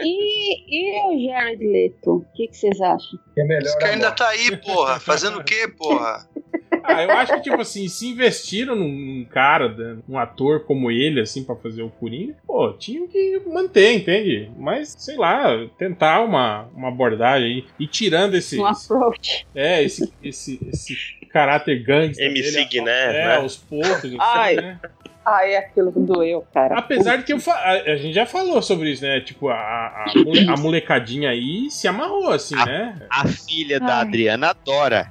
E, 0.03 0.65
e 0.69 1.01
o 1.07 1.29
Jared 1.29 1.65
Leto? 1.67 2.17
O 2.17 2.25
que, 2.35 2.49
que 2.49 2.57
vocês 2.57 2.81
acham? 2.81 3.19
É 3.39 3.45
melhor 3.45 3.63
Esse 3.65 3.79
cara 3.79 3.93
ainda 3.93 4.11
tá 4.13 4.29
aí, 4.29 4.57
porra. 4.59 4.99
Fazendo 5.01 5.39
o 5.39 5.45
quê, 5.45 5.67
porra? 5.69 6.27
Ah, 6.83 7.03
eu 7.03 7.11
acho 7.13 7.35
que, 7.35 7.43
tipo 7.43 7.61
assim, 7.61 7.89
se 7.89 8.09
investiram 8.09 8.75
num, 8.75 8.89
num 8.89 9.25
cara, 9.25 9.69
né, 9.69 9.97
um 10.09 10.19
ator 10.19 10.65
como 10.65 10.91
ele, 10.91 11.21
assim, 11.21 11.45
pra 11.45 11.55
fazer 11.57 11.83
o 11.83 11.91
Coringa, 11.91 12.35
pô, 12.47 12.73
tinham 12.73 13.07
que 13.07 13.41
manter, 13.47 13.95
entende? 13.95 14.51
Mas, 14.59 14.95
sei 14.99 15.17
lá, 15.17 15.67
tentar 15.79 16.23
uma, 16.23 16.69
uma 16.75 16.89
abordagem 16.89 17.47
aí. 17.49 17.65
E 17.79 17.87
tirando 17.87 18.35
esse. 18.35 18.59
Um 18.59 18.67
approach. 18.67 19.47
É, 19.55 19.83
esse, 19.83 20.13
esse, 20.23 20.59
esse 20.73 20.97
caráter 21.31 21.83
gangster. 21.83 22.27
MC 22.27 22.53
dele, 22.53 22.65
Guiné, 22.67 22.91
É, 22.91 23.13
né? 23.27 23.37
aos 23.37 23.57
poucos, 23.57 24.05
assim, 24.05 24.17
Ai. 24.19 24.57
né? 24.57 24.81
Ai, 25.27 25.57
aquilo 25.57 25.91
doeu, 25.91 26.45
cara. 26.53 26.79
Apesar 26.79 27.17
de 27.17 27.25
que 27.25 27.33
eu 27.33 27.41
fa- 27.41 27.55
a, 27.55 27.71
a 27.93 27.97
gente 27.97 28.13
já 28.13 28.27
falou 28.27 28.61
sobre 28.61 28.91
isso, 28.93 29.03
né? 29.03 29.21
Tipo, 29.21 29.49
a, 29.49 29.55
a, 29.57 30.05
mole- 30.25 30.49
a 30.51 30.57
molecadinha 30.61 31.31
aí 31.31 31.71
se 31.71 31.89
amarrou, 31.89 32.31
assim, 32.31 32.55
né? 32.57 33.01
A 33.11 33.27
filha 33.27 33.81
da 33.81 33.97
Ai. 33.97 34.01
Adriana 34.03 34.51
adora. 34.51 35.11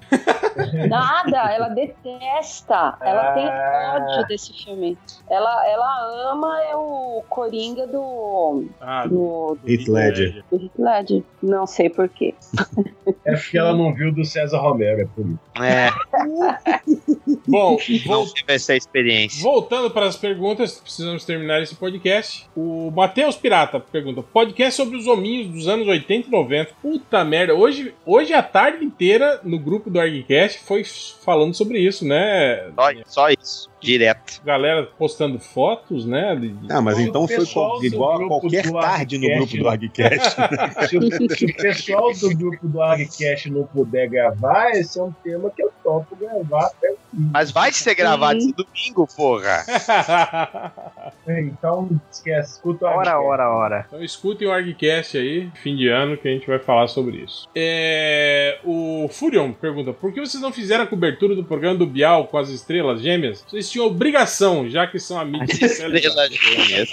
Nada, 0.87 1.51
ela 1.51 1.69
detesta. 1.69 2.95
Ela 3.01 3.33
tem 3.33 3.47
Ah. 3.47 3.99
ódio 4.11 4.27
desse 4.27 4.53
filme. 4.53 4.97
Ela, 5.29 5.67
ela 5.67 6.31
ama 6.31 6.61
é 6.63 6.75
o 6.75 7.23
Coringa 7.27 7.87
do. 7.87 8.65
Ah, 8.79 9.07
do, 9.07 9.57
Heath 9.67 9.87
Ledger. 9.87 10.43
do 10.51 10.61
Heath 10.63 10.71
Ledger. 10.77 11.23
Não 11.41 11.65
sei 11.65 11.89
porquê. 11.89 12.35
É 13.25 13.33
porque 13.33 13.57
ela 13.57 13.73
não 13.73 13.93
viu 13.93 14.13
do 14.13 14.23
César 14.23 14.59
Romero, 14.59 15.01
é 15.01 15.05
por 15.05 15.25
isso. 15.25 15.39
É, 15.61 15.89
Bom, 17.47 17.77
não 17.77 17.77
vol- 18.05 18.27
tive 18.33 18.53
essa 18.53 18.75
experiência. 18.75 19.41
voltando 19.43 19.89
para 20.03 20.09
as 20.09 20.17
perguntas, 20.17 20.79
precisamos 20.79 21.23
terminar 21.23 21.61
esse 21.61 21.75
podcast. 21.75 22.45
O 22.55 22.91
Matheus 22.91 23.37
Pirata 23.37 23.79
pergunta: 23.79 24.21
podcast 24.21 24.75
sobre 24.75 24.97
os 24.97 25.07
hominhos 25.07 25.47
dos 25.47 25.67
anos 25.67 25.87
80 25.87 26.27
e 26.27 26.31
90. 26.31 26.73
Puta 26.81 27.23
merda, 27.23 27.55
hoje, 27.55 27.93
hoje 28.05 28.33
a 28.33 28.43
tarde 28.43 28.83
inteira 28.83 29.39
no 29.43 29.57
grupo 29.57 29.89
do 29.89 29.99
ArgCast 29.99 30.59
foi 30.65 30.83
falando 30.83 31.53
sobre 31.53 31.79
isso, 31.79 32.05
né? 32.05 32.69
Só, 32.75 32.91
só 33.05 33.29
isso, 33.29 33.69
direto. 33.83 34.41
Galera 34.43 34.83
postando 34.97 35.39
fotos, 35.39 36.05
né? 36.05 36.35
de- 36.35 36.55
Ah, 36.69 36.81
mas 36.81 36.99
então 36.99 37.27
foi 37.27 37.43
igual 37.85 38.23
a 38.23 38.27
qualquer 38.27 38.71
tarde 38.71 39.17
no 39.17 39.27
grupo 39.35 39.57
do 39.57 39.67
ArgCast. 39.69 40.35
Se 40.89 40.97
o, 40.97 41.35
se 41.35 41.45
o 41.45 41.55
pessoal 41.55 42.13
do 42.13 42.29
grupo 42.35 42.67
do 42.67 42.81
ArgCast 42.81 43.49
não 43.51 43.63
puder 43.63 44.09
gravar, 44.09 44.71
esse 44.71 44.99
é 44.99 45.03
um 45.03 45.11
tema 45.23 45.49
que 45.49 45.63
eu 45.63 45.71
topo 45.83 46.15
gravar 46.15 46.65
até 46.67 46.91
o 46.91 46.95
fim. 46.95 47.29
Mas 47.31 47.51
vai 47.51 47.71
ser 47.71 47.95
gravado 47.95 48.37
esse 48.39 48.53
domingo, 48.53 49.07
porra. 49.15 49.63
Então, 51.27 51.89
esquece, 52.11 52.53
escuta 52.53 52.85
o 52.85 52.87
Ora, 52.89 53.11
ArgCast. 53.11 53.25
ora, 53.27 53.49
ora. 53.49 53.85
Então 53.87 54.03
escutem 54.03 54.47
o 54.47 54.51
ArgCast 54.51 55.17
aí, 55.17 55.49
fim 55.55 55.75
de 55.75 55.87
ano, 55.87 56.17
que 56.17 56.27
a 56.27 56.31
gente 56.31 56.45
vai 56.47 56.59
falar 56.59 56.87
sobre 56.87 57.17
isso. 57.17 57.47
É, 57.55 58.59
o 58.63 59.07
Furion 59.11 59.53
pergunta: 59.53 59.93
por 59.93 60.11
que 60.13 60.19
vocês 60.19 60.41
não 60.41 60.51
fizeram 60.51 60.83
a 60.83 60.87
cobertura 60.87 61.35
do 61.35 61.43
programa 61.43 61.77
do 61.77 61.85
Bial 61.87 62.27
com 62.27 62.37
as 62.37 62.49
estrelas 62.49 63.01
gêmeas? 63.01 63.43
Vocês 63.47 63.69
obrigação, 63.79 64.69
já 64.69 64.85
que 64.87 64.99
são 64.99 65.19
amigos. 65.19 65.61
Estrela 65.61 66.27
gêmeas. 66.29 66.89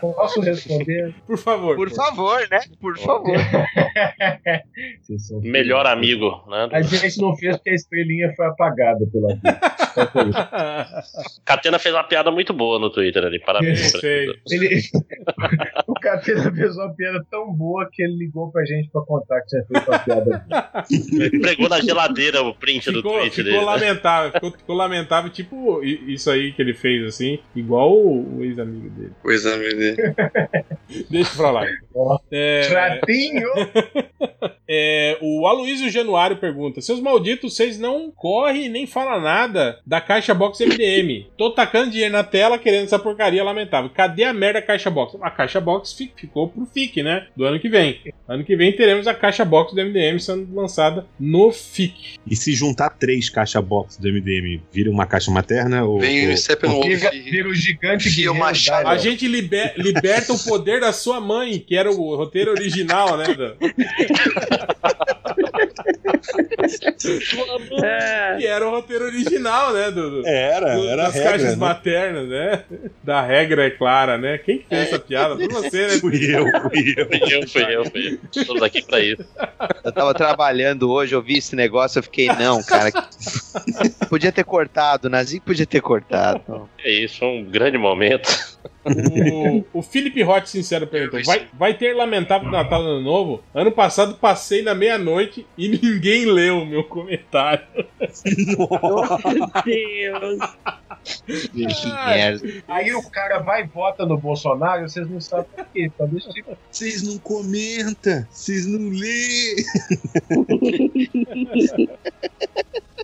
Posso 0.00 0.40
responder? 0.40 1.14
Por 1.26 1.38
favor. 1.38 1.76
Por 1.76 1.90
favor, 1.90 2.46
né? 2.50 2.60
Por 2.80 2.98
favor. 2.98 3.36
Melhor 5.42 5.86
amigo, 5.86 6.42
né? 6.48 6.68
A 6.72 6.82
gente 6.82 7.20
não 7.20 7.36
fez 7.36 7.56
porque 7.56 7.70
a 7.70 7.74
estrelinha 7.74 8.32
foi 8.36 8.46
apagada 8.46 9.06
pela 9.12 9.34
vida. 9.34 9.60
Só 9.94 10.06
por 10.06 10.26
isso. 10.28 11.40
Catena 11.44 11.78
fez 11.78 11.94
uma 11.94 12.04
piada 12.04 12.30
muito 12.30 12.52
boa 12.52 12.78
no 12.78 12.90
Twitter 12.90 13.24
ali, 13.24 13.40
parabéns. 13.40 13.92
Ele... 14.02 14.82
o 15.86 15.94
Catena 15.94 16.52
fez 16.54 16.76
uma 16.76 16.94
piada 16.94 17.24
tão 17.30 17.52
boa 17.52 17.88
que 17.90 18.02
ele 18.02 18.16
ligou 18.16 18.50
pra 18.50 18.64
gente 18.64 18.88
pra 18.90 19.02
contar 19.02 19.40
que 19.42 19.48
tinha 19.48 19.64
feito 19.64 19.92
a 19.92 19.98
piada. 19.98 20.46
ele. 21.20 21.40
Pregou 21.40 21.68
na 21.68 21.80
geladeira 21.80 22.42
o 22.42 22.54
print 22.54 22.90
do 22.90 22.98
Ficou, 22.98 23.12
tweet 23.18 23.34
ficou 23.34 23.52
dele. 23.52 23.64
lamentável, 23.64 24.32
ficou, 24.32 24.50
ficou 24.52 24.76
lamentável, 24.76 25.30
tipo 25.30 25.82
i- 25.82 26.12
isso 26.20 26.30
aí 26.30 26.52
que 26.52 26.60
ele 26.60 26.74
fez, 26.74 27.04
assim, 27.06 27.38
igual 27.56 27.92
o, 27.92 28.38
o 28.38 28.44
ex-amigo 28.44 28.90
dele. 28.90 29.12
O 29.24 29.30
exame 29.30 29.74
dele. 29.74 30.14
Deixa 31.10 31.34
pra 31.36 31.50
lá. 31.50 31.66
É, 32.30 32.68
Tratinho! 32.68 33.48
é, 34.68 35.16
o 35.20 35.46
Aloysio 35.46 35.90
Januário 35.90 36.36
pergunta: 36.36 36.80
Seus 36.80 37.00
malditos, 37.00 37.54
vocês 37.56 37.78
não 37.78 38.10
correm 38.10 38.68
nem 38.68 38.86
falam 38.86 39.20
nada 39.20 39.78
da 39.86 40.00
caixa 40.00 40.32
box 40.34 40.60
MDM. 40.64 41.26
Tô 41.36 41.50
tacando 41.50 41.90
dinheiro 41.90 42.12
na 42.12 42.24
tela 42.24 42.58
querendo 42.58 42.84
essa 42.84 42.98
porcaria 42.98 43.42
lamentável. 43.44 43.90
Cadê 43.90 44.24
a 44.24 44.32
merda 44.32 44.62
caixa 44.62 44.90
box? 44.90 45.16
A 45.22 45.30
caixa 45.30 45.60
box 45.60 45.92
fi- 45.92 46.12
ficou 46.16 46.48
pro 46.48 46.66
FIC, 46.66 47.02
né? 47.02 47.26
Do 47.36 47.44
ano 47.44 47.58
que 47.60 47.68
vem. 47.68 48.00
Ano 48.28 48.44
que 48.44 48.56
vem 48.56 48.74
teremos 48.76 49.06
a 49.06 49.14
caixa 49.14 49.44
box 49.44 49.74
do 49.74 49.80
MDM 49.84 50.18
sendo 50.20 50.54
lançada 50.54 51.06
no 51.18 51.50
FIC. 51.50 52.18
E 52.26 52.36
se 52.36 52.52
juntar 52.54 52.90
três 52.90 53.28
caixa 53.28 53.60
box 53.60 53.98
do 54.00 54.08
MDM, 54.08 54.60
vira 54.72 54.90
uma 54.90 55.06
caixa 55.06 55.30
materna? 55.30 55.84
Ou, 55.84 56.00
Vem 56.00 56.28
ou- 56.28 56.34
o 56.34 56.36
Steppenwolf 56.36 56.86
Vira, 56.86 57.10
vira 57.10 57.48
o 57.48 57.54
gigante 57.54 58.08
Enfia 58.08 58.30
o 58.30 58.34
guerreiro 58.34 58.38
machado. 58.38 58.88
A 58.88 58.96
gente 58.96 59.26
liber- 59.26 59.74
liberta 59.76 60.32
o 60.32 60.38
poder 60.38 60.80
da 60.80 60.92
sua 60.92 61.20
mãe, 61.20 61.58
que 61.58 61.76
era 61.76 61.90
o 61.90 62.14
roteiro 62.16 62.50
original, 62.52 63.16
né? 63.16 63.24
É. 67.82 68.36
Que 68.38 68.46
era 68.46 68.66
o 68.66 68.70
roteiro 68.70 69.04
original, 69.06 69.72
né? 69.72 69.90
Do, 69.90 70.22
do- 70.22 70.26
Era, 70.26 70.74
do- 70.76 70.88
era 70.88 71.02
a 71.02 71.06
das 71.06 71.14
regra, 71.14 71.30
caixas 71.30 71.50
né? 71.50 71.56
maternas, 71.56 72.28
né? 72.28 72.64
Da 73.02 73.22
regra 73.22 73.66
é 73.66 73.70
clara, 73.70 74.18
né? 74.18 74.38
Quem 74.38 74.58
que 74.58 74.66
fez 74.68 74.88
essa 74.88 74.98
piada? 74.98 75.36
Foi 75.36 75.48
você, 75.48 75.86
né? 75.86 75.98
Fui 75.98 76.16
eu, 76.36 76.44
fui 76.70 76.94
eu. 76.96 77.06
Fui 77.08 77.34
eu, 77.34 77.48
fui 77.48 77.74
eu, 77.76 77.84
fui 77.90 78.08
eu. 78.12 78.18
Estamos 78.42 78.62
aqui 78.62 78.82
pra 78.82 79.00
isso. 79.00 79.24
Eu 79.84 79.92
tava 79.92 80.14
trabalhando 80.14 80.90
hoje, 80.90 81.14
eu 81.14 81.22
vi 81.22 81.38
esse 81.38 81.56
negócio, 81.56 81.98
eu 81.98 82.02
fiquei, 82.02 82.26
não, 82.28 82.62
cara. 82.62 82.90
Podia 84.08 84.32
ter 84.32 84.44
cortado, 84.44 85.06
o 85.08 85.10
Nazi 85.10 85.40
podia 85.40 85.66
ter 85.66 85.80
cortado. 85.80 86.68
É 86.84 86.90
isso, 86.90 87.18
foi 87.20 87.28
um 87.28 87.44
grande 87.44 87.78
momento. 87.78 88.28
O, 88.84 89.78
o 89.80 89.82
Felipe 89.82 90.24
Hot 90.24 90.48
Sincero 90.48 90.86
perguntou: 90.86 91.22
vai, 91.24 91.48
vai 91.52 91.74
ter 91.74 91.94
Lamentável 91.94 92.50
Natal 92.50 92.82
no 92.82 92.88
Ano 92.90 93.00
Novo? 93.00 93.42
Ano 93.54 93.70
passado 93.70 94.14
passei 94.14 94.62
na 94.62 94.74
meia-noite 94.74 95.46
e 95.56 95.68
ninguém 95.68 96.24
leu 96.24 96.60
o 96.60 96.66
meu 96.66 96.84
comentário. 96.84 97.66
Meu 97.76 98.68
Deus. 99.64 100.38
Que 101.52 101.66
Ai. 101.92 102.16
merda. 102.16 102.62
Aí 102.68 102.94
o 102.94 103.02
cara 103.10 103.38
vai 103.38 103.62
e 103.62 103.66
vota 103.66 104.04
no 104.06 104.16
Bolsonaro, 104.16 104.88
vocês 104.88 105.08
não 105.08 105.20
sabem 105.20 105.46
por 105.54 105.66
quê. 105.66 105.90
Vocês 106.70 107.02
não 107.02 107.18
comentam, 107.18 108.26
vocês 108.30 108.66
não 108.66 108.90
lêem. 108.90 109.56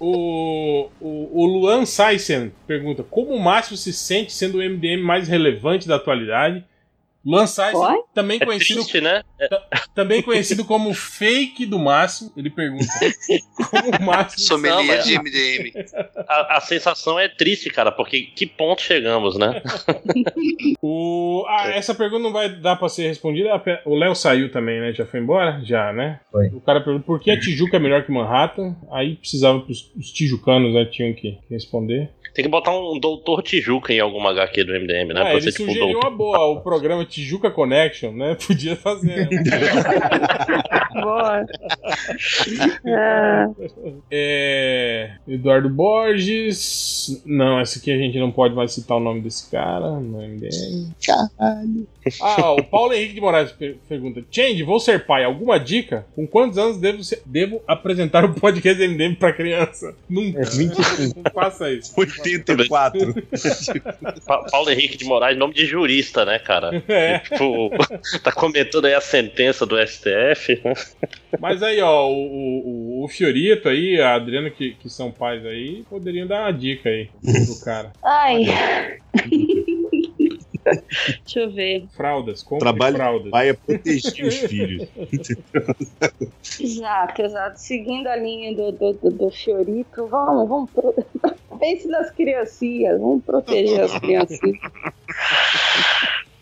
O, 0.01 0.91
o, 1.01 1.43
o 1.43 1.47
Luan 1.47 1.87
Saisen 1.87 2.53
pergunta: 2.67 3.03
Como 3.03 3.31
o 3.31 3.41
Márcio 3.41 3.77
se 3.77 3.93
sente 3.93 4.33
sendo 4.33 4.59
o 4.59 4.63
MDM 4.63 5.03
mais 5.03 5.27
relevante 5.27 5.66
da 5.89 5.97
atualidade? 5.97 6.65
Oi? 7.75 8.03
também 8.15 8.39
É 8.41 8.45
conhecido, 8.47 8.83
triste, 8.83 9.01
né? 9.01 9.25
É, 9.41 9.49
também 9.97 10.23
conhecido 10.23 10.65
como 10.65 10.95
fake 10.95 11.67
do 11.67 11.77
Márcio, 11.77 12.31
ele 12.37 12.49
pergunta: 12.49 12.87
Como 13.69 13.97
o 13.99 14.03
Márcio. 14.05 14.39
sommelier 14.39 15.03
de 15.03 15.19
MDM. 15.19 15.73
a, 16.29 16.59
a 16.59 16.61
sensação 16.61 17.19
é 17.19 17.29
triste, 17.29 17.69
cara, 17.69 17.91
porque 17.91 18.23
que 18.23 18.47
ponto 18.47 18.81
chegamos, 18.81 19.37
né? 19.37 19.61
O, 20.81 21.45
ah, 21.49 21.71
essa 21.71 21.95
pergunta 21.95 22.23
não 22.23 22.33
vai 22.33 22.49
dar 22.49 22.77
pra 22.77 22.89
ser 22.89 23.09
respondida. 23.09 23.51
O 23.85 23.97
Léo 23.97 24.15
saiu 24.15 24.53
também, 24.53 24.81
né? 24.81 24.93
Já 24.93 25.05
foi 25.05 25.19
embora? 25.19 25.61
Já, 25.65 25.93
né? 25.93 26.21
Foi. 26.31 26.47
O 26.49 26.61
cara 26.61 26.81
perguntou 26.81 27.07
por 27.07 27.21
que 27.21 27.31
a 27.31 27.41
Tijuca 27.41 27.77
é 27.77 27.81
melhor 27.81 28.05
que 28.05 28.13
Manhattan. 28.13 28.77
Aí 28.93 29.17
precisava 29.17 29.61
pros 29.61 29.91
os 29.97 30.13
tijucanos, 30.13 30.75
né? 30.75 30.85
Tinham 30.85 31.13
que 31.13 31.39
responder. 31.51 32.11
Tem 32.37 32.45
que 32.45 32.51
botar 32.51 32.71
um 32.71 33.01
doutor 33.01 33.43
Tijuca 33.43 33.95
em 33.95 33.99
alguma 33.99 34.29
HQ 34.29 34.65
do 34.65 34.73
MDM, 34.75 35.15
né? 35.15 35.21
Ah, 35.21 35.23
pra 35.23 35.33
ele 35.33 35.41
ser 35.41 35.53
tipo 35.53 35.65
sugeriu 35.65 35.93
doutor. 35.93 36.11
uma 36.11 36.15
boa, 36.15 36.47
o 36.49 36.61
programa 36.61 37.03
Tijuca 37.03 37.51
Connection, 37.51 38.13
né? 38.13 38.37
Podia 38.47 38.77
fazer. 38.77 39.27
né? 39.27 39.43
Boa. 41.01 41.47
É. 42.85 43.47
É, 44.11 45.11
Eduardo 45.27 45.71
Borges. 45.71 47.23
Não, 47.25 47.59
essa 47.59 47.79
aqui 47.79 47.91
a 47.91 47.97
gente 47.97 48.19
não 48.19 48.31
pode 48.31 48.55
mais 48.55 48.73
citar 48.73 48.99
o 48.99 49.01
nome 49.01 49.23
desse 49.23 49.51
cara. 49.51 49.99
Não 49.99 50.21
é 50.21 50.29
ninguém. 50.29 50.51
Ah, 52.21 52.53
o 52.59 52.63
Paulo 52.63 52.93
Henrique 52.93 53.15
de 53.15 53.21
Moraes 53.21 53.53
per- 53.53 53.77
pergunta: 53.89 54.23
Change, 54.31 54.63
vou 54.63 54.79
ser 54.81 55.05
pai. 55.07 55.25
Alguma 55.25 55.59
dica? 55.59 56.07
Com 56.15 56.27
quantos 56.27 56.59
anos 56.59 56.79
devo, 56.79 57.03
ser- 57.05 57.23
devo 57.27 57.63
apresentar 57.67 58.25
o 58.25 58.35
podcast 58.35 58.81
MDM 58.87 59.15
pra 59.17 59.33
criança? 59.33 59.95
Nunca. 60.09 60.41
É 60.41 60.45
25. 60.45 61.21
Não 61.25 61.33
faça 61.33 61.71
isso. 61.73 61.93
84. 61.97 63.15
Pa- 64.27 64.45
Paulo 64.51 64.71
Henrique 64.71 64.97
de 64.97 65.05
Moraes, 65.05 65.37
nome 65.39 65.55
de 65.55 65.67
jurista, 65.67 66.25
né, 66.25 66.39
cara? 66.39 66.83
É. 66.89 67.19
Tipo, 67.19 67.71
tá 68.23 68.33
comentando 68.33 68.87
aí 68.87 68.95
a 68.95 69.01
sentença 69.01 69.67
do 69.67 69.77
STF? 69.87 70.61
Mas 71.39 71.63
aí, 71.63 71.81
ó, 71.81 72.09
o, 72.09 73.01
o, 73.01 73.05
o 73.05 73.09
Fiorito 73.09 73.69
aí, 73.69 74.01
a 74.01 74.15
Adriana, 74.15 74.51
que, 74.51 74.73
que 74.81 74.89
são 74.89 75.11
pais 75.11 75.45
aí, 75.45 75.85
poderiam 75.91 76.27
dar 76.27 76.43
uma 76.43 76.53
dica 76.53 76.89
aí 76.89 77.09
pro 77.23 77.65
cara. 77.65 77.93
Ai. 78.03 78.45
Deixa 81.25 81.41
eu 81.41 81.51
ver. 81.51 81.87
Fraldas, 81.97 82.43
compre 82.43 82.65
Trabalho 82.65 82.97
fraldas. 82.97 83.31
pai 83.31 83.49
é 83.51 83.53
proteger 83.55 84.27
os 84.27 84.37
filhos. 84.39 84.89
Exato, 86.61 87.23
exato. 87.23 87.61
Seguindo 87.61 88.07
a 88.09 88.17
linha 88.17 88.55
do, 88.55 88.73
do, 88.73 88.93
do, 88.95 89.11
do 89.11 89.31
Fiorito, 89.31 90.07
vamos, 90.07 90.49
vamos. 90.49 90.71
Pro... 90.71 90.95
Pense 91.59 91.89
nas 91.89 92.11
criancinhas, 92.11 93.01
vamos 93.01 93.25
proteger 93.25 93.81
as 93.81 93.99
criancinhas. 93.99 94.59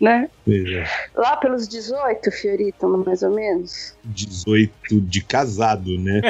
né? 0.01 0.29
Veja, 0.45 0.85
Lá 1.15 1.37
pelos 1.37 1.67
18, 1.69 2.31
Fiorito, 2.31 2.85
mais 3.05 3.23
ou 3.23 3.31
menos. 3.31 3.95
18 4.03 4.99
de 5.01 5.21
casado, 5.23 5.97
né? 5.97 6.21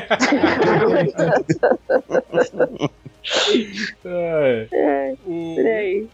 É. 4.05 4.67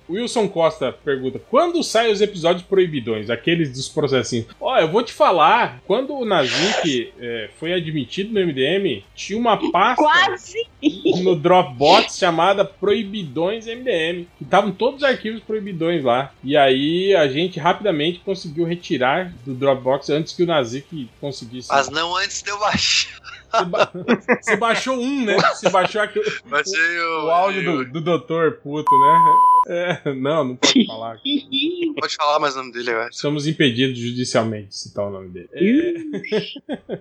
O 0.08 0.14
Wilson 0.14 0.48
Costa 0.48 0.92
pergunta: 0.92 1.42
quando 1.50 1.84
saem 1.84 2.12
os 2.12 2.22
episódios 2.22 2.64
proibidões, 2.64 3.30
aqueles 3.30 3.72
dos 3.72 3.90
processinhos? 3.90 4.48
Ó, 4.60 4.78
eu 4.78 4.88
vou 4.88 5.04
te 5.04 5.14
falar, 5.14 5.82
quando 5.86 6.16
o 6.16 6.26
Nazik 6.26 7.14
é, 7.20 7.50
foi 7.60 7.74
admitido 7.74 8.34
no 8.34 8.46
MDM, 8.46 9.04
tinha 9.16 9.38
uma 9.38 9.58
pasta 9.72 10.04
Quase! 10.04 10.68
no 11.24 11.36
Dropbox 11.36 12.18
chamada 12.18 12.64
Proibidões 12.66 13.66
MDM. 13.66 14.28
Que 14.38 14.44
estavam 14.44 14.72
todos 14.72 15.02
os 15.02 15.04
arquivos 15.04 15.42
proibidões 15.42 16.04
lá. 16.04 16.34
E 16.44 16.56
aí 16.56 17.16
a 17.16 17.28
gente 17.28 17.60
rapidamente 17.60 18.20
conseguiu 18.20 18.66
retirar 18.66 19.34
do 19.46 19.54
Dropbox 19.54 20.10
antes 20.10 20.34
que 20.34 20.44
o 20.44 20.46
Nazik 20.46 21.10
conseguisse. 21.20 21.70
Mas 21.70 21.90
não 21.90 22.16
antes 22.16 22.42
de 22.42 22.50
eu 22.50 22.60
baixar. 22.60 23.41
Você, 23.52 23.66
ba- 23.66 23.92
você 24.42 24.56
baixou 24.56 24.98
um, 24.98 25.26
né? 25.26 25.38
Você 25.54 25.70
baixou 25.70 26.02
aqui, 26.02 26.20
Baixei 26.50 27.00
o, 27.00 27.26
o, 27.26 27.30
áudio 27.30 27.64
do, 27.64 27.92
do 27.94 28.02
doutor 28.02 28.54
puto, 28.64 28.90
né? 29.00 29.20
É, 29.68 30.14
não, 30.14 30.44
não 30.44 30.56
pode 30.56 30.86
falar. 30.88 31.18
Pode 32.00 32.16
falar 32.16 32.40
mais 32.40 32.56
o 32.56 32.60
nome 32.60 32.72
dele 32.72 32.90
agora. 32.90 33.10
Somos 33.12 33.46
impedidos 33.46 34.00
judicialmente 34.00 34.70
de 34.70 34.76
citar 34.78 35.06
o 35.06 35.12
nome 35.12 35.30
dele. 35.30 35.50
É. 35.54 36.92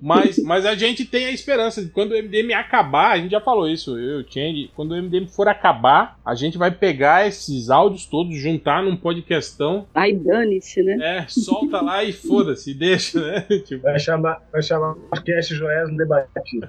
mas, 0.00 0.38
mas 0.38 0.64
a 0.64 0.74
gente 0.74 1.04
tem 1.04 1.26
a 1.26 1.30
esperança 1.30 1.84
de 1.84 1.90
quando 1.90 2.12
o 2.12 2.22
MDM 2.22 2.52
acabar, 2.54 3.12
a 3.12 3.18
gente 3.18 3.30
já 3.32 3.40
falou 3.40 3.68
isso, 3.68 3.98
eu 3.98 4.20
e 4.20 4.22
o 4.22 4.26
Change, 4.32 4.70
quando 4.74 4.92
o 4.92 5.02
MDM 5.02 5.26
for 5.26 5.48
acabar, 5.48 6.18
a 6.24 6.34
gente 6.34 6.56
vai 6.56 6.70
pegar 6.70 7.26
esses 7.26 7.68
áudios 7.70 8.06
todos, 8.06 8.34
juntar 8.38 8.82
num 8.82 8.96
podcastão. 8.96 9.86
Ai, 9.94 10.12
dane-se, 10.12 10.82
né? 10.82 10.96
É, 11.18 11.26
solta 11.28 11.80
lá 11.82 12.02
e 12.04 12.12
foda-se, 12.12 12.72
deixa, 12.72 13.20
né? 13.20 13.40
Tipo, 13.66 13.82
Vai 13.82 13.98
chamar, 13.98 14.40
vai 14.52 14.62
chamar 14.62 14.92
o 14.92 14.96
podcast 14.96 15.54
Joés 15.88 15.96
Debatido. 15.96 16.68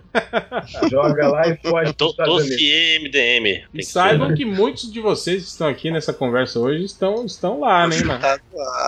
Joga 0.90 1.28
lá 1.28 1.48
e 1.48 1.56
pode 1.58 1.94
Do- 1.94 2.14
Dossiê 2.14 3.00
MDM. 3.00 3.64
E 3.74 3.78
que 3.78 3.84
saibam 3.84 4.30
ser. 4.30 4.36
que 4.36 4.46
muitos 4.46 4.92
de 4.92 5.00
vocês 5.00 5.44
que 5.44 5.50
estão 5.50 5.68
aqui 5.68 5.92
nessa 5.92 6.14
conversa 6.14 6.60
hoje 6.60 6.86
estão, 6.86 7.26
estão 7.26 7.60
lá, 7.60 7.88
né? 7.88 8.00
na- 8.02 8.20
Tá 8.20 8.40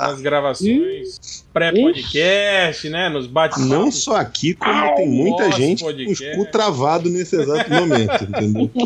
nas 0.02 0.22
gravações 0.22 1.44
pré-podcast, 1.54 2.90
né? 2.90 3.10
Nos 3.10 3.28
bate 3.28 3.60
Não 3.62 3.91
só 3.91 4.16
aqui, 4.18 4.54
como 4.54 4.95
tem 4.95 5.08
muita 5.08 5.52
gente 5.52 5.84
com 5.84 6.12
os 6.12 6.20
cu 6.36 6.45
travado 6.52 7.10
nesse 7.10 7.36
exato 7.40 7.70
momento, 7.72 8.24
entendeu? 8.24 8.70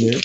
Né? 0.00 0.20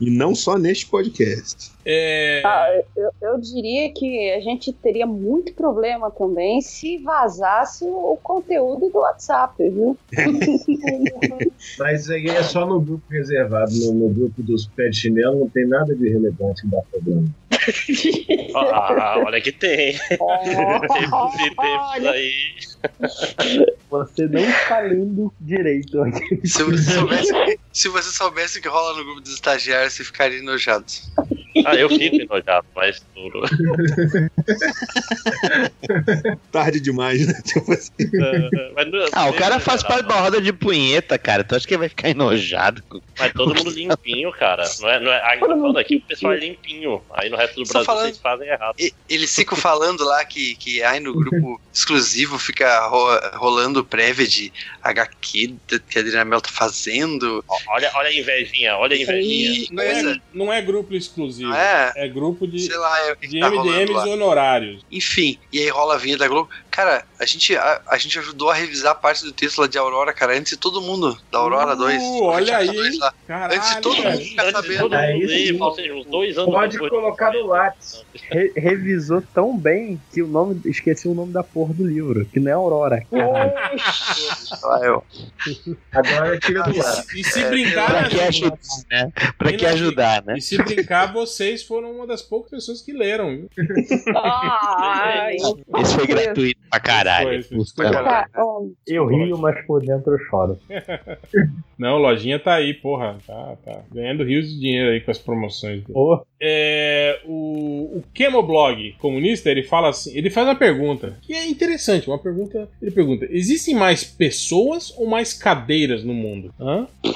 E 0.00 0.10
não 0.10 0.34
só 0.34 0.56
neste 0.56 0.86
podcast. 0.86 1.72
É, 1.84 2.42
Ah, 2.44 2.82
eu, 2.96 3.10
eu 3.20 3.38
diria 3.38 3.92
que 3.92 4.30
a 4.32 4.40
gente 4.40 4.72
teria 4.72 5.06
muito 5.06 5.52
problema 5.54 6.10
também 6.10 6.60
se 6.60 6.98
vazasse 6.98 7.84
o 7.84 8.18
conteúdo 8.22 8.88
do 8.90 8.98
WhatsApp, 8.98 9.54
viu? 9.58 9.96
Mas 11.78 12.10
aí 12.10 12.28
é 12.28 12.42
só 12.42 12.66
no 12.66 12.80
grupo 12.80 13.04
reservado. 13.10 13.72
No, 13.72 13.92
no 13.92 14.08
grupo 14.10 14.42
dos 14.42 14.66
pé 14.66 14.88
de 14.88 14.96
chinelo 14.96 15.40
não 15.40 15.48
tem 15.48 15.66
nada 15.66 15.94
de 15.94 16.08
relevante 16.08 16.62
que 16.62 16.68
dá 16.68 16.80
problema. 16.90 17.28
Ah, 18.54 19.22
olha 19.24 19.40
que 19.40 19.52
tem. 19.52 19.92
Teve 20.08 21.54
tempos 21.54 22.06
aí. 22.06 22.32
Você 23.90 24.28
não 24.28 24.40
está 24.40 24.80
lendo 24.80 25.32
direito 25.40 26.02
aqui. 26.02 26.40
Se 26.46 26.62
você, 26.62 26.92
soubesse, 26.92 27.58
se 27.72 27.88
você 27.88 28.10
soubesse 28.10 28.58
o 28.58 28.62
que 28.62 28.68
rola 28.68 28.98
no 28.98 29.04
grupo 29.04 29.20
dos 29.20 29.32
estagiários, 29.32 29.94
você 29.94 30.04
ficaria 30.04 30.38
enojado. 30.38 30.84
Ah, 31.64 31.74
eu 31.74 31.88
fico 31.88 32.16
enojado, 32.16 32.66
mas 32.74 33.02
tudo. 33.14 33.42
Tarde 36.52 36.80
demais, 36.80 37.26
né? 37.26 37.34
Tipo 37.44 37.72
assim. 37.72 37.90
É, 38.00 38.72
mas 38.74 38.90
não- 38.90 39.06
Ah, 39.12 39.28
o 39.28 39.34
cara 39.34 39.58
faz 39.60 39.82
parte 39.82 40.06
de 40.06 40.12
uma 40.12 40.20
roda 40.20 40.40
de 40.40 40.52
punheta, 40.52 41.18
cara. 41.18 41.44
Tu 41.44 41.54
acha 41.56 41.66
que 41.66 41.74
ele 41.74 41.80
vai 41.80 41.88
ficar 41.88 42.08
enojado? 42.10 42.82
Mas 43.18 43.32
todo 43.32 43.54
mundo 43.54 43.70
limpinho, 43.70 44.30
cara. 44.32 44.64
Não 44.80 44.88
é, 44.88 45.00
não 45.00 45.12
é, 45.12 45.16
aqui, 45.32 45.40
falando 45.40 45.78
aqui 45.78 45.96
o 45.96 46.00
pessoal 46.02 46.32
é 46.32 46.36
limpinho. 46.38 47.02
Aí 47.12 47.28
no 47.30 47.36
resto 47.36 47.56
do 47.60 47.66
Só 47.66 47.72
Brasil 47.72 47.86
falando- 47.86 48.04
vocês 48.06 48.18
fazem 48.18 48.48
errado. 48.48 48.74
Eles 49.08 49.34
ficam 49.34 49.56
falando 49.56 50.04
lá 50.04 50.24
que, 50.24 50.54
que 50.56 50.82
aí 50.82 51.00
no 51.00 51.14
grupo 51.14 51.60
exclusivo 51.72 52.38
fica 52.38 52.86
ro- 52.86 53.20
rolando 53.38 53.84
prévia 53.84 54.26
de 54.26 54.52
HQ 54.90 55.56
que 55.88 55.98
a 55.98 56.00
Adriana 56.00 56.24
Mel 56.24 56.40
tá 56.40 56.50
fazendo. 56.50 57.44
Olha, 57.68 57.90
olha 57.94 58.08
a 58.08 58.14
invejinha, 58.14 58.76
olha 58.76 58.96
a 58.96 59.00
invejinha. 59.00 59.50
E 59.50 59.68
não, 59.72 59.82
é, 59.82 60.20
não 60.32 60.52
é 60.52 60.62
grupo 60.62 60.94
exclusivo. 60.94 61.52
É, 61.52 61.92
É 61.96 62.08
grupo 62.08 62.46
de, 62.46 62.60
sei 62.60 62.76
lá, 62.76 63.08
é 63.08 63.14
de 63.26 63.40
tá 63.40 63.50
MDMs 63.50 64.08
honorários. 64.08 64.84
Enfim, 64.90 65.38
e 65.52 65.58
aí 65.58 65.68
rola 65.68 65.94
a 65.94 65.98
vinha 65.98 66.16
da 66.16 66.28
Globo. 66.28 66.50
Cara, 66.78 67.02
a 67.18 67.26
gente, 67.26 67.56
a, 67.56 67.80
a 67.88 67.98
gente 67.98 68.16
ajudou 68.20 68.50
a 68.50 68.54
revisar 68.54 68.94
parte 68.94 69.24
do 69.24 69.32
texto 69.32 69.58
lá 69.60 69.66
de 69.66 69.76
Aurora, 69.76 70.12
cara, 70.12 70.38
antes 70.38 70.52
de 70.52 70.56
todo 70.58 70.80
mundo, 70.80 71.18
da 71.32 71.38
Aurora 71.40 71.72
Uh, 71.74 71.76
2. 71.76 72.02
olha 72.22 72.56
aí, 72.58 72.66
dois 72.72 72.94
hein? 72.94 73.00
lá. 73.00 73.12
Caralho, 73.26 73.56
Antes 73.56 73.74
de 73.74 73.80
todo 73.80 73.96
mundo 74.00 74.18
ficar 74.18 74.52
sabendo. 74.52 74.78
todo 74.82 74.94
É 74.94 75.16
isso 75.18 75.60
ou 75.64 75.74
seja, 75.74 75.92
uns 75.92 76.06
dois 76.06 76.38
anos 76.38 76.54
Pode 76.54 76.72
depois. 76.74 76.90
colocar 76.92 77.32
no 77.32 77.46
lápis. 77.48 78.04
Re- 78.30 78.52
revisou 78.56 79.20
tão 79.34 79.58
bem 79.58 80.00
que 80.12 80.22
o 80.22 80.28
nome. 80.28 80.60
Esqueci 80.66 81.08
o 81.08 81.14
nome 81.14 81.32
da 81.32 81.42
porra 81.42 81.74
do 81.74 81.84
livro, 81.84 82.24
que 82.26 82.38
não 82.38 82.48
é 82.48 82.54
Aurora. 82.54 83.04
Caralho. 84.60 85.02
Agora 85.92 86.38
tira 86.38 86.62
do 86.62 86.76
lado. 86.78 87.04
E 87.16 87.24
se 87.24 87.40
É, 87.42 87.50
brincar, 87.50 87.86
Pra 87.90 88.08
que 88.08 88.20
ajudar, 88.20 88.58
né? 88.90 89.12
Pra 89.36 89.52
que 89.52 89.66
ajudar, 89.66 90.22
né? 90.24 90.34
e 90.38 90.40
se 90.40 90.56
brincar, 90.58 91.12
vocês 91.12 91.64
foram 91.64 91.90
uma 91.90 92.06
das 92.06 92.22
poucas 92.22 92.50
pessoas 92.50 92.80
que 92.82 92.92
leram. 92.92 93.30
viu? 93.36 93.50
Ai, 94.16 95.36
Isso 95.36 95.94
foi 95.96 96.06
gratuito 96.06 96.60
pra 96.70 96.80
caralho. 96.80 97.42
Foi, 97.44 97.64
foi. 97.64 97.86
Puta. 97.86 98.26
Ó, 98.36 98.62
Eu 98.86 99.06
rio, 99.06 99.38
mas 99.38 99.64
por 99.66 99.80
dentro 99.80 100.12
eu 100.14 100.18
choro. 100.28 100.58
Não, 101.78 101.98
lojinha 101.98 102.38
tá 102.38 102.54
aí, 102.54 102.74
porra. 102.74 103.18
Tá, 103.26 103.56
tá. 103.64 103.80
Ganhando 103.92 104.24
rios 104.24 104.48
de 104.48 104.58
dinheiro 104.58 104.90
aí 104.90 105.00
com 105.00 105.10
as 105.10 105.18
promoções. 105.18 105.82
Ô, 105.94 106.20
É, 106.40 107.20
o, 107.24 107.98
o 107.98 108.04
Chemoblog 108.14 108.92
comunista, 108.98 109.50
ele 109.50 109.62
fala 109.62 109.88
assim, 109.90 110.16
ele 110.16 110.30
faz 110.30 110.46
uma 110.46 110.56
pergunta, 110.56 111.18
que 111.22 111.32
é 111.34 111.46
interessante, 111.48 112.08
uma 112.08 112.18
pergunta, 112.18 112.68
ele 112.82 112.90
pergunta, 112.90 113.26
existem 113.30 113.74
mais 113.74 114.04
pessoas 114.04 114.92
ou 114.96 115.06
mais 115.06 115.32
cadeiras 115.32 116.02
no 116.04 116.14
mundo? 116.14 116.52
Hã? 116.60 116.86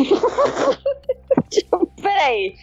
Peraí, 2.02 2.54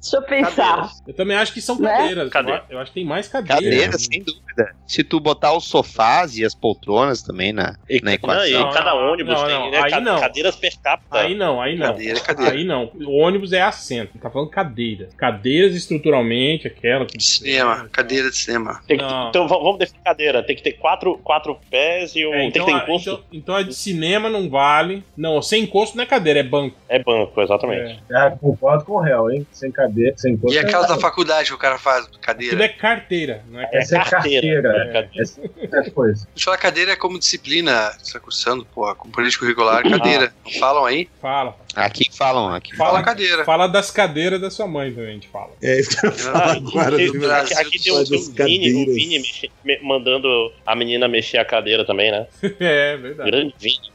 deixa 0.00 0.16
eu 0.16 0.22
pensar. 0.22 0.54
Cadeiras. 0.76 1.02
Eu 1.06 1.14
também 1.14 1.36
acho 1.36 1.52
que 1.52 1.60
são 1.60 1.78
Né? 1.78 1.90
cadeiras. 1.90 2.30
Cadeira. 2.30 2.64
Eu 2.70 2.78
acho 2.78 2.90
que 2.90 2.94
tem 2.94 3.04
mais 3.04 3.28
cadeiras. 3.28 3.64
Cadeira, 3.64 3.98
sem 3.98 4.22
dúvida. 4.22 4.74
Se 4.86 5.04
tu 5.04 5.20
botar 5.20 5.52
os 5.56 5.64
sofás 5.64 6.36
e 6.36 6.44
as 6.44 6.54
poltronas 6.54 7.22
também 7.22 7.52
na, 7.52 7.76
E, 7.88 7.96
na 8.00 8.06
não, 8.06 8.12
equação. 8.12 8.46
e 8.46 8.52
Não, 8.52 8.70
cada 8.70 8.94
ônibus 8.94 9.34
não, 9.34 9.46
tem 9.46 9.54
não, 9.54 9.70
né, 9.70 9.80
aí 9.82 9.90
ca- 9.90 10.00
não. 10.00 10.20
cadeiras 10.20 10.56
per 10.56 10.72
capita. 10.82 11.18
Aí 11.18 11.34
não, 11.34 11.60
aí 11.62 11.76
não. 11.76 11.86
Cadeira, 11.86 12.20
cadeira. 12.20 12.52
Aí 12.52 12.64
não. 12.64 12.90
O 12.94 13.16
ônibus 13.18 13.52
é 13.52 13.62
assento. 13.62 14.18
Tá 14.18 14.28
falando 14.30 14.50
cadeira. 14.50 15.08
Cadeiras 15.16 15.74
estruturalmente, 15.74 16.66
aquela. 16.66 17.04
De 17.06 17.22
cinema, 17.22 17.88
cadeira 17.92 18.30
de 18.30 18.36
cinema. 18.36 18.80
Tem 18.86 18.96
que- 18.98 19.04
Não. 19.04 19.28
então 19.28 19.46
vamos 19.48 19.78
definir 19.78 20.02
cadeira. 20.02 20.42
Tem 20.42 20.56
que 20.56 20.62
ter 20.62 20.72
quatro, 20.72 21.18
quatro 21.18 21.58
pés 21.70 22.14
e 22.16 22.26
um. 22.26 22.34
É, 22.34 22.38
tem 22.38 22.48
então, 22.48 22.64
que 22.66 22.72
ter 22.72 22.78
a, 22.78 22.82
encosto. 22.82 23.10
então, 23.10 23.24
então 23.32 23.54
a 23.56 23.62
de 23.62 23.74
cinema 23.74 24.28
não 24.28 24.48
vale. 24.50 25.04
Não, 25.16 25.40
sem 25.40 25.62
encosto 25.64 25.96
não 25.96 26.02
é 26.02 26.06
cadeira, 26.06 26.40
é 26.40 26.42
banco. 26.42 26.76
É 26.88 26.98
banco, 27.02 27.40
exatamente. 27.40 28.00
É. 28.10 28.16
Ah, 28.16 28.30
concordo 28.30 28.84
com 28.84 28.94
o 28.94 29.00
réu, 29.00 29.30
hein? 29.30 29.46
Sem 29.52 29.70
cadeira, 29.70 29.89
sem 30.16 30.34
E 30.34 30.38
coisa. 30.38 30.60
aquelas 30.60 30.88
da 30.88 30.98
faculdade 30.98 31.48
que 31.48 31.54
o 31.54 31.58
cara 31.58 31.78
faz, 31.78 32.06
Tudo 32.06 32.18
cadeira. 32.18 32.64
é 32.64 32.68
carteira, 32.68 33.44
não 33.50 33.60
é 33.60 33.68
Essa 33.72 33.96
é 33.96 34.04
carteira, 34.04 34.62
carteira. 34.62 34.68
é 34.88 34.92
carteira. 34.92 35.22
Essa 35.22 35.40
é 35.40 35.50
outra 35.62 35.90
coisa. 35.90 36.26
Deixa 36.34 36.40
eu 36.40 36.44
falar, 36.44 36.56
cadeira 36.58 36.92
é 36.92 36.96
como 36.96 37.18
disciplina. 37.18 37.92
Você 38.02 38.12
tá 38.12 38.20
cursando, 38.20 38.64
porra, 38.66 38.94
com 38.94 39.10
político 39.10 39.44
regular, 39.44 39.82
cadeira. 39.82 40.32
Não 40.44 40.52
falam 40.58 40.84
aí? 40.84 41.08
Fala. 41.20 41.56
Aqui 41.76 42.06
falam, 42.12 42.52
aqui 42.52 42.74
Fala 42.76 42.90
Fala, 42.90 43.02
cadeira. 43.04 43.44
fala 43.44 43.66
das 43.68 43.92
cadeiras 43.92 44.40
da 44.40 44.50
sua 44.50 44.66
mãe 44.66 44.90
também, 44.92 45.10
a 45.10 45.12
gente 45.12 45.28
fala. 45.28 45.50
É 45.62 45.78
isso 45.78 45.90
que 46.00 46.04
eu 46.06 46.12
falar 46.12 46.48
Ah, 46.48 46.52
agora. 46.54 47.00
e- 47.00 47.06
do 47.06 47.14
meu- 47.18 47.32
aqui, 47.32 47.54
aqui 47.54 47.78
tem 47.82 47.92
o 47.92 48.04
Vini, 48.04 48.72
o. 48.90 48.92
Vini 48.92 49.18
mexe- 49.20 49.50
me- 49.64 49.78
mandando 49.80 50.52
a 50.66 50.74
menina 50.74 51.06
mexer 51.06 51.38
a 51.38 51.44
cadeira 51.44 51.84
também, 51.86 52.10
né? 52.10 52.26
É, 52.58 52.96
verdade. 52.96 53.30
Grande 53.30 53.54
Vini. 53.60 53.90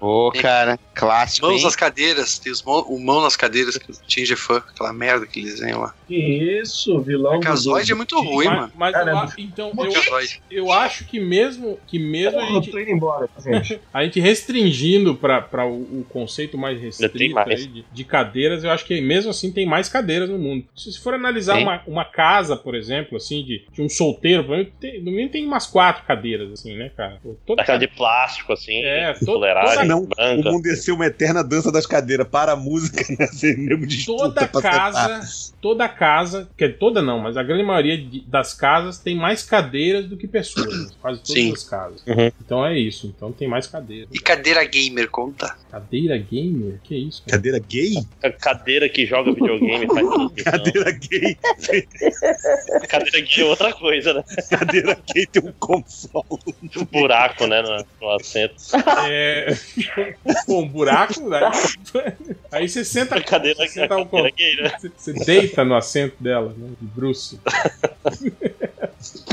Ô, 0.00 0.32
cara, 0.32 0.78
clássico, 0.94 1.46
Mãos 1.46 1.58
hein? 1.58 1.64
nas 1.64 1.76
cadeiras, 1.76 2.38
tem 2.38 2.50
os 2.52 2.62
mão, 2.64 2.80
o 2.88 2.98
mão 2.98 3.20
nas 3.22 3.36
cadeiras 3.36 3.76
que 3.78 3.92
Tinge 4.08 4.32
é 4.32 4.36
fã, 4.36 4.56
aquela 4.56 4.92
merda 4.92 5.26
que 5.26 5.38
eles 5.40 5.52
desenham 5.54 5.80
lá. 5.80 5.94
Que 6.06 6.60
isso, 6.60 7.00
vilão 7.02 7.36
O 7.36 7.40
casoide 7.40 7.92
é 7.92 7.94
muito 7.94 8.20
ruim, 8.20 8.46
mas, 8.46 8.56
mano. 8.60 8.72
mas 8.74 8.94
eu, 8.94 8.98
Caramba. 9.04 9.24
a- 9.24 9.34
então, 9.38 9.72
eu, 9.78 9.92
casoide. 9.92 10.42
eu 10.50 10.72
acho 10.72 11.04
que 11.06 11.20
mesmo 11.20 11.78
que 11.86 11.98
mesmo 11.98 12.38
a 12.40 12.42
Eu 12.42 12.54
gente, 12.54 12.70
tô 12.70 12.78
indo 12.80 12.90
embora, 12.90 13.28
gente. 13.44 13.80
a 13.92 14.04
gente 14.04 14.18
restringindo 14.20 15.14
para 15.16 15.66
o, 15.66 16.00
o 16.00 16.04
conceito 16.08 16.58
mais 16.58 16.80
restrito 16.80 17.34
mais. 17.34 17.48
aí 17.48 17.66
de, 17.66 17.86
de 17.90 18.04
cadeiras, 18.04 18.64
eu 18.64 18.70
acho 18.70 18.84
que 18.84 19.00
mesmo 19.00 19.30
assim 19.30 19.52
tem 19.52 19.66
mais 19.66 19.88
cadeiras 19.88 20.28
no 20.28 20.38
mundo. 20.38 20.66
Se 20.76 20.98
for 21.00 21.14
analisar 21.14 21.58
uma, 21.58 21.82
uma 21.86 22.04
casa, 22.04 22.56
por 22.56 22.74
exemplo, 22.74 23.16
assim, 23.16 23.44
de, 23.44 23.64
de 23.72 23.80
um 23.82 23.88
solteiro, 23.88 24.42
no 24.48 25.10
mínimo 25.12 25.30
tem 25.30 25.46
umas 25.46 25.66
quatro 25.66 26.04
cadeiras, 26.04 26.50
assim, 26.52 26.76
né, 26.76 26.90
cara? 26.96 27.20
Toda 27.46 27.62
Aquela 27.62 27.78
de 27.78 27.88
plástico, 27.88 28.52
assim. 28.52 28.61
Assim, 28.62 28.82
É, 28.84 29.14
fuleiragem 29.14 29.86
Não, 29.88 30.02
o 30.02 30.06
branca. 30.06 30.50
mundo 30.50 30.66
ia 30.66 30.76
ser 30.76 30.92
uma 30.92 31.06
eterna 31.06 31.42
dança 31.42 31.70
das 31.72 31.86
cadeiras 31.86 32.26
para 32.28 32.52
a 32.52 32.56
música, 32.56 33.02
né? 33.18 33.26
Ser 33.28 33.56
mesmo 33.58 33.86
disputa 33.86 34.46
Toda 34.46 34.62
casa, 34.62 35.20
toda 35.60 35.88
casa, 35.88 36.48
que 36.56 36.68
toda 36.68 37.02
não, 37.02 37.18
mas 37.18 37.36
a 37.36 37.42
grande 37.42 37.62
maioria 37.64 38.02
das 38.26 38.54
casas 38.54 38.98
tem 38.98 39.16
mais 39.16 39.42
cadeiras 39.42 40.06
do 40.06 40.16
que 40.16 40.26
pessoas. 40.28 40.66
né? 40.86 40.90
Quase 41.02 41.20
todas 41.20 41.42
Sim. 41.42 41.52
as 41.52 41.64
casas. 41.64 42.02
Uhum. 42.06 42.30
Então 42.44 42.64
é 42.66 42.78
isso. 42.78 43.06
Então 43.14 43.32
tem 43.32 43.48
mais 43.48 43.66
cadeiras. 43.66 44.08
E 44.12 44.18
cadeira 44.18 44.64
gamer 44.64 45.08
conta? 45.10 45.56
Cadeira 45.70 46.16
gamer? 46.18 46.78
Que 46.84 46.94
isso? 46.96 47.22
Cara? 47.22 47.36
Cadeira 47.38 47.58
gay? 47.58 47.94
A 48.22 48.30
cadeira 48.30 48.88
que 48.88 49.06
joga 49.06 49.32
videogame 49.32 49.86
faz 49.86 50.06
transmissão. 50.08 50.52
Cadeira 50.52 50.90
gay. 50.92 51.36
Cadeira 52.88 53.22
que 53.22 53.40
é 53.40 53.44
outra 53.44 53.72
coisa, 53.72 54.14
né? 54.14 54.24
Cadeira 54.50 54.98
gay 55.14 55.26
tem 55.26 55.42
um 55.42 55.52
console. 55.58 56.24
Um 56.76 56.84
buraco, 56.84 57.46
né, 57.46 57.62
no, 57.62 57.84
no 58.00 58.10
assento. 58.14 58.51
É. 59.08 59.54
Pô, 60.46 60.60
um 60.60 60.68
buraco, 60.68 61.28
né? 61.28 61.40
Aí 62.50 62.68
você 62.68 62.84
senta. 62.84 63.16
A 63.16 63.22
cadeira, 63.22 63.56
você, 63.56 63.64
a 63.64 63.68
senta 63.68 63.94
ao 63.94 64.06
cadeira 64.06 64.30
gay, 64.36 64.56
né? 64.56 64.72
você- 64.78 64.90
você 64.96 65.12
deita 65.24 65.64
no 65.64 65.74
assento 65.74 66.16
dela, 66.20 66.54
né? 66.56 66.70
De 66.80 66.86
bruxo. 66.86 67.40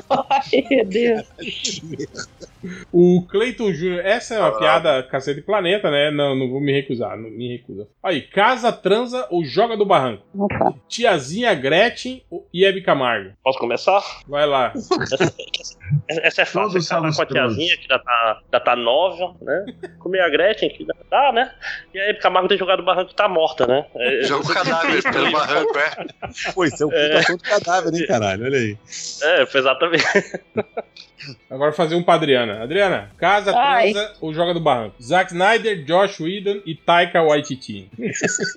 Ai, 0.09 0.65
meu 0.69 0.85
Deus. 0.85 1.23
O 2.91 3.25
Cleiton 3.29 3.71
Júnior, 3.73 4.05
essa 4.05 4.35
é 4.35 4.39
uma 4.39 4.57
piada 4.57 5.03
cacete 5.03 5.41
planeta, 5.41 5.89
né? 5.89 6.11
Não, 6.11 6.35
não 6.35 6.49
vou 6.49 6.59
me 6.59 6.71
recusar, 6.71 7.17
não 7.17 7.29
me 7.29 7.57
recusa. 7.57 7.87
Aí, 8.03 8.21
casa, 8.21 8.71
transa 8.71 9.27
ou 9.29 9.43
joga 9.43 9.77
do 9.77 9.85
barranco? 9.85 10.23
Opa. 10.37 10.73
Tiazinha 10.87 11.53
Gretchen 11.53 12.23
e 12.53 12.65
Hebe 12.65 12.81
Camargo? 12.81 13.31
Posso 13.43 13.59
começar? 13.59 14.01
Vai 14.27 14.45
lá. 14.45 14.73
Essa 16.07 16.41
é 16.41 16.45
fácil. 16.45 16.69
Todos 16.69 16.87
casar 16.87 17.15
com 17.15 17.21
a 17.21 17.25
tiazinha, 17.25 17.77
que 17.77 17.87
já 17.87 17.99
tá, 17.99 18.41
já 18.51 18.59
tá 18.59 18.75
nova, 18.75 19.35
né? 19.41 19.65
Comer 19.99 20.21
a 20.21 20.29
Gretchen, 20.29 20.69
que 20.69 20.85
já 20.85 20.93
tá, 21.09 21.31
né? 21.31 21.51
E 21.93 21.99
aí, 21.99 22.13
Camargo 22.15 22.47
tem 22.47 22.57
jogado 22.57 22.81
o 22.81 22.85
barranco 22.85 23.09
que 23.09 23.15
tá 23.15 23.27
morta, 23.27 23.65
né? 23.65 23.85
É, 23.95 24.23
Joga 24.27 24.45
o 24.45 24.49
cadáver 24.53 25.03
pelo 25.03 25.31
barranco, 25.31 25.77
é. 25.77 26.51
Pô, 26.53 26.65
isso 26.65 26.83
é 26.83 26.85
ocultação 26.85 27.37
de 27.37 27.43
cadáver, 27.43 27.93
hein, 27.93 28.07
caralho? 28.07 28.45
Olha 28.45 28.57
aí. 28.57 28.77
É, 29.23 29.45
foi 29.45 29.61
exatamente. 29.61 30.03
Agora 31.49 31.71
fazer 31.73 31.95
um 31.95 32.03
pra 32.03 32.17
Adriana. 32.53 32.63
Adriana, 32.63 33.09
casa, 33.17 33.57
Ai. 33.57 33.91
transa 33.91 34.13
ou 34.21 34.33
joga 34.33 34.53
do 34.53 34.59
barranco? 34.59 34.95
Zack 35.01 35.31
Snyder, 35.31 35.83
Josh 35.85 36.19
Whedon 36.19 36.61
e 36.65 36.75
Taika 36.75 37.21
Waititi. 37.21 37.89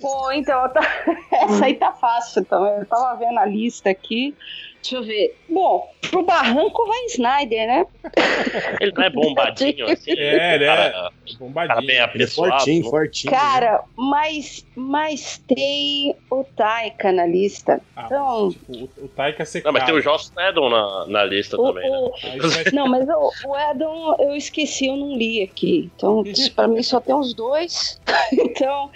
Pô, 0.01 0.31
então, 0.31 0.67
tá- 0.69 0.81
essa 1.31 1.65
aí 1.65 1.75
tá 1.75 1.91
fácil. 1.91 2.41
Então, 2.41 2.65
eu 2.65 2.85
tava 2.85 3.17
vendo 3.17 3.37
a 3.39 3.45
lista 3.45 3.89
aqui. 3.89 4.35
Deixa 4.83 4.97
eu 4.97 5.03
ver. 5.03 5.33
Bom, 5.49 5.89
pro 6.11 6.23
barranco 6.25 6.85
vai 6.85 7.05
Snyder, 7.05 7.67
né? 7.67 7.85
Ele 8.81 8.91
não 8.91 9.03
é 9.03 9.09
bombadinho, 9.09 9.85
assim. 9.89 10.11
É, 10.11 10.59
né? 10.59 10.65
Cara, 10.65 10.91
cara 10.91 11.11
Bombadinho. 11.39 11.77
bem 11.87 11.95
Ele 11.95 11.97
é 11.97 12.01
apessoado. 12.03 12.51
fortinho, 12.51 12.89
fortinho. 12.89 13.33
Cara, 13.33 13.81
mas, 13.97 14.65
mas 14.75 15.41
tem 15.47 16.15
o 16.29 16.43
Taika 16.43 17.11
na 17.13 17.25
lista. 17.25 17.81
Ah, 17.95 18.03
Então, 18.05 18.49
tipo, 18.49 18.71
o, 18.73 19.05
o 19.05 19.07
Taika 19.07 19.43
Não, 19.63 19.71
mas 19.71 19.83
tem 19.85 19.95
o 19.95 20.01
Joss 20.01 20.31
Whedon 20.37 20.69
na, 20.69 21.05
na 21.07 21.23
lista 21.23 21.55
o, 21.59 21.67
também, 21.67 21.89
né? 21.89 21.97
o- 21.97 22.11
vai- 22.49 22.63
Não, 22.73 22.87
mas 22.87 23.07
o, 23.07 23.31
o 23.47 23.57
Edon 23.57 24.15
eu 24.19 24.35
esqueci, 24.35 24.87
eu 24.87 24.97
não 24.97 25.15
li 25.15 25.41
aqui. 25.41 25.89
Então, 25.95 26.23
pra 26.55 26.67
mim 26.67 26.83
só 26.83 26.99
tem 26.99 27.15
os 27.15 27.33
dois. 27.33 27.99
Então, 28.33 28.91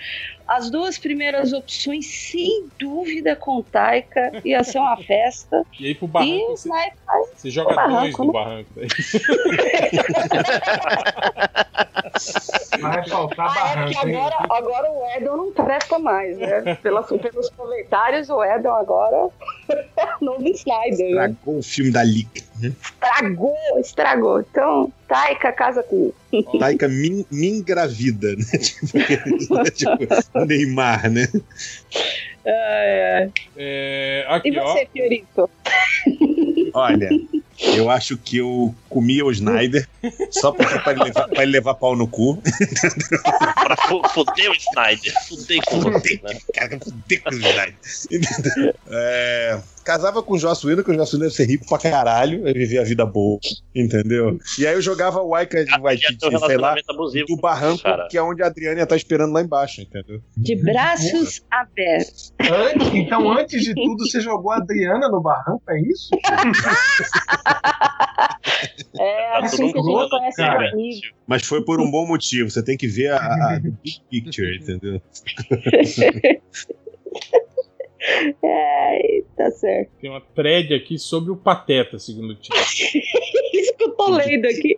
as 0.47 0.69
duas 0.71 0.97
primeiras 0.97 1.51
opções, 1.53 2.05
sem 2.07 2.67
dúvida, 2.79 3.35
com 3.35 3.61
Taika, 3.61 4.31
ia 4.45 4.63
ser 4.63 4.79
uma 4.79 4.95
festa. 4.97 5.63
E 5.79 5.87
aí 5.87 5.95
pro 5.95 6.05
E 6.05 6.09
barranco 6.09 6.45
o 6.45 6.57
você, 6.57 6.69
Snyder 6.69 6.93
você 7.35 7.49
joga 7.49 7.73
barranco, 7.75 8.01
dois 8.01 8.17
no 8.17 8.25
né? 8.27 8.33
barranco. 8.33 8.69
daí. 8.75 8.87
Vai 12.79 13.07
faltar 13.09 13.47
Ah, 13.47 13.51
é 13.51 13.55
barranco, 13.55 13.93
porque 13.93 14.09
hein? 14.09 14.15
agora, 14.15 14.35
agora 14.49 14.91
o 14.91 15.05
Edon 15.17 15.37
não 15.37 15.51
presta 15.51 15.99
mais, 15.99 16.37
né? 16.37 16.75
Pelas, 16.81 17.07
pelos 17.07 17.49
comentários, 17.49 18.29
o 18.29 18.43
Edon 18.43 18.71
agora 18.73 19.29
é 19.97 20.05
o 20.21 20.25
novo 20.25 20.47
Snyder. 20.47 21.15
Né? 21.15 21.25
Estragou 21.29 21.57
o 21.59 21.63
filme 21.63 21.91
da 21.91 22.03
Liga. 22.03 22.46
Estragou, 22.61 23.55
estragou. 23.79 24.39
Então, 24.41 24.91
Taika 25.07 25.51
casa 25.51 25.83
com. 25.83 26.11
Taika 26.59 26.87
me, 26.87 27.25
me 27.31 27.47
engravida, 27.49 28.35
né? 28.35 28.45
Tipo, 28.59 29.63
tipo, 29.71 30.45
Neymar, 30.45 31.09
né? 31.09 31.27
É, 32.45 33.29
É, 33.57 34.25
E 34.29 34.33
aqui, 34.33 34.59
ó. 34.59 34.73
você, 34.73 34.87
Fiorito? 34.93 35.49
Olha, 36.73 37.09
eu 37.75 37.89
acho 37.89 38.17
que 38.17 38.37
eu 38.37 38.73
comia 38.89 39.25
o 39.25 39.31
Snyder 39.31 39.87
só 40.31 40.51
porque 40.51 40.77
pra 40.79 40.91
ele 40.93 41.03
levar, 41.05 41.27
pra 41.27 41.43
ele 41.43 41.51
levar 41.51 41.73
pau 41.73 41.95
no 41.95 42.07
cu. 42.07 42.41
Pra 43.63 43.75
fu- 43.87 44.07
fuder 44.09 44.51
o 44.51 44.53
Snyder. 44.55 45.13
Fuder 45.27 45.59
com 45.65 45.79
você, 45.81 46.19
né? 46.23 46.37
Cara, 46.53 46.77
fudeu 46.79 47.21
com 47.23 47.29
o 47.29 47.33
Snyder. 47.33 47.75
É, 48.89 49.59
casava 49.87 50.21
com 50.21 50.33
o 50.33 50.37
Joss 50.37 50.67
Whedon, 50.67 50.83
que 50.83 50.91
o 50.91 50.93
Joss 50.93 51.15
Whedon 51.15 51.27
deve 51.27 51.35
ser 51.35 51.45
rico 51.45 51.65
pra 51.65 51.77
caralho, 51.77 52.45
ia 52.45 52.53
viver 52.53 52.79
a 52.79 52.83
vida 52.83 53.05
boa, 53.05 53.39
entendeu? 53.73 54.37
E 54.59 54.67
aí 54.67 54.73
eu 54.73 54.81
jogava 54.81 55.21
o 55.21 55.29
Waika 55.29 55.63
de 55.63 55.71
Ia 55.71 55.79
Waititi, 55.79 56.25
sei 56.45 56.57
lá, 56.57 56.75
abusivo. 56.89 57.25
do 57.25 57.37
barranco, 57.37 57.83
cara. 57.83 58.05
que 58.09 58.17
é 58.17 58.21
onde 58.21 58.43
a 58.43 58.47
Adriana 58.47 58.79
ia 58.79 58.83
estar 58.83 58.97
esperando 58.97 59.31
lá 59.31 59.41
embaixo, 59.41 59.79
entendeu? 59.79 60.21
De 60.35 60.57
braços 60.57 61.41
abertos. 61.49 62.33
Antes, 62.41 62.93
então, 62.93 63.31
antes 63.39 63.63
de 63.63 63.73
tudo, 63.73 64.05
você 64.05 64.19
jogou 64.19 64.51
a 64.51 64.57
Adriana 64.57 65.07
no 65.07 65.21
barranco, 65.21 65.63
é 65.69 65.79
isso? 65.79 66.09
É 68.99 69.39
Tá 69.39 69.45
assim 69.45 69.71
que 69.71 69.77
a 69.77 69.81
gente 69.81 70.09
conhece 70.09 70.37
cara. 70.37 70.71
Mas 71.27 71.45
foi 71.45 71.63
por 71.63 71.79
um 71.79 71.91
bom 71.91 72.07
motivo, 72.07 72.49
você 72.49 72.63
tem 72.63 72.75
que 72.75 72.87
ver 72.87 73.11
a, 73.11 73.17
a 73.17 73.61
the 73.61 73.69
big 73.83 74.01
picture, 74.09 74.57
entendeu? 74.57 74.99
É, 78.43 79.23
tá 79.35 79.51
certo. 79.51 79.91
Tem 79.99 80.09
uma 80.09 80.21
thread 80.21 80.73
aqui 80.73 80.97
sobre 80.97 81.31
o 81.31 81.35
Pateta, 81.35 81.99
segundo 81.99 82.31
o 82.31 82.35
time. 82.35 82.57
Isso 83.53 83.75
que 83.75 83.83
eu 83.83 83.91
tô 83.91 84.09
lendo 84.09 84.45
aqui. 84.45 84.77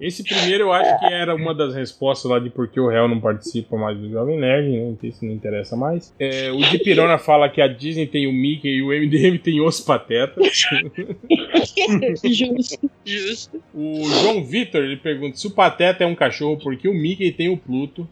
Esse 0.00 0.22
primeiro 0.22 0.64
eu 0.64 0.72
acho 0.72 0.98
que 1.00 1.12
era 1.12 1.34
uma 1.34 1.54
das 1.54 1.74
respostas 1.74 2.30
lá 2.30 2.38
de 2.38 2.50
por 2.50 2.68
que 2.68 2.78
o 2.78 2.88
réu 2.88 3.08
não 3.08 3.20
participa 3.20 3.76
mais 3.76 3.98
do 3.98 4.08
Jovem 4.10 4.38
Nerd, 4.38 4.68
né? 4.68 4.96
Isso 5.02 5.24
não 5.24 5.32
interessa 5.32 5.76
mais. 5.76 6.14
É, 6.20 6.52
o 6.52 6.58
de 6.58 6.78
Pirona 6.78 7.18
fala 7.18 7.48
que 7.48 7.60
a 7.60 7.66
Disney 7.66 8.06
tem 8.06 8.26
o 8.26 8.32
Mickey 8.32 8.68
e 8.68 8.82
o 8.82 8.88
MDM 8.88 9.38
tem 9.38 9.60
os 9.60 9.80
Patetas. 9.80 10.46
Justo, 12.24 12.90
justo. 13.04 13.62
O 13.74 14.04
João 14.04 14.44
Vitor 14.44 14.82
ele 14.82 14.96
pergunta 14.96 15.36
se 15.36 15.46
o 15.46 15.50
Pateta 15.50 16.04
é 16.04 16.06
um 16.06 16.14
cachorro, 16.14 16.58
porque 16.58 16.88
o 16.88 16.94
Mickey 16.94 17.32
tem 17.32 17.48
o 17.48 17.56
Pluto. 17.56 18.08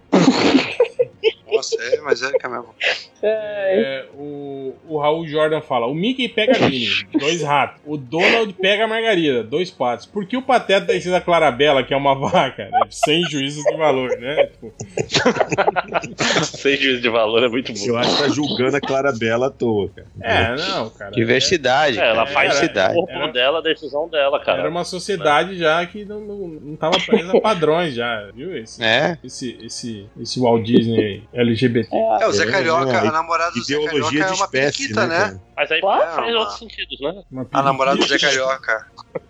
Nossa, 1.51 1.77
é, 1.81 2.01
mas 2.01 2.23
é 2.23 2.31
que 2.33 2.45
é 2.45 2.49
mesmo. 2.49 2.75
É, 3.23 4.05
o, 4.15 4.75
o 4.89 4.99
Raul 4.99 5.27
Jordan 5.27 5.61
fala: 5.61 5.87
o 5.87 5.95
Mickey 5.95 6.29
pega 6.29 6.57
a 6.57 6.61
Minnie, 6.61 6.89
dois 7.19 7.43
ratos. 7.43 7.81
O 7.87 7.97
Donald 7.97 8.53
pega 8.55 8.85
a 8.85 8.89
Margarida, 8.89 9.43
dois 9.43 9.71
patos. 9.71 10.07
Por 10.07 10.27
que 10.27 10.37
o 10.37 10.43
Pateta 10.43 10.87
tem 10.87 11.01
sido 11.01 11.15
a 11.15 11.21
Clarabella, 11.21 11.83
que 11.85 11.95
é 11.95 11.97
uma 11.97 12.15
vaca? 12.15 12.69
né? 12.69 12.81
Sem 12.91 13.23
juízo 13.31 13.63
de 13.63 13.77
valor, 13.77 14.11
né? 14.19 14.47
Tipo, 14.47 14.75
Sem 16.45 16.77
juízo 16.77 17.01
de 17.01 17.09
valor 17.09 17.43
é 17.45 17.49
muito 17.49 17.73
Eu 17.73 17.93
bom. 17.95 17.99
acho 17.99 18.17
que 18.17 18.23
tá 18.23 18.29
julgando 18.29 18.77
a 18.77 18.81
Clarabella 18.81 19.47
à 19.47 19.51
toa, 19.51 19.89
cara. 19.89 20.07
é, 20.21 20.57
não, 20.57 20.91
cara. 20.91 21.11
Diversidade. 21.13 21.99
É, 21.99 22.03
ela 22.05 22.15
cara, 22.25 22.27
faz 22.27 22.51
o 22.51 22.55
diversidade. 22.55 22.95
corpo 22.95 23.13
Era- 23.13 23.33
dela, 23.33 23.59
a 23.59 23.63
decisão 23.63 24.09
dela, 24.09 24.37
Era 24.37 24.45
cara. 24.45 24.69
uma 24.69 24.85
sociedade 24.85 25.57
já 25.57 25.85
que 25.87 26.05
não, 26.05 26.21
não, 26.21 26.49
não 26.49 26.77
tava 26.77 26.99
presa 27.01 27.37
a 27.37 27.41
padrões 27.41 27.95
já, 27.95 28.31
viu? 28.35 28.57
Esse, 28.57 28.83
É. 28.83 29.19
esse, 29.25 29.59
esse, 29.63 30.07
esse 30.21 30.41
Walt 30.41 30.63
Disney 30.65 31.23
LGBT. 31.37 31.89
É, 32.21 32.27
o 32.27 32.33
Zé 32.33 32.45
É, 32.45 32.51
Carioca, 32.51 32.93
é, 32.93 33.09
a 33.09 33.13
namorada 33.13 33.53
do 33.53 33.63
Zé 33.63 33.75
Carioca 33.85 34.17
é 34.17 34.27
uma 34.27 34.45
espécie, 34.45 34.51
periquita, 34.51 35.07
né? 35.07 35.33
né? 35.33 35.41
Mas 35.57 35.71
aí 35.71 35.81
faz 35.81 36.35
outros 36.35 36.59
sentidos, 36.59 37.01
né? 37.01 37.23
A 37.53 37.63
namorada 37.63 37.99
do 37.99 38.07
Zé. 38.07 38.19
Carioca. 38.19 38.87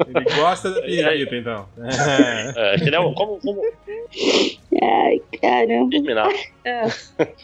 Ele 0.07 0.25
gosta 0.37 0.71
da 0.71 0.81
periquita, 0.81 1.37
então. 1.37 1.69
É. 1.79 2.53
É, 2.57 2.77
entendeu? 2.77 3.13
Como, 3.15 3.39
como 3.41 3.63
Ai, 4.83 5.21
caramba. 5.41 5.91
terminar? 5.91 6.29
É. 6.67 6.83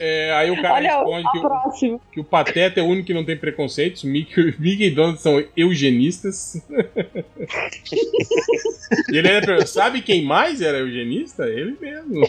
É, 0.00 0.32
aí 0.32 0.50
o 0.50 0.60
cara 0.60 0.74
Olha 0.74 0.96
responde 0.96 1.28
que 1.30 1.38
o, 1.86 2.00
que 2.14 2.18
o 2.20 2.24
Pateta 2.24 2.80
é 2.80 2.82
o 2.82 2.86
único 2.86 3.06
que 3.06 3.14
não 3.14 3.24
tem 3.24 3.36
preconceitos, 3.36 4.02
Mickey, 4.02 4.52
Mickey 4.58 4.86
e 4.86 4.90
Donald 4.90 5.20
são 5.20 5.40
eugenistas. 5.56 6.56
e 9.12 9.16
ele 9.16 9.28
ainda 9.28 9.46
pergunta, 9.46 9.66
sabe 9.66 10.02
quem 10.02 10.24
mais 10.24 10.60
era 10.60 10.78
eugenista? 10.78 11.44
Ele 11.46 11.76
mesmo. 11.80 12.28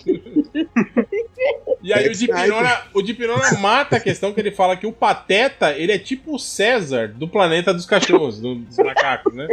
E 1.81 1.91
aí 1.91 2.07
o 2.09 2.13
Dipirona, 2.13 2.81
o 2.93 3.01
Dipirona 3.01 3.57
mata 3.59 3.95
a 3.95 3.99
questão 3.99 4.31
que 4.31 4.39
ele 4.39 4.51
fala 4.51 4.77
que 4.77 4.85
o 4.85 4.93
Pateta, 4.93 5.71
ele 5.71 5.93
é 5.93 5.97
tipo 5.97 6.35
o 6.35 6.39
César 6.39 7.07
do 7.07 7.27
planeta 7.27 7.73
dos 7.73 7.87
cachorros, 7.87 8.39
do- 8.39 8.53
dos 8.53 8.77
macacos, 8.77 9.33
né? 9.33 9.47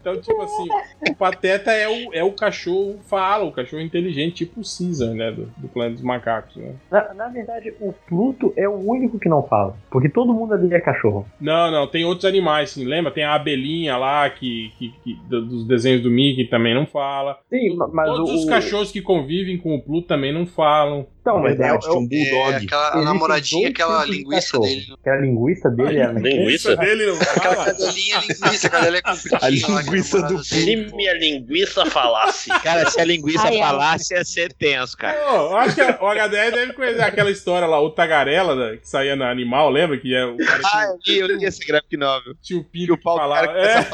Então, 0.00 0.20
tipo 0.20 0.40
assim, 0.42 0.68
o 1.10 1.14
Pateta 1.14 1.70
é 1.72 1.88
o, 1.88 2.14
é 2.14 2.24
o 2.24 2.32
cachorro 2.32 2.98
fala, 3.08 3.44
o 3.44 3.52
cachorro 3.52 3.82
inteligente, 3.82 4.36
tipo 4.46 4.60
o 4.60 4.62
Caesar, 4.64 5.10
né? 5.14 5.30
Do, 5.32 5.52
do 5.56 5.68
Planeta 5.68 5.94
dos 5.96 6.02
Macacos, 6.04 6.56
né? 6.56 6.74
Na, 6.90 7.14
na 7.14 7.28
verdade, 7.28 7.74
o 7.80 7.92
Pluto 7.92 8.52
é 8.56 8.68
o 8.68 8.74
único 8.74 9.18
que 9.18 9.28
não 9.28 9.42
fala. 9.46 9.76
Porque 9.90 10.08
todo 10.08 10.32
mundo 10.32 10.54
ali 10.54 10.72
é 10.74 10.80
cachorro. 10.80 11.26
Não, 11.40 11.70
não, 11.70 11.86
tem 11.86 12.04
outros 12.04 12.24
animais, 12.24 12.70
sim. 12.70 12.84
Lembra? 12.84 13.12
Tem 13.12 13.24
a 13.24 13.34
abelhinha 13.34 13.96
lá, 13.96 14.28
que, 14.30 14.72
que, 14.78 14.88
que- 15.04 15.14
do- 15.28 15.44
dos 15.46 15.66
desenhos 15.66 16.02
do 16.02 16.10
Mickey 16.10 16.44
também 16.46 16.74
não 16.74 16.86
fala. 16.86 17.38
Sim, 17.50 17.76
mas 17.92 18.06
Todos 18.08 18.30
o- 18.30 18.34
os 18.34 18.44
cachorros 18.46 18.90
que 18.90 19.02
convivem 19.02 19.58
com 19.58 19.74
o 19.74 19.82
Pluto 19.82 20.06
também 20.08 20.32
não 20.32 20.46
falam. 20.46 21.06
Então, 21.20 21.38
mas 21.38 21.60
é, 21.60 21.64
é, 21.64 21.66
É, 21.66 21.70
aquela 21.70 22.54
a 22.54 22.56
Existem 22.56 23.04
namoradinha, 23.04 23.60
dois 23.62 23.72
aquela 23.74 24.00
tipos 24.00 24.10
de 24.16 24.22
linguiça 24.22 24.46
cachorro. 24.52 24.64
dele. 24.64 24.86
Aquela 25.00 25.16
linguiça 25.20 25.70
dele 25.70 25.98
é. 25.98 26.12
Linguiça? 26.12 26.76
dele 26.76 27.06
não 27.06 27.14
Aquela 27.20 27.54
fala. 27.56 27.64
cadelinha 27.66 28.18
linguiça, 28.20 28.66
a 28.66 28.70
cadelinha 28.70 29.02
compridinha. 29.02 29.38
A 29.38 29.40
lá, 29.40 29.40
que 29.40 29.44
é 29.44 29.49
linguiça 29.50 30.22
do. 30.22 30.42
Se 30.42 30.76
minha 30.94 31.14
linguiça 31.14 31.86
falasse. 31.86 32.48
Cara, 32.62 32.90
se 32.90 33.00
a 33.00 33.04
linguiça 33.04 33.46
Ai, 33.46 33.56
ai. 33.60 33.68
falasse, 33.68 34.14
ia 34.14 34.24
ser 34.24 34.52
tenso, 34.52 34.96
cara. 34.96 35.18
Pô, 35.18 35.56
acho 35.56 35.74
que 35.74 35.82
o 35.82 36.08
HDR 36.08 36.52
deve 36.52 36.72
conhecer 36.72 37.02
aquela 37.02 37.30
história 37.30 37.66
lá, 37.66 37.80
o 37.80 37.90
Tagarela, 37.90 38.54
né, 38.54 38.76
que 38.76 38.88
saía 38.88 39.16
na 39.16 39.30
Animal, 39.30 39.70
lembra? 39.70 39.98
Que 39.98 40.14
é 40.14 40.24
o 40.24 40.36
cara 40.36 40.60
Ah, 40.64 40.84
eu 40.86 40.98
li, 41.06 41.18
eu 41.18 41.26
li 41.38 41.44
esse 41.44 41.64
graphic 41.66 41.96
novel. 41.96 42.34
que 42.34 42.42
tinha 42.42 42.58
o 42.60 42.64
pinto 42.64 42.96
que 42.96 43.02
pau 43.02 43.14
do 43.16 43.20
falava. 43.20 43.52
É. 43.58 43.86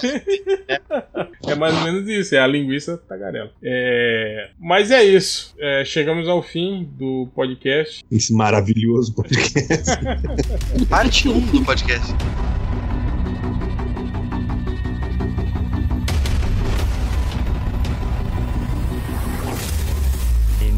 é 1.48 1.54
mais 1.54 1.74
ou 1.74 1.80
menos 1.82 2.08
isso, 2.08 2.34
é 2.34 2.38
a 2.38 2.46
linguiça 2.46 2.96
Tagarela. 3.08 3.50
É... 3.62 4.50
Mas 4.58 4.90
é 4.90 5.02
isso. 5.04 5.54
É, 5.58 5.84
chegamos 5.84 6.28
ao 6.28 6.42
fim 6.42 6.88
do 6.92 7.28
podcast. 7.34 8.04
Esse 8.10 8.32
maravilhoso 8.32 9.14
podcast. 9.14 9.90
Parte 10.88 11.28
1 11.28 11.40
do 11.46 11.64
podcast. 11.64 12.14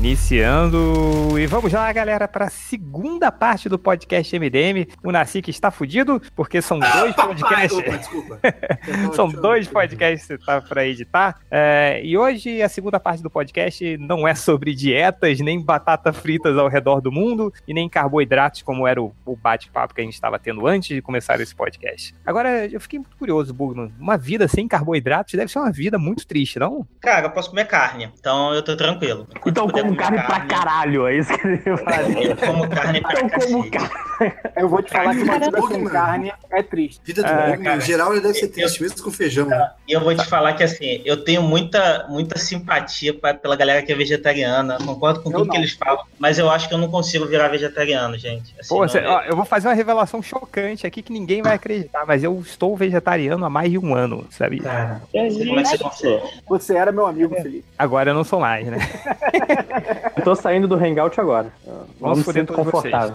Iniciando. 0.08 1.38
E 1.38 1.46
vamos 1.46 1.70
lá, 1.70 1.92
galera, 1.92 2.26
para 2.26 2.46
a 2.46 2.50
segunda 2.50 3.30
parte 3.30 3.68
do 3.68 3.78
podcast 3.78 4.38
MDM. 4.38 4.88
O 5.04 5.12
Nasci 5.12 5.42
está 5.48 5.70
fudido, 5.70 6.18
porque 6.34 6.62
são 6.62 6.78
dois 6.78 7.12
podcasts. 7.14 7.78
Opa, 7.78 7.98
desculpa. 7.98 8.40
São 9.14 9.28
dois 9.28 9.68
podcasts 9.68 10.26
que 10.26 10.38
tá 10.38 10.62
para 10.62 10.86
editar. 10.86 11.38
É, 11.50 12.00
e 12.02 12.16
hoje 12.16 12.62
a 12.62 12.70
segunda 12.70 12.98
parte 12.98 13.22
do 13.22 13.28
podcast 13.28 13.98
não 13.98 14.26
é 14.26 14.34
sobre 14.34 14.74
dietas, 14.74 15.40
nem 15.40 15.62
batata 15.62 16.10
fritas 16.10 16.56
ao 16.56 16.68
redor 16.68 17.02
do 17.02 17.12
mundo, 17.12 17.52
e 17.66 17.74
nem 17.74 17.86
carboidratos, 17.86 18.62
como 18.62 18.86
era 18.86 19.02
o, 19.02 19.14
o 19.26 19.36
bate-papo 19.36 19.94
que 19.94 20.00
a 20.00 20.04
gente 20.04 20.14
estava 20.14 20.38
tendo 20.38 20.66
antes 20.66 20.88
de 20.88 21.02
começar 21.02 21.38
esse 21.40 21.54
podcast. 21.54 22.14
Agora, 22.24 22.66
eu 22.66 22.80
fiquei 22.80 22.98
muito 22.98 23.16
curioso, 23.16 23.52
Bugman. 23.52 23.92
Uma 23.98 24.16
vida 24.16 24.48
sem 24.48 24.66
carboidratos 24.66 25.34
deve 25.34 25.52
ser 25.52 25.58
uma 25.58 25.70
vida 25.70 25.98
muito 25.98 26.26
triste, 26.26 26.58
não? 26.58 26.86
Cara, 26.98 27.26
eu 27.26 27.30
posso 27.30 27.50
comer 27.50 27.66
carne, 27.66 28.10
então 28.18 28.54
eu 28.54 28.62
tô 28.62 28.74
tranquilo. 28.74 29.28
Então 29.44 29.68
como 29.68 29.97
comer 29.98 30.22
carne 30.22 30.26
pra 30.26 30.40
caralho, 30.40 31.06
é 31.06 31.16
isso 31.16 31.36
que 31.38 31.46
ele 31.46 31.62
ia 31.66 31.76
fazer. 31.76 32.30
Eu 32.30 32.36
como 32.36 32.68
carne 32.68 33.00
pra 33.00 33.20
Então 33.20 33.28
como 33.40 33.70
cacete. 33.70 33.70
carne. 33.70 34.08
Eu 34.56 34.68
vou 34.68 34.82
te 34.82 34.90
falar 34.90 35.14
que 35.14 35.22
uma 35.22 35.38
vida 35.38 35.62
sem 35.68 35.84
carne 35.84 36.32
é 36.50 36.62
triste. 36.62 37.00
Vida 37.04 37.22
do 37.22 37.28
É, 37.28 37.56
cara. 37.56 37.76
em 37.76 37.80
geral, 37.80 38.12
ele 38.12 38.20
deve 38.20 38.34
ser 38.34 38.48
triste, 38.48 38.82
mesmo 38.82 39.02
com 39.02 39.10
feijão. 39.10 39.46
né? 39.46 39.70
E 39.86 39.92
eu 39.92 40.00
vou 40.00 40.14
te 40.14 40.24
falar 40.24 40.54
que 40.54 40.62
assim, 40.64 41.00
eu 41.04 41.22
tenho 41.22 41.42
muita, 41.42 42.06
muita 42.08 42.36
simpatia 42.38 43.14
pra- 43.14 43.34
pela 43.34 43.54
galera 43.54 43.80
que 43.82 43.92
é 43.92 43.94
vegetariana, 43.94 44.78
concordo 44.84 45.22
com 45.22 45.30
tudo 45.30 45.48
que 45.50 45.56
eles 45.56 45.72
falam, 45.72 46.02
mas 46.18 46.38
eu 46.38 46.50
acho 46.50 46.68
que 46.68 46.74
eu 46.74 46.78
não 46.78 46.90
consigo 46.90 47.26
virar 47.26 47.48
vegetariano, 47.48 48.18
gente. 48.18 48.54
Assim, 48.58 48.68
Pô, 48.68 48.80
não- 48.80 48.88
cê- 48.88 49.04
ó, 49.06 49.22
eu 49.22 49.36
vou 49.36 49.44
fazer 49.44 49.68
uma 49.68 49.74
revelação 49.74 50.20
chocante 50.22 50.86
aqui 50.86 51.00
que 51.02 51.12
ninguém 51.12 51.40
vai 51.42 51.54
acreditar, 51.54 52.04
mas 52.06 52.24
eu 52.24 52.38
estou 52.40 52.76
vegetariano 52.76 53.44
há 53.44 53.50
mais 53.50 53.70
de 53.70 53.78
um 53.78 53.94
ano, 53.94 54.26
sabe? 54.30 54.60
como 54.60 55.60
é 55.60 55.62
que 55.62 55.68
você 55.68 55.78
consegue? 55.78 56.22
Você 56.48 56.76
era 56.76 56.90
meu 56.90 57.06
amigo, 57.06 57.34
Felipe. 57.36 57.64
Agora 57.78 58.10
eu 58.10 58.14
não 58.14 58.24
sou 58.24 58.40
mais, 58.40 58.66
né? 58.66 58.78
Eu 60.16 60.22
tô 60.24 60.34
saindo 60.34 60.66
do 60.68 60.74
Hangout 60.74 61.20
agora. 61.20 61.52
Vamos 61.66 61.88
Vamos 62.00 62.24
ser 62.24 62.44
todos 62.46 62.64
confortável. 62.64 63.14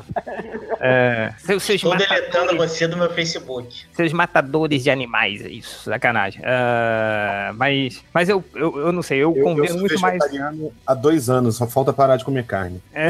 É, 0.79 1.31
seus, 1.37 1.63
seus 1.63 1.75
Estou 1.77 1.91
matadores- 1.91 2.21
deletando 2.31 2.57
você 2.57 2.87
do 2.87 2.97
meu 2.97 3.09
Facebook. 3.09 3.85
Seus 3.93 4.11
matadores 4.11 4.83
de 4.83 4.89
animais, 4.89 5.45
é 5.45 5.49
isso, 5.49 5.89
sacanagem. 5.89 6.41
Ah, 6.45 7.51
mas 7.55 8.03
mas 8.13 8.27
eu, 8.29 8.43
eu, 8.53 8.77
eu 8.79 8.91
não 8.91 9.01
sei, 9.01 9.19
eu, 9.19 9.31
Eu, 9.31 9.37
eu 9.37 9.43
convido 9.43 9.67
sou 9.69 9.79
muito 9.79 9.99
mais. 10.01 10.13
vegetariano 10.15 10.71
há 10.85 10.93
dois 10.93 11.29
anos, 11.29 11.55
só 11.55 11.65
falta 11.67 11.93
parar 11.93 12.17
de 12.17 12.25
comer 12.25 12.45
carne. 12.45 12.81
É, 12.93 13.07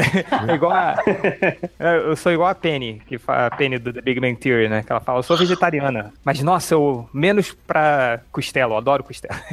é 0.50 0.54
igual 0.54 0.72
a, 0.72 0.96
é, 1.80 1.96
eu 2.06 2.14
sou 2.16 2.30
igual 2.32 2.48
a 2.48 2.54
Penny, 2.54 3.02
que 3.06 3.18
a 3.26 3.50
Penny 3.50 3.78
do 3.78 3.92
The 3.92 4.00
Big 4.00 4.20
Bang 4.20 4.36
Theory, 4.36 4.68
né? 4.68 4.82
Que 4.84 4.92
ela 4.92 5.00
fala, 5.00 5.18
eu 5.18 5.22
sou 5.24 5.36
vegetariana. 5.36 6.12
Mas 6.24 6.40
nossa, 6.42 6.74
eu 6.74 7.08
menos 7.12 7.52
pra 7.66 8.20
costela, 8.30 8.74
eu 8.74 8.78
adoro 8.78 9.02
costela. 9.02 9.34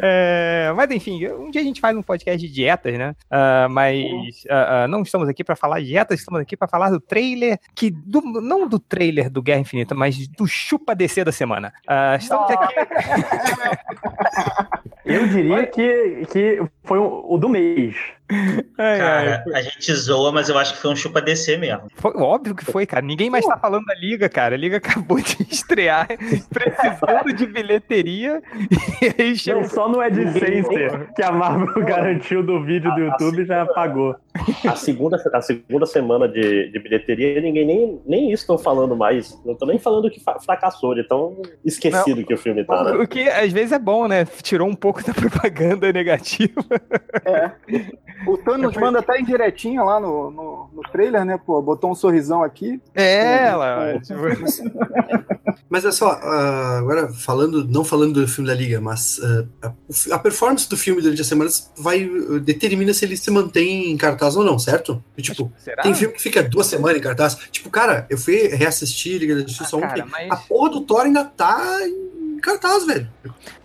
É, 0.00 0.72
mas 0.76 0.90
enfim, 0.90 1.26
um 1.28 1.50
dia 1.50 1.60
a 1.60 1.64
gente 1.64 1.80
faz 1.80 1.96
um 1.96 2.02
podcast 2.02 2.38
de 2.38 2.52
dietas, 2.52 2.96
né? 2.98 3.14
Ah, 3.30 3.66
mas 3.70 4.44
ah, 4.48 4.84
ah, 4.84 4.88
não 4.88 5.02
estamos 5.02 5.28
aqui 5.28 5.42
para 5.42 5.56
falar 5.56 5.80
de 5.80 5.86
dietas, 5.86 6.20
estamos 6.20 6.40
aqui 6.40 6.56
para 6.56 6.68
falar 6.68 6.90
do 6.90 7.00
trailer, 7.00 7.58
que 7.74 7.90
do- 7.90 8.20
não 8.40 8.68
do 8.68 8.78
trailer 8.78 9.30
do 9.30 9.42
Guerra 9.42 9.60
Infinita, 9.60 9.94
mas 9.94 10.28
do 10.28 10.46
chupa 10.46 10.94
DC 10.94 11.24
da 11.24 11.32
semana. 11.32 11.72
Estamos 12.18 12.50
aqui. 12.50 12.74
Eu 15.08 15.26
diria 15.26 15.66
que, 15.66 16.26
que 16.30 16.62
foi 16.84 16.98
o, 16.98 17.24
o 17.26 17.38
do 17.38 17.48
mês. 17.48 17.96
Cara, 18.76 19.42
a 19.54 19.62
gente 19.62 19.92
zoa, 19.94 20.30
mas 20.30 20.50
eu 20.50 20.58
acho 20.58 20.74
que 20.74 20.80
foi 20.80 20.90
um 20.90 20.96
chupa 20.96 21.20
DC 21.22 21.56
mesmo. 21.56 21.88
Foi 21.94 22.12
óbvio 22.14 22.54
que 22.54 22.64
foi, 22.64 22.84
cara. 22.84 23.00
Ninguém 23.00 23.30
mais 23.30 23.46
tá 23.46 23.56
falando 23.56 23.86
da 23.86 23.94
Liga, 23.94 24.28
cara. 24.28 24.54
A 24.54 24.58
Liga 24.58 24.76
acabou 24.78 25.18
de 25.18 25.42
estrear 25.50 26.06
precisando 26.50 27.32
de 27.32 27.46
bilheteria. 27.46 28.42
E 29.00 29.22
aí 29.22 29.36
chegou... 29.36 29.62
Não, 29.62 29.68
só 29.68 29.88
no 29.88 30.00
AdSense 30.00 30.68
que 31.16 31.22
a 31.22 31.32
Marvel 31.32 31.80
garantiu 31.86 32.42
do 32.42 32.62
vídeo 32.62 32.94
do 32.94 33.00
YouTube 33.00 33.46
já 33.46 33.62
apagou. 33.62 34.14
A 34.66 34.76
segunda, 34.76 35.16
a 35.32 35.42
segunda 35.42 35.86
semana 35.86 36.28
de, 36.28 36.70
de 36.70 36.78
bilheteria, 36.78 37.40
ninguém 37.40 37.66
nem, 37.66 38.00
nem 38.06 38.32
isso 38.32 38.42
estão 38.42 38.58
falando 38.58 38.96
mais. 38.96 39.38
Não 39.44 39.54
tô 39.54 39.66
nem 39.66 39.78
falando 39.78 40.10
que 40.10 40.20
fracassou, 40.44 40.94
de 40.94 41.04
tão 41.04 41.40
esquecido 41.64 42.20
Não. 42.20 42.24
que 42.24 42.34
o 42.34 42.38
filme 42.38 42.64
tá, 42.64 42.84
né? 42.84 42.92
O 42.92 43.06
que 43.06 43.28
às 43.28 43.52
vezes 43.52 43.72
é 43.72 43.78
bom, 43.78 44.06
né? 44.06 44.24
Tirou 44.42 44.68
um 44.68 44.74
pouco 44.74 45.04
da 45.04 45.12
propaganda 45.14 45.92
negativa. 45.92 46.64
O 48.26 48.36
Thanos 48.36 48.76
manda 48.76 48.98
até 48.98 49.20
indiretinha 49.20 49.82
lá 49.82 50.00
no, 50.00 50.30
no, 50.30 50.70
no 50.72 50.82
trailer, 50.90 51.24
né? 51.24 51.38
Pô, 51.44 51.60
botou 51.62 51.90
um 51.90 51.94
sorrisão 51.94 52.42
aqui. 52.42 52.80
É, 52.94 53.46
ela. 53.46 54.00
Mas 55.68 55.84
é 55.84 55.92
só, 55.92 56.10
ah, 56.22 56.78
agora 56.78 57.08
falando, 57.12 57.66
não 57.66 57.84
falando 57.84 58.20
do 58.20 58.28
filme 58.28 58.48
da 58.48 58.54
Liga, 58.54 58.80
mas 58.80 59.20
ah, 59.62 59.72
a, 60.10 60.14
a 60.14 60.18
performance 60.18 60.68
do 60.68 60.76
filme 60.76 61.02
durante 61.02 61.20
as 61.20 61.26
semanas 61.26 61.70
vai 61.76 62.04
uh, 62.04 62.40
determina 62.40 62.94
se 62.94 63.04
ele 63.04 63.16
se 63.16 63.30
mantém 63.30 63.90
em 63.90 63.96
cartaz 63.96 64.27
ou 64.36 64.44
não, 64.44 64.58
certo? 64.58 65.02
E, 65.16 65.22
tipo, 65.22 65.52
Será? 65.58 65.82
tem 65.82 65.94
filme 65.94 66.14
que 66.14 66.20
fica 66.22 66.42
duas 66.42 66.66
semanas 66.66 66.98
em 66.98 67.00
cartaz. 67.00 67.36
Tipo, 67.50 67.70
cara, 67.70 68.06
eu 68.10 68.18
fui 68.18 68.48
reassistir 68.48 69.18
Liga 69.20 69.34
da 69.34 69.42
Justiça 69.42 69.76
Ah, 69.76 69.78
ontem. 69.78 70.04
mas- 70.10 70.30
A 70.30 70.36
porra 70.36 70.70
do 70.70 70.80
Thor 70.82 71.02
ainda 71.02 71.24
tá 71.24 71.78
em 71.86 72.07
cartaz, 72.40 72.86
velho. 72.86 73.08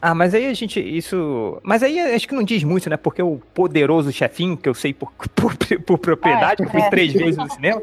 Ah, 0.02 0.14
mas 0.14 0.34
aí 0.34 0.46
a 0.48 0.54
gente. 0.54 0.80
Isso. 0.80 1.60
Mas 1.64 1.82
aí 1.84 2.00
acho 2.00 2.28
que 2.28 2.36
não 2.36 2.44
diz 2.44 2.64
muito, 2.64 2.90
né? 2.90 2.98
Porque 2.98 3.22
o 3.22 3.40
poderoso 3.54 4.12
chefinho, 4.12 4.58
que 4.58 4.68
eu 4.68 4.74
sei 4.74 4.94
por, 4.94 5.12
por, 5.36 5.56
por 5.86 5.98
propriedade, 5.98 6.64
eu 6.64 6.70
fui 6.70 6.82
é. 6.82 6.90
três 6.90 7.14
vezes 7.14 7.38
no 7.38 7.50
cinema. 7.50 7.82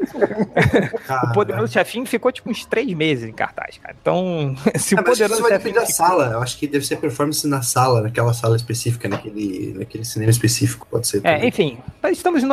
o 1.23 1.33
poderoso 1.33 1.71
chefinho 1.73 2.05
ficou 2.05 2.31
tipo 2.31 2.49
uns 2.49 2.65
três 2.65 2.93
meses 2.93 3.27
em 3.27 3.31
cartaz, 3.33 3.77
cara. 3.77 3.95
Então, 3.99 4.55
se 4.75 4.95
Ah, 4.95 5.01
o 5.01 5.03
mas 5.03 5.13
isso 5.19 5.23
poderoso 5.23 5.41
vai 5.41 5.51
chefinho. 5.51 5.73
depender 5.73 5.79
da 5.79 5.85
sala. 5.85 6.25
Eu 6.33 6.41
acho 6.41 6.57
que 6.57 6.67
deve 6.67 6.85
ser 6.85 6.97
performance 6.97 7.47
na 7.47 7.61
sala, 7.61 8.01
naquela 8.01 8.33
sala 8.33 8.55
específica, 8.55 9.07
naquele, 9.09 9.73
naquele 9.77 10.03
cinema 10.05 10.31
específico, 10.31 10.87
pode 10.89 11.07
ser. 11.07 11.17
É, 11.23 11.33
também. 11.33 11.47
enfim, 11.49 11.77
mas 12.01 12.17
estamos 12.17 12.43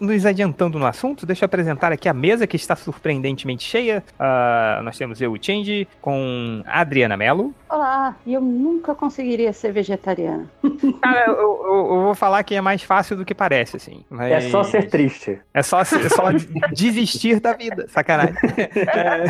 nos 0.00 0.26
adiantando 0.26 0.78
no 0.78 0.86
assunto. 0.86 1.26
Deixa 1.26 1.44
eu 1.44 1.46
apresentar 1.46 1.92
aqui 1.92 2.08
a 2.08 2.14
mesa 2.14 2.46
que 2.46 2.56
está 2.56 2.74
surpreendentemente 2.76 3.64
cheia. 3.64 4.02
Ah, 4.18 4.80
nós 4.84 4.96
temos 4.96 5.20
eu, 5.20 5.32
o 5.32 5.38
Change, 5.40 5.86
com 6.00 6.62
a 6.66 6.80
Adriana 6.80 7.16
Mello. 7.16 7.54
Olá, 7.68 7.87
e 8.26 8.34
eu 8.34 8.40
nunca 8.40 8.94
conseguiria 8.94 9.52
ser 9.52 9.72
vegetariana. 9.72 10.46
Cara, 11.02 11.24
eu, 11.26 11.32
eu- 11.34 11.86
eu 11.90 12.02
vou 12.02 12.14
falar 12.14 12.42
que 12.42 12.54
é 12.54 12.60
mais 12.60 12.82
fácil 12.82 13.16
do 13.16 13.24
que 13.24 13.34
parece, 13.34 13.76
assim. 13.76 14.04
mas- 14.10 14.32
É 14.32 14.40
só 14.50 14.62
ser 14.62 14.88
triste. 14.88 15.38
É 15.54 15.62
só, 15.62 15.80
é 15.80 15.84
só 15.84 16.30
desistir 16.72 17.40
da 17.40 17.52
vida, 17.54 17.86
sacanagem. 17.88 18.34
É. 18.56 19.24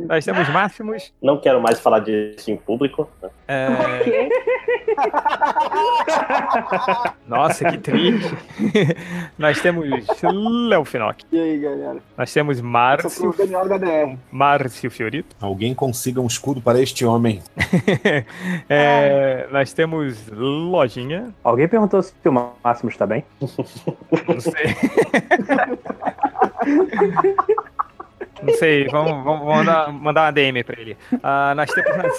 Nós 0.06 0.24
temos 0.24 0.48
máximos. 0.50 1.12
Não 1.22 1.40
quero 1.40 1.60
mais 1.60 1.80
falar 1.80 2.00
disso 2.00 2.50
em 2.50 2.56
público. 2.56 3.08
É, 3.48 3.68
Nossa, 7.26 7.70
que 7.70 7.78
triste. 7.78 8.34
Nós 9.38 9.60
temos 9.60 9.86
Léo 10.68 10.84
Finock. 10.84 11.24
E 11.32 11.38
aí, 11.38 11.58
galera? 11.58 11.98
Nós 12.16 12.32
temos 12.32 12.58
Sou 12.58 12.66
Márcio. 12.66 13.34
HDR. 13.34 14.16
Márcio 14.30 14.90
Fiorito. 14.90 15.34
Alguém 15.40 15.74
consiga 15.74 16.20
um 16.20 16.26
escudo 16.26 16.60
para 16.60 16.80
este 16.80 17.04
homem. 17.04 17.23
É, 18.68 19.46
nós 19.50 19.72
temos 19.72 20.28
Lojinha. 20.28 21.32
Alguém 21.42 21.68
perguntou 21.68 22.02
se 22.02 22.14
o 22.24 22.32
Máximo 22.62 22.90
está 22.90 23.06
bem? 23.06 23.24
Não 23.40 23.48
sei. 24.40 24.54
Não 28.42 28.52
sei, 28.54 28.88
vamos, 28.88 29.24
vamos 29.24 29.46
mandar, 29.46 29.92
mandar 29.92 30.24
uma 30.24 30.30
DM 30.30 30.64
pra 30.64 30.78
ele. 30.78 30.96
Ah, 31.22 31.54
nós 31.54 31.70
temos 31.70 31.96
na 31.96 32.10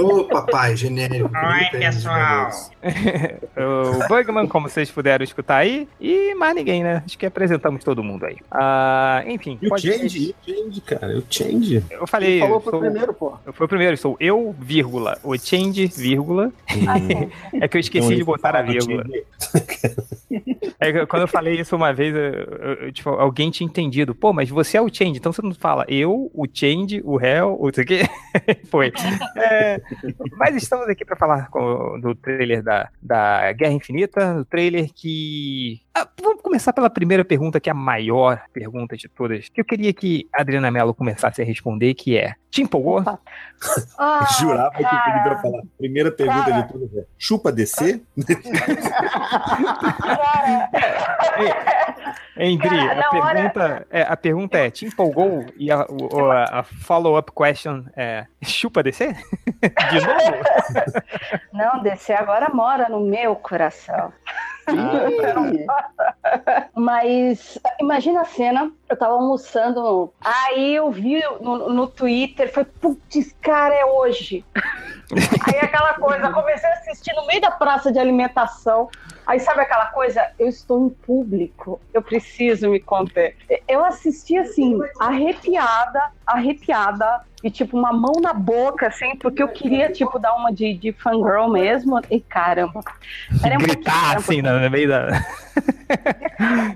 Ô, 0.00 0.24
papai, 0.24 0.76
genérico. 0.76 1.30
Oi, 1.34 1.78
pessoal. 1.78 2.50
o 3.56 4.08
Bugman, 4.08 4.46
como 4.46 4.68
vocês 4.68 4.90
puderam 4.90 5.22
escutar 5.22 5.56
aí, 5.58 5.86
e 6.00 6.34
mais 6.34 6.54
ninguém, 6.54 6.82
né? 6.82 7.02
Acho 7.04 7.18
que 7.18 7.26
apresentamos 7.26 7.84
todo 7.84 8.02
mundo 8.02 8.24
aí. 8.24 8.36
Ah, 8.50 9.22
enfim. 9.26 9.58
E 9.60 9.66
o 9.66 9.68
pode- 9.68 9.82
Change, 9.92 10.18
e 10.18 10.30
o 10.30 10.34
Change, 10.64 10.80
cara, 10.80 11.18
o 11.18 11.22
Change. 11.28 11.84
Eu 11.90 12.06
falei. 12.06 12.32
Ele 12.32 12.40
falou 12.40 12.60
pro 12.60 12.70
sou- 12.70 12.80
primeiro, 12.80 13.12
pô. 13.14 13.34
Eu 13.44 13.52
fui 13.52 13.66
o 13.66 13.68
primeiro, 13.68 13.96
sou 13.96 14.16
eu, 14.18 14.54
vírgula, 14.58 15.18
o 15.22 15.36
Change, 15.36 15.86
vírgula. 15.88 16.52
É 17.60 17.68
que 17.68 17.76
eu 17.76 17.80
esqueci 17.80 18.06
Então, 18.06 18.16
de 18.18 18.24
botar 18.24 18.56
a 18.56 18.62
vírgula. 18.62 19.04
É 20.78 20.92
que 20.92 21.06
quando 21.06 21.22
eu 21.22 21.28
falei 21.28 21.60
isso 21.60 21.76
uma 21.76 21.92
vez, 21.92 22.14
eu- 22.14 22.20
eu- 22.22 22.74
eu, 22.86 22.92
tipo, 22.92 23.10
alguém 23.10 23.50
tinha 23.50 23.66
entendido. 23.66 24.14
Pô, 24.14 24.32
mas 24.32 24.48
você 24.48 24.76
é 24.78 24.80
o 24.80 24.88
Change, 24.92 25.18
então 25.18 25.32
você 25.32 25.42
não 25.42 25.52
fala 25.54 25.84
eu, 25.88 26.30
o 26.32 26.46
Change, 26.52 27.02
o 27.04 27.20
Hell, 27.20 27.56
o 27.60 27.68
isso 27.68 27.80
aqui. 27.80 28.00
Foi. 28.70 28.92
É, 29.36 29.80
mas 30.36 30.54
estamos 30.56 30.88
aqui 30.88 31.04
para 31.04 31.16
falar 31.16 31.48
com- 31.50 31.98
do 32.00 32.14
trailer 32.14 32.62
da, 32.62 32.88
da 33.02 33.52
Guerra 33.52 33.72
Infinita, 33.72 34.34
do 34.34 34.44
trailer 34.44 34.90
que. 34.94 35.80
Ah, 35.92 36.06
vamos 36.22 36.40
começar 36.40 36.72
pela 36.72 36.88
primeira 36.88 37.24
pergunta, 37.24 37.58
que 37.58 37.68
é 37.68 37.72
a 37.72 37.74
maior 37.74 38.40
pergunta 38.52 38.96
de 38.96 39.08
todas, 39.08 39.48
que 39.48 39.60
eu 39.60 39.64
queria 39.64 39.92
que 39.92 40.28
a 40.32 40.40
Adriana 40.40 40.70
Mello 40.70 40.94
começasse 40.94 41.42
a 41.42 41.44
responder, 41.44 41.94
que 41.94 42.16
é: 42.16 42.34
Te 42.50 42.62
empolgou? 42.62 43.02
Ah, 43.98 44.26
Jurava 44.40 44.70
que 44.70 44.78
ele 44.78 44.88
cara. 44.88 45.28
ia 45.32 45.36
falar. 45.38 45.62
Primeira 45.76 46.10
pergunta 46.10 46.50
Cara. 46.50 46.62
de 46.62 46.72
tudo 46.72 46.90
é: 46.98 47.04
chupa 47.18 47.52
DC? 47.52 48.00
Endri, 52.36 52.68
Cara, 52.70 52.92
a 52.92 52.94
na 52.94 53.08
hora- 53.10 53.34
pergunta, 53.34 53.86
é, 53.90 54.02
a 54.02 54.16
pergunta 54.16 54.58
é: 54.58 54.70
te 54.70 54.86
empolgou? 54.86 55.44
E 55.58 55.70
a, 55.70 55.84
o- 55.90 56.30
a- 56.30 56.60
a 56.60 56.62
follow-up 56.62 57.30
question 57.32 57.84
é: 57.96 58.24
chupa 58.42 58.82
DC? 58.82 59.08
De 59.90 60.00
novo? 60.00 60.36
Não, 61.52 61.82
DC 61.82 62.12
agora 62.14 62.48
mora 62.54 62.88
no 62.88 63.00
meu 63.00 63.36
coração. 63.36 64.10
Mas 66.74 67.58
imagina 67.80 68.22
a 68.22 68.24
cena, 68.24 68.72
eu 68.88 68.96
tava 68.96 69.14
almoçando, 69.14 70.12
aí 70.20 70.74
eu 70.74 70.90
vi 70.90 71.20
no, 71.40 71.72
no 71.72 71.86
Twitter, 71.86 72.52
foi, 72.52 72.64
putz, 72.64 73.34
cara, 73.40 73.74
é 73.74 73.84
hoje. 73.84 74.44
Aí 75.16 75.58
aquela 75.58 75.94
coisa, 75.94 76.30
comecei 76.30 76.68
a 76.68 76.74
assistir 76.74 77.14
no 77.14 77.26
meio 77.26 77.40
da 77.40 77.50
praça 77.50 77.92
de 77.92 77.98
alimentação, 77.98 78.88
aí 79.26 79.40
sabe 79.40 79.60
aquela 79.60 79.86
coisa, 79.86 80.26
eu 80.38 80.48
estou 80.48 80.86
em 80.86 80.90
público, 80.90 81.80
eu 81.92 82.02
preciso 82.02 82.68
me 82.70 82.80
conter. 82.80 83.36
Eu 83.68 83.84
assisti 83.84 84.36
assim, 84.36 84.78
arrepiada, 84.98 86.10
arrepiada, 86.26 87.22
e 87.42 87.50
tipo, 87.50 87.76
uma 87.76 87.92
mão 87.92 88.12
na 88.20 88.34
boca, 88.34 88.86
assim, 88.86 89.16
porque 89.16 89.42
eu 89.42 89.48
queria, 89.48 89.90
tipo, 89.90 90.18
dar 90.18 90.34
uma 90.34 90.52
de, 90.52 90.74
de 90.74 90.92
fangirl 90.92 91.48
mesmo, 91.48 91.98
e 92.10 92.20
caramba. 92.20 92.80
Era 93.42 93.58
muito 93.58 93.76
Gritar 93.76 94.16
assim 94.16 94.42
no 94.42 94.60
no 94.60 94.70
meio 94.70 94.88
da. 94.88 95.08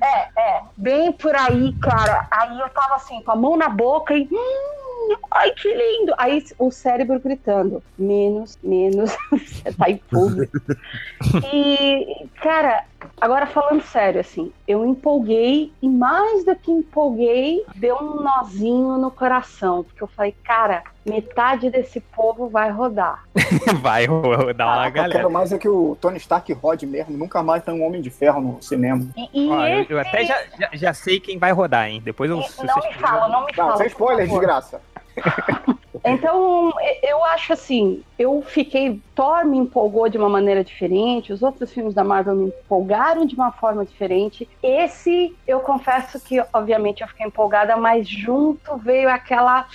é, 0.00 0.40
é, 0.40 0.62
bem 0.76 1.12
por 1.12 1.34
aí, 1.36 1.74
cara. 1.82 2.26
Aí 2.30 2.58
eu 2.58 2.68
tava 2.70 2.94
assim, 2.94 3.20
com 3.22 3.32
a 3.32 3.36
mão 3.36 3.56
na 3.56 3.68
boca 3.68 4.14
e. 4.14 4.26
"Hum, 4.32 4.93
ai, 5.30 5.50
que 5.52 5.68
lindo! 5.68 6.14
Aí 6.18 6.44
o 6.58 6.70
cérebro 6.70 7.20
gritando: 7.20 7.82
menos, 7.98 8.58
menos, 8.62 9.16
você 9.30 9.72
tá 9.72 9.90
em 9.90 9.98
público. 9.98 10.58
E, 11.52 12.26
cara, 12.42 12.84
agora 13.20 13.46
falando 13.46 13.82
sério, 13.82 14.20
assim, 14.20 14.52
eu 14.66 14.84
empolguei 14.86 15.72
e 15.82 15.88
mais 15.88 16.44
do 16.44 16.54
que 16.56 16.70
empolguei, 16.70 17.64
deu 17.76 17.96
um 17.96 18.22
nozinho 18.22 18.96
no 18.98 19.10
coração, 19.10 19.84
porque 19.84 20.02
eu 20.02 20.06
falei, 20.08 20.34
cara, 20.44 20.82
metade 21.04 21.70
desse 21.70 22.00
povo 22.00 22.48
vai 22.48 22.70
rodar. 22.70 23.24
Vai 23.82 24.06
dar 24.56 24.66
uma 24.66 24.86
Eu 24.86 24.92
galera. 24.92 25.12
quero 25.12 25.30
mais 25.30 25.52
é 25.52 25.58
que 25.58 25.68
o 25.68 25.96
Tony 26.00 26.16
Stark 26.18 26.50
rode 26.54 26.86
mesmo. 26.86 27.16
Nunca 27.16 27.42
mais 27.42 27.62
tem 27.62 27.74
um 27.74 27.84
Homem 27.86 28.00
de 28.00 28.08
Ferro 28.10 28.40
no 28.40 28.62
cinema. 28.62 29.06
E, 29.16 29.46
e 29.46 29.50
Ó, 29.50 29.66
eu, 29.66 29.80
esse- 29.82 29.92
eu 29.92 29.98
até 30.00 30.24
já, 30.24 30.38
já, 30.58 30.70
já 30.72 30.94
sei 30.94 31.20
quem 31.20 31.38
vai 31.38 31.52
rodar, 31.52 31.88
hein? 31.88 32.00
Depois 32.02 32.30
eu. 32.30 32.40
se 32.42 32.64
Não 32.64 32.76
me 32.76 32.94
fala, 32.94 33.28
não 33.28 33.40
me 33.44 33.52
Não, 33.56 33.64
fala. 33.64 33.76
sem 33.76 33.86
spoiler, 33.88 34.26
desgraça. 34.26 34.80
Então, 36.06 36.70
eu 37.02 37.24
acho 37.24 37.54
assim, 37.54 38.02
eu 38.18 38.42
fiquei. 38.42 39.00
Thor 39.14 39.46
me 39.46 39.56
empolgou 39.56 40.06
de 40.08 40.18
uma 40.18 40.28
maneira 40.28 40.62
diferente, 40.62 41.32
os 41.32 41.42
outros 41.42 41.72
filmes 41.72 41.94
da 41.94 42.04
Marvel 42.04 42.36
me 42.36 42.48
empolgaram 42.48 43.24
de 43.24 43.34
uma 43.34 43.50
forma 43.50 43.86
diferente. 43.86 44.46
Esse, 44.62 45.34
eu 45.46 45.60
confesso 45.60 46.20
que, 46.20 46.44
obviamente, 46.52 47.00
eu 47.00 47.08
fiquei 47.08 47.26
empolgada, 47.26 47.74
mas 47.76 48.06
junto 48.06 48.76
veio 48.76 49.08
aquela. 49.08 49.66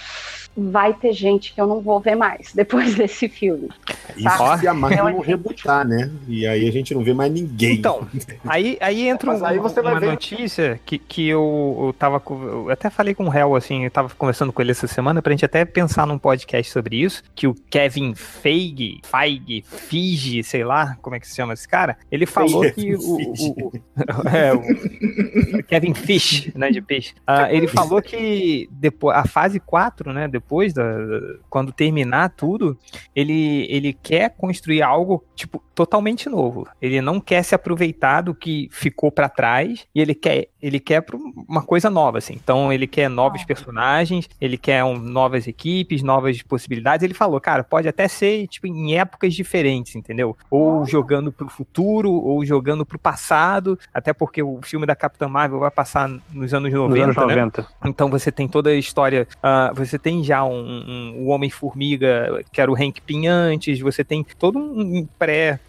Vai 0.59 0.93
ter 0.93 1.13
gente 1.13 1.53
que 1.53 1.61
eu 1.61 1.67
não 1.67 1.79
vou 1.81 1.99
ver 1.99 2.15
mais 2.15 2.51
depois 2.53 2.95
desse 2.95 3.27
filme. 3.29 3.69
Isso 4.17 4.57
se 4.59 4.67
a 4.67 4.73
Marvel 4.73 5.09
não 5.09 5.19
rebutar, 5.21 5.87
né? 5.87 6.11
E 6.27 6.45
aí 6.45 6.67
a 6.67 6.71
gente 6.71 6.93
não 6.93 7.03
vê 7.03 7.13
mais 7.13 7.31
ninguém. 7.31 7.75
Então, 7.77 8.07
aí, 8.45 8.77
aí 8.81 9.07
entra 9.07 9.31
um- 9.31 9.45
aí 9.45 9.57
você 9.59 9.79
uma 9.79 9.99
ver- 9.99 10.07
notícia 10.11 10.79
que, 10.85 10.97
que 10.97 11.27
eu, 11.27 11.77
eu 11.87 11.93
tava. 11.93 12.21
Eu 12.29 12.69
até 12.69 12.89
falei 12.89 13.13
com 13.13 13.27
o 13.27 13.33
Hel, 13.33 13.55
assim, 13.55 13.85
eu 13.85 13.91
tava 13.91 14.09
conversando 14.17 14.51
com 14.51 14.61
ele 14.61 14.71
essa 14.71 14.87
semana 14.87 15.21
pra 15.21 15.31
gente 15.31 15.45
até 15.45 15.63
pensar 15.65 16.05
num 16.05 16.17
podcast 16.17 16.71
sobre 16.71 16.97
isso. 17.01 17.23
Que 17.35 17.47
o 17.47 17.53
Kevin 17.69 18.13
Feige, 18.15 18.99
Feige, 19.05 19.63
Fige, 19.67 20.43
sei 20.43 20.63
lá 20.63 20.97
como 21.01 21.15
é 21.15 21.19
que 21.19 21.27
se 21.27 21.35
chama 21.35 21.53
esse 21.53 21.67
cara, 21.67 21.97
ele 22.11 22.25
falou 22.25 22.69
que 22.71 22.95
o. 22.95 22.99
o- 22.99 23.33
o- 23.67 23.71
é, 24.27 24.53
o 24.53 25.63
Kevin 25.63 25.93
Fish, 25.93 26.51
né, 26.55 26.71
de 26.71 26.81
peixe. 26.81 27.13
Ah, 27.25 27.51
ele 27.53 27.67
falou 27.67 28.01
que 28.01 28.67
depois, 28.71 29.15
a 29.15 29.25
fase 29.25 29.59
4, 29.59 30.11
né, 30.13 30.27
depois 30.27 30.48
da, 30.73 30.83
da- 30.83 31.35
quando 31.49 31.71
terminar 31.71 32.29
tudo, 32.29 32.77
ele, 33.15 33.65
ele 33.69 33.93
quer 33.93 34.29
construir 34.35 34.81
algo, 34.81 35.23
tipo, 35.35 35.61
totalmente 35.75 36.27
novo. 36.27 36.67
Ele 36.81 37.01
não 37.01 37.19
quer 37.19 37.43
se 37.43 37.55
aproveitar 37.55 38.21
do 38.21 38.33
que 38.35 38.67
ficou 38.71 39.11
pra 39.11 39.29
trás 39.29 39.87
e 39.95 40.01
ele 40.01 40.13
quer, 40.13 40.47
ele 40.61 40.79
quer 40.79 41.03
uma 41.47 41.61
coisa 41.61 41.89
nova, 41.89 42.17
assim. 42.17 42.33
Então, 42.33 42.71
ele 42.73 42.85
quer 42.87 43.09
novos 43.09 43.43
personagens, 43.45 44.29
ele 44.41 44.57
quer 44.57 44.83
um, 44.83 44.97
novas 44.97 45.47
equipes, 45.47 46.03
novas 46.03 46.41
possibilidades. 46.41 47.03
Ele 47.03 47.13
falou, 47.13 47.39
cara, 47.39 47.63
pode 47.63 47.87
até 47.87 48.07
ser, 48.07 48.47
tipo, 48.47 48.67
em 48.67 48.97
épocas 48.97 49.33
diferentes, 49.33 49.95
entendeu? 49.95 50.35
Ou 50.51 50.85
jogando 50.85 51.31
pro 51.31 51.47
futuro, 51.47 52.11
ou 52.11 52.43
jogando 52.45 52.85
pro 52.85 52.99
passado, 52.99 53.79
até 53.93 54.11
porque 54.13 54.43
o 54.43 54.59
filme 54.61 54.85
da 54.85 54.95
Capitã 54.95 55.27
Marvel 55.29 55.59
vai 55.59 55.71
passar 55.71 56.09
nos 56.33 56.53
anos 56.53 56.71
90, 56.73 57.03
anos 57.03 57.15
né? 57.15 57.23
90. 57.35 57.67
Então 57.85 58.09
você 58.09 58.31
tem 58.31 58.47
toda 58.47 58.69
a 58.69 58.75
história. 58.75 59.27
ah, 59.41 59.71
você 59.73 59.97
tem 59.97 60.23
já 60.29 60.45
um, 60.45 60.61
um- 60.61 61.15
o 61.17 61.27
Homem-Formiga, 61.27 62.41
que 62.51 62.61
era 62.61 62.71
o 62.71 62.75
Hank 62.75 63.01
Pym 63.01 63.27
antes, 63.27 63.79
você 63.79 64.03
tem 64.03 64.23
todo 64.37 64.57
um 64.59 65.05
pré. 65.17 65.59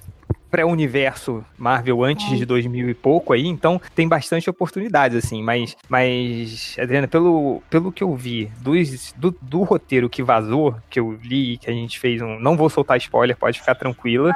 Pré-universo 0.50 1.44
Marvel 1.58 2.02
antes 2.04 2.36
de 2.38 2.44
2000 2.44 2.88
e 2.90 2.94
pouco 2.94 3.32
aí, 3.32 3.46
então 3.46 3.80
tem 3.94 4.06
bastante 4.08 4.48
oportunidades, 4.50 5.16
assim. 5.24 5.42
Mas, 5.42 5.76
mas 5.88 6.76
Adriana, 6.80 7.06
pelo, 7.08 7.62
pelo 7.70 7.92
que 7.92 8.02
eu 8.02 8.14
vi 8.14 8.50
dos, 8.60 9.12
do, 9.16 9.34
do 9.40 9.62
roteiro 9.62 10.08
que 10.08 10.22
vazou, 10.22 10.74
que 10.88 10.98
eu 11.00 11.18
li, 11.22 11.56
que 11.58 11.70
a 11.70 11.72
gente 11.72 11.98
fez 11.98 12.20
um. 12.20 12.38
Não 12.38 12.56
vou 12.56 12.68
soltar 12.68 12.96
spoiler, 12.98 13.36
pode 13.36 13.58
ficar 13.60 13.74
tranquila. 13.74 14.34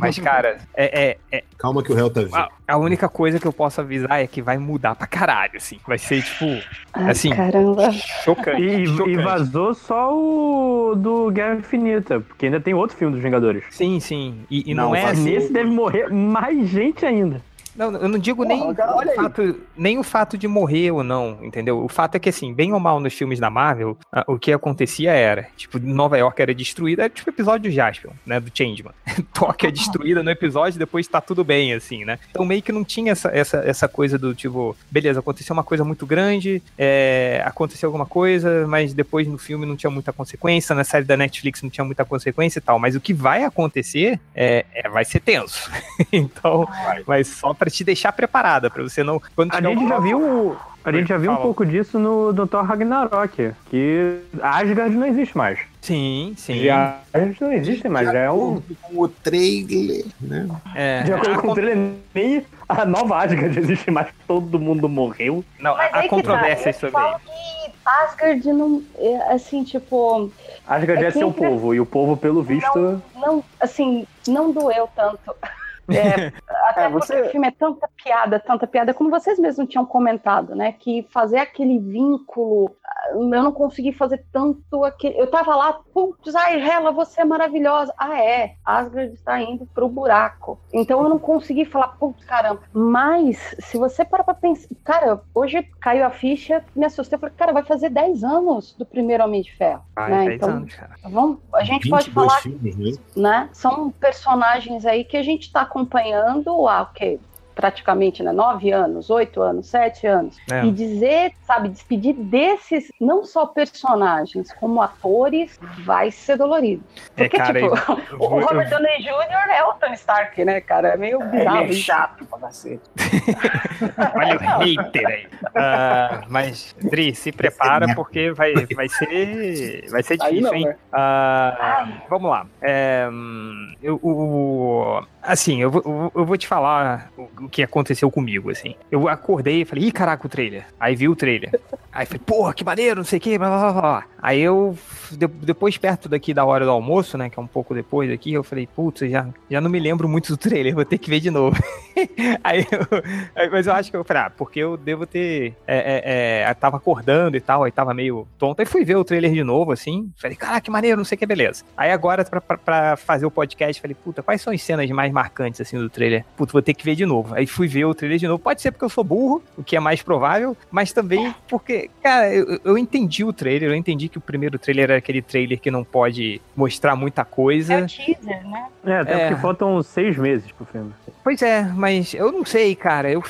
Mas, 0.00 0.18
cara, 0.18 0.58
é- 0.74 1.16
é, 1.32 1.38
é, 1.38 1.44
Calma 1.58 1.82
que 1.82 1.90
o 1.92 1.94
réu 1.94 2.10
tá 2.10 2.20
vindo. 2.22 2.34
a, 2.34 2.48
a 2.68 2.76
única 2.76 3.08
coisa 3.08 3.38
que 3.40 3.46
eu 3.46 3.52
posso 3.52 3.80
avisar 3.80 4.20
é 4.22 4.26
que 4.26 4.42
vai 4.42 4.58
mudar 4.58 4.94
pra 4.94 5.06
caralho, 5.06 5.52
assim. 5.56 5.78
Vai 5.86 5.98
ser, 5.98 6.22
tipo, 6.22 6.44
Ai, 6.92 7.10
assim, 7.10 7.30
caramba. 7.34 7.90
chocante. 7.92 8.62
E, 8.62 8.82
e 8.82 8.86
chocante. 8.86 9.16
vazou 9.16 9.74
só 9.74 10.14
o 10.14 10.94
do 10.94 11.30
Guerra 11.30 11.54
Infinita, 11.56 12.20
porque 12.20 12.46
ainda 12.46 12.60
tem 12.60 12.74
outro 12.74 12.96
filme 12.96 13.14
dos 13.14 13.22
Vingadores. 13.22 13.64
Sim, 13.70 13.98
sim. 14.00 14.40
E, 14.50 14.70
e 14.70 14.74
Não, 14.74 14.86
não, 14.90 14.94
é 14.94 15.04
assim. 15.04 15.15
Nesse 15.22 15.52
deve 15.52 15.70
morrer 15.70 16.08
mais 16.08 16.68
gente 16.68 17.04
ainda. 17.04 17.40
Não, 17.76 17.92
eu 17.92 18.08
não 18.08 18.18
digo 18.18 18.44
Porra, 18.44 18.64
nem, 18.64 18.74
cara, 18.74 18.96
o 18.96 19.14
fato, 19.14 19.60
nem 19.76 19.98
o 19.98 20.02
fato 20.02 20.38
de 20.38 20.48
morrer 20.48 20.90
ou 20.90 21.02
não, 21.02 21.38
entendeu? 21.42 21.82
O 21.84 21.88
fato 21.88 22.14
é 22.14 22.18
que, 22.18 22.28
assim, 22.28 22.52
bem 22.52 22.72
ou 22.72 22.80
mal 22.80 22.98
nos 23.00 23.14
filmes 23.14 23.38
da 23.38 23.50
Marvel, 23.50 23.96
ah, 24.12 24.24
o 24.26 24.38
que 24.38 24.52
acontecia 24.52 25.12
era, 25.12 25.48
tipo, 25.56 25.78
Nova 25.78 26.16
York 26.16 26.40
era 26.40 26.54
destruída, 26.54 27.02
era 27.02 27.10
tipo 27.10 27.30
o 27.30 27.32
episódio 27.32 27.70
do 27.70 27.74
Jaspion, 27.74 28.12
né, 28.24 28.40
do 28.40 28.50
Changeman. 28.52 28.92
Tóquio 29.34 29.68
é 29.68 29.70
destruída 29.70 30.22
no 30.22 30.30
episódio, 30.30 30.78
depois 30.78 31.06
tá 31.06 31.20
tudo 31.20 31.44
bem, 31.44 31.72
assim, 31.74 32.04
né? 32.04 32.18
Então 32.30 32.44
meio 32.44 32.62
que 32.62 32.72
não 32.72 32.84
tinha 32.84 33.12
essa, 33.12 33.28
essa, 33.28 33.58
essa 33.58 33.88
coisa 33.88 34.18
do, 34.18 34.34
tipo, 34.34 34.76
beleza, 34.90 35.20
aconteceu 35.20 35.52
uma 35.52 35.64
coisa 35.64 35.84
muito 35.84 36.06
grande, 36.06 36.62
é, 36.78 37.42
aconteceu 37.44 37.88
alguma 37.88 38.06
coisa, 38.06 38.66
mas 38.66 38.94
depois 38.94 39.26
no 39.26 39.38
filme 39.38 39.66
não 39.66 39.76
tinha 39.76 39.90
muita 39.90 40.12
consequência, 40.12 40.74
na 40.74 40.84
série 40.84 41.04
da 41.04 41.16
Netflix 41.16 41.62
não 41.62 41.70
tinha 41.70 41.84
muita 41.84 42.04
consequência 42.04 42.58
e 42.58 42.62
tal, 42.62 42.78
mas 42.78 42.94
o 42.94 43.00
que 43.00 43.12
vai 43.12 43.44
acontecer 43.44 44.18
é, 44.34 44.64
é- 44.72 44.88
vai 44.88 45.04
ser 45.04 45.20
tenso. 45.20 45.70
então, 46.12 46.68
mas 47.06 47.28
só 47.28 47.52
pra 47.52 47.65
te 47.70 47.84
deixar 47.84 48.12
preparada, 48.12 48.70
pra 48.70 48.82
você 48.82 49.02
não... 49.02 49.20
Quando 49.34 49.54
A 49.54 49.60
gente 49.60 49.84
um- 49.84 49.88
já 49.88 49.98
viu. 49.98 50.56
A 50.84 50.92
gente 50.92 51.08
já 51.08 51.18
viu 51.18 51.32
um 51.32 51.36
pouco 51.36 51.66
disso 51.66 51.98
no, 51.98 52.32
no 52.32 52.46
Thor 52.46 52.62
Ragnarok, 52.64 53.50
que 53.68 54.20
Asgard 54.40 54.94
não 54.94 55.04
existe 55.08 55.36
mais. 55.36 55.58
Sim, 55.82 56.32
sim. 56.36 56.60
Viagens 56.60 57.40
não 57.40 57.52
existem 57.52 57.90
mais, 57.90 58.06
já 58.06 58.18
é 58.20 58.30
um. 58.30 58.62
Com 58.82 59.00
o 59.02 59.08
trailer, 59.08 60.04
né? 60.20 60.46
É. 60.76 61.02
De 61.02 61.12
acordo 61.12 61.40
com 61.42 61.48
o 61.50 61.54
trailer, 61.54 61.92
nem 62.14 62.46
a 62.68 62.84
nova 62.84 63.16
Asgard 63.24 63.58
existe 63.58 63.90
mais, 63.90 64.06
todo 64.28 64.60
mundo 64.60 64.88
morreu. 64.88 65.44
Não, 65.58 65.76
Mas 65.76 65.92
há 65.92 65.96
aí 65.96 66.02
que 66.04 66.08
tá, 66.08 66.14
controvérsias 66.16 66.80
eu 66.80 66.90
sobre 66.92 67.02
que 67.18 67.72
Asgard 67.84 68.52
não. 68.52 68.80
é, 68.96 69.32
Assim, 69.32 69.64
tipo. 69.64 70.30
Asgard 70.68 71.02
é, 71.04 71.08
É 71.08 71.10
seu 71.10 71.32
povo, 71.32 71.74
e 71.74 71.80
o 71.80 71.86
povo, 71.86 72.16
pelo 72.16 72.44
visto. 72.44 73.02
Não, 73.16 73.42
assim, 73.60 74.06
não 74.28 74.52
doeu 74.52 74.88
tanto. 74.94 75.34
É, 75.96 76.32
até 76.70 76.84
É, 76.86 76.88
porque 76.90 77.06
você- 77.06 77.20
o 77.22 77.30
filme 77.30 77.46
é 77.48 77.50
tanta 77.50 77.88
piada, 78.02 78.38
tanta 78.40 78.66
piada, 78.66 78.92
como 78.94 79.10
vocês 79.10 79.38
mesmos 79.38 79.68
tinham 79.68 79.86
comentado, 79.86 80.54
né? 80.54 80.72
Que 80.72 81.06
fazer 81.10 81.38
aquele 81.38 81.78
vínculo, 81.78 82.74
ah, 82.84 83.10
eu 83.12 83.22
não 83.42 83.52
consegui 83.52 83.92
fazer 83.92 84.24
tanto 84.32 84.84
aquele. 84.84 85.18
Eu 85.18 85.30
tava 85.30 85.54
lá, 85.54 85.72
putz, 85.94 86.34
ai, 86.34 86.60
Hela, 86.60 86.90
você 86.92 87.20
é 87.20 87.24
maravilhosa. 87.24 87.92
Ah, 87.96 88.20
é, 88.20 88.54
Asgard 88.64 89.12
está 89.14 89.40
indo 89.40 89.66
pro 89.66 89.88
buraco. 89.88 90.58
Então 90.72 91.02
eu 91.02 91.08
não 91.08 91.18
consegui 91.18 91.64
falar, 91.64 91.88
putz, 91.98 92.24
caramba. 92.24 92.60
Mas, 92.72 93.54
se 93.60 93.76
você 93.78 94.04
parar 94.04 94.24
pra 94.24 94.34
pensar, 94.34 94.68
cara, 94.84 95.20
hoje 95.34 95.62
caiu 95.80 96.04
a 96.04 96.10
ficha, 96.10 96.64
me 96.74 96.84
assustei, 96.84 97.16
eu 97.16 97.20
falei, 97.20 97.34
cara, 97.36 97.52
vai 97.52 97.62
fazer 97.62 97.90
10 97.90 98.22
anos 98.24 98.74
do 98.78 98.84
primeiro 98.84 99.24
Homem 99.24 99.42
de 99.42 99.52
Ferro. 99.56 99.82
Ai, 99.94 100.10
né? 100.10 100.24
10 100.26 100.34
Então, 100.36 100.48
anos, 100.50 100.74
cara. 100.74 100.90
vamos, 101.04 101.38
a 101.54 101.62
gente 101.64 101.88
pode 101.88 102.06
22 102.10 102.12
falar 102.28 102.40
filmes, 102.42 102.76
né? 102.76 102.92
né? 103.16 103.48
São 103.52 103.90
personagens 103.90 104.84
aí 104.86 105.04
que 105.04 105.16
a 105.16 105.22
gente 105.22 105.42
está 105.42 105.64
acompanhando 105.86 106.66
há 106.68 106.82
o 106.82 106.86
quê? 106.86 107.18
Praticamente, 107.54 108.22
né? 108.22 108.32
Nove 108.32 108.70
anos, 108.70 109.08
oito 109.08 109.40
anos, 109.40 109.66
sete 109.68 110.06
anos. 110.06 110.36
É. 110.52 110.62
E 110.66 110.70
dizer, 110.70 111.32
sabe, 111.46 111.70
despedir 111.70 112.12
desses, 112.14 112.92
não 113.00 113.24
só 113.24 113.46
personagens, 113.46 114.52
como 114.60 114.82
atores, 114.82 115.58
vai 115.82 116.10
ser 116.10 116.36
dolorido. 116.36 116.84
É, 117.16 117.22
Porque, 117.22 117.38
cara, 117.38 117.58
tipo, 117.58 117.74
eu- 118.12 118.18
o 118.20 118.26
Robert 118.40 118.68
Downey 118.68 118.98
Jr. 119.00 119.50
é 119.54 119.64
o 119.64 119.72
Tony 119.72 119.94
Stark, 119.94 120.44
né, 120.44 120.60
cara? 120.60 120.88
É 120.88 120.96
meio 120.98 121.18
bizarro. 121.18 121.62
Ele 121.62 121.70
é 121.72 121.76
chato 121.76 122.26
pra 122.26 122.38
cacete. 122.40 122.82
Olha 124.14 124.36
o 124.36 124.60
hater 124.62 125.06
aí. 125.06 125.26
Ah, 125.54 126.24
mas, 126.28 126.76
Dri, 126.78 127.14
se 127.14 127.32
prepara 127.32 127.94
porque 127.94 128.32
vai, 128.32 128.52
vai 128.74 128.88
ser. 128.90 129.88
Vai 129.90 130.02
ser 130.02 130.18
difícil, 130.18 130.42
não, 130.42 130.54
hein? 130.54 130.66
né? 130.66 130.76
Ah, 130.92 131.88
vamos 132.10 132.30
lá. 132.30 132.46
É, 132.60 133.08
hum, 133.10 133.74
eu, 133.82 133.98
o- 134.02 135.00
assim, 135.26 135.60
eu, 135.60 135.70
eu, 135.72 136.12
eu 136.14 136.24
vou 136.24 136.36
te 136.36 136.46
falar 136.46 137.10
o, 137.16 137.28
o 137.44 137.48
que 137.48 137.62
aconteceu 137.62 138.10
comigo, 138.10 138.50
assim. 138.50 138.74
Eu 138.90 139.08
acordei 139.08 139.62
e 139.62 139.64
falei, 139.64 139.84
ih, 139.84 139.92
caraca, 139.92 140.26
o 140.26 140.30
trailer. 140.30 140.66
Aí 140.78 140.94
vi 140.96 141.08
o 141.08 141.16
trailer. 141.16 141.50
Aí 141.92 142.06
falei, 142.06 142.20
porra, 142.24 142.54
que 142.54 142.64
maneiro, 142.64 142.96
não 142.96 143.04
sei 143.04 143.18
o 143.18 143.22
que, 143.22 143.38
blá, 143.38 143.48
blá, 143.48 143.72
blá, 143.72 143.80
blá. 143.82 144.04
Aí 144.22 144.40
eu, 144.40 144.76
de- 145.12 145.26
depois, 145.26 145.76
perto 145.78 146.08
daqui 146.08 146.34
da 146.34 146.44
hora 146.44 146.64
do 146.64 146.70
almoço, 146.70 147.16
né, 147.16 147.30
que 147.30 147.38
é 147.38 147.42
um 147.42 147.46
pouco 147.46 147.74
depois 147.74 148.10
daqui, 148.10 148.32
eu 148.32 148.42
falei, 148.42 148.66
putz, 148.66 149.08
já, 149.10 149.26
já 149.50 149.60
não 149.60 149.70
me 149.70 149.78
lembro 149.78 150.08
muito 150.08 150.28
do 150.28 150.36
trailer, 150.36 150.74
vou 150.74 150.84
ter 150.84 150.98
que 150.98 151.08
ver 151.08 151.20
de 151.20 151.30
novo. 151.30 151.56
aí 152.42 152.66
eu, 152.70 153.02
aí- 153.34 153.48
mas 153.50 153.66
eu 153.66 153.72
acho 153.72 153.90
que 153.90 153.96
eu 153.96 154.04
falei, 154.04 154.22
ah, 154.24 154.30
porque 154.36 154.58
eu 154.60 154.76
devo 154.76 155.06
ter, 155.06 155.54
é, 155.66 156.42
é, 156.44 156.50
é, 156.50 156.54
tava 156.54 156.76
acordando 156.76 157.36
e 157.36 157.40
tal, 157.40 157.64
aí 157.64 157.70
tava 157.72 157.94
meio 157.94 158.26
tonto, 158.38 158.60
aí 158.60 158.66
fui 158.66 158.84
ver 158.84 158.96
o 158.96 159.04
trailer 159.04 159.32
de 159.32 159.44
novo, 159.44 159.72
assim, 159.72 160.10
falei, 160.16 160.36
caraca, 160.36 160.60
que 160.62 160.70
maneiro, 160.70 160.96
não 160.98 161.04
sei 161.04 161.16
o 161.16 161.18
que, 161.18 161.26
beleza. 161.26 161.64
Aí 161.76 161.90
agora, 161.90 162.24
pra, 162.24 162.40
pra, 162.40 162.58
pra 162.58 162.96
fazer 162.96 163.26
o 163.26 163.30
podcast, 163.30 163.80
falei, 163.80 163.94
puta, 163.94 164.22
quais 164.22 164.42
são 164.42 164.52
as 164.52 164.62
cenas 164.62 164.90
mais 164.90 165.12
marcantes, 165.16 165.60
assim, 165.60 165.78
do 165.78 165.88
trailer? 165.90 166.24
Puta, 166.36 166.52
vou 166.52 166.60
ter 166.62 166.74
que 166.74 166.84
ver 166.84 166.94
de 166.94 167.06
novo. 167.06 167.34
Aí 167.34 167.46
fui 167.46 167.66
ver 167.66 167.86
o 167.86 167.94
trailer 167.94 168.18
de 168.18 168.28
novo, 168.28 168.38
pode 168.38 168.60
ser 168.60 168.70
porque 168.70 168.84
eu 168.84 168.88
sou 168.90 169.02
burro, 169.02 169.42
o 169.56 169.64
que 169.64 169.74
é 169.76 169.80
mais 169.80 170.02
provável, 170.02 170.56
mas 170.70 170.92
também 170.92 171.34
porque, 171.48 171.90
cara, 172.02 172.32
eu, 172.32 172.60
eu 172.64 172.76
entendi 172.78 173.24
o 173.24 173.32
trailer, 173.32 173.70
eu 173.70 173.74
entendi 173.74 174.08
que 174.08 174.18
o 174.18 174.20
primeiro 174.20 174.58
trailer 174.58 174.84
era 174.90 174.96
aquele 174.98 175.22
trailer 175.22 175.58
que 175.58 175.70
não 175.70 175.82
pode 175.82 176.40
mostrar 176.54 176.94
muita 176.94 177.24
coisa. 177.24 177.74
É 177.74 177.82
o 177.82 177.86
teaser, 177.86 178.46
né? 178.48 178.66
É, 178.84 178.96
até 178.98 179.12
É. 179.14 179.28
porque 179.28 179.40
faltam 179.42 179.82
seis 179.82 180.16
meses 180.16 180.52
pro 180.52 180.66
filme. 180.66 180.92
Pois 181.24 181.40
é, 181.42 181.62
mas 181.62 182.12
eu 182.14 182.30
não 182.30 182.44
sei, 182.44 182.74
cara. 182.76 183.10
Eu, 183.10 183.22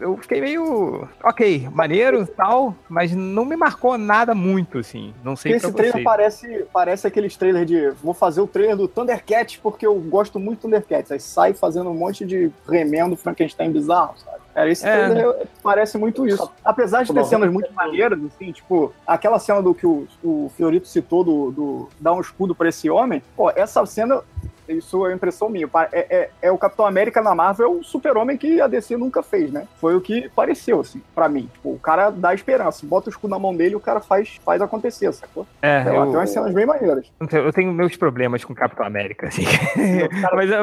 eu 0.00 0.16
fiquei 0.16 0.40
meio. 0.40 1.08
Ok, 1.22 1.68
maneiro 1.72 2.26
tal, 2.26 2.74
mas 2.88 3.12
não 3.14 3.44
me 3.44 3.56
marcou 3.56 3.96
nada 3.98 4.34
muito, 4.34 4.78
assim. 4.78 5.12
Não 5.22 5.36
sei 5.36 5.52
Esse 5.52 5.72
trailer 5.72 5.92
vocês. 5.92 6.04
parece, 6.04 6.66
parece 6.72 7.06
aqueles 7.06 7.36
trailers 7.36 7.66
de 7.66 7.90
vou 8.02 8.14
fazer 8.14 8.40
o 8.40 8.46
trailer 8.46 8.76
do 8.76 8.88
Thundercats 8.88 9.56
porque 9.56 9.86
eu 9.86 9.94
gosto 9.94 10.38
muito 10.38 10.60
do 10.60 10.62
Thundercats. 10.62 11.10
Aí 11.10 11.20
sai 11.20 11.54
fazendo 11.54 11.90
um 11.90 11.94
monte 11.94 12.24
de 12.24 12.50
remendo 12.68 13.16
Frankenstein 13.16 13.70
bizarro, 13.72 14.14
sabe? 14.18 14.38
Cara, 14.58 14.70
esse 14.70 14.84
É. 14.86 15.08
trailer 15.08 15.46
parece 15.62 15.96
muito 15.96 16.26
isso. 16.26 16.50
Apesar 16.64 17.04
de 17.04 17.14
ter 17.14 17.24
cenas 17.26 17.48
muito 17.52 17.72
maneiras, 17.72 18.18
assim, 18.24 18.50
tipo, 18.50 18.92
aquela 19.06 19.38
cena 19.38 19.62
do 19.62 19.72
que 19.72 19.86
o, 19.86 20.08
o 20.24 20.50
Fiorito 20.56 20.88
citou 20.88 21.22
do, 21.22 21.50
do 21.52 21.88
dar 22.00 22.12
um 22.12 22.20
escudo 22.20 22.56
pra 22.56 22.68
esse 22.68 22.90
homem, 22.90 23.22
pô, 23.36 23.50
essa 23.50 23.86
cena. 23.86 24.20
Isso 24.68 25.06
é 25.06 25.14
impressão 25.14 25.48
minha. 25.48 25.66
É, 25.90 26.14
é, 26.14 26.30
é 26.42 26.52
o 26.52 26.58
Capitão 26.58 26.84
América 26.84 27.22
na 27.22 27.34
Marvel, 27.34 27.78
o 27.78 27.82
super-homem 27.82 28.36
que 28.36 28.60
a 28.60 28.66
DC 28.66 28.98
nunca 28.98 29.22
fez, 29.22 29.50
né? 29.50 29.66
Foi 29.80 29.96
o 29.96 30.00
que 30.02 30.28
pareceu, 30.36 30.80
assim, 30.80 31.00
pra 31.14 31.26
mim. 31.26 31.48
Tipo, 31.54 31.70
o 31.72 31.78
cara 31.78 32.10
dá 32.10 32.34
esperança. 32.34 32.84
Bota 32.84 33.08
o 33.08 33.10
escudo 33.10 33.30
na 33.30 33.38
mão 33.38 33.56
dele 33.56 33.72
e 33.72 33.76
o 33.76 33.80
cara 33.80 33.98
faz, 34.00 34.36
faz 34.44 34.60
acontecer, 34.60 35.10
sacou? 35.14 35.46
É, 35.62 35.84
Sei 35.84 35.92
lá, 35.92 35.98
eu- 36.00 36.06
tem 36.08 36.16
umas 36.16 36.28
cenas 36.28 36.52
bem 36.52 36.66
maneiras. 36.66 37.10
Eu 37.32 37.50
tenho 37.50 37.72
meus 37.72 37.96
problemas 37.96 38.44
com 38.44 38.54
Capitão 38.54 38.84
América, 38.84 39.28
assim. 39.28 39.44
Mas 40.36 40.50
é, 40.50 40.58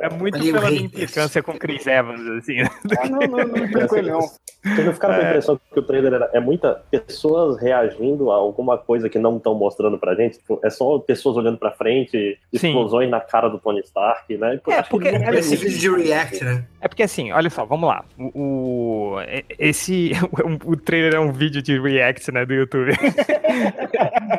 é 0.00 0.10
muito 0.10 0.40
pela 0.40 0.68
minha 0.68 0.82
implicância 0.82 1.40
com 1.40 1.52
Chris 1.52 1.86
Evans, 1.86 2.26
assim. 2.38 2.62
Ah, 2.62 3.08
não, 3.08 3.25
não, 3.28 3.38
não 3.46 3.70
tem 3.72 3.86
com 3.86 3.96
ele, 3.96 4.10
não. 4.10 4.20
Vocês 4.20 4.84
não 4.84 4.92
ficaram 4.94 5.14
com 5.14 5.20
a 5.20 5.24
É. 5.24 5.28
impressão 5.28 5.60
que 5.72 5.78
o 5.78 5.82
trailer 5.82 6.12
era- 6.14 6.30
é 6.32 6.40
muita 6.40 6.82
pessoas 6.90 7.60
reagindo 7.60 8.30
a 8.32 8.34
alguma 8.34 8.76
coisa 8.76 9.08
que 9.08 9.16
não 9.18 9.36
estão 9.36 9.54
mostrando 9.54 9.96
pra 9.98 10.14
gente? 10.16 10.38
Tipo, 10.38 10.58
é 10.64 10.70
só 10.70 10.98
pessoas 10.98 11.36
olhando 11.36 11.56
pra 11.56 11.70
frente, 11.70 12.36
Sim. 12.54 12.68
explosões 12.68 13.08
na 13.08 13.20
cara 13.20 13.48
do 13.48 13.58
Tony 13.58 13.80
Stark, 13.80 14.36
né? 14.36 14.60
É, 14.66 14.72
Acho 14.74 14.82
que 14.84 14.90
porque- 14.90 15.12
não 15.12 15.24
é 15.28 15.38
Esse 15.38 15.54
vídeo 15.56 15.78
de 15.96 16.02
react, 16.04 16.44
né? 16.44 16.64
É 16.80 16.88
porque 16.88 17.04
assim, 17.04 17.30
olha 17.30 17.48
só, 17.48 17.64
vamos 17.64 17.88
lá. 17.88 18.04
O, 18.18 19.14
o- 19.14 19.20
e- 19.20 19.44
esse 19.58 20.10
o, 20.64 20.72
o 20.72 20.76
trailer 20.76 21.14
é 21.14 21.20
um 21.20 21.30
vídeo 21.32 21.62
de 21.62 21.78
react, 21.80 22.32
né, 22.32 22.44
do 22.44 22.54
YouTube. 22.54 22.90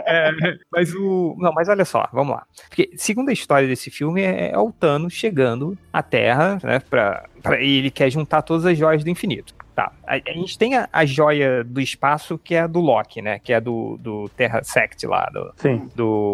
É, 0.05 0.29
mas 0.71 0.93
o 0.93 1.35
não, 1.39 1.51
mas 1.53 1.67
olha 1.69 1.83
só, 1.85 2.07
vamos 2.13 2.35
lá. 2.35 2.43
Porque 2.69 2.91
segundo 2.95 3.29
a 3.29 3.33
história 3.33 3.67
desse 3.67 3.89
filme 3.89 4.21
é, 4.21 4.51
é 4.51 4.57
o 4.57 4.71
Thanos 4.71 5.13
chegando 5.13 5.77
à 5.91 6.01
Terra, 6.03 6.57
né, 6.63 6.79
para 6.89 7.25
e 7.35 7.36
ele 7.55 7.91
quer 7.91 8.09
juntar 8.09 8.41
todas 8.41 8.65
as 8.65 8.77
joias 8.77 9.03
do 9.03 9.09
infinito. 9.09 9.53
Tá. 9.75 9.91
A, 10.07 10.15
a 10.15 10.33
gente 10.33 10.57
tem 10.57 10.75
a, 10.75 10.89
a 10.91 11.05
joia 11.05 11.63
do 11.63 11.79
espaço 11.79 12.35
que 12.35 12.55
é 12.55 12.61
a 12.61 12.67
do 12.67 12.79
Loki, 12.79 13.21
né, 13.21 13.37
que 13.37 13.53
é 13.53 13.61
do, 13.61 13.95
do 13.99 14.27
Terra 14.29 14.63
Sect 14.63 15.05
lá, 15.05 15.29
do, 15.31 15.53
Sim. 15.55 15.87
do, 15.95 16.33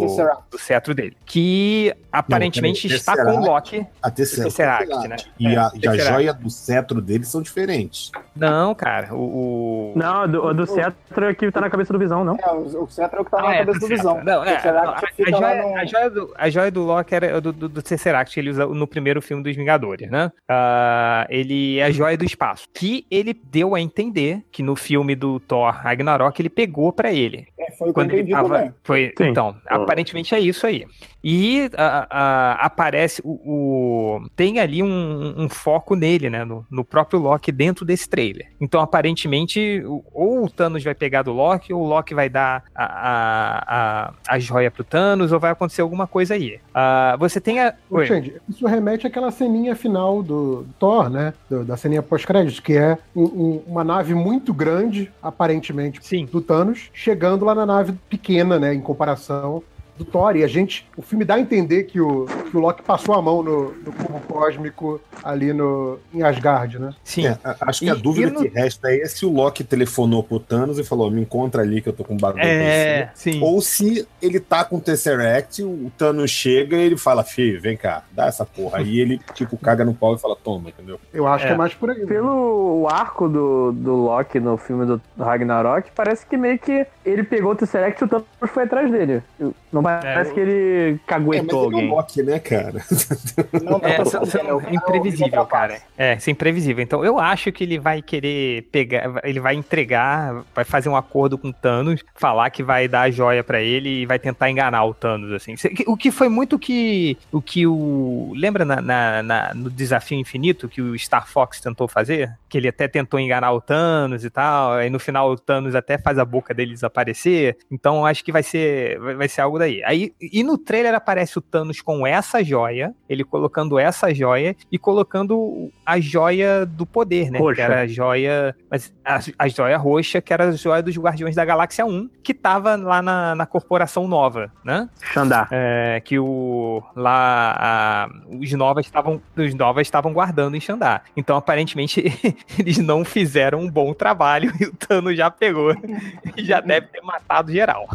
do 0.50 0.58
cetro 0.58 0.96
dele, 0.96 1.18
que 1.26 1.94
aparentemente 2.10 2.84
peraí, 2.84 2.98
está 2.98 3.22
com 3.22 3.38
o. 3.38 3.46
Loki. 3.46 3.86
A 4.02 4.10
Tesseract. 4.10 4.56
Tesseract, 4.56 5.08
né? 5.10 5.18
E, 5.38 5.48
É, 5.48 5.58
a, 5.58 5.72
e 5.76 5.88
a 5.88 5.98
joia 5.98 6.34
do 6.34 6.50
cetro 6.50 7.02
deles 7.02 7.28
são 7.28 7.42
diferentes. 7.42 8.14
Não, 8.36 8.74
cara, 8.74 9.14
o. 9.14 9.92
o- 9.94 9.94
Não, 9.96 10.28
do, 10.28 10.46
o 10.46 10.54
do 10.54 10.66
Cetro 10.66 11.26
é 11.26 11.34
que 11.36 11.52
tá 11.52 11.62
na 11.62 11.70
cabeça 11.70 11.94
do 11.94 12.00
Visão, 12.00 12.24
não? 12.24 12.36
É, 12.36 12.50
o, 12.52 12.84
o 12.84 12.88
Cetra 12.90 13.20
é 13.20 13.22
o 13.22 13.26
que 13.26 13.32
tá 13.32 13.42
na 13.42 13.48
Ah, 13.50 13.54
é, 13.56 13.58
cabeça 13.60 13.80
do 13.80 13.82
do 13.82 13.88
Visão. 13.88 14.16
Cetra. 14.16 14.34
Não, 14.34 14.44
é, 14.44 14.72
não, 14.74 14.90
a, 14.90 14.96
a 14.98 15.32
joia, 15.32 15.62
no- 15.64 15.76
a, 15.78 15.86
joia 15.86 16.10
do, 16.10 16.34
a 16.36 16.50
joia 16.50 16.72
do 16.72 16.84
Loki 16.84 17.14
era 17.16 17.40
do, 17.40 17.54
do, 17.54 17.70
do 17.70 17.82
Tesseract 17.82 18.34
que 18.34 18.40
ele 18.40 18.50
usa 18.50 18.66
no 18.66 18.88
primeiro 18.88 19.22
filme 19.22 19.44
dos 19.44 19.56
Vingadores, 19.56 20.10
né? 20.10 20.32
Ah, 20.50 21.28
ele 21.30 21.78
é 21.80 21.84
a 21.86 21.92
joia 21.92 22.18
do 22.18 22.26
espaço. 22.26 22.68
Que 22.74 23.06
ele 23.12 23.34
deu 23.34 23.76
a 23.76 23.80
entender 23.82 24.44
que 24.52 24.64
no 24.64 24.76
filme 24.76 25.16
do 25.16 25.40
Thor 25.40 25.72
Ragnarok 25.72 26.42
ele 26.42 26.50
pegou 26.50 26.92
pra 26.92 27.12
ele. 27.12 27.46
É, 27.60 27.72
foi 27.74 27.90
o 27.90 27.94
que 27.94 28.00
eu 28.00 28.04
Quando 28.04 28.12
ele 28.12 28.22
entendi 28.22 28.32
tava. 28.34 28.50
também. 28.56 28.74
Foi, 28.84 29.14
Sim. 29.18 29.28
então, 29.28 29.56
aparentemente 29.68 30.34
é 30.34 30.40
isso 30.40 30.66
aí. 30.66 30.86
E 31.24 31.70
ah, 31.78 32.08
ah, 32.10 32.58
aparece 32.66 33.22
o, 33.24 33.32
o- 33.46 34.28
Tem 34.36 34.60
ali 34.60 34.84
um, 34.84 35.34
um 35.38 35.48
foco 35.50 35.96
nele, 35.96 36.30
né? 36.30 36.44
No, 36.44 36.66
no 36.70 36.84
próprio 36.84 37.20
Loki 37.20 37.52
dentro 37.52 37.86
desse 37.86 38.10
trailer. 38.10 38.48
Então, 38.60 38.82
aparentemente, 38.82 39.82
ou 40.14 40.44
o 40.44 40.50
Thanos 40.50 40.84
vai 40.84 40.94
pegar 40.94 41.22
do 41.22 41.32
Loki, 41.32 41.72
ou 41.74 41.82
o 41.84 41.88
Loki 41.88 42.14
vai 42.14 42.28
dar 42.30 42.64
a, 42.76 42.84
a, 42.86 43.64
a, 44.08 44.14
a 44.36 44.40
joia 44.40 44.70
pro 44.70 44.84
Thanos, 44.84 45.32
ou 45.32 45.40
vai 45.40 45.52
acontecer 45.52 45.82
alguma 45.82 46.06
coisa 46.08 46.34
aí. 46.34 46.60
Ah, 46.74 47.16
você 47.20 47.40
tem 47.40 47.60
a. 47.62 47.74
Oi. 47.90 48.42
Isso 48.50 48.66
remete 48.68 49.08
àquela 49.08 49.32
ceninha 49.32 49.76
final 49.76 50.22
do 50.22 50.66
Thor, 50.78 51.10
né? 51.10 51.34
Do- 51.50 51.64
da 51.64 51.78
ceninha 51.78 52.02
pós-crédito, 52.04 52.62
que 52.62 52.74
é 52.74 52.98
um- 53.16 53.24
um- 53.24 53.64
uma 53.68 53.84
nave 53.84 54.14
muito 54.14 54.54
grande, 54.54 55.12
aparentemente, 55.22 56.00
Sim. 56.02 56.26
do 56.26 56.42
Thanos, 56.42 56.90
chegando 56.94 57.46
lá 57.46 57.56
na 57.56 57.66
nave 57.66 57.94
pequena, 58.10 58.60
né? 58.60 58.74
Em 58.74 58.82
comparação 58.82 59.64
do 59.98 60.06
Thor. 60.06 60.36
E 60.36 60.44
a 60.44 60.48
gente. 60.48 60.88
O 60.98 61.02
filme 61.02 61.24
dá 61.26 61.36
a 61.36 61.40
entender 61.40 61.84
que 61.84 62.00
o, 62.02 62.26
que 62.50 62.56
o 62.58 62.60
Loki 62.60 62.82
passou 62.82 63.16
a 63.16 63.22
mão 63.22 63.42
no, 63.44 63.74
no 63.74 63.92
cubo 63.92 64.20
cósmico 64.28 65.00
ali 65.24 65.54
no, 65.54 66.00
em 66.14 66.24
Asgard, 66.24 66.80
né? 66.80 66.94
Sim. 67.04 67.28
É, 67.28 67.38
a- 67.44 67.56
acho 67.62 67.82
que 67.82 67.90
a 67.90 67.94
E- 67.96 68.02
dúvida 68.02 68.28
e 68.30 68.32
no- 68.32 68.42
que 68.42 68.48
resta 68.48 68.88
aí 68.90 69.02
é 69.02 69.06
se 69.08 69.26
o 69.26 69.32
Loki 69.32 69.64
telefonou 69.64 70.24
pro 70.24 70.40
Thanos 70.40 70.78
e 70.80 70.84
falou: 70.84 71.10
me 71.12 71.22
encontra 71.22 71.62
ali 71.62 71.82
que 71.82 71.90
eu 71.90 71.94
tô 71.94 72.04
com 72.04 72.14
um 72.14 72.18
bagulho 72.18 72.44
É, 72.44 73.12
você." 73.14 73.32
sim. 73.32 73.42
Ou 73.44 73.62
se 73.62 74.08
ele 74.22 74.40
tá 74.40 74.64
com 74.66 74.78
o 74.78 74.82
Tesseract, 74.82 75.64
o 75.64 75.92
Thanos 75.98 76.32
chega 76.32 76.76
e 76.78 76.82
ele 76.82 76.98
fala, 76.98 77.24
filho, 77.24 77.62
vem 77.62 77.76
cá, 77.78 78.04
dá 78.12 78.26
essa 78.28 78.46
porra. 78.46 78.80
Aí 78.80 79.00
ele, 79.00 79.20
tipo, 79.34 79.58
caga 79.58 79.84
no 79.86 79.94
pau 79.94 80.16
e 80.16 80.18
fala, 80.20 80.36
toma, 80.36 80.70
entendeu? 80.70 81.00
Eu 81.14 81.28
acho 81.28 81.46
É. 81.46 81.48
que 81.50 81.54
é 81.54 81.58
mais 81.58 81.74
por 81.74 81.90
aí. 81.90 82.00
né? 82.00 82.06
Pelo 82.06 82.88
arco 82.90 83.28
do, 83.30 83.72
do 83.72 83.94
Loki 83.96 84.40
no 84.40 84.58
filme 84.58 84.86
do 84.86 85.02
Ragnarok, 85.18 85.90
parece 85.96 86.26
que 86.26 86.38
meio 86.38 86.58
que 86.60 86.86
ele 87.06 87.24
pegou 87.24 87.52
o 87.52 87.56
Tesseract 87.56 88.02
e 88.02 88.06
o 88.06 88.08
Thanos 88.08 88.26
foi 88.48 88.64
atrás 88.64 88.92
dele. 88.92 89.22
Eu- 89.40 89.54
Não 89.92 90.00
parece 90.02 90.34
que 90.34 90.40
ele 90.40 91.00
caguetou 91.06 91.34
É, 91.34 91.42
mas 91.42 91.50
ele 91.54 91.58
é 91.60 91.64
alguém. 91.64 91.92
o 91.92 91.96
Loki, 91.96 92.24
né, 92.24 92.40
cara? 92.40 92.82
É, 93.84 94.06
são- 94.06 94.26
são- 94.26 94.62
é 94.62 94.74
imprevisível, 94.74 95.46
cara. 95.46 95.80
É, 95.98 96.16
isso 96.16 96.30
é 96.30 96.32
imprevisível. 96.34 96.84
Então 96.84 97.04
eu 97.04 97.20
acho 97.20 97.52
que 97.52 97.64
ele 97.64 97.80
vai 97.80 98.02
querer 98.02 98.64
pegar, 98.72 99.20
ele 99.24 99.40
vai 99.40 99.56
entregar, 99.56 100.44
vai 100.54 100.64
fazer 100.66 100.90
um 100.90 100.96
acordo 100.96 101.38
com 101.38 101.50
o 101.50 101.54
Thanos, 101.54 102.04
falar 102.16 102.50
que 102.50 102.64
vai 102.64 102.88
dar 102.88 103.02
a 103.02 103.12
joia 103.12 103.44
pra 103.44 103.62
ele 103.62 104.02
e 104.02 104.06
vai 104.06 104.20
tentar 104.20 104.50
enganar 104.50 104.86
o 104.86 104.94
Thanos, 104.94 105.32
assim. 105.32 105.56
O 105.88 105.96
que 105.98 106.12
foi 106.12 106.30
muito 106.30 106.58
que 106.60 107.18
o 107.32 107.42
que 107.42 107.66
o 107.68 108.34
lembra 108.36 108.64
na, 108.66 108.82
na- 108.82 109.24
na- 109.24 109.54
no 109.54 109.70
desafio 109.70 110.18
infinito 110.18 110.68
que 110.70 110.82
o 110.82 110.98
Star 110.98 111.28
Fox 111.28 111.60
tentou 111.60 111.88
fazer, 111.88 112.32
que 112.50 112.58
ele 112.58 112.68
até 112.68 112.88
tentou 112.88 113.20
enganar 113.20 113.52
o 113.52 113.62
Thanos 113.62 114.24
e 114.24 114.30
tal, 114.30 114.74
aí 114.74 114.90
no 114.90 115.00
final 115.00 115.32
o 115.32 115.38
Thanos 115.38 115.76
até 115.76 115.98
faz 115.98 116.18
a 116.18 116.26
boca 116.26 116.54
dele 116.54 116.74
desaparecer. 116.74 117.58
Então 117.72 118.06
acho 118.06 118.24
que 118.24 118.32
vai 118.32 118.44
ser 118.44 119.00
vai, 119.00 119.16
vai 119.16 119.28
ser 119.28 119.42
algo 119.42 119.58
daí. 119.60 119.73
Aí 119.86 120.14
e 120.22 120.44
no 120.44 120.58
trailer 120.58 120.94
aparece 120.94 121.38
o 121.38 121.42
Thanos 121.42 121.82
com 121.82 122.06
essa 122.06 122.44
joia, 122.44 122.94
ele 123.10 123.24
colocando 123.24 123.80
essa 123.80 124.14
joia 124.14 124.56
e 124.72 124.78
colocando 124.78 125.72
a 125.86 126.00
joia 126.00 126.66
do 126.66 126.86
poder, 126.86 127.32
né? 127.32 127.40
Roxa. 127.40 127.56
Que 127.56 127.62
era 127.62 127.82
a 127.82 127.88
joia, 127.88 128.56
mas 128.70 128.94
a, 129.06 129.20
a 129.40 129.48
joia 129.48 129.78
roxa, 129.78 130.22
que 130.22 130.34
era 130.34 130.50
a 130.50 130.52
joia 130.52 130.82
dos 130.84 130.98
Guardiões 130.98 131.36
da 131.36 131.46
Galáxia 131.46 131.86
1, 131.86 132.10
que 132.22 132.34
tava 132.34 132.76
lá 132.76 133.02
na, 133.02 133.36
na 133.36 133.46
corporação 133.46 134.08
nova, 134.08 134.52
né? 134.64 134.90
Xandar. 135.14 135.48
É, 135.52 136.02
que 136.04 136.20
o 136.20 136.84
lá 136.96 137.56
a- 137.58 138.10
os 138.30 138.52
novas 138.54 138.86
estavam 138.86 139.22
os 139.36 139.54
novas 139.54 139.88
estavam 139.88 140.12
guardando 140.14 140.56
em 140.56 140.60
Xandar. 140.60 141.04
Então 141.16 141.38
aparentemente 141.38 142.04
eles 142.60 142.78
não 142.80 143.06
fizeram 143.06 143.60
um 143.60 143.70
bom 143.70 143.94
trabalho 143.94 144.52
e 144.60 144.66
o 144.66 144.76
Thanos 144.76 145.16
já 145.16 145.30
pegou 145.32 145.72
e 146.36 146.44
já 146.44 146.60
deve 146.60 146.88
ter 146.88 147.02
matado 147.02 147.52
geral. 147.52 147.88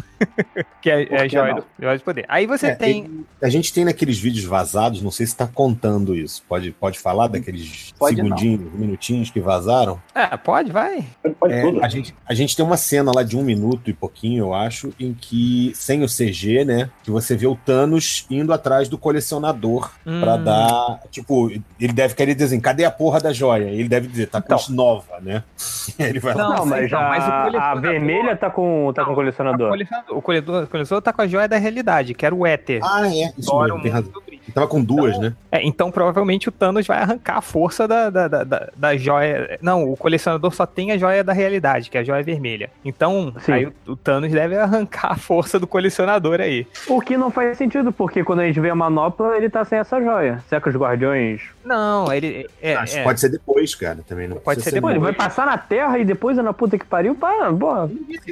que 0.81 0.89
é, 0.89 1.03
é 1.13 1.21
a 1.21 1.27
joia 1.27 1.53
não? 1.53 1.59
do, 1.61 1.65
do 1.79 2.03
poder. 2.03 2.25
Aí 2.27 2.45
você 2.45 2.67
É, 2.67 2.75
tem 2.75 3.25
a 3.41 3.47
gente 3.49 3.71
tem 3.73 3.85
naqueles 3.85 4.19
vídeos 4.19 4.43
vazados, 4.45 5.01
não 5.01 5.11
sei 5.11 5.25
se 5.25 5.35
tá 5.35 5.47
contando 5.47 6.15
isso. 6.15 6.43
Pode, 6.47 6.71
pode 6.71 6.99
falar 6.99 7.27
daqueles 7.27 7.93
Pode 7.97 8.15
segundinhos, 8.17 8.73
minutinhos 8.73 9.29
que 9.29 9.39
vazaram? 9.39 9.99
É, 10.13 10.35
pode, 10.35 10.71
vai. 10.71 11.05
É, 11.47 11.63
a, 11.81 11.87
gente, 11.87 12.13
a 12.27 12.33
gente 12.33 12.55
tem 12.55 12.65
uma 12.65 12.75
cena 12.77 13.11
lá 13.15 13.23
de 13.23 13.37
um 13.37 13.43
minuto 13.43 13.89
e 13.89 13.93
pouquinho, 13.93 14.45
eu 14.45 14.53
acho, 14.53 14.93
em 14.99 15.13
que, 15.13 15.71
sem 15.73 16.03
o 16.03 16.07
CG, 16.07 16.65
né? 16.65 16.89
Que 17.03 17.11
você 17.11 17.35
vê 17.35 17.47
o 17.47 17.55
Thanos 17.55 18.25
indo 18.29 18.51
atrás 18.51 18.89
do 18.89 18.97
colecionador 18.97 19.89
pra 20.03 20.35
Hum. 20.35 20.43
dar. 20.43 20.99
Tipo, 21.11 21.49
ele 21.79 21.93
deve 21.93 22.13
querer 22.15 22.33
dizer 22.33 22.47
assim, 22.47 22.59
cadê 22.59 22.83
a 22.83 22.91
porra 22.91 23.19
da 23.19 23.31
joia? 23.31 23.69
Ele 23.69 23.87
deve 23.87 24.07
dizer, 24.07 24.27
tá 24.27 24.41
com 24.41 24.59
nova, 24.73 25.19
né? 25.21 25.43
ele 25.97 26.19
vai 26.19 26.35
Não, 26.35 26.49
lá. 26.49 26.65
mas, 26.65 26.85
então, 26.87 26.99
a, 26.99 27.09
mas 27.09 27.53
o 27.53 27.57
a 27.57 27.75
vermelha 27.75 28.35
tá 28.35 28.49
com, 28.49 28.91
tá 28.93 29.05
com 29.05 29.15
colecionador. 29.15 29.67
O 29.67 29.69
colecionador, 29.71 30.17
o 30.63 30.67
colecionador 30.67 31.01
tá 31.01 31.13
com 31.13 31.21
a 31.21 31.27
joia 31.27 31.47
da 31.47 31.57
realidade, 31.69 32.13
que 32.13 32.25
era 32.25 32.33
o 32.35 32.45
éter. 32.45 32.81
Ah, 32.83 33.07
é. 33.07 33.31
Isso 33.37 33.57
mesmo, 33.61 33.81
tem 33.81 33.91
razão. 33.91 34.11
Ele 34.27 34.53
tava 34.55 34.67
com 34.67 34.83
duas, 34.83 35.17
né? 35.19 35.33
É, 35.51 35.63
então 35.65 35.91
provavelmente 35.91 36.49
o 36.49 36.51
Thanos 36.51 36.87
vai 36.87 36.97
arrancar 36.97 37.37
a 37.37 37.41
força 37.41 37.87
da, 37.87 38.09
da, 38.09 38.27
da, 38.27 38.43
da- 38.43 38.69
da 38.75 38.97
joia. 38.97 39.59
Não, 39.61 39.91
o 39.91 39.95
colecionador 39.95 40.51
só 40.53 40.65
tem 40.65 40.91
a 40.91 40.97
joia 40.97 41.23
da 41.23 41.33
realidade, 41.33 41.89
que 41.89 41.97
é 41.97 42.01
a 42.01 42.03
joia 42.03 42.23
vermelha. 42.23 42.71
Então, 42.83 43.31
Sim. 43.41 43.51
aí 43.51 43.65
o, 43.67 43.73
o 43.87 43.95
Thanos 43.95 44.31
deve 44.31 44.57
arrancar 44.57 45.11
a 45.11 45.15
força 45.15 45.59
do 45.59 45.67
colecionador 45.67 46.41
aí. 46.41 46.65
O 46.87 46.99
que 46.99 47.15
não 47.15 47.29
faz 47.29 47.57
sentido, 47.59 47.91
porque 47.91 48.23
quando 48.23 48.39
a 48.39 48.47
gente 48.47 48.59
vê 48.59 48.71
a 48.71 48.75
manopla, 48.75 49.37
ele 49.37 49.49
tá 49.51 49.63
sem 49.63 49.77
essa 49.77 50.01
joia. 50.01 50.43
Será 50.49 50.59
que 50.59 50.69
os 50.69 50.75
guardiões. 50.75 51.41
Não, 51.63 52.11
ele. 52.11 52.49
É, 52.59 52.73
Acho 52.75 52.93
que 52.95 52.99
é. 52.99 53.03
pode 53.03 53.19
ser 53.19 53.29
depois, 53.29 53.75
cara, 53.75 53.99
também. 54.07 54.27
Não 54.27 54.37
Pode 54.37 54.55
precisa 54.61 54.75
ser 54.77 54.81
Pô, 54.81 54.89
ele 54.89 54.97
vai 54.99 55.11
depois. 55.11 55.27
passar 55.27 55.45
na 55.45 55.57
Terra 55.59 55.99
e 55.99 56.05
depois 56.05 56.37
é 56.39 56.41
na 56.41 56.53
puta 56.53 56.77
que 56.77 56.85
pariu? 56.85 57.13
Pá, 57.13 57.53
porra. 57.53 57.87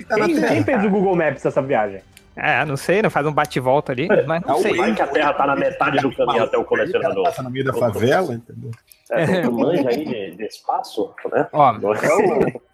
tá 0.08 0.16
Quem, 0.16 0.36
Terra. 0.36 0.48
quem 0.48 0.64
fez 0.64 0.84
o 0.84 0.90
Google 0.90 1.16
Maps 1.16 1.46
essa 1.46 1.62
viagem? 1.62 2.00
É, 2.38 2.64
não 2.66 2.78
sei, 2.78 3.02
não 3.02 3.10
faz 3.10 3.26
um 3.26 3.32
bate-volta 3.34 3.92
ali, 3.92 4.08
mas 4.26 4.42
não 4.44 4.58
o 4.58 4.62
sei. 4.62 4.76
Vai 4.76 4.94
que 4.94 5.02
a 5.02 5.08
Terra 5.08 5.34
tá 5.34 5.48
na 5.48 5.56
metade 5.56 5.98
do 6.00 6.16
caminho 6.16 6.44
até 6.44 6.58
o 6.58 6.64
colecionador. 6.64 7.24
Passa 7.24 7.42
no 7.42 7.50
meio 7.50 7.66
da 7.66 7.74
favela, 7.74 8.34
entendeu? 8.34 8.72
É, 9.10 9.42
tu 9.42 9.54
manja 9.54 9.88
aí 9.88 10.04
de, 10.04 10.36
de 10.36 10.44
espaço, 10.46 11.14
né? 11.32 11.48
Ó, 11.54 11.72
Não 11.72 11.94
é- 11.94 11.98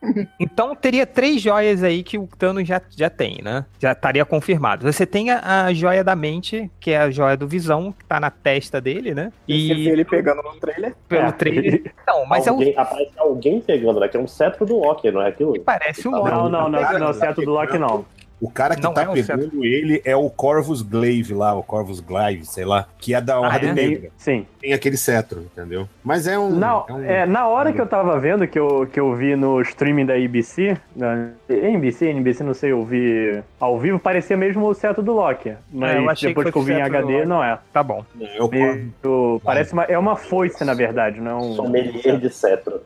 Então 0.40 0.76
teria 0.76 1.06
três 1.06 1.40
joias 1.40 1.84
aí 1.84 2.02
que 2.02 2.18
o 2.18 2.28
Thanos 2.40 2.68
já, 2.68 2.82
já 2.90 3.08
tem, 3.08 3.40
né? 3.44 3.66
Já 3.80 3.92
estaria 3.92 4.26
confirmado. 4.26 4.92
Você 4.92 5.06
tem 5.06 5.30
a, 5.30 5.66
a 5.66 5.74
joia 5.74 6.04
da 6.04 6.16
mente, 6.16 6.72
que 6.80 6.90
é 6.90 6.98
a 6.98 7.12
joia 7.12 7.38
do 7.38 7.48
Visão, 7.48 7.92
que 7.92 8.04
tá 8.06 8.20
na 8.20 8.32
testa 8.32 8.82
dele, 8.82 9.14
né? 9.14 9.32
Você 9.48 9.54
vê 9.54 9.74
E 9.76 9.90
ele 9.90 10.04
pegando 10.04 10.42
no 10.42 10.56
trailer. 10.60 10.96
pelo 11.08 11.28
É. 11.28 11.32
trailer. 11.32 11.94
Não, 12.08 12.26
mas 12.26 12.48
alguém, 12.48 12.74
é 12.76 12.80
Aparece 12.80 13.12
alguém 13.18 13.62
pegando, 13.62 14.00
né? 14.00 14.08
Que 14.08 14.18
é 14.18 14.20
um 14.20 14.28
cetro 14.28 14.66
do 14.66 14.80
Loki, 14.80 15.12
não 15.12 15.22
é 15.22 15.28
aquilo? 15.30 15.52
o 15.52 15.60
parece 15.62 16.08
um 16.08 16.12
Não, 16.12 16.20
Loki. 16.20 16.32
não, 16.32 16.50
não, 16.50 16.70
não, 16.70 16.80
é 17.08 17.10
o 17.10 17.14
certo 17.14 17.42
do 17.44 17.52
Loki, 17.52 17.78
não. 17.78 18.06
O 18.44 18.50
cara 18.50 18.76
que 18.76 18.84
Não 18.84 18.94
tá 18.94 19.04
é 19.04 19.06
pegando 19.14 19.64
ele 19.64 20.02
é 20.04 20.18
o 20.18 20.30
Corvus 20.30 20.82
Glaive 20.82 21.34
lá, 21.34 21.56
o 21.56 21.64
Corvus 21.64 22.02
Glaive, 22.02 22.46
sei 22.46 22.66
lá, 22.66 22.90
que 23.00 23.16
é 23.16 23.22
da 23.22 23.40
Ordem 23.40 23.70
é? 23.70 23.74
Negra. 23.74 24.10
Sim. 24.18 24.46
Tem 24.60 24.74
aquele 24.74 24.98
cetro, 24.98 25.44
entendeu? 25.44 25.88
Mas 26.04 26.28
é 26.28 26.38
um. 26.38 26.50
Na, 26.50 26.84
é 26.90 26.92
um- 26.94 27.04
é, 27.06 27.26
na 27.26 27.48
hora 27.48 27.72
que 27.72 27.80
eu 27.80 27.88
tava 27.88 28.20
vendo, 28.20 28.46
que 28.46 28.60
eu, 28.60 28.86
que 28.92 29.00
eu 29.00 29.16
vi 29.16 29.38
no 29.38 29.62
streaming 29.62 30.06
da 30.06 30.16
ABC, 30.16 30.76
na 30.94 31.30
NBC, 31.48 32.08
NBC, 32.10 32.44
não 32.44 32.54
sei, 32.54 32.74
eu 32.74 32.84
vi 32.84 33.42
ao 33.58 33.80
vivo, 33.80 33.98
parecia 33.98 34.36
mesmo 34.36 34.68
o 34.68 34.74
certo 34.74 35.02
do 35.02 35.14
Loki. 35.14 35.54
Mas 35.72 35.96
É, 35.96 35.98
eu 36.00 36.10
achei 36.10 36.34
que 36.34 36.36
depois 36.42 36.52
que, 36.52 36.60
eu 36.60 36.64
vi 36.64 36.74
em 36.74 36.84
cetro 36.84 36.98
HD, 36.98 37.26
não 37.26 37.42
é. 37.42 37.58
Tá 37.72 37.82
bom. 37.82 38.04
é 38.20 38.48
Meio- 38.50 39.42
parece 39.42 39.72
uma, 39.72 39.84
é 39.86 39.98
uma 39.98 40.18
foice, 40.18 40.66
na 40.66 40.74
verdade, 40.74 41.22
não 41.22 41.32
é 41.32 41.36
um... 41.36 41.54
Sommelier 41.56 42.20
de 42.20 42.30
cetro. 42.30 42.82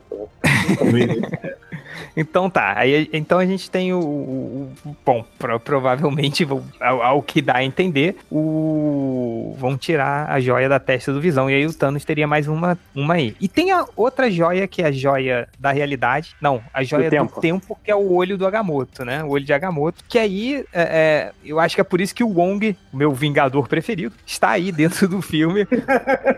Então 2.16 2.48
tá, 2.50 2.74
aí 2.76 3.08
então 3.12 3.38
a 3.38 3.46
gente 3.46 3.70
tem 3.70 3.92
o. 3.92 3.98
o- 4.00 4.72
o- 4.84 4.96
bom, 5.04 5.24
pro- 5.38 5.60
provavelmente, 5.60 6.46
ao, 6.80 7.02
ao 7.02 7.22
que 7.22 7.40
dá 7.42 7.56
a 7.56 7.64
entender, 7.64 8.16
o. 8.30 9.54
Vão 9.58 9.76
tirar 9.76 10.30
a 10.30 10.40
joia 10.40 10.68
da 10.68 10.78
testa 10.78 11.12
do 11.12 11.20
visão. 11.20 11.50
E 11.50 11.54
aí 11.54 11.66
o 11.66 11.72
Thanos 11.74 12.04
teria 12.04 12.26
mais 12.26 12.46
uma, 12.48 12.78
uma 12.94 13.14
aí. 13.14 13.34
E 13.40 13.48
tem 13.48 13.70
a 13.72 13.84
outra 13.96 14.30
joia, 14.30 14.66
que 14.68 14.82
é 14.82 14.86
a 14.86 14.92
joia 14.92 15.48
da 15.58 15.72
realidade. 15.72 16.34
Não, 16.40 16.60
a 16.72 16.82
joia 16.82 17.08
do 17.08 17.10
tempo. 17.10 17.40
tempo, 17.40 17.78
que 17.82 17.90
é 17.90 17.94
o 17.94 18.12
olho 18.12 18.36
do 18.38 18.46
Agamotto, 18.46 19.04
né? 19.04 19.22
O 19.24 19.30
olho 19.30 19.44
de 19.44 19.52
Agamotto. 19.52 20.04
Que 20.08 20.18
aí, 20.18 20.64
é, 20.72 20.82
é, 20.82 21.32
eu 21.44 21.58
acho 21.58 21.74
que 21.74 21.80
é 21.80 21.84
por 21.84 22.00
isso 22.00 22.14
que 22.14 22.22
o 22.24 22.28
Wong, 22.28 22.76
meu 22.92 23.12
vingador 23.12 23.68
preferido, 23.68 24.14
está 24.26 24.50
aí 24.50 24.70
dentro 24.72 25.08
do 25.08 25.20
filme. 25.22 25.66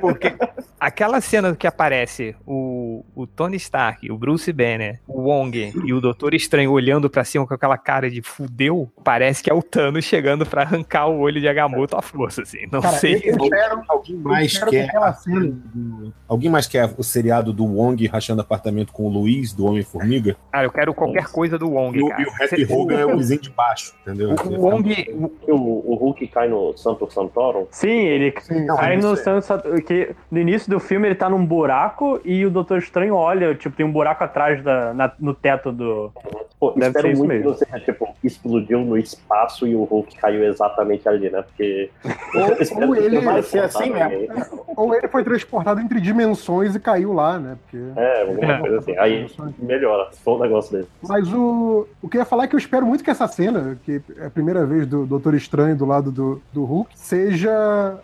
Porque 0.00 0.32
aquela 0.78 1.20
cena 1.20 1.54
que 1.54 1.66
aparece 1.66 2.34
o, 2.46 3.04
o 3.14 3.26
Tony 3.26 3.56
Stark, 3.56 4.10
o 4.10 4.16
Bruce 4.16 4.52
Banner, 4.52 5.00
o 5.06 5.22
Wong 5.22 5.49
e 5.58 5.92
o 5.92 6.00
Doutor 6.00 6.34
Estranho 6.34 6.70
olhando 6.72 7.08
pra 7.10 7.24
cima 7.24 7.46
com 7.46 7.54
aquela 7.54 7.76
cara 7.78 8.10
de 8.10 8.22
fudeu, 8.22 8.90
parece 9.04 9.42
que 9.42 9.50
é 9.50 9.54
o 9.54 9.62
Thanos 9.62 10.04
chegando 10.04 10.44
pra 10.46 10.62
arrancar 10.62 11.06
o 11.08 11.18
olho 11.20 11.40
de 11.40 11.48
Agamotto 11.48 11.96
à 11.96 12.02
força, 12.02 12.42
assim. 12.42 12.66
Não 12.70 12.80
Cara, 12.80 12.96
sei. 12.98 13.14
eu 13.24 13.36
espero, 13.36 13.82
Alguém 13.88 14.16
eu 14.16 14.22
mais 14.22 14.52
espero 14.52 14.70
quer. 14.70 14.90
que 14.90 15.38
do- 15.40 16.12
Alguém 16.28 16.50
mais 16.50 16.66
quer 16.66 16.90
o 16.96 17.02
seriado 17.02 17.52
do 17.52 17.64
Wong 17.64 18.06
rachando 18.06 18.40
apartamento 18.40 18.92
com 18.92 19.04
o 19.04 19.08
Luiz, 19.08 19.52
do 19.52 19.66
Homem-Formiga? 19.66 20.36
Cara, 20.52 20.66
eu 20.66 20.70
quero 20.70 20.94
qualquer 20.94 21.26
coisa 21.28 21.58
do 21.58 21.70
Wong, 21.70 21.98
E 21.98 22.02
o, 22.02 22.08
cara. 22.08 22.22
e 22.22 22.26
o 22.26 22.28
Happy 22.30 22.72
Hogan 22.72 22.98
é 22.98 23.06
o 23.06 23.16
vizinho 23.16 23.40
de 23.40 23.50
baixo, 23.50 23.94
entendeu? 24.02 24.30
O, 24.30 24.48
o 24.48 24.60
Wong, 24.60 24.90
o- 25.14 25.28
Que 25.28 25.50
o, 25.52 25.56
o 25.56 25.94
Hulk 25.94 26.26
cai 26.28 26.48
no 26.48 26.76
Santo 26.76 27.10
Santorum. 27.10 27.66
Sim, 27.70 27.88
ele 27.88 28.34
não, 28.66 28.76
cai 28.76 28.96
no. 28.96 29.16
Santo 29.16 29.82
que 29.82 30.14
No 30.30 30.38
início 30.38 30.70
do 30.70 30.78
filme 30.80 31.08
ele 31.08 31.14
tá 31.14 31.28
num 31.28 31.44
buraco 31.44 32.20
e 32.24 32.44
o 32.46 32.50
Doutor 32.50 32.78
Estranho 32.78 33.14
olha, 33.14 33.54
tipo, 33.54 33.74
tem 33.76 33.84
um 33.84 33.92
buraco 33.92 34.22
atrás 34.24 34.62
da, 34.62 34.94
na- 34.94 35.12
no 35.18 35.34
teto 35.40 35.72
do. 35.72 36.12
Pô, 36.58 36.72
Deve 36.72 36.86
espero 36.88 37.08
muito 37.08 37.24
mesmo. 37.24 37.42
que 37.42 37.48
não 37.48 37.56
seja, 37.56 37.80
tipo, 37.80 38.14
explodiu 38.22 38.80
no 38.80 38.98
espaço 38.98 39.66
e 39.66 39.74
o 39.74 39.84
Hulk 39.84 40.16
caiu 40.16 40.44
exatamente 40.44 41.08
ali, 41.08 41.30
né? 41.30 41.42
Porque. 41.42 41.90
ou 42.34 42.92
que 42.92 43.00
ele- 43.00 43.42
ser 43.42 43.60
assim 43.64 43.90
mesmo. 43.90 44.02
alguém. 44.02 44.28
Ou 44.76 44.94
ele 44.94 45.08
foi 45.08 45.22
transportado 45.24 45.80
entre 45.80 46.00
dimensões 46.00 46.74
e 46.74 46.80
caiu 46.80 47.12
lá, 47.12 47.38
né? 47.38 47.56
Porque... 47.62 48.00
É, 48.00 48.22
alguma 48.22 48.58
coisa 48.60 48.78
assim. 48.78 48.96
Aí 48.98 49.26
melhora, 49.58 50.10
se 50.12 50.20
for 50.20 50.38
um 50.38 50.42
negócio 50.42 50.72
desse. 50.72 50.88
Mas 51.02 51.30
o, 51.32 51.86
o 52.00 52.08
que 52.08 52.16
eu 52.16 52.20
ia 52.20 52.24
falar 52.24 52.44
é 52.44 52.46
que 52.46 52.54
eu 52.54 52.58
espero 52.58 52.86
muito 52.86 53.04
que 53.04 53.10
essa 53.10 53.26
cena, 53.28 53.78
que 53.84 54.00
é 54.16 54.26
a 54.26 54.30
primeira 54.30 54.64
vez 54.64 54.86
do 54.86 55.04
Doutor 55.04 55.34
Estranho 55.34 55.76
do 55.76 55.84
lado 55.84 56.10
do, 56.10 56.40
do 56.52 56.64
Hulk, 56.64 56.90
seja 56.94 57.98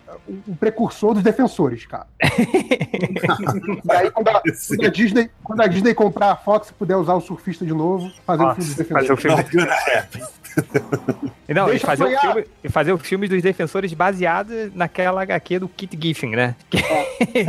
o 0.47 0.55
precursor 0.55 1.13
dos 1.13 1.23
defensores, 1.23 1.85
cara. 1.85 2.05
e 2.21 3.91
aí, 3.91 4.11
quando 4.11 4.27
a, 4.27 4.41
quando 4.41 4.85
a 4.85 4.89
Disney, 4.89 5.29
quando 5.43 5.61
a 5.61 5.67
Disney 5.67 5.93
comprar 5.93 6.31
a 6.31 6.35
Fox 6.35 6.69
e 6.69 6.73
puder 6.73 6.95
usar 6.95 7.15
o 7.17 7.21
surfista 7.21 7.65
de 7.65 7.73
novo, 7.73 8.11
fazer 8.25 8.43
o 8.43 8.55
filme 8.55 8.65
dos 8.65 8.77
Nossa, 8.77 8.85
fazer 8.85 9.13
o 9.13 9.15
defensores. 9.15 9.49
filme. 9.49 10.27
Não, 11.47 11.71
e 11.71 11.79
fazer, 11.79 12.03
o 12.03 12.19
filme, 12.19 12.45
e 12.63 12.69
fazer 12.69 12.91
o 12.91 12.97
filme 12.97 13.27
dos 13.27 13.41
defensores 13.41 13.93
baseado 13.93 14.71
naquela 14.75 15.21
HQ 15.21 15.59
do 15.59 15.67
Kit 15.69 15.97
Giffen, 16.01 16.31
né? 16.31 16.55
Que- 16.69 17.43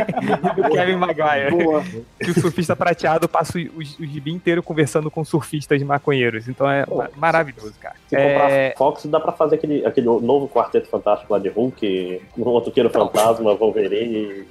do 0.63 0.71
Kevin 0.71 0.97
Maguire. 0.97 1.51
Boa. 1.51 1.83
Que 2.21 2.31
o 2.31 2.35
surfista 2.41 2.75
prateado 2.77 3.29
passa 3.29 3.59
o, 3.59 3.61
o, 3.61 3.79
o 3.79 3.83
gibi 4.07 4.31
inteiro 4.33 4.63
conversando 4.63 5.11
com 5.11 5.25
surfistas 5.25 5.83
maconheiros. 5.83 6.49
Então 6.49 6.71
é 6.71 6.85
ma- 6.87 7.11
maravilhoso, 7.17 7.75
cara. 7.81 7.95
Se 8.09 8.17
comprar 8.17 8.51
É, 8.51 8.75
Fox, 8.77 9.07
dá 9.07 9.19
pra 9.21 9.33
fazer 9.33 9.57
aquele, 9.57 9.85
aquele 9.85 10.07
novo 10.07 10.49
quarteto 10.49 10.89
fantástico 10.89 11.33
lá 11.33 11.39
de 11.39 11.49
Hulk, 11.49 12.23
um 12.37 12.45
Motoqueiro 12.45 12.91
Fantasma, 12.91 13.55
Wolverine 13.55 14.47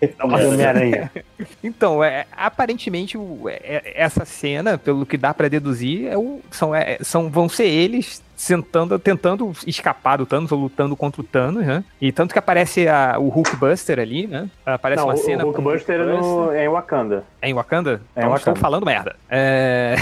e. 0.00 0.12
Homem-Aranha. 0.22 1.10
Então, 1.62 2.02
é, 2.04 2.26
aparentemente, 2.32 3.16
o- 3.16 3.48
é- 3.48 3.92
essa 3.94 4.24
cena, 4.24 4.47
pelo 4.78 5.04
que 5.06 5.16
dá 5.16 5.32
pra 5.34 5.48
deduzir, 5.48 6.06
é 6.06 6.16
o- 6.16 6.40
são, 6.50 6.74
é- 6.74 6.98
são, 7.02 7.30
vão 7.30 7.48
ser 7.48 7.66
eles 7.66 8.22
sentando, 8.38 8.96
tentando 9.00 9.50
escapar 9.66 10.16
do 10.18 10.24
Thanos 10.24 10.52
ou 10.52 10.58
lutando 10.60 10.96
contra 10.96 11.20
o 11.20 11.24
Thanos, 11.24 11.66
né? 11.66 11.82
E 12.00 12.12
tanto 12.12 12.32
que 12.32 12.38
aparece 12.38 12.86
a- 12.88 13.16
o 13.18 13.28
Hulkbuster 13.28 13.98
ali, 13.98 14.28
né? 14.28 14.48
Aparece 14.64 15.00
Não, 15.02 15.08
uma 15.08 15.14
o- 15.14 15.18
cena. 15.18 15.42
o 15.42 15.46
Hulkbuster 15.48 16.00
é, 16.00 16.04
no, 16.04 16.52
é 16.52 16.64
em 16.64 16.68
Wakanda. 16.68 17.24
É 17.42 17.48
em 17.50 17.54
Wakanda? 17.54 18.00
É 18.14 18.20
em 18.20 18.24
então 18.24 18.36
estou 18.36 18.52
Wakanda. 18.52 18.60
falando 18.60 18.86
merda. 18.86 19.16
É... 19.28 19.96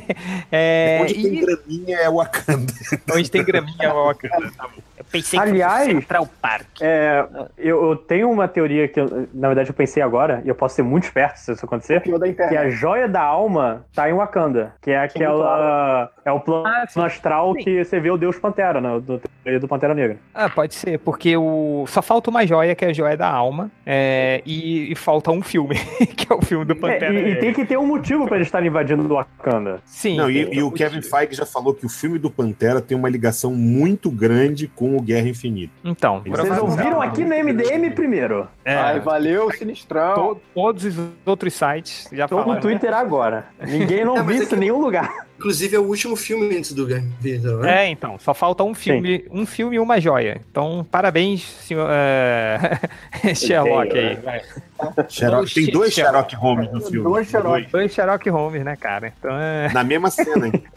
é... 0.50 0.98
Onde 1.02 1.14
tem 1.14 1.34
e- 1.34 1.40
graminha 1.44 1.96
é 1.98 2.10
Wakanda. 2.10 2.72
Onde 3.14 3.30
tem 3.30 3.44
graminha 3.44 3.76
é 3.80 3.92
Wakanda. 3.92 4.50
Tá 4.56 4.64
bom. 4.64 4.82
Eu 4.98 5.04
pensei 5.10 5.38
que 5.40 5.44
Aliás, 5.48 5.84
fosse 5.84 5.96
Central 6.00 6.28
Park. 6.40 6.66
É, 6.80 7.24
eu, 7.58 7.90
eu 7.90 7.96
tenho 7.96 8.30
uma 8.30 8.46
teoria 8.48 8.86
que, 8.88 9.00
eu- 9.00 9.28
na 9.34 9.48
verdade, 9.48 9.68
eu 9.70 9.74
pensei 9.74 10.02
agora, 10.02 10.40
e 10.44 10.48
eu 10.48 10.54
posso 10.54 10.76
ser 10.76 10.82
muito 10.82 11.04
esperto 11.04 11.36
se 11.38 11.52
isso 11.52 11.64
acontecer, 11.64 12.00
que 12.02 12.56
a 12.56 12.70
joia 12.70 13.08
da 13.08 13.20
alma 13.22 13.84
tá 13.94 14.08
em 14.08 14.12
Wakanda, 14.14 14.74
que 14.80 14.90
é 14.90 14.98
aquela... 14.98 16.10
É 16.24 16.30
o 16.30 16.38
plano 16.40 16.68
astral 16.96 17.52
que 17.54 17.81
você 17.84 18.00
vê 18.00 18.10
o 18.10 18.16
Deus 18.16 18.38
Pantera, 18.38 18.80
né? 18.80 19.00
Do, 19.00 19.20
do, 19.60 19.68
Pantera 19.68 19.94
Negra. 19.94 20.16
Ah, 20.34 20.48
pode 20.48 20.74
ser, 20.74 20.98
porque 20.98 21.36
o... 21.36 21.84
só 21.88 22.00
falta 22.02 22.30
uma 22.30 22.46
joia, 22.46 22.74
que 22.74 22.84
é 22.84 22.88
a 22.88 22.92
joia 22.92 23.16
da 23.16 23.28
alma, 23.28 23.70
é, 23.84 24.42
e, 24.46 24.92
e 24.92 24.94
falta 24.94 25.30
um 25.30 25.42
filme, 25.42 25.74
que 26.16 26.32
é 26.32 26.34
o 26.36 26.40
filme 26.42 26.64
do 26.64 26.76
Pantera 26.76 27.06
É, 27.06 27.12
e, 27.12 27.18
e 27.18 27.22
Negra. 27.24 27.40
tem 27.40 27.52
que 27.52 27.64
ter 27.64 27.76
um 27.78 27.86
motivo 27.86 28.26
pra 28.26 28.36
eles 28.36 28.48
estarem 28.48 28.68
invadindo 28.68 29.02
o 29.02 29.14
Wakanda. 29.16 29.80
Sim. 29.84 30.16
Não, 30.16 30.30
e, 30.30 30.54
e 30.54 30.62
o 30.62 30.70
Kevin 30.70 31.02
Feige 31.02 31.34
já 31.34 31.46
falou 31.46 31.74
que 31.74 31.84
o 31.84 31.88
filme 31.88 32.18
do 32.18 32.30
Pantera 32.30 32.80
tem 32.80 32.96
uma 32.96 33.08
ligação 33.08 33.52
muito 33.54 34.10
grande 34.10 34.66
com 34.68 34.96
o 34.96 35.00
Guerra 35.02 35.28
Infinita. 35.28 35.72
Então, 35.84 36.22
Vocês 36.26 36.58
ouviram 36.58 37.00
aqui 37.02 37.24
no 37.24 37.30
MDM 37.34 37.90
primeiro. 37.94 38.46
É. 38.64 38.74
Ai, 38.76 39.00
valeu, 39.00 39.50
Sinistrão. 39.50 40.14
To- 40.14 40.40
todos 40.54 40.84
os 40.84 40.96
outros 41.26 41.52
sites 41.54 42.08
já 42.12 42.28
Tô 42.28 42.36
no 42.36 42.42
falaram. 42.42 42.60
Twitter 42.60 42.94
agora. 42.94 43.46
Ninguém 43.66 44.04
não 44.06 44.16
É, 44.16 44.22
viu 44.22 44.30
é 44.32 44.34
isso 44.36 44.44
em 44.44 44.48
que- 44.48 44.56
nenhum 44.56 44.80
lugar. 44.80 45.26
Inclusive 45.42 45.74
é 45.74 45.78
o 45.80 45.82
último 45.82 46.14
filme 46.14 46.56
antes 46.56 46.72
do 46.72 46.84
Infinita, 46.84 47.56
né? 47.56 47.86
É, 47.86 47.88
então, 47.88 48.16
só 48.16 48.32
falta 48.32 48.62
um 48.62 48.72
filme, 48.72 49.24
um 49.28 49.44
filme 49.44 49.74
e 49.74 49.78
uma 49.80 50.00
joia. 50.00 50.40
Então, 50.48 50.86
parabéns, 50.88 51.42
senhor 51.42 51.88
é, 51.90 52.78
Sherlock 53.34 53.98
aí. 53.98 54.14
vai. 54.22 54.40
Sherlock- 55.08 55.54
tem 55.54 55.66
dois 55.70 55.92
Sherlock 55.92 56.34
Holmes 56.36 56.70
no 56.72 56.80
filme. 56.80 57.02
Dois 57.02 57.28
Sherlock, 57.28 57.70
dois 57.70 57.92
Sherlock 57.92 58.30
Holmes, 58.30 58.64
né, 58.64 58.76
cara? 58.76 59.12
Então, 59.18 59.30
é... 59.38 59.72
Na 59.72 59.84
mesma 59.84 60.10
cena, 60.10 60.46
hein? 60.46 60.62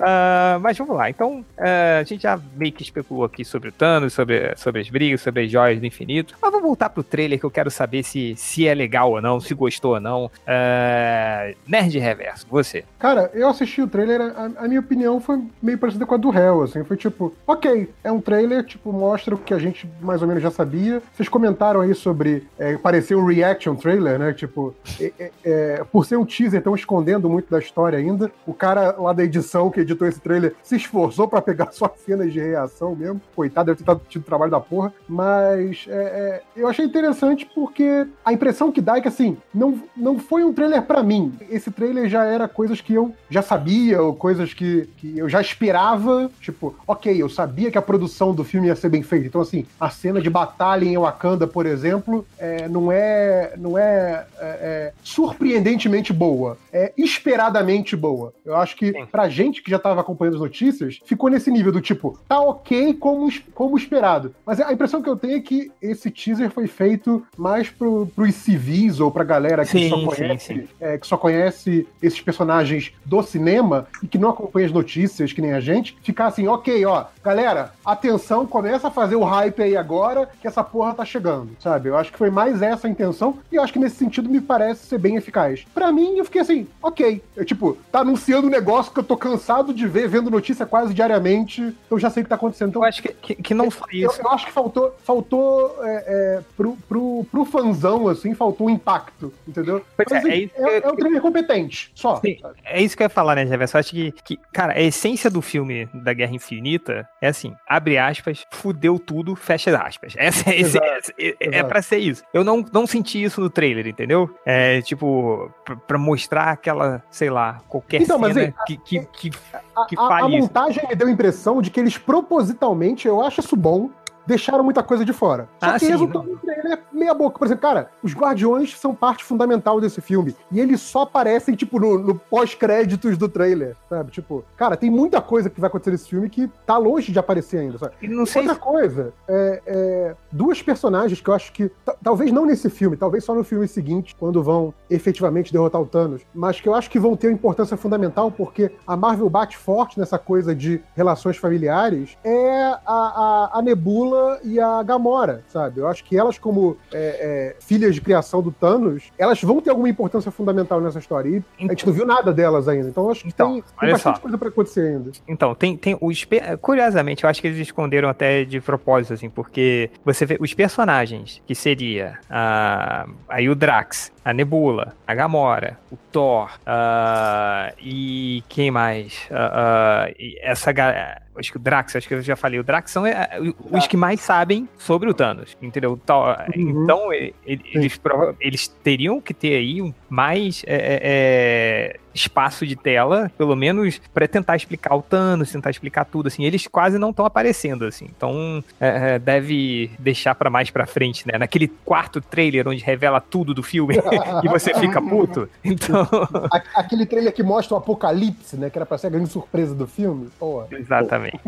Ah, 0.00 0.58
mas 0.60 0.76
vamos 0.78 0.96
lá. 0.96 1.10
Então, 1.10 1.44
ah, 1.58 1.98
a 2.00 2.04
gente 2.04 2.22
já 2.22 2.38
meio 2.56 2.72
que 2.72 2.82
especulou 2.82 3.24
aqui 3.24 3.44
sobre 3.44 3.68
o 3.68 3.72
Thanos, 3.72 4.12
sobre, 4.12 4.54
sobre 4.56 4.80
as 4.80 4.88
brigas, 4.88 5.20
sobre 5.20 5.44
as 5.44 5.50
joias 5.50 5.80
do 5.80 5.86
infinito. 5.86 6.34
Mas 6.40 6.50
vamos 6.50 6.66
voltar 6.66 6.90
pro 6.90 7.02
trailer 7.02 7.38
que 7.38 7.44
eu 7.44 7.50
quero 7.50 7.70
saber 7.70 8.02
se, 8.02 8.34
se 8.36 8.66
é 8.66 8.74
legal 8.74 9.10
ou 9.12 9.20
não, 9.22 9.40
se 9.40 9.54
gostou 9.54 9.94
ou 9.94 10.00
não. 10.00 10.30
Ah, 10.46 11.50
Nerd 11.66 11.98
Reverso, 11.98 12.46
você. 12.48 12.84
Cara, 12.98 13.30
eu 13.34 13.48
assisti 13.48 13.82
o 13.82 13.88
trailer, 13.88 14.20
a, 14.20 14.64
a 14.64 14.68
minha 14.68 14.80
opinião 14.80 15.20
foi 15.20 15.42
meio 15.62 15.78
parecida 15.78 16.06
com 16.06 16.14
a 16.14 16.18
do 16.18 16.32
Hell, 16.36 16.62
assim, 16.62 16.84
foi 16.84 16.96
tipo, 16.96 17.34
ok, 17.46 17.90
é 18.04 18.12
um 18.12 18.20
trailer, 18.20 18.64
tipo, 18.64 18.92
mostra 18.92 19.34
o 19.34 19.38
que 19.38 19.52
a 19.54 19.58
gente 19.58 19.88
mais 20.00 20.22
ou 20.22 20.28
menos 20.28 20.42
já 20.42 20.50
sabia. 20.50 21.02
Vocês 21.14 21.28
comentaram 21.28 21.80
aí 21.80 21.94
sobre 21.94 22.46
é, 22.58 22.76
parecer 22.96 23.14
um 23.14 23.26
reaction 23.26 23.74
trailer, 23.74 24.18
né? 24.18 24.32
Tipo, 24.32 24.74
é, 24.98 25.12
é, 25.18 25.30
é, 25.44 25.84
por 25.84 26.06
ser 26.06 26.16
um 26.16 26.24
teaser, 26.24 26.58
estão 26.58 26.74
escondendo 26.74 27.28
muito 27.28 27.50
da 27.50 27.58
história 27.58 27.98
ainda. 27.98 28.30
O 28.46 28.54
cara 28.54 28.96
lá 28.98 29.12
da 29.12 29.22
edição 29.22 29.70
que 29.70 29.80
editou 29.80 30.08
esse 30.08 30.20
trailer 30.20 30.54
se 30.62 30.76
esforçou 30.76 31.28
pra 31.28 31.42
pegar 31.42 31.72
só 31.72 31.92
cenas 32.04 32.32
de 32.32 32.40
reação 32.40 32.96
mesmo. 32.96 33.20
Coitado, 33.34 33.74
deve 33.74 33.84
ter 33.84 34.00
tido 34.08 34.24
trabalho 34.24 34.50
da 34.50 34.60
porra. 34.60 34.94
Mas 35.06 35.84
é, 35.88 35.92
é, 35.92 36.42
eu 36.56 36.66
achei 36.68 36.84
interessante 36.84 37.46
porque 37.54 38.06
a 38.24 38.32
impressão 38.32 38.72
que 38.72 38.80
dá 38.80 38.96
é 38.96 39.00
que, 39.02 39.08
assim, 39.08 39.36
não, 39.52 39.82
não 39.94 40.18
foi 40.18 40.42
um 40.42 40.52
trailer 40.52 40.82
pra 40.82 41.02
mim. 41.02 41.34
Esse 41.50 41.70
trailer 41.70 42.08
já 42.08 42.24
era 42.24 42.48
coisas 42.48 42.80
que 42.80 42.94
eu 42.94 43.14
já 43.28 43.42
sabia, 43.42 44.00
ou 44.00 44.14
coisas 44.14 44.54
que, 44.54 44.88
que 44.96 45.18
eu 45.18 45.28
já 45.28 45.40
esperava. 45.40 46.30
Tipo, 46.40 46.74
ok, 46.86 47.14
eu 47.20 47.28
sabia 47.28 47.70
que 47.70 47.78
a 47.78 47.82
produção 47.82 48.34
do 48.34 48.42
filme 48.42 48.68
ia 48.68 48.76
ser 48.76 48.88
bem 48.88 49.02
feita. 49.02 49.26
Então, 49.26 49.42
assim, 49.42 49.66
a 49.78 49.90
cena 49.90 50.20
de 50.20 50.30
batalha 50.30 50.84
em 50.86 50.96
Wakanda, 50.96 51.46
por 51.46 51.66
exemplo, 51.66 52.26
é, 52.38 52.68
não 52.68 52.85
é, 52.90 53.54
não 53.56 53.76
é, 53.76 54.26
é, 54.38 54.46
é 54.46 54.92
surpreendentemente 55.02 56.12
boa. 56.12 56.58
É 56.72 56.92
esperadamente 56.96 57.96
boa. 57.96 58.32
Eu 58.44 58.56
acho 58.56 58.76
que, 58.76 58.92
pra 59.06 59.28
gente 59.28 59.62
que 59.62 59.70
já 59.70 59.78
tava 59.78 60.00
acompanhando 60.00 60.34
as 60.34 60.40
notícias, 60.40 61.00
ficou 61.04 61.30
nesse 61.30 61.50
nível 61.50 61.72
do 61.72 61.80
tipo, 61.80 62.18
tá 62.28 62.40
ok 62.40 62.94
como, 62.94 63.28
como 63.54 63.76
esperado. 63.76 64.34
Mas 64.44 64.60
a 64.60 64.72
impressão 64.72 65.02
que 65.02 65.08
eu 65.08 65.16
tenho 65.16 65.36
é 65.36 65.40
que 65.40 65.70
esse 65.80 66.10
teaser 66.10 66.50
foi 66.50 66.66
feito 66.66 67.26
mais 67.36 67.68
pro, 67.68 68.06
pros 68.14 68.34
civis 68.34 69.00
ou 69.00 69.10
pra 69.10 69.24
galera 69.24 69.64
que 69.64 69.72
Sim, 69.72 69.88
só 69.88 69.96
sim, 69.96 70.06
conhece 70.06 70.54
sim. 70.54 70.68
é, 70.80 70.98
que 70.98 71.06
só 71.06 71.16
conhece 71.16 71.86
esses 72.02 72.20
personagens 72.20 72.92
do 73.04 73.22
cinema 73.22 73.86
e 74.02 74.06
que 74.06 74.18
não 74.18 74.30
acompanha 74.30 74.66
as 74.66 74.72
notícias, 74.72 75.32
que 75.32 75.40
nem 75.40 75.52
a 75.52 75.60
gente, 75.60 75.96
ficar 76.02 76.26
assim, 76.26 76.46
ok, 76.46 76.84
ó, 76.84 77.06
galera, 77.22 77.72
atenção, 77.84 78.46
começa 78.46 78.88
a 78.88 78.90
fazer 78.90 79.16
o 79.16 79.24
hype 79.24 79.62
aí 79.62 79.76
agora 79.76 80.28
que 80.40 80.46
essa 80.46 80.62
porra 80.62 80.94
tá 80.94 81.04
chegando, 81.04 81.50
sabe? 81.58 81.88
Eu 81.88 81.96
acho 81.96 82.12
que 82.12 82.18
foi 82.18 82.30
mais 82.30 82.60
essa 82.62 82.75
a 82.84 82.90
intenção 82.90 83.38
e 83.50 83.56
eu 83.56 83.62
acho 83.62 83.72
que 83.72 83.78
nesse 83.78 83.96
sentido 83.96 84.28
me 84.28 84.40
parece 84.40 84.86
ser 84.86 84.98
bem 84.98 85.16
eficaz. 85.16 85.64
Pra 85.72 85.92
mim, 85.92 86.16
eu 86.16 86.24
fiquei 86.24 86.40
assim, 86.40 86.66
ok, 86.82 87.22
eu, 87.36 87.44
tipo, 87.44 87.76
tá 87.90 88.00
anunciando 88.00 88.46
um 88.46 88.50
negócio 88.50 88.92
que 88.92 88.98
eu 88.98 89.04
tô 89.04 89.16
cansado 89.16 89.72
de 89.72 89.86
ver, 89.86 90.08
vendo 90.08 90.30
notícia 90.30 90.66
quase 90.66 90.92
diariamente, 90.92 91.60
então 91.60 91.96
eu 91.96 91.98
já 91.98 92.10
sei 92.10 92.22
o 92.22 92.24
que 92.24 92.30
tá 92.30 92.36
acontecendo. 92.36 92.70
Então, 92.70 92.82
eu 92.82 92.88
acho 92.88 93.02
que, 93.02 93.08
que, 93.08 93.34
que 93.34 93.54
não 93.54 93.70
foi 93.70 93.88
eu, 93.94 94.10
isso. 94.10 94.20
eu 94.20 94.30
acho 94.30 94.46
que 94.46 94.52
faltou, 94.52 94.94
faltou 95.02 95.76
é, 95.82 96.04
é, 96.06 96.40
pro, 96.56 96.76
pro, 96.88 97.26
pro 97.30 97.44
fanzão, 97.44 98.08
assim, 98.08 98.34
faltou 98.34 98.66
um 98.66 98.70
impacto, 98.70 99.32
entendeu? 99.46 99.84
Mas, 99.96 100.10
é, 100.10 100.18
assim, 100.18 100.30
é 100.30 100.36
isso 100.38 100.54
é, 100.56 100.78
é 100.78 100.88
um 100.88 100.96
trailer 100.96 101.20
competente, 101.20 101.90
só. 101.94 102.16
Sim, 102.20 102.38
é 102.64 102.82
isso 102.82 102.96
que 102.96 103.02
eu 103.02 103.06
ia 103.06 103.10
falar, 103.10 103.34
né, 103.36 103.46
Jefferson? 103.46 103.78
Eu 103.78 103.80
acho 103.80 103.90
que, 103.90 104.12
que, 104.24 104.38
cara, 104.52 104.72
a 104.74 104.80
essência 104.80 105.30
do 105.30 105.42
filme 105.42 105.88
da 105.92 106.12
Guerra 106.12 106.34
Infinita 106.34 107.08
é 107.20 107.28
assim, 107.28 107.54
abre 107.68 107.98
aspas, 107.98 108.44
fudeu 108.50 108.98
tudo, 108.98 109.34
fecha 109.36 109.76
aspas. 109.76 110.14
Essa, 110.16 110.50
esse, 110.54 110.76
Exato, 110.76 111.12
é, 111.18 111.36
é 111.40 111.48
exato. 111.48 111.68
pra 111.68 111.82
ser 111.82 111.98
isso. 111.98 112.22
Eu 112.32 112.44
não, 112.44 112.55
não 112.72 112.86
senti 112.86 113.22
isso 113.22 113.40
no 113.40 113.50
trailer, 113.50 113.86
entendeu? 113.86 114.30
É, 114.44 114.80
tipo, 114.82 115.50
pra, 115.64 115.76
pra 115.76 115.98
mostrar 115.98 116.50
aquela, 116.50 117.02
sei 117.10 117.30
lá, 117.30 117.60
qualquer 117.68 118.02
Então, 118.02 118.18
mas 118.18 118.34
cena 118.34 118.46
aí, 118.46 118.54
que, 118.66 118.76
que, 118.76 119.06
que, 119.30 119.30
A, 119.74 119.84
que 119.86 119.96
a- 119.98 120.16
a 120.16 120.20
isso. 120.28 120.38
montagem 120.38 120.86
me 120.88 120.94
deu 120.94 121.08
a 121.08 121.10
impressão 121.10 121.60
de 121.62 121.70
que 121.70 121.80
eles 121.80 121.98
propositalmente, 121.98 123.06
eu 123.08 123.20
acho 123.20 123.40
isso 123.40 123.56
bom, 123.56 123.90
deixaram 124.26 124.64
muita 124.64 124.82
coisa 124.82 125.04
de 125.04 125.12
fora. 125.12 125.48
Só 125.60 125.66
Ah, 125.70 125.72
que 125.74 125.80
sim, 125.86 125.90
resultou 125.92 126.22
num 126.22 126.36
trailer 126.36 126.78
meia 126.92 127.14
boca. 127.14 127.38
Por 127.38 127.44
exemplo, 127.46 127.62
cara, 127.62 127.90
os 128.02 128.14
Guardiões 128.14 128.76
são 128.78 128.94
parte 128.94 129.24
fundamental 129.24 129.80
desse 129.80 130.00
filme. 130.00 130.34
E 130.50 130.60
eles 130.60 130.80
só 130.80 131.02
aparecem, 131.02 131.54
tipo, 131.54 131.78
no, 131.78 131.98
no 131.98 132.14
pós-créditos 132.14 133.16
do 133.18 133.28
trailer, 133.28 133.76
sabe? 133.88 134.10
Tipo, 134.10 134.44
cara, 134.56 134.76
tem 134.76 134.90
muita 134.90 135.20
coisa 135.20 135.50
que 135.50 135.60
vai 135.60 135.68
acontecer 135.68 135.90
nesse 135.90 136.08
filme 136.08 136.28
que 136.30 136.48
tá 136.66 136.76
longe 136.78 137.12
de 137.12 137.18
aparecer 137.18 137.58
ainda, 137.58 137.78
sabe? 137.78 137.94
E 138.02 138.08
não 138.08 138.24
sei 138.26 138.42
Outra 138.42 138.56
coisa, 138.56 139.12
é, 139.28 139.62
é, 139.66 140.16
duas 140.32 140.62
personagens 140.62 141.20
que 141.20 141.28
eu 141.28 141.34
acho 141.34 141.52
que, 141.52 141.68
ta- 141.84 141.96
talvez 142.02 142.30
não 142.32 142.46
nesse 142.46 142.70
filme, 142.70 142.96
talvez 142.96 143.24
só 143.24 143.34
no 143.34 143.44
filme 143.44 143.66
seguinte, 143.68 144.14
quando 144.18 144.42
vão 144.42 144.72
efetivamente 144.88 145.52
derrotar 145.52 145.80
o 145.80 145.86
Thanos, 145.86 146.22
mas 146.34 146.60
que 146.60 146.68
eu 146.68 146.74
acho 146.74 146.88
que 146.90 146.98
vão 146.98 147.16
ter 147.16 147.28
uma 147.28 147.34
importância 147.34 147.76
fundamental, 147.76 148.30
porque 148.30 148.70
a 148.86 148.96
Marvel 148.96 149.28
bate 149.28 149.56
forte 149.56 149.98
nessa 149.98 150.18
coisa 150.18 150.54
de 150.54 150.80
relações 150.94 151.36
familiares, 151.36 152.16
é 152.24 152.62
a, 152.64 152.78
a, 152.86 153.50
a 153.58 153.62
Nebula 153.62 154.15
e 154.42 154.60
a 154.60 154.82
Gamora, 154.82 155.42
sabe? 155.48 155.80
Eu 155.80 155.88
acho 155.88 156.04
que 156.04 156.16
elas, 156.16 156.38
como 156.38 156.76
é, 156.92 157.54
é, 157.56 157.56
filhas 157.60 157.94
de 157.94 158.00
criação 158.00 158.42
do 158.42 158.50
Thanos, 158.50 159.04
elas 159.18 159.40
vão 159.42 159.60
ter 159.60 159.70
alguma 159.70 159.88
importância 159.88 160.30
fundamental 160.30 160.80
nessa 160.80 160.98
história. 160.98 161.28
E 161.28 161.64
a 161.66 161.72
gente 161.72 161.86
não 161.86 161.92
viu 161.92 162.06
nada 162.06 162.32
delas 162.32 162.68
ainda, 162.68 162.88
então 162.88 163.04
eu 163.04 163.10
acho 163.10 163.24
que 163.24 163.32
tem, 163.32 163.46
tem 163.46 163.64
olha 163.80 163.92
bastante 163.92 164.16
só. 164.16 164.22
coisa 164.22 164.38
pra 164.38 164.48
acontecer 164.48 164.88
ainda. 164.88 165.10
Então, 165.26 165.54
tem, 165.54 165.76
tem 165.76 165.96
os. 166.00 166.26
Curiosamente, 166.60 167.24
eu 167.24 167.30
acho 167.30 167.40
que 167.40 167.46
eles 167.48 167.58
esconderam 167.58 168.08
até 168.08 168.44
de 168.44 168.60
propósito, 168.60 169.14
assim, 169.14 169.28
porque 169.28 169.90
você 170.04 170.26
vê 170.26 170.36
os 170.40 170.52
personagens, 170.54 171.42
que 171.46 171.54
seria 171.54 172.18
a, 172.30 173.06
aí 173.28 173.48
o 173.48 173.54
Drax, 173.54 174.12
a 174.26 174.32
Nebula, 174.32 174.92
a 175.06 175.14
Gamora, 175.14 175.78
o 175.88 175.96
Thor, 176.10 176.50
ah, 176.66 177.72
e 177.80 178.42
quem 178.48 178.72
mais? 178.72 179.28
Ah, 179.30 180.10
e 180.18 180.36
essa 180.42 180.72
galera. 180.72 181.22
Acho 181.38 181.50
que 181.52 181.58
o 181.58 181.60
Drax, 181.60 181.94
acho 181.94 182.08
que 182.08 182.14
eu 182.14 182.22
já 182.22 182.34
falei. 182.34 182.58
O 182.58 182.64
Drax 182.64 182.90
são 182.90 183.06
é, 183.06 183.28
os 183.70 183.86
que 183.86 183.96
mais 183.96 184.20
sabem 184.22 184.66
sobre 184.78 185.08
o 185.10 185.14
Thanos, 185.14 185.54
entendeu? 185.62 185.92
O 185.92 185.96
Thor- 185.98 186.34
Então, 186.56 187.12
eles, 187.12 188.00
eles 188.40 188.66
teriam 188.82 189.20
que 189.20 189.32
ter 189.34 189.54
aí 189.54 189.94
mais 190.08 190.64
é, 190.66 191.00
é, 191.02 191.96
espaço 192.16 192.66
de 192.66 192.74
tela, 192.74 193.30
pelo 193.38 193.54
menos, 193.54 194.00
pra 194.12 194.26
tentar 194.26 194.56
explicar 194.56 194.94
o 194.96 195.02
Thanos, 195.02 195.52
tentar 195.52 195.70
explicar 195.70 196.04
tudo, 196.04 196.26
assim. 196.26 196.44
Eles 196.44 196.66
quase 196.66 196.98
não 196.98 197.10
estão 197.10 197.24
aparecendo, 197.24 197.84
assim. 197.84 198.06
Então, 198.16 198.62
é, 198.80 199.14
é, 199.14 199.18
deve 199.18 199.90
deixar 199.98 200.34
pra 200.34 200.50
mais 200.50 200.70
pra 200.70 200.86
frente, 200.86 201.26
né? 201.30 201.38
Naquele 201.38 201.68
quarto 201.68 202.20
trailer 202.20 202.66
onde 202.66 202.82
revela 202.82 203.20
tudo 203.20 203.54
do 203.54 203.62
filme 203.62 203.96
e 204.42 204.48
você 204.48 204.74
fica 204.74 205.00
puto. 205.00 205.48
Então, 205.64 206.06
Aquele 206.74 207.06
trailer 207.06 207.32
que 207.32 207.42
mostra 207.42 207.74
o 207.74 207.78
apocalipse, 207.78 208.56
né? 208.56 208.70
Que 208.70 208.78
era 208.78 208.86
pra 208.86 208.98
ser 208.98 209.08
a 209.08 209.10
grande 209.10 209.28
surpresa 209.28 209.74
do 209.74 209.86
filme. 209.86 210.28
Pô. 210.38 210.64
Exatamente. 210.70 211.38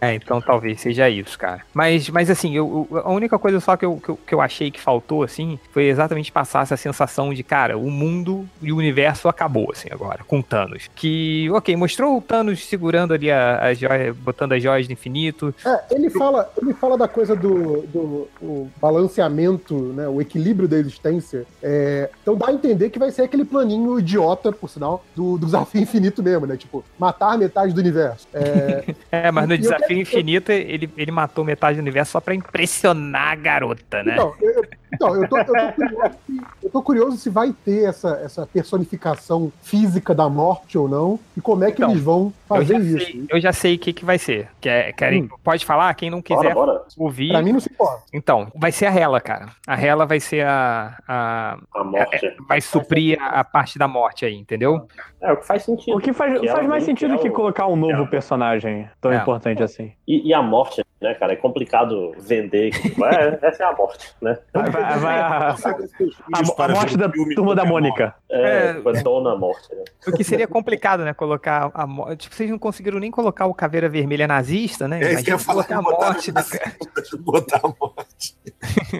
É, 0.00 0.14
então 0.14 0.40
talvez 0.40 0.80
seja 0.80 1.08
isso, 1.08 1.38
cara. 1.38 1.62
Mas, 1.72 2.08
mas 2.10 2.30
assim, 2.30 2.54
eu, 2.54 2.86
eu- 2.90 2.98
a 2.98 3.10
única 3.10 3.38
coisa 3.38 3.60
só 3.60 3.76
que 3.76 3.84
eu, 3.84 3.96
que, 3.96 4.08
eu, 4.10 4.16
que 4.26 4.34
eu 4.34 4.40
achei 4.40 4.70
que 4.70 4.80
faltou, 4.80 5.22
assim, 5.22 5.58
foi 5.72 5.84
exatamente 5.84 6.30
passar 6.30 6.62
essa 6.62 6.76
sensação 6.76 7.32
de, 7.32 7.42
cara, 7.42 7.78
o 7.78 7.90
mundo 7.90 8.46
e 8.62 8.72
o 8.72 8.76
universo 8.76 9.28
acabou, 9.28 9.70
assim. 9.72 9.85
Assim, 9.86 9.88
agora, 9.92 10.20
com 10.26 10.42
Thanos. 10.42 10.88
Que, 10.94 11.48
ok, 11.52 11.74
mostrou 11.76 12.16
o 12.16 12.20
Thanos 12.20 12.64
segurando 12.64 13.14
ali 13.14 13.30
a, 13.30 13.62
a 13.62 13.74
joia, 13.74 14.12
botando 14.12 14.52
as 14.52 14.62
joias 14.62 14.86
do 14.86 14.92
infinito. 14.92 15.54
É, 15.64 15.94
ele 15.94 16.10
fala, 16.10 16.50
ele 16.60 16.74
fala 16.74 16.98
da 16.98 17.08
coisa 17.08 17.34
do, 17.34 17.82
do 17.82 18.28
o 18.42 18.70
balanceamento, 18.80 19.74
né, 19.94 20.08
o 20.08 20.20
equilíbrio 20.20 20.68
da 20.68 20.76
existência. 20.76 21.44
É, 21.62 22.10
então 22.22 22.36
dá 22.36 22.48
a 22.48 22.52
entender 22.52 22.90
que 22.90 22.98
vai 22.98 23.10
ser 23.10 23.22
aquele 23.22 23.44
planinho 23.44 23.98
idiota, 23.98 24.52
por 24.52 24.68
sinal, 24.68 25.04
do, 25.14 25.38
do 25.38 25.46
desafio 25.46 25.80
infinito 25.80 26.22
mesmo, 26.22 26.46
né? 26.46 26.56
Tipo, 26.56 26.84
matar 26.98 27.38
metade 27.38 27.72
do 27.72 27.80
universo. 27.80 28.26
É, 28.34 28.84
É, 29.10 29.30
mas 29.30 29.48
no 29.48 29.56
Desafio 29.56 29.86
quero- 29.88 30.00
Infinito 30.00 30.52
ele, 30.52 30.90
ele 30.96 31.10
matou 31.10 31.44
metade 31.44 31.76
do 31.76 31.80
universo 31.80 32.12
só 32.12 32.20
pra 32.20 32.34
impressionar 32.34 33.32
a 33.32 33.34
garota, 33.34 34.02
né? 34.02 34.16
Eu, 34.18 34.34
eu- 34.40 34.64
então, 34.96 35.14
eu, 35.14 35.28
tô, 35.28 35.38
eu, 35.38 35.44
tô 35.44 35.52
curioso 35.72 36.16
se, 36.26 36.40
eu 36.64 36.70
tô 36.70 36.82
curioso 36.82 37.16
se 37.16 37.30
vai 37.30 37.52
ter 37.64 37.84
essa, 37.88 38.20
essa 38.24 38.46
personificação 38.46 39.52
física 39.62 40.14
da 40.14 40.28
morte 40.28 40.76
ou 40.78 40.88
não, 40.88 41.18
e 41.36 41.40
como 41.40 41.64
é 41.64 41.70
que 41.70 41.78
Então, 41.82 41.90
eles 41.90 42.02
vão 42.02 42.24
eu, 42.26 42.32
fazer 42.48 42.74
já 42.74 42.80
isso. 42.80 42.98
sei, 43.06 43.26
eu 43.30 43.40
já 43.40 43.52
sei 43.52 43.74
o 43.76 43.78
que, 43.78 43.92
que 43.92 44.04
vai 44.04 44.18
ser. 44.18 44.48
Quer, 44.60 44.92
querem, 44.94 45.28
Pode 45.44 45.64
falar? 45.64 45.92
Quem 45.94 46.10
não 46.10 46.20
quiser 46.22 46.54
Bora, 46.54 46.72
bora. 46.72 46.82
ouvir. 46.98 47.28
Pra 47.30 47.42
mim 47.42 47.52
não 47.52 47.60
se 47.60 47.70
importa. 47.70 48.02
Então, 48.12 48.50
vai 48.54 48.72
ser 48.72 48.86
a 48.86 48.94
Hela, 48.94 49.20
cara. 49.20 49.46
A 49.66 49.80
Hela 49.80 50.06
vai 50.06 50.20
ser 50.20 50.44
a. 50.46 50.96
a 51.06 51.58
A 51.74 51.84
morte. 51.84 52.26
é, 52.26 52.34
vai 52.48 52.60
suprir 52.60 53.20
a, 53.20 53.40
a 53.40 53.44
parte 53.44 53.78
da 53.78 53.86
morte 53.88 54.24
aí, 54.24 54.34
entendeu? 54.34 54.86
É, 55.20 55.32
o 55.32 55.36
que 55.36 55.46
faz 55.46 55.62
sentido. 55.62 55.96
O 55.96 56.00
que 56.00 56.12
faz, 56.12 56.40
Que 56.40 56.48
faz 56.48 56.66
mais 56.66 56.84
sentido 56.84 57.14
que 57.16 57.20
que 57.22 57.26
ela- 57.28 57.36
colocar 57.36 57.66
um 57.66 57.76
novo 57.76 58.02
É. 58.02 58.06
personagem 58.06 58.88
tão 59.00 59.12
É. 59.12 59.16
importante 59.16 59.62
assim. 59.62 59.92
E, 60.06 60.28
e 60.28 60.34
a 60.34 60.42
morte, 60.42 60.84
né, 61.00 61.14
cara? 61.14 61.32
É 61.32 61.36
complicado 61.36 62.12
vender. 62.18 62.70
tipo, 62.70 63.04
é, 63.04 63.38
essa 63.42 63.62
é 63.64 63.66
a 63.66 63.72
morte, 63.72 64.14
né? 64.20 64.38
Vai, 64.52 64.70
vai- 64.70 64.98
vai- 64.98 65.20
a, 65.20 65.26
a- 65.50 65.50
a 65.52 66.54
para 66.56 66.74
morte 66.74 66.96
da 66.96 67.08
turma 67.34 67.54
da 67.54 67.62
é 67.62 67.66
a 67.66 67.68
Mônica. 67.68 68.14
É, 68.30 68.42
É. 68.42 68.82
é 68.84 69.02
dona 69.02 69.36
morte, 69.36 69.74
né? 69.74 69.84
O 70.08 70.12
que 70.12 70.24
seria 70.24 70.46
complicado, 70.46 71.04
né? 71.04 71.12
Colocar 71.12 71.70
a 71.74 71.86
morte. 71.86 72.16
Tipo, 72.22 72.34
vocês 72.34 72.50
não 72.50 72.58
conseguiram 72.58 72.98
nem 72.98 73.10
colocar 73.10 73.46
o 73.46 73.54
Caveira 73.54 73.88
Vermelha 73.88 74.26
nazista, 74.26 74.86
né? 74.88 75.02
É 75.02 75.12
isso 75.14 75.24
que 75.24 75.32
eu 75.32 75.38
falar, 75.38 75.64
colocar 75.64 75.78
a 75.78 75.82
botar 75.82 76.12
morte. 76.12 76.32
botar 77.18 77.60
a 77.62 77.68
morte. 77.68 78.36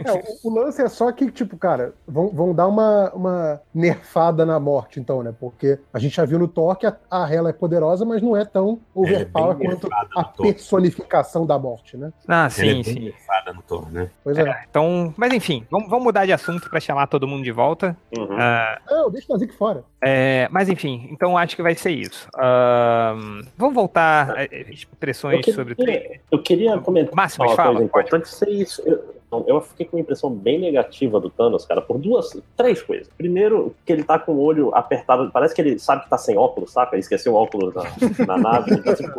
É, 0.04 0.12
o, 0.12 0.50
o 0.50 0.54
lance 0.54 0.82
é 0.82 0.88
só 0.88 1.10
que, 1.12 1.30
tipo, 1.30 1.56
cara, 1.56 1.92
vão, 2.06 2.28
vão 2.28 2.54
dar 2.54 2.66
uma, 2.66 3.10
uma 3.14 3.60
nerfada 3.74 4.44
na 4.44 4.58
morte, 4.60 4.98
então, 5.00 5.22
né? 5.22 5.32
Porque 5.38 5.78
a 5.92 5.98
gente 5.98 6.14
já 6.16 6.24
viu 6.24 6.38
no 6.38 6.48
Thor 6.48 6.76
que 6.76 6.86
a, 6.86 6.96
a 7.10 7.32
Hela 7.32 7.50
é 7.50 7.52
poderosa, 7.52 8.04
mas 8.04 8.20
não 8.22 8.36
é 8.36 8.44
tão 8.44 8.78
overpower 8.94 9.56
bem 9.56 9.70
quanto 9.70 9.88
a 10.16 10.24
personificação 10.24 11.46
da 11.46 11.58
morte, 11.58 11.85
né? 11.94 12.10
Ah, 12.26 12.48
sim, 12.48 12.62
é 12.68 12.72
bem 12.74 12.82
sim. 12.84 13.12
no 13.54 13.62
Thor, 13.62 13.90
né? 13.92 14.10
Pois 14.24 14.38
é. 14.38 14.42
É, 14.48 14.64
então, 14.68 15.12
mas 15.16 15.32
enfim, 15.32 15.66
vamos, 15.70 15.88
vamos 15.90 16.04
mudar 16.04 16.24
de 16.24 16.32
assunto 16.32 16.68
pra 16.70 16.80
chamar 16.80 17.06
todo 17.06 17.28
mundo 17.28 17.44
de 17.44 17.52
volta. 17.52 17.96
Uhum. 18.16 18.28
Ah, 18.32 18.78
Não, 18.90 19.10
deixa 19.10 19.26
o 19.28 19.32
Nazik 19.34 19.54
fora. 19.56 19.84
é, 20.00 20.48
mas 20.50 20.68
enfim, 20.68 21.08
então 21.10 21.36
acho 21.36 21.54
que 21.54 21.62
vai 21.62 21.74
ser 21.74 21.90
isso. 21.90 22.28
Ahn, 22.34 23.42
vamos 23.56 23.74
voltar 23.74 24.30
a 24.36 24.44
Eu 24.44 24.68
expressões 24.70 25.44
queria- 25.44 25.54
sobre. 25.54 26.20
Eu 26.32 26.42
queria 26.42 26.78
comentar 26.78 27.14
Máximo, 27.14 27.44
uma 27.46 27.54
fala, 27.54 27.70
coisa 27.72 27.84
importante. 27.84 28.28
Ser 28.28 28.48
isso. 28.48 28.82
Eu, 28.86 29.15
eu 29.46 29.60
fiquei 29.60 29.86
com 29.86 29.96
uma 29.96 30.00
impressão 30.02 30.30
bem 30.30 30.58
negativa 30.58 31.18
do 31.20 31.28
Thanos, 31.30 31.64
cara, 31.66 31.80
por 31.82 31.98
duas, 31.98 32.40
três 32.56 32.80
coisas. 32.82 33.08
Primeiro, 33.16 33.74
que 33.84 33.92
ele 33.92 34.04
tá 34.04 34.18
com 34.18 34.32
o 34.32 34.40
olho 34.40 34.74
apertado, 34.74 35.30
parece 35.32 35.54
que 35.54 35.60
ele 35.60 35.78
sabe 35.78 36.04
que 36.04 36.10
tá 36.10 36.18
sem 36.18 36.36
óculos, 36.36 36.72
saca? 36.72 36.94
Ele 36.94 37.00
esqueceu 37.00 37.32
o 37.32 37.36
óculos 37.36 37.74
na, 37.74 38.26
na 38.26 38.38
nave. 38.38 38.76
Tá, 38.86 38.94
tipo, 38.94 39.12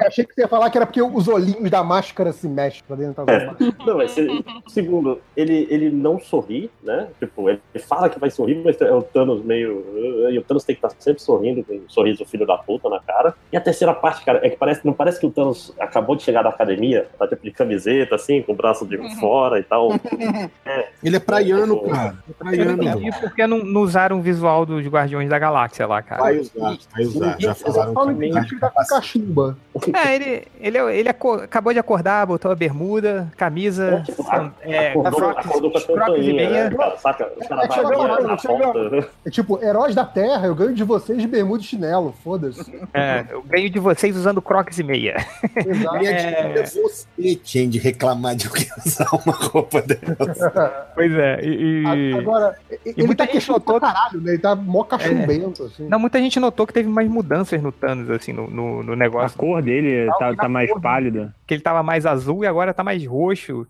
Eu 0.00 0.06
achei 0.08 0.24
que 0.24 0.34
você 0.34 0.40
ia 0.42 0.48
falar 0.48 0.68
que 0.70 0.76
era 0.76 0.86
porque 0.86 1.00
os 1.02 1.28
olhinhos 1.28 1.70
da 1.70 1.82
máscara 1.84 2.32
se 2.32 2.48
mexem 2.48 2.82
pra 2.86 2.96
dentro 2.96 3.24
da 3.24 3.32
É. 3.32 3.46
Não, 3.86 3.96
mas 3.96 4.10
se- 4.10 4.44
segundo, 4.68 5.20
ele, 5.36 5.66
ele 5.70 5.90
não 5.90 6.18
sorri, 6.18 6.70
né? 6.82 7.08
Tipo, 7.20 7.48
ele 7.48 7.60
fala 7.86 8.08
que 8.08 8.18
vai 8.18 8.30
sorrir, 8.30 8.60
mas 8.64 8.80
é 8.80 8.92
o 8.92 9.02
Thanos 9.02 9.44
meio. 9.44 9.84
E 10.30 10.38
o 10.38 10.42
Thanos 10.42 10.64
tem 10.64 10.74
que 10.74 10.84
estar 10.84 10.94
sempre 11.00 11.22
sorrindo, 11.22 11.62
com 11.62 11.74
um 11.74 11.88
sorriso 11.88 12.24
filho 12.24 12.46
da 12.46 12.56
puta 12.58 12.88
na 12.88 12.98
cara. 13.00 13.34
E 13.52 13.56
a 13.56 13.60
terceira 13.60 13.94
parte, 13.94 14.24
cara, 14.24 14.40
é 14.44 14.50
que 14.50 14.56
parece, 14.56 14.84
não 14.84 14.92
parece 14.92 15.20
que 15.20 15.26
o 15.26 15.30
Thanos 15.30 15.72
acabou 15.78 16.16
de 16.16 16.22
chegar 16.22 16.42
da 16.42 16.48
academia, 16.50 17.08
tá 17.18 17.28
tipo 17.28 17.42
de 17.44 17.50
camiseta, 17.52 18.14
assim, 18.16 18.42
com 18.42 18.52
o 18.52 18.56
braço 18.56 18.71
de 18.86 19.20
fora 19.20 19.58
e 19.58 19.62
tal. 19.62 19.90
Ele 21.02 21.16
é 21.16 21.20
praiano, 21.20 21.80
cara. 21.82 22.14
É 22.28 22.32
praiano. 22.32 22.76
não 22.76 22.84
entendi 22.84 23.10
porque 23.20 23.46
não, 23.46 23.58
não 23.58 23.80
usaram 23.82 24.18
o 24.18 24.22
visual 24.22 24.64
dos 24.64 24.86
Guardiões 24.86 25.28
da 25.28 25.38
Galáxia 25.38 25.86
lá, 25.86 26.00
cara. 26.02 26.22
Vai 26.22 26.38
usar, 26.38 26.76
vai 26.92 27.04
usar. 27.04 27.36
Já 27.38 27.54
falaram 27.54 27.94
que 28.16 28.30
que 28.30 28.38
ele 28.54 28.60
tá 28.60 28.70
com 28.70 28.84
cachumba. 28.84 29.56
É, 30.04 30.14
ele, 30.14 30.42
ele, 30.60 30.78
ele 30.78 31.08
aco- 31.08 31.34
acabou 31.34 31.72
de 31.72 31.78
acordar, 31.78 32.26
botou 32.26 32.50
a 32.50 32.54
bermuda, 32.54 33.30
camisa, 33.36 34.02
são- 34.14 34.52
é, 34.62 34.90
Acordou, 34.90 35.12
crocs, 35.20 35.46
acordou 35.46 35.70
com 35.72 35.78
a 35.78 35.80
crocs 35.82 36.24
e 36.26 36.32
meia. 36.32 36.70
né? 36.70 36.76
Cara, 36.76 36.96
saca? 36.98 37.32
É, 37.40 37.48
vai 37.48 38.22
na 38.22 38.36
porta. 38.36 39.08
É 39.24 39.30
tipo, 39.30 39.62
heróis 39.62 39.94
da 39.94 40.04
Terra, 40.04 40.46
eu 40.46 40.54
ganho 40.54 40.74
de 40.74 40.84
vocês 40.84 41.20
de 41.20 41.26
bermuda 41.26 41.62
e 41.62 41.66
chinelo, 41.66 42.14
foda-se. 42.22 42.72
É, 42.94 43.24
eu 43.30 43.42
ganho 43.42 43.68
de 43.70 43.78
vocês 43.78 44.16
usando 44.16 44.40
crocs 44.42 44.78
e 44.78 44.82
meia. 44.82 45.16
Exato. 45.56 45.98
Minha 45.98 46.12
dica 46.14 46.28
é 46.60 46.64
você, 46.66 47.40
Chen, 47.44 47.68
de 47.68 47.78
reclamar 47.78 48.34
de 48.36 48.46
alguém 48.46 48.61
usar 48.86 49.08
uma 49.12 49.32
roupa 49.34 49.82
dessa. 49.82 50.86
Pois 50.94 51.12
é, 51.12 51.40
e. 51.44 51.82
e- 51.82 52.14
Agora, 52.14 52.56
ele 52.84 53.06
muita 53.06 53.16
tá 53.16 53.24
gente 53.24 53.32
questionando 53.32 53.60
notou 53.60 53.80
pra 53.80 53.92
caralho, 53.92 54.20
né? 54.20 54.32
Ele 54.32 54.38
tá 54.38 54.54
mó 54.54 54.84
cachumbento, 54.84 55.64
assim. 55.64 55.88
Não, 55.88 55.98
muita 55.98 56.18
gente 56.18 56.38
notou 56.40 56.66
que 56.66 56.72
teve 56.72 56.88
mais 56.88 57.08
mudanças 57.08 57.60
no 57.62 57.72
Thanos, 57.72 58.10
assim, 58.10 58.32
no, 58.32 58.48
no, 58.50 58.82
no 58.82 58.92
A 58.92 58.96
negócio. 58.96 59.36
cor 59.38 59.62
dele 59.62 60.10
tá, 60.18 60.34
tá 60.34 60.48
mais 60.48 60.70
pálida. 60.80 61.34
Que 61.46 61.54
ele 61.54 61.62
tava 61.62 61.82
mais 61.82 62.06
azul 62.06 62.44
e 62.44 62.46
agora 62.46 62.72
tá 62.72 62.82
mais 62.84 63.04
roxo. 63.06 63.66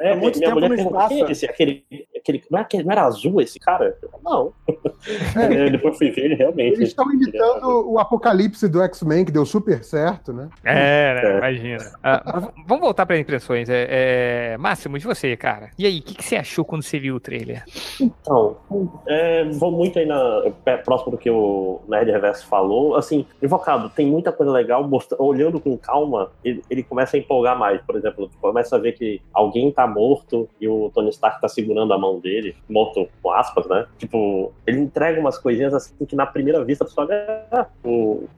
É, 0.00 0.14
muito 0.14 0.38
minha 0.38 0.50
tempo 0.54 0.60
no 0.60 0.68
perguntou, 0.68 1.00
espaço. 1.00 1.14
é 1.24 1.32
esse? 1.32 1.46
Aquele, 1.46 1.84
aquele, 2.16 2.42
não, 2.50 2.58
é 2.58 2.62
aquele, 2.62 2.84
não 2.84 2.92
era 2.92 3.02
azul 3.04 3.40
esse 3.40 3.58
cara? 3.60 3.96
Não. 4.22 4.52
É, 5.36 5.70
Depois 5.70 5.96
fui 5.98 6.10
ver, 6.10 6.34
realmente. 6.36 6.74
Eles 6.76 6.88
estão 6.88 7.10
imitando 7.12 7.90
o 7.90 7.98
apocalipse 7.98 8.68
do 8.68 8.82
X-Men, 8.82 9.24
que 9.24 9.32
deu 9.32 9.44
super 9.46 9.82
certo, 9.84 10.32
né? 10.32 10.48
É, 10.64 11.14
né? 11.14 11.22
É. 11.34 11.38
Imagina. 11.38 11.92
Ah, 12.02 12.50
vamos 12.66 12.82
voltar 12.82 13.06
para 13.06 13.18
impressões. 13.18 13.68
É, 13.68 13.81
é... 13.88 14.56
Máximo, 14.58 14.98
de 14.98 15.04
você, 15.04 15.36
cara. 15.36 15.70
E 15.78 15.86
aí, 15.86 15.98
o 15.98 16.02
que, 16.02 16.14
que 16.14 16.24
você 16.24 16.36
achou 16.36 16.64
quando 16.64 16.82
você 16.82 16.98
viu 16.98 17.16
o 17.16 17.20
trailer? 17.20 17.64
Então, 18.00 18.56
é, 19.06 19.44
vou 19.44 19.70
muito 19.70 19.98
aí 19.98 20.06
na, 20.06 20.50
pé- 20.64 20.76
próximo 20.78 21.12
do 21.12 21.18
que 21.18 21.30
o 21.30 21.80
Nerd 21.88 22.10
Reverso 22.10 22.46
falou. 22.46 22.96
Assim, 22.96 23.26
Invocado, 23.42 23.90
tem 23.90 24.06
muita 24.06 24.32
coisa 24.32 24.52
legal. 24.52 24.88
olhando 25.18 25.60
com 25.60 25.76
calma, 25.76 26.30
ele, 26.44 26.62
ele 26.70 26.82
começa 26.82 27.16
a 27.16 27.20
empolgar 27.20 27.58
mais. 27.58 27.80
Por 27.82 27.96
exemplo, 27.96 28.30
começa 28.40 28.76
a 28.76 28.78
ver 28.78 28.92
que 28.92 29.20
alguém 29.32 29.70
tá 29.70 29.86
morto 29.86 30.48
e 30.60 30.68
o 30.68 30.90
Tony 30.94 31.10
Stark 31.10 31.40
tá 31.40 31.48
segurando 31.48 31.92
a 31.92 31.98
mão 31.98 32.18
dele, 32.20 32.54
morto 32.68 33.08
com 33.22 33.30
aspas, 33.30 33.66
né? 33.66 33.86
Tipo, 33.98 34.52
ele 34.66 34.80
entrega 34.80 35.20
umas 35.20 35.38
coisinhas 35.38 35.74
assim 35.74 35.92
que 36.04 36.16
na 36.16 36.26
primeira 36.26 36.64
vista 36.64 36.84
a 36.84 36.86
pessoa 36.86 37.08
ah, 37.50 37.66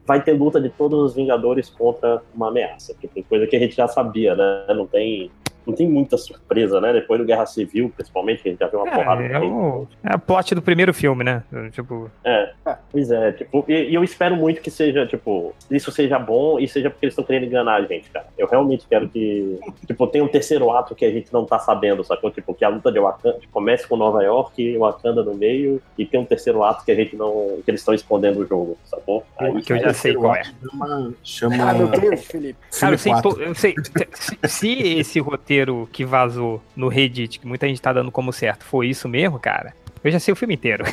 vai 0.05 0.21
ter 0.23 0.33
luta 0.33 0.59
de 0.59 0.69
todos 0.69 0.99
os 1.01 1.15
Vingadores 1.15 1.69
contra 1.69 2.21
uma 2.33 2.49
ameaça. 2.49 2.93
Tipo, 2.99 3.23
coisa 3.23 3.47
que 3.47 3.55
a 3.55 3.59
gente 3.59 3.75
já 3.75 3.87
sabia, 3.87 4.35
né? 4.35 4.65
Não 4.75 4.85
tem. 4.85 5.31
Não 5.65 5.73
tem 5.73 5.87
muita 5.87 6.17
surpresa, 6.17 6.79
né? 6.79 6.93
Depois 6.93 7.19
do 7.19 7.25
Guerra 7.25 7.45
Civil, 7.45 7.91
principalmente, 7.95 8.41
que 8.43 8.49
a 8.49 8.51
gente 8.51 8.59
já 8.59 8.67
viu 8.67 8.79
uma 8.79 8.91
porrada 8.91 9.23
É, 9.23 9.27
de 9.27 9.33
é, 9.33 9.39
o, 9.39 9.87
é 10.03 10.15
o 10.15 10.19
plot 10.19 10.55
do 10.55 10.61
primeiro 10.61 10.93
filme, 10.93 11.23
né? 11.23 11.43
Tipo, 11.71 12.09
é, 12.23 12.51
pois 12.91 13.11
é, 13.11 13.31
tipo, 13.31 13.65
e, 13.67 13.89
e 13.89 13.95
eu 13.95 14.03
espero 14.03 14.35
muito 14.35 14.61
que 14.61 14.71
seja, 14.71 15.05
tipo, 15.05 15.53
isso 15.69 15.91
seja 15.91 16.19
bom 16.19 16.59
e 16.59 16.67
seja 16.67 16.89
porque 16.89 17.05
eles 17.05 17.13
estão 17.13 17.23
querendo 17.23 17.45
enganar 17.45 17.75
a 17.75 17.81
gente, 17.81 18.09
cara. 18.09 18.27
Eu 18.37 18.47
realmente 18.47 18.85
quero 18.87 19.07
que, 19.09 19.59
tipo, 19.87 20.07
tenha 20.07 20.23
um 20.23 20.27
terceiro 20.27 20.69
ato 20.71 20.95
que 20.95 21.05
a 21.05 21.11
gente 21.11 21.33
não 21.33 21.45
tá 21.45 21.59
sabendo, 21.59 22.03
sacou? 22.03 22.31
Tipo, 22.31 22.53
que 22.53 22.63
a 22.63 22.69
luta 22.69 22.91
de 22.91 22.99
Wakanda 22.99 23.39
comece 23.51 23.87
com 23.87 23.95
Nova 23.95 24.23
York 24.23 24.61
e 24.61 24.77
Wakanda 24.77 25.23
no 25.23 25.33
meio 25.33 25.81
e 25.97 26.05
tem 26.05 26.19
um 26.19 26.25
terceiro 26.25 26.63
ato 26.63 26.85
que 26.85 26.91
a 26.91 26.95
gente 26.95 27.15
não, 27.15 27.59
que 27.63 27.71
eles 27.71 27.81
estão 27.81 27.93
escondendo 27.93 28.39
o 28.39 28.45
jogo, 28.45 28.77
sacou? 28.85 29.23
Aí, 29.37 29.61
que 29.61 29.73
eu 29.73 29.79
já 29.79 29.93
sei 29.93 30.13
qual 30.13 30.35
é. 30.35 30.43
Chama. 30.43 31.13
chama 31.23 31.69
Ah, 31.69 31.73
meu 31.73 31.87
Deus, 31.87 32.25
Felipe. 32.25 32.59
Cara, 32.79 32.93
eu 32.93 32.97
sei, 32.97 33.13
eu 33.39 33.55
sei 33.55 33.75
se, 34.13 34.37
se 34.47 34.99
esse 34.99 35.19
roteiro 35.19 35.54
que 35.91 36.03
vazou 36.05 36.61
no 36.75 36.87
Reddit, 36.87 37.39
que 37.39 37.47
muita 37.47 37.67
gente 37.67 37.81
tá 37.81 37.93
dando 37.93 38.11
como 38.11 38.31
certo, 38.33 38.63
foi 38.65 38.87
isso 38.87 39.07
mesmo, 39.07 39.39
cara, 39.39 39.73
eu 40.03 40.11
já 40.11 40.19
sei 40.19 40.31
o 40.31 40.35
filme 40.35 40.53
inteiro. 40.53 40.83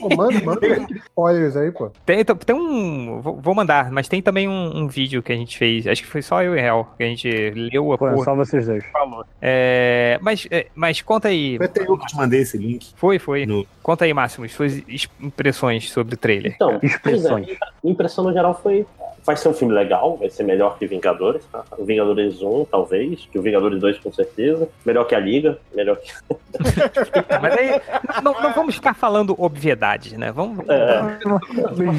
Pô, 0.00 0.08
manda, 0.16 0.40
manda 0.44 0.66
spoilers 1.06 1.56
aí, 1.56 1.70
pô. 1.70 1.90
Tem, 2.04 2.24
tem 2.24 2.56
um. 2.56 3.20
Vou 3.20 3.54
mandar, 3.54 3.90
mas 3.92 4.08
tem 4.08 4.20
também 4.20 4.48
um, 4.48 4.76
um 4.78 4.88
vídeo 4.88 5.22
que 5.22 5.32
a 5.32 5.36
gente 5.36 5.56
fez. 5.56 5.86
Acho 5.86 6.02
que 6.02 6.08
foi 6.08 6.20
só 6.20 6.42
eu 6.42 6.54
e 6.56 6.58
o 6.58 6.60
Hel, 6.60 6.88
que 6.96 7.04
a 7.04 7.06
gente 7.06 7.28
leu 7.54 7.92
a 7.92 7.98
Pô, 7.98 8.08
é 8.08 8.12
porra. 8.12 8.24
só 8.24 8.34
vocês 8.34 8.66
dois. 8.66 8.84
falou. 8.92 9.24
É, 9.40 10.18
mas, 10.20 10.46
é, 10.50 10.66
mas 10.74 11.00
conta 11.00 11.28
aí. 11.28 11.56
Foi 11.58 11.66
até 11.66 11.82
eu 11.82 11.96
que 11.96 12.06
te 12.06 12.16
mandei 12.16 12.40
esse 12.40 12.58
link. 12.58 12.92
Foi, 12.96 13.18
foi. 13.20 13.46
No- 13.46 13.64
Conta 13.82 14.04
aí, 14.04 14.12
Máximo, 14.12 14.48
suas 14.48 14.82
impressões 15.20 15.88
sobre 15.90 16.14
o 16.14 16.18
trailer. 16.18 16.52
Então, 16.56 16.78
Expressões. 16.82 17.46
pois 17.46 17.58
é, 17.60 17.64
a 17.64 17.88
impressão 17.88 18.24
no 18.24 18.32
geral 18.32 18.58
foi, 18.60 18.84
vai 19.26 19.36
ser 19.36 19.48
um 19.48 19.52
filme 19.52 19.74
legal, 19.74 20.16
vai 20.16 20.30
ser 20.30 20.44
melhor 20.44 20.78
que 20.78 20.86
Vingadores. 20.86 21.44
Tá? 21.50 21.64
O 21.76 21.84
Vingadores 21.84 22.40
1, 22.40 22.64
talvez, 22.66 23.28
que 23.30 23.38
o 23.38 23.42
Vingadores 23.42 23.80
2 23.80 23.98
com 23.98 24.12
certeza. 24.12 24.68
Melhor 24.84 25.04
que 25.04 25.14
a 25.14 25.18
Liga, 25.18 25.58
melhor 25.74 25.96
que. 25.96 26.12
Mas 27.42 27.58
aí, 27.58 27.80
não, 28.22 28.40
não 28.40 28.52
vamos 28.52 28.76
ficar 28.76 28.94
falando 28.94 29.34
obviedades, 29.36 30.12
né? 30.12 30.30
Vamos. 30.30 30.64
É. 30.68 31.18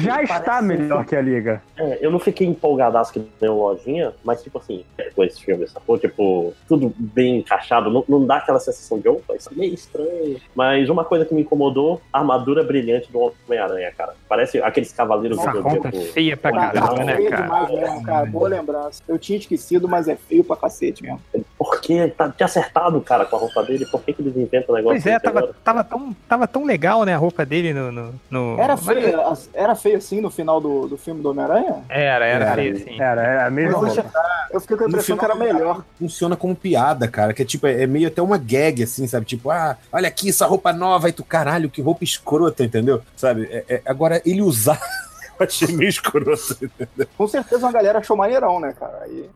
Já 0.00 0.22
está 0.22 0.62
melhor 0.62 1.04
que 1.04 1.14
a 1.14 1.20
Liga. 1.20 1.62
É, 1.76 1.98
eu 2.00 2.10
não 2.10 2.18
fiquei 2.18 2.46
empolgadaço 2.46 3.12
que 3.12 3.20
deu 3.40 3.56
lojinha, 3.56 4.12
mas 4.24 4.42
tipo 4.42 4.58
assim, 4.58 4.84
é, 4.96 5.10
com 5.10 5.22
esse 5.22 5.44
filme, 5.44 5.66
sacou? 5.68 5.98
Tipo, 5.98 6.54
tudo 6.66 6.92
bem 6.96 7.38
encaixado, 7.38 7.90
não, 7.90 8.04
não 8.08 8.26
dá 8.26 8.36
aquela 8.36 8.58
sensação 8.58 8.98
de, 8.98 9.08
opa, 9.08 9.36
isso 9.36 9.50
é 9.52 9.54
meio 9.54 9.74
estranho. 9.74 10.40
Mas 10.54 10.88
uma 10.88 11.04
coisa 11.04 11.24
que 11.24 11.34
me 11.34 11.42
incomodou, 11.42 12.00
a 12.12 12.18
armadura 12.18 12.62
brilhante 12.64 13.12
do 13.12 13.18
Homem-Aranha, 13.18 13.92
cara. 13.96 14.14
Parece 14.28 14.60
aqueles 14.62 14.92
cavaleiros 14.92 15.38
Essa 15.38 15.52
do 15.52 15.60
roupa 15.60 15.88
é 15.88 15.92
feia 15.92 16.36
pra 16.36 16.52
caramba, 16.52 17.04
né, 17.04 17.17
feio 17.18 17.30
cara? 17.30 17.42
demais 17.42 17.70
mesmo, 17.70 18.02
cara. 18.02 18.26
Boa 18.26 18.48
lembrança. 18.48 19.02
Eu 19.06 19.18
tinha 19.18 19.38
esquecido, 19.38 19.86
mas 19.88 20.08
é 20.08 20.16
feio 20.16 20.42
pra 20.42 20.56
cacete 20.56 21.02
mesmo. 21.02 21.20
Por 21.58 21.80
que 21.80 22.08
tá 22.08 22.30
tinha 22.30 22.46
acertado, 22.46 23.00
cara, 23.00 23.24
com 23.24 23.36
a 23.36 23.38
roupa 23.38 23.62
dele? 23.64 23.84
Por 23.86 24.00
que, 24.02 24.12
que 24.12 24.22
eles 24.22 24.36
inventam 24.36 24.74
um 24.74 24.78
negócio 24.78 25.02
Pois 25.02 25.06
é, 25.14 25.18
tava, 25.18 25.54
tava, 25.64 25.84
tão, 25.84 26.16
tava 26.28 26.46
tão 26.48 26.64
legal, 26.64 27.04
né, 27.04 27.14
a 27.14 27.18
roupa 27.18 27.44
dele 27.44 27.72
no. 27.74 27.90
no, 27.92 28.14
no- 28.30 28.60
Era 28.60 28.76
feio, 28.76 29.18
era 29.52 29.74
feio 29.74 29.98
assim 29.98 30.20
no 30.20 30.30
final 30.30 30.60
do, 30.60 30.86
do 30.88 30.96
filme 30.96 31.20
do 31.22 31.30
Homem-Aranha? 31.30 31.84
Era, 31.88 32.24
era 32.26 32.44
Era. 32.46 32.54
feio, 32.54 32.78
sim. 32.78 33.00
Era, 33.00 33.22
era 33.22 33.46
a 33.46 33.50
mesma 33.50 33.80
Poxa, 33.80 34.02
roupa. 34.02 34.18
Eu 34.50 34.60
fiquei 34.60 34.76
com 34.76 34.84
a 34.84 34.86
No 34.86 34.92
impressão 34.92 35.16
que 35.18 35.24
era 35.24 35.34
final, 35.36 35.52
melhor. 35.54 35.84
Funciona 35.98 36.36
como 36.36 36.54
piada, 36.56 37.06
cara. 37.08 37.34
Que 37.34 37.42
é 37.42 37.44
tipo, 37.44 37.66
é 37.66 37.86
meio 37.86 38.08
até 38.08 38.22
uma 38.22 38.38
gag, 38.38 38.82
assim, 38.82 39.06
sabe? 39.06 39.26
Tipo, 39.26 39.50
ah, 39.50 39.76
olha 39.92 40.08
aqui 40.08 40.30
essa 40.30 40.46
roupa 40.46 40.72
nova, 40.72 41.08
e 41.08 41.12
tu, 41.12 41.22
caralho, 41.24 41.68
que 41.68 41.82
roupa 41.82 42.04
escrota, 42.04 42.64
entendeu? 42.64 43.02
Sabe? 43.16 43.46
É- 43.50 43.64
é- 43.68 43.82
agora, 43.84 44.22
ele 44.24 44.40
usar. 44.42 44.80
Achei 45.40 45.74
meio 45.74 45.88
escroto. 45.88 46.30
Com 47.16 47.26
certeza 47.28 47.64
uma 47.66 47.72
galera 47.72 47.98
achou 47.98 48.16
maneirão, 48.16 48.58
né, 48.60 48.74
cara? 48.78 49.00
Aí... 49.02 49.28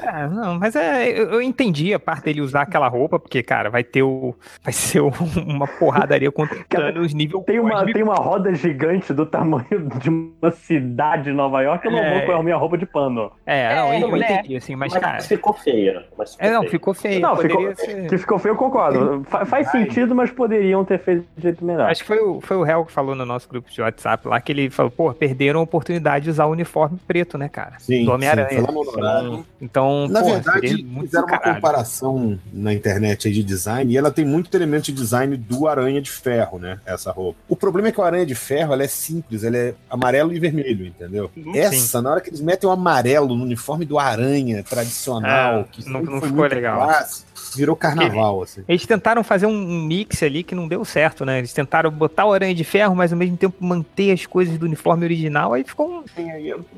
É, 0.00 0.26
não, 0.28 0.58
mas 0.58 0.76
é, 0.76 1.08
eu, 1.08 1.40
entendi 1.42 1.92
a 1.92 1.98
parte 1.98 2.24
dele 2.24 2.40
usar 2.40 2.62
aquela 2.62 2.88
roupa, 2.88 3.18
porque, 3.18 3.42
cara, 3.42 3.68
vai 3.70 3.82
ter 3.84 4.02
o. 4.02 4.34
Vai 4.62 4.72
ser 4.72 5.00
o- 5.00 5.12
uma 5.46 5.66
porradaria 5.66 6.30
contra 6.30 6.64
Thanos 6.68 7.12
nível. 7.14 7.42
Tem 7.42 7.58
uma, 7.58 7.70
cósmico. 7.70 7.92
tem 7.94 8.02
uma 8.02 8.14
roda 8.14 8.54
gigante 8.54 9.12
do 9.12 9.26
tamanho 9.26 9.88
de 10.00 10.08
uma 10.08 10.50
cidade 10.52 11.24
de 11.24 11.32
Nova 11.32 11.60
York, 11.62 11.84
eu 11.84 11.92
não 11.92 11.98
É. 11.98 12.18
vou 12.18 12.26
com 12.26 12.40
a 12.40 12.42
minha 12.42 12.56
roupa 12.56 12.78
de 12.78 12.86
pano. 12.86 13.30
É, 13.44 13.74
não, 13.74 13.92
eu, 13.94 14.08
eu 14.10 14.16
né? 14.16 14.32
entendi, 14.32 14.56
assim, 14.56 14.76
mas, 14.76 14.92
Mas 14.92 15.02
cara. 15.02 15.20
ficou 15.20 15.52
feia. 15.52 16.04
Mas 16.16 16.32
ficou 16.34 16.46
É, 16.48 16.50
não, 16.52 16.60
feia. 16.60 16.70
ficou 16.70 16.94
feio. 16.94 17.20
Não, 17.20 17.36
ficou, 17.36 17.74
ser- 17.76 18.06
que 18.08 18.18
ficou 18.18 18.38
feio, 18.38 18.52
eu 18.52 18.56
concordo. 18.56 19.24
Fa- 19.28 19.44
faz 19.44 19.70
sentido, 19.70 20.14
mas 20.14 20.30
poderiam 20.30 20.84
ter 20.84 20.98
feito 20.98 21.26
de 21.36 21.42
jeito 21.42 21.64
melhor. 21.64 21.90
Acho 21.90 22.02
que 22.02 22.06
foi 22.08 22.18
o, 22.20 22.40
foi 22.40 22.56
o 22.56 22.64
Hel 22.66 22.84
que 22.84 22.92
falou 22.92 23.14
no 23.14 23.24
nosso 23.26 23.48
grupo 23.48 23.70
de 23.70 23.80
WhatsApp 23.80 24.26
lá, 24.28 24.40
que 24.40 24.52
ele 24.52 24.70
falou, 24.70 24.90
pô, 24.90 25.12
perderam 25.40 25.60
a 25.60 25.62
oportunidade 25.62 26.24
de 26.24 26.30
usar 26.30 26.44
o 26.44 26.50
uniforme 26.50 26.98
preto, 27.08 27.38
né, 27.38 27.48
cara? 27.48 27.72
Sim, 27.78 28.04
Do 28.04 28.12
Homem-Aranha. 28.12 28.60
sim, 28.60 28.76
horário. 28.76 29.46
Então, 29.58 30.06
Na 30.06 30.20
pô, 30.20 30.32
verdade, 30.34 30.86
fizeram 31.00 31.26
uma 31.26 31.38
caralho. 31.38 31.54
comparação 31.54 32.38
na 32.52 32.74
internet 32.74 33.26
aí 33.26 33.32
de 33.32 33.42
design 33.42 33.90
e 33.90 33.96
ela 33.96 34.10
tem 34.10 34.24
muito 34.24 34.54
elemento 34.54 34.84
de 34.84 34.92
design 34.92 35.34
do 35.38 35.66
Aranha 35.66 36.00
de 36.02 36.10
Ferro, 36.10 36.58
né? 36.58 36.78
Essa 36.84 37.10
roupa. 37.10 37.38
O 37.48 37.56
problema 37.56 37.88
é 37.88 37.92
que 37.92 37.98
o 37.98 38.04
Aranha 38.04 38.26
de 38.26 38.34
Ferro 38.34 38.74
ela 38.74 38.84
é 38.84 38.86
simples, 38.86 39.42
ela 39.42 39.56
é 39.56 39.74
amarelo 39.88 40.30
e 40.30 40.38
vermelho, 40.38 40.84
entendeu? 40.86 41.30
Uhum, 41.34 41.56
Essa, 41.56 42.02
na 42.02 42.10
hora 42.10 42.20
que 42.20 42.28
eles 42.28 42.42
metem 42.42 42.68
o 42.68 42.72
amarelo 42.72 43.34
no 43.34 43.42
uniforme 43.44 43.86
do 43.86 43.98
Aranha 43.98 44.62
tradicional, 44.62 45.60
É, 45.60 45.64
que 45.72 45.88
não- 45.88 46.02
não 46.02 46.20
foi 46.20 46.28
ficou 46.28 46.36
muito 46.42 46.54
legal. 46.54 46.80
clássico, 46.82 47.29
virou 47.56 47.74
carnaval, 47.76 48.42
assim. 48.42 48.62
Eles 48.68 48.86
tentaram 48.86 49.22
fazer 49.24 49.46
um 49.46 49.84
mix 49.86 50.22
ali 50.22 50.42
que 50.42 50.54
não 50.54 50.66
deu 50.68 50.84
certo, 50.84 51.24
né? 51.24 51.38
Eles 51.38 51.52
tentaram 51.52 51.90
botar 51.90 52.26
o 52.26 52.32
Aranha 52.32 52.54
de 52.54 52.64
Ferro, 52.64 52.94
mas 52.94 53.12
ao 53.12 53.18
mesmo 53.18 53.36
tempo 53.36 53.56
manter 53.64 54.12
as 54.12 54.26
coisas 54.26 54.56
do 54.58 54.66
uniforme 54.66 55.04
original, 55.04 55.52
aí 55.52 55.64
ficou 55.64 55.88
um. 55.90 56.04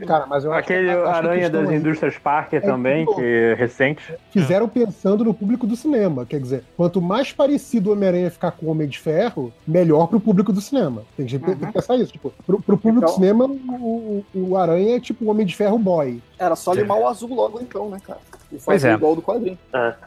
Cara, 0.06 0.26
mas 0.26 0.44
eu 0.44 0.52
acho 0.52 0.60
Aquele 0.60 0.90
acho 0.90 1.06
Aranha 1.06 1.50
das 1.50 1.68
aí- 1.68 1.76
Indústrias 1.76 2.18
Parker 2.18 2.60
É 2.62 2.66
também, 2.66 3.06
que- 3.06 3.14
que 3.14 3.22
é 3.22 3.54
recente. 3.54 4.02
Fizeram 4.30 4.68
pensando 4.68 5.24
no 5.24 5.34
público 5.34 5.66
do 5.66 5.76
cinema. 5.76 6.24
Quer 6.26 6.40
dizer, 6.40 6.64
quanto 6.76 7.00
mais 7.00 7.32
parecido 7.32 7.90
o 7.90 7.92
Homem-Aranha 7.92 8.30
ficar 8.30 8.52
com 8.52 8.66
o 8.66 8.70
Homem 8.70 8.88
de 8.88 8.98
Ferro, 8.98 9.52
melhor 9.66 10.06
pro 10.06 10.20
público 10.20 10.52
do 10.52 10.60
cinema. 10.60 11.02
Tem 11.16 11.26
que, 11.26 11.38
tem 11.38 11.54
que 11.56 11.72
pensar 11.72 11.96
isso. 11.96 12.12
Tipo, 12.12 12.32
pro, 12.46 12.60
pro 12.62 12.76
público 12.78 13.04
Então- 13.04 13.14
do 13.14 13.14
cinema, 13.14 13.44
o, 13.46 14.24
o, 14.34 14.48
o 14.50 14.56
Aranha 14.56 14.96
é 14.96 15.00
tipo 15.00 15.24
o 15.24 15.28
Homem 15.28 15.46
de 15.46 15.54
Ferro 15.54 15.78
boy. 15.78 16.20
Era 16.42 16.56
só 16.56 16.72
limar 16.72 16.98
o 16.98 17.06
azul 17.06 17.32
logo 17.34 17.60
então, 17.60 17.88
né, 17.88 17.98
cara? 18.04 18.18
E 18.50 18.58
fazer 18.58 18.90
é. 18.90 18.94
igual 18.94 19.14
do 19.14 19.22
quadrinho. 19.22 19.56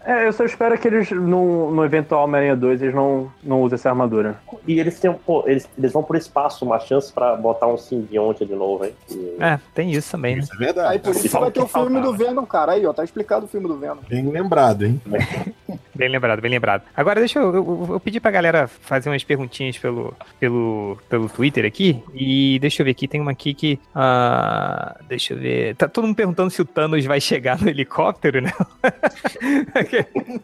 É, 0.05 0.27
eu 0.27 0.33
só 0.33 0.43
espero 0.45 0.77
que 0.77 0.87
eles, 0.87 1.09
no, 1.09 1.71
no 1.71 1.83
eventual 1.83 2.25
Homem-Aranha 2.25 2.55
2, 2.55 2.81
eles 2.81 2.93
não, 2.93 3.31
não 3.41 3.61
usem 3.61 3.75
essa 3.75 3.89
armadura. 3.89 4.35
E 4.67 4.79
eles 4.79 4.99
têm, 4.99 5.11
pô, 5.13 5.43
eles, 5.47 5.67
eles 5.77 5.91
vão 5.91 6.03
por 6.03 6.15
espaço, 6.15 6.63
uma 6.65 6.79
chance 6.79 7.11
pra 7.11 7.35
botar 7.35 7.67
um 7.67 7.77
simbionte 7.77 8.45
de 8.45 8.53
novo, 8.53 8.85
hein? 8.85 8.93
E- 9.09 9.37
É, 9.39 9.59
tem 9.73 9.91
isso 9.91 10.11
também, 10.11 10.35
né? 10.35 10.41
Isso 10.43 10.53
é 10.53 10.57
verdade. 10.57 10.93
Aí 10.93 10.99
por 10.99 11.11
isso 11.11 11.27
falta 11.29 11.45
vai 11.45 11.51
ter 11.51 11.61
o 11.61 11.67
faltava. 11.67 11.95
filme 11.95 12.05
do 12.05 12.17
Venom, 12.17 12.45
cara. 12.45 12.73
Aí, 12.73 12.85
ó, 12.85 12.93
tá 12.93 13.03
explicado 13.03 13.45
o 13.45 13.47
filme 13.47 13.67
do 13.67 13.77
Venom. 13.77 14.01
Bem 14.07 14.29
lembrado, 14.29 14.85
hein? 14.85 15.01
Bem 15.95 16.09
lembrado, 16.09 16.41
bem 16.41 16.51
lembrado. 16.51 16.83
Agora 16.95 17.21
deixa 17.21 17.39
eu, 17.39 17.55
eu, 17.55 17.87
eu 17.91 17.99
pedir 18.01 18.19
pra 18.19 18.29
galera 18.29 18.67
fazer 18.67 19.09
umas 19.09 19.23
perguntinhas 19.23 19.77
pelo, 19.77 20.13
pelo, 20.37 20.97
pelo 21.09 21.29
Twitter 21.29 21.63
aqui. 21.65 22.03
E 22.13 22.59
deixa 22.59 22.81
eu 22.81 22.85
ver 22.85 22.91
aqui, 22.91 23.07
tem 23.07 23.21
uma 23.21 23.31
aqui 23.31 23.53
que. 23.53 23.79
ah, 23.95 24.97
deixa 25.07 25.33
eu 25.33 25.39
ver. 25.39 25.73
Tá 25.77 25.87
todo 25.87 26.05
mundo 26.05 26.15
perguntando 26.25 26.49
se 26.49 26.59
o 26.61 26.65
Thanos 26.65 27.05
vai 27.05 27.21
chegar 27.21 27.61
no 27.61 27.69
helicóptero, 27.69 28.41
né? 28.41 28.51
aquele, 29.73 30.41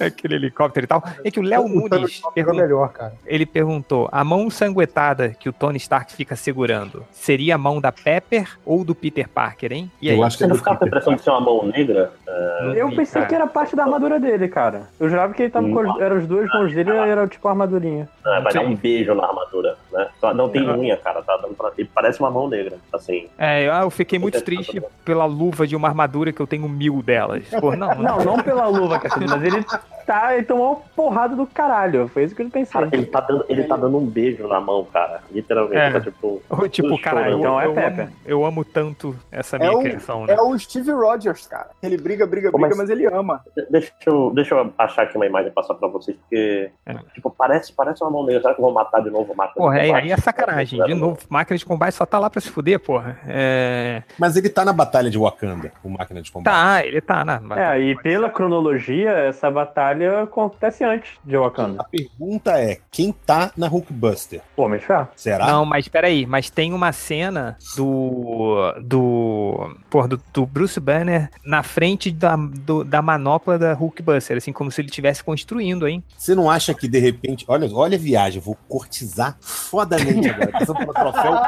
aquele 0.00 0.34
helicóptero 0.34 0.84
e 0.84 0.88
tal. 0.88 1.02
É 1.24 1.30
que 1.30 1.38
o 1.38 1.42
Léo 1.42 1.68
Nunes 1.68 2.20
perguntou. 2.34 2.60
melhor, 2.60 2.92
cara. 2.92 3.14
Ele 3.24 3.46
perguntou: 3.46 4.08
a 4.10 4.24
mão 4.24 4.50
sanguentada 4.50 5.30
que 5.30 5.48
o 5.48 5.52
Tony 5.52 5.76
Stark 5.78 6.12
fica 6.12 6.34
segurando 6.34 7.04
seria 7.12 7.54
a 7.54 7.58
mão 7.58 7.80
da 7.80 7.92
Pepper 7.92 8.58
ou 8.64 8.84
do 8.84 8.94
Peter 8.94 9.28
Parker, 9.28 9.72
hein? 9.72 9.90
E 10.02 10.10
aí? 10.10 10.16
Eu 10.16 10.24
acho 10.24 10.36
que 10.36 10.44
Você 10.44 10.44
é 10.44 10.48
não 10.48 10.54
do 10.54 10.58
ficava 10.58 10.78
com 10.78 10.84
a 10.84 10.88
impressão 10.88 11.14
de 11.14 11.22
ser 11.22 11.30
uma 11.30 11.40
mão 11.40 11.66
negra? 11.66 12.12
É, 12.26 12.62
Não 12.64 12.74
Eu 12.74 12.88
pensei 12.88 13.20
cara. 13.22 13.26
que 13.26 13.34
era 13.34 13.46
parte 13.46 13.76
da 13.76 13.84
armadura 13.84 14.18
dele, 14.18 14.48
cara. 14.48 14.88
Eu 14.98 15.08
jurava 15.08 15.32
que 15.32 15.42
ele 15.42 15.50
tava 15.50 15.68
com 15.68 15.78
as, 15.78 16.00
eram 16.00 16.16
as 16.16 16.26
duas 16.26 16.48
mãos 16.48 16.74
dele 16.74 16.90
e 16.90 16.96
era 16.96 17.26
tipo 17.28 17.46
a 17.46 17.50
armadurinha. 17.52 18.08
é, 18.26 18.40
vai 18.40 18.52
dar 18.52 18.62
um 18.62 18.74
beijo 18.74 19.14
na 19.14 19.24
armadura, 19.26 19.76
né? 19.92 20.08
Não 20.34 20.48
tem 20.48 20.68
unha, 20.68 20.96
cara. 20.96 21.22
Tá 21.22 21.36
dando 21.36 21.54
pra... 21.54 21.70
Ele 21.76 21.90
parece 21.94 22.20
uma 22.20 22.30
mão 22.30 22.48
negra, 22.48 22.76
assim. 22.92 23.28
É, 23.38 23.62
eu- 23.66 23.72
eu 23.72 23.90
fiquei 23.90 24.18
muito 24.18 24.40
triste 24.42 24.82
pela 25.04 25.24
luva 25.24 25.66
de 25.66 25.74
uma 25.76 25.88
armadura 25.88 26.32
que 26.32 26.40
eu 26.40 26.46
tenho 26.46 26.68
mil 26.68 27.02
delas. 27.02 27.44
Pô, 27.60 27.74
não, 27.76 27.94
Não, 28.00 28.18
não 28.24 28.42
pela 28.42 28.66
luva, 28.66 28.98
Cassidy, 28.98 29.26
mas 29.28 29.42
ele 29.42 29.64
tá. 30.06 30.34
Ele 30.34 30.44
tomou 30.44 30.72
uma 30.72 30.76
porrada 30.96 31.36
do 31.36 31.46
caralho. 31.46 32.08
Foi 32.08 32.24
isso 32.24 32.34
que 32.34 32.42
eu 32.42 32.50
pensei. 32.50 32.72
Cara, 32.72 32.88
ele 32.92 33.06
tá 33.06 33.20
dando, 33.20 33.44
ele 33.48 33.64
tá 33.64 33.76
dando 33.76 33.96
um 33.98 34.04
beijo 34.06 34.46
na 34.48 34.60
mão, 34.60 34.84
cara. 34.84 35.20
Literalmente. 35.30 35.76
É. 35.76 35.90
Tá, 35.92 36.00
tipo, 36.00 36.42
tipo, 36.70 37.00
cara, 37.00 37.30
eu, 37.30 37.38
chorando. 37.38 37.40
Então 37.40 37.60
é 37.60 37.66
eu 37.66 37.86
amo, 37.86 38.08
eu 38.26 38.44
amo 38.44 38.64
tanto 38.64 39.16
essa 39.30 39.56
É 39.56 39.58
minha 39.60 39.72
o, 39.72 39.80
criação, 39.80 40.26
né? 40.26 40.34
é 40.34 40.40
o 40.40 40.58
Steve 40.58 40.90
Rogers, 40.92 41.46
cara. 41.46 41.70
Ele 41.82 41.96
briga, 41.96 42.26
briga, 42.26 42.50
Pô, 42.50 42.58
briga, 42.58 42.70
mas- 42.76 42.78
mas 42.88 42.90
ele 42.90 43.06
ama. 43.06 43.40
Deixa 43.70 43.92
eu, 44.06 44.30
deixa 44.34 44.54
eu 44.54 44.72
achar 44.78 45.02
aqui 45.02 45.16
uma 45.16 45.26
imagem 45.26 45.48
e 45.50 45.52
passar 45.52 45.74
pra 45.74 45.88
vocês, 45.88 46.16
porque, 46.16 46.70
É. 46.86 46.94
tipo, 47.14 47.30
parece, 47.30 47.72
parece 47.72 48.02
uma 48.02 48.10
mão 48.10 48.24
negra. 48.24 48.42
Será 48.42 48.54
que 48.54 48.60
vão 48.60 48.72
matar 48.72 49.00
de 49.02 49.10
novo 49.10 49.32
o 49.32 49.36
máquina 49.36 49.54
Porra, 49.64 49.79
aí, 49.80 49.88
combate? 49.88 50.04
aí 50.04 50.12
é 50.12 50.16
sacanagem. 50.16 50.84
De 50.84 50.94
novo, 50.94 51.18
máquina 51.28 51.56
de 51.58 51.64
combate 51.64 51.94
só 51.94 52.06
tá 52.06 52.18
lá 52.18 52.28
pra 52.30 52.40
se 52.40 52.50
fuder, 52.50 52.78
porra. 52.80 53.18
É... 53.26 54.02
Mas 54.18 54.36
ele 54.36 54.48
tá 54.48 54.64
na 54.64 54.72
Batalha 54.72 55.10
de 55.10 55.18
Wakanda, 55.18 55.72
o 55.82 55.88
máquina 55.88 56.22
de 56.22 56.30
combate. 56.30 56.52
Tá, 56.52 56.84
ele 56.86 57.00
tá 57.00 57.24
na. 57.24 57.40
É, 57.56 57.80
e 57.80 57.96
pela 57.96 58.30
cronologia, 58.30 59.10
essa 59.10 59.50
batalha 59.50 60.22
acontece 60.22 60.84
antes 60.84 61.12
de 61.24 61.36
Wakanda. 61.36 61.82
A 61.82 61.84
pergunta 61.84 62.58
é: 62.60 62.78
quem 62.90 63.12
tá 63.12 63.50
na 63.56 63.68
Hulkbuster? 63.68 64.40
Pô, 64.56 64.68
mas 64.68 64.82
ferro. 64.84 65.08
Será? 65.16 65.46
Não, 65.46 65.64
mas 65.64 65.88
peraí, 65.88 66.26
mas 66.26 66.50
tem 66.50 66.72
uma 66.72 66.92
cena 66.92 67.56
do. 67.76 68.72
do. 68.82 69.76
Porra, 69.88 70.08
do, 70.08 70.20
do 70.32 70.46
Bruce 70.46 70.78
Banner 70.80 71.30
na 71.44 71.62
frente 71.62 72.10
da, 72.10 72.36
do- 72.36 72.84
da 72.84 73.02
manopla 73.02 73.58
da 73.58 73.72
Hulkbuster, 73.74 74.36
assim, 74.36 74.52
como 74.52 74.70
se 74.70 74.80
ele 74.80 74.88
estivesse 74.88 75.22
construindo, 75.24 75.86
hein? 75.88 76.02
Você 76.16 76.34
não 76.34 76.50
acha 76.50 76.74
que 76.74 76.88
de 76.88 76.98
repente. 76.98 77.44
Olha, 77.48 77.68
olha 77.74 77.96
a 77.96 78.00
viagem, 78.00 78.38
eu 78.38 78.44
vou 78.44 78.56
cortizar 78.68 79.36
fodamente 79.70 80.28
agora. 80.28 80.50
Passando 80.50 80.78
pelo 80.78 80.92
troféu 80.92 81.40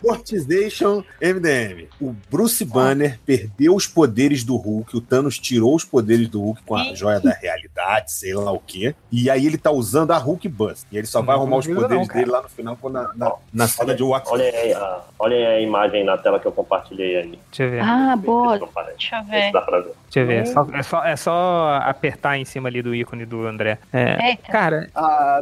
Cortization 0.00 1.02
MDM. 1.20 1.88
O 2.00 2.14
Bruce 2.30 2.64
Banner 2.64 3.18
perdeu 3.24 3.74
os 3.74 3.86
poderes 3.86 4.44
do 4.44 4.56
Hulk, 4.56 4.96
o 4.96 5.00
Thanos 5.00 5.38
tirou 5.38 5.74
os 5.74 5.84
poderes 5.84 6.28
do 6.28 6.40
Hulk 6.40 6.62
com 6.64 6.76
a 6.76 6.94
joia 6.94 7.18
da 7.18 7.32
realidade, 7.32 8.12
sei 8.12 8.34
lá 8.34 8.52
o 8.52 8.60
quê. 8.60 8.94
E 9.10 9.30
aí 9.30 9.46
ele 9.46 9.56
tá 9.56 9.70
usando 9.70 10.12
a 10.12 10.18
Hulk 10.18 10.48
Bust. 10.48 10.86
E 10.92 10.98
ele 10.98 11.06
só 11.06 11.22
vai 11.22 11.34
Não 11.34 11.42
arrumar 11.42 11.56
os 11.58 11.66
poderes 11.66 12.08
não, 12.08 12.14
dele 12.14 12.30
lá 12.30 12.42
no 12.42 12.48
final, 12.48 12.76
quando 12.80 12.94
na, 12.94 13.10
na, 13.14 13.32
na 13.52 13.68
sala 13.68 13.94
de 13.94 14.02
Wakanda. 14.02 14.34
Olha 14.34 14.44
aí, 14.44 14.72
a, 14.72 15.00
olha 15.18 15.36
aí 15.36 15.46
a 15.46 15.60
imagem 15.60 16.04
na 16.04 16.18
tela 16.18 16.38
que 16.38 16.46
eu 16.46 16.52
compartilhei 16.52 17.16
aí. 17.16 17.38
Deixa 17.50 17.62
eu 17.62 17.70
ver. 17.70 17.80
Ah, 17.80 18.16
boa. 18.16 18.50
Deixa 18.50 18.64
eu 18.64 18.68
parar. 18.68 18.90
Deixa 18.90 19.16
eu 19.16 19.24
Ver 19.24 19.52
dá 19.52 19.62
pra 19.62 19.80
ver. 19.80 19.92
Deixa 20.10 20.20
eu 20.20 20.26
ver. 20.26 20.42
É 20.42 20.44
só, 20.46 20.66
é, 20.72 20.82
só, 20.82 21.04
é 21.04 21.16
só 21.16 21.80
apertar 21.82 22.38
em 22.38 22.44
cima 22.44 22.68
ali 22.68 22.80
do 22.82 22.94
ícone 22.94 23.26
do 23.26 23.46
André. 23.46 23.78
É, 23.92 24.30
Eita. 24.30 24.50
cara, 24.52 24.88
Ah, 24.94 25.40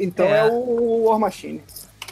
então 0.00 0.26
É. 0.26 0.38
é, 0.38 0.44
o 0.50 1.04
War 1.08 1.18
Machine. 1.18 1.62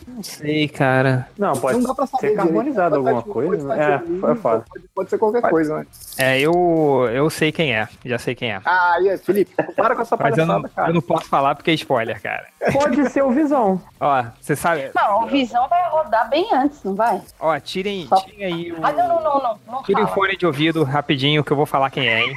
Não 0.07 0.23
sei, 0.23 0.69
cara. 0.69 1.29
Não, 1.39 1.53
pode 1.55 1.79
Não 1.79 1.85
dá 1.89 1.95
pra 1.95 2.07
saber 2.07 2.29
ser 2.31 2.37
carbonizado 2.37 2.97
alguma 2.97 3.23
Pode- 3.23 3.33
coisa. 3.33 3.67
pode 3.67 3.79
né? 3.81 3.95
É, 3.95 4.21
foi 4.21 4.35
foda. 4.37 4.65
Pode, 4.69 4.85
pode 4.95 5.11
ser 5.11 5.19
qualquer 5.19 5.43
coisa, 5.43 5.79
né? 5.79 5.87
É, 6.19 6.41
eu, 6.41 7.09
eu 7.13 7.29
sei 7.31 7.51
quem 7.51 7.75
é. 7.75 7.89
Já 8.05 8.19
sei 8.19 8.35
quem 8.35 8.53
é. 8.53 8.61
Ah, 8.65 8.97
e 9.01 9.11
aí, 9.11 9.19
Felipe, 9.19 9.55
para 9.75 9.95
com 9.97 10.03
essa 10.03 10.17
Mas 10.17 10.37
eu 10.39 10.47
não, 10.47 10.63
cara. 10.63 10.89
eu 10.91 10.95
não 10.95 11.01
posso 11.01 11.27
falar 11.29 11.55
porque 11.55 11.71
é 11.71 11.75
spoiler, 11.75 12.21
cara. 12.23 12.47
Pode 12.73 13.09
ser 13.11 13.23
o 13.23 13.31
Visão. 13.31 13.81
Ó, 14.01 14.25
você 14.41 14.55
sabe. 14.55 14.91
Não, 14.95 15.25
o 15.25 15.27
Visão 15.27 15.67
vai 15.69 15.89
rodar 15.91 16.29
bem 16.29 16.47
antes, 16.53 16.83
não 16.85 16.95
vai? 16.95 17.21
Ó, 17.41 17.59
tirem, 17.61 18.09
tirem 18.25 18.45
aí 18.45 18.73
o. 18.73 18.79
Ah, 18.85 18.93
não, 18.93 19.09
não, 19.09 19.23
não, 19.23 19.39
não. 19.43 19.59
Não 19.67 19.83
Tirem 19.83 20.05
o 20.05 20.09
fone 20.09 20.37
de 20.37 20.47
ouvido 20.47 20.85
rapidinho 20.85 21.43
que 21.43 21.51
eu 21.53 21.57
vou 21.57 21.67
falar 21.67 21.91
quem 21.91 22.07
é, 22.09 22.21
hein? 22.25 22.35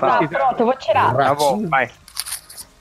Tá, 0.00 0.18
quiser- 0.18 0.38
pronto, 0.38 0.60
eu 0.60 0.66
vou 0.66 0.76
tirar. 0.76 1.16
Tá 1.16 1.34
bom, 1.34 1.66
vai. 1.66 1.90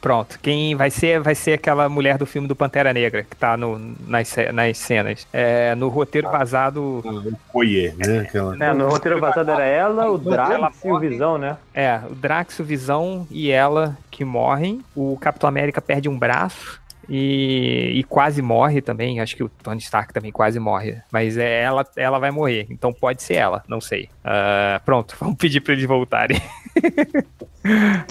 Pronto, 0.08 0.40
quem 0.42 0.74
vai 0.74 0.90
ser 0.90 1.20
vai 1.20 1.36
ser 1.36 1.52
aquela 1.52 1.90
mulher 1.90 2.18
do 2.18 2.26
filme 2.26 2.48
do 2.48 2.56
Pantera 2.56 2.94
Negra, 2.94 3.24
que 3.24 3.36
tá 3.36 3.58
no, 3.58 3.78
nas, 4.08 4.34
nas 4.54 4.78
cenas. 4.78 5.28
É, 5.34 5.76
no 5.76 5.90
roteiro 5.90 6.32
vazado. 6.32 7.04
Oiê, 7.54 7.94
né? 7.98 8.20
Aquela... 8.20 8.56
Né, 8.56 8.72
no 8.72 8.88
roteiro 8.88 9.20
passado 9.20 9.52
era 9.52 9.66
ela, 9.66 10.10
o 10.10 10.18
Drax 10.18 10.86
e 10.86 10.90
o. 10.90 10.98
Visão, 10.98 11.38
né? 11.38 11.58
É, 11.74 12.00
o 12.10 12.16
Drax, 12.16 12.58
o 12.60 12.64
Visão 12.64 13.28
e 13.30 13.52
ela 13.52 13.98
que 14.10 14.24
morrem. 14.24 14.82
O 14.96 15.18
Capitão 15.20 15.50
América 15.50 15.82
perde 15.82 16.08
um 16.08 16.18
braço. 16.18 16.80
E, 17.10 17.92
e 17.96 18.04
quase 18.06 18.42
morre 18.42 18.82
também. 18.82 19.20
Acho 19.20 19.36
que 19.36 19.44
o 19.44 19.50
Tony 19.50 19.82
Stark 19.82 20.14
também 20.14 20.32
quase 20.32 20.58
morre. 20.58 21.02
Mas 21.12 21.38
é 21.38 21.64
ela, 21.64 21.86
ela 21.98 22.18
vai 22.18 22.32
morrer. 22.32 22.66
Então 22.70 22.94
pode 22.94 23.22
ser 23.22 23.36
ela, 23.36 23.62
não 23.68 23.82
sei. 23.82 24.08
Ah, 24.24 24.80
pronto, 24.86 25.16
vamos 25.20 25.36
pedir 25.36 25.60
pra 25.60 25.74
eles 25.74 25.86
voltarem. 25.86 26.42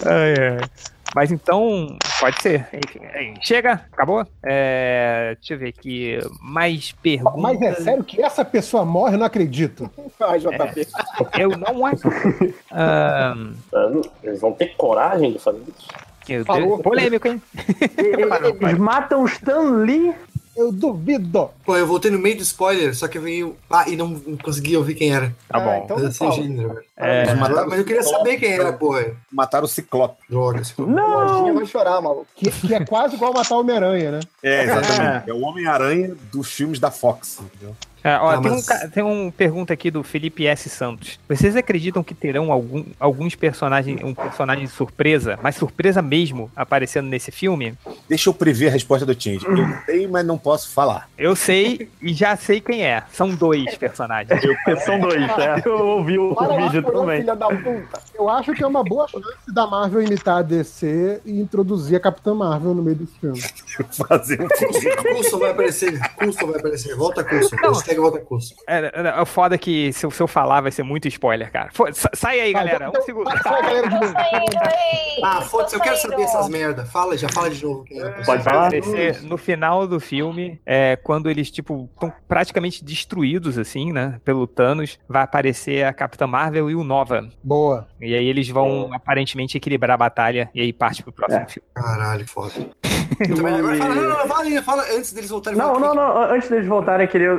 Ai, 0.05 0.35
ai. 0.39 0.68
Mas 1.15 1.33
então, 1.33 1.97
pode 2.20 2.43
ser. 2.43 2.66
Enfim, 2.73 3.01
é, 3.03 3.35
chega, 3.41 3.85
acabou? 3.93 4.27
É, 4.45 5.37
deixa 5.39 5.55
eu 5.55 5.59
ver 5.59 5.69
aqui. 5.69 6.19
Mais 6.41 6.93
perguntas. 6.93 7.41
Mas 7.41 7.62
é 7.62 7.74
sério 7.74 8.05
que 8.05 8.23
essa 8.23 8.45
pessoa 8.45 8.85
morre? 8.85 9.15
Eu 9.15 9.19
não 9.19 9.27
acredito. 9.27 9.91
Ai, 10.20 10.39
JP. 10.39 10.89
Eu 11.39 11.51
não 11.51 11.87
acho. 11.87 12.09
Ah, 12.70 13.35
Eles 14.23 14.41
vão 14.41 14.53
ter 14.53 14.74
coragem 14.77 15.33
de 15.33 15.39
fazer 15.39 15.62
isso? 15.69 16.45
Falou. 16.45 16.78
polêmico, 16.81 17.28
hein? 17.28 17.41
Eles 18.61 18.78
matam 18.78 19.23
o 19.23 19.27
Stan 19.27 19.61
Lee. 19.85 20.12
Eu 20.57 20.73
duvido. 20.73 21.51
Pô, 21.65 21.77
eu 21.77 21.87
voltei 21.87 22.11
no 22.11 22.19
meio 22.19 22.37
do 22.37 22.43
spoiler, 22.43 22.95
só 22.97 23.07
que 23.07 23.19
veio. 23.19 23.57
Ah, 23.70 23.85
e 23.89 23.95
não, 23.97 24.09
não 24.09 24.37
consegui 24.39 24.77
ouvir 24.77 24.95
quem 24.95 25.12
era. 25.15 25.35
Tá 25.49 25.61
bom. 25.61 25.83
então 25.85 25.99
Eu 25.99 26.05
não 26.05 26.12
sem 26.12 26.28
fala. 26.31 26.43
gênero. 26.43 26.78
É, 26.97 27.35
mataram 27.35 27.69
Mas 27.69 27.78
eu 27.78 27.85
queria 27.85 28.03
saber 28.03 28.39
quem 28.39 28.53
era, 28.53 28.73
porra. 28.73 29.12
Mataram 29.31 29.66
o 29.66 29.69
Ciclope. 29.69 30.16
Droga. 30.31 30.61
esse- 30.62 30.73
Lojinha 30.81 31.53
vai 31.53 31.66
chorar, 31.66 32.01
maluco. 32.01 32.27
Que, 32.35 32.51
que 32.51 32.74
é 32.74 32.85
quase 32.85 33.16
igual 33.16 33.35
matar 33.35 33.55
o 33.57 33.61
Homem-Aranha, 33.61 34.12
né? 34.12 34.20
É, 34.43 34.65
exatamente. 34.65 35.31
É, 35.31 35.35
o 35.35 35.41
Homem-Aranha 35.43 36.16
dos 36.33 36.51
filmes 36.51 36.78
da 36.81 36.91
Fox. 36.91 37.39
Entendeu? 37.41 37.77
É, 38.07 38.16
ó, 38.19 38.31
Ah, 38.31 38.41
tem, 38.41 38.51
mas- 38.53 38.69
um, 38.69 38.89
tem 38.91 39.03
um 39.03 39.31
pergunta 39.33 39.73
aqui 39.73 39.91
do 39.91 40.03
Felipe 40.05 40.47
S. 40.47 40.69
Santos. 40.70 41.19
Vocês 41.28 41.57
acreditam 41.57 42.05
que 42.05 42.15
terão 42.15 42.53
algum, 42.53 42.85
alguns 43.01 43.35
personagens, 43.35 44.01
um 44.05 44.15
personagem 44.15 44.69
surpresa, 44.69 45.37
mas 45.43 45.57
surpresa 45.57 46.01
mesmo, 46.01 46.49
aparecendo 46.55 47.09
nesse 47.09 47.33
filme? 47.33 47.74
Deixa 48.09 48.28
eu 48.28 48.35
prever 48.35 48.69
a 48.69 48.70
resposta 48.70 49.05
do 49.05 49.12
Change. 49.20 49.45
Eu 49.45 49.66
sei, 49.85 50.07
mas 50.07 50.24
não 50.24 50.39
posso 50.39 50.70
falar. 50.70 51.09
Eu 51.19 51.35
sei 51.35 51.89
e 52.01 52.15
já 52.15 52.37
sei 52.37 52.61
quem 52.61 52.85
é. 52.87 53.03
São 53.12 53.28
dois 53.35 53.77
personagens. 53.77 54.41
São 54.85 55.01
dois, 55.01 55.20
né? 55.37 55.61
Eu 55.65 55.85
ouvi 55.89 56.16
o, 56.16 56.33
Para 56.35 56.57
vídeo 56.59 56.83
também. 56.85 57.20
filha 57.23 57.35
da 57.35 57.49
puta. 57.49 58.01
Eu 58.15 58.28
acho 58.31 58.53
que 58.55 58.62
é 58.62 58.66
uma 58.69 58.85
boa 58.85 59.09
chance 59.09 59.27
da 59.53 59.66
Marvel 59.66 60.01
imitar 60.03 60.39
a 60.39 60.43
DC 60.43 61.23
e 61.24 61.41
introduzir 61.41 61.97
a 61.97 62.01
Capitã 62.01 62.35
Marvel 62.35 62.73
no 62.73 62.83
meio 62.85 62.97
desse 62.99 63.19
filme. 63.19 63.41
Fazer 64.09 64.41
um 64.41 64.47
vai 65.39 65.51
aparecer. 65.51 65.99
Coulson 66.15 66.47
vai 66.47 66.61
aparecer. 66.61 66.95
Volta. 66.95 67.27
Não. 67.62 67.95
Volta 68.01 68.20
Coulson. 68.20 68.55
É, 68.68 68.78
é, 68.94 69.20
é 69.20 69.24
foda 69.24 69.56
que 69.59 69.93
se 69.93 70.05
eu, 70.06 70.10
se 70.10 70.23
eu 70.23 70.27
falar 70.28 70.60
vai 70.60 70.70
ser 70.70 70.82
muito 70.82 71.06
spoiler, 71.09 71.51
cara. 71.51 71.70
Sai 72.14 72.40
aí, 72.40 72.52
galera. 72.52 72.86
Um 72.86 72.90
Então, 72.90 73.02
segundo. 73.02 73.31
Sai, 73.43 73.62
galera. 73.62 73.89
Ah, 75.23 75.40
foda-se, 75.43 75.74
eu 75.77 75.81
quero 75.81 75.97
saber 75.97 76.23
essas 76.23 76.48
merda. 76.48 76.84
Fala, 76.84 77.16
já 77.16 77.28
fala 77.28 77.50
de 77.50 77.65
novo 77.65 77.84
era. 77.91 78.23
Pode 78.25 78.42
falar? 78.42 78.66
aparecer 78.66 79.23
no 79.23 79.36
final 79.36 79.86
do 79.86 79.99
filme, 80.00 80.60
é, 80.66 80.97
quando 80.97 81.31
eles, 81.31 81.50
tipo, 81.50 81.89
estão 81.94 82.12
praticamente 82.28 82.84
destruídos, 82.84 83.58
assim, 83.58 83.92
né? 83.92 84.20
Pelo 84.25 84.47
Thanos, 84.47 84.99
vai 85.08 85.23
aparecer 85.23 85.84
a 85.84 85.92
Capitã 85.92 86.26
Marvel 86.26 86.70
e 86.70 86.75
o 86.75 86.84
Nova. 86.84 87.28
Boa. 87.42 87.86
E 88.00 88.15
aí 88.15 88.26
eles 88.26 88.49
vão 88.49 88.91
aparentemente 88.92 89.57
equilibrar 89.57 89.94
a 89.94 89.97
batalha 89.99 90.50
e 90.55 90.60
aí 90.60 90.73
parte 90.73 91.02
pro 91.02 91.12
próximo 91.12 91.42
É. 91.42 91.47
filme. 91.47 91.68
Caralho, 91.75 92.26
foda. 92.28 92.52
Também, 93.34 93.55
agora 93.55 93.76
fala, 93.76 93.94
não, 93.94 94.02
não, 94.08 94.26
fala, 94.26 94.42
aí, 94.42 94.62
fala 94.62 94.83
antes 94.97 95.12
deles 95.12 95.31
voltarem. 95.31 95.58
Não, 95.58 95.75
fala 95.81 95.94
não, 95.94 95.94
não. 95.94 96.34
Antes 96.34 96.49
deles 96.50 96.66
voltarem, 96.66 97.07
eu 97.07 97.10
queria 97.10 97.34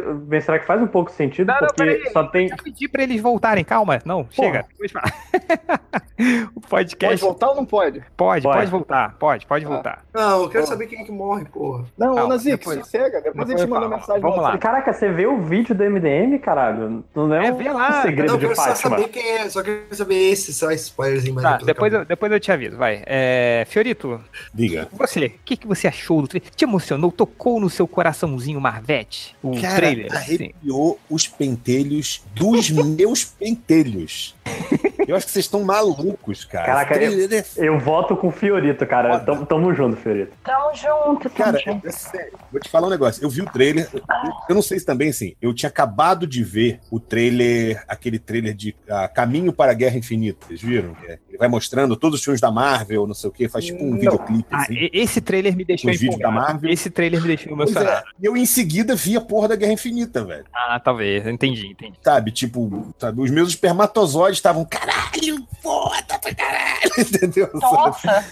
mencionar 0.47 0.59
que 0.61 0.65
faz 0.65 0.81
um 0.81 0.87
pouco 0.87 1.11
sentido, 1.11 1.47
Não, 1.47 1.55
não, 1.55 1.67
porque 1.67 1.83
peraí. 1.83 2.11
só 2.11 2.23
tem. 2.23 2.49
Eu 2.49 2.57
pedi 2.57 2.87
pra 2.87 3.03
eles 3.03 3.21
voltarem, 3.21 3.63
calma. 3.63 3.99
Não, 4.05 4.25
chega. 4.31 4.65
Depois 4.69 4.91
fala. 4.91 5.05
o 6.55 6.61
Pode 6.61 6.95
podcast 6.95 7.21
voltar 7.21 7.49
ou 7.49 7.55
não 7.55 7.65
pode? 7.65 7.99
pode, 8.15 8.43
Pode. 8.43 8.57
pode 8.57 8.71
voltar. 8.71 9.15
Pode, 9.19 9.45
pode 9.45 9.65
voltar. 9.65 10.03
Não, 10.13 10.43
eu 10.43 10.49
quero 10.49 10.63
Pô. 10.63 10.69
saber 10.69 10.87
quem 10.87 10.99
é 11.01 11.03
que 11.03 11.11
morre, 11.11 11.45
porra. 11.45 11.85
Não, 11.97 12.15
Calma, 12.15 12.33
Nazik, 12.33 12.57
depois- 12.57 12.79
sossega. 12.79 13.21
Depois 13.21 13.27
a 13.27 13.43
depois 13.45 13.59
gente 13.61 13.69
manda 13.69 13.87
mensagem. 13.89 14.21
Vamos 14.21 14.37
lá. 14.41 14.57
Caraca, 14.57 14.93
você 14.93 15.11
vê 15.11 15.27
o 15.27 15.41
vídeo 15.41 15.75
do 15.75 15.83
MDM, 15.83 16.39
caralho? 16.39 17.03
Não 17.15 17.33
é 17.33 17.47
É, 17.47 17.51
um 17.53 17.57
vê 17.57 17.71
lá. 17.71 18.01
segredo 18.01 18.27
Não, 18.27 18.35
eu 18.35 18.39
de 18.39 18.45
quero 18.47 18.55
só 18.55 18.63
Fátima. 18.63 18.97
saber 18.97 19.09
quem 19.09 19.31
é. 19.37 19.49
Só 19.49 19.61
quero 19.63 19.81
saber 19.95 20.15
esse, 20.31 20.53
só 20.53 20.71
spoilerzinho 20.71 21.35
mais 21.35 21.47
Tá, 21.59 21.65
depois 21.65 21.93
eu, 21.93 22.05
depois 22.05 22.31
eu 22.31 22.39
te 22.39 22.51
aviso, 22.51 22.77
vai. 22.77 23.03
É, 23.05 23.65
Fiorito, 23.69 24.19
Diga. 24.53 24.87
você, 24.91 25.25
o 25.27 25.31
que, 25.45 25.55
que 25.57 25.67
você 25.67 25.87
achou 25.87 26.21
do 26.21 26.27
trailer? 26.27 26.49
Te 26.51 26.65
emocionou? 26.65 27.11
Tocou 27.11 27.59
no 27.59 27.69
seu 27.69 27.87
coraçãozinho 27.87 28.59
Marvete? 28.59 29.35
O 29.41 29.59
Cara, 29.61 29.75
trailer? 29.75 30.11
Arrepiou 30.37 30.99
os 31.09 31.27
pentelhos 31.27 32.21
dos 32.33 32.69
meus 32.69 33.23
pentelhos. 33.23 34.35
Eu 35.07 35.15
acho 35.15 35.25
que 35.25 35.31
vocês 35.31 35.45
estão 35.45 35.63
malucos, 35.63 36.43
cara. 36.43 36.65
Caraca, 36.65 36.95
é 36.95 37.43
Eu 37.55 37.79
voto 37.79 38.15
com 38.17 38.27
o 38.27 38.31
Fiorito, 38.31 38.85
cara. 38.85 39.17
Tamo, 39.19 39.45
tamo 39.45 39.73
junto, 39.73 39.95
Fiorito. 39.95 40.33
Tamo 40.43 40.75
junto, 40.75 41.29
tamo 41.29 41.35
Cara, 41.35 41.57
junto. 41.59 41.87
é 41.87 41.91
sério. 41.91 42.33
Vou 42.51 42.59
te 42.59 42.69
falar 42.69 42.87
um 42.87 42.89
negócio. 42.89 43.23
Eu 43.23 43.29
vi 43.29 43.41
o 43.41 43.45
trailer. 43.45 43.87
eu- 43.93 44.01
Eu 44.49 44.55
não 44.55 44.61
sei 44.61 44.77
se 44.79 44.85
também, 44.85 45.09
assim. 45.09 45.33
Eu 45.41 45.53
tinha 45.53 45.69
acabado 45.69 46.27
de 46.27 46.43
ver 46.43 46.81
o 46.91 46.99
trailer, 46.99 47.83
aquele 47.87 48.19
trailer 48.19 48.53
de 48.53 48.75
ah, 48.89 49.07
Caminho 49.07 49.53
para 49.53 49.71
a 49.71 49.73
Guerra 49.75 49.97
Infinita. 49.97 50.45
Vocês 50.47 50.61
viram? 50.61 50.95
É, 51.07 51.19
Ele 51.29 51.37
vai 51.37 51.47
mostrando 51.47 51.95
todos 51.95 52.19
os 52.19 52.23
filmes 52.25 52.41
da 52.41 52.51
Marvel, 52.51 53.07
não 53.07 53.13
sei 53.13 53.29
o 53.29 53.33
quê, 53.33 53.47
faz 53.47 53.63
tipo 53.63 53.81
um 53.83 53.91
Não. 53.91 53.99
videoclipe. 53.99 54.47
Ah, 54.51 54.63
assim. 54.63 54.73
e- 54.73 54.89
esse 54.93 55.21
trailer 55.21 55.55
me 55.55 55.63
deixou 55.63 55.89
Os 55.89 55.97
vídeos 55.97 56.19
da 56.19 56.27
empolgado. 56.29 56.51
Marvel. 56.53 56.69
Esse 56.71 56.89
trailer 56.89 57.21
me 57.21 57.27
deixou 57.27 57.49
é. 57.51 57.53
emocionado. 57.53 58.05
E 58.21 58.25
eu 58.25 58.35
em 58.35 58.45
seguida 58.45 58.93
vi 58.93 59.15
a 59.15 59.21
porra 59.21 59.47
da 59.47 59.55
Guerra 59.55 59.71
Infinita, 59.73 60.23
velho. 60.25 60.43
Ah, 60.53 60.79
talvez. 60.83 61.25
Entendi, 61.25 61.67
entendi. 61.67 61.97
Sabe? 62.03 62.31
Tipo, 62.31 62.93
sabe? 62.99 63.21
os 63.21 63.31
meus 63.31 63.49
espermatozoides 63.49 64.36
estavam, 64.37 64.65
caralho, 64.65 65.45
foda 65.61 66.19
pra 66.21 66.33
caralho, 66.33 66.91
entendeu? 66.97 67.49
Nossa! 67.53 68.25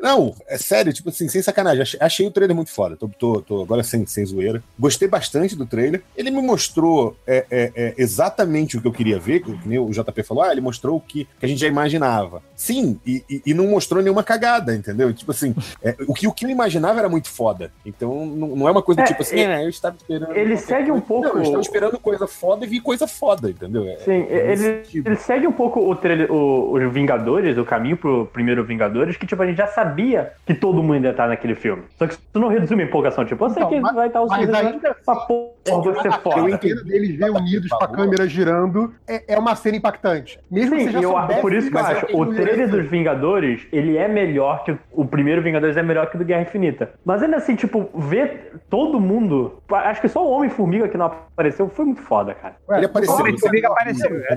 Não, 0.00 0.34
é 0.46 0.58
sério, 0.58 0.92
tipo 0.92 1.08
assim, 1.08 1.28
sem 1.28 1.40
sacanagem. 1.40 1.82
Achei, 1.82 2.00
achei 2.02 2.26
o 2.26 2.30
trailer 2.30 2.54
muito 2.54 2.70
foda. 2.70 2.96
Tô, 2.96 3.08
tô- 3.08 3.40
tô 3.40 3.62
agora 3.62 3.82
sem, 3.82 4.04
sem 4.06 4.24
zoeira. 4.24 4.62
Gostei 4.78 5.08
bastante 5.08 5.56
do 5.56 5.64
trailer. 5.64 6.02
Ele 6.16 6.30
me 6.30 6.42
mostrou 6.42 7.16
é, 7.26 7.46
é, 7.50 7.72
é, 7.74 7.94
exatamente 7.96 8.76
o 8.76 8.80
que 8.82 8.86
eu 8.86 8.92
queria 8.92 9.18
ver, 9.18 9.40
que 9.40 9.58
nem 9.64 9.78
o 9.78 9.88
JP 9.90 10.22
falou, 10.22 10.42
ah, 10.44 10.52
ele 10.52 10.60
mostrou 10.60 10.96
o 10.96 11.00
que, 11.00 11.24
que 11.40 11.46
a 11.46 11.48
gente 11.48 11.58
já 11.60 11.66
imaginava. 11.68 12.42
Sim, 12.54 13.00
e, 13.06 13.24
e- 13.30 13.42
e 13.46 13.54
não 13.54 13.66
mostrou 13.68 14.02
nenhuma 14.02 14.22
cagada, 14.22 14.74
entendeu? 14.74 15.12
Tipo 15.14 15.30
assim, 15.30 15.54
é, 15.82 15.94
o, 16.06 16.12
que, 16.12 16.26
o 16.28 16.32
que 16.32 16.44
eu 16.44 16.50
imaginava 16.50 16.98
era 16.98 17.08
muito 17.08 17.30
foda. 17.30 17.72
Então 17.86 18.26
não, 18.26 18.48
não 18.48 18.68
é 18.68 18.70
uma 18.72 18.82
coisa 18.82 19.00
É, 19.00 19.04
tipo 19.04 19.22
assim, 19.22 19.40
ah, 19.40 19.62
eu 19.62 19.70
estava 19.70 19.96
esperando. 19.96 20.36
ele 20.36 20.56
segue 20.58 20.90
um 20.90 21.00
pouco- 21.00 21.26
Não, 21.28 21.36
eu 21.36 21.42
estava 21.42 21.60
esperando 21.62 21.98
coisa 21.98 22.26
foda 22.26 22.66
e 22.66 22.68
vi 22.68 22.80
coisa 22.80 23.06
foda, 23.06 23.48
entendeu? 23.48 23.88
É- 23.88 23.96
Sim, 23.98 24.26
é 24.28 24.43
ele, 24.52 24.56
sentido. 24.84 25.06
ele 25.08 25.16
segue 25.16 25.46
um 25.46 25.52
pouco 25.52 25.80
o 25.80 25.94
trailer, 25.96 26.30
o, 26.30 26.72
os 26.72 26.92
Vingadores, 26.92 27.56
o 27.58 27.64
caminho 27.64 27.96
pro 27.96 28.26
primeiro 28.32 28.64
Vingadores, 28.64 29.16
que 29.16 29.26
tipo, 29.26 29.42
a 29.42 29.46
gente 29.46 29.56
já 29.56 29.66
sabia 29.66 30.32
que 30.46 30.54
todo 30.54 30.82
mundo 30.82 31.04
ia 31.04 31.10
estar 31.10 31.28
naquele 31.28 31.54
filme. 31.54 31.82
Só 31.98 32.06
que 32.06 32.14
isso 32.14 32.22
não 32.34 32.48
resume 32.48 32.82
a 32.82 32.86
empolgação, 32.86 33.24
tipo, 33.24 33.44
eu 33.44 33.50
sei 33.50 33.62
Então, 33.62 33.70
que 33.74 33.80
mas- 33.80 33.94
vai 33.94 34.06
estar 34.08 34.22
o 34.22 34.28
Silvio, 34.28 34.56
aí- 34.56 34.80
mas 35.06 35.26
porra, 35.26 36.02
ser 36.02 36.08
A 36.08 36.12
foda. 36.18 36.58
cena 36.58 36.58
deles 36.84 37.18
reunidos 37.18 37.68
com 37.70 37.84
a 37.84 37.88
câmera 37.88 38.26
girando 38.28 38.92
é, 39.08 39.34
é 39.34 39.38
uma 39.38 39.54
cena 39.56 39.76
impactante. 39.76 40.38
Mesmo 40.50 40.72
que 40.76 40.80
Sim, 40.80 40.86
você 40.86 40.92
já 40.92 41.00
eu, 41.02 41.10
soubesse 41.10 41.40
por 41.40 41.52
isso 41.52 41.70
que 41.70 41.76
eu 41.76 41.80
acho, 41.80 42.06
o 42.16 42.26
trailer 42.26 42.68
dos 42.68 42.86
Vingadores, 42.88 43.66
ele 43.72 43.96
é 43.96 44.06
melhor 44.08 44.62
que 44.64 44.72
o, 44.72 44.78
o 44.92 45.04
primeiro 45.06 45.42
Vingadores 45.42 45.76
é 45.76 45.82
melhor 45.82 46.08
que 46.10 46.16
o 46.16 46.18
do 46.18 46.24
Guerra 46.24 46.42
Infinita. 46.42 46.90
Mas 47.04 47.22
ainda 47.22 47.36
assim, 47.36 47.54
tipo, 47.56 47.88
ver 47.94 48.52
todo 48.68 49.00
mundo, 49.00 49.58
acho 49.70 50.00
que 50.00 50.08
só 50.08 50.24
o 50.26 50.30
Homem-Formiga 50.30 50.88
que 50.88 50.96
não 50.98 51.06
apareceu 51.06 51.68
foi 51.68 51.84
muito 51.86 52.02
foda, 52.02 52.34
cara. 52.34 52.56
Ele 52.72 52.86
apareceu. 52.86 53.14
Homem 53.16 53.32
mas- 53.32 53.40
Formiga 53.40 53.68
apareceu, 53.68 54.10
pequeno. 54.10 54.33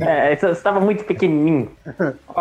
É, 0.00 0.36
você 0.36 0.46
estava 0.50 0.80
muito 0.80 1.04
pequenininho. 1.04 1.70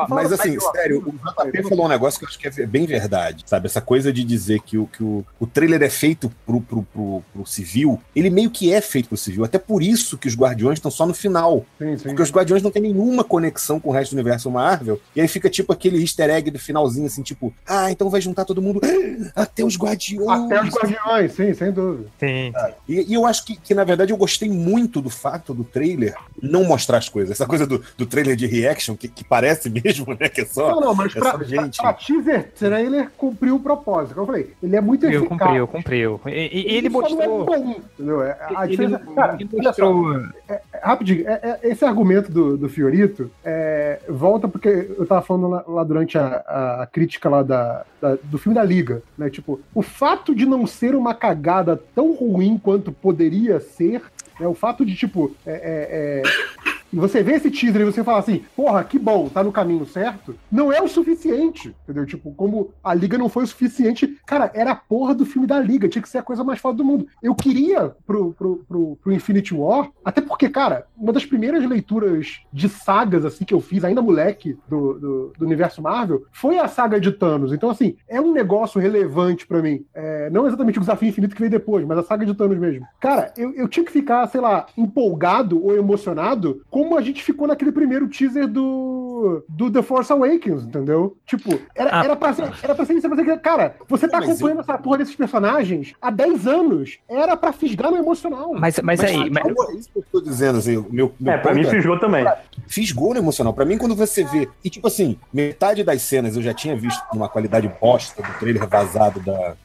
Mas 0.09 0.31
assim, 0.31 0.57
sério, 0.59 1.03
o 1.05 1.11
JP 1.11 1.69
falou 1.69 1.85
um 1.85 1.89
negócio 1.89 2.19
que 2.19 2.25
eu 2.25 2.29
acho 2.29 2.39
que 2.39 2.47
é 2.47 2.65
bem 2.65 2.85
verdade, 2.85 3.43
sabe? 3.45 3.67
Essa 3.67 3.81
coisa 3.81 4.11
de 4.11 4.23
dizer 4.23 4.61
que 4.61 4.77
o, 4.77 4.87
que 4.87 5.03
o, 5.03 5.25
o 5.39 5.47
trailer 5.47 5.81
é 5.83 5.89
feito 5.89 6.31
pro, 6.45 6.61
pro, 6.61 6.83
pro, 6.83 7.23
pro 7.33 7.45
civil, 7.45 7.99
ele 8.15 8.29
meio 8.29 8.49
que 8.49 8.73
é 8.73 8.81
feito 8.81 9.09
pro 9.09 9.17
civil. 9.17 9.43
Até 9.43 9.57
por 9.57 9.83
isso 9.83 10.17
que 10.17 10.27
os 10.27 10.35
Guardiões 10.35 10.77
estão 10.77 10.91
só 10.91 11.05
no 11.05 11.13
final. 11.13 11.65
Sim, 11.77 11.97
sim. 11.97 12.03
Porque 12.03 12.21
os 12.21 12.31
Guardiões 12.31 12.61
não 12.63 12.71
têm 12.71 12.81
nenhuma 12.81 13.23
conexão 13.23 13.79
com 13.79 13.89
o 13.89 13.93
resto 13.93 14.11
do 14.11 14.19
universo 14.19 14.49
Marvel, 14.49 14.99
e 15.15 15.21
aí 15.21 15.27
fica 15.27 15.49
tipo 15.49 15.73
aquele 15.73 16.01
easter 16.01 16.29
egg 16.29 16.49
do 16.51 16.59
finalzinho, 16.59 17.07
assim, 17.07 17.21
tipo, 17.21 17.53
ah, 17.65 17.91
então 17.91 18.09
vai 18.09 18.21
juntar 18.21 18.45
todo 18.45 18.61
mundo 18.61 18.81
até 19.35 19.63
os 19.63 19.77
Guardiões. 19.77 20.45
Até 20.45 20.61
os 20.61 20.69
Guardiões, 20.69 21.31
sim, 21.33 21.53
sem 21.53 21.71
dúvida. 21.71 22.09
Sim. 22.19 22.53
E, 22.87 23.11
e 23.11 23.13
eu 23.13 23.25
acho 23.25 23.45
que, 23.45 23.55
que, 23.55 23.73
na 23.73 23.83
verdade, 23.83 24.11
eu 24.11 24.17
gostei 24.17 24.49
muito 24.49 25.01
do 25.01 25.09
fato 25.09 25.53
do 25.53 25.63
trailer 25.63 26.15
não 26.41 26.63
mostrar 26.63 26.86
as 26.95 27.09
coisas. 27.09 27.31
Essa 27.31 27.45
coisa 27.45 27.65
do, 27.67 27.83
do 27.97 28.05
trailer 28.05 28.35
de 28.35 28.45
reaction, 28.47 28.95
que, 28.95 29.07
que 29.07 29.23
parece 29.23 29.69
mesmo, 29.83 30.15
né? 30.19 30.29
Que 30.29 30.41
é 30.41 30.45
só. 30.45 30.71
Não, 30.71 30.79
não, 30.79 30.95
mas 30.95 31.15
é 31.15 31.19
pra, 31.19 31.31
só 31.31 31.43
gente. 31.43 31.77
pra, 31.77 31.91
pra 31.91 31.93
teaser 31.93 32.51
trailer 32.53 33.09
cumpriu 33.17 33.55
o 33.55 33.59
propósito. 33.59 34.13
Como 34.15 34.21
eu 34.23 34.27
falei, 34.27 34.53
ele 34.63 34.75
é 34.75 34.81
muito 34.81 35.01
Cumpriu, 35.01 35.19
eficaz. 35.19 35.39
cumpriu, 35.41 35.67
cumpriu. 35.67 36.21
E, 36.27 36.31
e- 36.31 36.75
ele 36.77 36.89
só 36.89 37.01
não 37.01 37.09
mostrou. 37.09 37.55
é 37.55 37.59
bom, 37.59 37.81
entendeu? 37.95 38.23
É, 38.23 38.37
a 38.55 38.63
Ele- 38.63 38.71
diferença- 38.71 38.99
cara, 39.15 39.37
ele 39.39 39.49
olha 39.53 39.73
só, 39.73 39.91
mostrou- 39.93 40.21
é- 40.47 40.53
é- 40.53 40.61
rapidinho, 40.81 41.27
é- 41.27 41.59
é- 41.63 41.69
esse 41.69 41.83
argumento 41.83 42.31
do, 42.31 42.57
do 42.57 42.69
Fiorito 42.69 43.29
é, 43.43 43.99
volta 44.07 44.47
porque 44.47 44.67
eu 44.97 45.05
tava 45.05 45.21
falando 45.21 45.47
lá, 45.49 45.63
lá 45.67 45.83
durante 45.83 46.17
a, 46.17 46.81
a- 46.81 46.87
crítica 46.91 47.29
lá 47.29 47.41
da, 47.43 47.85
da- 48.01 48.17
do 48.23 48.37
filme 48.37 48.55
da 48.55 48.63
Liga, 48.63 49.01
né? 49.17 49.29
Tipo, 49.29 49.59
o 49.73 49.81
fato 49.81 50.35
de 50.35 50.45
não 50.45 50.65
ser 50.67 50.95
uma 50.95 51.13
cagada 51.13 51.79
tão 51.95 52.13
ruim 52.13 52.57
quanto 52.61 52.91
poderia 52.91 53.59
ser, 53.59 54.01
né? 54.39 54.47
O 54.47 54.53
fato 54.53 54.85
de, 54.85 54.95
tipo, 54.95 55.35
é, 55.45 55.51
é- 55.51 56.21
é, 56.21 56.76
você 56.93 57.21
vê 57.23 57.33
esse 57.33 57.51
teaser 57.51 57.81
e 57.81 57.85
você 57.85 58.03
fala 58.03 58.19
assim, 58.19 58.43
porra, 58.55 58.83
que 58.83 58.97
bom, 58.97 59.29
tá 59.29 59.43
no 59.43 59.51
caminho 59.51 59.85
certo, 59.85 60.35
não 60.51 60.71
é 60.71 60.81
o 60.81 60.87
suficiente, 60.87 61.75
entendeu? 61.83 62.05
Tipo, 62.05 62.33
como 62.33 62.71
a 62.83 62.93
Liga 62.93 63.17
não 63.17 63.29
foi 63.29 63.43
o 63.43 63.47
suficiente, 63.47 64.17
cara, 64.25 64.51
era 64.53 64.71
a 64.71 64.75
porra 64.75 65.13
do 65.13 65.25
filme 65.25 65.47
da 65.47 65.59
Liga, 65.59 65.89
tinha 65.89 66.01
que 66.01 66.09
ser 66.09 66.19
a 66.19 66.23
coisa 66.23 66.43
mais 66.43 66.59
foda 66.59 66.77
do 66.77 66.85
mundo. 66.85 67.07
Eu 67.21 67.35
queria 67.35 67.95
pro, 68.05 68.33
pro, 68.33 68.65
pro, 68.67 68.97
pro 69.01 69.11
Infinity 69.11 69.53
War, 69.53 69.89
até 70.03 70.21
porque, 70.21 70.49
cara, 70.49 70.85
uma 70.97 71.13
das 71.13 71.25
primeiras 71.25 71.67
leituras 71.67 72.41
de 72.51 72.69
sagas, 72.69 73.25
assim, 73.25 73.45
que 73.45 73.53
eu 73.53 73.61
fiz, 73.61 73.83
ainda 73.83 74.01
moleque, 74.01 74.57
do, 74.67 74.93
do, 74.93 75.33
do 75.37 75.45
universo 75.45 75.81
Marvel, 75.81 76.25
foi 76.31 76.57
a 76.57 76.67
saga 76.67 76.99
de 76.99 77.11
Thanos. 77.11 77.53
Então, 77.53 77.69
assim, 77.69 77.95
é 78.07 78.19
um 78.19 78.31
negócio 78.31 78.79
relevante 78.79 79.45
pra 79.45 79.61
mim. 79.61 79.85
É, 79.93 80.29
não 80.29 80.47
exatamente 80.47 80.77
o 80.77 80.81
Desafio 80.81 81.09
Infinito 81.09 81.35
que 81.35 81.41
veio 81.41 81.51
depois, 81.51 81.85
mas 81.85 81.97
a 81.97 82.03
saga 82.03 82.25
de 82.25 82.33
Thanos 82.33 82.57
mesmo. 82.57 82.85
Cara, 82.99 83.33
eu, 83.37 83.53
eu 83.53 83.67
tinha 83.67 83.85
que 83.85 83.91
ficar, 83.91 84.27
sei 84.27 84.41
lá, 84.41 84.65
empolgado 84.77 85.63
ou 85.63 85.75
emocionado, 85.75 86.61
como 86.77 86.95
a 86.95 87.01
gente 87.01 87.23
ficou 87.23 87.47
naquele 87.47 87.71
primeiro 87.71 88.07
teaser 88.07 88.47
do, 88.47 89.43
do 89.49 89.71
The 89.71 89.81
Force 89.81 90.13
Awakens, 90.13 90.61
entendeu? 90.63 91.17
Tipo, 91.25 91.59
era, 91.75 91.89
Ah. 92.01 92.03
era, 92.03 92.15
pra 92.15 92.31
ser, 92.33 92.53
era 92.61 92.75
pra 92.75 92.85
ser 92.85 92.93
isso, 92.93 93.07
era 93.07 93.15
pra 93.15 93.25
ser, 93.25 93.39
cara, 93.41 93.75
você 93.89 94.07
tá 94.07 94.19
Mas 94.19 94.29
acompanhando 94.29 94.59
essa 94.59 94.77
porra 94.77 94.99
desses 94.99 95.15
personagens 95.15 95.95
há 95.99 96.11
10 96.11 96.45
anos. 96.45 96.99
Era 97.09 97.35
pra 97.35 97.51
fisgar 97.51 97.89
no 97.89 97.97
emocional. 97.97 98.53
Mas, 98.53 98.79
mas 98.83 98.99
aí. 98.99 99.27
mas- 99.27 99.43
É 99.47 99.73
isso 99.73 99.89
que 99.91 99.97
eu 99.97 100.03
tô 100.11 100.21
dizendo, 100.21 100.59
assim, 100.59 100.77
o 100.77 100.85
meu, 100.91 101.11
meu 101.19 101.33
É, 101.33 101.37
pra 101.39 101.51
mim 101.51 101.63
fisgou 101.63 101.99
também. 101.99 102.23
Fisgou 102.67 103.11
no 103.15 103.19
emocional. 103.19 103.53
Pra 103.53 103.65
mim, 103.65 103.79
quando 103.79 103.95
você 103.95 104.23
vê. 104.23 104.47
E 104.63 104.69
tipo 104.69 104.85
assim, 104.85 105.17
metade 105.33 105.83
das 105.83 106.03
cenas 106.03 106.35
eu 106.35 106.43
já 106.43 106.53
tinha 106.53 106.75
visto 106.75 107.01
numa 107.11 107.27
qualidade 107.27 107.67
bosta 107.81 108.21
do 108.21 108.33
trailer 108.37 108.67
vazado 108.67 109.19
da. 109.19 109.55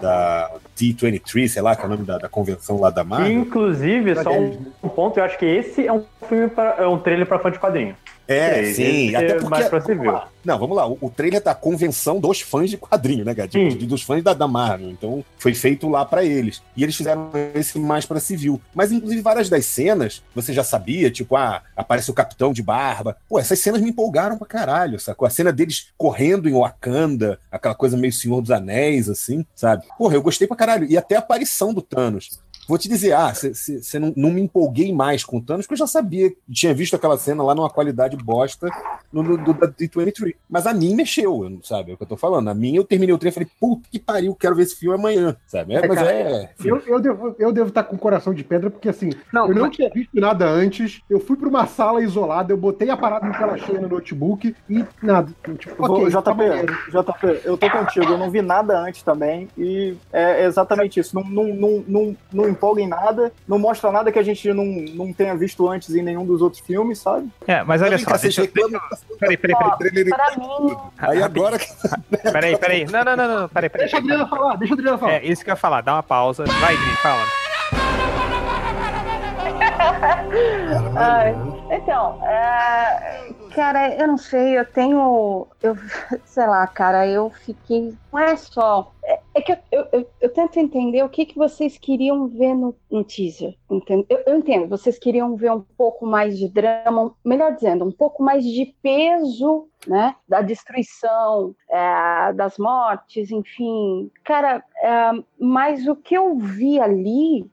Da 0.00 0.50
D23, 0.76 1.48
sei 1.48 1.62
lá, 1.62 1.74
que 1.76 1.82
é 1.82 1.86
o 1.86 1.88
nome 1.88 2.04
da, 2.04 2.18
da 2.18 2.28
convenção 2.28 2.80
lá 2.80 2.90
da 2.90 3.04
Marvel. 3.04 3.32
Inclusive, 3.32 4.14
só 4.22 4.32
um, 4.32 4.66
um 4.82 4.88
ponto, 4.88 5.18
eu 5.18 5.24
acho 5.24 5.38
que 5.38 5.46
esse 5.46 5.86
é 5.86 5.92
um 5.92 6.04
filme 6.28 6.48
pra, 6.48 6.76
é 6.78 6.86
um 6.86 6.98
trailer 6.98 7.26
pra 7.26 7.38
fã 7.38 7.50
de 7.50 7.58
quadrinho. 7.58 7.96
É, 8.28 8.60
Esse 8.60 8.74
sim. 8.74 9.14
é 9.14 9.16
Até 9.16 9.34
porque. 9.34 9.48
mais 9.48 9.68
pra 9.68 9.80
civil. 9.80 10.20
Não, 10.44 10.58
vamos 10.58 10.76
lá. 10.76 10.86
O, 10.86 10.98
o 11.00 11.10
trailer 11.10 11.42
da 11.42 11.54
convenção 11.54 12.20
dos 12.20 12.40
fãs 12.42 12.68
de 12.68 12.76
quadrinho, 12.76 13.24
né, 13.24 13.34
de- 13.34 13.86
dos 13.86 14.02
fãs 14.02 14.22
da, 14.22 14.34
da 14.34 14.46
Marvel. 14.46 14.90
Então, 14.90 15.24
foi 15.38 15.54
feito 15.54 15.88
lá 15.88 16.04
pra 16.04 16.22
eles. 16.24 16.62
E 16.76 16.82
eles 16.82 16.94
fizeram 16.94 17.30
esse 17.54 17.78
mais 17.78 18.04
pra 18.04 18.20
civil. 18.20 18.60
Mas, 18.74 18.92
inclusive, 18.92 19.22
várias 19.22 19.48
das 19.48 19.64
cenas, 19.64 20.22
você 20.34 20.52
já 20.52 20.62
sabia, 20.62 21.10
tipo, 21.10 21.36
ah, 21.36 21.62
aparece 21.74 22.10
o 22.10 22.14
capitão 22.14 22.52
de 22.52 22.62
barba. 22.62 23.16
Pô, 23.28 23.38
essas 23.38 23.58
cenas 23.60 23.80
me 23.80 23.90
empolgaram 23.90 24.36
pra 24.36 24.46
caralho, 24.46 25.00
sacou? 25.00 25.26
A 25.26 25.30
cena 25.30 25.50
deles 25.52 25.88
correndo 25.96 26.48
em 26.48 26.52
Wakanda, 26.52 27.38
aquela 27.50 27.74
coisa 27.74 27.96
meio 27.96 28.12
Senhor 28.12 28.40
dos 28.42 28.50
Anéis, 28.50 29.08
assim, 29.08 29.44
sabe? 29.54 29.84
Porra, 29.96 30.14
eu 30.14 30.22
gostei 30.22 30.46
pra 30.46 30.56
caralho. 30.56 30.86
E 30.88 30.96
até 30.98 31.16
a 31.16 31.20
aparição 31.20 31.72
do 31.72 31.80
Thanos. 31.82 32.40
Vou 32.68 32.76
te 32.76 32.88
dizer, 32.88 33.12
ah, 33.14 33.32
você 33.34 33.98
não, 33.98 34.12
não 34.14 34.30
me 34.30 34.42
empolguei 34.42 34.92
mais 34.92 35.24
com 35.24 35.38
o 35.38 35.42
Thanos, 35.42 35.64
porque 35.66 35.74
eu 35.74 35.78
já 35.78 35.86
sabia, 35.86 36.30
tinha 36.50 36.74
visto 36.74 36.94
aquela 36.94 37.16
cena 37.16 37.42
lá 37.42 37.54
numa 37.54 37.70
qualidade 37.70 38.14
bosta 38.16 38.68
no, 39.10 39.22
no, 39.22 39.38
do, 39.38 39.54
da 39.54 39.66
D23. 39.68 40.34
Mas 40.50 40.66
a 40.66 40.74
mim 40.74 40.94
mexeu, 40.94 41.44
eu 41.44 41.50
não- 41.50 41.62
sabe? 41.62 41.90
É 41.90 41.94
o 41.94 41.96
que 41.96 42.02
eu 42.02 42.06
tô 42.06 42.16
falando. 42.16 42.48
A 42.48 42.54
mim 42.54 42.76
eu 42.76 42.84
terminei 42.84 43.14
o 43.14 43.18
trailer 43.18 43.32
e 43.32 43.46
falei, 43.46 43.50
puta 43.58 43.88
que 43.90 43.98
pariu, 43.98 44.34
quero 44.34 44.54
ver 44.54 44.64
esse 44.64 44.76
filme 44.76 44.94
amanhã, 44.96 45.34
sabe? 45.46 45.74
É, 45.74 45.78
É, 45.78 45.88
mas 45.88 45.98
cara, 45.98 46.12
é. 46.12 46.50
Eu, 46.62 46.76
eu, 46.86 47.00
devo, 47.00 47.34
eu 47.38 47.52
devo 47.52 47.68
estar 47.68 47.84
com 47.84 47.96
o 47.96 47.98
coração 47.98 48.34
de 48.34 48.44
pedra, 48.44 48.70
porque 48.70 48.88
assim, 48.90 49.10
eu 49.48 49.54
não 49.54 49.70
tinha 49.70 49.88
visto 49.88 50.10
nada 50.20 50.46
antes. 50.46 51.00
Eu 51.08 51.20
fui 51.20 51.36
pra 51.38 51.48
uma 51.48 51.66
sala 51.66 52.02
isolada, 52.02 52.52
eu 52.52 52.56
botei 52.58 52.90
a 52.90 52.96
parada 52.98 53.26
em 53.26 53.32
tela 53.32 53.56
cheia 53.56 53.80
no 53.80 53.88
notebook 53.88 54.54
e 54.68 54.84
nada. 55.02 55.32
Tipo, 55.58 55.74
Vou- 55.86 56.02
ok, 56.02 56.10
JP, 56.10 56.22
tá. 56.92 57.02
JP, 57.02 57.40
eu 57.44 57.56
tô 57.56 57.70
contigo, 57.70 58.04
eu 58.06 58.18
não 58.18 58.30
vi 58.30 58.42
nada 58.42 58.78
antes 58.78 59.02
também, 59.02 59.48
e 59.56 59.94
é 60.12 60.44
exatamente 60.44 61.00
isso. 61.00 61.14
Não, 61.14 61.24
não, 61.24 61.44
não, 61.54 61.84
não, 61.88 62.16
não 62.32 62.57
empolga 62.58 62.82
em 62.82 62.88
nada, 62.88 63.32
não 63.46 63.58
mostra 63.58 63.92
nada 63.92 64.10
que 64.10 64.18
a 64.18 64.22
gente 64.22 64.52
não, 64.52 64.64
não 64.64 65.12
tenha 65.12 65.34
visto 65.36 65.68
antes 65.68 65.94
em 65.94 66.02
nenhum 66.02 66.26
dos 66.26 66.42
outros 66.42 66.60
filmes, 66.60 66.98
sabe? 66.98 67.30
É, 67.46 67.62
mas 67.62 67.80
olha 67.80 67.96
só, 67.98 68.16
deixa 68.16 68.42
eu. 68.42 68.48
Peraí, 69.18 69.36
peraí, 69.36 69.56
peraí. 69.78 70.10
Aí 70.98 71.22
agora. 71.22 71.58
Peraí, 72.32 72.58
peraí. 72.58 72.84
Não, 72.86 73.04
não, 73.04 73.16
não, 73.16 73.40
não. 73.40 73.48
Peraí, 73.48 73.70
peraí. 73.70 73.86
Deixa 73.86 73.96
a 73.96 74.00
Adriana 74.00 74.26
falar, 74.26 74.56
deixa 74.56 74.74
a 74.74 74.76
Adriana 74.76 74.98
falar. 74.98 75.12
É 75.12 75.24
isso 75.24 75.44
que 75.44 75.50
eu 75.50 75.52
ia 75.52 75.56
falar, 75.56 75.80
dá 75.80 75.94
uma 75.94 76.02
pausa. 76.02 76.44
Vai, 76.44 76.76
Dri, 76.76 76.96
fala. 76.96 77.22
Ai, 80.96 81.34
então, 81.70 82.20
é, 82.26 83.32
cara, 83.54 83.94
eu 83.94 84.08
não 84.08 84.18
sei, 84.18 84.58
eu 84.58 84.64
tenho. 84.64 85.46
Eu, 85.62 85.76
sei 86.24 86.46
lá, 86.46 86.66
cara, 86.66 87.06
eu 87.06 87.30
fiquei. 87.44 87.94
Não 88.12 88.20
é 88.20 88.36
só. 88.36 88.92
É, 89.38 89.42
que 89.42 89.52
eu, 89.52 89.86
eu, 89.92 90.10
eu- 90.20 90.32
tento 90.32 90.58
entender 90.58 91.04
o 91.04 91.08
que, 91.08 91.24
que 91.24 91.36
vocês 91.38 91.78
queriam 91.78 92.26
ver 92.26 92.54
no, 92.54 92.74
no 92.90 93.04
teaser. 93.04 93.54
Eu, 93.70 94.22
eu 94.26 94.36
entendo, 94.36 94.68
vocês 94.68 94.98
queriam 94.98 95.36
ver 95.36 95.52
um 95.52 95.60
pouco 95.76 96.04
mais 96.04 96.36
de 96.36 96.48
drama, 96.48 97.14
melhor 97.24 97.54
dizendo, 97.54 97.84
um 97.84 97.92
pouco 97.92 98.20
mais 98.22 98.42
de 98.44 98.74
peso, 98.82 99.68
né? 99.86 100.16
Da 100.28 100.42
destruição, 100.42 101.54
é, 101.70 102.32
das 102.32 102.58
mortes, 102.58 103.30
enfim. 103.30 104.10
Cara, 104.24 104.64
é, 104.82 105.10
mas 105.38 105.86
o 105.86 105.94
que 105.94 106.16
eu 106.16 106.36
vi 106.36 106.80
ali 106.80 107.48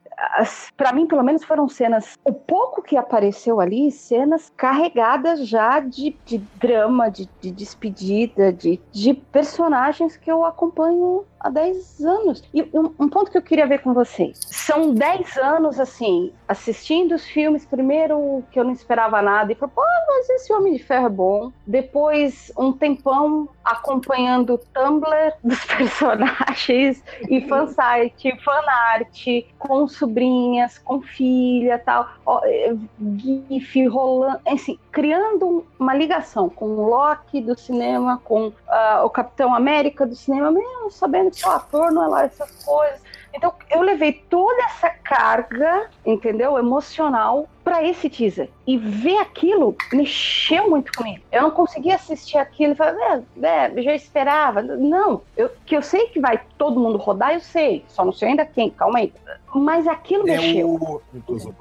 para 0.78 0.94
mim, 0.94 1.08
pelo 1.08 1.24
menos, 1.24 1.44
foram 1.44 1.68
cenas. 1.68 2.18
O 2.24 2.32
pouco 2.32 2.82
que 2.82 2.96
apareceu 2.96 3.60
ali, 3.60 3.92
cenas 3.92 4.50
carregadas 4.56 5.48
já 5.48 5.80
de, 5.80 6.18
de 6.26 6.38
drama, 6.56 7.10
de, 7.10 7.30
de 7.42 7.52
despedida, 7.52 8.52
de, 8.54 8.82
de 8.92 9.14
personagens 9.14 10.16
que 10.18 10.32
eu 10.32 10.46
acompanho 10.46 11.26
há 11.46 11.50
10 11.50 12.04
anos. 12.04 12.44
E 12.54 12.64
um, 12.74 12.92
um 13.00 13.08
ponto 13.08 13.30
que 13.30 13.38
eu 13.38 13.42
queria 13.42 13.68
ver 13.68 13.80
com 13.80 13.94
vocês: 13.94 14.40
são 14.50 14.94
10 14.94 15.38
anos, 15.38 15.80
assim, 15.80 16.34
assistindo 16.48 17.14
os 17.14 17.26
filmes, 17.26 17.66
primeiro 17.66 18.44
que 18.52 18.60
eu 18.60 18.64
não 18.64 18.72
esperava 18.72 19.22
nada, 19.22 19.52
e 19.52 19.56
falei, 19.56 19.74
pô, 19.76 19.82
mas 20.08 20.30
esse 20.30 20.52
Homem 20.52 20.74
de 20.74 20.84
Ferro 20.84 21.06
é 21.06 21.10
bom. 21.10 21.52
Depois, 21.68 22.52
um 22.58 22.74
tempão 22.74 23.48
acompanhando 23.64 24.56
o 24.56 24.58
Tumblr 24.58 25.34
dos 25.44 25.64
personagens 25.66 27.04
e 27.30 27.42
fansite, 27.42 28.36
fanart, 28.44 29.26
com 29.60 29.88
sobrinhas, 29.88 30.78
com 30.78 31.02
filha 31.02 31.80
tal, 31.80 32.08
eh, 32.44 32.76
GIF 33.18 33.88
rolando, 33.88 34.40
assim, 34.46 34.78
criando 34.92 35.66
uma 35.80 35.96
ligação 35.96 36.50
com 36.50 36.66
o 36.68 36.90
Loki 36.90 37.42
do 37.42 37.58
cinema, 37.58 38.22
com 38.24 38.52
ah, 38.68 39.02
o 39.04 39.10
Capitão 39.10 39.54
América 39.54 40.06
do 40.06 40.16
cinema, 40.16 40.52
mesmo 40.52 40.92
sabendo 40.92 41.35
o 41.44 41.50
ator 41.50 41.92
não 41.92 42.04
é 42.04 42.08
lá 42.08 42.24
essas 42.26 42.64
coisas. 42.64 43.00
Então 43.36 43.54
eu 43.70 43.82
levei 43.82 44.14
toda 44.30 44.64
essa 44.64 44.90
carga, 44.90 45.90
entendeu, 46.06 46.58
emocional 46.58 47.50
para 47.66 47.84
esse 47.84 48.10
teaser 48.10 48.50
e 48.66 48.78
ver 48.78 49.18
aquilo 49.18 49.76
mexeu 49.92 50.70
muito 50.70 50.94
comigo. 50.94 51.22
Eu 51.32 51.42
não 51.42 51.52
conseguia 51.52 51.96
assistir 51.96 52.38
aquilo 52.38 52.72
e 52.74 52.76
falar, 52.76 53.22
é, 53.44 53.72
é, 53.78 53.82
já 53.82 53.94
esperava. 53.94 54.62
Não, 54.62 55.22
eu, 55.36 55.50
que 55.66 55.76
eu 55.76 55.82
sei 55.82 56.08
que 56.08 56.20
vai 56.20 56.40
todo 56.58 56.80
mundo 56.80 56.98
rodar, 56.98 57.34
eu 57.34 57.42
sei. 57.42 57.84
Só 57.90 58.06
não 58.06 58.14
sei 58.14 58.30
ainda 58.30 58.46
quem. 58.46 58.70
Calma 58.70 59.00
aí. 59.00 59.14
Mas 59.54 59.86
aquilo 59.88 60.28
É 60.30 60.38
mexeu. 60.38 61.02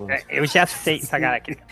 É, 0.09 0.23
Eu 0.29 0.47
já 0.47 0.67
sei, 0.67 1.01
Sagara. 1.01 1.37
aqui. 1.37 1.57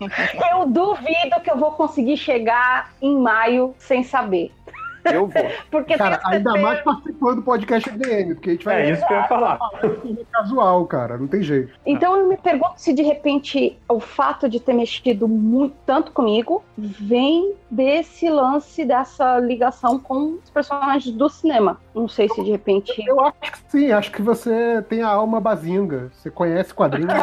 Eu 0.50 0.66
duvido 0.66 1.40
que 1.42 1.50
eu 1.50 1.56
vou 1.56 1.72
conseguir 1.72 2.16
chegar 2.16 2.92
em 3.00 3.16
maio 3.18 3.74
sem 3.78 4.02
saber. 4.02 4.52
Eu 5.04 5.26
vou. 5.26 5.50
Porque 5.70 5.96
Cara, 5.96 6.20
ainda 6.24 6.52
CP. 6.52 6.62
mais 6.62 6.80
participando 6.82 7.36
do 7.36 7.42
podcast 7.42 7.90
MDM, 7.90 8.34
porque 8.34 8.50
a 8.50 8.52
gente 8.52 8.64
vai. 8.64 8.82
É 8.82 8.90
isso 8.92 9.06
que 9.06 9.12
eu 9.12 9.16
ia 9.18 9.24
falar. 9.24 9.58
Casual, 10.32 10.86
cara, 10.86 11.18
não 11.18 11.26
tem 11.26 11.42
jeito. 11.42 11.72
Então 11.84 12.16
eu 12.16 12.28
me 12.28 12.36
pergunto 12.36 12.74
se 12.76 12.92
de 12.92 13.02
repente 13.02 13.78
o 13.88 14.00
fato 14.00 14.48
de 14.48 14.60
ter 14.60 14.72
mexido 14.72 15.26
muito 15.28 15.74
tanto 15.84 16.12
comigo 16.12 16.62
vem 16.76 17.54
desse 17.70 18.28
lance 18.28 18.84
dessa 18.84 19.38
ligação 19.38 19.98
com 19.98 20.38
os 20.42 20.50
personagens 20.50 21.14
do 21.14 21.28
cinema. 21.28 21.80
Não 21.94 22.08
sei 22.08 22.28
se 22.28 22.42
de 22.42 22.50
repente. 22.50 22.92
Eu 23.06 23.20
acho 23.20 23.40
que 23.40 23.58
sim, 23.68 23.92
acho 23.92 24.10
que 24.12 24.22
você 24.22 24.82
tem 24.88 25.02
a 25.02 25.08
alma 25.08 25.40
bazinga. 25.40 26.10
Você 26.14 26.30
conhece 26.30 26.72
quadrinhos. 26.72 27.12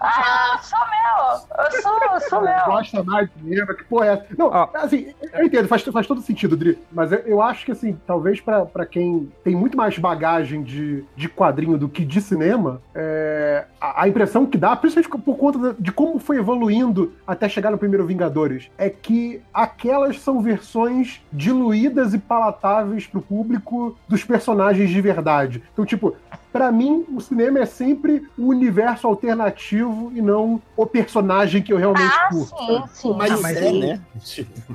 ah, 0.00 0.58
sou 0.62 0.78
meu! 0.78 1.64
Eu 1.64 1.82
sou, 1.82 1.98
eu 2.12 2.20
sou 2.20 2.40
meu! 2.42 2.64
Gosta 2.66 3.02
mais 3.02 3.28
de 3.28 3.40
cinema, 3.40 3.74
que 3.74 3.84
porra 3.84 4.06
é 4.06 4.12
essa? 4.12 4.26
Não, 4.36 4.52
assim, 4.74 5.14
eu 5.32 5.44
entendo, 5.44 5.68
faz, 5.68 5.83
faz 5.92 6.06
todo 6.06 6.20
sentido, 6.20 6.56
Dri. 6.56 6.78
Mas 6.92 7.12
eu, 7.12 7.18
eu 7.20 7.42
acho 7.42 7.64
que, 7.64 7.72
assim, 7.72 7.96
talvez 8.06 8.40
pra 8.40 8.86
quem 8.86 9.30
tem 9.42 9.54
muito 9.54 9.76
mais 9.76 9.98
bagagem 9.98 10.62
de, 10.62 11.04
de 11.16 11.28
quadrinho 11.28 11.78
do 11.78 11.88
que 11.88 12.04
de 12.04 12.20
cinema, 12.20 12.80
é, 12.94 13.64
a, 13.80 14.02
a 14.02 14.08
impressão 14.08 14.46
que 14.46 14.58
dá, 14.58 14.74
principalmente 14.76 15.24
por 15.24 15.36
conta 15.36 15.76
de 15.78 15.92
como 15.92 16.18
foi 16.18 16.38
evoluindo 16.38 17.12
até 17.26 17.48
chegar 17.48 17.70
no 17.70 17.78
primeiro 17.78 18.06
Vingadores, 18.06 18.70
é 18.76 18.90
que 18.90 19.40
aquelas 19.52 20.20
são 20.20 20.40
versões 20.40 21.20
diluídas 21.32 22.14
e 22.14 22.18
palatáveis 22.18 23.06
pro 23.06 23.20
público 23.20 23.96
dos 24.08 24.24
personagens 24.24 24.90
de 24.90 25.00
verdade. 25.00 25.62
Então, 25.72 25.84
tipo, 25.84 26.16
Pra 26.54 26.70
mim, 26.70 27.04
o 27.12 27.20
cinema 27.20 27.58
é 27.58 27.66
sempre 27.66 28.28
um 28.38 28.46
universo 28.46 29.08
alternativo 29.08 30.12
e 30.14 30.22
não 30.22 30.62
o 30.76 30.86
personagem 30.86 31.60
que 31.60 31.72
eu 31.72 31.76
realmente 31.76 32.14
Ah, 32.14 32.28
curto. 32.30 32.56
sim, 32.64 32.82
sim. 32.92 33.14
Mas, 33.18 33.40
Mas 33.42 33.56
é, 33.56 33.72
né? 33.72 34.00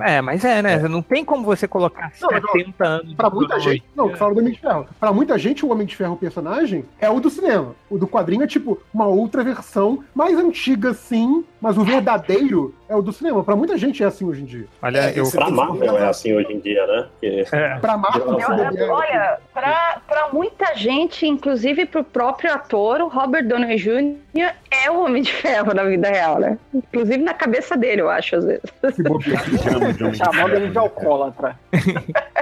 É, 0.00 0.20
mas 0.20 0.44
é, 0.44 0.60
né? 0.60 0.76
Não 0.88 1.00
tem 1.00 1.24
como 1.24 1.42
você 1.42 1.66
colocar 1.66 2.12
Não, 2.20 2.28
não. 2.32 2.52
70 2.52 2.84
anos. 2.86 3.14
Pra 3.14 3.30
muita 3.30 3.58
gente, 3.58 3.82
não, 3.96 4.10
que 4.10 4.18
fala 4.18 4.34
do 4.34 4.40
Homem 4.40 4.52
de 4.52 4.60
Ferro. 4.60 4.86
Pra 5.00 5.10
muita 5.10 5.38
gente, 5.38 5.64
o 5.64 5.70
Homem 5.72 5.86
de 5.86 5.96
Ferro, 5.96 6.12
o 6.12 6.18
personagem, 6.18 6.84
é 7.00 7.08
o 7.08 7.18
do 7.18 7.30
cinema. 7.30 7.74
O 7.88 7.96
do 7.96 8.06
quadrinho 8.06 8.42
é 8.42 8.46
tipo 8.46 8.78
uma 8.92 9.06
outra 9.06 9.42
versão, 9.42 10.04
mais 10.14 10.36
antiga 10.36 10.92
sim, 10.92 11.42
mas 11.60 11.76
o 11.76 11.84
verdadeiro 11.84 12.74
é 12.88 12.96
o 12.96 13.02
do 13.02 13.12
cinema. 13.12 13.44
Pra 13.44 13.54
muita 13.54 13.76
gente 13.76 14.02
é 14.02 14.06
assim 14.06 14.24
hoje 14.24 14.42
em 14.42 14.44
dia. 14.44 14.66
Olha, 14.82 15.12
eu. 15.12 15.30
Pra 15.30 15.50
Marvel 15.50 15.98
é 15.98 16.08
assim 16.08 16.34
hoje 16.34 16.52
em 16.52 16.58
dia, 16.58 16.86
né? 16.86 17.06
Que... 17.20 17.44
Pra 17.80 17.96
Marvel, 17.96 18.40
se 18.40 18.46
bobear, 18.46 18.90
Olha, 18.90 19.38
pra, 19.52 20.00
pra 20.08 20.28
muita 20.32 20.74
gente, 20.74 21.26
inclusive 21.26 21.86
pro 21.86 22.02
próprio 22.02 22.52
ator, 22.52 23.00
o 23.00 23.08
Robert 23.08 23.46
Downey 23.46 23.76
Jr. 23.76 24.52
é 24.70 24.90
o 24.90 25.04
Homem 25.04 25.22
de 25.22 25.32
Ferro 25.32 25.74
na 25.74 25.84
vida 25.84 26.08
real, 26.08 26.38
né? 26.38 26.58
Inclusive 26.72 27.18
na 27.18 27.34
cabeça 27.34 27.76
dele, 27.76 28.00
eu 28.00 28.10
acho, 28.10 28.36
às 28.36 28.44
vezes. 28.44 28.62
se 28.94 29.02
bobear. 29.02 29.44
Chamando 30.14 30.54
ele 30.54 30.70
de 30.70 30.78
alcoólatra. 30.78 31.58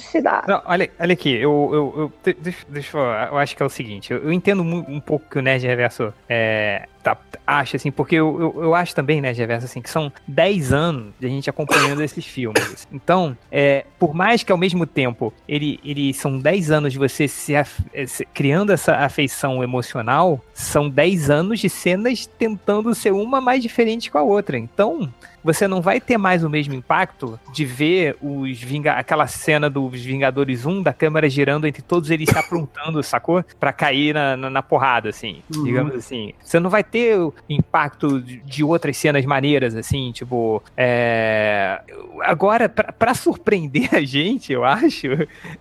Se 0.00 0.20
dá. 0.20 0.44
Não, 0.48 0.62
olha, 0.64 0.90
olha 0.98 1.12
aqui, 1.12 1.30
eu, 1.34 1.70
eu, 1.72 2.12
eu- 2.26 2.32
de- 2.34 2.56
deixa, 2.68 2.96
eu 2.96 3.02
eu 3.30 3.38
acho 3.38 3.56
que 3.56 3.62
é 3.62 3.66
o 3.66 3.70
seguinte, 3.70 4.12
eu, 4.12 4.18
eu 4.24 4.32
entendo 4.32 4.62
um 4.62 5.00
pouco 5.00 5.26
que 5.30 5.38
o 5.38 5.42
Nerd 5.42 5.66
Reverso 5.66 6.12
é, 6.28 6.86
tá, 7.02 7.16
acha, 7.46 7.76
assim, 7.76 7.90
porque 7.90 8.16
eu, 8.16 8.40
eu, 8.40 8.62
eu 8.64 8.74
acho 8.74 8.94
também, 8.94 9.20
Nerd 9.20 9.38
Reverso, 9.38 9.66
assim, 9.66 9.80
que 9.82 9.90
são 9.90 10.12
10 10.26 10.72
anos 10.72 11.12
de 11.20 11.26
a 11.26 11.30
gente 11.30 11.48
acompanhando 11.50 12.02
esses 12.02 12.24
filmes. 12.26 12.86
Então, 12.92 13.36
é, 13.50 13.84
por 13.98 14.14
mais 14.14 14.42
que 14.42 14.50
ao 14.50 14.58
mesmo 14.58 14.86
tempo 14.86 15.32
ele, 15.46 15.78
ele 15.84 16.12
são 16.14 16.38
10 16.38 16.70
anos 16.70 16.92
de 16.92 16.98
você 16.98 17.28
se, 17.28 17.54
eh, 17.54 18.06
se- 18.06 18.24
criando 18.32 18.72
essa 18.72 18.96
afeição 18.96 19.62
emocional, 19.62 20.40
são 20.54 20.88
10 20.88 21.30
anos 21.30 21.60
de 21.60 21.68
cenas 21.68 22.26
tentando 22.26 22.94
ser 22.94 23.12
uma 23.12 23.40
mais 23.40 23.62
diferente 23.62 24.10
com 24.10 24.18
a 24.18 24.22
outra. 24.22 24.58
Então, 24.58 25.12
você 25.42 25.66
não 25.68 25.80
vai 25.80 26.00
ter 26.00 26.18
mais 26.18 26.44
o 26.44 26.50
mesmo 26.50 26.74
impacto 26.74 27.38
de 27.52 27.64
ver 27.64 28.16
os 28.20 28.60
Vinga 28.60 28.92
aquela 28.92 29.26
cena 29.26 29.68
dos 29.70 30.00
Vingadores 30.00 30.66
1 30.66 30.82
da 30.82 30.92
câmera 30.92 31.28
girando 31.28 31.66
entre 31.66 31.82
todos 31.82 32.10
eles 32.10 32.28
se 32.28 32.38
aprontando, 32.38 33.02
sacou? 33.04 33.42
Pra 33.58 33.72
cair 33.72 34.14
na, 34.14 34.36
na, 34.36 34.50
na 34.50 34.62
porrada, 34.62 35.08
assim, 35.08 35.42
Uhum. 35.54 35.64
digamos 35.64 35.94
assim. 35.94 36.32
Você 36.40 36.58
não 36.60 36.70
vai 36.70 36.84
ter 36.84 37.18
o 37.18 37.32
impacto 37.48 38.20
de, 38.20 38.38
outras 38.64 38.96
cenas 38.96 39.24
maneiras, 39.24 39.74
assim, 39.74 40.12
tipo. 40.12 40.62
É... 40.76 41.80
Agora, 42.22 42.68
pra, 42.68 42.92
pra 42.92 43.14
surpreender 43.14 43.88
a 43.94 44.02
gente, 44.02 44.52
eu 44.52 44.64
acho, 44.64 45.06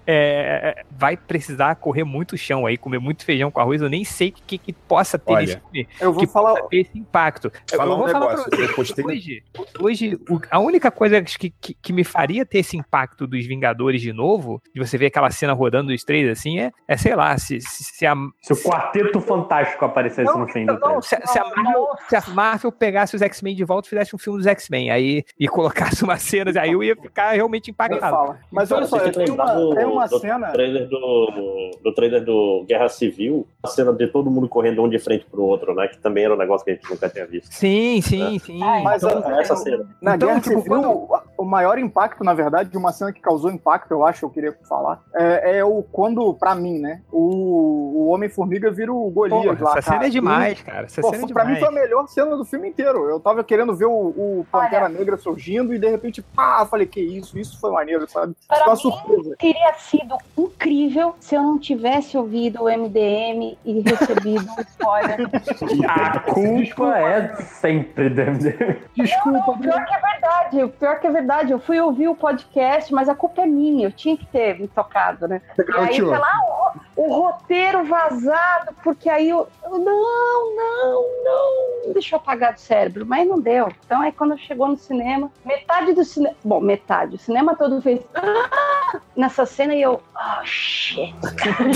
é, 0.06 0.84
vai 0.92 1.16
precisar 1.18 1.76
correr 1.76 2.04
muito 2.04 2.38
chão 2.38 2.66
aí, 2.66 2.78
comer 2.78 3.00
muito 3.00 3.24
feijão 3.26 3.50
com 3.52 3.60
arroz. 3.60 3.82
Eu 3.82 3.90
nem 3.90 4.04
sei 4.04 4.30
o 4.30 4.34
que, 4.46 4.58
que 4.58 4.74
possa 4.74 5.18
ter 5.18 5.32
Olha, 5.34 5.62
filme 5.72 5.88
Eu 6.00 6.12
vou 6.14 6.22
que 6.26 6.28
falar. 6.32 6.56
esse 6.72 6.98
impacto. 6.98 7.52
Eu- 7.72 7.78
Falar 7.78 7.92
eu 7.92 7.96
um 7.96 8.00
vou 8.00 8.10
falar 8.10 8.26
pra 8.28 8.36
negócio, 8.38 8.56
você, 8.58 8.64
eu 8.64 8.76
postei- 8.76 9.06
hoje, 9.06 9.44
hoje 9.80 10.18
o- 10.30 10.40
a 10.50 10.60
única 10.60 10.90
coisa 10.92 11.22
que, 11.22 11.50
que, 11.50 11.74
que 11.74 11.94
me 11.94 12.04
faria 12.04 12.46
ter 12.46 12.60
esse 12.60 12.78
impacto 12.78 13.28
dos 13.28 13.46
Vingadores 13.46 14.02
de 14.02 14.14
novo, 14.14 14.62
de 14.74 14.80
você 14.80 14.98
ver 14.98 15.08
aquela 15.08 15.30
cena 15.32 15.54
rodando 15.54 15.92
dos 15.92 16.04
três 16.04 16.30
assim, 16.30 16.60
é, 16.60 16.72
é 16.88 16.96
sei 16.98 17.16
lá, 17.16 17.38
se, 17.38 17.60
se, 17.62 17.84
se 17.84 18.06
a. 18.06 18.16
Se 18.42 18.54
o 18.54 18.58
Quarteto 18.58 19.20
Fantástico 19.22 19.84
aparecesse 19.86 20.38
no 20.38 20.48
fim 20.48 20.66
do 20.66 20.80
Não, 20.80 21.02
se, 21.02 21.16
a- 21.16 21.26
se 21.26 21.40
a 21.40 21.44
Marvel, 21.44 21.88
se 22.08 22.16
a 22.16 22.24
Marvel 22.34 22.72
pegasse 22.72 23.16
os 23.16 23.22
X-Men 23.22 23.56
de 23.56 23.64
volta 23.64 23.88
e 23.88 23.90
fizesse 23.90 24.16
um 24.16 24.20
filme 24.20 24.40
dos 24.40 24.48
X-Men, 24.48 24.92
aí 24.92 25.24
e 25.40 25.48
colocasse 25.48 26.04
umas 26.04 26.22
cenas, 26.22 26.56
aí 26.56 26.72
eu 26.72 26.84
ia 26.84 26.96
ficar 26.96 27.32
realmente 27.32 27.72
impactado. 27.72 28.38
Mas 28.52 28.72
olha 28.72 28.86
só, 28.86 28.98
eu 28.98 29.12
tenho 29.12 29.34
uma, 29.34 29.46
do, 29.46 29.76
tem 29.76 29.86
uma 29.86 30.06
do 30.08 30.20
cena. 30.20 30.52
Trailer 30.52 30.88
do, 30.88 31.72
do 31.84 31.94
trailer 31.94 32.24
do 32.24 32.66
Guerra 32.68 32.90
Civil, 32.90 33.48
a 33.64 33.68
cena 33.68 33.92
de 33.94 34.08
todo 34.08 34.30
mundo 34.30 34.48
correndo 34.48 34.84
um 34.84 34.90
de 34.90 35.00
frente 35.00 35.26
pro 35.26 35.42
outro, 35.44 35.74
né? 35.74 35.88
Que 35.88 35.98
também 35.98 36.26
era 36.26 36.34
um 36.34 36.38
negócio 36.38 36.66
que 36.66 36.72
a 36.72 36.74
gente 36.76 36.90
nunca 36.90 37.10
tinha 37.10 37.26
visto. 37.26 37.52
Sim, 37.52 38.02
sim, 38.02 38.40
sim. 38.40 38.60
Mas 38.60 39.04
Então, 39.04 39.40
essa 39.40 39.56
cena. 39.64 39.86
Na 40.02 40.16
Então, 40.16 40.28
Guerra 40.30 40.42
tipo, 40.42 40.62
Civil, 40.62 40.82
o- 40.92 41.20
o 41.38 41.46
maior 41.46 41.78
impacto, 41.80 42.24
na 42.24 42.34
verdade, 42.34 42.70
de 42.70 42.78
uma 42.78 42.92
cena 42.92 43.12
que 43.14 43.22
causou 43.22 43.52
impacto, 43.52 43.92
eu 43.92 44.06
acho, 44.06 44.26
eu 44.26 44.30
queria 44.30 44.56
falar, 44.68 45.02
é, 45.16 45.60
é 45.60 45.66
o 45.66 45.84
quando, 45.84 46.34
pra 46.34 46.56
mim, 46.56 46.80
né, 46.80 47.02
o, 47.12 48.04
o 48.06 48.08
Homem-Formiga 48.10 48.72
vira 48.72 48.92
o 48.94 49.10
Golias 49.10 49.58
Pô, 49.58 49.64
lá, 49.66 49.72
essa 49.72 49.82
cena 49.82 49.96
cara. 49.98 50.08
é 50.08 50.10
demais, 50.10 50.60
E, 50.60 50.64
cara. 50.64 50.86
Essa 50.86 51.02
pô, 51.02 51.10
cena 51.12 51.26
é 51.26 51.34
pra 51.34 51.46
mim 51.46 51.54
demais. 51.56 51.60
foi 51.74 51.78
a 51.78 51.82
melhor 51.84 52.08
cena 52.08 52.36
do 52.38 52.46
filme 52.46 52.70
inteiro. 52.70 53.10
Eu 53.10 53.20
tava 53.20 53.44
querendo 53.44 53.76
ver 53.76 53.86
o, 53.86 53.92
o 53.92 54.46
Pantera 54.52 54.90
Negra 54.90 55.18
surgindo 55.18 55.74
e 55.74 55.80
de 55.80 55.90
repente, 55.90 56.22
pá, 56.22 56.66
falei, 56.66 56.86
que 56.88 57.00
isso, 57.02 57.38
isso 57.38 57.60
foi 57.60 57.72
maneiro, 57.72 58.10
sabe? 58.10 58.36
Para 58.48 58.64
uma 58.66 58.74
mim, 58.74 58.80
surpresa. 58.80 59.36
teria 59.40 59.74
sido 59.76 60.16
incrível 60.38 61.16
se 61.20 61.36
eu 61.36 61.42
não 61.44 61.60
tivesse 61.60 62.18
ouvido 62.18 62.64
o 62.64 62.70
MDM 62.70 63.58
e 63.66 63.82
recebido 63.82 64.46
um 64.52 64.62
spoiler. 64.62 65.20
A 65.90 66.20
culpa 66.20 66.98
é 66.98 67.36
sempre 67.44 68.10
do 68.10 68.22
MDM. 68.22 68.78
Desculpa, 68.96 69.49
O 69.52 69.58
pior 69.58 69.86
que 69.86 69.94
é 69.94 70.00
verdade, 70.00 70.64
o 70.64 70.70
pior 70.70 71.00
que 71.00 71.08
é 71.08 71.12
verdade. 71.12 71.52
Eu 71.52 71.60
fui 71.60 71.80
ouvir 71.80 72.08
o 72.08 72.16
podcast, 72.16 72.94
mas 72.94 73.10
a 73.10 73.16
culpa 73.16 73.42
é 73.42 73.46
minha. 73.46 73.88
Eu 73.88 73.92
tinha 73.92 74.18
que 74.18 74.26
ter 74.26 74.60
me 74.60 74.68
tocado, 74.68 75.28
né? 75.28 75.42
E 75.58 75.78
aí, 75.78 75.96
sei 75.96 76.04
lá, 76.04 76.74
o, 77.00 77.22
roteiro 77.22 77.84
vazado, 77.86 78.76
porque 78.84 79.10
aí 79.10 79.30
eu, 79.30 79.48
eu, 79.64 79.78
não, 79.78 80.56
não, 80.56 81.06
não. 81.24 81.94
Deixa 81.94 82.16
eu 82.16 82.20
apagar 82.20 82.54
do 82.54 82.60
cérebro, 82.60 83.06
mas 83.06 83.28
não 83.28 83.40
deu. 83.40 83.72
Então 83.86 84.02
aí 84.02 84.12
quando 84.12 84.38
chegou 84.38 84.68
no 84.68 84.78
cinema, 84.78 85.32
metade 85.46 85.94
do 85.94 86.04
cinema. 86.04 86.36
Bom, 86.44 86.60
metade. 86.60 87.16
O 87.16 87.20
cinema 87.20 87.56
todo 87.56 87.82
fez. 87.82 88.02
"Ah!" 88.14 88.70
nessa 89.16 89.46
cena 89.46 89.76
e 89.76 89.82
eu. 89.82 90.02
Oh, 90.16 90.46
shit. 90.46 91.14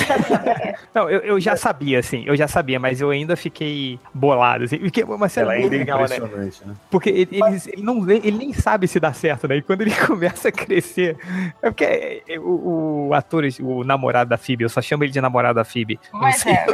Não, 0.94 1.10
eu, 1.10 1.20
eu 1.22 1.40
já 1.40 1.56
sabia, 1.56 2.00
assim, 2.00 2.24
eu 2.26 2.36
já 2.36 2.48
sabia, 2.48 2.80
mas 2.80 3.02
eu 3.02 3.10
ainda 3.10 3.36
fiquei 3.36 4.00
bolado, 4.14 4.64
assim, 4.64 4.78
porque 4.80 5.02
é 5.02 5.06
uma 5.06 5.30
cena 5.30 5.54
Ela 5.54 5.66
é 5.66 5.70
legal, 5.70 6.00
né? 6.00 6.18
impressionante, 6.18 6.66
né? 6.66 6.76
Porque 6.90 7.10
ele, 7.10 7.30
ele, 7.32 7.62
ele 7.68 7.82
não, 7.82 8.10
ele 8.10 8.32
nem 8.32 8.54
sabe 8.54 8.88
se 8.88 9.00
dá 9.00 9.14
certo, 9.14 9.48
né? 9.48 9.58
E 9.58 9.62
quando 9.62 9.82
ele 9.82 9.94
começa 10.08 10.50
a 10.50 10.52
crescer. 10.52 11.18
É 11.62 11.70
porque 11.70 11.84
é, 11.84 12.22
é, 12.28 12.40
o, 12.40 13.08
o 13.10 13.14
ator, 13.14 13.44
o 13.62 13.84
namorado 13.84 14.30
da 14.30 14.38
Phoebe, 14.38 14.64
eu 14.64 14.70
só 14.70 14.82
chamo 14.82 15.04
ele 15.04 15.12
de 15.14 15.22
namorado 15.22 15.56
da 15.56 15.64
Phoebe. 15.66 16.00
Não 16.12 16.22
Mas 16.22 16.38
sei. 16.38 16.54
é, 16.54 16.66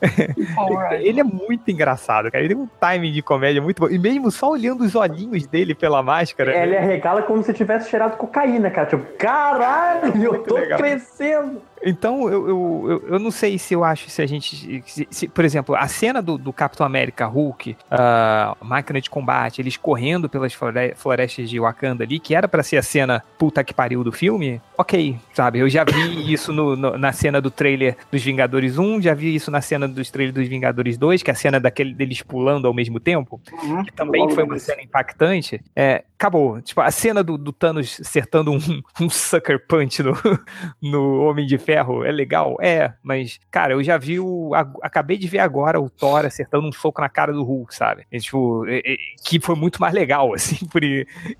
mas 0.54 1.00
Ele 1.00 1.20
é 1.20 1.24
muito 1.24 1.70
engraçado, 1.70 2.30
cara. 2.30 2.44
Ele 2.44 2.54
tem 2.54 2.62
um 2.62 2.68
timing 2.80 3.12
de 3.12 3.22
comédia 3.22 3.62
muito 3.62 3.80
bom. 3.80 3.88
E 3.88 3.98
mesmo 3.98 4.30
só 4.30 4.50
olhando 4.50 4.84
os 4.84 4.94
olhinhos 4.94 5.46
dele 5.46 5.74
pela 5.74 6.02
máscara. 6.02 6.56
Ele 6.56 6.76
arregala 6.76 7.22
como 7.22 7.42
se 7.42 7.52
tivesse 7.52 7.88
cheirado 7.90 8.16
cocaína, 8.16 8.70
cara. 8.70 8.86
Tipo, 8.88 9.04
caralho, 9.16 10.22
eu 10.22 10.42
tô 10.42 10.56
legal. 10.56 10.78
crescendo. 10.78 11.62
Então, 11.84 12.28
eu, 12.28 12.48
eu, 12.48 12.84
eu, 12.88 13.08
eu 13.14 13.18
não 13.18 13.30
sei 13.30 13.58
se 13.58 13.74
eu 13.74 13.84
acho 13.84 14.08
se 14.10 14.20
a 14.22 14.26
gente. 14.26 14.82
se- 14.86 15.08
se- 15.10 15.28
por 15.28 15.44
exemplo, 15.44 15.74
a 15.74 15.86
cena 15.88 16.20
do, 16.20 16.36
do 16.38 16.52
Capitão 16.52 16.84
América 16.86 17.26
Hulk, 17.26 17.76
a 17.90 18.56
máquina 18.60 19.00
de 19.00 19.08
combate, 19.10 19.60
eles 19.60 19.76
correndo 19.76 20.28
pelas 20.28 20.52
flore- 20.54 20.94
florestas 20.96 21.48
de 21.48 21.58
Wakanda 21.60 22.04
ali, 22.04 22.18
que 22.18 22.34
era 22.34 22.48
pra 22.48 22.62
ser 22.62 22.76
a 22.78 22.82
cena 22.82 23.22
puta 23.38 23.62
que 23.62 23.72
pariu 23.74 24.02
do 24.02 24.12
filme, 24.12 24.60
ok, 24.76 25.16
sabe? 25.34 25.58
Eu 25.60 25.68
já 25.68 25.84
vi 25.84 25.92
isso 26.32 26.52
no- 26.52 26.76
no- 26.76 26.98
na 26.98 27.12
cena 27.12 27.40
do 27.40 27.50
trailer 27.50 27.96
dos 28.10 28.22
Vingadores 28.22 28.78
1, 28.78 29.00
já 29.02 29.14
vi 29.14 29.34
isso 29.34 29.50
na 29.50 29.60
cena 29.60 29.86
dos 29.88 30.10
trailers 30.10 30.34
dos 30.34 30.48
Vingadores 30.48 30.96
2, 30.98 31.22
que 31.22 31.30
é 31.30 31.32
a 31.32 31.36
cena 31.36 31.60
daquele 31.60 31.94
deles 31.94 32.22
pulando 32.22 32.66
ao 32.66 32.74
mesmo 32.74 32.98
tempo, 33.00 33.40
que 33.84 33.92
também 33.92 34.28
foi 34.30 34.44
uma 34.44 34.58
cena 34.58 34.82
impactante. 34.82 35.60
É, 35.74 36.04
acabou. 36.18 36.60
Tipo, 36.60 36.80
a 36.80 36.90
cena 36.90 37.22
do, 37.22 37.38
do 37.38 37.52
Thanos 37.52 37.98
acertando 38.00 38.52
um, 38.52 38.58
um 39.00 39.08
sucker 39.10 39.64
punch 39.66 40.02
no, 40.02 40.12
no 40.82 41.22
Homem 41.22 41.46
de 41.46 41.58
Ferro 41.68 42.02
é 42.02 42.10
legal? 42.10 42.56
É, 42.62 42.94
mas, 43.02 43.38
cara, 43.50 43.74
eu 43.74 43.84
já 43.84 43.98
vi 43.98 44.18
o. 44.18 44.54
a- 44.54 44.66
acabei 44.82 45.18
de 45.18 45.28
ver 45.28 45.40
agora 45.40 45.78
o 45.78 45.90
Thor 45.90 46.24
acertando 46.24 46.66
um 46.66 46.72
soco 46.72 46.98
na 47.02 47.10
cara 47.10 47.30
do 47.30 47.44
Hulk, 47.44 47.74
sabe? 47.74 48.06
E, 48.10 48.18
tipo, 48.18 48.64
é- 48.66 48.78
é- 48.78 48.96
que 49.22 49.38
foi 49.38 49.54
muito 49.54 49.78
mais 49.78 49.92
legal, 49.92 50.32
assim, 50.32 50.66
por 50.66 50.82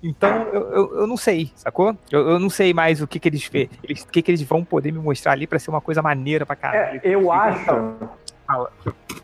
Então, 0.03 0.43
eu, 0.53 0.61
eu, 0.71 0.99
eu 0.99 1.07
não 1.07 1.17
sei, 1.17 1.51
sacou? 1.55 1.97
Eu, 2.11 2.29
eu 2.29 2.39
não 2.39 2.47
sei 2.49 2.75
mais 2.75 3.01
o 3.01 3.07
que, 3.07 3.19
que 3.19 3.27
eles, 3.27 3.49
eles, 3.83 4.03
que, 4.03 4.21
que 4.21 4.29
eles 4.29 4.43
vão 4.43 4.63
poder 4.63 4.91
me 4.91 4.99
mostrar 4.99 5.31
ali 5.31 5.47
pra 5.47 5.57
ser 5.57 5.71
uma 5.71 5.81
coisa 5.81 5.99
maneira 6.03 6.45
pra 6.45 6.55
caralho. 6.55 7.01
É, 7.03 7.09
eu 7.09 7.31
acho. 7.31 7.65
Fala, 8.49 8.71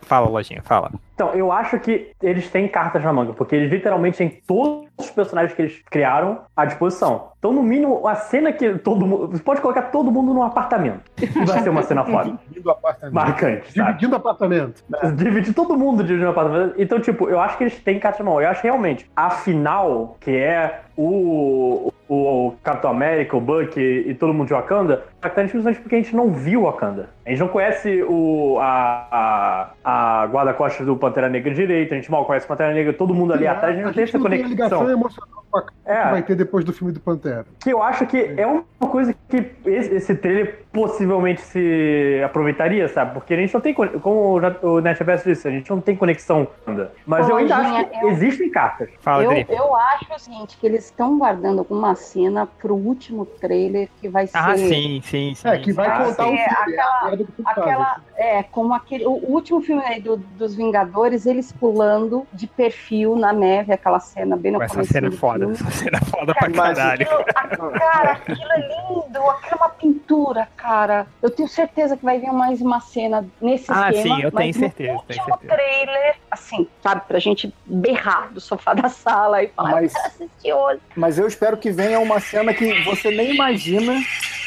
fala, 0.04 0.30
lojinha, 0.30 0.62
fala. 0.62 0.92
Então, 1.16 1.34
eu 1.34 1.52
acho 1.52 1.80
que 1.80 2.12
eles 2.22 2.48
têm 2.48 2.68
cartas 2.68 3.04
na 3.04 3.12
manga, 3.12 3.34
porque 3.34 3.56
eles 3.56 3.72
literalmente 3.72 4.20
têm 4.20 4.30
todos 4.46 4.88
os 5.00 5.10
personagens 5.10 5.56
que 5.56 5.64
eles 5.64 5.82
criaram 5.90 6.42
à 6.56 6.64
disposição. 6.64 7.30
Então, 7.40 7.52
no 7.52 7.64
mínimo, 7.64 8.08
a 8.08 8.14
cena 8.14 8.54
que 8.54 8.78
todo 8.78 9.08
mundo. 9.08 9.30
Você 9.30 9.42
pode 9.42 9.62
colocar 9.62 9.84
todo 9.84 10.12
mundo 10.12 10.32
num 10.32 10.44
apartamento. 10.44 11.02
E 11.20 11.26
vai 11.26 11.60
ser 11.64 11.70
uma 11.70 11.82
cena 11.82 12.04
foda. 12.06 12.38
Dividindo 12.46 12.70
o 12.70 12.72
apartamento. 12.72 13.14
Marcante. 13.16 13.74
sabe? 13.74 13.88
Dividindo 13.88 14.14
o 14.14 14.18
apartamento. 14.18 14.84
Dividir 15.16 15.54
todo 15.56 15.76
mundo 15.76 16.04
dividindo 16.04 16.28
um 16.28 16.32
apartamento. 16.32 16.76
Então, 16.78 17.00
tipo, 17.00 17.28
eu 17.28 17.40
acho 17.40 17.58
que 17.58 17.64
eles 17.64 17.80
têm 17.80 18.00
cartas 18.00 18.24
na 18.24 18.30
mão. 18.30 18.40
Eu 18.40 18.50
acho 18.50 18.62
realmente 18.62 19.10
a 19.16 19.32
final, 19.32 20.18
que 20.20 20.38
é 20.38 20.82
o, 20.98 21.92
o, 22.08 22.16
o 22.48 22.56
Capitão 22.64 22.92
América, 22.92 23.36
o 23.36 23.42
Buck 23.42 23.80
e, 23.80 24.10
e 24.10 24.14
todo 24.14 24.34
mundo 24.34 24.48
de 24.48 24.54
Wakanda, 24.54 25.04
impactante 25.18 25.50
principalmente 25.52 25.82
porque 25.82 25.96
a 25.96 25.98
gente 26.00 26.16
não 26.16 26.32
viu 26.32 26.64
Wakanda. 26.64 27.10
A 27.26 27.30
gente 27.30 27.40
não 27.40 27.48
conhece 27.48 28.04
o, 28.04 28.58
a, 28.60 29.72
a, 29.84 30.22
a 30.24 30.26
guarda-costas 30.28 30.86
do 30.86 30.96
Pantera 30.96 31.28
Negra 31.30 31.54
direito, 31.54 31.94
a 31.94 31.96
gente 31.96 32.12
mal 32.12 32.26
conhece 32.26 32.46
o 32.46 32.50
Pantera 32.50 32.74
Negra, 32.74 32.94
todo 32.94 33.14
mundo 33.14 33.34
ali 33.34 33.48
atrás, 33.48 33.74
a 33.74 33.78
gente 33.78 33.86
não 33.86 33.94
tem 33.94 34.04
essa 34.04 34.18
não 34.20 34.30
tem 34.30 34.44
a 34.44 34.48
ligação 34.48 34.80
conexão. 34.80 35.00
emocional 35.00 35.44
com 35.50 35.58
a 35.58 35.62
que 35.64 36.12
vai 36.12 36.22
ter 36.24 36.36
depois 36.36 36.64
do 36.66 36.72
filme 36.74 36.94
do 36.94 37.00
Pantera. 37.00 37.46
Que 37.62 37.72
eu 37.72 37.82
acho 37.82 38.06
que 38.06 38.34
é 38.38 38.46
uma 38.46 38.64
coisa 38.90 39.16
que 39.30 39.38
esse, 39.66 39.96
esse 39.96 40.16
trailer 40.16 40.60
possivelmente 40.72 41.42
se 41.42 42.22
aproveitaria, 42.24 42.88
sabe? 42.90 43.14
Porque 43.14 43.34
a 43.34 43.38
gente 43.38 43.54
não 43.54 43.62
tem, 43.62 43.74
como 43.74 44.40
o 44.62 44.82
NetFS 44.82 45.24
disse, 45.24 45.48
a 45.48 45.52
gente 45.52 45.70
não 45.70 45.80
tem 45.82 45.96
conexão 45.96 46.48
ainda. 46.68 46.92
Mas 47.08 47.28
eu 47.30 47.38
ainda 47.38 47.56
acho 47.56 47.90
que 47.90 48.06
eu- 48.06 48.10
existem 48.10 48.52
cartas. 48.52 48.90
eu, 49.24 49.32
eu 49.32 49.76
acho 49.76 50.14
o 50.14 50.20
seguinte, 50.20 50.58
que 50.58 50.68
eles 50.68 50.85
estão 50.86 51.18
guardando 51.18 51.60
alguma 51.60 51.96
cena 51.96 52.46
pro 52.46 52.76
último 52.76 53.26
trailer 53.26 53.90
que 54.00 54.08
vai 54.10 54.28
ser. 54.28 54.38
Ah, 54.38 54.58
sim, 54.58 55.02
sim, 55.04 55.34
sim. 55.36 55.48
É, 55.48 55.58
que 55.58 55.72
vai 55.74 55.88
Vai 55.88 56.06
contar 56.06 56.28
o 56.28 56.30
ser 56.32 56.38
filme. 56.38 56.74
é 56.76 56.80
a 56.82 56.88
aquela, 56.88 57.18
tu 57.18 57.34
aquela 57.46 57.86
faz. 57.86 58.02
é, 58.18 58.44
como 58.44 58.74
aquele, 58.74 59.06
o 59.06 59.12
último 59.12 59.62
filme 59.62 59.82
aí 59.84 60.00
do- 60.02 60.18
dos 60.18 60.56
Vingadores, 60.56 61.26
eles 61.26 61.52
pulando 61.52 62.26
de 62.34 62.48
perfil 62.48 63.16
na 63.16 63.32
neve, 63.34 63.74
aquela 63.74 64.00
cena 64.00 64.36
bem 64.38 64.52
no 64.52 64.62
Essa 64.62 64.74
começo 64.76 64.94
cena 64.94 65.08
é 65.08 65.12
foda, 65.12 65.40
filme. 65.40 65.54
essa 65.56 65.72
cena 65.72 65.98
é 66.02 66.06
foda 66.06 66.34
pra 66.34 66.50
Mas 66.50 66.78
caralho. 66.78 67.02
aquilo- 67.04 67.26
a- 67.36 67.80
cara, 67.80 68.12
aquilo 68.14 68.52
é 68.52 68.60
lindo, 68.60 69.30
aquilo 69.30 69.52
é 69.52 69.56
uma 69.56 69.70
pintura, 69.70 70.48
cara. 70.56 71.08
Eu 71.22 71.30
tenho 71.30 71.48
certeza 71.50 71.98
que 71.98 72.06
vai 72.06 72.20
vir 72.20 72.32
mais 72.32 72.62
uma 72.62 72.80
cena 72.80 73.26
nesse 73.42 73.72
Ah, 73.72 73.92
esquema. 73.92 74.16
sim, 74.16 74.22
eu 74.24 74.32
mas 74.34 74.44
tenho 74.44 74.54
no 74.54 74.60
certeza, 74.60 74.76
tenho 74.88 74.96
último 75.00 75.26
certeza. 75.26 75.56
trailer, 75.56 76.16
assim, 76.32 76.68
sabe, 76.82 77.02
pra 77.08 77.20
gente 77.20 77.54
berrar 77.66 78.32
do 78.32 78.40
sofá 78.40 78.74
da 78.74 78.90
sala 78.90 79.44
e 79.44 79.48
falar, 79.50 79.72
Mas- 79.72 79.94
eu 79.94 80.02
quero 80.02 80.08
assistir 80.16 80.54
hoje. 80.54 80.75
Mas 80.96 81.18
eu 81.18 81.28
espero 81.28 81.58
que 81.58 81.72
venha 81.72 82.00
uma 82.00 82.20
cena 82.20 82.54
que 82.54 82.82
você 82.84 83.12
nem 83.12 83.34
imagina. 83.34 83.94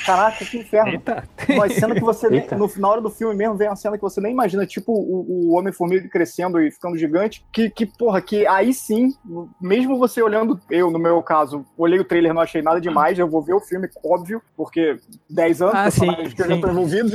Caraca, 0.09 0.45
que 0.45 0.59
inferno. 0.59 1.03
Uma 1.51 1.69
cena 1.69 1.95
que 1.95 2.01
você, 2.01 2.29
nem, 2.31 2.41
Eita. 2.41 2.57
no, 2.57 2.71
na 2.79 2.89
hora 2.89 3.01
do 3.01 3.11
filme 3.11 3.35
mesmo, 3.35 3.57
vem 3.57 3.69
uma 3.69 3.77
cena 3.77 3.97
que 3.97 4.03
você 4.03 4.21
nem 4.21 4.33
imagina, 4.33 4.65
tipo 4.67 4.93
o, 4.93 5.51
o 5.51 5.57
Homem-Formiga 5.59 6.09
crescendo 6.09 6.61
e 6.61 6.71
ficando 6.71 6.97
gigante. 6.97 7.45
Que, 7.53 7.69
que, 7.69 7.85
porra, 7.85 8.21
que 8.23 8.47
aí 8.47 8.73
sim, 8.73 9.11
mesmo 9.61 9.99
você 9.99 10.23
olhando, 10.23 10.59
eu, 10.71 10.91
no 10.91 10.99
meu 10.99 11.23
caso, 11.23 11.65
olhei 11.77 11.99
o 12.01 12.05
trailer, 12.05 12.33
não 12.33 12.41
achei 12.41 12.63
nada 12.63 12.81
demais, 12.81 13.19
eu 13.19 13.29
vou 13.29 13.43
ver 13.43 13.53
o 13.55 13.61
filme, 13.61 13.89
óbvio, 14.05 14.41
porque 14.57 14.97
10 15.29 15.63
anos, 15.63 15.75
Ah, 15.75 15.91
sim, 15.91 16.07
que 16.35 16.43
eu 16.43 16.49
já 16.49 16.61
tô 16.61 16.69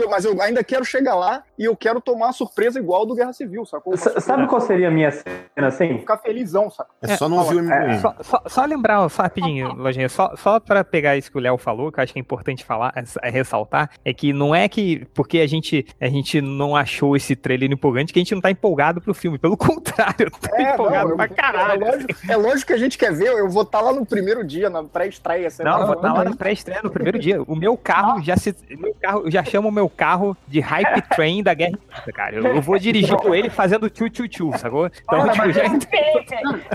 mas 0.09 0.25
eu 0.25 0.39
ainda 0.41 0.63
quero 0.63 0.85
chegar 0.85 1.15
lá 1.15 1.43
e 1.57 1.65
eu 1.65 1.75
quero 1.75 1.99
tomar 1.99 2.27
uma 2.27 2.33
surpresa 2.33 2.79
igual 2.79 3.05
do 3.05 3.15
Guerra 3.15 3.33
Civil, 3.33 3.65
sacou? 3.65 3.93
S- 3.93 4.21
Sabe 4.21 4.47
qual 4.47 4.61
seria 4.61 4.87
a 4.89 4.91
minha 4.91 5.11
cena 5.11 5.67
assim? 5.67 5.97
Ficar 5.99 6.17
felizão, 6.17 6.69
saca? 6.69 6.89
É 7.01 7.15
só 7.17 7.27
não 7.27 7.37
ouvir 7.37 7.55
o 7.61 7.71
É, 7.71 7.97
só, 7.97 8.43
só 8.47 8.65
lembrar, 8.65 9.09
só 9.09 9.23
rapidinho, 9.23 9.73
Lojinha, 9.73 10.09
só, 10.09 10.35
só 10.35 10.59
pra 10.59 10.83
pegar 10.83 11.17
isso 11.17 11.31
que 11.31 11.37
o 11.37 11.41
Léo 11.41 11.57
falou, 11.57 11.91
que 11.91 11.99
eu 11.99 12.03
acho 12.03 12.13
que 12.13 12.19
é 12.19 12.21
importante 12.21 12.63
falar, 12.63 12.82
é, 12.95 13.27
é 13.27 13.29
ressaltar, 13.29 13.89
é 14.03 14.13
que 14.13 14.33
não 14.33 14.53
é 14.53 14.67
que 14.67 15.05
porque 15.13 15.39
a 15.39 15.47
gente, 15.47 15.85
a 16.01 16.07
gente 16.07 16.41
não 16.41 16.75
achou 16.75 17.15
esse 17.15 17.35
trailer 17.35 17.71
empolgante 17.71 18.11
que 18.11 18.19
a 18.19 18.21
gente 18.21 18.33
não 18.33 18.41
tá 18.41 18.49
empolgado 18.51 18.99
pro 19.01 19.13
filme. 19.13 19.37
Pelo 19.37 19.55
contrário, 19.57 20.27
eu 20.27 20.31
tô 20.31 20.55
É, 20.55 20.73
empolgado 20.73 21.09
não, 21.09 21.15
pra 21.17 21.25
eu- 21.25 21.35
caralho. 21.35 21.83
É 21.83 21.91
lógico, 21.91 22.13
é 22.31 22.35
lógico 22.35 22.67
que 22.67 22.73
a 22.73 22.77
gente 22.77 22.97
quer 22.97 23.13
ver, 23.13 23.27
eu 23.27 23.49
vou 23.49 23.63
estar 23.63 23.81
lá 23.81 23.93
no 23.93 24.05
primeiro 24.05 24.43
dia, 24.45 24.69
na 24.69 24.83
pré-estreia. 24.83 25.49
Não, 25.59 25.71
lá. 25.71 25.79
eu 25.81 25.85
vou 25.87 25.95
estar 25.95 26.13
lá 26.13 26.23
na 26.23 26.35
pré-estreia 26.35 26.81
no 26.83 26.89
primeiro 26.91 27.19
dia. 27.19 27.41
O 27.43 27.55
meu 27.55 27.77
carro 27.77 28.21
já 28.21 28.35
se. 28.37 28.49
o 28.51 28.79
Meu 28.79 28.93
carro, 29.01 29.21
eu 29.25 29.31
já 29.31 29.43
chamo 29.43 29.69
o 29.69 29.71
meu 29.71 29.89
carro 29.89 30.35
de 30.47 30.59
Hype 30.59 31.01
Train 31.15 31.43
da 31.43 31.53
Guerra 31.53 31.77
cara. 32.13 32.35
Eu, 32.35 32.43
eu 32.55 32.61
vou 32.61 32.77
dirigir 32.77 33.15
com 33.17 33.33
ele 33.33 33.49
fazendo 33.49 33.89
tchu-tchu-tchu, 33.89 34.57
sacou? 34.57 34.87
Então, 34.87 35.19
Olha, 35.21 35.31
tipo, 35.31 35.51
já 35.51 35.63
Felipe, 35.69 35.87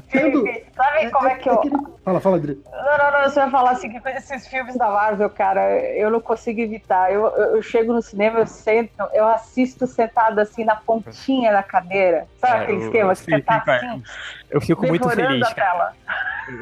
Felipe, 0.08 0.64
sabe 0.74 1.10
como 1.10 1.28
é 1.28 1.34
que 1.36 1.48
eu. 1.48 1.60
Fala, 2.04 2.20
fala, 2.20 2.36
Adri. 2.36 2.58
Não, 2.70 2.98
não, 2.98 3.12
não, 3.22 3.28
você 3.28 3.40
vai 3.40 3.50
falar 3.50 3.70
assim 3.72 3.90
que 3.90 4.00
com 4.00 4.08
esses 4.08 4.46
filmes 4.48 4.76
da 4.76 4.88
Marvel, 4.90 5.28
cara, 5.30 5.60
eu 5.96 6.10
não 6.10 6.20
consigo 6.20 6.60
evitar. 6.60 7.12
Eu, 7.12 7.26
eu, 7.28 7.56
eu 7.56 7.62
chego 7.62 7.92
no 7.92 8.02
cinema, 8.02 8.38
eu 8.40 8.46
sento, 8.46 9.02
eu 9.12 9.26
assisto 9.26 9.86
sentado 9.86 10.38
assim 10.38 10.64
na 10.64 10.76
pontinha 10.76 11.52
da 11.52 11.62
cadeira. 11.62 12.26
Sabe 12.38 12.54
É, 12.54 12.62
aquele 12.62 12.78
eu- 12.78 12.82
esquema? 12.84 13.08
Tá 13.10 13.14
sim, 13.14 13.40
cara. 13.40 13.76
assim, 13.76 14.02
eu 14.50 14.60
fico 14.60 14.86
muito 14.86 15.08
feliz, 15.08 15.52
cara. 15.54 15.92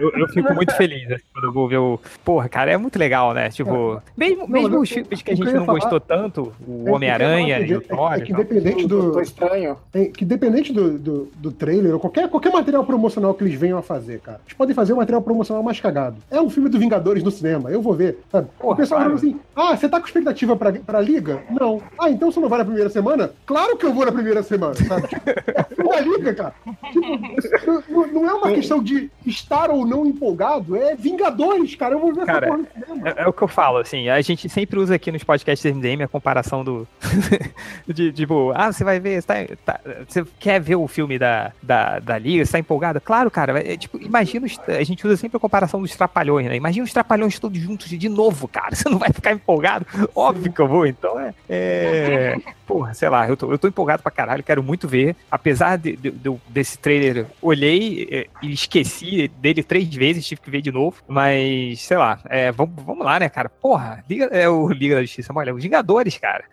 Eu, 0.00 0.10
eu 0.18 0.28
fico 0.31 0.52
muito 0.52 0.73
feliz 0.74 1.08
assim, 1.12 1.23
quando 1.32 1.44
eu 1.44 1.52
vou 1.52 1.68
ver 1.68 1.76
o. 1.78 2.00
Porra, 2.24 2.48
cara, 2.48 2.73
é 2.73 2.76
muito 2.76 2.98
legal, 2.98 3.32
né? 3.32 3.50
Tipo, 3.50 4.02
mesmo, 4.16 4.39
Não, 4.42 4.48
mesmo 4.48 4.74
eu- 4.74 4.81
os 4.81 4.90
filmes 4.90 5.23
que 5.23 5.31
a 5.31 5.34
gente 5.36 5.52
não 5.52 5.65
falar- 5.65 5.78
gostou 5.78 6.00
tanto, 6.00 6.52
o 6.66 6.89
É, 6.89 6.90
Homem-Aranha 6.90 7.56
é 7.58 7.66
e 7.68 7.73
o 7.73 7.78
é 7.78 7.81
Thor. 7.81 8.12
É 8.12 8.18
e 8.18 8.23
que 8.23 8.32
tal. 8.32 8.42
dependente 8.42 8.84
do. 8.89 9.12
Tô 9.12 9.20
estranho. 9.20 9.76
é 9.94 10.05
que 10.06 10.24
dependente 10.24 10.73
do, 10.73 10.98
do, 10.98 11.32
do 11.36 11.52
trailer, 11.52 11.92
ou 11.94 12.00
qualquer, 12.00 12.28
qualquer 12.28 12.52
material 12.52 12.84
promocional 12.84 13.32
que 13.32 13.44
eles 13.44 13.55
venham 13.58 13.78
a 13.78 13.82
fazer, 13.82 14.18
cara. 14.18 14.40
Eles 14.44 14.55
podem 14.56 14.74
fazer 14.74 14.92
um 14.92 14.97
material 14.97 15.23
promocional 15.23 15.62
mais 15.62 15.78
cagado. 15.78 16.16
É 16.32 16.40
um 16.40 16.50
filme 16.50 16.68
do 16.68 16.81
Vingadores 16.81 17.23
no 17.23 17.31
cinema, 17.31 17.70
eu 17.70 17.81
vou 17.81 17.94
ver. 17.94 18.18
Sabe? 18.32 18.48
o 18.58 18.74
pessoal 18.74 19.02
fala 19.02 19.15
assim: 19.15 19.39
ah, 19.55 19.76
você 19.76 19.89
tá 19.89 20.00
com 20.00 20.06
expectativa 20.06 20.56
pra, 20.56 20.73
pra 20.73 21.00
liga? 21.00 21.42
Não. 21.48 21.81
Ah, 21.97 22.10
então 22.10 22.32
você 22.32 22.40
não 22.40 22.48
vai 22.48 22.58
na 22.58 22.65
primeira 22.65 22.90
semana? 22.90 23.31
Claro 23.47 23.76
que 23.76 23.86
eu 23.86 23.92
vou 23.94 24.05
na 24.05 24.10
primeira 24.10 24.42
semana, 24.42 24.74
sabe? 24.74 25.06
É 25.55 25.62
filme 25.62 25.90
da 25.90 26.00
liga, 26.00 26.34
cara. 26.34 26.55
Tipo, 26.92 27.75
não, 27.88 28.06
não 28.06 28.30
é 28.30 28.34
uma 28.34 28.52
questão 28.52 28.82
de 28.82 29.10
estar 29.26 29.70
ou 29.70 29.86
não 29.86 30.06
empolgado, 30.06 30.76
é 30.76 30.94
Vingadores, 30.94 31.74
cara. 31.74 31.94
Eu 31.94 32.00
vou 32.00 32.12
ver 32.14 32.24
Cara, 32.26 32.46
essa 32.46 32.56
porra 32.56 32.58
no 32.58 32.86
cinema. 32.86 33.08
É, 33.08 33.22
é 33.22 33.26
o 33.26 33.32
que 33.32 33.42
eu 33.42 33.48
falo, 33.48 33.78
assim, 33.78 34.08
a 34.08 34.20
gente 34.20 34.48
sempre 34.48 34.78
usa 34.78 34.94
aqui 34.94 35.10
nos 35.12 35.24
podcasts 35.24 35.70
MDM 35.72 36.02
a 36.02 36.08
comparação 36.08 36.64
do. 36.64 36.86
de, 37.86 38.12
tipo, 38.12 38.52
ah, 38.55 38.72
você 38.72 38.84
vai 38.84 38.98
ver, 39.00 39.20
você, 39.22 39.26
tá- 39.26 39.56
tá- 39.64 39.80
você 40.06 40.24
quer 40.38 40.60
ver 40.60 40.76
o 40.76 40.86
filme 40.88 41.18
da, 41.18 41.52
da, 41.62 41.98
da 41.98 42.18
Liga, 42.18 42.44
você 42.44 42.52
tá 42.52 42.58
empolgado? 42.58 43.00
Claro, 43.00 43.30
cara, 43.30 43.60
é, 43.60 43.76
tipo, 43.76 43.98
imagina, 44.02 44.46
os- 44.46 44.58
a 44.68 44.82
gente 44.82 45.06
usa 45.06 45.16
sempre 45.16 45.36
a 45.36 45.40
comparação 45.40 45.80
dos 45.80 45.94
trapalhões, 45.94 46.46
né? 46.46 46.56
Imagina 46.56 46.84
os 46.84 46.92
trapalhões 46.92 47.38
todos 47.38 47.58
juntos 47.58 47.88
de 47.88 48.08
novo, 48.08 48.48
cara, 48.48 48.74
você 48.74 48.88
não 48.88 48.98
vai 48.98 49.12
ficar 49.12 49.32
empolgado? 49.32 49.86
Óbvio 50.14 50.52
que 50.52 50.60
eu 50.60 50.68
vou, 50.68 50.86
então 50.86 51.18
é. 51.18 51.34
é 51.48 52.36
porra, 52.67 52.93
sei 52.95 53.09
lá, 53.09 53.28
eu 53.28 53.36
tô, 53.36 53.51
eu 53.53 53.59
tô 53.59 53.69
empolgado 53.69 54.03
pra 54.03 54.11
caralho, 54.11 54.43
quero 54.43 54.62
muito 54.62 54.89
ver, 54.89 55.15
apesar 55.31 55.77
de, 55.78 55.97
de- 55.97 56.11
de- 56.11 56.36
desse 56.49 56.77
trailer, 56.78 57.27
olhei 57.41 58.09
é, 58.11 58.27
e 58.43 58.53
esqueci 58.53 59.28
dele 59.28 59.62
três 59.62 59.93
vezes, 59.95 60.27
tive 60.27 60.41
que 60.41 60.51
ver 60.51 60.61
de 60.61 60.73
novo, 60.73 60.97
mas, 61.09 61.81
sei 61.83 61.97
lá, 61.97 62.19
é, 62.27 62.51
vamos, 62.53 62.75
vamos 62.85 63.05
lá, 63.05 63.19
né, 63.20 63.28
cara? 63.28 63.49
Porra, 63.49 64.05
Liga, 64.09 64.25
é 64.27 64.49
o 64.49 64.69
Liga 64.69 64.97
da 64.97 65.03
Justiça, 65.03 65.33
olha, 65.35 65.55
os 65.55 65.62
Vingadores, 65.62 66.19
cara. 66.19 66.45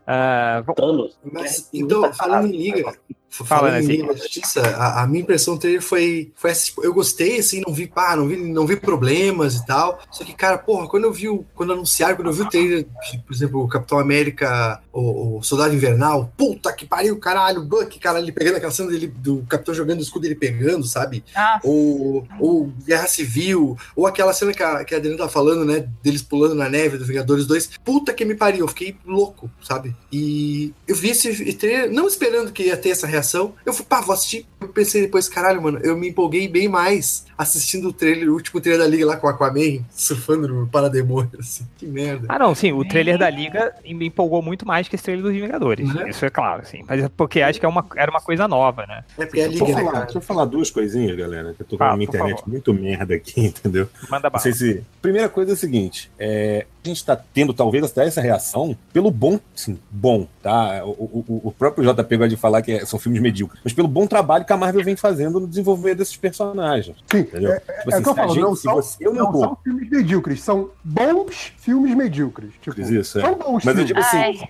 Vamos- 0.77 1.17
Mas, 1.31 1.69
então, 1.73 2.13
falando 2.13 2.47
em 2.47 2.57
Liga, 2.57 2.93
Fala, 3.29 3.47
falando 3.71 3.83
em 3.83 3.87
né, 3.87 3.93
Liga 3.95 4.07
da 4.13 4.19
Justiça, 4.19 4.61
a, 4.77 5.01
a 5.01 5.07
minha 5.07 5.23
impressão 5.23 5.55
do 5.55 5.59
trailer 5.59 5.81
foi, 5.81 6.31
foi 6.35 6.51
essa, 6.51 6.65
tipo, 6.65 6.83
eu 6.85 6.93
gostei, 6.93 7.39
assim, 7.39 7.63
não 7.65 7.73
vi, 7.73 7.87
pá, 7.87 8.15
não 8.15 8.27
vi, 8.27 8.37
não 8.37 8.67
vi 8.67 8.75
problemas 8.75 9.55
e 9.55 9.65
tal, 9.65 9.99
só 10.11 10.23
que, 10.23 10.33
cara, 10.33 10.55
porra, 10.59 10.87
quando 10.87 11.05
eu 11.05 11.11
vi, 11.11 11.27
o- 11.29 11.43
quando 11.55 11.73
anunciaram, 11.73 12.15
quando 12.15 12.27
eu 12.27 12.33
vi 12.33 12.41
o 12.43 12.49
trailer, 12.49 12.85
de, 13.11 13.17
por 13.19 13.33
exemplo, 13.33 13.63
o 13.63 13.67
Capitão 13.67 13.97
América, 13.97 14.79
o, 14.93 15.39
o 15.39 15.43
Soldado 15.43 15.73
Invernal, 15.73 16.02
puta 16.37 16.73
que 16.73 16.85
pariu, 16.85 17.17
caralho, 17.17 17.61
o 17.61 17.65
Buck, 17.65 17.99
cara, 17.99 18.19
ele 18.19 18.31
pegando 18.31 18.57
aquela 18.57 18.71
cena 18.71 18.89
dele, 18.89 19.07
do 19.07 19.43
Capitão 19.47 19.73
jogando 19.73 19.99
o 19.99 20.03
escudo, 20.03 20.25
ele 20.25 20.35
pegando, 20.35 20.85
sabe? 20.85 21.23
Ou, 21.63 22.27
ou 22.39 22.73
Guerra 22.85 23.07
Civil, 23.07 23.77
ou 23.95 24.07
aquela 24.07 24.33
cena 24.33 24.53
que 24.53 24.63
a, 24.63 24.83
que 24.83 24.93
a 24.93 24.97
Adriana 24.97 25.17
tá 25.17 25.29
falando, 25.29 25.65
né? 25.65 25.87
Deles 26.01 26.21
pulando 26.21 26.55
na 26.55 26.69
neve 26.69 26.97
do 26.97 27.05
Vingadores 27.05 27.45
2. 27.45 27.71
Puta 27.83 28.13
que 28.13 28.25
me 28.25 28.35
pariu, 28.35 28.61
eu 28.61 28.67
fiquei 28.67 28.95
louco, 29.05 29.49
sabe? 29.61 29.95
E 30.11 30.73
eu 30.87 30.95
vi 30.95 31.09
esse 31.09 31.53
trailer, 31.53 31.91
não 31.91 32.07
esperando 32.07 32.51
que 32.51 32.63
ia 32.63 32.77
ter 32.77 32.89
essa 32.89 33.07
reação. 33.07 33.53
Eu 33.65 33.73
fui, 33.73 33.85
pá, 33.85 34.01
vou 34.01 34.13
assistir. 34.13 34.45
Eu 34.59 34.69
pensei 34.69 35.01
depois, 35.01 35.27
caralho, 35.29 35.61
mano, 35.61 35.79
eu 35.83 35.97
me 35.97 36.09
empolguei 36.09 36.47
bem 36.47 36.67
mais 36.67 37.25
assistindo 37.37 37.89
o 37.89 37.93
trailer, 37.93 38.29
o 38.29 38.33
último 38.33 38.61
trailer 38.61 38.83
da 38.83 38.87
Liga 38.87 39.05
lá 39.05 39.17
com 39.17 39.27
o 39.27 39.29
Aquaman, 39.29 39.83
surfando 39.91 40.47
no 40.47 40.67
Parademônio, 40.67 41.31
assim. 41.39 41.65
Que 41.77 41.85
merda. 41.85 42.27
Ah, 42.29 42.39
não, 42.39 42.53
sim, 42.55 42.71
o 42.71 42.85
trailer 42.85 43.17
da 43.17 43.29
Liga 43.29 43.73
me 43.83 44.07
empolgou 44.07 44.41
muito 44.41 44.65
mais 44.65 44.87
que 44.87 44.95
esse 44.95 45.03
trailer 45.03 45.23
dos 45.23 45.33
Vingadores. 45.33 45.92
Isso, 45.93 46.07
isso 46.09 46.25
é 46.25 46.29
claro, 46.29 46.65
sim. 46.65 46.83
Mas 46.87 47.03
é 47.03 47.09
porque 47.09 47.41
acho 47.41 47.59
que 47.59 47.65
é 47.65 47.69
uma, 47.69 47.85
era 47.95 48.09
uma 48.11 48.21
coisa 48.21 48.47
nova, 48.47 48.85
né? 48.85 49.03
É 49.17 49.25
porque 49.25 49.39
é 49.41 49.47
Deixa 49.47 49.63
eu, 49.63 49.67
liga, 49.67 49.79
né, 49.79 49.85
falar, 49.85 50.03
deixa 50.05 50.17
eu 50.17 50.21
falar 50.21 50.45
duas 50.45 50.69
coisinhas, 50.71 51.15
galera. 51.17 51.53
Que 51.53 51.61
eu 51.61 51.65
tô 51.65 51.77
com 51.77 51.83
Ah, 51.83 51.91
a 51.91 51.97
minha 51.97 52.07
por 52.07 52.15
internet 52.15 52.37
favor. 52.39 52.51
muito 52.51 52.73
merda 52.73 53.13
aqui, 53.15 53.41
entendeu? 53.47 53.87
Manda 54.09 54.29
bala. 54.29 54.41
se. 54.43 54.83
Primeira 55.01 55.29
coisa 55.29 55.51
é 55.51 55.53
o 55.53 55.57
seguinte: 55.57 56.11
é, 56.19 56.65
a 56.83 56.87
gente 56.89 57.05
tá 57.05 57.15
tendo 57.15 57.53
talvez 57.53 57.83
até 57.85 58.05
essa 58.05 58.19
reação 58.21 58.75
pelo 58.91 59.09
bom, 59.09 59.39
sim, 59.55 59.79
bom, 59.89 60.27
tá? 60.41 60.83
O, 60.85 61.23
o, 61.27 61.41
o 61.45 61.51
próprio 61.51 61.83
JP 61.83 62.17
gosta 62.17 62.29
de 62.29 62.35
falar 62.37 62.61
que 62.61 62.71
é- 62.73 62.85
são 62.85 62.99
filmes 62.99 63.21
medíocres, 63.21 63.61
mas 63.63 63.73
pelo 63.73 63.87
bom 63.87 64.05
trabalho 64.05 64.43
que 64.45 64.51
a 64.53 64.57
Marvel 64.57 64.83
vem 64.83 64.95
fazendo 64.95 65.39
no 65.39 65.47
desenvolvimento 65.47 65.99
desses 65.99 66.17
personagens. 66.17 66.97
Sim, 67.09 67.19
Entendeu? 67.19 67.51
é, 67.53 67.59
Tipo 67.59 67.71
é 67.71 67.93
assim, 67.93 68.01
o 68.01 68.03
que 68.03 68.09
eu 68.09 68.15
falo, 68.15 68.33
gente- 68.33 68.43
não 68.43 68.55
são, 68.55 68.75
você- 68.75 68.97
eu 69.07 69.13
não 69.13 69.31
não 69.31 69.39
são 69.39 69.57
filmes 69.63 69.89
medíocres, 69.89 70.41
são 70.41 70.69
bons 70.83 71.53
filmes 71.57 71.95
medíocres. 71.95 72.51
Tipo, 72.61 72.81
Isso, 72.81 73.19
é. 73.19 73.21
são 73.21 73.35
bons 73.35 73.63
Mas 73.63 73.77
eu 73.77 73.85
filmes. 73.85 73.87
digo 73.87 73.99
assim, 73.99 74.17
Ai. 74.17 74.49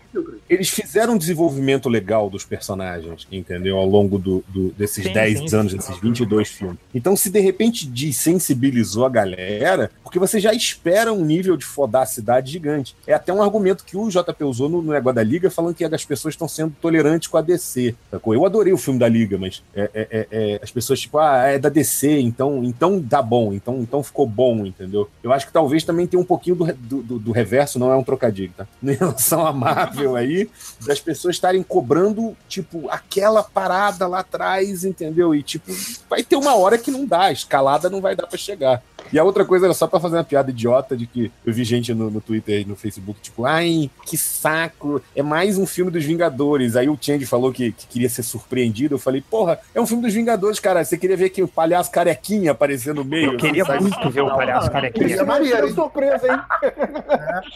eles 0.50 0.70
fizeram 0.70 1.14
um 1.14 1.18
desenvolvimento 1.18 1.88
legal 1.88 2.30
dos 2.30 2.44
personagens, 2.46 3.28
entendeu? 3.32 3.78
Ao 3.78 3.86
longo 3.86 4.18
do, 4.18 4.44
do- 4.48 4.72
desses 4.72 5.04
Sim, 5.06 5.14
10 5.14 5.50
sim, 5.52 5.56
anos, 5.56 5.72
sim. 5.72 5.78
desses 5.78 5.98
22 6.00 6.48
filmes. 6.50 6.78
Então, 6.96 7.16
se 7.16 7.30
de 7.30 7.40
repente 7.40 7.86
desensibilizou 7.88 9.06
a 9.06 9.10
galera, 9.10 9.92
porque 10.04 10.18
você 10.18 10.40
já 10.40 10.54
espera 10.54 11.14
um 11.14 11.24
nível 11.24 11.56
de 11.56 11.66
fodacidade 11.66 12.23
gigante. 12.52 12.96
É 13.06 13.14
até 13.14 13.32
um 13.34 13.42
argumento 13.42 13.84
que 13.84 13.96
o 13.98 14.10
JP 14.10 14.44
usou 14.44 14.70
no, 14.70 14.82
no 14.82 14.92
Negócio 14.94 15.16
da 15.16 15.24
Liga, 15.24 15.50
falando 15.50 15.76
que 15.76 15.84
as 15.84 16.06
pessoas 16.06 16.34
estão 16.34 16.48
sendo 16.48 16.74
tolerantes 16.82 17.28
com 17.28 17.38
a 17.38 17.42
DC. 17.42 17.96
Eu 18.12 18.46
adorei 18.46 18.74
o 18.74 18.78
filme 18.78 19.00
da 19.00 19.08
Liga, 19.08 19.38
mas 19.38 19.64
é- 19.76 19.90
é- 19.94 20.08
é- 20.12 20.28
é, 20.32 20.60
as 20.64 20.72
pessoas, 20.72 21.00
tipo, 21.00 21.18
ah, 21.18 21.44
é 21.48 21.60
da 21.60 21.70
DC, 21.70 22.20
então, 22.20 22.64
então 22.64 23.00
dá 23.00 23.22
bom, 23.22 23.54
então, 23.54 23.80
então 23.82 24.02
ficou 24.04 24.26
bom, 24.28 24.66
entendeu? 24.66 25.10
Eu 25.22 25.32
acho 25.34 25.48
que 25.48 25.54
talvez 25.54 25.84
também 25.84 26.08
tenha 26.08 26.22
um 26.22 26.26
pouquinho 26.26 26.56
do, 26.56 27.02
do, 27.04 27.20
do- 27.20 27.32
reverso, 27.32 27.80
não 27.80 27.92
é 27.92 27.96
um 27.96 28.04
trocadilho, 28.04 28.54
tá? 28.56 28.68
Em 28.84 28.94
relação 28.94 29.46
à 29.46 29.52
Marvel 29.52 30.16
aí, 30.16 30.50
das 30.86 31.00
pessoas 31.00 31.36
estarem 31.36 31.64
cobrando, 31.64 32.36
tipo, 32.48 32.90
aquela 32.90 33.44
parada 33.44 34.08
lá 34.08 34.20
atrás, 34.20 34.84
entendeu? 34.86 35.34
E, 35.36 35.42
tipo, 35.44 35.72
vai 36.10 36.24
ter 36.24 36.36
uma 36.36 36.56
hora 36.56 36.78
que 36.78 36.92
não 36.92 37.06
dá, 37.06 37.24
a 37.24 37.32
escalada 37.32 37.90
não 37.90 38.02
vai 38.02 38.16
dar 38.16 38.28
pra 38.28 38.38
chegar. 38.38 38.84
E 39.12 39.20
a 39.20 39.24
outra 39.24 39.46
coisa 39.46 39.66
era 39.66 39.74
só 39.74 39.86
pra 39.88 40.00
fazer 40.00 40.16
uma 40.18 40.24
piada 40.24 40.50
idiota 40.50 40.96
de 40.98 41.06
que 41.06 41.32
eu 41.46 41.54
vi 41.54 41.64
gente 41.64 41.94
no, 41.94 42.10
no 42.10 42.20
Twitter 42.22 42.62
e 42.62 42.66
no 42.66 42.76
Facebook, 42.76 43.20
tipo, 43.22 43.46
ai, 43.46 43.90
que 44.06 44.18
saco, 44.18 45.02
é 45.16 45.22
mais 45.22 45.58
um 45.58 45.66
filme 45.66 45.92
dos 45.92 46.04
Vingadores. 46.04 46.76
Aí 46.76 46.90
o 46.90 46.98
Change 47.00 47.26
falou 47.26 47.52
que, 47.52 47.72
que 47.72 47.88
queria 47.88 48.10
ser 48.10 48.24
surpreendido. 48.24 48.96
Eu 48.96 49.00
falei, 49.00 49.22
porra, 49.22 49.60
é 49.74 49.80
um 49.82 49.86
filme 49.86 50.04
dos 50.04 50.14
Vingadores, 50.14 50.60
cara. 50.60 50.84
Você 50.84 50.98
queria 50.98 51.18
ver 51.18 51.30
que 51.30 51.44
o 51.44 51.48
palhaço 51.48 51.92
carequinha 51.92 52.52
aparecer 52.52 52.94
no 52.94 53.04
meio? 53.04 53.34
Eu 53.34 53.38
queria 53.38 53.66
sabe? 53.66 53.82
muito 53.84 54.10
ver 54.10 54.22
o 54.22 54.28
palhaço 54.36 54.72
carequinha. 54.72 55.08
Isso 55.08 55.22
é 55.22 55.26
maneiro, 55.26 55.68
hein? 55.68 55.74
surpresa, 55.74 56.28
hein? 56.28 56.40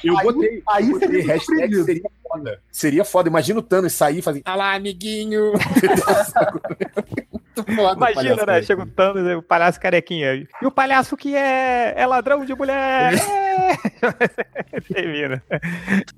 Eu 0.04 0.18
Aí- 0.18 0.24
botei, 0.26 0.64
aí 0.70 0.86
eu 0.86 0.92
botei 0.92 1.08
seria 1.10 1.34
hashtag 1.34 1.84
seria 1.84 2.12
foda. 2.28 2.60
Seria 2.72 3.06
foda. 3.06 3.30
Imagina 3.30 3.60
o 3.60 3.64
Thanos 3.64 3.94
sair 3.94 4.20
e 4.20 4.22
fazer, 4.22 4.42
ah 4.46 4.56
lá, 4.56 4.76
amiguinho. 4.76 5.54
Foda, 7.64 8.12
Imagina, 8.12 8.36
né? 8.36 8.38
carequinha. 8.38 8.64
Chega 8.64 8.82
o 8.84 8.86
Thanos, 8.86 9.38
o 9.38 9.42
palhaço 9.42 9.80
carequinha. 9.80 10.34
E 10.36 10.66
o 10.66 10.72
palhaço 10.72 11.16
que 11.18 11.36
é, 11.36 11.94
é 11.96 12.06
ladrão 12.06 12.46
de 12.46 12.54
mulher. 12.56 13.14
É. 13.58 14.80
Termina. 14.94 15.44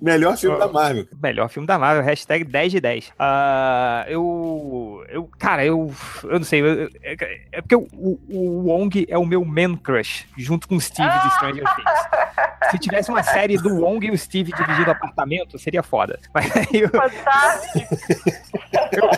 Melhor 0.02 0.38
filme 0.38 0.60
da 0.60 0.68
Marvel. 0.68 1.08
Melhor 1.24 1.48
filme 1.50 1.66
da 1.66 1.80
Marvel, 1.80 2.04
hashtag 2.04 2.44
10 2.44 2.72
de 2.74 2.82
10. 2.82 3.14
Ah, 3.18 4.06
eu. 4.10 5.04
Eu. 5.10 5.30
Cara, 5.40 5.66
eu. 5.66 5.92
Eu 6.24 6.38
não 6.40 6.44
sei. 6.44 6.62
eu- 6.62 6.90
é, 7.02 7.16
é 7.54 7.62
porque 7.62 7.76
o, 7.76 7.88
o, 7.94 8.20
o 8.30 8.64
Wong 8.68 9.06
é 9.10 9.18
o 9.18 9.26
meu 9.26 9.44
man 9.46 9.78
crush, 9.78 10.28
junto 10.38 10.68
com 10.68 10.76
o 10.76 10.82
Steve 10.82 11.10
de 11.10 11.34
Stranger 11.36 11.64
Things. 11.76 12.72
Se 12.72 12.78
tivesse 12.78 13.10
uma 13.10 13.24
série 13.24 13.58
do 13.58 13.74
Wong 13.84 14.06
e 14.06 14.12
o 14.12 14.18
Steve 14.18 14.52
dividindo 14.52 14.92
apartamento, 14.92 15.58
seria 15.58 15.82
foda. 15.82 16.20
Mas 16.34 16.56
aí 16.56 16.68
eu, 16.82 16.90
Fantástico. 16.90 17.96
eu, 18.92 19.10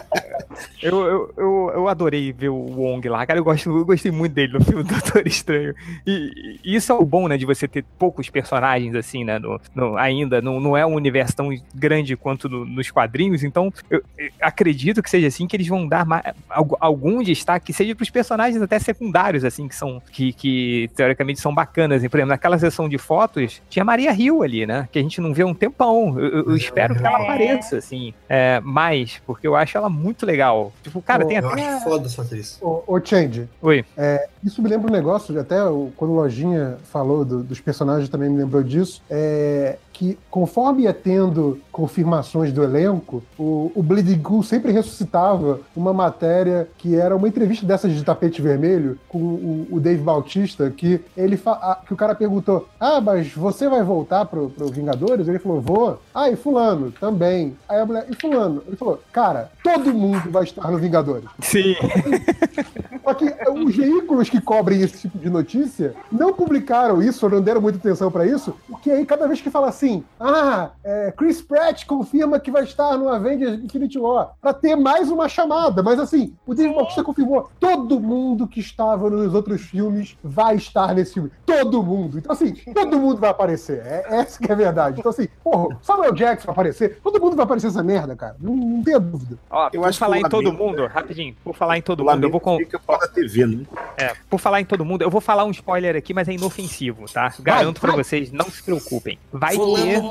eu, 0.81 1.31
eu, 1.37 1.71
eu 1.75 1.87
adorei 1.87 2.31
ver 2.31 2.49
o 2.49 2.55
Wong 2.55 3.07
lá, 3.09 3.25
cara. 3.25 3.39
Eu, 3.39 3.43
gosto, 3.43 3.69
eu 3.69 3.85
gostei 3.85 4.11
muito 4.11 4.33
dele 4.33 4.53
no 4.53 4.63
filme 4.63 4.83
Doutor 4.89 5.25
Estranho. 5.27 5.73
E, 6.05 6.57
e 6.63 6.75
isso 6.75 6.91
é 6.91 6.95
o 6.95 7.05
bom, 7.05 7.27
né, 7.27 7.37
de 7.37 7.45
você 7.45 7.67
ter 7.67 7.83
poucos 7.97 8.29
personagens, 8.29 8.95
assim, 8.95 9.23
né, 9.23 9.39
no, 9.39 9.59
no- 9.75 9.97
ainda. 9.97 10.41
Não, 10.41 10.59
não 10.59 10.75
é 10.77 10.85
um 10.85 10.93
universo 10.95 11.35
tão 11.35 11.49
grande 11.73 12.15
quanto 12.15 12.47
no- 12.49 12.65
nos 12.65 12.89
quadrinhos. 12.91 13.43
Então, 13.43 13.71
eu, 13.89 14.01
eu 14.17 14.29
acredito 14.41 15.01
que 15.03 15.09
seja 15.09 15.27
assim, 15.27 15.47
que 15.47 15.55
eles 15.55 15.67
vão 15.67 15.87
dar 15.87 16.05
mais, 16.05 16.23
algu- 16.49 16.77
algum 16.79 17.21
destaque, 17.23 17.71
seja 17.73 17.95
pros 17.95 18.09
personagens 18.09 18.61
até 18.61 18.79
secundários, 18.79 19.43
assim, 19.43 19.67
que 19.67 19.75
são, 19.75 20.01
que, 20.11 20.33
que 20.33 20.89
teoricamente 20.95 21.39
são 21.39 21.53
bacanas. 21.53 22.01
Por 22.07 22.17
exemplo, 22.17 22.29
naquela 22.29 22.57
sessão 22.57 22.87
de 22.89 22.97
fotos, 22.97 23.61
tinha 23.69 23.85
Maria 23.85 24.11
Hill 24.13 24.43
ali, 24.43 24.65
né, 24.65 24.87
que 24.91 24.99
a 24.99 25.01
gente 25.01 25.21
não 25.21 25.33
vê 25.33 25.43
há 25.43 25.45
um 25.47 25.53
tempão. 25.53 26.19
Eu, 26.19 26.27
eu- 26.27 26.45
eu 26.49 26.55
espero 26.55 26.95
que 26.95 27.05
ela 27.05 27.19
É. 27.19 27.23
apareça, 27.23 27.77
assim, 27.77 28.13
é, 28.27 28.59
mais, 28.61 29.21
porque 29.25 29.47
eu 29.47 29.55
acho 29.55 29.77
ela 29.77 29.89
muito 29.89 30.25
legal. 30.25 30.50
Tipo, 30.83 31.01
cara, 31.01 31.23
Pô, 31.23 31.27
tem 31.29 31.37
Eu 31.37 31.49
até... 31.49 31.67
acho 31.67 31.83
foda 31.83 32.05
essa 32.07 32.21
atriz. 32.21 32.57
Ô, 32.61 32.83
ô 32.87 32.99
Change, 33.03 33.47
Oi. 33.61 33.85
é, 33.97 34.27
isso 34.43 34.61
me 34.61 34.69
lembra 34.69 34.89
um 34.89 34.93
negócio, 34.93 35.37
até 35.39 35.57
quando 35.95 36.11
o 36.11 36.15
Lojinha 36.15 36.77
falou 36.85 37.23
do- 37.25 37.43
dos 37.43 37.59
personagens 37.59 38.09
também 38.09 38.29
me 38.29 38.37
lembrou 38.37 38.63
disso, 38.63 39.01
é 39.09 39.77
que 39.93 40.17
conforme 40.29 40.83
ia 40.83 40.93
tendo 40.93 41.59
confirmações 41.71 42.51
do 42.51 42.63
elenco, 42.63 43.23
o, 43.37 43.71
o 43.75 43.83
Bleeding 43.83 44.19
Cool 44.19 44.43
sempre 44.43 44.71
ressuscitava 44.71 45.59
uma 45.75 45.93
matéria 45.93 46.67
que 46.77 46.95
era 46.95 47.15
uma 47.15 47.27
entrevista 47.27 47.65
dessas 47.65 47.93
de 47.93 48.03
tapete 48.03 48.41
vermelho 48.41 48.97
com 49.07 49.17
o, 49.17 49.67
o 49.71 49.79
Dave 49.79 50.01
Bautista, 50.01 50.69
que 50.69 51.01
ele 51.15 51.39
que 51.85 51.93
o 51.93 51.97
cara 51.97 52.15
perguntou: 52.15 52.67
Ah, 52.79 53.01
mas 53.01 53.33
você 53.33 53.67
vai 53.67 53.83
voltar 53.83 54.25
pro, 54.25 54.49
pro 54.49 54.67
Vingadores? 54.67 55.27
Ele 55.27 55.39
falou, 55.39 55.61
vou. 55.61 56.01
Ah, 56.13 56.29
e 56.29 56.35
fulano, 56.35 56.91
também. 56.91 57.57
Aí 57.67 57.79
a 57.79 57.85
mulher, 57.85 58.05
e 58.09 58.15
fulano? 58.15 58.63
Ele 58.67 58.75
falou, 58.75 59.01
cara, 59.11 59.51
todo 59.63 59.93
mundo 59.93 60.29
vai 60.29 60.43
estar 60.43 60.69
no 60.69 60.77
Vingadores. 60.77 61.25
Sim. 61.39 61.75
Só 63.03 63.13
que 63.13 63.25
os 63.49 63.75
veículos 63.75 64.29
que 64.29 64.39
cobrem 64.39 64.81
esse 64.81 64.99
tipo 64.99 65.17
de 65.17 65.29
notícia 65.29 65.93
não 66.11 66.33
publicaram 66.33 67.01
isso, 67.01 67.25
ou 67.25 67.31
não 67.31 67.41
deram 67.41 67.59
muita 67.59 67.77
atenção 67.77 68.11
pra 68.11 68.25
isso, 68.25 68.55
porque 68.69 68.91
aí 68.91 69.05
cada 69.05 69.27
vez 69.27 69.41
que 69.41 69.49
fala 69.49 69.69
assim, 69.69 69.80
ah, 70.19 70.69
é, 70.83 71.11
Chris 71.11 71.41
Pratt 71.41 71.85
confirma 71.85 72.39
que 72.39 72.51
vai 72.51 72.63
estar 72.63 72.97
no 72.97 73.09
Avengers 73.09 73.63
Infinity 73.63 73.97
War, 73.97 74.31
pra 74.41 74.53
ter 74.53 74.75
mais 74.75 75.09
uma 75.09 75.27
chamada, 75.27 75.81
mas 75.81 75.99
assim, 75.99 76.33
o 76.45 76.53
Dave 76.53 76.73
Bautista 76.73 77.03
confirmou, 77.03 77.49
todo 77.59 77.99
mundo 77.99 78.47
que 78.47 78.59
estava 78.59 79.09
nos 79.09 79.33
outros 79.33 79.61
filmes 79.61 80.17
vai 80.23 80.55
estar 80.55 80.93
nesse 80.93 81.13
filme, 81.15 81.31
todo 81.45 81.81
mundo. 81.83 82.17
Então 82.17 82.31
assim, 82.33 82.53
todo 82.73 82.99
mundo 82.99 83.19
vai 83.19 83.29
aparecer, 83.29 83.81
é 83.85 84.05
essa 84.09 84.39
que 84.39 84.49
é 84.49 84.53
a 84.53 84.57
verdade. 84.57 84.99
Então 84.99 85.09
assim, 85.09 85.27
porra, 85.43 85.77
Samuel 85.81 86.13
Jackson 86.13 86.47
vai 86.47 86.53
aparecer, 86.53 86.99
todo 87.03 87.19
mundo 87.19 87.35
vai 87.35 87.45
aparecer 87.45 87.67
essa 87.67 87.83
merda, 87.83 88.15
cara, 88.15 88.35
não, 88.39 88.55
não 88.55 88.83
tenha 88.83 88.99
dúvida. 88.99 89.37
Ó, 89.49 89.69
Eu 89.73 89.81
por 89.81 89.87
acho 89.89 89.97
que 89.97 89.99
falar 90.05 90.17
o 90.17 90.19
em 90.19 90.23
todo 90.29 90.45
Lamento- 90.45 90.63
mundo, 90.63 90.87
rapidinho, 90.87 91.35
por 91.43 91.55
falar 91.55 91.77
em 91.77 91.81
todo 91.81 92.01
O 92.01 92.05
mundo, 92.05 92.23
eu 92.23 92.29
vou 92.31 92.39
com... 92.39 92.57
Fica 92.57 92.79
fora 92.79 93.07
TV, 93.07 93.45
né? 93.45 93.65
É, 93.97 94.13
por 94.29 94.39
falar 94.39 94.61
em 94.61 94.65
todo 94.65 94.83
mundo, 94.85 95.01
eu 95.01 95.09
vou 95.09 95.21
falar 95.21 95.43
um 95.45 95.51
spoiler 95.51 95.95
aqui, 95.95 96.13
mas 96.13 96.27
é 96.27 96.33
inofensivo, 96.33 97.05
tá? 97.11 97.33
Garanto 97.39 97.79
pra 97.81 97.93
vocês, 97.93 98.31
não 98.31 98.45
se 98.45 98.61
preocupem. 98.63 99.17
Vai 99.31 99.55
ter. 99.75 100.01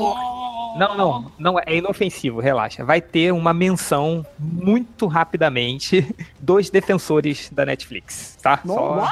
Não, 0.79 0.97
não, 0.97 1.33
não 1.39 1.59
é 1.59 1.75
inofensivo, 1.75 2.41
relaxa. 2.41 2.85
Vai 2.85 3.01
ter 3.01 3.33
uma 3.33 3.53
menção 3.53 4.25
muito 4.39 5.07
rapidamente 5.07 6.07
dos 6.41 6.71
defensores 6.71 7.51
da 7.51 7.67
Netflix, 7.67 8.39
tá? 8.41 8.61
Só. 8.65 9.05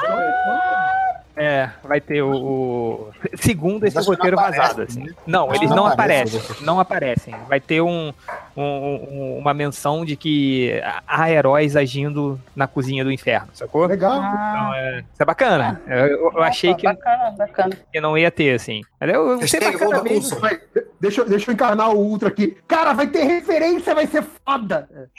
É, 1.41 1.71
vai 1.85 2.01
ter 2.01 2.21
o. 2.21 2.33
o- 2.35 3.11
Segundo 3.37 3.85
esse 3.87 3.97
roteiro 4.01 4.35
não 4.35 4.43
aparece, 4.43 4.61
vazado, 4.61 4.83
assim. 4.83 5.05
né? 5.05 5.13
Não, 5.25 5.55
eles 5.55 5.71
Não 5.71 5.77
não 5.77 5.87
aparece, 5.87 6.37
aparecem. 6.37 6.67
Não 6.67 6.81
aparecem. 6.81 7.35
Vai 7.49 7.61
ter 7.61 7.81
um, 7.81 8.13
um- 8.57 8.63
um- 8.65 9.39
uma 9.39 9.55
menção 9.55 10.05
de 10.05 10.17
que 10.17 10.83
há 11.07 11.31
heróis 11.31 11.77
agindo 11.77 12.41
na 12.57 12.67
cozinha 12.67 13.05
do 13.05 13.13
inferno, 13.13 13.47
sacou? 13.55 13.87
Legal. 13.87 14.17
Então, 14.17 14.75
é, 14.75 14.99
isso 15.13 15.23
é 15.23 15.25
bacana. 15.25 15.81
Eu, 15.87 16.07
eu- 16.09 16.33
eu 16.35 16.43
achei 16.43 16.75
que, 16.75 16.83
Bacana, 16.83 17.31
bacana. 17.31 17.77
que 17.93 18.01
não 18.01 18.19
ia 18.19 18.33
ter, 18.33 18.57
assim. 18.57 18.81
Mas 19.01 19.15
eu, 19.15 19.29
eu 19.31 19.39
bacana 19.73 19.99
volta 19.99 20.03
mesmo. 20.03 20.41
Vai, 20.41 20.61
deixa, 21.01 21.21
eu- 21.21 21.29
deixa 21.29 21.51
eu 21.51 21.55
encarnar 21.55 21.91
o 21.95 21.99
Ultra 21.99 22.29
aqui. 22.29 22.57
Cara, 22.67 22.93
vai 22.93 23.07
ter 23.07 23.23
referência, 23.25 23.95
vai 23.95 24.07
ser 24.07 24.25
foda. 24.45 24.89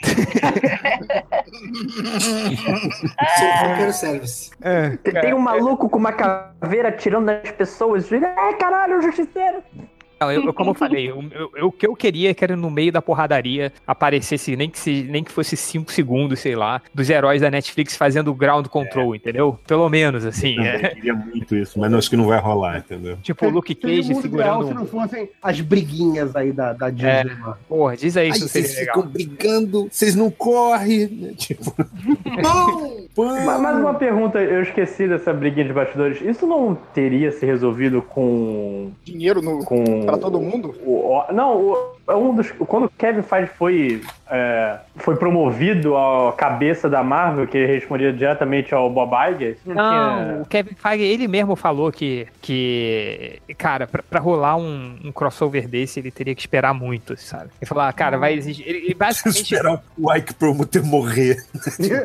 Sou 3.38 3.48
service. 3.92 4.50
É, 4.60 4.90
Tem 5.20 5.34
um 5.34 5.38
maluco 5.38 5.88
com 5.88 5.98
uma 5.98 6.12
caveira 6.12 6.88
atirando 6.88 7.26
nas 7.26 7.50
pessoas. 7.52 8.10
É, 8.12 8.52
caralho, 8.54 8.98
o 8.98 9.02
justiceiro. 9.02 9.62
Não, 10.20 10.30
eu, 10.30 10.44
eu- 10.44 10.52
como 10.52 10.70
eu 10.70 10.74
falei, 10.74 11.08
eu- 11.10 11.24
eu- 11.32 11.50
eu- 11.56 11.66
o 11.68 11.72
que 11.72 11.86
eu 11.86 11.96
queria 11.96 12.30
é 12.30 12.34
que 12.34 12.44
era 12.44 12.54
no 12.54 12.70
meio 12.70 12.92
da 12.92 13.00
porradaria 13.00 13.72
aparecesse, 13.86 14.54
nem 14.54 14.68
que, 14.68 14.78
se, 14.78 15.02
nem 15.10 15.24
que 15.24 15.32
fosse 15.32 15.56
5 15.56 15.90
segundos, 15.90 16.40
sei 16.40 16.54
lá, 16.54 16.82
dos 16.94 17.08
heróis 17.08 17.40
da 17.40 17.50
Netflix 17.50 17.96
fazendo 17.96 18.34
ground 18.34 18.66
control, 18.66 19.14
entendeu? 19.14 19.58
Pelo 19.66 19.88
menos, 19.88 20.26
assim. 20.26 20.56
Eu 20.56 20.62
é. 20.62 20.88
queria 20.94 21.14
muito 21.14 21.56
isso, 21.56 21.78
mas 21.80 21.92
acho 21.94 22.10
que 22.10 22.16
não 22.16 22.26
vai 22.26 22.38
rolar, 22.38 22.78
entendeu? 22.78 23.16
Tipo 23.22 23.46
o 23.46 23.50
Luke 23.50 23.74
Cage 23.74 24.12
muito 24.12 24.28
legal 24.30 24.60
segurando. 24.60 24.68
se 24.68 24.74
não 24.74 24.86
fossem 24.86 25.30
as 25.42 25.60
briguinhas 25.62 26.36
aí 26.36 26.52
da, 26.52 26.74
da 26.74 26.90
Disney. 26.90 27.08
É. 27.10 27.54
Porra, 27.66 27.96
diz 27.96 28.14
aí 28.16 28.26
Aí 28.26 28.34
se 28.34 28.40
não 28.42 28.48
vocês 28.48 28.66
seria 28.68 28.80
legal. 28.80 28.96
ficam 28.96 29.10
brigando, 29.10 29.88
vocês 29.90 30.14
não 30.14 30.30
correm, 30.30 31.06
né? 31.08 31.32
Tipo, 31.38 31.74
Ma- 33.16 33.58
Mais 33.58 33.76
uma 33.78 33.94
pergunta, 33.94 34.38
eu 34.38 34.62
esqueci 34.62 35.08
dessa 35.08 35.32
briguinha 35.32 35.66
de 35.66 35.72
bastidores. 35.72 36.20
Isso 36.20 36.46
não 36.46 36.74
teria 36.94 37.32
se 37.32 37.44
resolvido 37.46 38.02
com. 38.02 38.90
Dinheiro 39.04 39.40
no. 39.42 39.64
com 39.64 40.06
Pra 40.10 40.18
todo 40.18 40.40
mundo? 40.40 40.74
O- 40.84 41.16
o- 41.18 41.32
não, 41.32 41.56
o- 41.56 41.92
um 42.14 42.34
dos. 42.34 42.50
Quando 42.52 42.84
o 42.84 42.88
Kevin 42.90 43.22
Feige 43.22 43.50
foi, 43.56 44.02
é, 44.30 44.78
foi 44.96 45.16
promovido 45.16 45.96
à 45.96 46.32
cabeça 46.32 46.88
da 46.88 47.02
Marvel, 47.02 47.46
que 47.46 47.56
ele 47.56 47.72
respondia 47.72 48.12
diretamente 48.12 48.74
ao 48.74 48.90
Bob 48.90 49.12
Iger, 49.32 49.58
não, 49.64 49.74
Não, 49.74 49.90
tinha. 49.90 50.42
o 50.42 50.46
Kevin 50.46 50.74
Feige, 50.74 51.04
ele 51.04 51.28
mesmo 51.28 51.56
falou 51.56 51.90
que, 51.90 52.26
que 52.40 53.40
cara, 53.56 53.86
pra, 53.86 54.02
pra 54.02 54.20
rolar 54.20 54.56
um, 54.56 54.98
um 55.04 55.12
crossover 55.12 55.68
desse, 55.68 56.00
ele 56.00 56.10
teria 56.10 56.34
que 56.34 56.40
esperar 56.40 56.74
muito, 56.74 57.16
sabe? 57.16 57.50
Ele 57.60 57.68
falou, 57.68 57.84
ah, 57.84 57.92
cara, 57.92 58.18
vai 58.18 58.34
exigir... 58.34 58.66
Ele, 58.68 58.78
ele 58.78 58.94
basicamente... 58.98 59.54
Esperar 59.54 59.82
o 59.98 60.14
Ike 60.14 60.34
Promoter 60.34 60.84
morrer. 60.84 61.36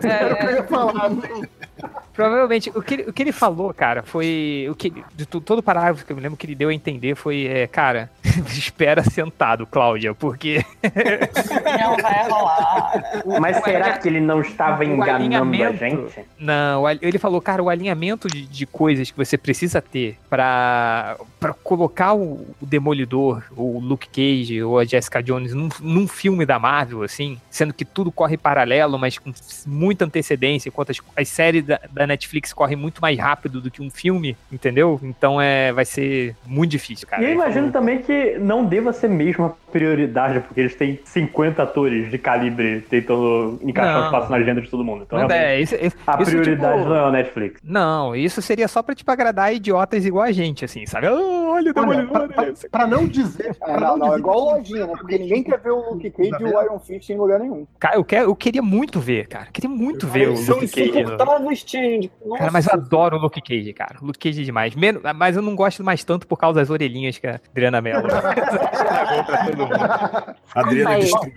Era 0.03 0.34
o 0.34 0.38
que 0.38 0.45
eu 0.45 0.51
ia 0.51 0.64
falar. 0.64 1.11
Provavelmente, 2.14 2.72
o 2.74 2.82
que, 2.82 2.93
ele, 2.93 3.03
o 3.03 3.14
que 3.14 3.24
ele 3.24 3.34
falou, 3.34 3.74
cara, 3.74 4.01
foi. 4.01 4.67
O 4.69 4.75
que, 4.75 4.93
de 5.14 5.25
todo 5.25 5.59
o 5.59 5.64
parágrafo 5.64 6.06
que 6.06 6.14
eu 6.14 6.16
me 6.16 6.22
lembro 6.24 6.38
que 6.38 6.45
ele 6.45 6.56
deu 6.56 6.69
a 6.69 6.74
entender 6.74 7.14
foi, 7.14 7.45
é, 7.45 7.67
cara, 7.67 8.09
espera 8.48 9.03
sentado, 9.03 9.67
Cláudia, 9.95 10.14
porque. 10.14 10.64
Não 10.83 11.98
vai 11.98 12.30
rolar. 12.30 13.03
Mas 13.40 13.57
será 13.64 13.98
que 13.98 14.07
ele 14.07 14.19
não 14.19 14.41
estava 14.41 14.82
o 14.82 14.83
enganando 14.83 15.64
a 15.64 15.72
gente? 15.72 16.25
Não, 16.38 16.83
o 16.83 16.90
ele 16.90 17.17
falou, 17.17 17.41
cara, 17.41 17.64
o 17.64 17.69
alinhamento 17.69 18.27
de, 18.27 18.45
de 18.45 18.65
coisas 18.65 19.09
que 19.09 19.17
você 19.17 19.38
precisa 19.38 19.82
ter 19.82 20.17
pra, 20.30 21.17
pra 21.40 21.53
colocar 21.53 22.14
o, 22.14 22.45
o 22.61 22.65
Demolidor, 22.65 23.43
ou 23.56 23.77
o 23.77 23.80
Luke 23.80 24.07
Cage, 24.09 24.61
ou 24.61 24.80
a 24.80 24.85
Jessica 24.85 25.22
Jones 25.22 25.53
num, 25.53 25.69
num 25.82 26.07
filme 26.07 26.45
da 26.45 26.59
Marvel, 26.59 27.03
assim, 27.03 27.40
sendo 27.49 27.74
que 27.74 27.85
tudo 27.85 28.11
corre 28.11 28.38
paralelo, 28.38 28.98
mas 28.99 29.17
com 29.17 29.32
muita 29.65 30.06
antecedência, 30.06 30.69
enquanto 30.69 30.91
as, 30.91 31.01
as 31.15 31.27
séries 31.30 31.65
da, 31.65 31.80
da 31.91 32.07
Netflix 32.07 32.53
correm 32.53 32.77
muito 32.77 33.01
mais 33.01 33.17
rápido 33.17 33.61
do 33.61 33.72
que 33.72 33.82
um 33.82 33.90
filme, 33.90 34.38
entendeu? 34.51 34.99
Então 35.03 35.41
é, 35.41 35.72
vai 35.72 35.85
ser 35.85 36.35
muito 36.45 36.72
difícil, 36.72 37.07
cara. 37.07 37.22
E 37.22 37.25
eu 37.25 37.30
Ele 37.32 37.35
imagino 37.35 37.72
também 37.72 38.01
que 38.01 38.38
não 38.40 38.65
deva 38.65 38.91
ser 38.93 39.09
mesmo 39.09 39.45
a 39.45 39.49
prioridade, 39.76 40.40
porque 40.40 40.62
eles 40.62 40.74
têm 40.76 40.98
50 41.04 41.62
atores 41.62 42.10
de 42.10 42.18
calibre 42.18 42.80
tentando 42.90 43.60
encaixar 43.62 43.95
Não. 44.00 44.06
os 44.06 44.12
personagens 44.12 44.45
dentro 44.45 44.62
de 44.64 44.70
todo 44.70 44.86
mundo. 44.86 45.04
Então, 45.06 45.20
Não, 45.20 45.36
é, 45.36 45.60
isso- 45.60 45.76
isso- 45.76 45.98
a 46.08 46.22
isso, 46.22 46.32
prioridade 46.32 46.78
tipo- 46.78 46.90
não 46.90 46.95
é 46.95 47.06
o 47.08 47.12
Netflix. 47.12 47.60
Não, 47.62 48.16
isso 48.16 48.42
seria 48.42 48.70
só 48.70 48.82
pra, 48.82 48.95
tipo, 48.95 49.12
agradar 49.12 49.54
idiotas 49.54 50.06
igual 50.06 50.24
a 50.24 50.32
gente, 50.32 50.64
assim, 50.64 50.86
sabe? 50.86 51.08
Ah, 51.08 51.12
olha 51.12 51.20
o 51.20 51.56
Olha, 51.56 51.74
Demolidor. 51.74 52.28
pra, 52.30 52.44
pra- 52.45 52.54
pra 52.72 52.88
não 52.88 53.06
dizer. 53.06 53.48
É, 53.50 53.54
pra 53.54 53.80
não, 53.80 53.98
não, 53.98 54.06
é 54.06 54.10
dizer- 54.12 54.20
igual 54.20 54.40
lojinha, 54.40 54.88
né? 54.88 54.94
Porque 54.98 55.18
ninguém 55.18 55.44
quer 55.44 55.60
ver 55.60 55.72
o 55.72 55.92
Luke 55.92 56.10
Cage 56.10 56.32
e 56.40 56.44
o 56.45 56.62
Iron 56.64 56.80
Fist 56.80 57.10
em 57.10 57.18
lugar 57.18 57.40
nenhum. 57.40 57.68
Cara, 57.78 57.95
eu, 57.95 58.04
quero, 58.06 58.30
eu 58.30 58.36
queria 58.36 58.62
muito 58.62 59.00
ver, 59.00 59.28
cara. 59.28 59.48
Queria 59.52 59.70
muito 59.70 60.08
ver 60.08 60.30
o 60.30 60.34
Luke 60.34 60.68
Cage. 60.70 60.92
no- 60.92 61.00
insuportáveis, 61.02 61.64
Change. 61.68 62.12
Cara, 62.38 62.52
mas 62.52 62.66
eu 62.68 62.74
adoro 62.74 63.18
o 63.18 63.20
Luke 63.20 63.42
Cage, 63.42 63.74
cara. 63.74 63.95
Luke 64.02 64.18
Cage 64.20 64.42
é 64.42 64.45
demais. 64.45 64.74
Menos, 64.76 65.02
mas 65.16 65.36
eu 65.36 65.42
não 65.42 65.54
gosto 65.56 65.84
mais 65.84 66.04
tanto 66.04 66.26
por 66.28 66.38
causa 66.38 66.60
das 66.60 66.70
orelhinhas 66.70 67.18
que 67.18 67.28
a 67.28 67.40
Adriana 67.52 67.82
Mello 67.82 68.08
estragou 68.08 69.24
pra 69.26 69.38
todo 69.45 69.58
mundo. 69.58 69.65
Adriana 70.53 70.90
Aí. 70.92 71.02
destruiu. 71.02 71.34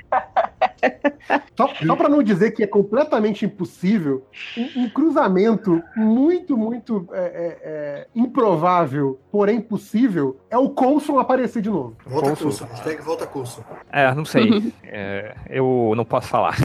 Só, 1.57 1.69
só 1.87 1.97
pra 1.97 2.09
não 2.09 2.23
dizer 2.23 2.53
que 2.53 2.63
é 2.63 2.67
completamente 2.67 3.45
impossível, 3.45 4.25
um, 4.57 4.83
um 4.83 4.89
cruzamento 4.89 5.83
muito, 5.97 6.57
muito 6.57 7.09
é, 7.13 7.19
é, 7.19 7.59
é, 7.63 8.07
improvável, 8.15 9.19
porém 9.31 9.61
possível, 9.61 10.39
é 10.51 10.57
o 10.57 10.71
Coulson 10.71 11.19
aparecer 11.19 11.63
de 11.63 11.71
novo. 11.71 11.97
Volta 12.07 12.29
Coulson. 12.29 12.45
Coulson. 12.45 12.65
Hashtag 12.67 13.03
volta 13.03 13.27
Coulson. 13.27 13.63
É, 13.93 14.15
não 14.15 14.25
sei. 14.25 14.73
É, 14.91 15.35
eu 15.51 15.93
não 15.95 16.05
posso 16.05 16.29
falar. 16.29 16.57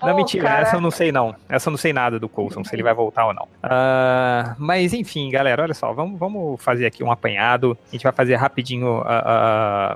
Não, 0.00 0.16
mentira, 0.16 0.44
cara. 0.44 0.62
essa 0.62 0.76
eu 0.76 0.80
não 0.80 0.92
sei 0.92 1.10
não. 1.10 1.34
Essa 1.48 1.68
eu 1.68 1.72
não 1.72 1.78
sei 1.78 1.92
nada 1.92 2.20
do 2.20 2.28
Coulson, 2.28 2.62
se 2.62 2.74
ele 2.74 2.84
vai 2.84 2.94
voltar 2.94 3.26
ou 3.26 3.34
não. 3.34 3.48
Ah, 3.62 4.54
mas 4.58 4.92
enfim, 4.92 5.28
galera, 5.30 5.62
olha 5.62 5.74
só, 5.74 5.92
vamos, 5.92 6.18
vamos 6.18 6.62
fazer 6.62 6.86
aqui 6.86 7.02
um 7.02 7.10
apanhado. 7.10 7.76
A 7.88 7.92
gente 7.92 8.04
vai 8.04 8.12
fazer 8.12 8.36
rapidinho 8.36 9.02
ah, 9.04 9.22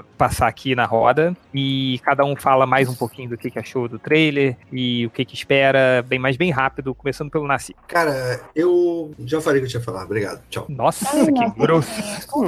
ah, 0.01 0.05
passar 0.17 0.49
aqui 0.49 0.75
na 0.75 0.87
roda 0.87 1.37
e 1.55 2.01
cada 2.03 2.25
um 2.25 2.35
fala 2.35 2.67
mais 2.67 2.89
um 2.89 2.95
pouquinho 2.95 3.31
do 3.31 3.39
que, 3.39 3.51
que 3.51 3.59
achou 3.59 3.89
do 3.89 3.99
trailer 3.99 4.57
e 4.73 5.07
o 5.07 5.11
que, 5.11 5.25
que 5.25 5.35
espera, 5.35 6.05
bem 6.07 6.19
mais 6.19 6.37
bem 6.37 6.51
rápido, 6.51 6.95
começando 6.95 7.31
pelo 7.31 7.47
Nasci. 7.47 7.77
Cara, 7.87 8.41
eu 8.57 9.13
já 9.21 9.41
falei 9.41 9.59
o 9.59 9.63
que 9.63 9.67
eu 9.67 9.71
tinha 9.71 9.81
que 9.81 9.87
falar. 9.87 10.05
Obrigado. 10.05 10.43
Tchau. 10.51 10.67
Nossa, 10.69 10.88
que 11.33 11.61
grosso. 11.61 11.91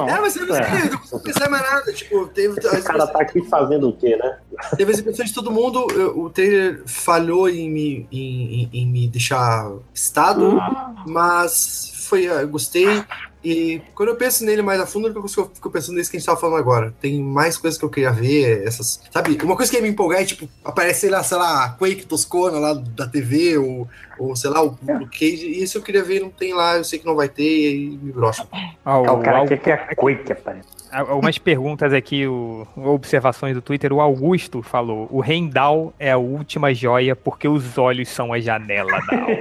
É, 0.09 0.21
mas 0.21 0.37
eu 0.37 0.47
não 0.47 0.55
sei, 0.55 0.91
não 0.91 0.99
consigo 0.99 1.21
pensar 1.21 1.49
mais 1.51 1.63
nada. 1.63 1.93
Tipo, 1.93 2.27
teve. 2.29 2.59
O 2.61 2.83
cara 2.83 3.07
tá 3.07 3.21
aqui 3.23 3.43
fazendo 3.49 3.89
o 3.89 3.97
quê, 3.97 4.17
né? 4.17 4.39
Teve 4.77 4.93
as 4.93 4.99
impressões 4.99 5.29
de 5.29 5.35
todo 5.35 5.51
mundo. 5.51 5.87
eu- 5.93 6.19
o 6.19 6.31
trailer 6.31 6.83
falhou 6.87 7.49
em 7.49 7.71
me, 7.71 8.07
em, 8.13 8.63
em- 8.63 8.71
em 8.73 8.87
me 8.87 9.09
deixar 9.09 9.71
estado, 9.95 10.59
mas 11.07 11.93
foi, 12.09 12.25
eu 12.25 12.49
gostei. 12.49 13.05
E 13.43 13.81
quando 13.95 14.11
eu 14.11 14.17
penso 14.17 14.45
nele 14.45 14.61
mais 14.61 14.79
a 14.81 14.87
fundo, 14.87 15.09
eu 15.09 15.29
fico 15.29 15.71
pensando 15.71 15.97
nisso 15.97 16.11
que 16.11 16.17
a 16.17 16.21
gente 16.21 16.27
tava 16.27 16.39
falando 16.39 16.59
agora. 16.59 16.95
Tem 17.01 17.23
mais 17.23 17.57
coisas 17.57 17.79
que 17.79 17.85
eu 17.85 17.89
queria 17.89 18.13
ver, 18.13 18.67
essas. 18.67 19.01
Sabe, 19.11 19.39
uma 19.43 19.57
coisa 19.57 19.71
que 19.71 19.79
ia 19.79 19.83
me 19.83 19.89
empolgar 19.89 20.21
é, 20.21 20.25
tipo, 20.25 20.47
aparecer 20.63 21.11
lá, 21.11 21.23
sei 21.23 21.39
lá, 21.39 21.65
a 21.65 21.69
Quake 21.71 22.05
Toscona 22.07 22.59
lá 22.59 22.75
da 22.75 23.07
TV, 23.07 23.57
ou, 23.57 23.89
ou 24.19 24.37
sei 24.37 24.51
lá, 24.51 24.63
o, 24.63 24.69
o 24.69 25.07
Cage. 25.07 25.47
E 25.47 25.63
isso 25.63 25.79
eu 25.79 25.83
queria 25.83 26.03
ver, 26.05 26.21
não 26.21 26.29
tem 26.31 26.53
lá, 26.53 26.77
eu 26.77 26.85
sei 26.85 26.99
que 26.99 27.07
não 27.07 27.17
vai 27.17 27.29
ter, 27.29 27.43
e 27.43 27.67
aí 27.67 27.99
me 28.03 28.13
brocha. 28.13 28.47
Ah, 28.85 29.01
o 29.01 29.21
cara 29.23 29.39
Al- 29.39 29.47
quer 29.47 29.59
que 29.59 29.71
a 29.71 29.95
Quake 29.97 30.33
apareça. 30.33 30.69
Algumas 30.93 31.39
perguntas 31.39 31.93
aqui, 31.93 32.27
o, 32.27 32.67
observações 32.77 33.55
do 33.55 33.63
Twitter. 33.63 33.93
O 33.93 34.01
Augusto 34.01 34.61
falou: 34.61 35.07
o 35.09 35.21
Rendal 35.21 35.95
é 36.01 36.11
a 36.11 36.19
última 36.19 36.75
joia 36.75 37.15
porque 37.15 37.47
os 37.47 37.79
olhos 37.79 38.09
são 38.09 38.33
a 38.33 38.41
janela 38.41 38.91
da 39.09 39.17
alma. 39.17 39.37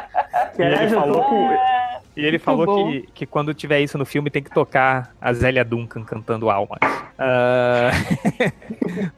E 0.58 0.62
ele 0.62 0.88
falou- 0.88 1.22
com. 1.24 1.80
E 2.16 2.24
ele 2.26 2.38
falou 2.40 2.90
que, 2.90 3.08
que 3.14 3.24
quando 3.26 3.54
tiver 3.54 3.80
isso 3.80 3.96
no 3.96 4.04
filme 4.04 4.28
tem 4.30 4.42
que 4.42 4.50
tocar 4.50 5.12
a 5.20 5.32
Zélia 5.32 5.64
Duncan 5.64 6.02
cantando 6.02 6.50
Almas. 6.50 6.80
Ah, 7.16 7.90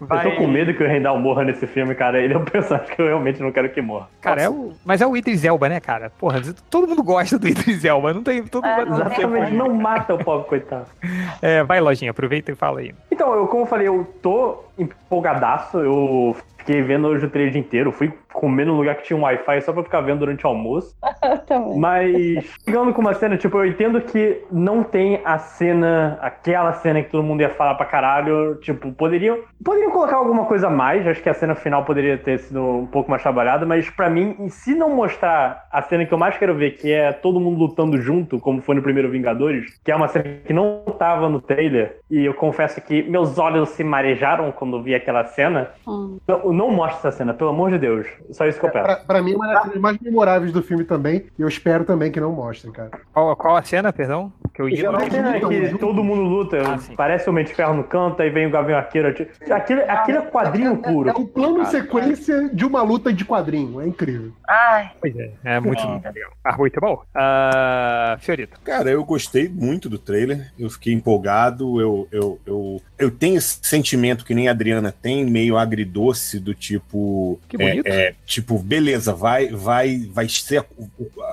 Eu 0.01 0.31
tô 0.31 0.37
com 0.37 0.47
medo 0.47 0.75
que 0.75 0.85
o 0.85 0.87
Rendal 0.87 1.19
morra 1.19 1.43
nesse 1.43 1.67
filme, 1.67 1.95
cara. 1.95 2.21
Ele 2.21 2.35
é 2.35 2.39
um 2.39 2.45
personagem 2.45 2.95
que 2.95 3.01
eu 3.01 3.07
realmente 3.07 3.41
não 3.41 3.51
quero 3.51 3.71
que 3.71 3.81
morra. 3.81 4.09
Cara, 4.21 4.43
é 4.43 4.49
o, 4.49 4.73
mas 4.85 5.01
é 5.01 5.07
o 5.07 5.17
Idris 5.17 5.43
Elba, 5.43 5.69
né, 5.69 5.81
cara? 5.81 6.11
Porra, 6.11 6.41
todo 6.71 6.87
mundo 6.87 7.03
gosta 7.03 7.39
do 7.39 7.49
Idris 7.49 7.83
Elba, 7.85 8.13
não 8.13 8.23
tem. 8.23 8.45
Todo 8.45 8.67
É, 8.67 8.85
mundo 8.85 8.91
não 8.91 8.97
tem 9.09 9.25
Exatamente, 9.25 9.53
não 9.55 9.73
mata 9.75 10.15
o 10.15 10.19
pobre 10.19 10.47
coitado. 10.49 10.87
É, 11.41 11.63
vai, 11.65 11.81
lojinha, 11.81 12.11
aproveita 12.11 12.53
e 12.53 12.55
fala 12.55 12.81
aí. 12.81 12.95
Então, 13.11 13.33
eu, 13.35 13.47
como 13.49 13.63
eu 13.63 13.67
falei, 13.67 13.89
eu 13.89 14.07
tô 14.23 14.63
empolgadaço. 14.79 15.79
Eu 15.79 16.37
fiquei 16.59 16.83
vendo 16.83 17.09
hoje 17.09 17.27
o 17.27 17.31
trailer 17.31 17.57
inteiro. 17.57 17.91
Fui 17.91 18.13
comer 18.33 18.67
num 18.67 18.77
lugar 18.77 18.97
que 18.97 19.05
tinha 19.05 19.17
um 19.17 19.23
Wi-Fi 19.23 19.63
só 19.63 19.73
pra 19.73 19.83
ficar 19.83 20.01
vendo 20.01 20.21
durante 20.21 20.47
o 20.47 20.49
almoço. 20.49 20.97
Também. 21.47 21.79
Mas, 21.79 22.45
chegando 22.65 22.93
com 22.93 23.01
uma 23.01 23.15
cena, 23.15 23.37
tipo, 23.37 23.59
eu 23.59 23.67
entendo 23.67 24.01
que 24.01 24.45
não 24.51 24.83
tem 24.83 25.21
a 25.25 25.39
cena, 25.39 26.19
aquela 26.21 26.73
cena 26.75 27.03
que 27.03 27.11
todo 27.11 27.23
mundo 27.23 27.41
ia 27.41 27.51
falar 27.51 27.75
pra 27.75 27.87
caralho. 27.87 28.57
Tipo, 28.57 28.93
poderiam, 28.93 29.39
poderiam 29.65 29.91
colocar 29.91 30.17
alguma 30.17 30.45
coisa 30.47 30.67
a 30.67 30.71
mais. 30.71 31.07
Acho 31.07 31.23
que 31.23 31.29
a 31.29 31.35
cena 31.35 31.55
final 31.55 31.85
poderia 31.85 32.19
ter 32.19 32.39
sido 32.39 32.63
um 32.63 32.87
pouco 32.87 33.11
mais 33.11 33.23
trabalhada. 33.23 33.67
Mas 33.67 33.89
pra 33.91 34.09
mim, 34.09 34.37
e 34.41 34.51
se 34.51 34.75
não 34.75 34.91
mostrar 34.95 35.67
a 35.71 35.83
cena 35.83 36.05
que 36.05 36.13
eu 36.13 36.19
mais 36.19 36.37
quero 36.37 36.55
ver, 36.55 36.73
que 36.73 36.93
é 36.93 37.13
todo 37.13 37.41
mundo 37.41 37.59
lutando 37.59 38.01
junto, 38.01 38.39
como 38.39 38.61
foi 38.63 38.75
no 38.75 38.83
primeiro 38.83 39.11
Vingadores, 39.11 39.79
que 39.85 39.91
é 39.91 39.97
uma 39.97 40.09
cena 40.09 40.25
que 40.45 40.53
não 40.53 40.85
tava 40.99 41.29
no 41.29 41.41
trailer, 41.41 41.99
e 42.11 42.25
eu 42.25 42.35
confesso 42.35 42.81
que 42.81 43.03
meus 43.03 43.39
olhos 43.39 43.71
se 43.71 43.85
marejaram 43.85 44.53
quando 44.53 44.83
vi 44.83 44.95
aquela 44.95 45.25
cena. 45.25 45.71
Hum. 45.87 46.19
Não, 46.27 46.53
não 46.53 46.71
mostra 46.71 47.09
essa 47.09 47.19
cena, 47.19 47.35
pelo 47.35 47.51
amor 47.51 47.71
de 47.71 47.79
Deus. 47.79 48.07
Só 48.31 48.47
isso 48.47 48.59
que 48.61 48.67
eu 48.67 48.71
peço. 48.71 48.85
Pra, 48.85 48.97
pra 48.97 49.23
mim, 49.23 49.33
é 49.33 49.37
uma 49.37 49.47
das 49.55 49.63
cenas 49.65 49.79
mais 49.79 49.99
memoráveis 50.01 50.53
do 50.53 50.63
filme 50.63 50.85
também. 50.85 51.27
E 51.39 51.43
eu 51.43 51.49
espero 51.49 51.85
também 51.85 52.11
que 52.13 52.21
não 52.21 52.33
mostrem, 52.33 52.73
cara. 52.73 52.91
Qual, 53.13 53.35
qual 53.37 53.57
a 53.57 53.63
cena, 53.63 53.93
perdão? 53.93 54.33
Que 54.55 54.61
eu 54.63 54.69
E 54.69 54.75
ignorei. 54.75 55.07
A 55.07 55.11
cena 55.11 55.37
é 55.37 55.41
que 55.41 55.79
todo 55.79 56.05
mundo 56.05 56.23
luta, 56.23 56.59
Ah, 56.63 56.79
parece 56.97 57.29
o 57.29 57.33
Mente 57.33 57.49
de 57.49 57.55
Ferro 57.55 57.75
no 57.75 57.85
canto, 57.85 58.21
aí 58.23 58.31
vem 58.31 58.47
o 58.47 58.51
Gavião 58.51 58.79
Arqueiro. 58.79 59.09
atira- 59.09 59.31
Aquilo, 59.51 59.83
aquilo 59.89 60.19
é 60.19 60.23
quadrinho 60.23 60.77
puro. 60.77 61.09
É 61.09 61.13
um 61.13 61.27
plano 61.27 61.65
sequência 61.67 62.49
de 62.53 62.65
uma 62.65 62.83
luta 62.83 63.13
de 63.13 63.25
quadrinho. 63.25 63.81
É 63.81 63.87
incrível. 63.87 64.33
Ai, 64.49 64.91
Pois 65.01 65.17
é, 65.17 65.31
é 65.45 65.61
muito 65.61 65.83
legal. 65.87 66.31
Ah, 66.45 66.57
muito 66.57 66.81
bom. 66.81 67.03
Ah, 67.15 68.17
Fiorito. 68.21 68.61
Cara, 68.65 68.91
eu 68.91 69.05
gostei 69.05 69.49
muito 69.49 69.89
do 69.89 69.99
trailer. 69.99 70.53
Eu 70.59 70.69
fiquei 70.71 70.93
empolgado. 70.93 71.81
Eu, 71.81 72.09
eu, 72.13 72.39
eu, 72.47 72.81
eu 73.05 73.11
tenho 73.11 73.39
esse 73.39 73.59
sentimento 73.63 74.25
que 74.25 74.35
nem 74.35 74.49
a 74.49 74.51
Adriana 74.51 74.93
tem, 74.93 75.25
meio 75.25 75.57
agridoce, 75.57 76.39
do 76.39 76.55
tipo. 76.55 77.41
Que 77.49 77.57
bonito. 77.57 77.87
É, 77.87 78.09
é, 78.09 78.15
tipo, 78.27 78.59
beleza, 78.59 79.15
vai, 79.15 79.49
vai, 79.49 80.09
vai 80.13 80.29
ser 80.29 80.59
a, 80.59 80.65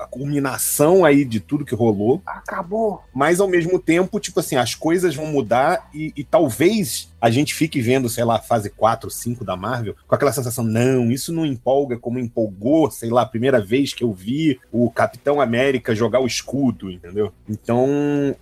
a 0.02 0.06
culminação 0.06 1.04
aí 1.04 1.24
de 1.24 1.40
tudo 1.40 1.64
que 1.64 1.74
rolou. 1.74 2.22
Acabou. 2.24 3.02
Mas 3.14 3.40
ao 3.40 3.48
mesmo 3.48 3.78
tempo, 3.78 4.20
tipo 4.20 4.40
assim, 4.40 4.56
as 4.56 4.74
coisas 4.74 5.14
vão 5.14 5.26
mudar 5.26 5.88
e, 5.92 6.12
e 6.16 6.24
talvez 6.24 7.09
a 7.20 7.30
gente 7.30 7.54
fique 7.54 7.80
vendo, 7.80 8.08
sei 8.08 8.24
lá, 8.24 8.38
fase 8.38 8.70
4, 8.70 9.10
5 9.10 9.44
da 9.44 9.56
Marvel, 9.56 9.94
com 10.06 10.14
aquela 10.14 10.32
sensação, 10.32 10.64
não, 10.64 11.10
isso 11.10 11.32
não 11.32 11.44
empolga 11.44 11.98
como 11.98 12.18
empolgou, 12.18 12.90
sei 12.90 13.10
lá, 13.10 13.22
a 13.22 13.26
primeira 13.26 13.60
vez 13.60 13.92
que 13.92 14.04
eu 14.04 14.12
vi 14.12 14.58
o 14.72 14.90
Capitão 14.90 15.40
América 15.40 15.94
jogar 15.94 16.20
o 16.20 16.26
escudo, 16.26 16.90
entendeu? 16.90 17.32
Então, 17.48 17.86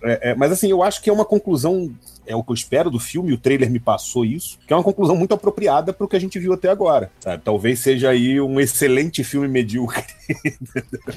é, 0.03 0.31
é, 0.31 0.35
mas 0.35 0.51
assim, 0.51 0.69
eu 0.69 0.83
acho 0.83 1.01
que 1.01 1.09
é 1.09 1.13
uma 1.13 1.25
conclusão 1.25 1.91
é 2.27 2.35
o 2.35 2.43
que 2.43 2.51
eu 2.51 2.53
espero 2.53 2.91
do 2.91 2.99
filme, 2.99 3.33
o 3.33 3.39
trailer 3.39 3.71
me 3.71 3.79
passou 3.79 4.23
isso, 4.23 4.59
que 4.67 4.71
é 4.71 4.75
uma 4.75 4.83
conclusão 4.83 5.15
muito 5.15 5.33
apropriada 5.33 5.91
para 5.91 6.05
o 6.05 6.07
que 6.07 6.15
a 6.15 6.19
gente 6.19 6.37
viu 6.37 6.53
até 6.53 6.69
agora. 6.69 7.09
Sabe? 7.19 7.41
Talvez 7.43 7.79
seja 7.79 8.11
aí 8.11 8.39
um 8.39 8.59
excelente 8.59 9.23
filme 9.23 9.47
medíocre. 9.47 10.03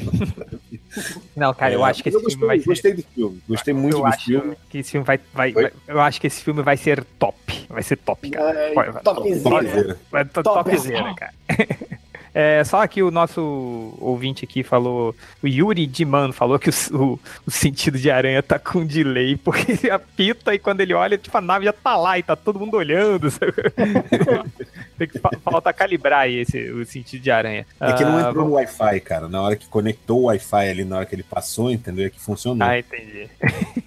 Não, 1.36 1.52
cara, 1.54 1.74
eu 1.74 1.84
É, 1.84 1.90
acho 1.90 2.02
que 2.02 2.08
esse 2.08 2.16
eu 2.16 2.20
filme 2.30 2.34
gostei, 2.34 2.46
vai 2.48 2.58
ser. 2.60 2.66
gostei 2.66 2.94
do 2.94 3.02
filme. 3.02 3.42
Gostei 3.48 3.74
muito 3.74 3.96
eu 3.98 4.04
do 4.04 4.12
filme. 4.12 4.56
Que 4.70 4.78
esse 4.78 4.90
filme 4.90 5.06
vai, 5.06 5.20
vai, 5.34 5.52
vai- 5.52 5.72
Eu 5.86 6.00
acho 6.00 6.20
que 6.20 6.26
esse 6.26 6.42
filme 6.42 6.62
vai 6.62 6.76
ser 6.76 7.04
top. 7.18 7.36
Vai 7.68 7.82
ser 7.82 7.96
top, 7.96 8.30
cara. 8.30 8.58
É, 8.58 8.74
topzera. 9.02 9.40
Topzera. 9.42 9.98
Vai 10.10 10.24
to- 10.24 10.42
Topzera, 10.42 11.14
cara. 11.14 11.32
É, 12.34 12.64
só 12.64 12.86
que 12.86 13.02
o 13.02 13.10
nosso 13.10 13.94
ouvinte 14.00 14.44
aqui 14.44 14.62
falou, 14.62 15.14
o 15.42 15.46
Yuri 15.46 15.86
Diman 15.86 16.32
falou 16.32 16.58
que 16.58 16.70
o, 16.70 16.72
o- 16.94 17.20
o 17.46 17.50
sentido 17.50 17.98
de 17.98 18.10
aranha 18.10 18.42
tá 18.42 18.58
com 18.58 18.84
delay, 18.86 19.36
porque 19.44 19.72
ele 19.72 19.90
apita 19.90 20.54
e 20.54 20.58
quando 20.58 20.80
ele 20.80 20.94
olha, 20.94 21.18
tipo, 21.18 21.36
a 21.36 21.40
nave 21.40 21.64
já 21.66 21.72
tá 21.72 21.96
lá 21.96 22.18
e 22.18 22.22
tá 22.22 22.34
todo 22.34 22.58
mundo 22.58 22.76
olhando. 22.76 23.30
sabe? 23.30 23.52
Tem 24.98 25.08
que 25.08 25.18
fa- 25.18 25.30
falta 25.44 25.72
calibrar 25.72 26.20
aí 26.20 26.36
esse, 26.40 26.70
o 26.70 26.84
sentido 26.86 27.22
de 27.22 27.30
aranha. 27.30 27.66
É 27.80 27.92
que 27.92 28.04
não 28.04 28.16
Ah, 28.16 28.28
entrou 28.28 28.46
no 28.46 28.54
Wi-Fi, 28.54 29.00
cara. 29.00 29.28
Na 29.28 29.42
hora 29.42 29.56
que 29.56 29.66
conectou 29.66 30.20
o 30.20 30.24
Wi-Fi 30.24 30.68
ali, 30.68 30.84
na 30.84 30.96
hora 30.98 31.06
que 31.06 31.14
ele 31.14 31.22
passou, 31.22 31.70
entendeu? 31.70 32.06
É 32.06 32.10
que 32.10 32.20
funcionou. 32.20 32.66
Ah, 32.66 32.78
entendi. 32.78 33.28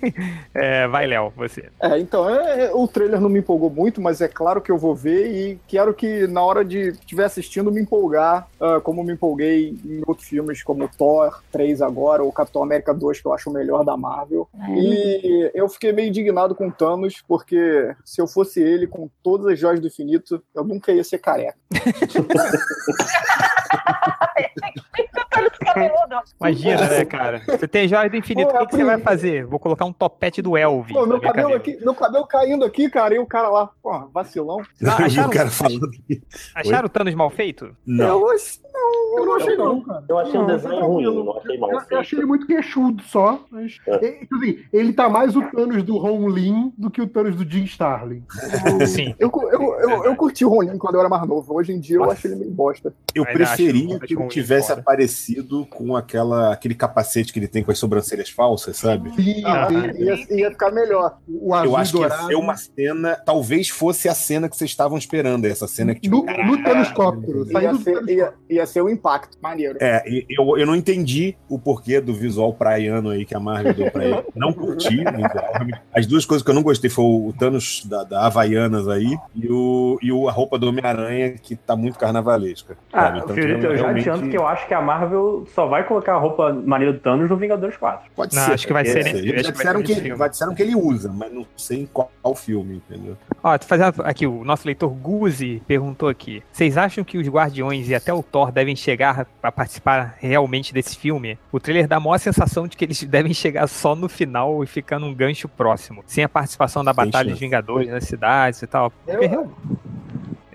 É, 0.54 0.88
vai, 0.88 1.08
Léo, 1.08 1.34
você. 1.36 1.66
É, 1.82 1.98
então, 2.00 2.30
é, 2.30 2.66
é, 2.66 2.72
o 2.74 2.88
trailer 2.88 3.20
não 3.20 3.30
me 3.30 3.40
empolgou 3.40 3.70
muito, 3.70 4.00
mas 4.00 4.22
é 4.22 4.28
claro 4.28 4.62
que 4.62 4.72
eu 4.72 4.78
vou 4.78 4.96
ver 4.96 5.28
e 5.32 5.60
quero 5.68 5.94
que 5.94 6.28
na 6.28 6.42
hora 6.44 6.64
de 6.64 6.90
estiver 6.90 7.26
assistindo 7.26 7.72
me 7.72 7.82
empolgar, 7.82 8.35
ah, 8.60 8.80
como 8.82 9.04
me 9.04 9.14
empolguei 9.14 9.78
em 9.86 10.02
outros 10.06 10.28
filmes 10.28 10.64
como 10.64 10.88
Thor 10.88 11.42
3 11.52 11.82
agora, 11.82 12.24
ou 12.24 12.32
Capitão 12.32 12.64
América 12.64 12.94
2, 12.94 13.22
que 13.22 13.28
eu 13.28 13.34
acho 13.34 13.50
o 13.50 13.54
melhor 13.54 13.84
da 13.84 13.98
Marvel. 13.98 14.48
E 14.70 15.52
eu 15.54 15.68
fiquei 15.70 15.92
meio 15.92 16.10
indignado 16.10 16.56
com 16.56 16.70
Thanos, 16.70 17.24
porque 17.28 17.96
se 18.04 18.22
eu 18.22 18.28
fosse 18.28 18.62
ele, 18.62 18.88
com 18.88 19.10
todas 19.24 19.48
as 19.48 19.60
joias 19.60 19.80
do 19.80 19.88
infinito, 19.88 20.42
eu 20.54 20.64
nunca 20.64 20.92
ia 20.92 21.04
ser 21.04 21.20
careca. 21.20 21.58
Imagina, 26.40 26.88
né, 26.88 27.06
cara? 27.06 27.42
Você 27.46 27.68
tem 27.68 27.88
joia 27.88 28.10
do 28.10 28.16
infinito, 28.16 28.50
Pô, 28.50 28.56
o 28.56 28.60
que, 28.60 28.68
que 28.68 28.76
você 28.76 28.84
vai 28.84 29.00
fazer? 29.00 29.46
Vou 29.46 29.60
colocar 29.60 29.86
um 29.86 29.94
topete 29.94 30.42
do 30.42 30.58
Elvis. 30.58 30.94
Pô, 30.94 31.06
meu 31.06 31.20
cabelo 31.20 31.50
cabeça. 31.52 31.72
aqui, 31.72 31.84
meu 31.84 31.96
cabelo 31.96 32.28
caindo 32.28 32.66
aqui, 32.66 32.90
cara, 32.90 33.16
e 33.16 33.20
o 33.20 33.26
cara 33.26 33.50
lá, 33.50 33.70
pô, 33.82 34.08
vacilão. 34.14 34.62
Ah, 34.86 35.04
acharam, 35.06 35.30
o 35.30 35.32
cara 35.32 35.50
falando. 35.50 35.90
acharam 36.54 36.86
o 36.86 36.90
Thanos 36.90 37.14
mal 37.16 37.30
feito? 37.30 37.76
Não. 37.86 38.22
Eu, 38.22 38.36
eu 39.18 39.26
não 39.26 39.36
achei 39.36 39.56
não, 39.58 39.82
cara. 39.82 40.04
Eu 40.08 40.18
achei 40.20 40.40
um 40.40 40.48
Não, 40.48 40.48
desenho 40.48 40.80
tá 40.80 40.86
ruim, 40.86 41.04
não 41.24 41.38
achei 41.38 41.58
mal 41.58 41.72
Eu, 41.72 41.82
eu 41.90 42.00
achei 42.00 42.20
ele 42.20 42.26
muito 42.26 42.48
queixudo 42.48 43.04
só, 43.04 43.44
mas. 43.52 43.78
É. 43.88 44.06
é, 44.06 44.12
tipo 44.20 44.36
assim, 44.36 44.60
ele 44.74 44.94
tá 44.94 45.10
mais 45.10 45.36
o 45.36 45.42
Thanos 45.52 45.84
do 45.84 45.98
Ron 45.98 46.28
Lin 46.30 46.74
do 46.78 46.90
que 46.90 47.02
o 47.02 47.08
Thanos 47.08 47.36
do 47.36 47.50
Jim 47.50 47.64
Starlin. 47.64 48.24
Sim. 48.88 49.16
Eu, 49.20 49.32
eu, 49.52 49.80
eu, 49.80 50.04
eu 50.06 50.16
curti 50.16 50.44
o 50.46 50.50
Ronin 50.50 50.78
quando 50.78 50.96
eu 50.96 51.00
era 51.02 51.10
mais 51.10 51.28
novo. 51.28 51.54
Hoje 51.56 51.72
em 51.74 51.80
dia 51.80 51.98
eu 51.98 52.10
acho 52.10 52.28
ele 52.28 52.36
meio 52.36 52.52
bosta. 52.52 52.94
Eu 53.14 53.24
preferia 53.26 54.00
que 54.00 54.14
ele 54.14 54.28
tivesse 54.28 54.68
fora. 54.70 54.82
aparecido 54.82 55.66
com 55.68 55.96
aquela, 55.96 56.54
aquele 56.54 56.76
capacete 56.76 57.32
que 57.32 57.40
ele 57.40 57.48
tem 57.48 57.64
com 57.64 57.72
as 57.72 57.78
sobrancelhas 57.78 58.30
falsas, 58.30 58.78
sabe? 58.78 59.12
Sim, 59.16 59.42
Ah, 59.46 59.68
sim. 59.70 60.04
ia, 60.04 60.38
ia 60.42 60.52
ficar 60.52 60.72
melhor. 60.72 61.18
o 61.28 61.54
azul 61.54 61.66
Eu 61.72 61.78
acho 61.78 61.92
que 61.94 62.00
ia 62.00 62.08
dourado. 62.10 62.28
ser 62.28 62.36
uma 62.36 62.56
cena, 62.58 63.16
talvez 63.26 63.70
fosse 63.70 64.10
a 64.10 64.14
cena 64.16 64.50
que 64.50 64.56
vocês 64.58 64.70
estavam 64.70 64.98
esperando, 64.98 65.46
essa 65.46 65.68
cena 65.68 65.94
que 65.96 66.02
tipo, 66.02 66.26
no, 66.26 66.46
no 66.58 66.64
Thanoscóptero. 66.64 67.46
Ia 67.52 67.74
ia, 68.14 68.34
ia 68.50 68.66
ser 68.66 68.82
o 68.82 68.90
impacto. 69.06 69.38
Maneiro. 69.42 69.78
É, 69.80 70.04
e 70.10 70.26
eu, 70.30 70.58
eu 70.58 70.66
não 70.66 70.76
entendi 70.76 71.36
o 71.50 71.60
porquê 71.60 72.02
do 72.02 72.14
visual 72.14 72.54
praiano 72.54 73.10
aí 73.10 73.26
que 73.26 73.36
a 73.36 73.40
Marvel 73.40 73.74
deu 73.74 73.92
pra 73.92 74.04
ele. 74.06 74.24
Não 74.36 74.52
curti 74.52 74.88
o 75.08 75.12
visual. 75.12 75.54
As 75.94 76.06
duas 76.08 76.26
coisas 76.26 76.44
que 76.44 76.50
eu 76.50 76.56
não 76.56 76.64
gostei 76.64 76.90
foi 76.90 77.06
o 77.06 77.34
Thanos 77.38 77.86
da, 77.86 78.04
da 78.04 78.26
Havaianas 78.26 78.88
aí 78.88 79.16
e, 79.36 79.48
o, 79.52 79.98
e 80.02 80.12
o, 80.12 80.28
a 80.28 80.32
roupa 80.32 80.58
do 80.58 80.68
Homem-Aranha, 80.70 81.32
que 81.42 81.56
tá 81.56 81.76
muito 81.76 81.98
carnavalesca. 82.00 82.78
Ah, 82.92 83.14
Então, 83.18 83.36
Fiorito, 83.36 83.66
eu 83.66 83.78
já 83.78 83.84
realmente- 83.84 84.10
adianto 84.10 84.30
que 84.30 84.38
eu 84.38 84.48
acho 84.48 84.68
que 84.68 84.74
a 84.74 84.82
Marvel 84.82 85.46
só 85.54 85.66
vai 85.68 85.86
colocar 85.88 86.14
a 86.16 86.18
roupa 86.18 86.52
maneira 86.54 86.94
do 86.94 87.00
Thanos 87.00 87.30
no 87.30 87.38
Vingadores 87.38 87.78
4. 87.78 88.10
Pode 88.16 88.36
Não, 88.36 88.44
ser. 88.46 88.54
acho 88.54 88.68
que 88.68 88.74
vai 88.74 88.86
ser 88.86 89.04
ser. 89.04 89.14
nesse- 89.14 89.44
Já 89.44 89.52
disseram 89.52 89.86
ser 89.86 90.02
que, 90.02 90.16
já 90.18 90.28
disseram 90.28 90.56
que 90.56 90.62
ele 90.64 90.76
usa, 90.76 91.12
mas 91.14 91.32
não 91.34 91.46
sei 91.56 91.82
em 91.82 91.86
qual, 91.86 92.12
qual 92.22 92.36
filme, 92.36 92.82
entendeu? 92.90 93.16
Ó, 93.44 93.58
tô 93.58 93.66
fazendo 93.68 94.02
aqui, 94.04 94.26
o 94.26 94.44
nosso 94.44 94.66
leitor 94.66 94.90
Guzi 94.90 95.62
perguntou 95.68 96.10
aqui. 96.10 96.42
Vocês 96.52 96.78
acham 96.78 97.04
que 97.04 97.18
os 97.18 97.28
Guardiões 97.28 97.90
e 97.90 97.96
até 97.96 98.14
o 98.14 98.24
Thor 98.24 98.52
devem 98.52 98.76
chegar 98.76 98.95
a 99.04 99.52
participar 99.52 100.16
realmente 100.20 100.74
desse 100.74 100.98
filme? 100.98 101.38
O 101.52 101.60
trailer 101.60 101.88
dá 101.88 101.98
a 101.98 102.00
maior 102.00 102.18
sensação 102.18 102.68
de 102.68 102.76
que 102.78 102.86
eles 102.86 103.02
devem 103.06 103.34
chegar 103.34 103.68
só 103.68 103.96
no 103.96 104.08
final 104.10 104.64
e 104.64 104.68
ficar 104.68 105.00
num 105.00 105.14
gancho 105.14 105.48
próximo, 105.48 106.04
sem 106.08 106.24
a 106.24 106.30
participação 106.30 106.84
da 106.84 106.92
Batalha 106.94 107.30
dos 107.32 107.40
Vingadores 107.40 107.90
nas 107.90 108.04
cidades 108.06 108.62
e 108.62 108.68
tal. 108.68 108.92
Eu- 109.08 109.52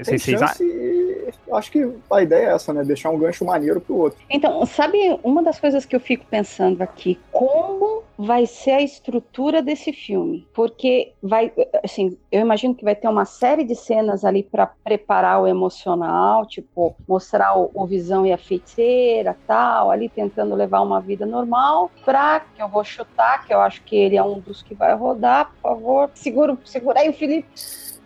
Tem 0.04 0.18
vocês 0.18 0.38
chance 0.38 0.64
e 0.64 1.10
acho 1.52 1.70
que 1.70 1.92
a 2.10 2.22
ideia 2.22 2.46
é 2.46 2.52
essa, 2.54 2.72
né? 2.72 2.84
Deixar 2.84 3.10
um 3.10 3.18
gancho 3.18 3.44
maneiro 3.44 3.80
pro 3.80 3.96
outro. 3.96 4.18
Então, 4.28 4.64
sabe 4.66 5.18
uma 5.22 5.42
das 5.42 5.58
coisas 5.58 5.84
que 5.84 5.94
eu 5.94 6.00
fico 6.00 6.24
pensando 6.26 6.82
aqui? 6.82 7.18
Como 7.30 8.02
vai 8.18 8.46
ser 8.46 8.72
a 8.72 8.82
estrutura 8.82 9.62
desse 9.62 9.92
filme? 9.92 10.46
Porque 10.52 11.12
vai, 11.22 11.52
assim, 11.82 12.16
eu 12.30 12.40
imagino 12.40 12.74
que 12.74 12.84
vai 12.84 12.94
ter 12.94 13.08
uma 13.08 13.24
série 13.24 13.64
de 13.64 13.74
cenas 13.74 14.24
ali 14.24 14.42
para 14.42 14.66
preparar 14.66 15.40
o 15.40 15.46
emocional, 15.46 16.46
tipo, 16.46 16.94
mostrar 17.08 17.58
o, 17.58 17.70
o 17.72 17.86
Visão 17.86 18.26
e 18.26 18.32
a 18.32 18.38
feiticeira, 18.38 19.36
tal, 19.46 19.90
ali 19.90 20.08
tentando 20.08 20.54
levar 20.54 20.80
uma 20.80 21.00
vida 21.00 21.24
normal, 21.24 21.90
pra 22.04 22.40
que 22.40 22.62
eu 22.62 22.68
vou 22.68 22.84
chutar, 22.84 23.46
que 23.46 23.54
eu 23.54 23.60
acho 23.60 23.82
que 23.82 23.96
ele 23.96 24.16
é 24.16 24.22
um 24.22 24.38
dos 24.38 24.62
que 24.62 24.74
vai 24.74 24.94
rodar, 24.94 25.50
por 25.50 25.70
favor. 25.70 26.10
Segura, 26.14 26.56
segura 26.64 27.00
aí 27.00 27.08
o 27.08 27.14
Felipe. 27.14 27.48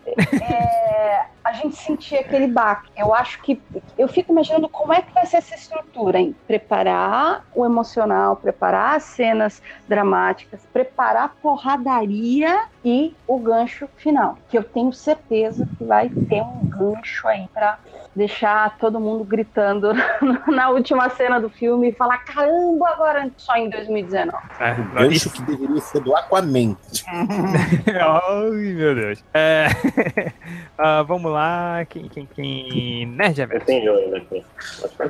É, 0.07 1.27
a 1.43 1.53
gente 1.53 1.77
sentir 1.77 2.17
aquele 2.17 2.47
baque. 2.47 2.91
Eu 2.97 3.15
acho 3.15 3.41
que 3.43 3.61
eu 3.97 4.09
fico 4.09 4.33
imaginando 4.33 4.69
como 4.69 4.93
é 4.93 5.03
que 5.03 5.13
vai 5.13 5.27
ser 5.27 5.39
essa 5.39 5.55
estrutura, 5.55 6.19
em 6.19 6.33
preparar 6.47 7.45
o 7.55 7.65
emocional, 7.65 8.37
preparar 8.37 8.97
as 8.97 9.05
cenas 9.05 9.63
dramáticas, 9.89 10.61
preparar 10.73 11.25
a 11.25 11.29
porradaria 11.29 12.69
e 12.85 13.15
o 13.27 13.39
gancho 13.39 13.89
final, 13.97 14.37
que 14.49 14.59
eu 14.59 14.63
tenho 14.63 14.93
certeza 14.93 15.67
que 15.79 15.85
vai 15.85 16.09
ter 16.09 16.43
um 16.43 16.67
gancho 16.67 17.27
aí 17.27 17.49
para 17.53 17.79
deixar 18.15 18.77
todo 18.79 19.01
mundo 19.01 19.25
gritando 19.25 19.93
na 20.47 20.71
última 20.71 21.09
cena 21.11 21.41
do 21.41 21.49
filme 21.49 21.89
e 21.89 21.93
falar 21.93 22.19
caramba 22.19 22.89
agora 22.91 23.31
só 23.37 23.57
em 23.57 23.71
2019. 23.71 24.37
É, 24.61 24.73
O 24.73 24.85
gancho 24.95 25.31
que 25.31 25.43
deveria 25.43 25.81
ser 25.81 26.01
do 26.01 26.15
Aquaman. 26.15 26.77
Ai, 27.89 28.51
meu 28.51 28.95
Deus. 28.95 29.25
É, 29.33 29.67
ah, 30.79 31.03
vamos 31.03 31.33
lá. 31.33 31.85
Quem, 31.89 32.09
quem, 32.09 32.27
quem? 32.27 33.07
Nerd 33.07 33.39
Reverso. 33.39 33.67
Tem 33.67 33.85
joia 33.85 34.11
daqui. 34.11 34.45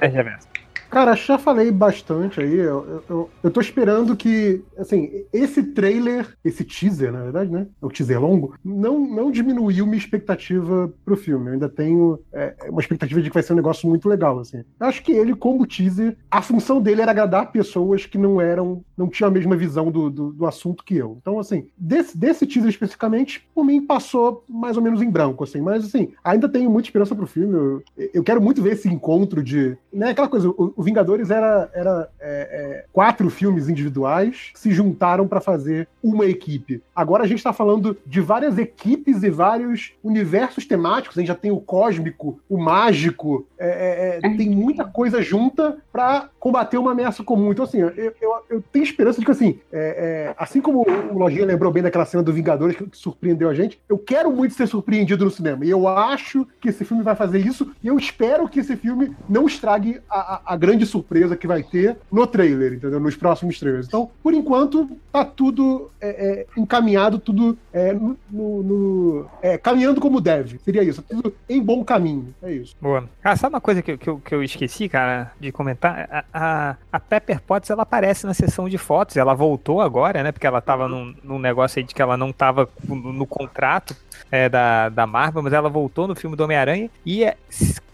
Nerd 0.01 0.15
Reverso. 0.15 0.49
Cara, 0.95 1.17
já 1.17 1.37
falei 1.39 1.73
bastante 1.73 2.41
aí. 2.41 2.55
Eu, 2.55 3.03
eu- 3.09 3.31
eu, 3.43 3.51
tô 3.51 3.61
esperando 3.61 4.15
que, 4.15 4.63
assim, 4.79 5.25
esse 5.33 5.61
trailer, 5.61 6.39
esse 6.45 6.63
teaser, 6.63 7.11
na 7.11 7.21
verdade, 7.21 7.51
né? 7.51 7.67
O 7.83 7.89
teaser 7.89 8.21
longo, 8.21 8.55
não, 8.65 9.01
não 9.01 9.29
diminuiu 9.29 9.87
minha 9.87 9.99
expectativa 9.99 10.95
pro 11.05 11.17
filme. 11.17 11.49
Eu 11.49 11.53
ainda 11.55 11.69
tenho 11.69 12.21
é, 12.33 12.55
uma 12.69 12.81
expectativa 12.81 13.21
de 13.21 13.29
que 13.29 13.35
vai 13.35 13.43
ser 13.43 13.55
um 13.55 13.57
negócio 13.57 13.89
muito 13.89 14.09
legal, 14.09 14.39
assim. 14.39 14.59
Eu 14.79 14.87
acho 14.87 15.03
que 15.03 15.11
ele, 15.11 15.35
como 15.35 15.67
teaser, 15.67 16.17
a 16.31 16.41
função 16.41 16.81
dele 16.81 17.03
era 17.03 17.11
agradar 17.11 17.51
pessoas 17.51 18.07
que 18.07 18.17
não 18.17 18.41
eram, 18.41 18.85
não 18.97 19.09
tinham 19.09 19.27
a 19.29 19.33
mesma 19.33 19.57
visão 19.57 19.91
do, 19.91 20.09
do, 20.09 20.33
do 20.33 20.47
assunto 20.47 20.85
que 20.85 20.97
eu. 20.97 21.19
Então, 21.21 21.41
assim, 21.41 21.67
desse, 21.77 22.17
desse 22.17 22.47
teaser 22.47 22.71
especificamente, 22.71 23.45
por 23.53 23.65
mim 23.65 23.85
passou 23.85 24.45
mais 24.49 24.77
ou 24.77 24.83
menos 24.83 25.03
em 25.03 25.11
branco, 25.11 25.43
assim. 25.43 25.61
Mas, 25.61 25.87
assim, 25.87 26.13
ainda 26.23 26.49
tenho 26.49 26.71
muita 26.71 26.87
esperança 26.87 27.17
pro 27.17 27.27
filme. 27.27 27.53
Eu, 27.53 27.83
eu 28.15 28.23
quero 28.23 28.41
muito 28.41 28.63
ver 28.63 28.75
esse 28.75 28.89
encontro 28.89 29.43
de. 29.43 29.77
Né, 29.93 30.11
aquela 30.11 30.29
coisa, 30.29 30.49
o, 30.49 30.84
o 30.85 30.87
Vingadores 30.87 31.31
era, 31.31 31.71
era 31.73 32.09
é, 32.21 32.29
é, 32.31 32.85
quatro 32.93 33.31
filmes 33.31 33.69
individuais 33.71 34.51
que 34.53 34.61
se 34.61 34.71
juntaram 34.71 35.27
para 35.27 35.41
fazer 35.41 35.89
uma 36.03 36.27
equipe. 36.27 36.83
Agora 36.95 37.25
a 37.25 37.27
gente 37.27 37.43
tá 37.43 37.53
falando 37.55 37.97
de 38.07 38.21
várias 38.21 38.59
equipes 38.59 39.23
e 39.23 39.31
vários 39.31 39.93
universos 40.05 40.67
temáticos. 40.67 41.17
A 41.17 41.21
gente 41.21 41.29
já 41.29 41.35
tem 41.35 41.51
o 41.51 41.59
cósmico, 41.61 42.39
o 42.49 42.59
mágico, 42.59 43.47
é, 43.59 44.19
é, 44.23 44.27
é, 44.27 44.37
tem 44.37 44.51
muita 44.51 44.85
coisa 44.85 45.23
junta 45.23 45.79
para 45.91 46.29
combater 46.39 46.77
uma 46.77 46.93
ameaça 46.93 47.25
comum. 47.25 47.51
Então, 47.53 47.65
assim, 47.65 47.79
eu, 47.79 47.89
eu, 47.97 48.13
eu 48.51 48.63
tenho 48.71 48.83
esperança 48.83 49.19
de 49.21 49.25
que, 49.25 49.31
assim, 49.33 49.59
é, 49.73 50.29
é, 50.29 50.35
assim 50.37 50.61
como 50.61 50.83
o 51.13 51.19
Lojinha 51.19 51.47
lembrou 51.47 51.73
bem 51.73 51.83
daquela 51.83 52.05
cena 52.05 52.23
do 52.23 52.33
Vingadores 52.33 52.77
que, 52.77 52.85
que 52.87 52.99
surpreendeu 52.99 53.49
a 53.49 53.55
gente, 53.55 53.81
eu 53.89 53.97
quero 53.97 54.31
muito 54.31 54.53
ser 54.55 54.67
surpreendido 54.67 55.25
no 55.25 55.31
cinema. 55.31 55.65
E 55.65 55.71
eu 55.71 55.89
acho 55.89 56.47
que 56.61 56.69
esse 56.69 56.85
filme 56.85 57.03
vai 57.03 57.15
fazer 57.17 57.39
isso. 57.39 57.71
E 57.83 57.87
eu 57.89 57.97
espero 57.99 58.47
que 58.49 58.61
esse 58.61 58.77
filme 58.77 59.17
não 59.29 59.47
estrague 59.47 60.01
a, 60.11 60.35
a- 60.35 60.41
a 60.45 60.57
grande 60.57 60.74
grande 60.75 60.87
surpresa 60.87 61.37
que 61.37 61.47
vai 61.47 61.63
ter 61.63 61.97
no 62.11 62.27
trailer, 62.27 62.75
entendeu? 62.75 62.99
Nos 62.99 63.17
próximos 63.17 63.59
trailers. 63.59 63.87
Então, 63.87 64.11
por 64.23 64.35
enquanto, 64.35 64.91
tá 65.13 65.25
tudo 65.25 65.91
é, 66.01 66.09
é, 66.09 66.47
encaminhado, 66.61 67.19
tudo 67.19 67.57
é, 67.73 67.93
no, 67.93 68.17
no- 68.31 69.27
é, 69.41 69.57
caminhando 69.57 70.01
como 70.01 70.21
deve. 70.21 70.59
Seria 70.65 70.83
isso, 70.83 71.03
tudo 71.03 71.33
em 71.49 71.63
bom 71.63 71.85
caminho. 71.85 72.35
É 72.43 72.53
isso. 72.53 72.75
Boa. 72.81 73.09
Cara, 73.23 73.37
sabe 73.37 73.55
uma 73.55 73.61
coisa 73.61 73.83
que, 73.83 73.97
que, 73.97 74.09
eu, 74.11 74.19
que 74.19 74.35
eu 74.35 74.43
esqueci, 74.43 74.89
cara, 74.89 75.33
de 75.39 75.53
comentar? 75.53 76.09
A, 76.11 76.25
a, 76.33 76.77
a 76.93 77.01
Pepper 77.01 77.41
Potts, 77.41 77.71
ela 77.71 77.83
aparece 77.83 78.27
na 78.27 78.35
sessão 78.35 78.69
de 78.69 78.77
fotos, 78.79 79.17
ela 79.17 79.35
voltou 79.35 79.81
agora, 79.81 80.23
né? 80.23 80.33
Porque 80.33 80.47
ela 80.47 80.61
tava 80.61 80.89
num, 80.89 81.15
num 81.23 81.39
negócio 81.39 81.79
aí 81.79 81.85
de 81.85 81.95
que 81.95 82.03
ela 82.03 82.17
não 82.17 82.33
tava 82.33 82.69
no, 82.87 83.13
no 83.13 83.27
contrato 83.27 83.95
é, 84.31 84.49
da, 84.49 84.89
da 84.89 85.07
Marvel, 85.07 85.43
mas 85.43 85.53
ela 85.53 85.69
voltou 85.69 86.09
no 86.09 86.17
filme 86.17 86.37
do 86.37 86.43
Homem-Aranha 86.43 86.91
e, 87.07 87.23
é, 87.25 87.37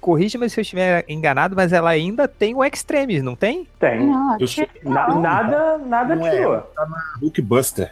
corrija-me 0.01 0.49
se 0.49 0.59
eu 0.59 0.63
estiver 0.63 1.05
enganado, 1.09 1.55
mas 1.55 1.73
ela 1.73 1.91
ainda 1.91 2.27
tem 2.27 2.55
o 2.55 2.65
Extremes, 2.65 3.23
não 3.23 3.37
tem? 3.37 3.67
Tem. 3.79 4.01
Não, 4.07 4.37
Eu 4.41 4.47
sei- 4.49 4.69
Na- 4.83 5.15
nada 5.15 5.79
nada 5.79 6.17
Não 6.17 6.27
é, 6.27 6.31
tirou. 6.31 6.57
tá 6.61 6.87
na 6.87 6.97
Hulkbuster. 7.21 7.91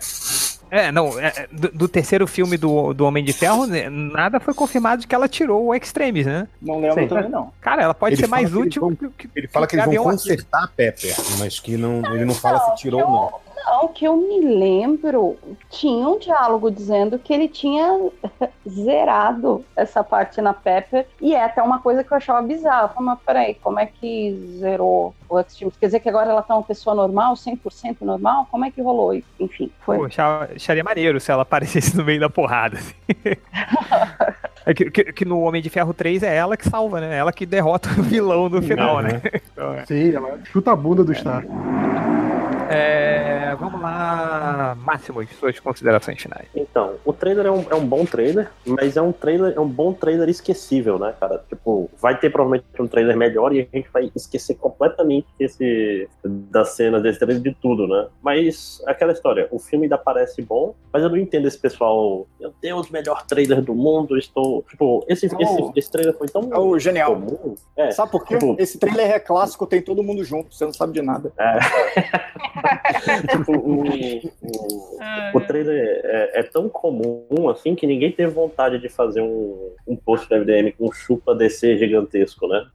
É, 0.70 0.92
não, 0.92 1.18
é, 1.18 1.28
é, 1.28 1.48
do, 1.50 1.68
do 1.70 1.88
terceiro 1.88 2.26
filme 2.26 2.58
do, 2.58 2.92
do 2.92 3.06
Homem 3.06 3.24
de 3.24 3.32
Ferro, 3.32 3.66
né, 3.66 3.88
nada 3.88 4.38
foi 4.38 4.52
confirmado 4.52 5.00
de 5.00 5.06
que 5.06 5.14
ela 5.14 5.26
tirou 5.26 5.66
o 5.68 5.74
Extremes, 5.74 6.26
né? 6.26 6.46
Não 6.60 6.78
lembro 6.78 7.00
Sim. 7.02 7.08
também, 7.08 7.30
não. 7.30 7.50
Cara, 7.58 7.82
ela 7.82 7.94
pode 7.94 8.16
Ele 8.16 8.20
ser 8.22 8.28
mais 8.28 8.50
fala 8.50 8.60
que 8.62 8.66
útil 8.68 8.80
vão- 8.82 8.94
que, 8.94 9.08
que- 9.08 9.30
Ele 9.34 9.48
fala 9.48 9.66
que 9.66 9.76
eles 9.76 9.86
vão 9.86 10.04
consertar 10.04 10.64
a 10.64 10.68
Pepper, 10.68 11.14
mas 11.38 11.58
que 11.58 11.76
não, 11.78 12.02
ele 12.14 12.26
não 12.26 12.34
fala 12.34 12.58
se 12.60 12.76
tirou 12.82 13.00
ou 13.00 13.10
não. 13.10 13.47
Não, 13.66 13.88
que 13.88 14.04
eu 14.06 14.16
me 14.16 14.40
lembro, 14.40 15.36
tinha 15.70 16.08
um 16.08 16.18
diálogo 16.18 16.70
dizendo 16.70 17.18
que 17.18 17.32
ele 17.32 17.48
tinha 17.48 18.08
zerado 18.68 19.64
essa 19.76 20.02
parte 20.02 20.40
na 20.40 20.54
Pepper, 20.54 21.06
e 21.20 21.34
é 21.34 21.44
até 21.44 21.62
uma 21.62 21.78
coisa 21.80 22.02
que 22.04 22.12
eu 22.12 22.16
achava 22.16 22.40
bizarra. 22.46 22.84
Eu 22.84 22.88
falei, 22.88 23.04
mas 23.06 23.18
peraí, 23.26 23.54
como 23.54 23.78
é 23.78 23.86
que 23.86 24.56
zerou 24.58 25.14
o 25.28 25.38
Extreme? 25.40 25.72
Quer 25.78 25.86
dizer 25.86 26.00
que 26.00 26.08
agora 26.08 26.30
ela 26.30 26.42
tá 26.42 26.54
uma 26.54 26.62
pessoa 26.62 26.94
normal, 26.94 27.34
100% 27.34 27.96
normal? 28.02 28.46
Como 28.50 28.64
é 28.64 28.70
que 28.70 28.80
rolou? 28.80 29.14
Enfim, 29.38 29.70
foi. 29.84 29.98
Pô, 29.98 30.06
acharia 30.54 30.84
maneiro 30.84 31.20
se 31.20 31.30
ela 31.30 31.42
aparecesse 31.42 31.96
no 31.96 32.04
meio 32.04 32.20
da 32.20 32.30
porrada. 32.30 32.78
assim. 32.78 32.94
É 34.66 34.74
que, 34.74 34.90
que- 34.90 35.12
que 35.14 35.24
no 35.24 35.40
Homem 35.40 35.62
de 35.62 35.70
Ferro 35.70 35.94
3 35.94 36.22
é 36.22 36.36
ela 36.36 36.54
que 36.54 36.68
salva, 36.68 37.00
né? 37.00 37.16
Ela 37.16 37.32
que 37.32 37.46
derrota 37.46 37.88
o 37.98 38.02
vilão 38.02 38.50
no 38.50 38.60
final, 38.60 39.00
né? 39.00 39.22
Então, 39.50 39.72
é. 39.72 39.86
Sim, 39.86 40.14
ela 40.14 40.38
chuta 40.44 40.72
a 40.72 40.76
bunda 40.76 41.02
do 41.02 41.10
Stark. 41.12 41.48
É, 42.70 43.54
vamos 43.58 43.80
lá, 43.80 44.76
Máximo, 44.80 45.24
suas 45.38 45.58
considerações 45.60 46.20
finais. 46.20 46.46
Então, 46.54 46.94
o 47.04 47.12
trailer 47.12 47.46
é 47.46 47.50
um, 47.50 47.64
é 47.70 47.74
um 47.74 47.86
bom 47.86 48.04
trailer, 48.04 48.50
mas 48.66 48.96
é 48.96 49.02
um 49.02 49.12
trailer, 49.12 49.54
é 49.56 49.60
um 49.60 49.68
bom 49.68 49.92
trailer 49.92 50.28
esquecível, 50.28 50.98
né, 50.98 51.14
cara? 51.18 51.42
Tipo, 51.48 51.90
vai 52.00 52.18
ter 52.18 52.30
provavelmente 52.30 52.66
um 52.80 52.86
trailer 52.86 53.16
melhor 53.16 53.52
e 53.54 53.60
a 53.72 53.76
gente 53.76 53.88
vai 53.92 54.10
esquecer 54.14 54.54
completamente 54.56 55.26
esse 55.38 56.08
da 56.24 56.64
cena 56.64 57.00
desse 57.00 57.18
trailer 57.18 57.42
de 57.42 57.54
tudo, 57.54 57.86
né? 57.86 58.06
Mas 58.22 58.82
aquela 58.86 59.12
história, 59.12 59.48
o 59.50 59.58
filme 59.58 59.86
ainda 59.86 59.98
parece 59.98 60.42
bom, 60.42 60.74
mas 60.92 61.02
eu 61.02 61.08
não 61.08 61.16
entendo 61.16 61.46
esse 61.48 61.58
pessoal. 61.58 62.26
Meu 62.38 62.52
Deus, 62.60 62.90
melhor 62.90 63.24
trailer 63.26 63.62
do 63.62 63.74
mundo, 63.74 64.16
estou. 64.16 64.62
Tipo, 64.68 65.04
esse, 65.08 65.26
Não. 65.32 65.40
esse, 65.40 65.72
esse 65.76 65.90
trailer 65.90 66.16
foi 66.16 66.28
tão 66.28 66.48
É 66.52 66.58
o 66.58 66.78
genial. 66.78 67.14
comum. 67.14 67.54
É, 67.76 67.90
Sabe 67.90 68.10
por 68.12 68.24
quê? 68.24 68.36
tipo, 68.36 68.56
Esse 68.58 68.78
trailer 68.78 69.10
é 69.10 69.18
clássico, 69.18 69.66
tem 69.66 69.80
todo 69.82 70.02
mundo 70.02 70.22
junto, 70.24 70.54
você 70.54 70.64
não 70.64 70.72
sabe 70.72 70.92
de 70.92 71.02
nada. 71.02 71.32
tipo, 73.30 73.52
o, 73.52 73.82
o, 73.82 75.36
o 75.36 75.40
trailer 75.40 76.00
é, 76.04 76.40
é 76.40 76.42
tão 76.42 76.68
comum 76.68 77.48
assim 77.48 77.74
que 77.74 77.86
ninguém 77.86 78.12
teve 78.12 78.32
vontade 78.32 78.78
de 78.78 78.88
fazer 78.88 79.20
um, 79.22 79.72
um 79.86 79.96
post 79.96 80.28
do 80.28 80.36
MDM 80.36 80.72
com 80.76 80.88
um 80.88 80.92
chupa 80.92 81.34
DC 81.34 81.78
gigantesco, 81.78 82.46
né? 82.48 82.66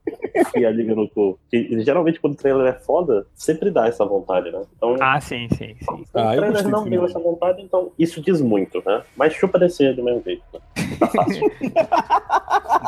E 0.55 0.65
a 0.65 0.71
liga 0.71 0.95
no 0.95 1.07
cu. 1.09 1.39
Que, 1.49 1.79
geralmente 1.83 2.19
quando 2.19 2.33
o 2.33 2.37
trailer 2.37 2.67
é 2.67 2.79
foda, 2.79 3.25
sempre 3.35 3.71
dá 3.71 3.87
essa 3.87 4.05
vontade, 4.05 4.51
né? 4.51 4.61
Então, 4.75 4.95
Ah, 4.99 5.19
sim, 5.19 5.47
sim, 5.49 5.75
sim. 5.79 5.85
o 5.91 6.05
Ah, 6.13 6.35
trailer 6.35 6.63
do 6.63 6.69
não 6.69 6.89
deu 6.89 7.05
essa 7.05 7.19
vontade, 7.19 7.61
então 7.61 7.91
isso 7.97 8.21
diz 8.21 8.41
muito, 8.41 8.81
né? 8.85 9.03
Mas 9.15 9.33
chupa 9.33 9.59
DC 9.59 9.93
do 9.93 10.03
mesmo 10.03 10.21
jeito. 10.23 10.43
Né? 10.53 10.59
Tá 10.99 11.07
fácil. 11.13 11.51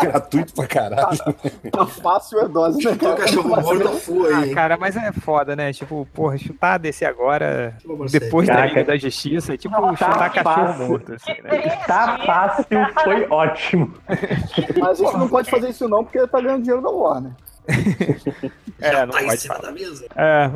Gratuito 0.01 0.53
pra 0.53 0.67
caralho. 0.67 1.17
Tá 1.71 1.85
fácil 1.85 2.39
é 2.39 2.47
dose, 2.47 2.83
né, 2.83 2.95
cara? 2.95 3.27
full 3.99 4.25
Ah, 4.27 4.53
cara, 4.53 4.77
mas 4.77 4.95
é 4.95 5.11
foda, 5.11 5.55
né? 5.55 5.71
Tipo, 5.73 6.07
porra, 6.13 6.37
chutar 6.37 6.77
DC 6.85 7.05
agora, 7.05 7.75
depois 8.11 8.47
da. 8.47 8.65
Liga 8.65 8.83
da 8.83 8.97
Justiça, 8.97 9.53
é 9.53 9.57
tipo 9.57 9.75
Tá 9.75 9.95
chutar 9.95 10.29
cachorro 10.31 10.87
morto, 10.87 11.13
assim, 11.13 11.33
né? 11.43 11.59
Tá 11.87 12.17
fácil, 12.25 12.65
foi 13.03 13.27
ótimo. 13.31 13.93
Mas 14.79 15.01
a 15.01 15.03
gente 15.05 15.17
não 15.17 15.27
pode 15.29 15.49
fazer 15.49 15.69
isso 15.69 15.87
não, 15.89 16.03
porque 16.03 16.25
tá 16.27 16.39
ganhando 16.41 16.61
dinheiro 16.63 16.81
da 16.81 16.89
Warner. 16.89 17.31
É, 18.79 18.91
não 19.05 19.13
Tá 19.13 19.23
pode 19.23 19.47
falar. 19.47 19.59
da 19.61 19.71
mesa. 19.71 20.05
É, 20.15 20.49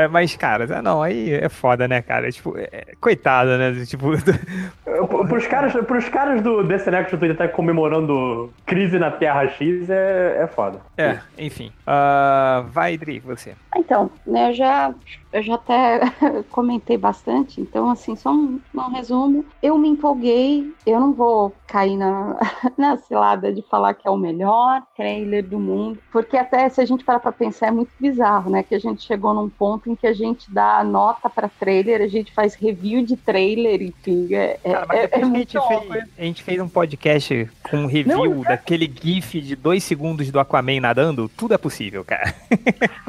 é, 0.00 0.04
é, 0.04 0.08
mas, 0.08 0.34
cara, 0.36 0.64
é, 0.64 0.80
não, 0.80 1.02
aí 1.02 1.32
é 1.34 1.48
foda, 1.50 1.86
né, 1.86 2.00
cara? 2.00 2.30
Tipo, 2.32 2.56
é, 2.56 2.94
coitada, 3.00 3.58
né? 3.58 3.84
Tipo, 3.84 4.12
P- 4.16 5.26
Pros 5.28 5.46
caras, 5.46 5.72
pros 5.84 6.08
caras 6.08 6.40
do 6.40 6.62
DC 6.64 6.90
Next 6.90 7.16
Twitter 7.16 7.36
tá 7.36 7.48
comemorando 7.48 8.50
crise 8.64 8.98
na 8.98 9.10
Terra 9.10 9.46
X 9.48 9.90
é, 9.90 10.38
é 10.42 10.46
foda. 10.46 10.78
é, 10.96 11.18
enfim. 11.36 11.70
Ah, 11.86 12.64
vai, 12.68 12.96
Dri, 12.96 13.18
você. 13.18 13.54
Então, 13.76 14.10
né, 14.26 14.50
eu 14.50 14.54
já, 14.54 14.94
eu 15.34 15.42
já 15.42 15.56
até 15.56 16.00
comentei 16.52 16.96
bastante, 16.96 17.60
então, 17.60 17.90
assim, 17.90 18.14
só 18.14 18.30
um, 18.30 18.60
um 18.72 18.88
resumo. 18.92 19.44
Eu 19.60 19.76
me 19.76 19.88
empolguei, 19.88 20.72
eu 20.86 21.00
não 21.00 21.12
vou 21.12 21.52
cair 21.66 21.96
na, 21.96 22.38
na 22.78 22.96
cilada 22.96 23.52
de 23.52 23.60
falar 23.62 23.94
que 23.94 24.06
é 24.06 24.10
o 24.10 24.16
melhor 24.16 24.80
trailer 24.96 25.44
do 25.44 25.58
mundo, 25.58 25.98
porque 26.12 26.36
até 26.36 26.68
se 26.68 26.80
a 26.80 26.84
gente 26.84 27.04
parar 27.04 27.18
pra 27.18 27.32
pensar 27.32 27.66
é 27.66 27.70
muito 27.72 27.90
bizarro, 27.98 28.48
né? 28.48 28.62
Que 28.62 28.76
a 28.76 28.78
gente 28.78 29.02
chegou 29.02 29.34
num 29.34 29.48
ponto 29.48 29.90
em 29.90 29.96
que 29.96 30.06
a 30.06 30.12
gente 30.12 30.48
dá 30.52 30.84
nota 30.84 31.28
pra 31.28 31.48
trailer, 31.48 32.00
a 32.00 32.06
gente 32.06 32.32
faz 32.32 32.54
review 32.54 33.04
de 33.04 33.16
trailer, 33.16 33.82
enfim, 33.82 34.32
é, 34.32 34.60
é, 34.62 34.72
Cara, 34.72 34.86
mas 34.86 34.98
é- 34.98 35.02
é 35.02 35.08
que 35.08 35.20
a, 35.20 35.26
muito 35.26 35.52
gente 35.52 35.88
fez, 35.88 36.04
a 36.16 36.22
gente 36.22 36.42
fez 36.44 36.60
um 36.60 36.68
podcast 36.68 37.50
com 37.68 37.78
um 37.78 37.86
review 37.86 38.44
daquele 38.44 38.86
GIF 39.02 39.40
de 39.40 39.56
dois 39.56 39.82
segundos 39.82 40.30
do 40.30 40.38
Aquaman 40.38 40.78
nadando, 40.80 41.28
tudo 41.28 41.54
é 41.54 41.58
possível, 41.58 42.04
cara. 42.04 42.32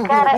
Cara, 0.08 0.32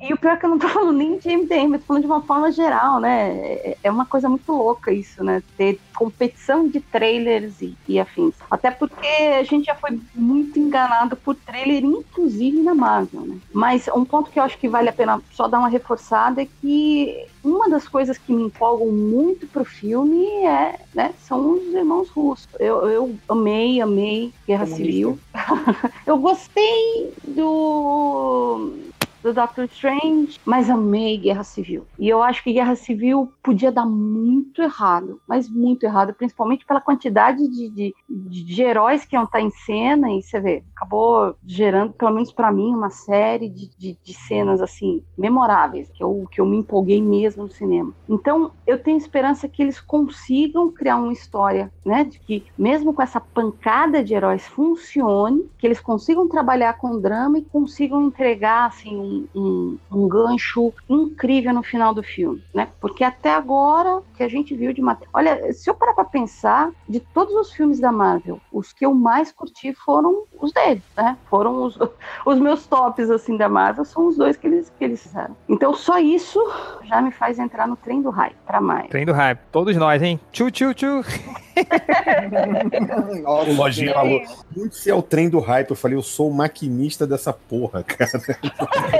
e 0.00 0.14
o 0.14 0.16
pior 0.16 0.34
é 0.34 0.36
que 0.36 0.46
eu 0.46 0.50
não 0.50 0.58
tô 0.58 0.68
falando 0.68 0.99
nem 1.00 1.16
de 1.16 1.28
MDM, 1.30 1.72
eu 1.72 1.78
tô 1.78 1.86
falando 1.86 2.02
de 2.02 2.06
uma 2.08 2.20
forma 2.22 2.52
geral, 2.52 3.00
né? 3.00 3.30
É- 3.32 3.76
É 3.82 3.90
uma 3.90 4.04
coisa 4.04 4.28
muito 4.28 4.52
louca 4.52 4.92
isso, 4.92 5.24
né? 5.24 5.42
Ter 5.56 5.80
competição 5.96 6.68
de 6.68 6.80
trailers 6.80 7.62
e, 7.62 7.74
e 7.88 7.98
afins. 7.98 8.34
Até 8.50 8.70
porque 8.70 9.06
a 9.06 9.42
gente 9.42 9.64
já 9.66 9.74
foi 9.74 9.98
muito 10.14 10.58
enganado 10.58 11.16
por 11.16 11.34
trailer, 11.34 11.82
inclusive 11.84 12.60
na 12.62 12.74
Marvel, 12.74 13.22
né? 13.22 13.38
Mas 13.52 13.88
um 13.94 14.04
ponto 14.04 14.30
que 14.30 14.38
eu 14.38 14.42
acho 14.44 14.58
que 14.58 14.68
vale 14.68 14.88
a 14.90 14.92
pena 14.92 15.20
só 15.32 15.48
dar 15.48 15.58
uma 15.58 15.68
reforçada 15.68 16.42
é 16.42 16.48
que 16.60 17.24
uma 17.42 17.68
das 17.70 17.88
coisas 17.88 18.18
que 18.18 18.32
me 18.32 18.42
empolgam 18.42 18.88
muito 18.88 19.46
pro 19.46 19.64
filme 19.64 20.26
é, 20.44 20.78
né, 20.94 21.14
são 21.26 21.52
os 21.52 21.62
irmãos 21.72 22.10
russos. 22.10 22.48
Eu, 22.58 22.86
eu 22.88 23.14
amei, 23.28 23.80
amei 23.80 24.32
Guerra 24.46 24.66
Civil. 24.66 25.18
eu 26.06 26.18
gostei 26.18 27.12
do 27.26 28.74
do 29.22 29.32
Doctor 29.32 29.64
Strange, 29.64 30.40
mas 30.44 30.70
amei 30.70 31.16
Guerra 31.16 31.44
Civil. 31.44 31.86
E 31.98 32.08
eu 32.08 32.22
acho 32.22 32.42
que 32.42 32.52
Guerra 32.52 32.74
Civil 32.74 33.32
podia 33.42 33.70
dar 33.70 33.86
muito 33.86 34.62
errado, 34.62 35.20
mas 35.28 35.48
muito 35.48 35.84
errado, 35.84 36.14
principalmente 36.14 36.64
pela 36.64 36.80
quantidade 36.80 37.46
de, 37.48 37.68
de, 37.68 37.94
de 38.08 38.62
heróis 38.62 39.04
que 39.04 39.16
iam 39.16 39.24
estar 39.24 39.40
em 39.40 39.50
cena, 39.50 40.10
e 40.10 40.22
você 40.22 40.40
vê, 40.40 40.62
acabou 40.74 41.34
gerando, 41.46 41.92
pelo 41.92 42.12
menos 42.12 42.32
para 42.32 42.52
mim, 42.52 42.74
uma 42.74 42.90
série 42.90 43.48
de, 43.48 43.70
de, 43.76 43.98
de 44.02 44.14
cenas 44.14 44.60
assim, 44.60 45.02
memoráveis, 45.16 45.90
que 45.90 46.02
eu, 46.02 46.26
que 46.30 46.40
eu 46.40 46.46
me 46.46 46.58
empolguei 46.58 47.02
mesmo 47.02 47.44
no 47.44 47.50
cinema. 47.50 47.92
Então, 48.08 48.52
eu 48.66 48.78
tenho 48.78 48.96
esperança 48.98 49.48
que 49.48 49.62
eles 49.62 49.80
consigam 49.80 50.70
criar 50.70 50.96
uma 50.96 51.12
história, 51.12 51.72
né, 51.84 52.04
de 52.04 52.18
que 52.18 52.44
mesmo 52.56 52.92
com 52.92 53.02
essa 53.02 53.20
pancada 53.20 54.02
de 54.02 54.14
heróis 54.14 54.46
funcione, 54.46 55.48
que 55.58 55.66
eles 55.66 55.80
consigam 55.80 56.28
trabalhar 56.28 56.74
com 56.74 57.00
drama 57.00 57.38
e 57.38 57.44
consigam 57.44 58.02
entregar, 58.02 58.66
assim, 58.66 58.96
um, 58.96 59.09
um, 59.34 59.78
um 59.90 60.08
gancho 60.08 60.72
incrível 60.88 61.52
no 61.52 61.62
final 61.62 61.94
do 61.94 62.02
filme, 62.02 62.42
né? 62.54 62.68
Porque 62.80 63.04
até 63.04 63.32
agora, 63.32 63.96
o 63.96 64.02
que 64.16 64.22
a 64.22 64.28
gente 64.28 64.54
viu 64.54 64.72
de 64.72 64.80
matéria. 64.80 65.08
Olha, 65.12 65.52
se 65.52 65.68
eu 65.68 65.74
parar 65.74 65.94
pra 65.94 66.04
pensar, 66.04 66.70
de 66.88 67.00
todos 67.00 67.34
os 67.34 67.52
filmes 67.52 67.80
da 67.80 67.90
Marvel, 67.90 68.40
os 68.52 68.72
que 68.72 68.84
eu 68.84 68.94
mais 68.94 69.32
curti 69.32 69.72
foram 69.72 70.24
os 70.40 70.52
deles, 70.52 70.82
né? 70.96 71.16
Foram 71.28 71.64
os, 71.64 71.78
os 72.24 72.38
meus 72.38 72.66
tops, 72.66 73.10
assim, 73.10 73.36
da 73.36 73.48
Marvel, 73.48 73.84
são 73.84 74.08
os 74.08 74.16
dois 74.16 74.36
que 74.36 74.46
eles, 74.46 74.72
que 74.78 74.84
eles 74.84 75.02
fizeram. 75.02 75.36
Então, 75.48 75.74
só 75.74 75.98
isso 75.98 76.40
já 76.84 77.00
me 77.00 77.10
faz 77.10 77.38
entrar 77.38 77.66
no 77.66 77.76
trem 77.76 78.02
do 78.02 78.10
hype, 78.10 78.36
pra 78.46 78.60
mais. 78.60 78.88
Trem 78.88 79.06
do 79.06 79.12
hype. 79.12 79.40
Todos 79.50 79.76
nós, 79.76 80.02
hein? 80.02 80.20
Tchu, 80.32 80.50
tchu, 80.50 80.74
tchu. 80.74 81.02
O 83.26 83.52
Lojinha 83.52 83.92
falou, 83.92 84.20
muito 84.56 84.74
se 84.74 84.90
é 84.90 84.94
o 84.94 85.02
trem 85.02 85.28
do 85.28 85.40
hype. 85.40 85.70
Eu 85.70 85.76
falei, 85.76 85.96
eu 85.96 86.02
sou 86.02 86.30
o 86.30 86.34
maquinista 86.34 87.06
dessa 87.06 87.32
porra, 87.32 87.82
cara. 87.82 88.10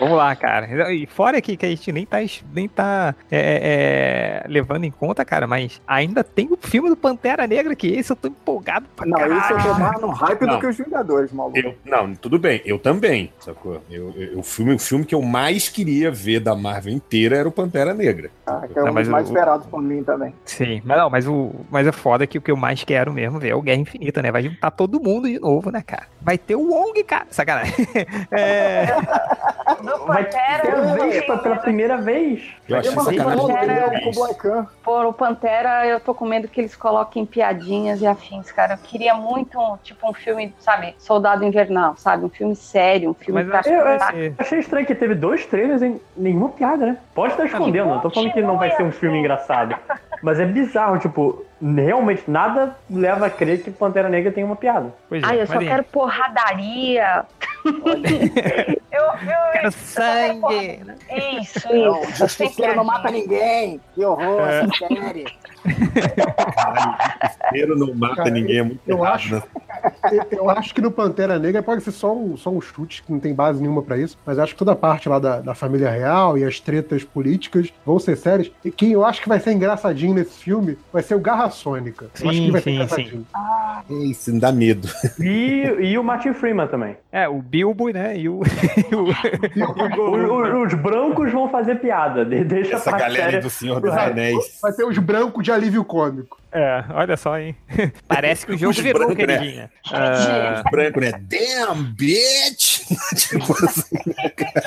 Vamos 0.00 0.16
lá, 0.16 0.34
cara. 0.36 0.92
E 0.92 1.06
fora 1.06 1.38
aqui 1.38 1.56
que 1.56 1.64
a 1.66 1.68
gente 1.68 1.90
nem 1.92 2.04
tá, 2.06 2.18
nem 2.52 2.68
tá 2.68 3.14
é, 3.30 4.42
é, 4.44 4.48
levando 4.48 4.84
em 4.84 4.90
conta, 4.90 5.24
cara, 5.24 5.46
mas 5.46 5.80
ainda 5.86 6.22
tem 6.24 6.48
o 6.50 6.56
filme 6.60 6.88
do 6.88 6.96
Pantera 6.96 7.46
Negra, 7.46 7.74
que 7.76 7.86
esse 7.88 8.10
eu 8.12 8.16
tô 8.16 8.28
empolgado 8.28 8.86
pra 8.96 9.06
Não, 9.06 9.18
caralho. 9.18 9.38
esse 9.40 9.52
eu 9.52 9.58
tô 9.74 9.74
mais 9.80 10.00
no 10.00 10.08
hype 10.10 10.40
Não. 10.42 10.54
do 10.54 10.60
que 10.60 10.66
os 10.66 10.76
Vingadores, 10.76 11.32
maluco. 11.32 11.58
Eu- 11.58 11.74
não, 11.84 12.14
tudo 12.14 12.38
bem, 12.38 12.60
eu 12.64 12.78
também, 12.78 13.32
sacou? 13.38 13.80
Eu, 13.90 14.12
eu- 14.16 14.38
o, 14.38 14.42
filme, 14.42 14.74
o 14.74 14.78
filme 14.78 15.04
que 15.04 15.14
eu 15.14 15.22
mais 15.22 15.68
queria 15.68 16.10
ver 16.10 16.40
da 16.40 16.54
Marvel 16.54 16.92
inteira 16.92 17.36
era 17.36 17.48
o 17.48 17.52
Pantera 17.52 17.94
Negra. 17.94 18.30
Ah, 18.46 18.62
que 18.70 18.78
é 18.78 18.82
um 18.82 18.86
Não, 18.86 18.94
dos 18.94 19.08
mais 19.08 19.26
o- 19.28 19.32
esperados 19.32 19.66
por 19.66 19.80
mim 19.82 20.02
também. 20.02 20.34
Sim, 20.44 20.82
mas 20.84 20.98
não, 20.98 21.08
mas 21.10 21.26
o 21.26 21.52
mas 21.70 21.86
é 21.86 21.92
foda 21.92 22.26
que 22.26 22.38
o 22.38 22.42
que 22.42 22.50
eu 22.50 22.56
mais 22.56 22.82
quero 22.84 23.12
mesmo 23.12 23.38
ver 23.38 23.50
é 23.50 23.54
o 23.54 23.62
Guerra 23.62 23.80
Infinita, 23.80 24.20
né? 24.22 24.30
Vai 24.32 24.42
juntar 24.42 24.70
todo 24.70 25.00
mundo 25.00 25.28
de 25.28 25.38
novo, 25.38 25.70
né, 25.70 25.82
cara? 25.86 26.06
Vai 26.20 26.36
ter 26.38 26.54
o 26.56 26.70
Wong, 26.70 27.02
cara. 27.04 27.26
Sacanagem. 27.30 27.74
É, 28.30 28.86
Vai 30.06 30.24
ter 30.24 30.96
vez 30.98 31.24
pra- 31.26 31.38
pela 31.38 31.56
primeira 31.56 31.96
vez. 31.96 32.42
Eu 32.68 32.78
achei 32.78 32.92
Pantera, 32.94 33.24
sacanagem. 33.24 34.00
Com 34.02 34.10
o 34.10 34.12
Black 34.14 34.34
Khan. 34.40 34.66
Por 34.82 35.06
o 35.06 35.12
Pantera, 35.12 35.86
eu 35.86 36.00
tô 36.00 36.14
com 36.14 36.24
medo 36.24 36.48
que 36.48 36.60
eles 36.60 36.74
coloquem 36.74 37.26
piadinhas 37.26 38.00
e 38.00 38.06
afins, 38.06 38.50
cara. 38.50 38.74
Eu 38.74 38.78
queria 38.78 39.14
muito, 39.14 39.58
um, 39.60 39.76
tipo, 39.82 40.08
um 40.08 40.14
filme, 40.14 40.54
sabe, 40.58 40.94
Soldado 40.98 41.44
Invernal, 41.44 41.96
sabe? 41.96 42.24
Um 42.24 42.30
filme 42.30 42.56
sério, 42.56 43.10
um 43.10 43.14
filme 43.14 43.44
Mas 43.44 43.64
pra 43.64 43.72
Eu, 43.72 43.80
eu 44.24 44.34
achei 44.38 44.58
estranho 44.58 44.86
que 44.86 44.94
teve 44.94 45.14
dois 45.14 45.44
trailers 45.46 45.82
e 45.82 46.00
nenhuma 46.16 46.48
piada, 46.50 46.86
né? 46.86 46.98
Pode 47.14 47.32
estar 47.32 47.46
escondendo, 47.46 47.88
não 47.90 48.00
tô 48.00 48.10
falando 48.10 48.32
que 48.32 48.42
não 48.42 48.58
vai 48.58 48.70
ser 48.76 48.82
um 48.82 48.92
filme 48.92 49.18
engraçado. 49.18 49.76
Mas 50.22 50.40
é 50.40 50.46
bizarro, 50.46 50.98
tipo, 50.98 51.44
realmente 51.60 52.30
nada 52.30 52.76
leva 52.90 53.26
a 53.26 53.30
crer 53.30 53.62
que 53.62 53.70
Pantera 53.70 54.08
Negra 54.08 54.32
tem 54.32 54.42
uma 54.42 54.56
piada. 54.56 54.94
pois 55.08 55.22
Ai, 55.22 55.40
eu 55.42 55.46
só 55.46 55.58
quero 55.58 55.84
porradaria. 55.84 57.24
eu, 58.92 59.02
eu, 59.02 59.52
Quero 59.52 59.66
eu 59.66 59.72
sangue. 59.72 60.80
né? 60.84 60.94
Isso, 61.40 61.68
Não, 61.72 62.02
isso. 62.02 62.16
Justiceiro 62.18 62.76
não 62.76 62.84
mata 62.84 63.10
ninguém. 63.10 63.80
Que 63.94 64.04
horror, 64.04 64.40
É. 64.48 64.60
essa 64.60 64.68
série. 64.88 65.24
Primeiro 67.48 67.78
não 67.78 67.94
mata 67.94 68.16
Cara, 68.16 68.30
ninguém, 68.30 68.58
é 68.58 68.62
muito 68.62 68.80
eu 68.86 68.98
errado, 68.98 69.14
acho- 69.14 69.34
né? 69.36 69.42
Eu- 70.12 70.24
Eu 70.44 70.50
acho 70.50 70.74
que 70.74 70.80
no 70.80 70.90
Pantera 70.90 71.38
Negra 71.38 71.62
pode 71.62 71.82
ser 71.82 71.90
só 71.92 72.14
um, 72.14 72.36
só 72.36 72.50
um 72.50 72.60
chute, 72.60 73.02
que 73.02 73.12
não 73.12 73.18
tem 73.20 73.34
base 73.34 73.60
nenhuma 73.60 73.82
pra 73.82 73.96
isso, 73.98 74.16
mas 74.24 74.38
acho 74.38 74.52
que 74.52 74.58
toda 74.58 74.72
a 74.72 74.76
parte 74.76 75.08
lá 75.08 75.18
da, 75.18 75.40
da 75.40 75.54
família 75.54 75.90
real 75.90 76.36
e 76.38 76.44
as 76.44 76.58
tretas 76.60 77.02
políticas 77.04 77.72
vão 77.84 77.98
ser 77.98 78.16
sérias. 78.16 78.50
E 78.64 78.70
quem 78.70 78.92
eu 78.92 79.04
acho 79.04 79.20
que 79.22 79.28
vai 79.28 79.40
ser 79.40 79.52
engraçadinho 79.52 80.14
nesse 80.14 80.38
filme 80.42 80.78
vai 80.92 81.02
ser 81.02 81.14
o 81.14 81.20
Garra 81.20 81.50
Sônica. 81.50 82.06
Eu 82.06 82.10
acho 82.14 82.22
que 82.22 82.28
Sim, 82.36 82.42
ele 82.44 82.52
vai 82.52 82.60
ser 82.62 82.70
sim, 82.70 82.76
engraçadinho. 82.76 83.26
Isso 84.10 84.32
me 84.32 84.40
dá 84.40 84.52
medo. 84.52 84.88
E, 85.20 85.64
e 85.80 85.98
o 85.98 86.04
Martin 86.04 86.32
Freeman 86.34 86.66
também. 86.66 86.96
É, 87.12 87.28
o 87.28 87.40
Bilbo, 87.54 87.88
né? 87.90 88.16
E 88.18 88.28
o. 88.28 88.40
e 88.90 88.94
o- 88.94 89.04
O- 89.96 90.60
o- 90.60 90.62
os 90.66 90.74
brancos 90.74 91.30
vão 91.30 91.48
fazer 91.48 91.76
piada, 91.76 92.24
de- 92.24 92.42
deixa 92.42 92.74
Essa 92.76 92.90
galera 92.90 93.06
aí 93.26 93.30
séria. 93.32 93.40
do 93.40 93.50
Senhor 93.50 93.80
dos 93.80 93.92
Anéis. 93.92 94.58
Vai 94.60 94.72
ter 94.72 94.84
os 94.84 94.98
brancos 94.98 95.44
de 95.44 95.52
alívio 95.52 95.84
cômico. 95.84 96.36
É, 96.56 96.84
olha 96.94 97.16
só, 97.16 97.36
hein? 97.36 97.56
Parece 98.06 98.46
que 98.46 98.52
o 98.52 98.56
jogo 98.56 98.70
Os 98.70 98.78
virou, 98.78 99.06
brancos, 99.08 99.26
né? 99.26 99.38
queridinha. 99.38 99.70
Ah, 99.92 100.62
Branco, 100.70 101.00
né? 101.00 101.10
Damn, 101.20 101.82
bitch! 101.94 102.82
tipo 103.16 103.52
assim, 103.64 103.96
né, 104.16 104.28
cara? 104.30 104.62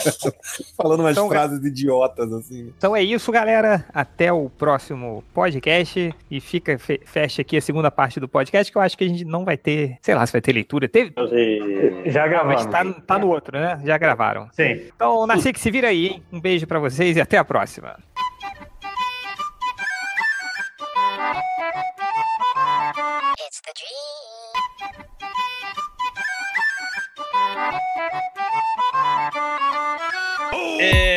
Falando 0.76 1.00
umas 1.00 1.14
Então, 1.14 1.30
frases 1.30 1.64
idiotas, 1.64 2.34
assim. 2.34 2.74
Então 2.78 2.94
é 2.94 3.02
isso, 3.02 3.32
galera. 3.32 3.86
Até 3.94 4.34
o 4.34 4.50
próximo 4.50 5.24
podcast. 5.34 6.14
E 6.30 6.42
fica, 6.42 6.78
fe- 6.78 7.00
fecha 7.06 7.42
aqui 7.42 7.56
a 7.56 7.62
segunda 7.62 7.90
parte 7.90 8.20
do 8.20 8.28
podcast, 8.28 8.70
que 8.70 8.78
eu 8.78 8.82
acho 8.82 8.98
que 8.98 9.06
a 9.06 9.08
gente 9.08 9.24
não 9.24 9.46
vai 9.46 9.56
ter. 9.56 9.98
Sei 10.02 10.14
lá 10.14 10.26
se 10.26 10.34
vai 10.34 10.42
ter 10.42 10.52
leitura. 10.52 10.90
Teve. 10.90 11.14
Já 12.08 12.26
Ah, 12.26 12.44
mas 12.44 12.66
gravamos. 12.66 12.96
tá, 12.98 13.02
tá 13.16 13.18
no 13.18 13.30
outro, 13.30 13.58
né? 13.58 13.80
Já 13.86 13.98
gravaram. 13.98 14.50
Sim. 14.52 14.82
Então, 14.94 15.26
Nasci 15.26 15.54
que 15.54 15.60
se 15.60 15.72
vira 15.72 15.88
aí, 15.88 16.08
hein? 16.08 16.24
Um 16.34 16.42
beijo 16.42 16.68
pra 16.68 16.80
vocês 16.80 17.16
e 17.16 17.22
até 17.22 17.38
a 17.38 17.46
próxima. 17.46 17.98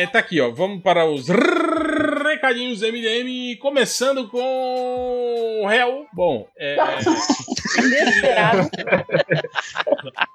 É, 0.01 0.07
tá 0.07 0.17
aqui, 0.17 0.41
ó. 0.41 0.49
Vamos 0.49 0.81
para 0.81 1.05
os 1.05 1.27
recadinhos 1.27 2.81
MDM, 2.81 3.55
começando 3.59 4.27
com 4.29 5.61
o 5.61 5.67
réu. 5.67 6.07
Bom, 6.11 6.47
é, 6.57 6.75
Inesperado. 7.77 8.67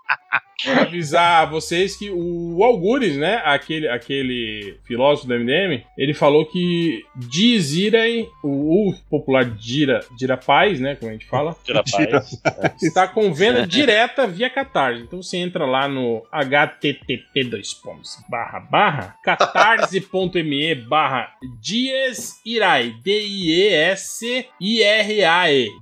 avisar 0.64 1.50
vocês 1.50 1.96
que 1.96 2.10
o 2.10 2.64
Algures, 2.64 3.16
né, 3.16 3.40
aquele, 3.44 3.88
aquele 3.88 4.78
filósofo 4.84 5.28
do 5.28 5.34
MDM, 5.38 5.82
ele 5.96 6.14
falou 6.14 6.44
que 6.46 7.04
Dizirem, 7.16 8.28
o, 8.42 8.90
o 8.90 8.94
popular 9.08 9.44
Dira, 9.44 10.00
Dira 10.18 10.36
Paz, 10.36 10.80
né, 10.80 10.96
como 10.96 11.10
a 11.10 11.12
gente 11.12 11.26
fala, 11.26 11.54
Tira 11.64 11.80
a 11.80 11.84
paz. 11.84 12.38
está 12.82 13.06
com 13.06 13.32
venda 13.32 13.66
direta 13.66 14.26
via 14.26 14.50
Catarse. 14.50 15.02
Então 15.02 15.22
você 15.22 15.36
entra 15.36 15.64
lá 15.66 15.86
no 15.88 16.26
http 16.32 17.44
dois 17.44 17.74
pontos, 17.74 18.16
barra 18.28 18.60
barra 18.60 19.16
catarse.me 19.22 20.74
barra 20.74 21.30
Dias 21.60 22.40
Irai 22.44 22.94
D-I-E-S-I-R-A-E 23.02 24.46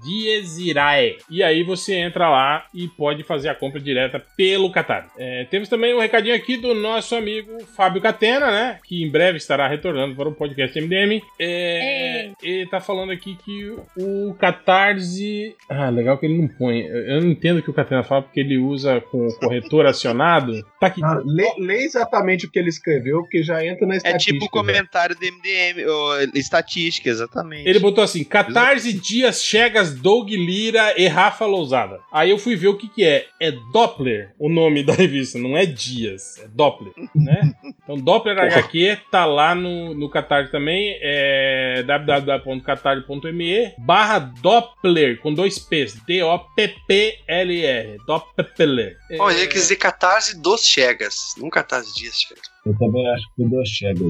Dias 0.05 0.59
Irai 0.59 1.17
e 1.31 1.43
aí 1.43 1.63
você 1.63 1.95
entra 1.95 2.29
lá 2.29 2.67
e 2.75 2.89
pode 2.89 3.23
fazer 3.23 3.49
a 3.49 3.55
compra 3.55 3.81
direta 3.81 4.23
pelo 4.37 4.64
Catarse. 4.71 5.11
É, 5.19 5.45
temos 5.51 5.69
também 5.69 5.95
um 5.95 6.01
recadinho 6.01 6.35
aqui 6.35 6.57
do 6.57 6.75
nosso 6.75 7.15
amigo 7.15 7.65
Fábio 7.77 8.01
Catena, 8.03 8.51
né? 8.51 8.79
Que 8.85 9.03
em 9.03 9.11
breve 9.11 9.39
estará 9.39 9.67
retornando 9.69 10.15
para 10.15 10.29
o 10.29 10.35
podcast 10.35 10.79
MDM. 10.81 11.21
É, 11.39 12.31
ele 12.43 12.67
tá 12.69 12.81
falando 12.81 13.13
aqui 13.13 13.37
que 13.45 13.75
o 13.97 14.35
Catarse. 14.35 15.55
Ah, 15.69 15.91
legal 15.91 16.19
que 16.19 16.27
ele 16.27 16.39
não 16.39 16.49
põe. 16.49 16.81
Eu 16.81 17.21
não 17.23 17.31
entendo 17.31 17.59
o 17.59 17.63
que 17.63 17.71
o 17.71 17.75
Catena 17.75 18.03
fala 18.03 18.23
porque 18.23 18.41
ele 18.41 18.59
usa 18.59 19.01
com 19.01 19.27
o 19.27 19.35
corretor 19.39 19.87
acionado. 19.87 20.65
Tá 20.81 20.89
aqui. 20.89 21.03
Ah, 21.05 21.21
lê, 21.25 21.53
lê 21.59 21.85
exatamente 21.85 22.47
o 22.47 22.51
que 22.51 22.59
ele 22.59 22.69
escreveu, 22.69 23.21
porque 23.23 23.43
já 23.43 23.65
entra 23.65 23.87
na 23.87 23.95
É 23.95 23.97
estatística. 23.99 24.33
tipo 24.33 24.47
o 24.47 24.51
comentário 24.51 25.15
do 25.17 25.25
MDM, 25.25 25.85
ou 25.87 26.21
estatística, 26.35 27.09
exatamente. 27.09 27.69
Ele 27.69 27.79
botou 27.79 28.03
assim: 28.03 28.25
Catarse, 28.25 28.93
Dias, 28.93 29.43
Chegas, 29.43 29.95
Doug 29.95 30.31
Lira 30.31 30.95
e 30.99 31.07
Rafa 31.07 31.47
Lousada. 31.47 32.01
Aí 32.13 32.31
eu 32.31 32.39
fui 32.39 32.57
ver 32.57 32.69
o 32.69 32.77
que 32.77 32.89
que 32.89 33.05
é. 33.05 33.27
É 33.41 33.53
Doppler 33.73 34.33
o 34.39 34.49
nome 34.55 34.83
da 34.83 34.93
revista, 34.95 35.39
não 35.39 35.57
é 35.57 35.67
Dias, 35.67 36.39
é 36.39 36.49
Doppler, 36.49 36.93
né? 37.15 37.55
Então 37.83 37.97
Doppler 37.97 38.39
HQ 38.39 38.99
tá 39.11 39.25
lá 39.27 39.55
no, 39.55 39.93
no 39.95 40.09
Catarse 40.09 40.51
também, 40.51 40.99
é 41.01 41.83
www.catarse.me 41.83 43.75
barra 43.79 44.19
Doppler, 44.19 45.21
com 45.21 45.35
dois 45.35 45.59
P's, 45.59 45.95
D-O-P-P-L-R, 46.07 47.97
Doppler. 48.07 48.97
É, 49.11 49.17
Bom, 49.17 49.31
ele 49.31 49.47
quis 49.47 49.63
dizer 49.63 49.77
catarse 49.77 50.41
dos 50.41 50.65
Chegas, 50.65 51.35
não 51.39 51.51
catarse 51.51 51.95
dias 51.95 52.15
Chegas. 52.15 52.54
Eu 52.67 52.77
também 52.79 53.07
acho 53.11 53.25
que 53.35 53.43
o 53.43 53.49
do 53.49 53.67
chega. 53.67 54.05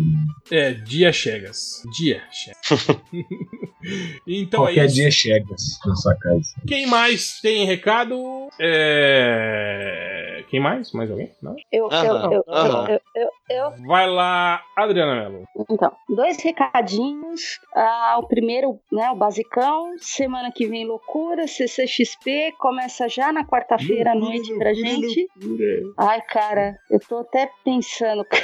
É, 0.51 0.73
Dia 0.75 1.13
Chegas. 1.13 1.83
Dia 1.97 2.23
Chegas. 2.31 3.01
então 4.27 4.63
Qualquer 4.63 4.81
é 4.81 4.87
isso. 4.87 4.95
dia 4.95 5.11
chegas 5.11 5.79
na 5.85 5.95
sua 5.97 6.15
casa. 6.17 6.55
Quem 6.67 6.87
mais 6.87 7.41
tem 7.41 7.67
recado? 7.67 8.49
É... 8.61 10.45
Quem 10.49 10.61
mais? 10.61 10.93
Mais 10.93 11.11
alguém? 11.11 11.33
Não? 11.43 11.57
Eu, 11.73 11.89
eu, 11.91 12.05
eu, 12.05 12.45
eu, 12.47 13.01
eu, 13.17 13.29
eu, 13.51 13.87
Vai 13.87 14.09
lá, 14.09 14.63
Adriana 14.77 15.29
Mello. 15.29 15.45
Então, 15.69 15.93
dois 16.09 16.41
recadinhos. 16.43 17.59
Ah, 17.75 18.17
o 18.19 18.29
primeiro, 18.29 18.79
né, 18.93 19.11
o 19.11 19.17
basicão. 19.17 19.95
Semana 19.99 20.53
que 20.53 20.67
vem, 20.67 20.87
loucura. 20.87 21.47
CCXP 21.47 22.53
começa 22.59 23.09
já 23.09 23.33
na 23.33 23.45
quarta-feira 23.45 24.13
à 24.13 24.15
noite 24.15 24.55
pra 24.57 24.73
gente. 24.73 25.29
Ai, 25.99 26.21
cara, 26.23 26.77
eu 26.91 27.01
tô 27.01 27.19
até 27.19 27.51
pensando, 27.65 28.25
cara. 28.31 28.44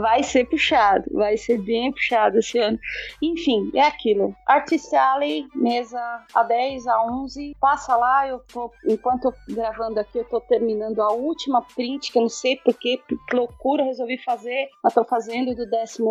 Vai 0.00 0.22
ser 0.22 0.48
puxado, 0.48 1.04
vai 1.12 1.36
ser 1.36 1.58
bem 1.58 1.92
puxado 1.92 2.38
esse 2.38 2.58
ano. 2.58 2.78
Enfim, 3.20 3.70
é 3.74 3.82
aquilo. 3.82 4.34
Artist 4.46 4.94
Alley, 4.94 5.46
mesa 5.54 6.00
A10, 6.34 6.84
A11. 6.84 7.56
Passa 7.60 7.96
lá, 7.96 8.26
eu 8.26 8.40
tô. 8.52 8.70
Enquanto 8.86 9.26
eu 9.26 9.34
gravando 9.54 10.00
aqui, 10.00 10.18
eu 10.18 10.24
tô 10.24 10.40
terminando 10.40 11.00
a 11.00 11.12
última 11.12 11.62
print, 11.62 12.10
que 12.10 12.18
eu 12.18 12.22
não 12.22 12.28
sei 12.28 12.56
porque, 12.64 13.00
que 13.28 13.36
loucura, 13.36 13.84
resolvi 13.84 14.18
fazer. 14.18 14.68
Mas 14.82 14.94
tô 14.94 15.04
fazendo 15.04 15.54
do 15.54 15.68
12 15.68 16.02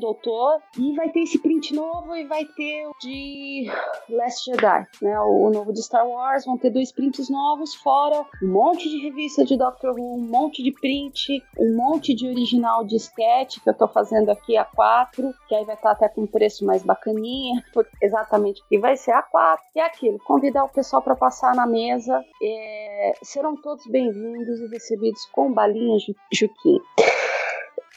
Doutor. 0.00 0.60
E 0.78 0.94
vai 0.94 1.08
ter 1.10 1.20
esse 1.20 1.38
print 1.38 1.74
novo 1.74 2.14
e 2.14 2.24
vai 2.24 2.44
ter 2.44 2.86
o 2.86 2.92
de 3.00 3.70
Last 4.10 4.50
Jedi, 4.50 4.86
né? 5.02 5.18
O, 5.20 5.48
o 5.48 5.50
novo 5.50 5.72
de 5.72 5.82
Star 5.82 6.06
Wars. 6.06 6.44
Vão 6.44 6.56
ter 6.56 6.70
dois 6.70 6.92
prints 6.92 7.28
novos, 7.28 7.74
fora 7.74 8.24
um 8.42 8.48
monte 8.48 8.88
de 8.88 8.98
revista 8.98 9.44
de 9.44 9.56
Doctor 9.56 9.98
Who, 9.98 10.16
um 10.16 10.28
monte 10.28 10.62
de 10.62 10.72
print, 10.72 11.42
um 11.58 11.76
monte 11.76 12.14
de 12.14 12.28
original 12.28 12.75
de 12.84 12.96
sketch 12.96 13.58
que 13.62 13.68
eu 13.70 13.74
tô 13.74 13.86
fazendo 13.88 14.30
aqui 14.30 14.56
a 14.56 14.64
4, 14.64 15.32
que 15.48 15.54
aí 15.54 15.64
vai 15.64 15.74
estar 15.74 15.92
até 15.92 16.08
com 16.08 16.22
um 16.22 16.26
preço 16.26 16.64
mais 16.64 16.82
bacaninha, 16.82 17.62
exatamente 18.02 18.60
porque 18.62 18.78
vai 18.78 18.96
ser 18.96 19.12
a 19.12 19.22
4. 19.22 19.64
E 19.74 19.80
é 19.80 19.84
aquilo, 19.86 20.18
convidar 20.20 20.64
o 20.64 20.68
pessoal 20.68 21.02
para 21.02 21.16
passar 21.16 21.54
na 21.54 21.66
mesa. 21.66 22.22
É, 22.42 23.12
serão 23.22 23.56
todos 23.56 23.86
bem-vindos 23.86 24.60
e 24.60 24.66
recebidos 24.68 25.24
com 25.32 25.52
balinha 25.52 25.98
Ju- 25.98 26.14
Juquinha. 26.32 26.80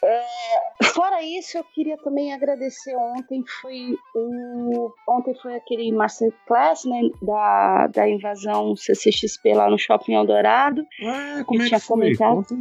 É, 0.02 0.84
fora 0.84 1.22
isso, 1.22 1.58
eu 1.58 1.64
queria 1.64 1.96
também 1.98 2.32
agradecer 2.32 2.94
ontem 2.96 3.44
foi 3.60 3.94
o 4.14 4.90
ontem 5.08 5.34
foi 5.42 5.54
aquele 5.56 5.92
masterclass 5.92 6.84
né, 6.84 7.00
da, 7.20 7.86
da 7.88 8.08
invasão 8.08 8.74
CCXP 8.76 9.54
lá 9.54 9.68
no 9.68 9.78
Shopping 9.78 10.14
Eldorado. 10.14 10.82
Ah, 11.04 11.44
como 11.46 11.60
Eu 11.60 11.64
é 11.64 11.68
tinha 11.68 11.80
que 11.80 11.86
foi? 11.86 11.96
comentado. 12.00 12.34
Conta. 12.36 12.54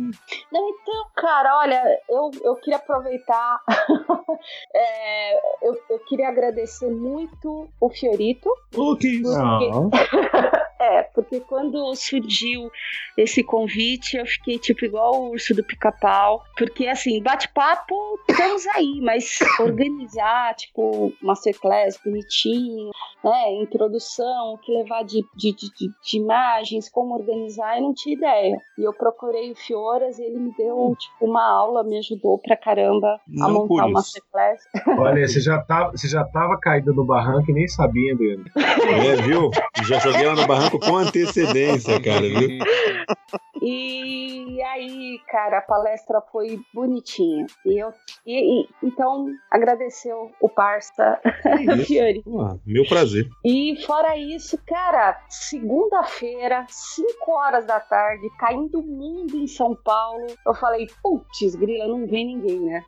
Não, 0.52 0.70
então, 0.70 1.06
cara, 1.16 1.58
olha, 1.60 2.00
eu, 2.10 2.32
eu 2.44 2.56
queria 2.56 2.78
aproveitar. 2.78 3.60
é, 4.76 5.36
eu, 5.68 5.78
eu 5.90 6.00
queria 6.00 6.28
agradecer 6.30 6.90
muito 6.90 7.70
o 7.80 7.90
Fiorito. 7.90 8.50
Oh, 8.76 8.96
que 8.96 9.08
isso? 9.08 9.32
Porque- 9.34 10.60
é, 10.80 11.04
porque 11.04 11.40
quando 11.42 11.94
surgiu 11.96 12.70
esse 13.18 13.44
convite, 13.44 14.16
eu 14.18 14.26
fiquei 14.26 14.58
tipo 14.58 14.86
igual 14.86 15.14
o 15.14 15.30
urso 15.32 15.54
do 15.54 15.64
pica-pau. 15.64 16.42
Porque, 16.58 16.88
assim, 16.88 17.22
bate-papo, 17.22 17.96
estamos 18.30 18.66
aí, 18.68 19.02
mas 19.04 19.40
organizar, 19.60 20.56
tipo, 20.56 21.12
masterclass 21.22 22.00
bonitinho, 22.04 22.90
né? 23.24 23.54
Introdução, 23.62 24.54
o 24.54 24.58
que 24.58 24.72
levar 24.72 25.04
de, 25.04 25.22
de, 25.36 25.54
de, 25.54 25.70
de- 25.76 26.18
imagens, 26.18 26.90
como 26.90 27.14
organizar, 27.16 27.78
eu 27.78 27.84
não 27.84 27.94
tinha 27.94 28.16
ideia. 28.16 28.58
E 28.78 28.84
eu 28.88 28.94
procurei 28.94 29.52
o 29.52 29.56
Fioras 29.56 30.18
e 30.20 30.24
ele 30.24 30.40
me 30.40 30.54
deu, 30.58 30.96
tipo, 30.98 31.26
uma 31.26 31.44
aula, 31.46 31.84
me 31.84 31.98
ajudou 31.98 32.38
pra 32.40 32.56
caramba 32.56 33.08
a 33.08 33.20
Não 33.28 33.68
por 33.68 33.70
montar 33.78 33.86
o 33.88 33.92
masterclass. 33.92 34.62
Olha, 34.98 35.28
você 35.28 35.40
já, 35.42 35.62
tava, 35.62 35.92
você 35.92 36.08
já 36.08 36.24
tava 36.26 36.58
caída 36.60 36.92
no 36.94 37.06
barranco 37.06 37.52
e 37.52 37.54
nem 37.54 37.68
sabia, 37.68 38.14
Adriano. 38.14 38.46
É, 38.90 39.16
viu? 39.22 39.50
Já 39.88 40.00
joguei 40.00 40.26
lá 40.26 40.36
no 40.36 40.48
barranco 40.48 40.69
com 40.78 40.96
antecedência, 40.98 42.00
cara, 42.02 42.22
viu? 42.22 42.60
E 43.62 44.62
aí, 44.64 45.20
cara, 45.30 45.58
a 45.58 45.62
palestra 45.62 46.22
foi 46.32 46.60
bonitinha. 46.74 47.46
E 47.66 47.78
eu, 47.78 47.92
e, 48.26 48.62
e- 48.62 48.68
então, 48.82 49.28
agradeceu 49.52 50.32
o 50.42 50.48
parça 50.48 51.20
Fiori. 51.86 52.24
Ah, 52.40 52.56
meu 52.66 52.86
prazer. 52.88 53.28
E 53.44 53.76
fora 53.86 54.16
isso, 54.18 54.58
cara, 54.66 55.20
segunda-feira, 55.28 56.66
5 56.70 57.32
horas 57.32 57.66
da 57.66 57.82
tarde, 57.82 58.30
caindo 58.40 58.80
o 58.80 58.84
mundo 58.84 59.36
em 59.38 59.48
São 59.48 59.76
Paulo. 59.76 60.28
Eu 60.46 60.54
falei, 60.56 60.88
putz, 61.04 61.56
grila, 61.56 61.86
não 61.88 62.08
vem 62.08 62.28
ninguém, 62.28 62.62
né? 62.62 62.84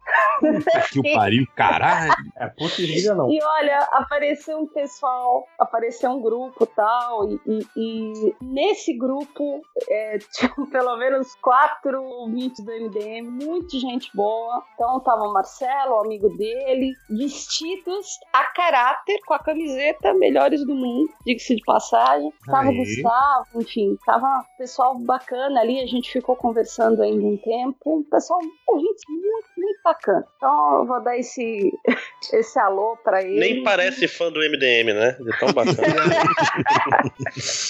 Que 0.92 1.00
o 1.00 1.14
pariu, 1.14 1.46
caralho. 1.56 2.14
É, 2.38 2.48
putz, 2.48 2.78
grila 2.78 3.16
não. 3.16 3.30
E 3.30 3.40
olha, 3.44 3.78
apareceu 3.92 4.58
um 4.58 4.68
pessoal, 4.68 5.46
apareceu 5.60 6.12
um 6.12 6.22
grupo 6.22 6.66
tal, 6.66 7.30
e, 7.30 7.40
e- 7.46 7.68
e 7.76 8.36
nesse 8.42 8.94
grupo 8.94 9.62
é, 9.90 10.18
tinha 10.34 10.52
pelo 10.72 10.98
menos 10.98 11.34
quatro 11.36 12.04
ouvintes 12.04 12.64
do 12.64 12.72
MDM, 12.72 13.30
muita 13.30 13.80
gente 13.80 14.10
boa. 14.14 14.64
Então 14.76 15.00
tava 15.00 15.24
o 15.24 15.34
Marcelo, 15.34 15.96
o 15.96 16.06
amigo 16.06 16.30
dele, 16.38 16.94
vestidos 17.10 18.20
a 18.34 18.46
caráter 18.46 19.20
com 19.26 19.34
a 19.34 19.40
camiseta 19.40 20.14
Melhores 20.14 20.66
do 20.66 20.76
Mundo, 20.76 21.10
diga-se 21.26 21.56
de 21.56 21.64
passagem. 21.64 22.32
Tava 22.46 22.70
o. 22.70 22.82
Gustavo, 22.82 23.62
enfim, 23.62 23.98
tava 24.06 24.44
pessoal 24.58 24.98
bacana 24.98 25.62
ali, 25.62 25.80
a 25.80 25.86
gente 25.86 26.12
ficou 26.12 26.36
conversando 26.36 27.02
ainda 27.02 27.24
um 27.26 27.38
tempo. 27.38 28.00
Um 28.00 28.04
pessoal, 28.04 28.40
ouvinte 28.68 29.02
muito, 29.10 29.48
muito 29.58 29.80
bacana. 29.84 30.26
Então 30.38 30.80
eu 30.80 30.86
vou 30.86 31.02
dar 31.04 31.18
esse, 31.18 31.72
esse 32.34 32.60
alô 32.60 32.98
pra 33.04 33.22
ele. 33.22 33.40
Nem 33.40 33.64
parece 33.64 34.08
fã 34.08 34.32
do 34.32 34.40
MDM, 34.40 34.94
né? 34.94 35.12
De 35.20 35.40
tão 35.40 35.54
bacana. 35.54 35.76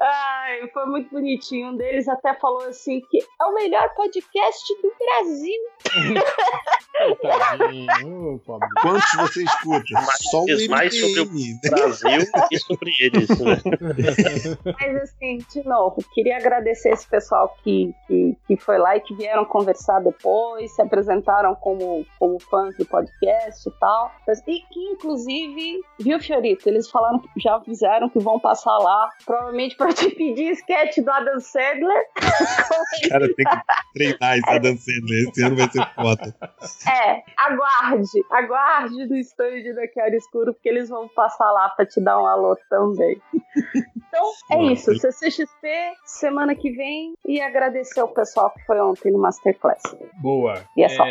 Ai, 0.00 0.68
foi 0.72 0.86
muito 0.86 1.10
bonitinho. 1.10 1.68
Um 1.68 1.76
deles 1.76 2.08
até 2.08 2.34
falou 2.34 2.62
assim 2.68 3.00
que 3.10 3.18
é 3.18 3.44
o 3.44 3.54
melhor 3.54 3.88
podcast 3.94 4.74
do 4.82 4.92
Brasil. 4.98 5.60
Quantos 8.80 9.14
você 9.16 9.42
escuta? 9.42 10.00
Só 10.30 10.42
o 10.42 10.70
mais 10.70 10.98
sobre 10.98 11.20
o. 11.20 11.70
Brasil 11.70 12.20
e 12.50 12.58
sobre 12.58 12.92
eles, 13.00 13.28
né? 13.28 13.56
Mas 14.80 15.02
assim, 15.02 15.38
de 15.52 15.64
novo, 15.64 15.96
queria 16.14 16.36
agradecer 16.36 16.90
esse 16.90 17.06
pessoal 17.08 17.54
que, 17.62 17.92
que, 18.06 18.36
que 18.46 18.56
foi 18.56 18.78
lá 18.78 18.96
e 18.96 19.00
que 19.00 19.14
vieram 19.14 19.44
conversar 19.44 20.00
depois, 20.00 20.74
se 20.74 20.82
apresentaram 20.82 21.54
como, 21.56 22.06
como 22.18 22.38
fãs 22.40 22.76
do 22.76 22.84
podcast 22.86 23.68
e 23.68 23.72
tal. 23.80 24.12
E 24.46 24.60
que, 24.60 24.80
inclusive, 24.92 25.80
viu, 25.98 26.20
Fiorito? 26.20 26.68
Eles 26.68 26.88
falaram 26.90 27.18
que 27.18 27.28
já 27.40 27.56
avisaram 27.56 28.08
que 28.08 28.18
vão 28.18 28.38
passar 28.38 28.76
lá, 28.78 28.93
provavelmente 29.24 29.76
para 29.76 29.92
te 29.92 30.10
pedir 30.10 30.52
sketch 30.52 30.98
do 30.98 31.10
Adam 31.10 31.40
Sandler. 31.40 32.04
Cara, 33.08 33.26
tem 33.34 33.44
que 33.44 33.62
treinar 33.94 34.38
esse 34.38 34.50
Adam 34.50 34.76
Sandler. 34.76 35.28
Esse 35.28 35.42
ano 35.42 35.56
vai 35.56 35.70
ser 35.70 35.94
foda. 35.94 36.36
É, 36.88 37.22
aguarde, 37.36 38.24
aguarde 38.30 39.06
no 39.06 39.16
estande 39.16 39.72
da 39.74 39.86
Chiara 39.88 40.16
Escuro, 40.16 40.54
porque 40.54 40.68
eles 40.68 40.88
vão 40.88 41.08
passar 41.08 41.50
lá 41.50 41.68
pra 41.70 41.86
te 41.86 42.00
dar 42.00 42.20
um 42.20 42.26
alô 42.26 42.56
também. 42.68 43.20
Então 44.08 44.32
é 44.52 44.72
isso, 44.72 44.94
CCXP, 44.98 45.68
semana 46.04 46.54
que 46.54 46.70
vem, 46.70 47.14
e 47.26 47.40
agradecer 47.40 48.00
ao 48.00 48.08
pessoal 48.08 48.50
que 48.50 48.64
foi 48.64 48.80
ontem 48.80 49.10
no 49.10 49.18
Masterclass. 49.18 49.82
Boa. 50.20 50.62
E 50.76 50.84
é 50.84 50.88
só. 50.88 51.04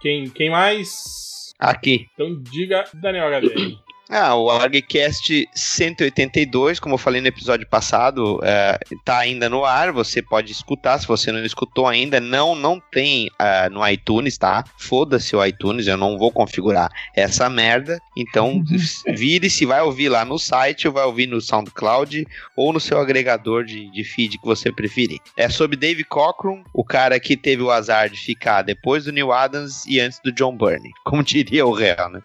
quem, 0.00 0.30
quem 0.30 0.50
mais? 0.50 1.52
Aqui. 1.58 2.08
Então 2.14 2.42
diga 2.42 2.84
Daniel 2.94 3.28
HDR. 3.28 3.78
Ah, 4.10 4.34
o 4.34 4.50
ArgCast 4.50 5.48
182, 5.54 6.78
como 6.78 6.94
eu 6.94 6.98
falei 6.98 7.22
no 7.22 7.26
episódio 7.26 7.66
passado, 7.66 8.38
é, 8.42 8.78
tá 9.02 9.18
ainda 9.18 9.48
no 9.48 9.64
ar, 9.64 9.92
você 9.92 10.20
pode 10.20 10.52
escutar, 10.52 10.98
se 10.98 11.06
você 11.06 11.32
não 11.32 11.42
escutou 11.44 11.86
ainda, 11.86 12.20
não 12.20 12.54
não 12.54 12.80
tem 12.92 13.30
ah, 13.38 13.68
no 13.70 13.86
iTunes, 13.88 14.36
tá? 14.36 14.62
Foda-se 14.76 15.34
o 15.34 15.44
iTunes, 15.44 15.86
eu 15.86 15.96
não 15.96 16.18
vou 16.18 16.30
configurar 16.30 16.90
essa 17.16 17.48
merda, 17.48 17.98
então 18.14 18.62
vire 19.16 19.48
se 19.48 19.64
vai 19.64 19.80
ouvir 19.80 20.10
lá 20.10 20.24
no 20.24 20.38
site, 20.38 20.86
ou 20.86 20.92
vai 20.92 21.04
ouvir 21.04 21.26
no 21.26 21.40
SoundCloud, 21.40 22.26
ou 22.56 22.72
no 22.74 22.80
seu 22.80 23.00
agregador 23.00 23.64
de, 23.64 23.90
de 23.90 24.04
feed 24.04 24.38
que 24.38 24.44
você 24.44 24.70
preferir. 24.70 25.18
É 25.34 25.48
sobre 25.48 25.76
Dave 25.76 26.04
Cockrum, 26.04 26.62
o 26.74 26.84
cara 26.84 27.18
que 27.18 27.36
teve 27.36 27.62
o 27.62 27.70
azar 27.70 28.10
de 28.10 28.18
ficar 28.18 28.62
depois 28.62 29.04
do 29.04 29.12
Neil 29.12 29.32
Adams 29.32 29.86
e 29.86 29.98
antes 29.98 30.20
do 30.22 30.30
John 30.30 30.54
Burney, 30.54 30.92
como 31.04 31.22
diria 31.24 31.64
o 31.64 31.72
réu, 31.72 32.10
né? 32.10 32.20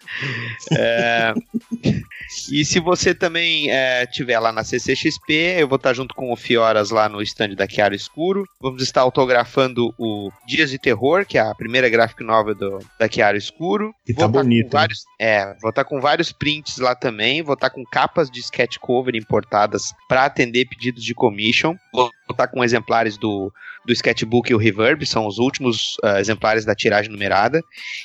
É... 0.74 1.34
E 2.52 2.64
se 2.64 2.80
você 2.80 3.16
também 3.16 3.72
é, 3.72 4.06
tiver 4.06 4.38
lá 4.40 4.52
na 4.52 4.64
CCXP, 4.64 5.56
eu 5.58 5.68
vou 5.68 5.78
estar 5.78 5.94
junto 5.96 6.14
com 6.14 6.32
o 6.32 6.36
Fioras 6.36 6.92
lá 6.92 7.10
no 7.10 7.24
stand 7.24 7.56
da 7.56 7.68
Chiaro 7.68 7.96
Escuro. 7.96 8.46
Vamos 8.62 8.84
estar 8.84 9.02
autografando 9.02 9.92
o 9.98 10.30
Dias 10.48 10.70
de 10.70 10.78
Terror, 10.78 11.26
que 11.26 11.40
é 11.40 11.42
a 11.42 11.56
primeira 11.56 11.90
graphic 11.90 12.24
novel 12.24 12.54
do, 12.54 12.80
da 13.00 13.10
Chiaro 13.10 13.36
Escuro. 13.36 13.92
E 14.08 14.14
tá 14.14 14.28
Vou 14.28 14.34
com 14.34 14.48
bonito, 14.48 14.72
vários- 14.72 15.04
É, 15.20 15.56
vou 15.60 15.72
estar 15.72 15.84
com 15.84 16.00
vários 16.00 16.32
prints 16.32 16.78
lá 16.78 16.94
também. 16.94 17.42
Vou 17.42 17.56
estar 17.56 17.72
com 17.72 17.84
capas 17.84 18.30
de 18.30 18.40
sketch 18.42 18.78
cover 18.78 19.16
importadas 19.16 19.92
para 20.08 20.26
atender 20.26 20.66
pedidos 20.66 21.04
de 21.04 21.16
commission. 21.16 21.76
Vou 21.92 22.12
estar 22.30 22.48
com 22.48 22.64
exemplares 22.64 23.18
do, 23.18 23.52
do 23.86 23.92
sketchbook 23.94 24.52
e 24.52 24.54
o 24.56 24.58
Reverb, 24.60 25.04
são 25.06 25.26
os 25.26 25.40
últimos 25.40 25.98
ah, 26.04 26.20
exemplares 26.20 26.64
da 26.64 26.76
tiragem 26.76 27.12
numerada. 27.12 27.62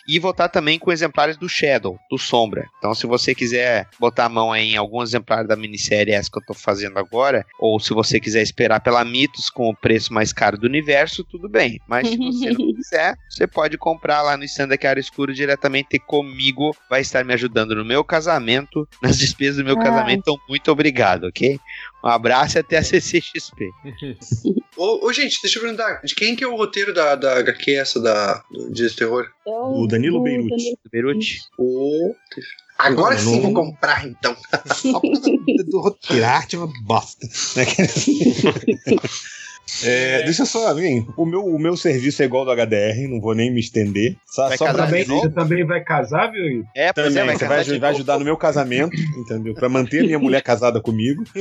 E 0.09 0.19
vou 0.19 0.31
estar 0.31 0.49
também 0.49 0.79
com 0.79 0.91
exemplares 0.91 1.37
do 1.37 1.47
Shadow, 1.49 1.99
do 2.11 2.17
Sombra. 2.17 2.65
Então, 2.79 2.95
se 2.95 3.07
você 3.07 3.35
quiser 3.35 3.54
botar 3.99 4.27
a 4.27 4.29
mão 4.29 4.53
aí 4.53 4.73
em 4.73 4.77
algum 4.77 5.03
exemplar 5.03 5.47
da 5.47 5.57
minissérie 5.57 6.13
essa 6.13 6.31
que 6.31 6.39
eu 6.39 6.45
tô 6.45 6.55
fazendo 6.55 6.99
agora, 6.99 7.45
ou 7.59 7.79
se 7.79 7.93
você 7.93 8.21
quiser 8.21 8.43
esperar 8.43 8.81
pela 8.81 9.05
Mitos 9.05 9.51
com 9.51 9.69
o 9.69 9.77
preço 9.77 10.13
mais 10.13 10.33
caro 10.33 10.59
do 10.59 10.67
universo, 10.67 11.25
tudo 11.25 11.49
bem. 11.49 11.81
Mas 11.89 12.09
se 12.09 12.17
você 12.17 12.51
não 12.51 12.73
quiser, 12.75 13.15
você 13.29 13.47
pode 13.47 13.77
comprar 13.79 14.23
lá 14.23 14.37
no 14.37 14.45
stand 14.45 14.69
da 14.69 14.77
Chiara 14.77 15.01
Escuro 15.01 15.35
diretamente 15.35 15.99
comigo. 15.99 16.75
Vai 16.89 17.01
estar 17.01 17.25
me 17.25 17.35
ajudando 17.35 17.75
no 17.75 17.85
meu 17.85 18.05
casamento, 18.05 18.89
nas 19.03 19.19
despesas 19.19 19.57
do 19.57 19.65
meu 19.65 19.79
Ai. 19.79 19.85
casamento. 19.85 20.21
Então, 20.21 20.37
muito 20.49 20.71
obrigado, 20.71 21.25
ok? 21.25 21.59
Um 22.05 22.09
abraço 22.09 22.59
e 22.59 22.61
até 22.61 22.79
a 22.79 22.83
CCXP. 22.83 23.71
Ô, 24.77 25.07
ô, 25.07 25.13
gente, 25.13 25.39
deixa 25.41 25.59
eu 25.59 25.63
perguntar, 25.63 26.01
de 26.03 26.15
quem 26.15 26.35
que 26.35 26.43
é 26.43 26.47
o 26.47 26.57
roteiro 26.57 26.93
da, 26.93 27.15
da 27.15 27.39
HQ 27.39 27.77
essa 27.77 28.01
da, 28.01 28.43
do 28.51 28.73
Dias 28.73 28.91
de 28.91 28.99
Terror? 28.99 29.29
O 29.47 29.87
Danilo 29.87 30.21
Beirute. 30.21 30.77
Beirute. 30.91 31.43
Ô, 31.57 32.15
agora 32.79 33.15
Não, 33.17 33.21
sim 33.23 33.41
não- 33.41 33.53
vou 33.53 33.55
comprar, 33.65 34.07
então. 34.07 34.37
do 35.71 35.81
roteiro 35.81 36.25
arte 36.25 36.57
é 36.57 36.59
uma 36.59 36.73
bosta. 36.85 37.27
É, 39.83 40.23
deixa 40.23 40.43
eu 40.43 40.47
só, 40.47 40.73
vem, 40.75 41.07
o 41.17 41.25
meu, 41.27 41.45
o 41.45 41.59
meu 41.59 41.77
serviço 41.77 42.23
é 42.23 42.27
igual 42.27 42.47
ao 42.49 42.55
do 42.55 42.63
HDR, 42.63 43.09
não 43.09 43.19
vou 43.21 43.35
nem 43.35 43.51
me 43.53 43.59
estender. 43.61 44.15
Só, 44.27 44.47
Vai 44.49 44.59
só 44.59 44.67
casar 44.67 44.91
novo? 45.07 45.23
Você 45.23 45.31
também 45.31 45.65
vai 45.67 45.83
casar, 45.83 46.31
viu? 46.31 46.45
Igor? 46.45 46.67
É, 46.77 46.93
Também, 46.93 47.23
é, 47.23 47.25
vai 47.25 47.37
você 47.37 47.47
vai, 47.47 47.65
vai 47.65 47.75
novo. 47.79 47.87
ajudar 47.87 48.19
no 48.19 48.25
meu 48.25 48.37
casamento, 48.37 48.95
entendeu? 49.17 49.55
Pra 49.55 49.69
manter 49.69 50.01
a 50.03 50.05
minha 50.05 50.19
mulher 50.19 50.43
casada 50.43 50.81
comigo. 50.81 51.25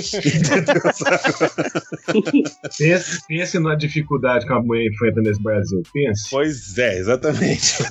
Pense, 2.77 3.19
pense 3.27 3.59
na 3.59 3.75
dificuldade 3.75 4.45
que 4.47 4.53
a 4.53 4.59
mulher 4.59 4.87
enfrenta 4.91 5.21
nesse 5.21 5.41
Brasil. 5.41 5.81
Pense. 5.93 6.29
Pois 6.31 6.77
é, 6.77 6.97
exatamente. 6.97 7.73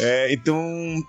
É, 0.00 0.32
então, 0.32 0.60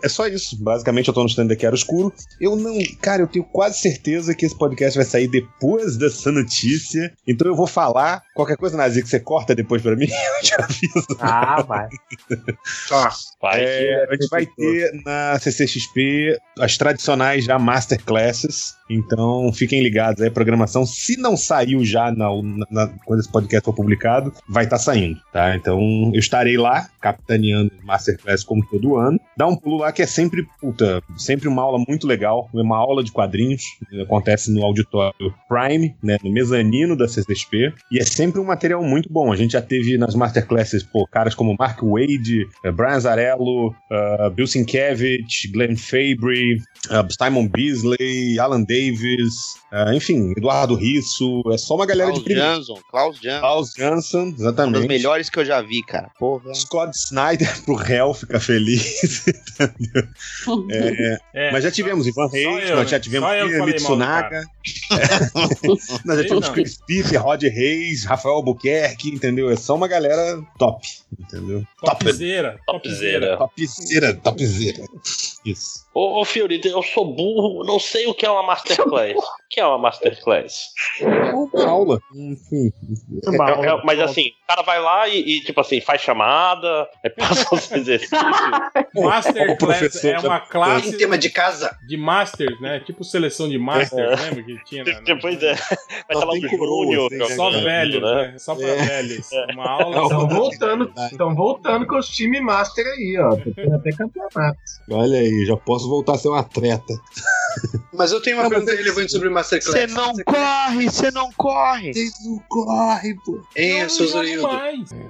é 0.03 0.09
só 0.09 0.27
isso. 0.27 0.61
Basicamente, 0.61 1.07
eu 1.07 1.13
tô 1.13 1.21
no 1.21 1.27
stand 1.29 1.51
aqui 1.51 1.65
era 1.65 1.75
escuro. 1.75 2.13
Eu 2.39 2.55
não. 2.55 2.77
Cara, 3.01 3.21
eu 3.21 3.27
tenho 3.27 3.45
quase 3.45 3.79
certeza 3.79 4.33
que 4.35 4.45
esse 4.45 4.57
podcast 4.57 4.97
vai 4.97 5.05
sair 5.05 5.27
depois 5.27 5.97
dessa 5.97 6.31
notícia. 6.31 7.11
Então 7.27 7.47
eu 7.47 7.55
vou 7.55 7.67
falar. 7.67 8.21
Qualquer 8.35 8.57
coisa, 8.57 8.77
Nazi, 8.77 9.01
que 9.01 9.09
você 9.09 9.19
corta 9.19 9.55
depois 9.55 9.81
pra 9.81 9.95
mim, 9.95 10.07
eu 10.37 10.43
te 10.43 10.53
aviso. 10.61 11.07
Ah, 11.19 11.61
vai. 11.63 11.87
Tá. 12.89 13.09
Vai. 13.41 13.63
É, 13.63 14.07
a 14.09 14.13
gente 14.13 14.27
vai 14.29 14.45
ter 14.45 14.91
na 15.05 15.37
CCXP 15.39 16.37
as 16.59 16.77
tradicionais 16.77 17.45
já 17.45 17.57
masterclasses. 17.59 18.75
Então 18.89 19.51
fiquem 19.53 19.81
ligados 19.81 20.21
aí, 20.21 20.27
a 20.29 20.31
programação. 20.31 20.85
Se 20.85 21.17
não 21.17 21.35
saiu 21.35 21.83
já 21.83 22.11
na, 22.11 22.27
na- 22.69 22.87
quando 23.05 23.19
esse 23.19 23.31
podcast 23.31 23.65
for 23.65 23.73
publicado, 23.73 24.33
vai 24.47 24.63
estar 24.63 24.77
saindo, 24.77 25.19
tá? 25.33 25.55
Então 25.55 26.11
eu 26.13 26.19
estarei 26.19 26.57
lá, 26.57 26.89
capitaneando 27.01 27.71
masterclass 27.83 28.43
como 28.43 28.65
todo 28.69 28.76
ano. 28.97 29.19
Dá 29.35 29.47
um 29.47 29.55
pulo 29.55 29.77
lá 29.77 29.91
que 29.91 30.01
é 30.01 30.05
sempre, 30.05 30.45
puta, 30.59 31.01
sempre 31.15 31.47
uma 31.47 31.61
aula 31.61 31.83
muito 31.87 32.05
legal. 32.05 32.49
É 32.53 32.61
uma 32.61 32.77
aula 32.77 33.03
de 33.03 33.11
quadrinhos. 33.11 33.63
Acontece 34.01 34.51
no 34.51 34.63
auditório 34.63 35.33
Prime, 35.47 35.95
né? 36.03 36.17
No 36.23 36.31
mezanino 36.31 36.95
da 36.95 37.07
CCXP. 37.07 37.73
E 37.91 37.99
é 37.99 38.05
sempre 38.05 38.39
um 38.39 38.45
material 38.45 38.83
muito 38.83 39.11
bom. 39.11 39.31
A 39.31 39.35
gente 39.35 39.51
já 39.51 39.61
teve 39.61 39.97
nas 39.97 40.15
masterclasses, 40.15 40.83
pô, 40.83 41.07
caras 41.07 41.35
como 41.35 41.55
Mark 41.57 41.79
Wade, 41.81 42.47
eh, 42.63 42.71
Brian 42.71 42.99
Zarello, 42.99 43.69
uh, 43.69 44.29
Bill 44.33 44.47
Sienkiewicz, 44.47 45.51
Glenn 45.51 45.75
Fabry, 45.75 46.61
uh, 46.89 47.07
Simon 47.11 47.47
Beasley, 47.47 48.39
Alan 48.39 48.63
Davis, 48.63 49.55
uh, 49.71 49.93
enfim, 49.93 50.33
Eduardo 50.37 50.75
Risso. 50.75 51.41
É 51.51 51.57
só 51.57 51.75
uma 51.75 51.85
galera 51.85 52.11
Klaus 52.11 52.23
de. 52.23 52.33
Jansson, 52.33 52.79
Klaus 52.89 53.19
Jansson. 53.19 53.39
Klaus 53.39 53.73
Jansson, 53.77 54.17
Um 54.17 54.31
dos 54.31 54.41
exatamente. 54.41 54.87
melhores 54.87 55.29
que 55.29 55.39
eu 55.39 55.45
já 55.45 55.61
vi, 55.61 55.81
cara. 55.83 56.09
Porra. 56.19 56.53
Scott 56.53 56.95
Snyder 56.95 57.49
pro 57.63 57.75
réu 57.75 58.13
ficar 58.13 58.39
feliz. 58.39 58.66
entendeu? 59.59 60.07
É, 60.71 61.17
É, 61.33 61.51
mas 61.51 61.63
já 61.63 61.71
tivemos 61.71 62.07
Ivan 62.07 62.27
Reis, 62.27 62.69
eu, 62.69 62.75
nós 62.75 62.85
né? 62.85 62.87
já 62.87 62.99
tivemos 62.99 63.29
Só 63.29 63.65
Mitsunaga. 63.65 64.43
É. 64.91 64.97
nós 66.05 66.17
já 66.17 66.23
tivemos. 66.23 66.49
Chris 66.49 66.79
Pitt, 66.85 67.15
Rod 67.15 67.43
Reis, 67.43 68.03
Rafael 68.05 68.35
Albuquerque, 68.35 69.09
entendeu? 69.09 69.49
É 69.49 69.55
só 69.55 69.75
uma 69.75 69.87
galera 69.87 70.41
top, 70.57 70.87
entendeu? 71.19 71.65
Topzera. 71.81 72.59
Topzera. 72.65 73.37
Topzera, 73.37 74.13
topzera. 74.15 74.83
Isso. 75.45 75.86
Ô, 75.99 76.21
ô 76.21 76.25
Fiorito, 76.25 76.67
eu 76.67 76.83
sou 76.83 77.11
burro, 77.11 77.63
não 77.65 77.79
sei 77.79 78.05
o 78.05 78.13
que 78.13 78.23
é 78.23 78.29
uma 78.29 78.43
masterclass. 78.43 79.15
O 79.15 79.49
que 79.49 79.59
é 79.59 79.65
uma 79.65 79.79
masterclass? 79.79 80.67
Uma 81.01 81.65
aula. 81.67 81.99
Enfim. 82.13 82.71
É- 83.25 83.67
é- 83.67 83.81
mas 83.83 83.99
assim, 83.99 84.27
o 84.27 84.47
cara 84.47 84.61
vai 84.61 84.79
lá 84.79 85.07
e, 85.07 85.17
e, 85.37 85.41
tipo 85.41 85.59
assim, 85.59 85.81
faz 85.81 86.01
chamada, 86.01 86.87
passa 87.17 87.55
os 87.55 87.71
exercícios. 87.71 88.21
O 88.95 89.01
Masterclass 89.09 89.57
professor 89.57 90.07
é 90.13 90.19
uma 90.19 90.39
classe 90.39 90.89
Em 90.89 90.97
tema 90.99 91.17
de 91.17 91.31
casa. 91.31 91.75
de 91.87 91.97
Masters, 91.97 92.61
né? 92.61 92.79
Tipo 92.81 93.03
seleção 93.03 93.49
de 93.49 93.57
Masters, 93.57 94.21
lembra 94.21 94.43
que 94.43 94.63
tinha? 94.65 94.83
Na, 94.83 94.93
na... 94.93 94.99
Depois 95.01 95.41
é. 95.41 95.55
Vai 95.55 95.77
estar 96.11 96.25
lá 96.25 96.31
o 96.33 96.39
tem 96.41 96.57
coroa, 96.59 96.85
Júnior. 96.85 97.11
né, 97.11 97.35
Só 97.35 97.49
velho, 97.49 98.01
né? 98.01 98.31
né? 98.33 98.37
Só 98.37 98.53
pra 98.53 98.67
É. 98.67 98.75
velhos. 98.75 99.29
Uma 99.51 99.67
aula 99.67 100.03
Estão 100.03 100.09
só 100.19 100.27
voltando, 100.27 100.93
estão 101.11 101.33
voltando 101.35 101.87
com 101.87 101.97
os 101.97 102.07
time 102.09 102.39
master 102.39 102.85
aí, 102.85 103.17
ó. 103.19 103.35
Tá 103.35 103.41
tendo 103.55 103.73
até 103.75 103.89
campeonato. 103.93 104.59
Olha 104.91 105.19
aí, 105.19 105.43
já 105.43 105.57
posso 105.57 105.86
voltar 105.87 106.13
a 106.13 106.17
ser 106.17 106.29
um 106.29 106.35
atleta. 106.35 106.93
Mas 107.93 108.11
eu 108.11 108.21
tenho 108.21 108.37
uma 108.37 108.43
Não, 108.43 108.49
pergunta 108.51 108.71
é- 108.71 108.75
relevante 108.75 109.11
sobre 109.11 109.29
Masterclass. 109.29 109.73
Você 109.75 109.87
não 109.87 110.13
corre, 110.23 110.89
você 110.89 111.11
não 111.11 111.31
corre. 111.33 111.91
Vocês 111.93 112.11
não 112.23 112.39
correm, 112.47 113.15
pô. 113.25 113.39
Hein, 113.55 113.81
Não, 113.83 113.89
seus. 113.89 114.13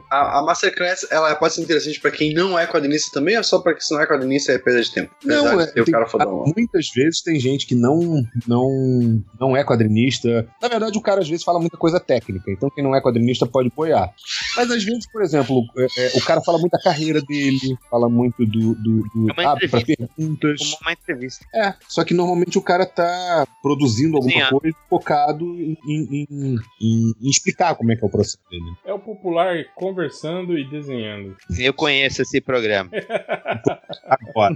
A, 0.09 0.39
a 0.39 0.43
Masterclass, 0.43 1.06
ela 1.11 1.35
pode 1.35 1.56
ser 1.56 1.61
interessante 1.61 1.99
pra 1.99 2.09
quem 2.11 2.33
não 2.33 2.57
é 2.57 2.65
quadrinista 2.65 3.11
também, 3.14 3.35
ou 3.38 3.43
só 3.43 3.59
pra 3.59 3.73
quem 3.73 3.81
não 3.91 4.01
é 4.01 4.07
quadrinista 4.07 4.53
é 4.53 4.57
perda 4.57 4.81
de 4.81 4.91
tempo? 4.93 5.11
Não, 5.25 5.59
é, 5.59 5.67
tem- 5.67 5.83
cara 5.85 6.07
fodão 6.07 6.38
lá. 6.39 6.45
muitas 6.56 6.89
vezes 6.95 7.22
tem 7.22 7.38
gente 7.39 7.65
que 7.67 7.75
não, 7.75 8.23
não, 8.47 9.22
não 9.39 9.57
é 9.57 9.64
quadrinista. 9.65 10.47
Na 10.61 10.67
verdade, 10.69 10.97
o 10.97 11.01
cara 11.01 11.19
às 11.22 11.27
vezes 11.27 11.43
fala 11.43 11.59
muita 11.59 11.77
coisa 11.77 11.99
técnica, 11.99 12.49
então 12.51 12.69
quem 12.69 12.83
não 12.83 12.95
é 12.95 13.01
quadrinista 13.01 13.45
pode 13.45 13.67
apoiar. 13.67 14.09
Mas 14.56 14.72
às 14.72 14.83
vezes, 14.83 15.06
por 15.11 15.22
exemplo, 15.22 15.64
é, 15.77 15.88
é, 15.97 16.11
o 16.17 16.22
cara 16.22 16.41
fala 16.41 16.57
muito 16.59 16.72
da 16.72 16.81
carreira 16.81 17.22
dele, 17.22 17.77
fala 17.89 18.07
muito 18.07 18.45
do. 18.45 18.75
do, 18.75 19.03
do 19.14 19.27
É 19.38 19.45
abre 19.45 19.67
pra 19.67 19.81
perguntas. 19.81 20.66
Como 20.71 20.81
uma 20.83 20.91
entrevista. 20.93 21.45
É, 21.53 21.73
só 21.87 22.03
que 22.03 22.13
normalmente 22.13 22.57
o 22.57 22.61
cara 22.61 22.85
tá 22.85 23.45
produzindo 23.61 24.17
alguma 24.17 24.31
Cozinhando. 24.33 24.59
coisa 24.61 24.77
focado 24.89 25.45
em, 25.55 25.77
em- 25.87 26.27
em- 26.29 26.57
em- 26.81 27.29
explicar 27.29 27.75
como 27.75 27.91
é 27.91 27.95
que 27.95 28.03
é 28.03 28.07
o 28.07 28.11
processo 28.11 28.39
dele. 28.49 28.63
É 28.85 28.93
o 28.93 28.99
popular 28.99 29.55
conversando 29.75 30.57
e 30.57 30.63
desenhando. 30.69 31.35
Eu 31.59 31.73
conheço 31.73 32.21
esse 32.21 32.39
programa. 32.41 32.89
Agora. 34.03 34.55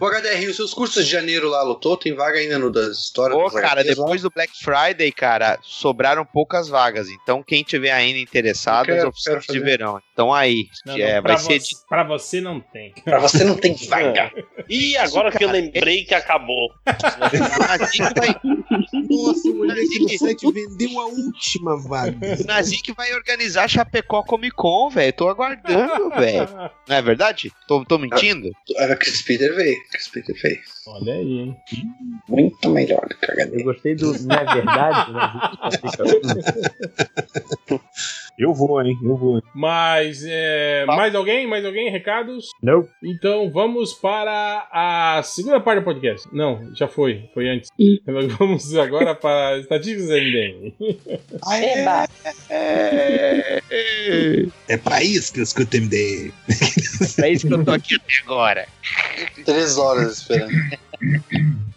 O 0.00 0.04
HDR, 0.06 0.48
os 0.50 0.56
seus 0.56 0.72
cursos 0.74 1.04
de 1.04 1.10
janeiro 1.10 1.48
lá 1.48 1.62
lutou? 1.62 1.96
Tem 1.96 2.14
vaga 2.14 2.38
ainda 2.38 2.58
no 2.58 2.70
das 2.70 2.98
histórias? 2.98 3.38
Pô, 3.38 3.44
das 3.44 3.54
cara, 3.60 3.80
HQs 3.80 3.96
lá? 3.96 4.04
depois 4.04 4.22
do 4.22 4.30
Black 4.30 4.52
Friday, 4.58 5.12
cara, 5.12 5.58
sobraram 5.62 6.24
poucas 6.24 6.68
vagas. 6.68 7.08
Então, 7.08 7.42
quem 7.42 7.62
tiver 7.62 7.92
ainda 7.92 8.18
interessado, 8.18 8.86
quero- 8.86 8.98
as 9.00 9.04
oficinas 9.08 9.44
de 9.46 9.60
verão. 9.60 10.00
Então 10.12 10.32
aí, 10.32 10.68
Não, 10.84 10.96
é, 10.96 11.14
não, 11.16 11.22
pra, 11.22 11.34
vai 11.34 11.42
ser 11.42 11.60
você, 11.60 11.74
de 11.74 11.86
pra 11.88 12.04
você 12.04 12.40
não 12.40 12.60
tem. 12.60 12.92
Pra 13.04 13.18
você 13.18 13.44
não 13.44 13.56
tem 13.56 13.74
vaga. 13.88 14.30
E 14.68 14.96
agora 14.96 15.30
que 15.30 15.44
eu 15.44 15.50
lembrei 15.50 16.04
que 16.04 16.14
acabou. 16.14 16.72
Nazik 17.68 18.02
vai, 18.14 18.34
Nossa, 19.08 19.48
Nazik- 19.52 20.44
e 20.44 20.52
vendeu 20.52 21.00
a 21.00 21.06
última 21.06 21.76
vaga. 21.76 22.36
o 22.42 22.46
Nazik 22.46 22.92
vai 22.92 23.12
organizar 23.14 23.68
Chapecó 23.68 24.22
Comic 24.22 24.54
Con, 24.56 24.90
velho. 24.90 25.12
Tô 25.12 25.28
aguardando, 25.28 26.10
velho. 26.10 26.48
Não 26.88 26.96
é 26.96 27.02
verdade? 27.02 27.52
Tô, 27.68 27.84
tô 27.84 27.98
mentindo? 27.98 28.50
A 28.78 28.96
Chris 28.96 29.22
Peter 29.22 29.54
veio. 29.54 29.76
Chris 29.90 30.08
Peter 30.08 30.34
veio. 30.42 30.60
Olha 30.88 31.14
aí, 31.14 31.38
hein? 31.40 31.56
Muito 32.28 32.70
melhor 32.70 33.06
do 33.08 33.16
que 33.16 33.30
o 33.30 33.34
HDR. 33.34 33.58
Eu 33.58 33.64
gostei 33.64 33.94
do 33.96 34.12
Não 34.22 34.36
é 34.36 34.54
verdade, 34.54 35.12
né? 35.12 35.32
Eu 38.38 38.52
vou, 38.52 38.82
hein? 38.82 38.98
Eu 39.02 39.16
vou. 39.16 39.42
Mas, 39.54 40.22
é, 40.26 40.84
mais 40.86 41.14
alguém? 41.14 41.46
Mais 41.46 41.64
alguém? 41.64 41.90
Recados? 41.90 42.50
Não. 42.62 42.86
Então 43.02 43.50
vamos 43.50 43.94
para 43.94 44.68
a 44.70 45.22
segunda 45.22 45.58
parte 45.58 45.80
do 45.80 45.84
podcast. 45.84 46.28
Não, 46.34 46.74
já 46.74 46.86
foi. 46.86 47.30
Foi 47.32 47.48
antes. 47.48 47.70
Vamos 48.38 48.76
agora 48.76 49.14
para 49.14 49.56
as 49.56 49.62
estatísticas 49.62 50.08
MDM. 50.10 50.74
Eba. 51.50 52.06
É, 52.50 53.62
é, 53.70 54.46
É 54.68 54.76
pra 54.76 55.02
isso 55.02 55.32
que 55.32 55.40
eu 55.40 55.44
escuto 55.44 55.76
MD. 55.76 56.30
é 57.22 57.30
isso 57.30 57.46
que 57.48 57.54
eu 57.54 57.64
tô 57.64 57.70
aqui 57.70 57.94
até 57.94 58.12
agora. 58.22 58.68
Três 59.44 59.78
horas 59.78 60.18
esperando. 60.18 60.52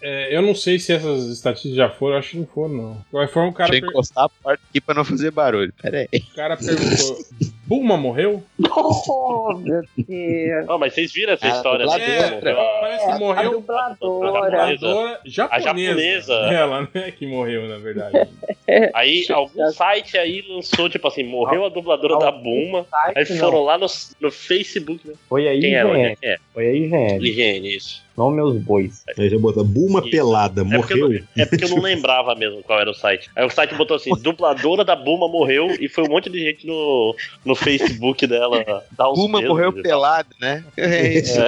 É, 0.00 0.34
eu 0.34 0.40
não 0.40 0.54
sei 0.54 0.78
se 0.78 0.92
essas 0.94 1.26
estatísticas 1.26 1.76
já 1.76 1.90
foram, 1.90 2.16
acho 2.16 2.30
que 2.30 2.36
não 2.38 2.46
foram, 2.46 2.74
não. 2.74 2.96
Qualquer 3.10 3.30
forma, 3.30 3.50
o 3.50 3.52
cara, 3.52 3.70
Deixa 3.70 3.84
eu 3.84 3.88
per- 3.88 3.94
encostar 3.94 4.24
a 4.24 4.28
porta 4.30 4.62
aqui 4.70 4.80
pra 4.80 4.94
não 4.94 5.04
fazer 5.04 5.30
barulho. 5.30 5.72
Pera 5.80 5.98
aí. 6.10 6.20
o 6.20 6.34
cara 6.34 6.56
perguntou: 6.56 7.18
Bulma 7.66 7.98
morreu? 7.98 8.42
Oh, 8.70 9.54
meu 9.58 9.82
Deus. 9.96 10.66
Não, 10.66 10.78
mas 10.78 10.94
vocês 10.94 11.12
viram 11.12 11.34
essa 11.34 11.46
Ah, 11.46 11.50
história 11.50 11.84
né? 11.86 11.92
dubladora. 11.92 12.30
Morreu. 12.40 12.80
Parece 12.80 13.04
que 13.04 13.10
A 13.12 13.18
morreu. 13.18 13.50
dubladora. 13.52 13.96
Dubladora 14.00 15.20
japonesa. 15.26 15.60
japonesa. 15.62 16.32
Ela, 16.34 16.88
né? 16.94 17.10
Que 17.12 17.26
morreu, 17.26 17.68
na 17.68 17.76
verdade. 17.76 18.26
Aí 18.94 19.26
algum 19.30 19.70
site 19.72 20.16
aí 20.16 20.42
lançou, 20.48 20.88
tipo 20.88 21.06
assim, 21.08 21.24
morreu 21.24 21.66
a 21.66 21.68
dubladora 21.68 22.18
da 22.18 22.30
Buma. 22.32 22.86
Aí 23.14 23.26
foram 23.26 23.52
não. 23.58 23.64
lá 23.64 23.76
no, 23.76 23.86
no 24.20 24.30
Facebook, 24.30 25.06
né? 25.06 25.14
Foi 25.28 25.46
aí, 25.48 25.60
Quem 25.60 25.74
é 25.74 25.78
ela? 25.78 25.98
IGN. 25.98 26.16
Quem 26.20 26.30
é? 26.30 26.36
Foi 26.54 26.66
aí, 26.66 26.84
IGN. 26.84 27.18
Higiene, 27.28 27.76
isso. 27.76 28.02
Não 28.20 28.30
meus 28.30 28.56
bois. 28.58 29.02
Aí 29.18 29.30
já 29.30 29.38
botou 29.38 29.64
Bulma 29.64 30.00
Isso. 30.00 30.10
pelada, 30.10 30.60
É 30.60 30.64
porque, 30.76 30.92
eu, 30.92 30.98
morreu. 30.98 31.20
não- 31.36 31.42
é 31.42 31.46
porque 31.46 31.64
eu 31.64 31.68
não 31.70 31.80
lembrava 31.80 32.34
mesmo 32.34 32.62
qual 32.62 32.78
era 32.78 32.90
o 32.90 32.94
site. 32.94 33.30
Aí 33.34 33.46
o 33.46 33.50
site 33.50 33.74
botou 33.74 33.96
assim: 33.96 34.10
dubladora 34.20 34.84
da 34.84 34.94
Buma 34.94 35.26
morreu 35.26 35.68
e 35.80 35.88
foi 35.88 36.04
um 36.04 36.08
monte 36.10 36.28
de 36.28 36.38
gente 36.38 36.66
no, 36.66 37.16
no 37.46 37.54
Facebook 37.54 38.26
dela 38.26 38.62
dar 38.92 39.10
uns 39.10 39.16
beijos 39.30 39.48
morreu 39.48 39.72
tal. 39.72 39.82
pelado, 39.82 40.28
né? 40.38 40.62
É 40.76 41.14
isso. 41.18 41.40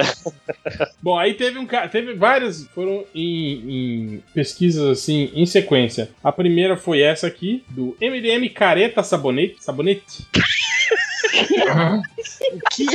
Bom, 1.01 1.15
aí 1.17 1.35
teve 1.35 1.59
um 1.59 1.65
cara, 1.67 1.87
teve 1.87 2.13
várias, 2.15 2.65
foram 2.73 3.03
em, 3.13 4.15
em 4.15 4.23
pesquisas 4.33 4.83
assim, 4.89 5.29
em 5.35 5.45
sequência. 5.45 6.09
A 6.23 6.31
primeira 6.31 6.75
foi 6.75 7.01
essa 7.01 7.27
aqui, 7.27 7.63
do 7.69 7.95
MDM 8.01 8.49
Careta 8.49 9.03
Sabonete. 9.03 9.57
Sabonete? 9.59 10.25
O 12.53 12.59
quê? 12.71 12.85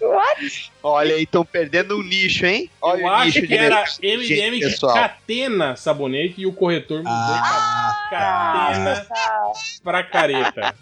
What? 0.00 0.72
Olha 0.82 1.14
aí, 1.14 1.24
estão 1.24 1.44
perdendo 1.44 1.98
um 1.98 2.02
nicho, 2.02 2.46
hein? 2.46 2.70
Olha 2.80 3.00
Eu 3.00 3.06
o 3.06 3.08
acho 3.10 3.24
nicho 3.26 3.46
que 3.46 3.54
era 3.54 3.84
MDM 4.02 4.60
pessoal. 4.60 4.94
Catena 4.94 5.76
Sabonete 5.76 6.40
e 6.40 6.46
o 6.46 6.52
corretor 6.52 6.98
mudou 6.98 7.12
Ah. 7.12 8.06
Catena 8.10 9.06
pra 9.82 10.02
careta. 10.04 10.74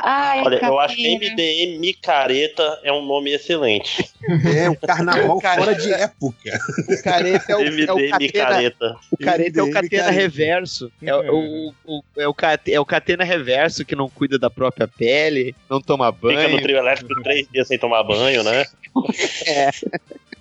Ai, 0.00 0.42
Olha, 0.44 0.60
eu 0.64 0.78
acho 0.78 0.94
que 0.94 1.02
Catena. 1.18 1.32
MDM 1.34 1.78
Micareta 1.80 2.80
é 2.84 2.92
um 2.92 3.04
nome 3.04 3.32
excelente. 3.32 4.08
É, 4.56 4.70
o 4.70 4.76
carnaval 4.76 5.40
fora 5.42 5.74
de 5.74 5.92
época. 5.92 6.56
O 6.88 7.02
careta 7.02 7.52
é 7.52 7.56
o, 7.56 7.60
é 7.60 7.64
o 7.64 7.72
MDM 7.72 8.10
catena, 8.10 8.46
Careta. 8.46 8.96
o 9.10 9.16
careta 9.18 9.58
é 9.58 9.62
o 9.62 9.66
MDM 9.66 9.74
catena 9.74 10.02
careta. 10.04 10.20
reverso. 10.20 10.92
É, 11.02 11.12
o, 11.16 11.72
o, 11.84 12.02
é, 12.16 12.28
o, 12.28 12.32
cate- 12.34 12.72
é 12.72 12.78
o 12.78 12.86
catena 12.86 13.24
reverso 13.24 13.84
que 13.84 13.96
não 13.96 14.08
cuida 14.08 14.38
da 14.38 14.48
própria 14.48 14.86
pele, 14.86 15.52
não 15.68 15.80
toma 15.80 16.12
Fica 16.12 16.28
no 16.28 16.48
banho. 16.50 16.62
trio 16.62 16.76
elétrico 16.76 17.20
três 17.24 17.48
dias 17.50 17.66
sem 17.66 17.76
tomar 17.78 18.04
banho, 18.04 18.44
né? 18.44 18.64
É. 19.46 19.70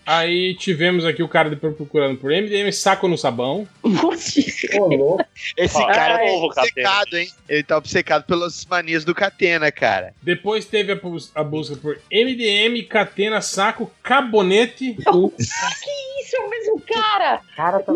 Aí 0.09 0.55
tivemos 0.55 1.03
aqui 1.03 1.21
o 1.21 1.27
cara 1.27 1.49
depois 1.49 1.75
procurando 1.75 2.17
por 2.17 2.31
MDM 2.31 2.71
Saco 2.71 3.09
no 3.09 3.17
Sabão. 3.17 3.67
Ô, 3.83 4.85
louco. 4.95 5.25
Esse 5.57 5.77
Ó, 5.77 5.85
cara 5.87 6.23
é 6.23 6.27
é 6.29 6.31
novo, 6.31 6.47
Catena. 6.47 6.89
obcecado, 6.89 7.17
hein? 7.17 7.29
Ele 7.49 7.63
tá 7.63 7.77
obcecado 7.77 8.23
pelas 8.23 8.65
manias 8.65 9.03
do 9.03 9.13
catena, 9.13 9.69
cara. 9.69 10.13
Depois 10.21 10.65
teve 10.65 10.93
a, 10.93 10.95
bus- 10.95 11.29
a 11.35 11.43
busca 11.43 11.75
por 11.75 11.99
MDM 12.09 12.81
Catena 12.87 13.41
Saco 13.41 13.91
Cabonete. 14.01 14.95
Que 15.05 16.23
isso, 16.23 16.35
é 16.35 16.39
o 16.39 16.49
mesmo 16.49 16.81
cara! 16.81 17.41
Cara, 17.55 17.79
tá 17.79 17.93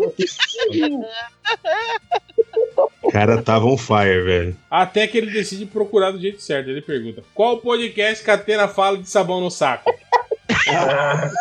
O 3.02 3.10
cara 3.10 3.42
tava 3.42 3.66
on 3.66 3.76
fire, 3.76 4.22
velho. 4.22 4.56
Até 4.70 5.06
que 5.06 5.18
ele 5.18 5.30
decide 5.30 5.66
procurar 5.66 6.10
do 6.12 6.20
jeito 6.20 6.40
certo. 6.42 6.70
Ele 6.70 6.80
pergunta: 6.80 7.22
Qual 7.34 7.58
podcast 7.58 8.22
Catena 8.24 8.68
fala 8.68 8.98
de 8.98 9.08
sabão 9.08 9.40
no 9.40 9.50
saco? 9.50 9.90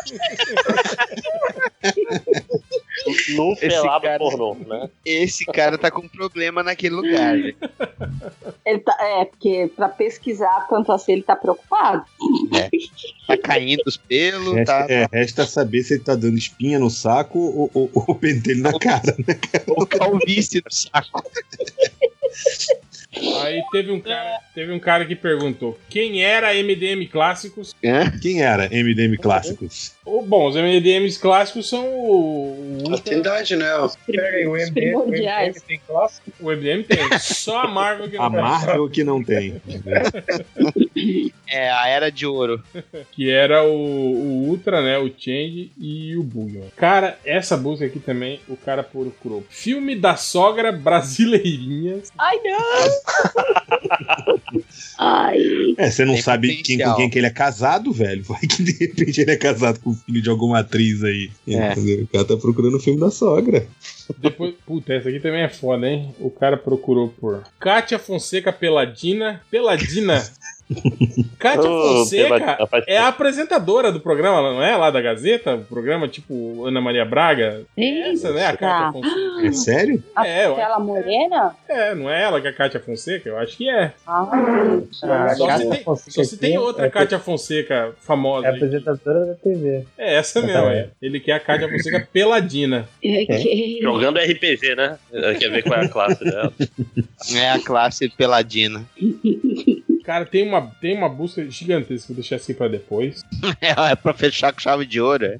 No 3.35 3.53
Esse 3.53 3.67
pelado 3.67 4.03
cara- 4.03 4.19
pornô, 4.19 4.53
né? 4.55 4.89
Esse 5.03 5.45
cara 5.45 5.77
tá 5.77 5.89
com 5.89 6.07
problema 6.07 6.61
naquele 6.61 6.93
lugar. 6.95 7.35
Ele 7.35 8.79
tá, 8.79 8.95
é, 8.99 9.25
porque 9.25 9.71
pra 9.75 9.89
pesquisar 9.89 10.67
tanto 10.69 10.91
assim 10.91 11.13
ele 11.13 11.23
tá 11.23 11.35
preocupado. 11.35 12.05
Tá 13.27 13.37
caindo 13.37 13.81
os 13.87 13.97
pelos, 13.97 14.53
Resta, 14.53 14.85
tá, 14.85 14.93
é, 14.93 15.07
resta 15.11 15.45
saber 15.47 15.81
se 15.83 15.95
ele 15.95 16.03
tá 16.03 16.13
dando 16.15 16.37
espinha 16.37 16.77
no 16.77 16.89
saco 16.91 17.39
ou, 17.39 17.71
ou, 17.73 17.89
ou 17.93 18.15
pentelho 18.15 18.61
na 18.61 18.77
cara, 18.77 19.15
né? 19.27 19.39
o 19.67 19.85
calvície 19.85 20.61
no 20.63 20.71
saco. 20.71 21.23
Aí 23.13 23.61
teve 23.73 23.91
um 23.91 23.99
cara, 23.99 24.39
teve 24.55 24.71
um 24.71 24.79
cara 24.79 25.05
que 25.05 25.15
perguntou: 25.17 25.77
Quem 25.89 26.23
era 26.23 26.53
MDM 26.53 27.05
Clássicos? 27.07 27.75
Quem 28.21 28.41
era 28.41 28.69
MDM 28.69 29.17
Clássicos? 29.17 29.93
O- 30.05 30.21
Bom, 30.21 30.47
os 30.47 30.55
MDMs 30.55 31.19
clássicos 31.19 31.67
são 31.69 31.85
o. 31.87 32.83
o 32.89 32.99
Tem 32.99 33.19
idade, 33.19 33.55
né? 33.55 33.65
Aí, 34.09 34.47
o 34.47 34.53
MDM, 34.55 34.95
o 34.95 35.05
MDM 35.07 35.53
tem 35.67 35.79
clássico? 35.85 36.31
O 36.39 36.49
MDM 36.51 36.83
tem. 36.83 37.19
Só 37.19 37.59
a 37.59 37.67
Marvel 37.67 38.09
que 38.09 38.17
não 38.17 38.25
A 38.25 38.29
tem. 38.31 38.39
Marvel 38.41 38.89
que 38.89 39.03
não 39.03 39.23
tem. 39.23 39.61
É, 41.47 41.69
a 41.69 41.87
era 41.87 42.09
de 42.11 42.25
ouro. 42.25 42.63
Que 43.11 43.29
era 43.29 43.63
o, 43.63 43.73
o 43.73 44.47
Ultra, 44.47 44.81
né? 44.81 44.97
O 44.97 45.07
Change 45.09 45.71
e 45.77 46.15
o 46.15 46.23
Bugman. 46.23 46.69
Cara, 46.77 47.17
essa 47.25 47.57
busca 47.57 47.85
aqui 47.85 47.99
também, 47.99 48.39
o 48.47 48.55
cara 48.55 48.83
procurou. 48.83 49.43
Filme 49.49 49.95
da 49.95 50.15
sogra 50.15 50.71
brasileirinhas. 50.71 52.11
Ai, 52.17 52.37
não! 52.43 53.00
Ai. 54.97 55.73
É, 55.77 55.89
você 55.89 56.05
não 56.05 56.13
Tem 56.13 56.21
sabe 56.21 56.61
quem, 56.61 56.77
com 56.77 56.95
quem 56.95 57.09
que 57.09 57.17
ele 57.17 57.27
é 57.27 57.31
casado, 57.31 57.91
velho. 57.91 58.23
Vai 58.23 58.41
que 58.41 58.61
de 58.61 58.71
repente 58.73 59.21
ele 59.21 59.31
é 59.31 59.35
casado 59.35 59.79
com 59.79 59.89
o 59.91 59.95
filho 59.95 60.21
de 60.21 60.29
alguma 60.29 60.59
atriz 60.59 61.03
aí. 61.03 61.31
É. 61.47 61.73
O 61.73 62.07
cara 62.07 62.25
tá 62.25 62.37
procurando 62.37 62.77
o 62.77 62.79
filme 62.79 62.99
da 62.99 63.09
sogra. 63.09 63.65
Depois, 64.17 64.53
puta, 64.65 64.93
essa 64.93 65.09
aqui 65.09 65.19
também 65.19 65.41
é 65.41 65.49
foda, 65.49 65.87
hein? 65.89 66.13
O 66.19 66.29
cara 66.29 66.57
procurou 66.57 67.09
por 67.09 67.43
Kátia 67.59 67.97
Fonseca 67.97 68.51
Peladina. 68.51 69.41
Peladina. 69.49 70.23
Kátia 71.37 71.63
Fonseca 71.63 72.57
é 72.87 72.97
a 72.97 73.07
apresentadora 73.07 73.91
do 73.91 73.99
programa, 73.99 74.37
ela 74.37 74.53
não 74.53 74.63
é? 74.63 74.75
Lá 74.75 74.89
da 74.89 75.01
Gazeta? 75.01 75.55
O 75.55 75.63
programa 75.65 76.07
tipo 76.07 76.65
Ana 76.65 76.81
Maria 76.81 77.05
Braga. 77.05 77.63
Essa, 77.77 78.31
né? 78.31 78.47
A 78.47 78.57
Kátia 78.57 78.91
Fonseca. 78.91 79.47
É 79.47 79.51
sério? 79.51 80.03
É, 80.23 80.45
Aquela 80.45 80.79
morena? 80.79 81.55
É, 81.67 81.95
não 81.95 82.09
é 82.09 82.21
ela 82.21 82.41
que 82.41 82.47
é 82.47 82.49
a 82.49 82.53
Kátia 82.53 82.79
Fonseca? 82.79 83.29
Eu 83.29 83.37
acho 83.37 83.57
que 83.57 83.69
é. 83.69 83.93
Ah, 84.05 84.85
só, 84.91 85.57
se 85.57 85.69
tem, 85.69 85.83
Fonseca 85.83 86.11
só 86.11 86.23
se 86.23 86.37
tem 86.37 86.55
aqui 86.55 86.59
outra 86.59 86.85
é 86.85 86.89
Kátia 86.89 87.19
Fonseca 87.19 87.93
famosa. 87.99 88.47
É 88.47 88.49
apresentadora 88.51 89.25
da 89.25 89.35
TV. 89.35 89.85
É 89.97 90.15
essa 90.15 90.41
mesmo, 90.41 90.67
é. 90.67 90.89
Ele 91.01 91.19
quer 91.19 91.33
a 91.33 91.39
Kátia 91.39 91.69
Fonseca 91.69 92.07
peladina. 92.11 92.87
Jogando 93.81 94.19
RPG, 94.19 94.75
né? 94.75 94.97
Quer 95.39 95.49
ver 95.49 95.63
qual 95.63 95.79
é 95.81 95.85
a 95.85 95.89
classe 95.89 96.23
dela. 96.23 96.53
É 97.35 97.49
a 97.51 97.59
classe 97.59 98.09
peladina. 98.09 98.83
Cara, 100.03 100.25
tem 100.25 100.47
uma, 100.47 100.61
tem 100.81 100.95
uma 100.97 101.07
busca 101.07 101.47
gigantesca, 101.49 102.07
vou 102.09 102.15
deixar 102.15 102.37
assim 102.37 102.53
pra 102.53 102.67
depois. 102.67 103.23
É, 103.61 103.91
é 103.91 103.95
pra 103.95 104.13
fechar 104.13 104.51
com 104.51 104.59
chave 104.59 104.85
de 104.85 104.99
ouro. 104.99 105.25
é. 105.25 105.37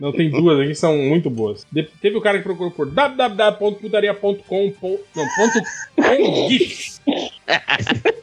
Não, 0.00 0.10
tem 0.12 0.28
duas 0.30 0.58
aqui 0.58 0.68
que 0.70 0.74
são 0.74 0.96
muito 0.98 1.30
boas. 1.30 1.64
De- 1.70 1.84
teve 2.00 2.16
o 2.16 2.20
cara 2.20 2.38
que 2.38 2.44
procurou 2.44 2.70
por 2.72 2.90
www.putaria.com. 2.90 4.72
Não, 5.14 5.26
ponto 5.36 5.60
com. 5.94 6.48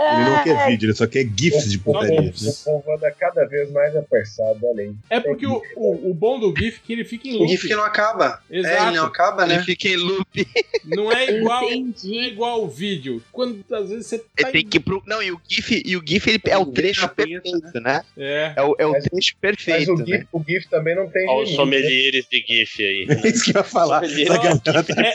Ele 0.00 0.30
não 0.30 0.42
quer 0.44 0.66
vídeo, 0.68 0.86
ele 0.86 0.94
só 0.96 1.06
quer 1.06 1.24
GIFs 1.36 1.70
de 1.70 1.78
putaria. 1.78 2.20
né? 2.22 2.32
O 2.32 2.64
povo 2.64 2.92
anda 2.94 3.10
cada 3.12 3.44
vez 3.46 3.70
mais 3.70 3.94
apressado, 3.96 4.58
aí. 4.78 4.92
É 5.10 5.20
porque 5.20 5.46
o, 5.46 5.62
o, 5.76 6.10
o 6.10 6.14
bom 6.14 6.38
do 6.38 6.54
GIF 6.56 6.78
é 6.78 6.80
que 6.86 6.92
ele 6.92 7.04
fica 7.04 7.28
em 7.28 7.34
O 7.36 7.38
loop. 7.40 7.50
GIF 7.50 7.68
que 7.68 7.74
não 7.74 7.84
acaba. 7.84 8.40
Exato. 8.50 8.74
É, 8.84 8.86
ele 8.88 8.96
não 8.96 9.06
acaba, 9.06 9.46
né? 9.46 9.54
Ele 9.56 9.64
fica 9.64 9.88
em 9.88 9.96
loop. 9.96 10.46
Não 10.82 11.12
é 11.12 11.30
igual, 11.30 11.60
não 11.70 12.20
é 12.20 12.26
igual 12.26 12.64
o 12.64 12.68
vídeo. 12.68 13.22
Quando 13.30 13.62
às 13.70 13.90
vezes 13.90 14.06
você 14.06 14.18
tá 14.18 14.24
Ele 14.38 14.50
tem 14.50 14.66
que 14.66 14.78
ir 14.78 14.80
pro... 14.80 15.00
Não, 15.06 15.22
e 15.22 15.30
o 15.30 15.40
GIF, 15.48 15.82
e 15.84 15.96
o 15.96 16.02
GIF 16.04 16.26
ele 16.30 16.40
é 16.46 16.56
o 16.58 16.66
trecho 16.66 17.06
perfeito, 17.10 17.80
né? 17.80 18.02
É. 18.16 18.54
É 18.56 18.62
o, 18.62 18.74
é 18.78 18.86
o 18.86 18.92
Mas- 18.92 19.04
trecho 19.04 19.34
Mas 19.34 19.40
perfeito, 19.40 19.92
o 19.92 19.98
né? 19.98 20.04
GIF, 20.06 20.26
o 20.32 20.42
GIF 20.48 20.68
também 20.68 20.96
não 20.96 21.08
tem 21.08 21.28
Olha 21.28 21.44
os 21.44 21.50
né? 21.50 21.56
sommeliers 21.56 22.26
de 22.28 22.44
GIF 22.46 22.82
aí. 22.82 23.06
É 23.22 23.28
isso 23.28 23.44
que 23.44 23.50
eu 23.50 23.60
ia 23.60 23.64
falar. 23.64 24.00
De 24.00 24.24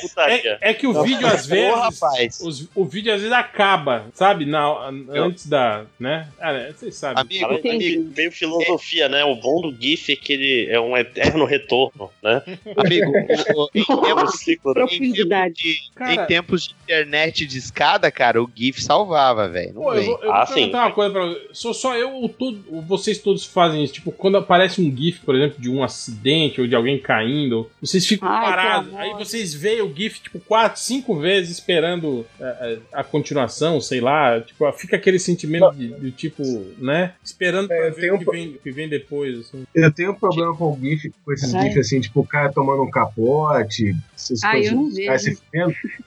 putaria. 0.01 0.57
É, 0.61 0.69
é 0.69 0.73
que 0.73 0.87
o 0.87 0.93
Não, 0.93 1.03
vídeo 1.03 1.27
às 1.27 1.45
Ô, 1.45 1.49
vezes. 1.49 1.73
rapaz. 1.75 2.39
os- 2.41 2.69
o 2.75 2.85
vídeo 2.85 3.13
às 3.13 3.19
vezes 3.21 3.35
acaba, 3.35 4.05
sabe? 4.13 4.45
Na, 4.45 4.74
antes 5.09 5.47
da. 5.47 5.85
né? 5.99 6.27
Ah? 6.39 6.67
Vocês 6.75 6.95
sabem. 6.95 7.21
Amigo, 7.21 7.41
Fala- 7.63 7.75
amigo, 7.75 8.11
Meio 8.15 8.31
filosofia, 8.31 9.09
né? 9.09 9.23
O 9.23 9.35
bom 9.35 9.61
do 9.61 9.75
GIF 9.79 10.11
é 10.11 10.15
que 10.15 10.33
ele 10.33 10.67
é 10.71 10.79
um 10.79 10.95
eterno 10.97 11.45
retorno, 11.45 12.09
né? 12.23 12.41
amigo, 12.77 13.11
o- 13.55 13.69
em 13.73 13.83
tempos, 13.83 14.39
ciclo, 14.39 14.71
em 14.71 15.13
tempos 15.13 15.53
de, 15.53 15.75
Cara- 15.95 16.13
em 16.13 16.25
tempos 16.25 16.67
de 16.67 16.75
internet 16.83 17.45
de 17.45 17.57
escada, 17.57 18.11
cara, 18.11 18.41
o 18.41 18.49
GIF 18.53 18.81
salvava, 18.81 19.47
velho. 19.47 19.69
Eu 19.69 19.73
vou, 19.73 19.93
eu 19.95 20.31
Ah, 20.33 20.45
vou 20.45 20.55
perguntar 20.55 20.77
sim. 20.79 20.85
uma 20.87 20.91
coisa 20.91 21.11
pra 21.11 21.25
vocês. 21.25 21.45
Sou 21.53 21.73
só 21.73 21.95
eu 21.95 22.11
ou, 22.13 22.29
todo, 22.29 22.63
ou 22.69 22.81
vocês 22.81 23.17
todos 23.19 23.45
fazem 23.45 23.83
isso? 23.83 23.93
Tipo, 23.93 24.11
quando 24.11 24.37
aparece 24.37 24.81
um 24.81 24.95
GIF, 24.95 25.19
por 25.21 25.35
exemplo, 25.35 25.61
de 25.61 25.69
um 25.69 25.83
acidente 25.83 26.61
ou 26.61 26.67
de 26.67 26.75
alguém 26.75 26.99
caindo, 26.99 27.69
vocês 27.81 28.05
ficam 28.05 28.27
Ai, 28.29 28.45
parados. 28.45 28.95
Aí 28.95 29.13
vocês 29.13 29.53
veem 29.53 29.81
o 29.81 29.93
GIF, 29.95 30.19
tipo, 30.21 30.39
quatro, 30.39 30.79
cinco 30.81 31.15
vezes 31.15 31.51
esperando 31.57 32.25
é, 32.39 32.43
é, 32.43 32.77
a, 32.93 33.03
continuação, 33.03 33.79
sei 33.81 34.01
lá. 34.01 34.39
Tipo, 34.41 34.64
fica 34.73 34.95
aquele 34.95 35.19
sentimento 35.19 35.71
de, 35.75 35.93
de, 35.99 36.11
tipo, 36.11 36.43
né? 36.77 37.13
Esperando 37.23 37.71
É, 37.71 37.77
pra 37.77 37.87
eu 37.87 37.93
ver 37.93 38.01
tenho 38.01 38.15
o 38.15 38.19
que 38.19 38.25
vem, 38.31 38.53
que 38.63 38.71
vem 38.71 38.89
depois. 38.89 39.39
Assim. 39.39 39.65
Eu 39.73 39.91
tenho 39.91 40.11
um 40.11 40.15
problema 40.15 40.55
com 40.55 40.71
o 40.73 40.79
GIF, 40.79 41.11
com 41.23 41.33
esses 41.33 41.53
Ai. 41.53 41.63
GIFs 41.69 41.77
assim, 41.87 41.99
tipo, 42.01 42.19
o 42.21 42.27
cara 42.27 42.51
tomando 42.51 42.83
um 42.83 42.89
capote, 42.89 43.95
essas 44.15 44.43
Ai, 44.43 44.53
coisas. 44.57 44.71
eu 44.71 44.77
não 44.77 44.91
vejo. 44.91 45.37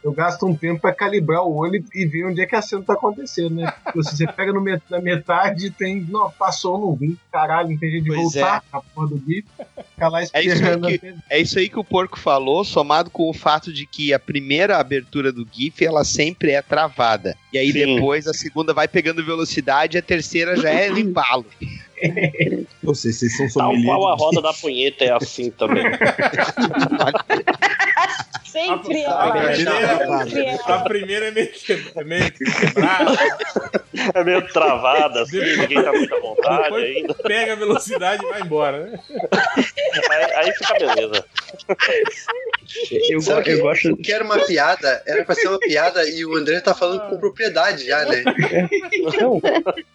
Eu 0.02 0.12
gasto 0.12 0.46
um 0.46 0.54
tempo 0.54 0.80
pra 0.80 0.92
calibrar 0.94 1.42
o 1.44 1.54
olho 1.54 1.84
e 1.94 2.06
ver 2.06 2.24
onde 2.26 2.40
é 2.40 2.46
que 2.46 2.54
a 2.56 2.62
cena 2.62 2.82
tá 2.82 2.92
acontecendo, 2.94 3.54
né? 3.56 3.72
Tipo, 3.86 4.02
se 4.04 4.16
você 4.16 4.26
pega 4.26 4.52
no 4.52 4.60
met- 4.60 4.82
na 4.90 5.00
metade, 5.00 5.70
tem. 5.70 6.06
Não, 6.08 6.30
passou, 6.30 6.78
não 6.78 6.94
vi. 6.94 7.16
Caralho, 7.32 7.70
não 7.70 7.76
tem 7.78 7.90
jeito 7.90 8.04
de 8.04 8.10
Pois 8.10 8.22
voltar 8.34 8.62
a 8.72 8.80
porra 8.80 9.08
do 9.08 9.22
GIF. 9.26 9.46
Ficar 9.94 10.08
lá 10.08 10.20
É 10.20 10.24
isso, 10.24 10.54
esperando. 10.54 10.88
que, 10.88 11.14
é 11.30 11.40
isso 11.40 11.58
aí 11.58 11.68
que 11.68 11.78
o 11.78 11.84
porco 11.84 12.18
falou, 12.18 12.64
somado 12.64 13.10
com 13.10 13.28
o 13.28 13.32
fato 13.34 13.72
de 13.72 13.86
que 13.86 14.12
a 14.12 14.18
primeira 14.18 14.76
abertura 14.78 15.32
do 15.32 15.46
GIF 15.50 15.84
ela 15.84 16.04
sempre 16.04 16.52
é 16.52 16.62
travada. 16.62 17.36
E 17.52 17.58
aí 17.58 17.72
Sim. 17.72 17.94
depois 17.96 18.26
a 18.26 18.32
segunda 18.48 18.72
vai 18.72 18.88
pegando 18.88 19.24
velocidade 19.24 19.98
a 19.98 20.02
terceira 20.02 20.56
já 20.56 20.70
é 20.70 20.88
limpá-lo. 20.90 21.46
Ou 22.88 22.94
seja, 22.94 23.18
vocês 23.18 23.36
são 23.36 23.46
Tal 23.48 23.70
sommelier. 23.70 23.86
qual 23.94 24.08
a 24.08 24.14
roda 24.16 24.40
da 24.42 24.52
punheta 24.52 25.04
é 25.04 25.12
assim 25.12 25.50
também. 25.50 25.84
Sempre 28.44 29.04
A 29.04 29.10
ela. 29.10 29.32
primeira, 29.52 29.56
Sempre 30.24 30.40
a 30.48 30.52
ela. 30.72 30.84
primeira 30.84 31.26
é 31.26 31.30
meio, 31.30 31.48
que- 31.52 31.92
é 31.94 32.04
meio 32.04 32.32
quebrada. 32.32 33.18
É 34.14 34.24
meio 34.24 34.48
travada, 34.52 35.22
assim, 35.22 35.38
ninguém 35.38 35.82
tá 35.82 35.92
muito 35.92 36.14
à 36.14 36.20
vontade 36.20 36.62
Depois 36.64 36.96
ainda. 36.96 37.14
pega 37.14 37.52
a 37.52 37.56
velocidade 37.56 38.24
e 38.24 38.28
vai 38.28 38.40
embora, 38.40 38.84
né? 38.86 38.98
Aí, 40.10 40.32
aí 40.34 40.52
fica 40.52 40.74
beleza. 40.78 41.24
Eu, 42.90 43.42
que 43.42 43.50
eu 43.50 43.60
gosto. 43.60 43.92
O 43.92 43.96
que 43.96 44.12
era 44.12 44.24
uma 44.24 44.38
piada, 44.46 45.02
era 45.06 45.24
pra 45.24 45.34
ser 45.34 45.48
uma 45.48 45.58
piada 45.58 46.08
e 46.08 46.24
o 46.24 46.34
André 46.36 46.60
tá 46.60 46.74
falando 46.74 47.08
com 47.08 47.18
propriedade 47.18 47.86
já, 47.86 48.04
né? 48.06 48.22
Não, 49.20 49.40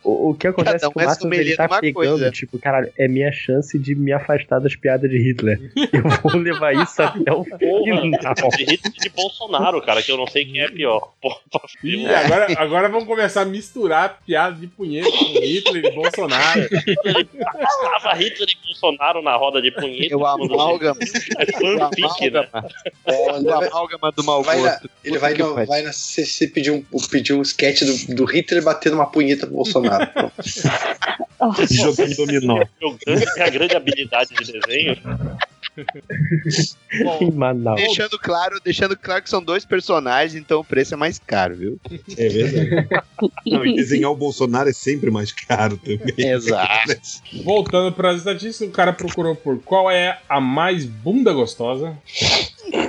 o, 0.04 0.30
o 0.30 0.34
que 0.36 0.48
acontece 0.48 0.80
Cada 0.82 0.86
é 0.86 0.90
um 0.90 0.92
o 0.96 1.02
é 1.02 1.06
Márcio 1.06 1.34
ele 1.34 1.56
tá 1.56 1.68
pegando, 1.80 1.94
coisa. 1.94 2.32
tipo, 2.32 2.60
caralho, 2.84 2.94
é 2.98 3.08
minha 3.08 3.32
chance 3.32 3.78
de 3.78 3.96
me 3.96 4.12
afastar 4.12 4.60
das 4.60 4.76
piadas 4.76 5.10
de 5.10 5.18
Hitler. 5.18 5.72
Eu 5.92 6.04
vou 6.22 6.42
levar 6.42 6.74
isso 6.74 7.02
até 7.02 7.32
o 7.32 7.44
final. 7.58 7.84
De 8.50 8.64
Hitler 8.64 8.94
e 8.96 9.00
de 9.00 9.10
Bolsonaro, 9.10 9.82
cara, 9.82 10.02
que 10.02 10.12
eu 10.12 10.18
não 10.18 10.28
sei 10.28 10.46
quem 10.46 10.62
é 10.62 10.70
pior. 10.70 11.14
Porra, 11.22 11.38
Ih, 11.84 12.06
agora, 12.08 12.48
agora 12.58 12.90
vamos 12.90 13.06
começar 13.06 13.42
a 13.42 13.46
misturar 13.46 14.20
piada 14.26 14.56
de 14.56 14.68
punheta 14.68 15.10
com 15.10 15.26
Hitler 15.40 15.86
e 15.86 15.92
Bolsonaro. 15.92 16.70
Tava 16.70 18.14
Hitler 18.16 18.50
e 18.50 18.66
Bolsonaro 18.68 19.22
na 19.22 19.36
roda 19.36 19.62
de 19.62 19.72
punheta. 19.72 20.14
Eu 20.14 20.26
amálgama. 20.26 21.00
É 21.38 21.46
fanfic, 21.52 22.30
né? 22.32 22.48
André 23.34 23.54
O 23.54 23.64
amálgama 23.64 24.12
do 24.12 24.24
mau 24.24 24.44
na, 24.44 24.56
gosto. 24.56 24.90
ele 25.04 25.18
vai, 25.18 25.34
no, 25.34 25.66
vai 25.66 25.82
na 25.82 25.94
CC 25.94 26.48
pedir 26.48 26.72
um, 26.72 26.84
pedir 27.10 27.34
um 27.34 27.42
sketch 27.42 27.84
do, 27.84 28.16
do 28.16 28.26
Hitler 28.26 28.64
batendo 28.64 28.96
uma 28.96 29.06
punheta 29.06 29.46
pro 29.46 29.56
Bolsonaro. 29.56 30.08
Jogando 31.70 32.16
dominó. 32.16 32.64
Meu 32.82 32.98
grande- 33.06 33.26
Minha 33.36 33.50
grande 33.50 33.76
habilidade 33.76 34.30
de 34.36 34.52
desenho. 34.52 34.98
Manaus. 37.34 37.82
Deixando 37.82 38.20
claro, 38.20 38.60
deixando 38.64 38.96
claro 38.98 39.24
que 39.24 39.30
são 39.30 39.42
dois 39.44 39.66
personagens, 39.66 40.36
então 40.40 40.60
o 40.60 40.64
preço 40.64 40.94
é 40.94 40.98
mais 40.98 41.18
caro, 41.20 41.56
viu? 41.56 41.80
É 42.18 42.30
verdade. 42.30 42.88
Não, 43.48 43.66
e 43.66 43.76
desenhar 43.76 44.12
o 44.12 44.16
Bolsonaro 44.16 44.70
é 44.70 44.74
sempre 44.74 45.10
mais 45.10 45.32
caro 45.32 45.78
também. 45.78 46.14
Exato. 46.30 46.96
Voltando 47.44 47.92
para 47.94 48.12
as 48.12 48.18
estatísticas, 48.18 48.68
o 48.68 48.72
cara 48.72 48.94
procurou 48.94 49.36
por 49.36 49.60
qual 49.64 49.90
é 49.90 50.20
a 50.30 50.40
mais 50.40 50.86
bunda 50.86 51.34
gostosa. 51.34 51.98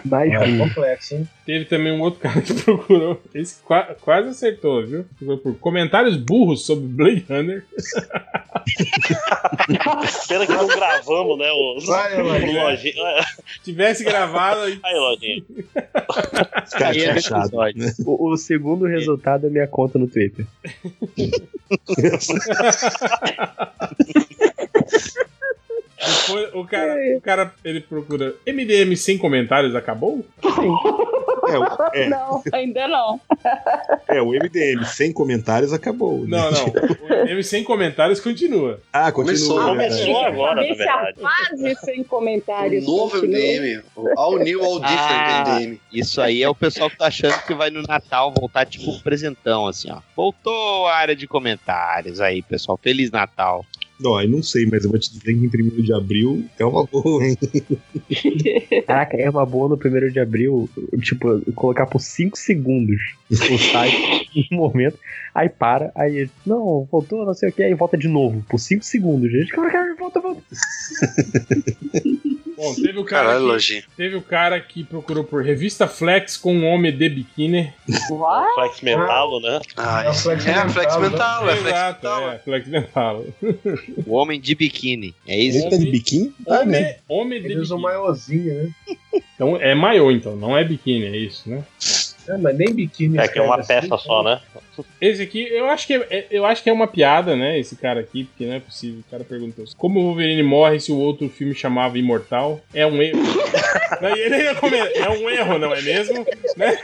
Mais 0.04 0.30
É 0.32 0.38
um. 0.38 0.58
complexo, 0.58 1.16
hein? 1.16 1.28
Teve 1.44 1.64
também 1.64 1.92
um 1.92 2.00
outro 2.00 2.20
cara 2.28 2.40
que 2.40 2.54
procurou. 2.54 3.20
Esse 3.34 3.60
qua- 3.62 3.94
quase 4.00 4.28
acertou, 4.28 4.86
viu? 4.86 5.04
Procurou 5.18 5.38
por 5.38 5.58
comentários 5.58 6.16
burros 6.16 6.64
sobre 6.64 6.86
Blade 6.86 7.24
Runner. 7.28 7.64
Pena 10.28 10.46
que 10.46 10.52
não 10.52 10.66
gravamos, 10.66 11.38
né? 11.38 11.50
O, 11.52 11.78
Vai, 11.86 12.20
o 12.20 12.24
Lojinha. 12.24 13.24
Tivesse 13.62 14.04
gravado 14.04 14.60
aí. 14.62 14.78
Aí, 14.82 14.94
lojinha. 14.94 15.42
É 16.80 17.12
fechado. 17.14 17.56
né? 17.74 17.92
O, 18.06 18.30
o 18.30 18.36
segundo 18.36 18.86
resultado 18.86 19.46
é 19.46 19.50
minha 19.50 19.66
conta 19.66 19.98
no 19.98 20.06
Twitter. 20.06 20.46
Depois, 26.06 26.54
o 26.54 26.64
cara, 26.64 26.94
o 27.16 27.20
cara 27.20 27.54
ele 27.64 27.80
procura 27.80 28.34
MDM 28.46 28.96
sem 28.96 29.16
comentários 29.18 29.74
acabou? 29.74 30.24
É, 31.46 31.58
o- 31.58 31.66
é, 31.92 32.08
Não, 32.08 32.42
ainda 32.52 32.88
não. 32.88 33.20
é, 34.08 34.22
o 34.22 34.32
MDM 34.32 34.82
sem 34.86 35.12
comentários 35.12 35.72
acabou. 35.74 36.20
né? 36.20 36.38
Não, 36.38 36.50
não. 36.50 36.64
O 36.66 37.06
MDM 37.24 37.42
sem 37.42 37.62
comentários 37.62 38.18
continua. 38.18 38.80
Ah, 38.92 39.12
continua. 39.12 39.34
Começou. 39.36 39.60
é. 39.62 39.66
Começou 39.66 40.24
agora, 40.24 40.54
na 40.56 40.62
verdade. 40.74 41.18
fase 41.20 41.74
sem 41.84 42.00
O 42.00 42.04
comentários. 42.04 42.86
novo 42.86 43.10
continua. 43.20 43.38
MDM. 43.38 43.82
o 43.94 44.08
All 44.18 44.38
New, 44.38 44.64
All 44.64 44.80
Different 44.80 45.00
Ah. 45.02 45.44
MDM. 45.60 45.80
Isso 45.92 46.20
aí 46.22 46.42
é 46.42 46.48
o 46.48 46.54
pessoal 46.54 46.88
que 46.88 46.96
tá 46.96 47.06
achando 47.08 47.38
que 47.46 47.54
vai 47.54 47.68
no 47.70 47.82
Natal 47.82 48.32
voltar 48.32 48.64
tipo 48.64 48.90
um 48.90 48.98
presentão, 49.00 49.66
assim, 49.66 49.90
ó. 49.92 49.98
Voltou 50.16 50.86
a 50.86 50.94
área 50.94 51.14
de 51.14 51.26
comentários 51.26 52.20
aí, 52.22 52.40
pessoal. 52.42 52.78
Feliz 52.82 53.10
Natal. 53.10 53.64
Não, 53.98 54.20
eu 54.20 54.28
não 54.28 54.42
sei, 54.42 54.66
mas 54.66 54.84
eu 54.84 54.90
vou 54.90 54.98
te 54.98 55.10
dizer 55.10 55.32
que 55.32 55.32
em 55.32 55.46
1 55.46 55.82
de 55.82 55.92
abril 55.92 56.44
é 56.58 56.64
uma 56.64 56.84
boa, 56.84 57.24
hein? 57.24 57.36
Caraca, 58.86 59.16
é 59.16 59.30
uma 59.30 59.46
boa 59.46 59.68
no 59.68 59.78
primeiro 59.78 60.10
de 60.10 60.18
abril, 60.18 60.68
tipo, 61.00 61.40
colocar 61.52 61.86
por 61.86 62.00
5 62.00 62.36
segundos 62.36 63.00
o 63.30 63.58
site 63.58 64.28
em 64.34 64.48
um 64.52 64.56
momento, 64.56 64.98
aí 65.34 65.48
para, 65.48 65.92
aí, 65.94 66.28
não, 66.44 66.88
voltou, 66.90 67.24
não 67.24 67.34
sei 67.34 67.50
o 67.50 67.52
que, 67.52 67.62
aí 67.62 67.74
volta 67.74 67.96
de 67.96 68.08
novo, 68.08 68.44
por 68.48 68.58
5 68.58 68.84
segundos. 68.84 69.30
Gente, 69.30 69.52
cara, 69.52 69.70
cara, 69.70 69.94
volta, 69.96 70.20
volta. 70.20 70.42
Bom, 72.56 72.74
teve 72.74 72.98
o 72.98 73.04
cara, 73.04 73.28
Caralho, 73.34 73.58
que, 73.58 73.84
teve 73.96 74.16
o 74.16 74.22
cara 74.22 74.60
que 74.60 74.84
procurou 74.84 75.24
por 75.24 75.42
revista 75.44 75.86
Flex 75.88 76.36
com 76.36 76.54
um 76.54 76.66
homem 76.66 76.96
de 76.96 77.08
biquíni. 77.08 77.72
What? 78.10 78.54
Flex 78.54 78.80
mentalo, 78.80 79.40
né? 79.40 79.60
Ah, 79.76 80.04
É 80.04 80.10
o 80.10 80.14
Flex 80.14 80.46
é, 80.46 80.48
Mental, 80.54 80.70
Flex 80.70 80.94
né? 80.96 81.08
Mental, 81.08 81.50
é 81.50 81.56
Flex 81.56 81.66
Exato, 81.66 82.02
Mental. 82.06 82.30
é, 82.30 82.38
Flex 82.38 82.68
mental. 82.68 83.24
O 84.06 84.14
homem 84.14 84.40
de 84.40 84.54
biquíni. 84.54 85.14
É 85.26 85.36
isso? 85.38 85.58
Ele 85.58 85.70
tá 85.70 85.76
de 85.76 85.90
biquíni? 85.90 86.34
Tá, 86.44 86.64
né? 86.64 86.96
Homem, 87.08 87.26
homem 87.26 87.40
de 87.42 87.46
Ele 87.52 87.60
usa 87.60 87.74
um 87.74 87.78
biquíni. 87.78 87.92
maiôzinho, 87.98 88.54
né? 88.54 88.70
Então 89.34 89.56
é 89.56 89.74
maiô, 89.74 90.10
então, 90.10 90.36
não 90.36 90.56
é 90.56 90.64
biquíni, 90.64 91.04
é 91.06 91.16
isso, 91.16 91.48
né? 91.48 91.64
É, 92.28 92.36
mas 92.36 92.56
nem 92.56 92.72
biquíni. 92.74 93.18
É 93.18 93.28
que 93.28 93.38
é 93.38 93.42
uma 93.42 93.60
escreve 93.60 93.82
peça 93.82 93.94
assim, 93.94 94.06
só, 94.06 94.22
né? 94.22 94.40
Esse 95.00 95.22
aqui, 95.22 95.46
eu 95.48 95.66
acho 95.66 95.86
que 95.86 95.94
é, 95.94 96.06
é- 96.10 96.26
eu 96.30 96.44
acho 96.44 96.62
que 96.62 96.68
é 96.68 96.72
uma 96.72 96.88
piada, 96.88 97.36
né? 97.36 97.58
Esse 97.58 97.76
cara 97.76 98.00
aqui, 98.00 98.24
porque 98.24 98.44
não 98.46 98.54
é 98.54 98.60
possível. 98.60 99.00
O 99.06 99.10
cara 99.10 99.22
perguntou 99.24 99.64
como 99.76 100.00
o 100.00 100.02
Wolverine 100.04 100.42
morre 100.42 100.80
se 100.80 100.90
o 100.90 100.96
outro 100.96 101.28
filme 101.28 101.54
chamava 101.54 101.98
Imortal. 101.98 102.60
É 102.74 102.84
um 102.86 103.00
erro. 103.00 103.20
Daí 104.00 104.18
ele 104.20 104.36
ia 104.42 104.54
comer. 104.56 104.90
É 104.96 105.08
um 105.10 105.30
erro, 105.30 105.58
não 105.58 105.72
é 105.74 105.80
mesmo? 105.80 106.26
Né? 106.56 106.76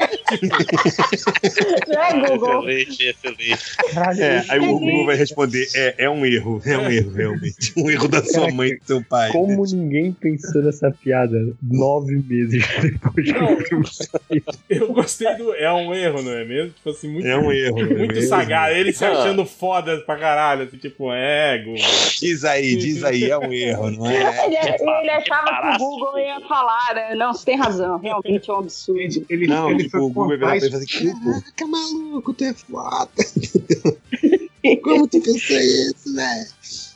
É, 1.89 2.29
Google. 2.29 2.69
Excelente, 2.71 3.05
excelente. 3.05 4.21
É, 4.21 4.45
aí 4.49 4.59
o 4.61 4.79
Google 4.79 5.07
vai 5.07 5.17
responder: 5.17 5.67
é, 5.75 5.95
é 6.05 6.11
um 6.11 6.25
erro, 6.25 6.63
é 6.65 6.79
um 6.79 6.91
erro, 6.91 7.13
realmente. 7.13 7.73
Um 7.77 7.91
erro 7.91 8.09
da 8.09 8.23
sua 8.25 8.51
mãe 8.53 8.71
e 8.71 8.77
do 8.79 8.85
seu 8.87 9.05
pai. 9.05 9.31
como 9.33 9.65
ninguém 9.65 10.13
pensou 10.13 10.63
nessa 10.63 10.91
piada 10.91 11.37
nove 11.63 12.23
meses 12.29 12.65
depois 12.81 13.33
que 13.33 13.39
o 13.39 13.57
filme? 13.65 14.43
Eu 14.69 14.93
gostei 14.93 15.27
É 15.59 15.73
um 15.73 15.95
erro, 15.95 16.23
não 16.23 16.33
é 16.33 16.45
mesmo? 16.45 16.71
Tipo 16.73 16.91
assim, 16.91 17.09
muito, 17.09 17.27
É 17.27 17.37
um 17.39 17.51
erro, 17.53 17.79
é 17.81 17.85
muito 17.85 18.15
mesmo? 18.15 18.29
sagaz. 18.29 18.77
Ele 18.77 18.93
se 18.93 19.05
Ah. 19.05 19.13
achando 19.13 19.45
foda 19.45 19.99
pra 19.99 20.17
caralho. 20.17 20.65
Assim, 20.65 20.77
tipo, 20.77 21.13
é, 21.13 21.59
Google. 21.59 21.83
Diz 22.21 22.45
aí, 22.45 22.77
diz 22.77 23.03
aí, 23.05 23.25
é 23.31 23.39
um 23.39 23.53
erro, 23.53 23.91
não 23.91 24.07
é? 24.11 24.47
Ele, 24.47 24.57
ele 24.57 25.11
achava 25.11 25.77
que 25.77 25.77
o 25.77 25.79
Google 25.79 26.19
ia 26.19 26.41
falar, 26.49 26.95
né? 26.95 27.15
Não, 27.15 27.33
você 27.33 27.45
tem 27.45 27.57
razão, 27.57 27.99
realmente 27.99 28.51
é 28.51 28.53
um 28.53 28.59
absurdo. 28.59 29.01
Ele, 29.01 29.27
ele, 29.29 29.47
Não, 29.47 29.71
ele 29.71 29.85
tipo, 29.85 29.91
foi 29.93 30.01
o 30.01 30.09
Google 30.09 30.29
vai 30.29 30.37
virar 30.39 30.49
pra 30.49 30.67
ele 30.67 30.77
assim: 30.77 31.13
caraca, 31.13 31.67
maluco, 31.67 32.33
tu 32.35 32.45
é 32.45 32.55
foda. 32.55 33.11
Como 34.83 35.09
tu 35.09 35.21
pensou 35.21 35.57
isso, 35.57 36.15
velho? 36.15 36.47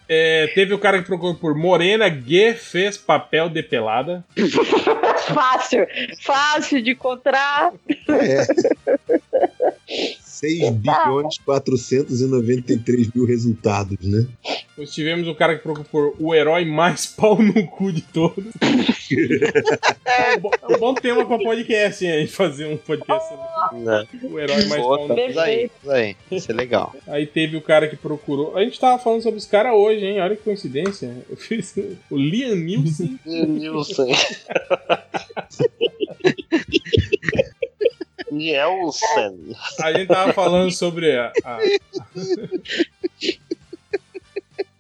É, 0.09 0.49
teve 0.55 0.75
o 0.75 0.79
cara 0.79 0.99
que 0.99 1.07
procurou 1.07 1.35
por 1.35 1.55
Morena 1.55 2.11
G 2.11 2.55
fez 2.55 2.99
papel 2.99 3.49
de 3.49 3.63
pelada. 3.63 4.25
Fácil, 5.33 5.87
fácil 6.21 6.83
de 6.83 6.91
encontrar. 6.91 7.73
É. 8.09 8.47
6 10.35 10.71
bilhões 10.71 11.39
493 11.45 13.11
mil 13.15 13.25
resultados, 13.25 13.97
né? 14.03 14.27
Nós 14.77 14.93
tivemos 14.93 15.29
o 15.29 15.35
cara 15.37 15.57
que 15.57 15.63
procurou 15.63 15.85
por 15.85 16.17
o 16.19 16.35
herói 16.35 16.65
mais 16.65 17.07
pau 17.15 17.41
no 17.41 17.67
cu 17.69 17.93
de 17.93 18.03
todos. 18.03 18.45
é, 20.05 20.37
um 20.37 20.41
bom, 20.41 20.51
é 20.63 20.77
um 20.77 20.79
bom 20.79 20.95
tema 20.95 21.25
pra 21.25 21.39
podcast, 21.39 22.05
hein? 22.05 22.13
A 22.13 22.21
gente 22.21 22.33
fazer 22.33 22.67
um 22.67 22.77
podcast 22.77 23.29
sobre 23.29 23.85
Né? 23.85 24.05
o 24.25 24.39
herói 24.39 24.65
mais 24.67 24.83
pau 24.83 25.09
no 25.09 25.15
cu. 25.15 25.21
Isso 25.21 25.41
aí, 25.41 25.65
isso 25.65 25.91
aí. 25.91 26.17
Isso 26.31 26.51
é 26.51 26.55
legal. 26.55 26.95
Aí 27.07 27.27
teve 27.27 27.57
o 27.57 27.63
cara 27.63 27.89
que 27.89 27.97
procurou. 27.97 28.57
A 28.57 28.65
gente 28.65 28.81
tava 28.81 29.01
falando 29.01 29.23
sobre 29.23 29.39
os 29.39 29.47
caras 29.47 29.75
hoje, 29.75 30.05
hein? 30.05 30.21
Olha 30.21 30.35
que 30.35 30.43
coincidência. 30.43 31.15
Eu 31.31 31.37
fiz 31.37 31.75
o 32.11 32.17
Liam 32.17 32.57
Nielsen. 32.57 33.19
Nilson. 33.25 34.09
Nielsen. 38.35 39.57
A 39.81 39.93
gente 39.93 40.09
tava 40.09 40.33
falando 40.33 40.71
sobre 40.73 41.17
a. 41.17 41.33
a- 41.45 41.59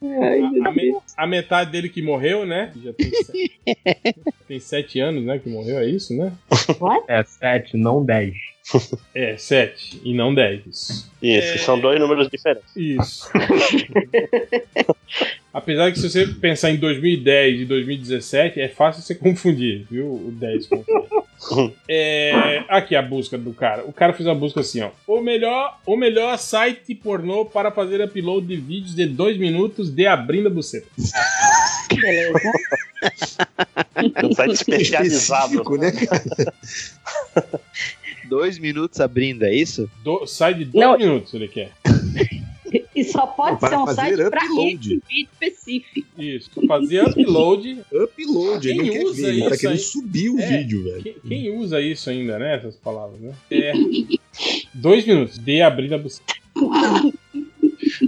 a- 0.03 0.69
a 0.69 0.73
me- 0.73 0.95
a 1.17 1.27
metade 1.27 1.71
dele 1.71 1.89
que 1.89 2.03
morreu, 2.03 2.45
né? 2.45 2.73
Já 2.83 2.93
tem, 2.93 3.11
sete, 3.11 3.61
tem 4.49 4.61
sete 4.61 5.01
anos, 5.01 5.25
né? 5.25 5.39
Que 5.39 5.49
morreu, 5.49 5.79
é 5.79 5.87
isso, 5.87 6.15
né? 6.17 6.33
É 7.09 7.23
7, 7.25 7.77
não 7.77 8.05
10. 8.05 8.35
É, 9.15 9.37
sete 9.37 10.01
e 10.03 10.15
não 10.15 10.35
dez. 10.35 11.07
Isso, 11.23 11.59
são 11.59 11.79
dois 11.79 12.01
números 12.01 12.29
diferentes. 12.29 12.75
Isso. 12.75 13.31
Apesar 15.53 15.93
que 15.93 15.99
se 16.01 16.11
você 16.11 16.27
pensar 16.27 16.71
em 16.71 16.77
2010 16.77 17.61
e 17.61 17.65
2017, 17.65 18.61
é 18.61 18.69
fácil 18.69 19.03
você 19.03 19.15
confundir, 19.15 19.87
viu? 19.89 20.07
O 20.07 20.33
10 20.33 20.67
com 20.67 20.77
o 20.77 20.85
10. 20.85 21.25
É, 21.87 22.65
aqui 22.71 22.97
a 22.97 23.03
busca 23.03 23.37
do 23.37 23.53
cara. 23.53 23.85
O 23.85 23.93
cara 23.93 24.15
fez 24.15 24.27
uma 24.27 24.35
busca 24.35 24.61
assim, 24.61 24.81
ó. 24.81 24.91
O 25.07 25.21
melhor, 25.21 25.79
o 25.85 25.95
melhor 25.95 26.39
site 26.39 26.95
pornô 26.95 27.45
para 27.45 27.71
fazer 27.71 28.01
upload 28.01 28.47
de 28.47 28.57
vídeos 28.57 28.95
de 28.95 29.05
2 29.05 29.37
minutos 29.37 29.91
de 29.91 30.07
abrindo 30.07 30.49
a 30.49 30.51
buceta. 30.51 30.87
Beleza. 31.95 32.33
Um 34.25 34.33
site 34.33 34.53
especializado. 34.53 35.55
Específico, 35.55 35.77
né, 35.77 35.93
cara? 35.93 36.25
Dois 38.29 38.59
minutos 38.59 39.01
abrindo, 39.01 39.45
é 39.45 39.55
isso? 39.55 39.89
Do, 40.03 40.27
sai 40.27 40.55
de 40.55 40.65
2 40.65 40.85
Não. 40.87 40.99
minutos 40.99 41.35
ele 41.35 41.49
quer. 41.49 41.71
E 42.97 43.05
só 43.05 43.27
pode 43.27 43.61
ser 43.61 43.77
um 43.77 43.87
site 43.89 44.17
para 44.31 44.45
upload. 44.45 44.77
esse 44.95 45.03
vídeo 45.09 45.29
específico. 45.33 46.07
Isso, 46.19 46.51
fazer 46.67 47.03
upload. 47.05 47.81
upload, 47.93 48.69
ele 48.69 48.83
Quem 48.83 48.93
quer 48.93 49.05
usa 49.05 49.23
ver, 49.23 49.29
ele 49.29 49.41
tá 49.43 49.49
isso 49.51 49.59
querendo 49.61 49.77
aí? 49.77 49.79
subir 49.85 50.29
o 50.31 50.39
É, 50.41 50.47
vídeo, 50.59 50.85
velho. 50.85 51.03
Quem, 51.03 51.15
quem 51.29 51.57
usa 51.59 51.81
isso 51.81 52.11
ainda, 52.11 52.39
né? 52.39 52.55
Essas 52.57 52.77
palavras, 52.77 53.21
né? 53.21 53.33
É. 53.51 53.73
Dois 54.73 55.05
minutos. 55.07 55.39
De 55.39 55.61
abrir 55.63 55.93
a 55.95 55.99
buceta. 55.99 56.35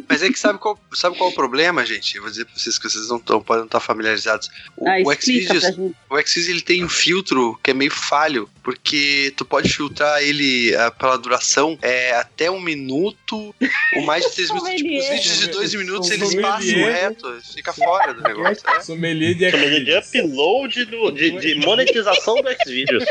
Mas 0.08 0.22
é 0.22 0.28
que 0.30 0.38
sabe 0.38 0.58
qual, 0.58 0.78
sabe 0.94 1.16
qual 1.16 1.30
é 1.30 1.32
o 1.32 1.36
problema, 1.36 1.84
gente? 1.84 2.16
Eu 2.16 2.22
vou 2.22 2.30
dizer 2.30 2.44
pra 2.44 2.54
vocês 2.56 2.78
que 2.78 2.88
vocês 2.88 3.08
não 3.08 3.18
tão, 3.18 3.40
podem 3.42 3.60
não 3.60 3.66
estar 3.66 3.80
familiarizados. 3.80 4.48
O, 4.76 4.88
Ah, 4.88 4.96
o 5.04 5.12
Xvideos, 5.14 5.64
o 6.10 6.50
ele 6.50 6.60
tem 6.60 6.84
um 6.84 6.88
filtro 6.88 7.58
que 7.62 7.70
é 7.70 7.74
meio 7.74 7.90
falho, 7.90 8.48
porque 8.62 9.32
tu 9.36 9.44
pode 9.44 9.68
filtrar 9.72 10.22
ele 10.22 10.74
ah, 10.76 10.90
pela 10.90 11.16
duração 11.16 11.78
é, 11.82 12.12
até 12.16 12.50
um 12.50 12.60
minuto 12.60 13.54
ou 13.94 14.02
mais 14.02 14.24
de 14.24 14.32
três 14.32 14.50
minutos. 14.52 14.74
Tipo, 14.76 14.98
os 14.98 15.08
vídeos 15.08 15.38
de 15.38 15.46
dois 15.48 15.74
minutos 15.74 16.10
eles 16.10 16.34
passam 16.34 16.74
reto, 16.84 17.38
fica 17.54 17.72
fora 17.72 18.14
do 18.14 18.22
negócio. 18.22 18.62
É. 18.68 18.80
Sommelier 18.80 19.34
de 19.34 19.50
Sommelier 19.50 19.84
de 19.84 20.20
upload 20.20 20.84
do- 20.86 21.10
de, 21.10 21.30
de 21.38 21.54
monetização 21.56 22.36
do 22.36 22.48
Xvideos. 22.64 23.04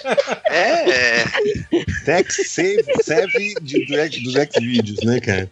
É, 0.45 0.89
é. 1.21 1.25
Tex 2.05 2.41
save, 2.49 2.83
save 3.03 3.55
de, 3.61 3.85
do, 3.85 4.21
dos 4.21 4.33
Xvideos, 4.33 4.99
né, 5.03 5.19
cara? 5.19 5.49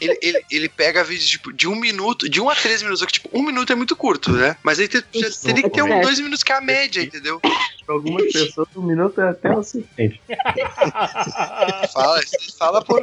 Ele, 0.00 0.18
ele, 0.20 0.44
ele 0.50 0.68
pega 0.68 1.04
vídeos 1.04 1.28
tipo, 1.28 1.52
de 1.52 1.68
um 1.68 1.76
minuto, 1.76 2.28
de 2.28 2.40
um 2.40 2.50
a 2.50 2.54
três 2.54 2.82
minutos, 2.82 3.00
só 3.00 3.06
que 3.06 3.12
tipo, 3.12 3.28
um 3.32 3.42
minuto 3.42 3.72
é 3.72 3.76
muito 3.76 3.94
curto, 3.94 4.32
né? 4.32 4.56
Mas 4.62 4.78
aí 4.80 4.88
já 4.92 5.30
teria 5.42 5.62
que 5.62 5.70
ter 5.70 5.82
um, 5.82 6.00
dois 6.00 6.18
minutos 6.18 6.42
que 6.42 6.52
é 6.52 6.56
a 6.56 6.60
média, 6.60 7.00
entendeu? 7.02 7.40
Pra 7.40 7.94
algumas 7.94 8.32
pessoas, 8.32 8.66
um 8.76 8.82
minuto 8.82 9.20
é 9.20 9.28
até 9.30 9.50
o 9.56 9.62
suficiente. 9.62 10.20
Fala, 11.92 12.20
fala 12.58 12.84
por. 12.84 13.00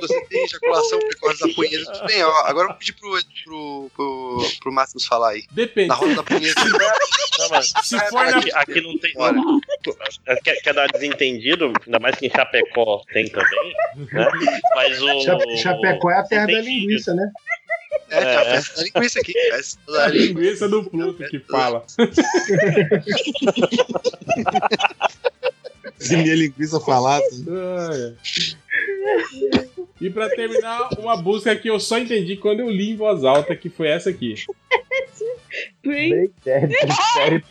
Você 0.00 0.20
tem 0.26 0.44
ejaculação 0.44 0.98
precoce 0.98 1.40
da 1.48 1.54
punheta, 1.54 1.92
tudo 1.92 2.06
bem. 2.06 2.22
Ó, 2.22 2.30
agora 2.46 2.64
eu 2.66 2.68
vou 2.70 2.78
pedir 2.78 2.92
pro, 2.94 3.10
pro, 3.44 3.90
pro, 3.94 4.46
pro 4.60 4.72
Máximos 4.72 5.06
falar 5.06 5.30
aí. 5.30 5.44
Depende. 5.50 5.88
Na 5.88 5.94
roda 5.94 6.14
da 6.16 6.22
punheta. 6.22 6.60
Não, 7.36 7.48
mas 7.48 7.72
Se 7.82 7.98
for 8.10 8.24
na- 8.26 8.38
aqui, 8.38 8.50
aqui 8.54 8.80
não 8.80 8.96
tem. 8.98 9.12
Não, 9.16 9.60
quer, 10.44 10.54
quer 10.62 10.72
dar 10.72 10.86
desentendido, 10.86 11.72
ainda 11.84 11.98
mais 11.98 12.14
que 12.14 12.26
em 12.26 12.30
Chapecó 12.30 13.02
tem 13.12 13.28
também. 13.28 13.74
Né? 13.96 14.28
Mas 14.76 15.02
o. 15.02 15.20
Chape- 15.20 15.56
Chapecó 15.56 15.93
é 16.10 16.18
a 16.18 16.22
terra 16.22 16.46
da 16.46 16.60
linguiça, 16.60 17.14
né? 17.14 17.30
É, 18.10 18.20
tem 18.24 18.36
a 18.36 18.44
festa 18.44 18.76
da 18.76 18.82
linguiça 18.82 19.20
aqui. 19.20 19.32
Festa 19.32 19.92
da 19.92 20.04
A 20.04 20.08
linguiça 20.08 20.68
do 20.68 20.84
Pluto 20.84 21.24
que 21.28 21.38
fala. 21.40 21.84
Se 25.98 26.16
minha 26.16 26.34
linguiça 26.34 26.80
falasse. 26.80 27.44
Ai. 27.48 28.14
E 30.00 30.10
pra 30.10 30.28
terminar, 30.28 30.88
uma 30.98 31.16
busca 31.16 31.54
que 31.56 31.68
eu 31.70 31.78
só 31.78 31.98
entendi 31.98 32.36
quando 32.36 32.60
eu 32.60 32.68
li 32.68 32.90
em 32.90 32.96
voz 32.96 33.24
alta, 33.24 33.54
que 33.56 33.70
foi 33.70 33.88
essa 33.88 34.10
aqui. 34.10 34.34
Breaking 35.82 36.32
série 37.14 37.44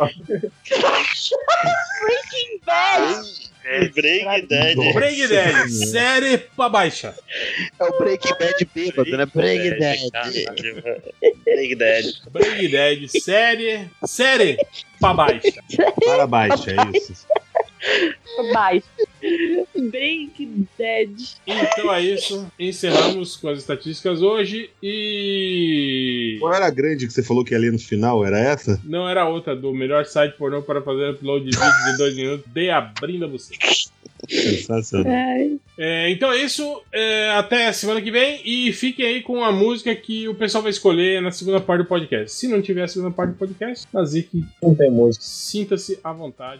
Bad. 2.65 3.52
Break 3.63 4.47
Dead. 4.47 4.93
Break 4.93 5.27
Dead, 5.27 5.69
série 5.69 6.37
pra 6.37 6.69
baixa. 6.69 7.15
É 7.79 7.83
o 7.83 7.97
Breaking 7.97 8.33
Bad 8.37 8.69
bêbado, 8.75 9.17
né? 9.17 9.25
Breaking 9.25 9.79
Bad. 9.79 10.11
Break 11.45 11.75
Dead. 11.75 12.05
Break 12.31 12.67
Dead, 12.67 13.07
série. 13.09 13.89
Série 14.05 14.57
pra 14.99 15.13
baixa. 15.13 15.53
Para 16.05 16.27
baixo, 16.27 16.69
é 16.69 16.97
isso. 16.97 17.25
Baixo. 18.53 18.83
Breaking 19.89 20.67
Dead. 20.77 21.11
Então 21.45 21.93
é 21.93 22.01
isso. 22.01 22.47
Encerramos 22.59 23.35
com 23.37 23.49
as 23.49 23.59
estatísticas 23.59 24.21
hoje 24.21 24.69
e. 24.81 26.37
Qual 26.39 26.53
era 26.53 26.65
a 26.65 26.69
grande 26.69 27.07
que 27.07 27.13
você 27.13 27.23
falou 27.23 27.43
que 27.43 27.53
ia 27.53 27.59
ler 27.59 27.71
no 27.71 27.79
final? 27.79 28.25
Era 28.25 28.39
essa? 28.39 28.79
Não 28.83 29.07
era 29.07 29.27
outra, 29.27 29.55
do 29.55 29.73
melhor 29.73 30.05
site 30.05 30.35
pornô 30.37 30.61
para 30.61 30.81
fazer 30.81 31.11
upload 31.11 31.45
de 31.49 31.57
vídeo 31.57 31.91
de 31.91 31.97
dois 31.97 32.15
minutos, 32.15 32.45
de 32.51 32.69
abrindo 32.69 33.29
você. 33.29 33.53
Sensacional. 34.29 35.11
É, 35.77 36.09
então 36.09 36.31
é 36.31 36.37
isso. 36.43 36.81
É, 36.91 37.31
até 37.31 37.67
a 37.67 37.73
semana 37.73 38.01
que 38.01 38.11
vem. 38.11 38.41
E 38.45 38.71
fiquem 38.73 39.05
aí 39.05 39.21
com 39.21 39.43
a 39.43 39.51
música 39.51 39.93
que 39.95 40.27
o 40.27 40.35
pessoal 40.35 40.61
vai 40.61 40.71
escolher 40.71 41.21
na 41.21 41.31
segunda 41.31 41.59
parte 41.59 41.83
do 41.83 41.87
podcast. 41.87 42.31
Se 42.31 42.47
não 42.47 42.61
tiver 42.61 42.83
a 42.83 42.87
segunda 42.87 43.11
parte 43.11 43.31
do 43.31 43.37
podcast, 43.37 43.85
Nazik, 43.93 44.43
Não 44.61 44.73
tem 44.73 44.89
música. 44.89 45.23
sinta-se 45.25 45.99
à 46.03 46.13
vontade. 46.13 46.59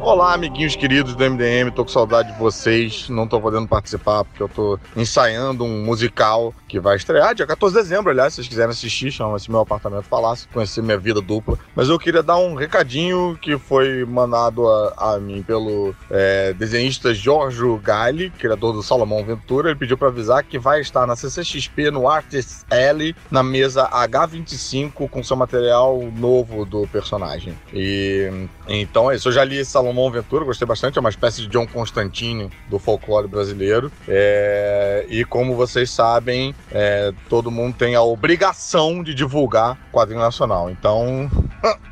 Olá, 0.00 0.32
amiguinhos 0.32 0.76
queridos 0.76 1.14
do 1.16 1.24
MDM, 1.24 1.70
tô 1.70 1.84
com 1.84 1.90
saudade 1.90 2.32
de 2.32 2.38
vocês. 2.38 3.08
Não 3.08 3.26
tô 3.26 3.40
podendo 3.40 3.66
participar 3.66 4.24
porque 4.24 4.42
eu 4.42 4.48
tô 4.48 4.78
ensaiando 4.96 5.64
um 5.64 5.84
musical 5.84 6.54
que 6.68 6.78
vai 6.78 6.96
estrear 6.96 7.34
dia 7.34 7.46
14 7.46 7.74
de 7.74 7.82
dezembro. 7.82 8.10
Aliás, 8.10 8.34
se 8.34 8.36
vocês 8.36 8.48
quiserem 8.48 8.70
assistir, 8.70 9.10
chama-se 9.10 9.50
Meu 9.50 9.60
Apartamento 9.60 10.04
Palácio, 10.08 10.48
conhecer 10.52 10.82
minha 10.82 10.98
vida 10.98 11.20
dupla. 11.20 11.58
Mas 11.74 11.88
eu 11.88 11.98
queria 11.98 12.22
dar 12.22 12.36
um 12.36 12.54
recadinho 12.54 13.36
que 13.40 13.58
foi 13.58 14.04
mandado 14.04 14.68
a, 14.68 15.14
a 15.14 15.18
mim 15.18 15.42
pelo 15.42 15.94
é, 16.10 16.52
desenhista 16.52 17.14
Jorge 17.14 17.58
Galli, 17.82 18.30
criador 18.30 18.74
do 18.74 18.82
Salomão 18.82 19.24
Ventura. 19.24 19.70
Ele 19.70 19.78
pediu 19.78 19.96
para 19.96 20.08
avisar 20.08 20.44
que 20.44 20.58
vai 20.58 20.80
estar 20.80 21.06
na 21.06 21.16
CCXP 21.16 21.90
no 21.90 22.08
Artist 22.08 22.64
Alley, 22.70 23.16
na 23.30 23.42
mesa 23.42 23.88
H25, 23.88 25.08
com 25.08 25.22
seu 25.22 25.36
material 25.36 26.02
novo 26.16 26.64
do 26.64 26.86
personagem. 26.88 27.54
E 27.72 28.30
então 28.68 29.10
é 29.10 29.16
isso. 29.16 29.28
Eu 29.28 29.32
já 29.32 29.44
li 29.44 29.64
Salomão 29.64 30.10
Ventura, 30.10 30.44
gostei 30.44 30.66
bastante. 30.66 30.98
É 30.98 31.00
uma 31.00 31.10
espécie 31.10 31.42
de 31.42 31.48
John 31.48 31.66
Constantine 31.66 32.50
do 32.68 32.78
folclore 32.78 33.26
brasileiro. 33.26 33.90
É, 34.06 35.06
e 35.08 35.24
como 35.24 35.54
vocês 35.54 35.90
sabem, 35.90 36.54
é, 36.70 37.12
todo 37.28 37.50
mundo 37.50 37.76
tem 37.76 37.94
a 37.94 38.02
obrigação 38.02 39.02
de 39.02 39.14
divulgar 39.14 39.78
quadrinho 39.90 40.20
nacional. 40.20 40.70
Então, 40.70 41.30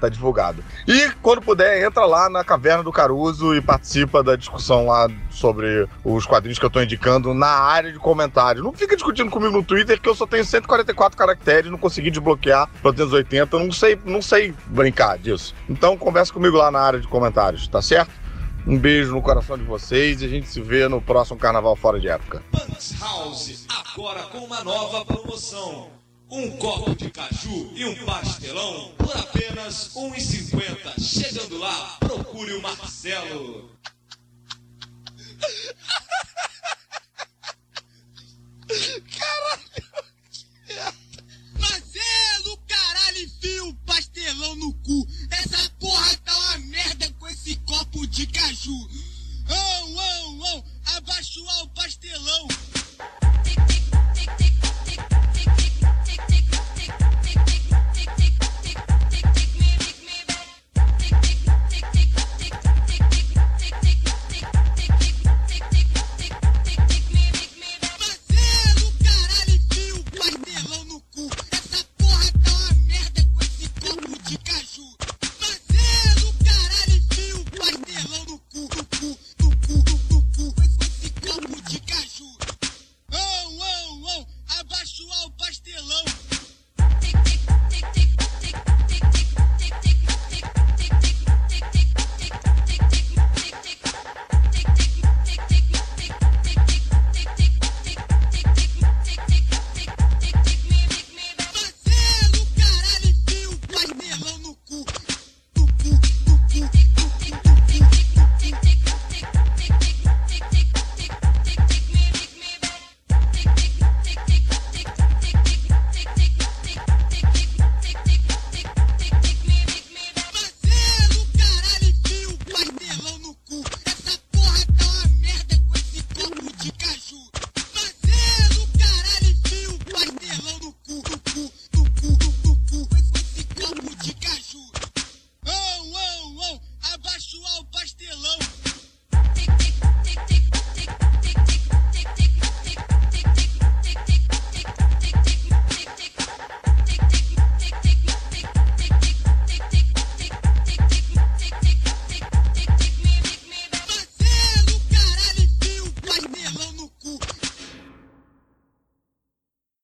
tá 0.01 0.09
divulgado. 0.09 0.63
E 0.87 1.11
quando 1.23 1.41
puder, 1.41 1.85
entra 1.85 2.05
lá 2.05 2.29
na 2.29 2.45
Caverna 2.45 2.83
do 2.83 2.93
Caruso 2.93 3.55
e 3.55 3.61
participa 3.61 4.23
da 4.23 4.37
discussão 4.37 4.87
lá 4.87 5.09
sobre 5.31 5.89
os 6.05 6.27
quadrinhos 6.27 6.59
que 6.59 6.65
eu 6.65 6.71
tô 6.71 6.81
indicando 6.81 7.33
na 7.35 7.49
área 7.49 7.93
de 7.93 7.99
comentários. 7.99 8.65
Não 8.65 8.73
fica 8.73 8.95
discutindo 8.95 9.31
comigo 9.31 9.53
no 9.53 9.65
Twitter 9.65 10.01
que 10.01 10.09
eu 10.09 10.15
só 10.15 10.27
tenho 10.27 10.45
144 10.45 11.17
caracteres, 11.17 11.71
não 11.71 11.79
consegui 11.79 12.11
desbloquear 12.11 12.69
para 12.83 12.91
280, 12.91 13.59
não 13.59 13.73
sei, 13.73 13.99
não 14.05 14.23
sei 14.23 14.55
brincar 14.67 15.19
disso. 15.19 15.55
Então 15.69 15.97
conversa 15.97 16.33
comigo 16.33 16.57
lá 16.57 16.71
na 16.71 16.81
área 16.81 17.01
de 17.01 17.09
comentários, 17.09 17.67
tá 17.69 17.81
certo? 17.81 18.26
Um 18.67 18.77
beijo 18.77 19.13
no 19.13 19.23
coração 19.23 19.57
de 19.57 19.63
vocês 19.63 20.21
e 20.21 20.25
a 20.25 20.29
gente 20.29 20.49
se 20.49 20.61
vê 20.61 20.89
no 20.89 21.01
próximo 21.01 21.39
Carnaval 21.39 21.77
Fora 21.77 22.01
de 22.01 22.09
Época. 22.09 22.43
Pants 22.51 22.99
House, 22.99 23.65
agora 23.69 24.25
com 24.25 24.39
uma 24.39 24.65
nova 24.65 25.05
promoção. 25.05 25.93
Um 26.29 26.51
copo 26.57 26.93
de 26.97 27.09
caju 27.09 27.71
e 27.77 27.85
um 27.85 28.05
pastelão 28.05 28.93
por 28.99 29.17
apenas 29.17 29.95
R$ 29.95 30.11
1,50. 30.11 31.01
Chegando 31.01 31.59
lá, 31.59 31.97
procure 32.01 32.55
o 32.55 32.63
Marcelo. 32.63 33.71
Caralho, 39.21 39.63
que 39.71 40.75
merda. 40.75 40.95
Marcelo, 41.61 42.59
caralho, 42.67 43.19
enfia 43.19 43.63
o 43.63 43.69
um 43.69 43.75
pastelão 43.87 44.57
no 44.57 44.75
cu. 44.75 45.07
Essa 45.31 45.71
porra 45.79 46.17
copo 47.77 48.07
de 48.07 48.27
caju. 48.27 48.89
Oh, 49.49 49.95
oh, 49.97 50.41
oh, 50.45 50.65
abaixo 50.97 51.47
ao 51.49 51.69
pastelão. 51.69 52.49
Tic, 53.45 53.59
tic, 53.67 53.85
tic, 54.15 54.37
tic. 54.37 54.76